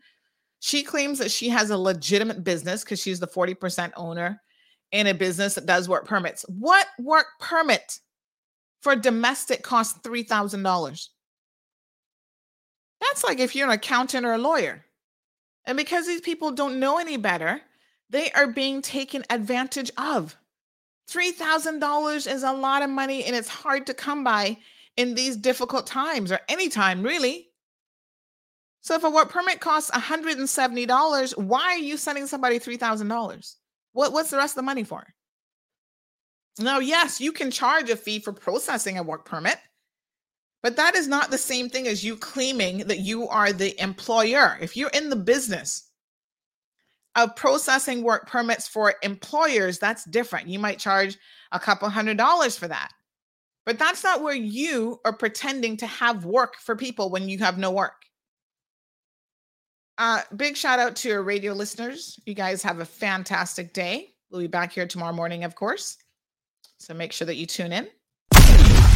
She 0.59 0.83
claims 0.83 1.19
that 1.19 1.31
she 1.31 1.47
has 1.49 1.69
a 1.69 1.77
legitimate 1.77 2.43
business 2.43 2.83
because 2.83 3.01
she's 3.01 3.19
the 3.19 3.27
40% 3.27 3.91
owner 3.95 4.41
in 4.91 5.07
a 5.07 5.13
business 5.13 5.55
that 5.55 5.65
does 5.65 5.87
work 5.87 6.05
permits. 6.05 6.45
What 6.49 6.87
work 6.99 7.27
permit 7.39 7.99
for 8.81 8.95
domestic 8.95 9.63
costs 9.63 9.99
$3,000? 9.99 11.07
That's 13.01 13.23
like 13.23 13.39
if 13.39 13.55
you're 13.55 13.67
an 13.67 13.73
accountant 13.73 14.25
or 14.25 14.33
a 14.33 14.37
lawyer. 14.37 14.85
And 15.65 15.77
because 15.77 16.07
these 16.07 16.21
people 16.21 16.51
don't 16.51 16.79
know 16.79 16.97
any 16.97 17.17
better, 17.17 17.61
they 18.09 18.31
are 18.31 18.47
being 18.47 18.81
taken 18.81 19.23
advantage 19.29 19.91
of. 19.97 20.35
$3,000 21.09 22.31
is 22.31 22.43
a 22.43 22.51
lot 22.51 22.81
of 22.81 22.89
money 22.89 23.23
and 23.23 23.35
it's 23.35 23.47
hard 23.47 23.87
to 23.87 23.93
come 23.93 24.23
by 24.23 24.57
in 24.97 25.13
these 25.13 25.37
difficult 25.37 25.87
times 25.87 26.31
or 26.31 26.39
any 26.49 26.69
time, 26.69 27.03
really. 27.03 27.47
So 28.81 28.95
if 28.95 29.03
a 29.03 29.09
work 29.09 29.29
permit 29.29 29.59
costs 29.59 29.91
$170, 29.91 31.37
why 31.37 31.61
are 31.63 31.77
you 31.77 31.97
sending 31.97 32.27
somebody 32.27 32.59
$3,000? 32.59 33.55
What, 33.93 34.13
what's 34.13 34.29
the 34.29 34.37
rest 34.37 34.53
of 34.53 34.57
the 34.57 34.63
money 34.63 34.83
for? 34.83 35.05
Now, 36.59 36.79
yes, 36.79 37.21
you 37.21 37.31
can 37.31 37.51
charge 37.51 37.89
a 37.89 37.95
fee 37.95 38.19
for 38.19 38.33
processing 38.33 38.97
a 38.97 39.03
work 39.03 39.25
permit, 39.25 39.57
but 40.63 40.75
that 40.75 40.95
is 40.95 41.07
not 41.07 41.31
the 41.31 41.37
same 41.37 41.69
thing 41.69 41.87
as 41.87 42.03
you 42.03 42.15
claiming 42.15 42.79
that 42.79 42.99
you 42.99 43.27
are 43.27 43.53
the 43.53 43.79
employer. 43.81 44.57
If 44.61 44.75
you're 44.75 44.89
in 44.89 45.09
the 45.09 45.15
business 45.15 45.89
of 47.15 47.35
processing 47.35 48.03
work 48.03 48.27
permits 48.27 48.67
for 48.67 48.95
employers, 49.03 49.79
that's 49.79 50.05
different. 50.05 50.47
You 50.47 50.59
might 50.59 50.79
charge 50.79 51.17
a 51.51 51.59
couple 51.59 51.89
hundred 51.89 52.17
dollars 52.17 52.57
for 52.57 52.67
that. 52.67 52.91
But 53.65 53.77
that's 53.77 54.03
not 54.03 54.23
where 54.23 54.35
you 54.35 54.99
are 55.03 55.13
pretending 55.13 55.75
to 55.77 55.87
have 55.87 56.25
work 56.25 56.55
for 56.55 56.75
people 56.75 57.09
when 57.09 57.27
you 57.27 57.37
have 57.39 57.57
no 57.57 57.71
work. 57.71 58.03
Uh, 59.97 60.21
big 60.35 60.55
shout 60.55 60.79
out 60.79 60.95
to 60.97 61.09
your 61.09 61.23
radio 61.23 61.53
listeners. 61.53 62.19
You 62.25 62.33
guys 62.33 62.63
have 62.63 62.79
a 62.79 62.85
fantastic 62.85 63.73
day. 63.73 64.13
We'll 64.29 64.41
be 64.41 64.47
back 64.47 64.71
here 64.71 64.87
tomorrow 64.87 65.13
morning, 65.13 65.43
of 65.43 65.55
course. 65.55 65.97
So 66.77 66.93
make 66.93 67.11
sure 67.11 67.25
that 67.25 67.35
you 67.35 67.45
tune 67.45 67.73
in. 67.73 67.87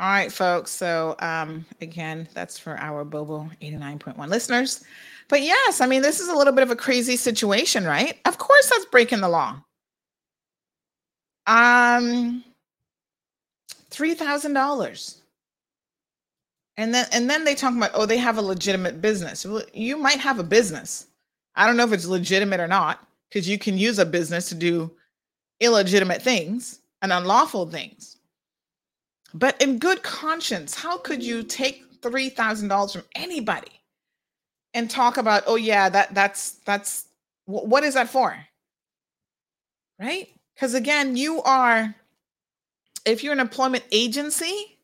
All 0.00 0.08
right, 0.08 0.32
folks. 0.32 0.70
So 0.70 1.14
um 1.18 1.66
again, 1.82 2.26
that's 2.32 2.58
for 2.58 2.78
our 2.78 3.04
Bobo 3.04 3.50
89.1 3.60 4.28
listeners. 4.28 4.82
But 5.28 5.42
yes, 5.42 5.82
I 5.82 5.86
mean, 5.86 6.00
this 6.00 6.20
is 6.20 6.28
a 6.28 6.34
little 6.34 6.54
bit 6.54 6.62
of 6.62 6.70
a 6.70 6.76
crazy 6.76 7.16
situation, 7.16 7.84
right? 7.84 8.18
Of 8.24 8.38
course 8.38 8.70
that's 8.70 8.86
breaking 8.86 9.20
the 9.20 9.28
law. 9.28 9.60
Um 11.46 12.42
$3,000. 13.90 15.16
And 16.78 16.94
then 16.94 17.06
and 17.12 17.28
then 17.28 17.44
they 17.44 17.54
talk 17.54 17.76
about 17.76 17.90
oh 17.92 18.06
they 18.06 18.16
have 18.16 18.38
a 18.38 18.42
legitimate 18.42 19.02
business. 19.02 19.44
Well, 19.44 19.64
you 19.74 19.98
might 19.98 20.20
have 20.20 20.38
a 20.38 20.44
business. 20.44 21.08
I 21.56 21.66
don't 21.66 21.76
know 21.76 21.84
if 21.84 21.92
it's 21.92 22.06
legitimate 22.06 22.60
or 22.60 22.68
not 22.68 23.06
because 23.28 23.46
you 23.46 23.58
can 23.58 23.76
use 23.76 23.98
a 23.98 24.06
business 24.06 24.48
to 24.48 24.54
do 24.54 24.90
illegitimate 25.60 26.22
things 26.22 26.80
and 27.02 27.12
unlawful 27.12 27.66
things. 27.66 28.16
But 29.34 29.60
in 29.60 29.78
good 29.78 30.02
conscience, 30.02 30.74
how 30.74 30.98
could 30.98 31.22
you 31.22 31.42
take 31.42 32.00
$3,000 32.00 32.92
from 32.92 33.04
anybody 33.14 33.70
and 34.74 34.90
talk 34.90 35.16
about 35.16 35.42
oh 35.46 35.56
yeah, 35.56 35.88
that 35.88 36.14
that's 36.14 36.52
that's 36.64 37.06
wh- 37.46 37.64
what 37.66 37.84
is 37.84 37.94
that 37.94 38.08
for? 38.08 38.36
Right? 39.98 40.28
Cuz 40.58 40.74
again, 40.74 41.16
you 41.16 41.42
are 41.42 41.94
if 43.04 43.22
you're 43.22 43.32
an 43.32 43.40
employment 43.40 43.84
agency, 43.92 44.78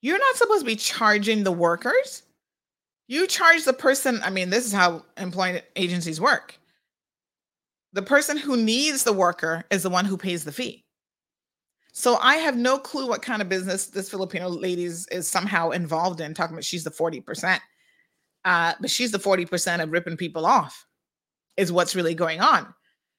you're 0.00 0.18
not 0.18 0.36
supposed 0.36 0.60
to 0.60 0.66
be 0.66 0.76
charging 0.76 1.44
the 1.44 1.52
workers. 1.52 2.22
You 3.08 3.26
charge 3.26 3.64
the 3.64 3.72
person, 3.72 4.20
I 4.22 4.30
mean, 4.30 4.50
this 4.50 4.66
is 4.66 4.72
how 4.72 5.04
employment 5.16 5.64
agencies 5.76 6.20
work. 6.20 6.58
The 7.92 8.02
person 8.02 8.36
who 8.36 8.56
needs 8.56 9.04
the 9.04 9.12
worker 9.12 9.64
is 9.70 9.82
the 9.82 9.90
one 9.90 10.04
who 10.04 10.16
pays 10.16 10.44
the 10.44 10.52
fee. 10.52 10.81
So 11.92 12.16
I 12.16 12.36
have 12.36 12.56
no 12.56 12.78
clue 12.78 13.06
what 13.06 13.20
kind 13.20 13.42
of 13.42 13.50
business 13.50 13.86
this 13.86 14.08
Filipino 14.08 14.48
lady 14.48 14.84
is, 14.84 15.06
is 15.08 15.28
somehow 15.28 15.70
involved 15.70 16.20
in, 16.20 16.32
talking 16.32 16.54
about 16.54 16.64
she's 16.64 16.84
the 16.84 16.90
40%. 16.90 17.60
Uh, 18.44 18.72
but 18.80 18.90
she's 18.90 19.12
the 19.12 19.18
40% 19.18 19.82
of 19.82 19.92
ripping 19.92 20.16
people 20.16 20.46
off, 20.46 20.86
is 21.56 21.70
what's 21.70 21.94
really 21.94 22.14
going 22.14 22.40
on. 22.40 22.74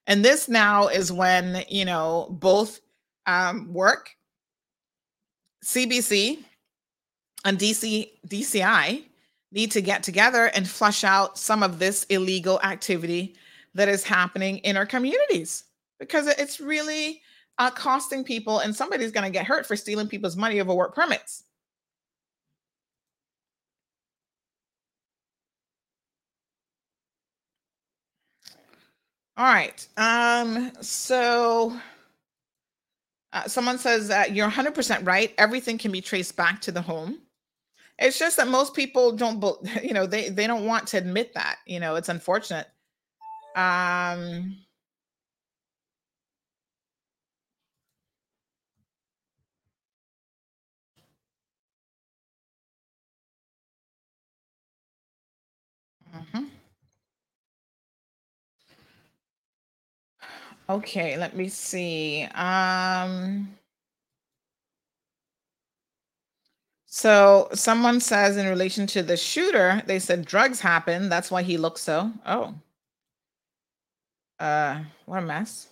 And 0.07 0.25
this 0.25 0.49
now 0.49 0.87
is 0.87 1.11
when, 1.11 1.63
you 1.69 1.85
know, 1.85 2.27
both 2.31 2.81
um, 3.25 3.71
work, 3.71 4.09
CBC, 5.63 6.39
and 7.45 7.59
DC 7.59 8.09
DCI 8.27 9.03
need 9.51 9.71
to 9.71 9.81
get 9.81 10.03
together 10.03 10.45
and 10.55 10.67
flush 10.67 11.03
out 11.03 11.37
some 11.37 11.61
of 11.61 11.79
this 11.79 12.05
illegal 12.05 12.59
activity 12.63 13.35
that 13.75 13.87
is 13.87 14.03
happening 14.03 14.57
in 14.59 14.77
our 14.77 14.85
communities 14.85 15.65
because 15.99 16.27
it's 16.27 16.59
really 16.59 17.21
uh, 17.57 17.71
costing 17.71 18.23
people 18.23 18.59
and 18.59 18.75
somebody's 18.75 19.11
going 19.11 19.25
to 19.25 19.29
get 19.31 19.45
hurt 19.45 19.65
for 19.65 19.75
stealing 19.75 20.07
people's 20.07 20.35
money 20.37 20.59
over 20.59 20.73
work 20.73 20.95
permits. 20.95 21.43
All 29.37 29.45
right. 29.45 29.87
Um 29.97 30.71
so 30.81 31.79
uh, 33.33 33.47
someone 33.47 33.77
says 33.77 34.07
that 34.09 34.33
you're 34.35 34.45
100% 34.45 35.05
right. 35.05 35.33
Everything 35.37 35.77
can 35.77 35.91
be 35.91 36.01
traced 36.01 36.35
back 36.35 36.61
to 36.61 36.71
the 36.71 36.81
home. 36.81 37.19
It's 37.99 38.19
just 38.19 38.37
that 38.37 38.47
most 38.47 38.75
people 38.75 39.13
don't, 39.13 39.43
you 39.83 39.93
know, 39.93 40.07
they 40.07 40.29
they 40.29 40.47
don't 40.47 40.65
want 40.65 40.87
to 40.89 40.97
admit 40.97 41.33
that. 41.35 41.57
You 41.67 41.79
know, 41.79 41.95
it's 41.95 42.09
unfortunate. 42.09 42.67
Um, 43.55 44.57
mhm. 56.13 56.49
Okay, 60.69 61.17
let 61.17 61.35
me 61.35 61.49
see. 61.49 62.23
Um, 62.35 63.57
so 66.85 67.49
someone 67.53 67.99
says 67.99 68.37
in 68.37 68.47
relation 68.47 68.87
to 68.87 69.03
the 69.03 69.17
shooter, 69.17 69.81
they 69.87 69.99
said 69.99 70.25
drugs 70.25 70.59
happened. 70.61 71.11
That's 71.11 71.31
why 71.31 71.43
he 71.43 71.57
looks 71.57 71.81
so. 71.81 72.11
Oh, 72.25 72.55
uh, 74.39 74.83
what 75.05 75.19
a 75.23 75.25
mess. 75.25 75.69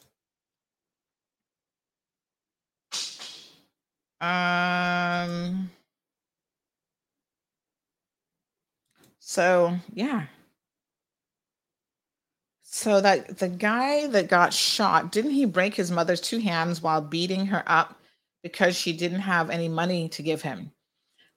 Um, 4.21 5.71
so 9.31 9.77
yeah. 9.93 10.25
So 12.63 12.99
that 12.99 13.37
the 13.37 13.47
guy 13.47 14.07
that 14.07 14.27
got 14.27 14.53
shot, 14.53 15.13
didn't 15.13 15.31
he 15.31 15.45
break 15.45 15.73
his 15.73 15.89
mother's 15.89 16.19
two 16.19 16.39
hands 16.39 16.81
while 16.81 16.99
beating 16.99 17.45
her 17.45 17.63
up 17.65 17.97
because 18.43 18.75
she 18.75 18.91
didn't 18.91 19.21
have 19.21 19.49
any 19.49 19.69
money 19.69 20.09
to 20.09 20.21
give 20.21 20.41
him? 20.41 20.73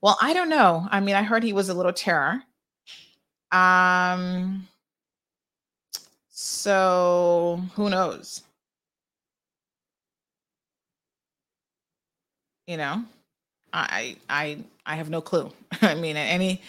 Well, 0.02 0.18
I 0.20 0.32
don't 0.34 0.48
know. 0.48 0.88
I 0.90 0.98
mean, 0.98 1.14
I 1.14 1.22
heard 1.22 1.44
he 1.44 1.52
was 1.52 1.68
a 1.68 1.74
little 1.74 1.92
terror. 1.92 2.42
Um, 3.52 4.66
so 6.30 7.62
who 7.76 7.90
knows? 7.90 8.42
You 12.66 12.76
know, 12.76 13.04
I 13.72 14.16
I 14.28 14.58
I 14.86 14.96
have 14.96 15.10
no 15.10 15.20
clue. 15.20 15.52
I 15.82 15.94
mean, 15.94 16.16
any 16.16 16.60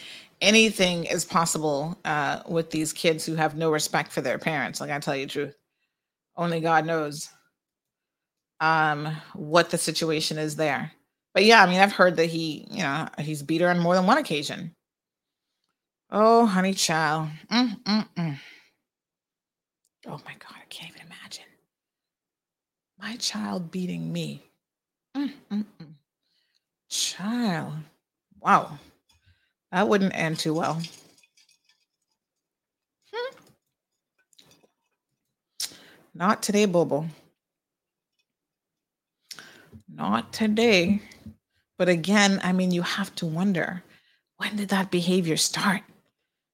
anything 0.41 1.05
is 1.05 1.25
possible 1.25 1.97
uh, 2.05 2.41
with 2.47 2.71
these 2.71 2.93
kids 2.93 3.25
who 3.25 3.35
have 3.35 3.55
no 3.55 3.71
respect 3.71 4.11
for 4.11 4.21
their 4.21 4.37
parents. 4.39 4.79
Like 4.79 4.91
I 4.91 4.99
tell 4.99 5.15
you 5.15 5.25
the 5.25 5.31
truth, 5.31 5.55
only 6.37 6.59
God 6.61 6.85
knows 6.85 7.29
um, 8.59 9.15
what 9.33 9.69
the 9.69 9.77
situation 9.77 10.37
is 10.37 10.55
there. 10.55 10.91
But 11.33 11.45
yeah, 11.45 11.61
I 11.61 11.65
mean, 11.67 11.79
I've 11.79 11.91
heard 11.91 12.15
that 12.17 12.27
he, 12.27 12.65
you 12.71 12.81
know, 12.81 13.07
he's 13.19 13.43
beat 13.43 13.61
her 13.61 13.69
on 13.69 13.79
more 13.79 13.95
than 13.95 14.07
one 14.07 14.17
occasion. 14.17 14.73
Oh, 16.11 16.45
honey 16.45 16.73
child. 16.73 17.29
Mm, 17.51 17.81
mm, 17.83 18.07
mm. 18.15 18.39
Oh 20.07 20.19
my 20.25 20.33
God, 20.39 20.55
I 20.55 20.65
can't 20.69 20.93
even 20.95 21.07
imagine. 21.07 21.45
My 22.99 23.15
child 23.17 23.71
beating 23.71 24.13
me. 24.13 24.43
Mm, 25.15 25.33
mm, 25.51 25.65
mm. 25.81 25.93
Child. 26.89 27.73
Wow. 28.39 28.79
That 29.71 29.87
wouldn't 29.87 30.15
end 30.15 30.39
too 30.39 30.53
well. 30.53 30.81
Hmm. 33.13 33.35
Not 36.13 36.43
today, 36.43 36.65
Bobo. 36.65 37.07
Not 39.87 40.33
today. 40.33 41.01
But 41.77 41.89
again, 41.89 42.39
I 42.43 42.53
mean, 42.53 42.71
you 42.71 42.81
have 42.81 43.13
to 43.15 43.25
wonder 43.25 43.83
when 44.37 44.55
did 44.55 44.69
that 44.69 44.91
behavior 44.91 45.37
start? 45.37 45.81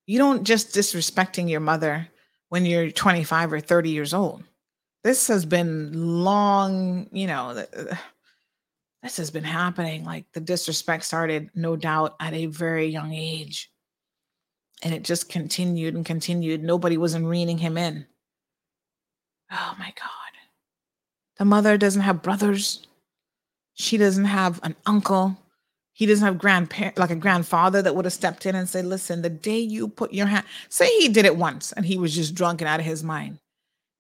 You 0.07 0.17
don't 0.17 0.43
just 0.43 0.73
disrespecting 0.75 1.49
your 1.49 1.59
mother 1.59 2.07
when 2.49 2.65
you're 2.65 2.91
25 2.91 3.53
or 3.53 3.59
30 3.59 3.89
years 3.89 4.13
old. 4.13 4.43
This 5.03 5.27
has 5.27 5.45
been 5.45 6.23
long, 6.23 7.07
you 7.11 7.27
know, 7.27 7.65
this 9.03 9.17
has 9.17 9.31
been 9.31 9.43
happening. 9.43 10.05
Like 10.05 10.25
the 10.33 10.39
disrespect 10.39 11.03
started, 11.03 11.49
no 11.55 11.75
doubt, 11.75 12.15
at 12.19 12.33
a 12.33 12.45
very 12.45 12.87
young 12.87 13.13
age. 13.13 13.71
And 14.83 14.93
it 14.93 15.03
just 15.03 15.29
continued 15.29 15.95
and 15.95 16.05
continued. 16.05 16.63
Nobody 16.63 16.97
wasn't 16.97 17.27
reining 17.27 17.57
him 17.57 17.77
in. 17.77 18.05
Oh 19.51 19.75
my 19.77 19.93
God. 19.97 20.09
The 21.37 21.45
mother 21.45 21.77
doesn't 21.77 22.01
have 22.01 22.21
brothers. 22.21 22.85
She 23.73 23.97
doesn't 23.97 24.25
have 24.25 24.59
an 24.63 24.75
uncle. 24.85 25.37
He 25.93 26.05
doesn't 26.05 26.25
have 26.25 26.37
grandparent 26.37 26.97
like 26.97 27.11
a 27.11 27.15
grandfather 27.15 27.81
that 27.81 27.95
would 27.95 28.05
have 28.05 28.13
stepped 28.13 28.45
in 28.45 28.55
and 28.55 28.69
said, 28.69 28.85
listen, 28.85 29.21
the 29.21 29.29
day 29.29 29.59
you 29.59 29.87
put 29.87 30.13
your 30.13 30.27
hand, 30.27 30.45
say 30.69 30.87
he 30.99 31.09
did 31.09 31.25
it 31.25 31.35
once 31.35 31.71
and 31.71 31.85
he 31.85 31.97
was 31.97 32.15
just 32.15 32.35
drunk 32.35 32.61
and 32.61 32.67
out 32.67 32.79
of 32.79 32.85
his 32.85 33.03
mind. 33.03 33.39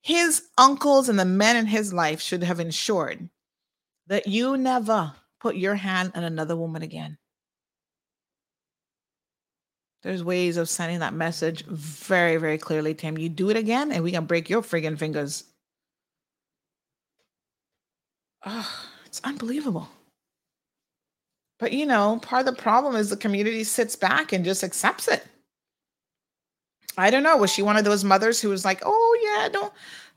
His 0.01 0.43
uncles 0.57 1.09
and 1.09 1.19
the 1.19 1.25
men 1.25 1.55
in 1.55 1.65
his 1.67 1.93
life 1.93 2.21
should 2.21 2.43
have 2.43 2.59
ensured 2.59 3.29
that 4.11 4.27
you 4.27 4.57
never 4.57 5.13
put 5.39 5.55
your 5.55 5.73
hand 5.73 6.11
on 6.15 6.25
another 6.25 6.57
woman 6.57 6.81
again. 6.81 7.17
There's 10.03 10.21
ways 10.21 10.57
of 10.57 10.67
sending 10.67 10.99
that 10.99 11.13
message 11.13 11.63
very, 11.65 12.35
very 12.35 12.57
clearly, 12.57 12.93
Tim. 12.93 13.17
You 13.17 13.29
do 13.29 13.49
it 13.49 13.55
again, 13.55 13.89
and 13.89 14.03
we 14.03 14.11
can 14.11 14.25
break 14.25 14.49
your 14.49 14.63
friggin' 14.63 14.99
fingers. 14.99 15.45
Oh, 18.45 18.69
it's 19.05 19.21
unbelievable. 19.23 19.87
But 21.57 21.71
you 21.71 21.85
know, 21.85 22.19
part 22.21 22.45
of 22.45 22.53
the 22.53 22.61
problem 22.61 22.97
is 22.97 23.09
the 23.09 23.15
community 23.15 23.63
sits 23.63 23.95
back 23.95 24.33
and 24.33 24.43
just 24.43 24.61
accepts 24.61 25.07
it. 25.07 25.25
I 26.97 27.11
don't 27.11 27.23
know. 27.23 27.37
Was 27.37 27.53
she 27.53 27.61
one 27.61 27.77
of 27.77 27.85
those 27.85 28.03
mothers 28.03 28.41
who 28.41 28.49
was 28.49 28.65
like, 28.65 28.81
"Oh 28.83 29.19
yeah, 29.23 29.47
don't 29.47 29.71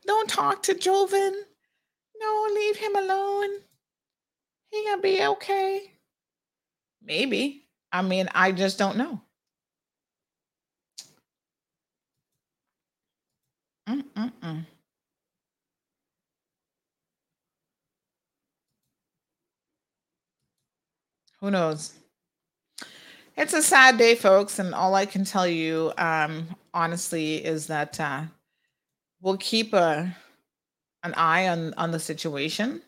don't 0.05 0.29
talk 0.29 0.65
to 0.65 0.75
Joven. 0.75 1.45
No, 2.19 2.49
leave 2.53 2.77
him 2.77 2.97
alone. 2.97 3.61
He 4.75 4.85
gonna 4.85 5.01
be 5.01 5.25
okay." 5.25 5.93
Maybe. 7.03 7.69
I 7.93 8.03
mean, 8.03 8.29
I 8.35 8.51
just 8.53 8.79
don't 8.79 8.97
know. 8.97 9.21
Mm-mm-mm. 13.89 14.67
Who 21.41 21.51
knows? 21.53 21.93
It's 23.37 23.53
a 23.53 23.63
sad 23.63 23.99
day, 23.99 24.15
folks, 24.15 24.59
and 24.59 24.75
all 24.75 24.95
I 24.95 25.07
can 25.07 25.25
tell 25.25 25.47
you, 25.47 25.93
um, 25.99 26.55
honestly, 26.73 27.45
is 27.45 27.67
that 27.67 27.99
uh, 27.99 28.23
we'll 29.21 29.39
keep 29.39 29.73
a 29.75 30.17
an 31.05 31.15
eye 31.15 31.49
on 31.49 31.75
on 31.75 31.93
the 31.93 32.01
situation, 32.01 32.83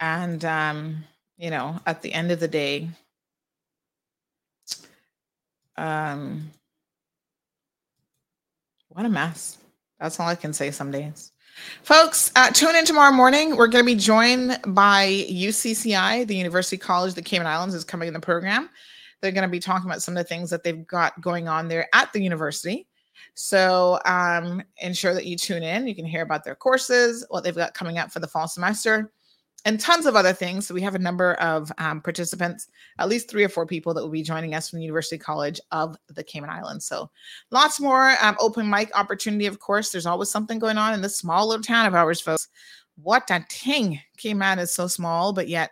and 0.00 0.44
um, 0.44 1.04
you 1.38 1.50
know, 1.50 1.80
at 1.86 2.02
the 2.02 2.12
end 2.12 2.32
of 2.32 2.40
the 2.40 2.48
day, 2.48 2.88
um, 5.76 6.50
what 8.88 9.06
a 9.06 9.08
mess. 9.08 9.58
That's 10.00 10.18
all 10.20 10.28
I 10.28 10.34
can 10.34 10.52
say 10.52 10.70
some 10.70 10.90
days. 10.90 11.32
Folks, 11.82 12.30
uh, 12.36 12.50
tune 12.50 12.76
in 12.76 12.84
tomorrow 12.84 13.12
morning. 13.12 13.56
We're 13.56 13.68
going 13.68 13.84
to 13.84 13.86
be 13.86 13.98
joined 13.98 14.58
by 14.66 15.26
UCCI, 15.30 16.26
the 16.26 16.36
University 16.36 16.76
College 16.76 17.14
the 17.14 17.22
Cayman 17.22 17.46
Islands, 17.46 17.74
is 17.74 17.84
coming 17.84 18.08
in 18.08 18.14
the 18.14 18.20
program. 18.20 18.68
They're 19.20 19.32
going 19.32 19.42
to 19.42 19.48
be 19.48 19.58
talking 19.58 19.88
about 19.88 20.02
some 20.02 20.16
of 20.16 20.22
the 20.22 20.28
things 20.28 20.50
that 20.50 20.62
they've 20.62 20.86
got 20.86 21.18
going 21.22 21.48
on 21.48 21.68
there 21.68 21.88
at 21.94 22.12
the 22.12 22.20
university. 22.20 22.86
So 23.32 23.98
um, 24.04 24.62
ensure 24.78 25.14
that 25.14 25.24
you 25.24 25.36
tune 25.36 25.62
in. 25.62 25.86
You 25.86 25.94
can 25.94 26.04
hear 26.04 26.22
about 26.22 26.44
their 26.44 26.54
courses, 26.54 27.24
what 27.30 27.42
they've 27.42 27.54
got 27.54 27.72
coming 27.72 27.96
up 27.96 28.12
for 28.12 28.20
the 28.20 28.28
fall 28.28 28.48
semester 28.48 29.10
and 29.66 29.80
tons 29.80 30.06
of 30.06 30.14
other 30.14 30.32
things. 30.32 30.64
So 30.64 30.74
we 30.74 30.80
have 30.82 30.94
a 30.94 31.00
number 31.00 31.34
of 31.34 31.72
um, 31.78 32.00
participants, 32.00 32.68
at 33.00 33.08
least 33.08 33.28
three 33.28 33.42
or 33.42 33.48
four 33.48 33.66
people 33.66 33.92
that 33.92 34.00
will 34.00 34.08
be 34.08 34.22
joining 34.22 34.54
us 34.54 34.70
from 34.70 34.78
the 34.78 34.84
University 34.84 35.18
College 35.18 35.60
of 35.72 35.96
the 36.08 36.22
Cayman 36.22 36.48
Islands. 36.48 36.86
So 36.86 37.10
lots 37.50 37.80
more 37.80 38.14
um, 38.22 38.36
open 38.38 38.70
mic 38.70 38.96
opportunity. 38.96 39.46
Of 39.46 39.58
course, 39.58 39.90
there's 39.90 40.06
always 40.06 40.30
something 40.30 40.60
going 40.60 40.78
on 40.78 40.94
in 40.94 41.02
this 41.02 41.18
small 41.18 41.48
little 41.48 41.64
town 41.64 41.84
of 41.84 41.96
ours, 41.96 42.20
folks. 42.20 42.46
What 42.94 43.28
a 43.28 43.44
ting! 43.48 44.00
Cayman 44.16 44.60
is 44.60 44.72
so 44.72 44.86
small, 44.86 45.32
but 45.32 45.48
yet 45.48 45.70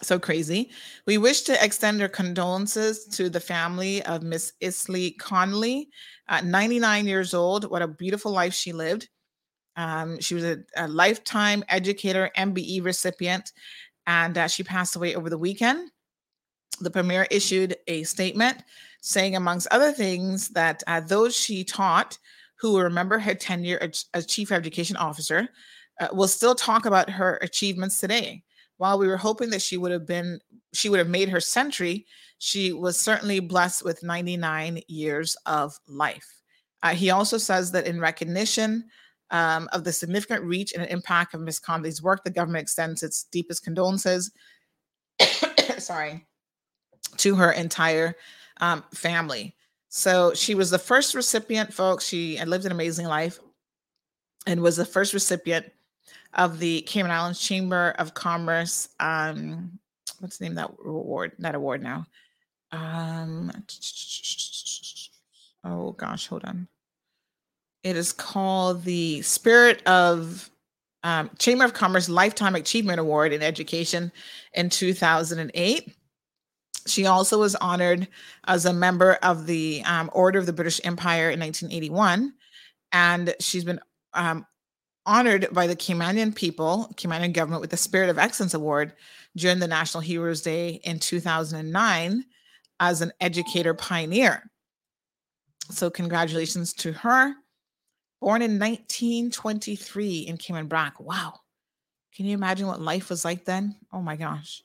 so 0.00 0.20
crazy. 0.20 0.70
We 1.04 1.18
wish 1.18 1.42
to 1.42 1.64
extend 1.64 2.00
our 2.02 2.08
condolences 2.08 3.04
to 3.06 3.28
the 3.28 3.40
family 3.40 4.02
of 4.04 4.22
Miss 4.22 4.52
Islay 4.60 5.16
Conolly, 5.18 5.88
uh, 6.28 6.40
99 6.42 7.06
years 7.06 7.34
old. 7.34 7.68
What 7.68 7.82
a 7.82 7.88
beautiful 7.88 8.30
life 8.30 8.54
she 8.54 8.72
lived. 8.72 9.08
Um, 9.76 10.20
she 10.20 10.34
was 10.34 10.44
a, 10.44 10.58
a, 10.76 10.86
lifetime 10.86 11.64
educator, 11.68 12.30
MBE 12.36 12.84
recipient, 12.84 13.52
and 14.06 14.36
uh, 14.36 14.48
she 14.48 14.62
passed 14.62 14.96
away 14.96 15.14
over 15.14 15.30
the 15.30 15.38
weekend. 15.38 15.90
The 16.80 16.90
premier 16.90 17.26
issued 17.30 17.76
a 17.86 18.02
statement 18.02 18.62
saying, 19.00 19.36
amongst 19.36 19.68
other 19.70 19.92
things, 19.92 20.50
that 20.50 20.82
uh, 20.86 21.00
those 21.00 21.34
she 21.34 21.64
taught 21.64 22.18
who 22.60 22.78
remember 22.78 23.18
her 23.18 23.34
tenure 23.34 23.78
as, 24.14 24.26
chief 24.26 24.52
education 24.52 24.96
officer 24.96 25.48
uh, 26.00 26.08
will 26.12 26.28
still 26.28 26.54
talk 26.54 26.86
about 26.86 27.10
her 27.10 27.38
achievements 27.42 27.98
today. 27.98 28.42
While 28.76 28.98
we 28.98 29.08
were 29.08 29.16
hoping 29.16 29.50
that 29.50 29.62
she 29.62 29.76
would 29.76 29.90
have 29.90 30.06
been, 30.06 30.38
she 30.72 30.88
would 30.88 30.98
have 30.98 31.08
made 31.08 31.28
her 31.28 31.40
century, 31.40 32.06
she 32.38 32.72
was 32.72 32.98
certainly 32.98 33.40
blessed 33.40 33.84
with 33.84 34.02
99 34.02 34.80
years 34.88 35.36
of 35.46 35.74
life. 35.86 36.26
Uh, 36.82 36.94
he 36.94 37.10
also 37.10 37.38
says 37.38 37.72
that 37.72 37.86
in 37.86 38.00
recognition 38.00 38.84
um, 39.32 39.68
of 39.72 39.82
the 39.82 39.92
significant 39.92 40.44
reach 40.44 40.72
and 40.72 40.86
impact 40.86 41.34
of 41.34 41.40
Ms. 41.40 41.58
Conolly's 41.58 42.02
work, 42.02 42.22
the 42.22 42.30
government 42.30 42.62
extends 42.62 43.02
its 43.02 43.24
deepest 43.24 43.64
condolences. 43.64 44.30
sorry, 45.78 46.26
to 47.16 47.34
her 47.34 47.52
entire 47.52 48.14
um, 48.60 48.84
family. 48.94 49.56
So 49.88 50.32
she 50.34 50.54
was 50.54 50.70
the 50.70 50.78
first 50.78 51.14
recipient, 51.14 51.72
folks. 51.72 52.06
She 52.06 52.42
lived 52.44 52.64
an 52.64 52.72
amazing 52.72 53.06
life 53.06 53.38
and 54.46 54.62
was 54.62 54.76
the 54.76 54.84
first 54.84 55.12
recipient 55.12 55.70
of 56.34 56.58
the 56.58 56.82
Cayman 56.82 57.10
Islands 57.10 57.40
Chamber 57.40 57.94
of 57.98 58.14
Commerce. 58.14 58.88
Um, 59.00 59.78
what's 60.20 60.38
the 60.38 60.44
name 60.44 60.52
of 60.52 60.56
that 60.56 60.86
award? 60.86 61.32
Not 61.38 61.54
award 61.54 61.82
now. 61.82 62.06
Um, 62.70 63.50
oh 65.64 65.92
gosh, 65.92 66.26
hold 66.26 66.44
on. 66.44 66.68
It 67.82 67.96
is 67.96 68.12
called 68.12 68.84
the 68.84 69.22
Spirit 69.22 69.84
of 69.86 70.50
um, 71.02 71.30
Chamber 71.38 71.64
of 71.64 71.74
Commerce 71.74 72.08
Lifetime 72.08 72.54
Achievement 72.54 73.00
Award 73.00 73.32
in 73.32 73.42
Education 73.42 74.12
in 74.54 74.70
2008. 74.70 75.92
She 76.86 77.06
also 77.06 77.38
was 77.40 77.54
honored 77.56 78.08
as 78.46 78.64
a 78.64 78.72
member 78.72 79.14
of 79.22 79.46
the 79.46 79.82
um, 79.84 80.10
Order 80.12 80.38
of 80.38 80.46
the 80.46 80.52
British 80.52 80.80
Empire 80.84 81.30
in 81.30 81.40
1981. 81.40 82.32
And 82.92 83.34
she's 83.40 83.64
been 83.64 83.80
um, 84.14 84.46
honored 85.06 85.48
by 85.52 85.66
the 85.66 85.76
Caymanian 85.76 86.34
people, 86.34 86.92
Caymanian 86.96 87.32
government, 87.32 87.60
with 87.60 87.70
the 87.70 87.76
Spirit 87.76 88.10
of 88.10 88.18
Excellence 88.18 88.54
Award 88.54 88.92
during 89.36 89.58
the 89.58 89.68
National 89.68 90.00
Heroes 90.00 90.42
Day 90.42 90.80
in 90.84 90.98
2009 90.98 92.24
as 92.80 93.00
an 93.00 93.12
educator 93.20 93.74
pioneer. 93.74 94.50
So, 95.70 95.88
congratulations 95.90 96.72
to 96.74 96.92
her. 96.92 97.34
Born 98.22 98.40
in 98.40 98.52
1923 98.52 100.18
in 100.20 100.36
Cayman 100.36 100.68
Brac. 100.68 101.00
Wow. 101.00 101.40
Can 102.14 102.24
you 102.24 102.34
imagine 102.34 102.68
what 102.68 102.80
life 102.80 103.10
was 103.10 103.24
like 103.24 103.44
then? 103.44 103.74
Oh 103.92 104.00
my 104.00 104.14
gosh. 104.14 104.62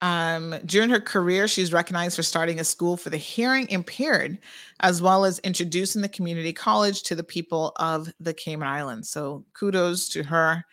Um, 0.00 0.54
during 0.64 0.88
her 0.88 1.00
career, 1.00 1.46
she's 1.46 1.74
recognized 1.74 2.16
for 2.16 2.22
starting 2.22 2.58
a 2.58 2.64
school 2.64 2.96
for 2.96 3.10
the 3.10 3.18
hearing 3.18 3.68
impaired, 3.68 4.38
as 4.80 5.02
well 5.02 5.26
as 5.26 5.40
introducing 5.40 6.00
the 6.00 6.08
community 6.08 6.54
college 6.54 7.02
to 7.02 7.14
the 7.14 7.22
people 7.22 7.72
of 7.76 8.10
the 8.18 8.32
Cayman 8.32 8.66
Islands. 8.66 9.10
So 9.10 9.44
kudos 9.52 10.08
to 10.08 10.22
her 10.22 10.64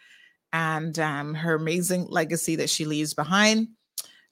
and 0.53 0.97
um, 0.97 1.33
her 1.33 1.55
amazing 1.55 2.05
legacy 2.07 2.55
that 2.55 2.69
she 2.69 2.85
leaves 2.85 3.13
behind. 3.13 3.67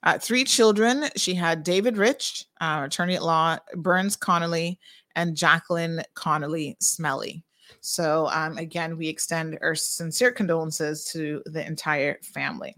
Uh, 0.02 0.18
three 0.18 0.44
children. 0.44 1.10
She 1.16 1.34
had 1.34 1.62
David 1.62 1.98
Rich, 1.98 2.46
uh, 2.62 2.84
attorney 2.86 3.16
at 3.16 3.22
law, 3.22 3.58
Burns 3.74 4.16
Conolly, 4.16 4.78
and 5.16 5.36
Jacqueline 5.36 6.02
Conolly 6.14 6.76
Smelly. 6.80 7.44
So, 7.80 8.28
um, 8.28 8.58
again, 8.58 8.96
we 8.96 9.08
extend 9.08 9.58
our 9.62 9.74
sincere 9.74 10.32
condolences 10.32 11.04
to 11.12 11.42
the 11.46 11.66
entire 11.66 12.18
family. 12.22 12.74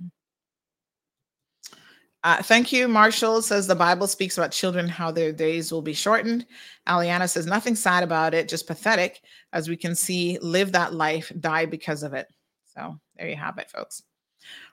Uh, 2.25 2.43
thank 2.43 2.73
you. 2.73 2.89
Marshall 2.89 3.41
says 3.41 3.69
the 3.69 3.75
Bible 3.75 4.09
speaks 4.09 4.37
about 4.37 4.51
children, 4.51 4.89
how 4.89 5.13
their 5.13 5.33
days 5.33 5.71
will 5.71 5.83
be 5.83 5.93
shortened. 5.93 6.45
Aliana 6.89 7.29
says 7.29 7.47
nothing 7.47 7.77
sad 7.77 8.03
about 8.03 8.35
it, 8.35 8.49
just 8.49 8.67
pathetic, 8.67 9.23
as 9.53 9.69
we 9.69 9.77
can 9.77 9.95
see, 9.95 10.37
live 10.43 10.73
that 10.73 10.93
life, 10.93 11.31
die 11.39 11.67
because 11.67 12.03
of 12.03 12.15
it. 12.15 12.27
So 12.75 12.99
there 13.17 13.29
you 13.29 13.37
have 13.37 13.59
it, 13.59 13.71
folks. 13.71 14.03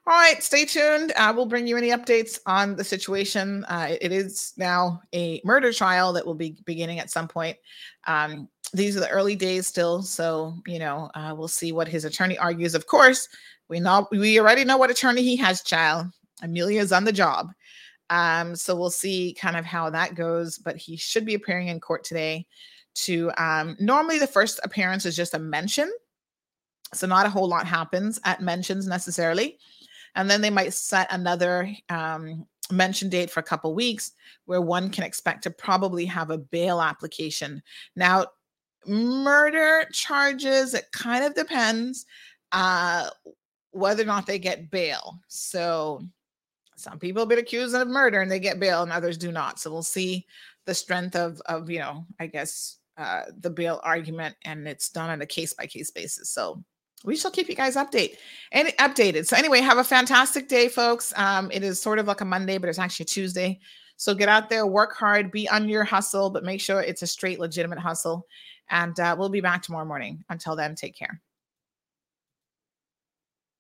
All 0.06 0.14
right, 0.14 0.44
stay 0.44 0.66
tuned. 0.66 1.14
Uh, 1.16 1.32
we'll 1.34 1.46
bring 1.46 1.66
you 1.66 1.78
any 1.78 1.90
updates 1.90 2.38
on 2.46 2.76
the 2.76 2.84
situation. 2.84 3.64
Uh, 3.70 3.96
it 4.02 4.12
is 4.12 4.52
now 4.58 5.02
a 5.16 5.40
murder 5.46 5.72
trial 5.72 6.12
that 6.12 6.26
will 6.26 6.34
be 6.36 6.58
beginning 6.66 7.00
at 7.00 7.10
some 7.10 7.26
point. 7.26 7.56
Um, 8.06 8.50
these 8.74 8.98
are 8.98 9.00
the 9.00 9.10
early 9.10 9.36
days 9.38 9.66
still, 9.66 10.02
so 10.02 10.56
you 10.68 10.78
know 10.78 11.10
uh, 11.16 11.34
we'll 11.38 11.48
see 11.48 11.72
what 11.72 11.88
his 11.88 12.04
attorney 12.04 12.38
argues. 12.38 12.76
Of 12.76 12.86
course, 12.88 13.30
We 13.70 13.80
know 13.80 14.08
we 14.12 14.40
already 14.42 14.66
know 14.66 14.76
what 14.76 14.92
attorney 14.92 15.22
he 15.24 15.38
has, 15.38 15.62
child. 15.62 16.08
Amelia's 16.42 16.92
on 16.92 17.06
the 17.06 17.14
job. 17.14 17.54
Um, 18.10 18.58
so 18.58 18.76
we'll 18.76 18.90
see 18.90 19.34
kind 19.40 19.56
of 19.56 19.64
how 19.64 19.90
that 19.90 20.16
goes, 20.16 20.58
but 20.58 20.76
he 20.76 20.98
should 20.98 21.26
be 21.26 21.36
appearing 21.36 21.70
in 21.70 21.80
court 21.80 22.04
today 22.04 22.46
to 22.96 23.32
um 23.38 23.78
normally 23.80 24.20
the 24.20 24.28
first 24.28 24.60
appearance 24.64 25.06
is 25.06 25.16
just 25.16 25.34
a 25.34 25.40
mention. 25.40 25.90
So 26.94 27.08
not 27.08 27.26
a 27.26 27.30
whole 27.30 27.48
lot 27.48 27.66
happens 27.66 28.20
at 28.26 28.42
mentions 28.42 28.86
necessarily. 28.86 29.58
And 30.16 30.30
then 30.30 30.42
they 30.42 30.50
might 30.50 30.74
set 30.74 31.12
another 31.12 31.70
um 31.90 32.46
mention 32.72 33.10
date 33.10 33.30
for 33.30 33.40
a 33.42 33.44
couple 33.44 33.76
weeks 33.76 34.14
where 34.46 34.62
one 34.62 34.90
can 34.90 35.04
expect 35.04 35.44
to 35.44 35.52
probably 35.52 36.06
have 36.06 36.30
a 36.30 36.38
bail 36.38 36.82
application. 36.82 37.62
Now, 37.96 38.28
murder 38.88 39.86
charges, 39.92 40.74
it 40.74 40.92
kind 40.92 41.24
of 41.24 41.36
depends 41.36 42.06
uh 42.52 43.10
whether 43.72 44.04
or 44.04 44.06
not 44.06 44.26
they 44.28 44.40
get 44.40 44.70
bail. 44.70 45.20
So 45.28 46.04
some 46.76 47.00
people 47.00 47.22
have 47.22 47.30
been 47.30 47.40
accused 47.40 47.76
of 47.76 47.88
murder 47.88 48.22
and 48.22 48.30
they 48.30 48.40
get 48.40 48.60
bail 48.60 48.84
and 48.84 48.92
others 48.92 49.18
do 49.18 49.32
not. 49.32 49.60
So 49.60 49.72
we'll 49.72 49.84
see 49.84 50.26
the 50.66 50.74
strength 50.74 51.16
of 51.16 51.42
of 51.46 51.70
you 51.70 51.80
know, 51.80 52.06
I 52.20 52.28
guess 52.28 52.78
uh 52.98 53.24
the 53.40 53.50
bail 53.50 53.82
argument 53.84 54.36
and 54.44 54.68
it's 54.68 54.90
done 54.90 55.10
on 55.10 55.22
a 55.22 55.26
case 55.26 55.54
by 55.54 55.66
case 55.66 55.92
basis. 55.92 56.30
So 56.30 56.64
we 57.04 57.16
shall 57.16 57.32
keep 57.32 57.50
you 57.50 57.56
guys 57.56 57.76
update 57.76 58.18
and 58.52 58.70
updated. 58.80 59.28
So 59.28 59.36
anyway, 59.36 59.60
have 59.60 59.78
a 59.78 59.84
fantastic 59.84 60.48
day, 60.48 60.68
folks. 60.68 61.14
Um, 61.16 61.52
it 61.52 61.64
is 61.64 61.82
sort 61.82 62.00
of 62.00 62.08
like 62.08 62.22
a 62.22 62.26
Monday, 62.26 62.58
but 62.58 62.70
it's 62.70 62.80
actually 62.80 63.06
Tuesday. 63.06 63.60
So 63.98 64.16
get 64.16 64.30
out 64.30 64.50
there, 64.50 64.66
work 64.66 64.96
hard, 64.96 65.32
be 65.32 65.48
on 65.50 65.70
your 65.70 65.84
hustle, 65.84 66.30
but 66.30 66.44
make 66.44 66.62
sure 66.62 66.82
it's 66.82 67.02
a 67.02 67.08
straight, 67.08 67.40
legitimate 67.40 67.80
hustle. 67.80 68.26
And 68.70 69.00
uh, 69.00 69.16
we'll 69.18 69.30
be 69.30 69.42
back 69.42 69.62
tomorrow 69.62 69.86
morning. 69.86 70.24
Until 70.30 70.56
then, 70.56 70.76
take 70.76 70.96
care. 70.96 71.22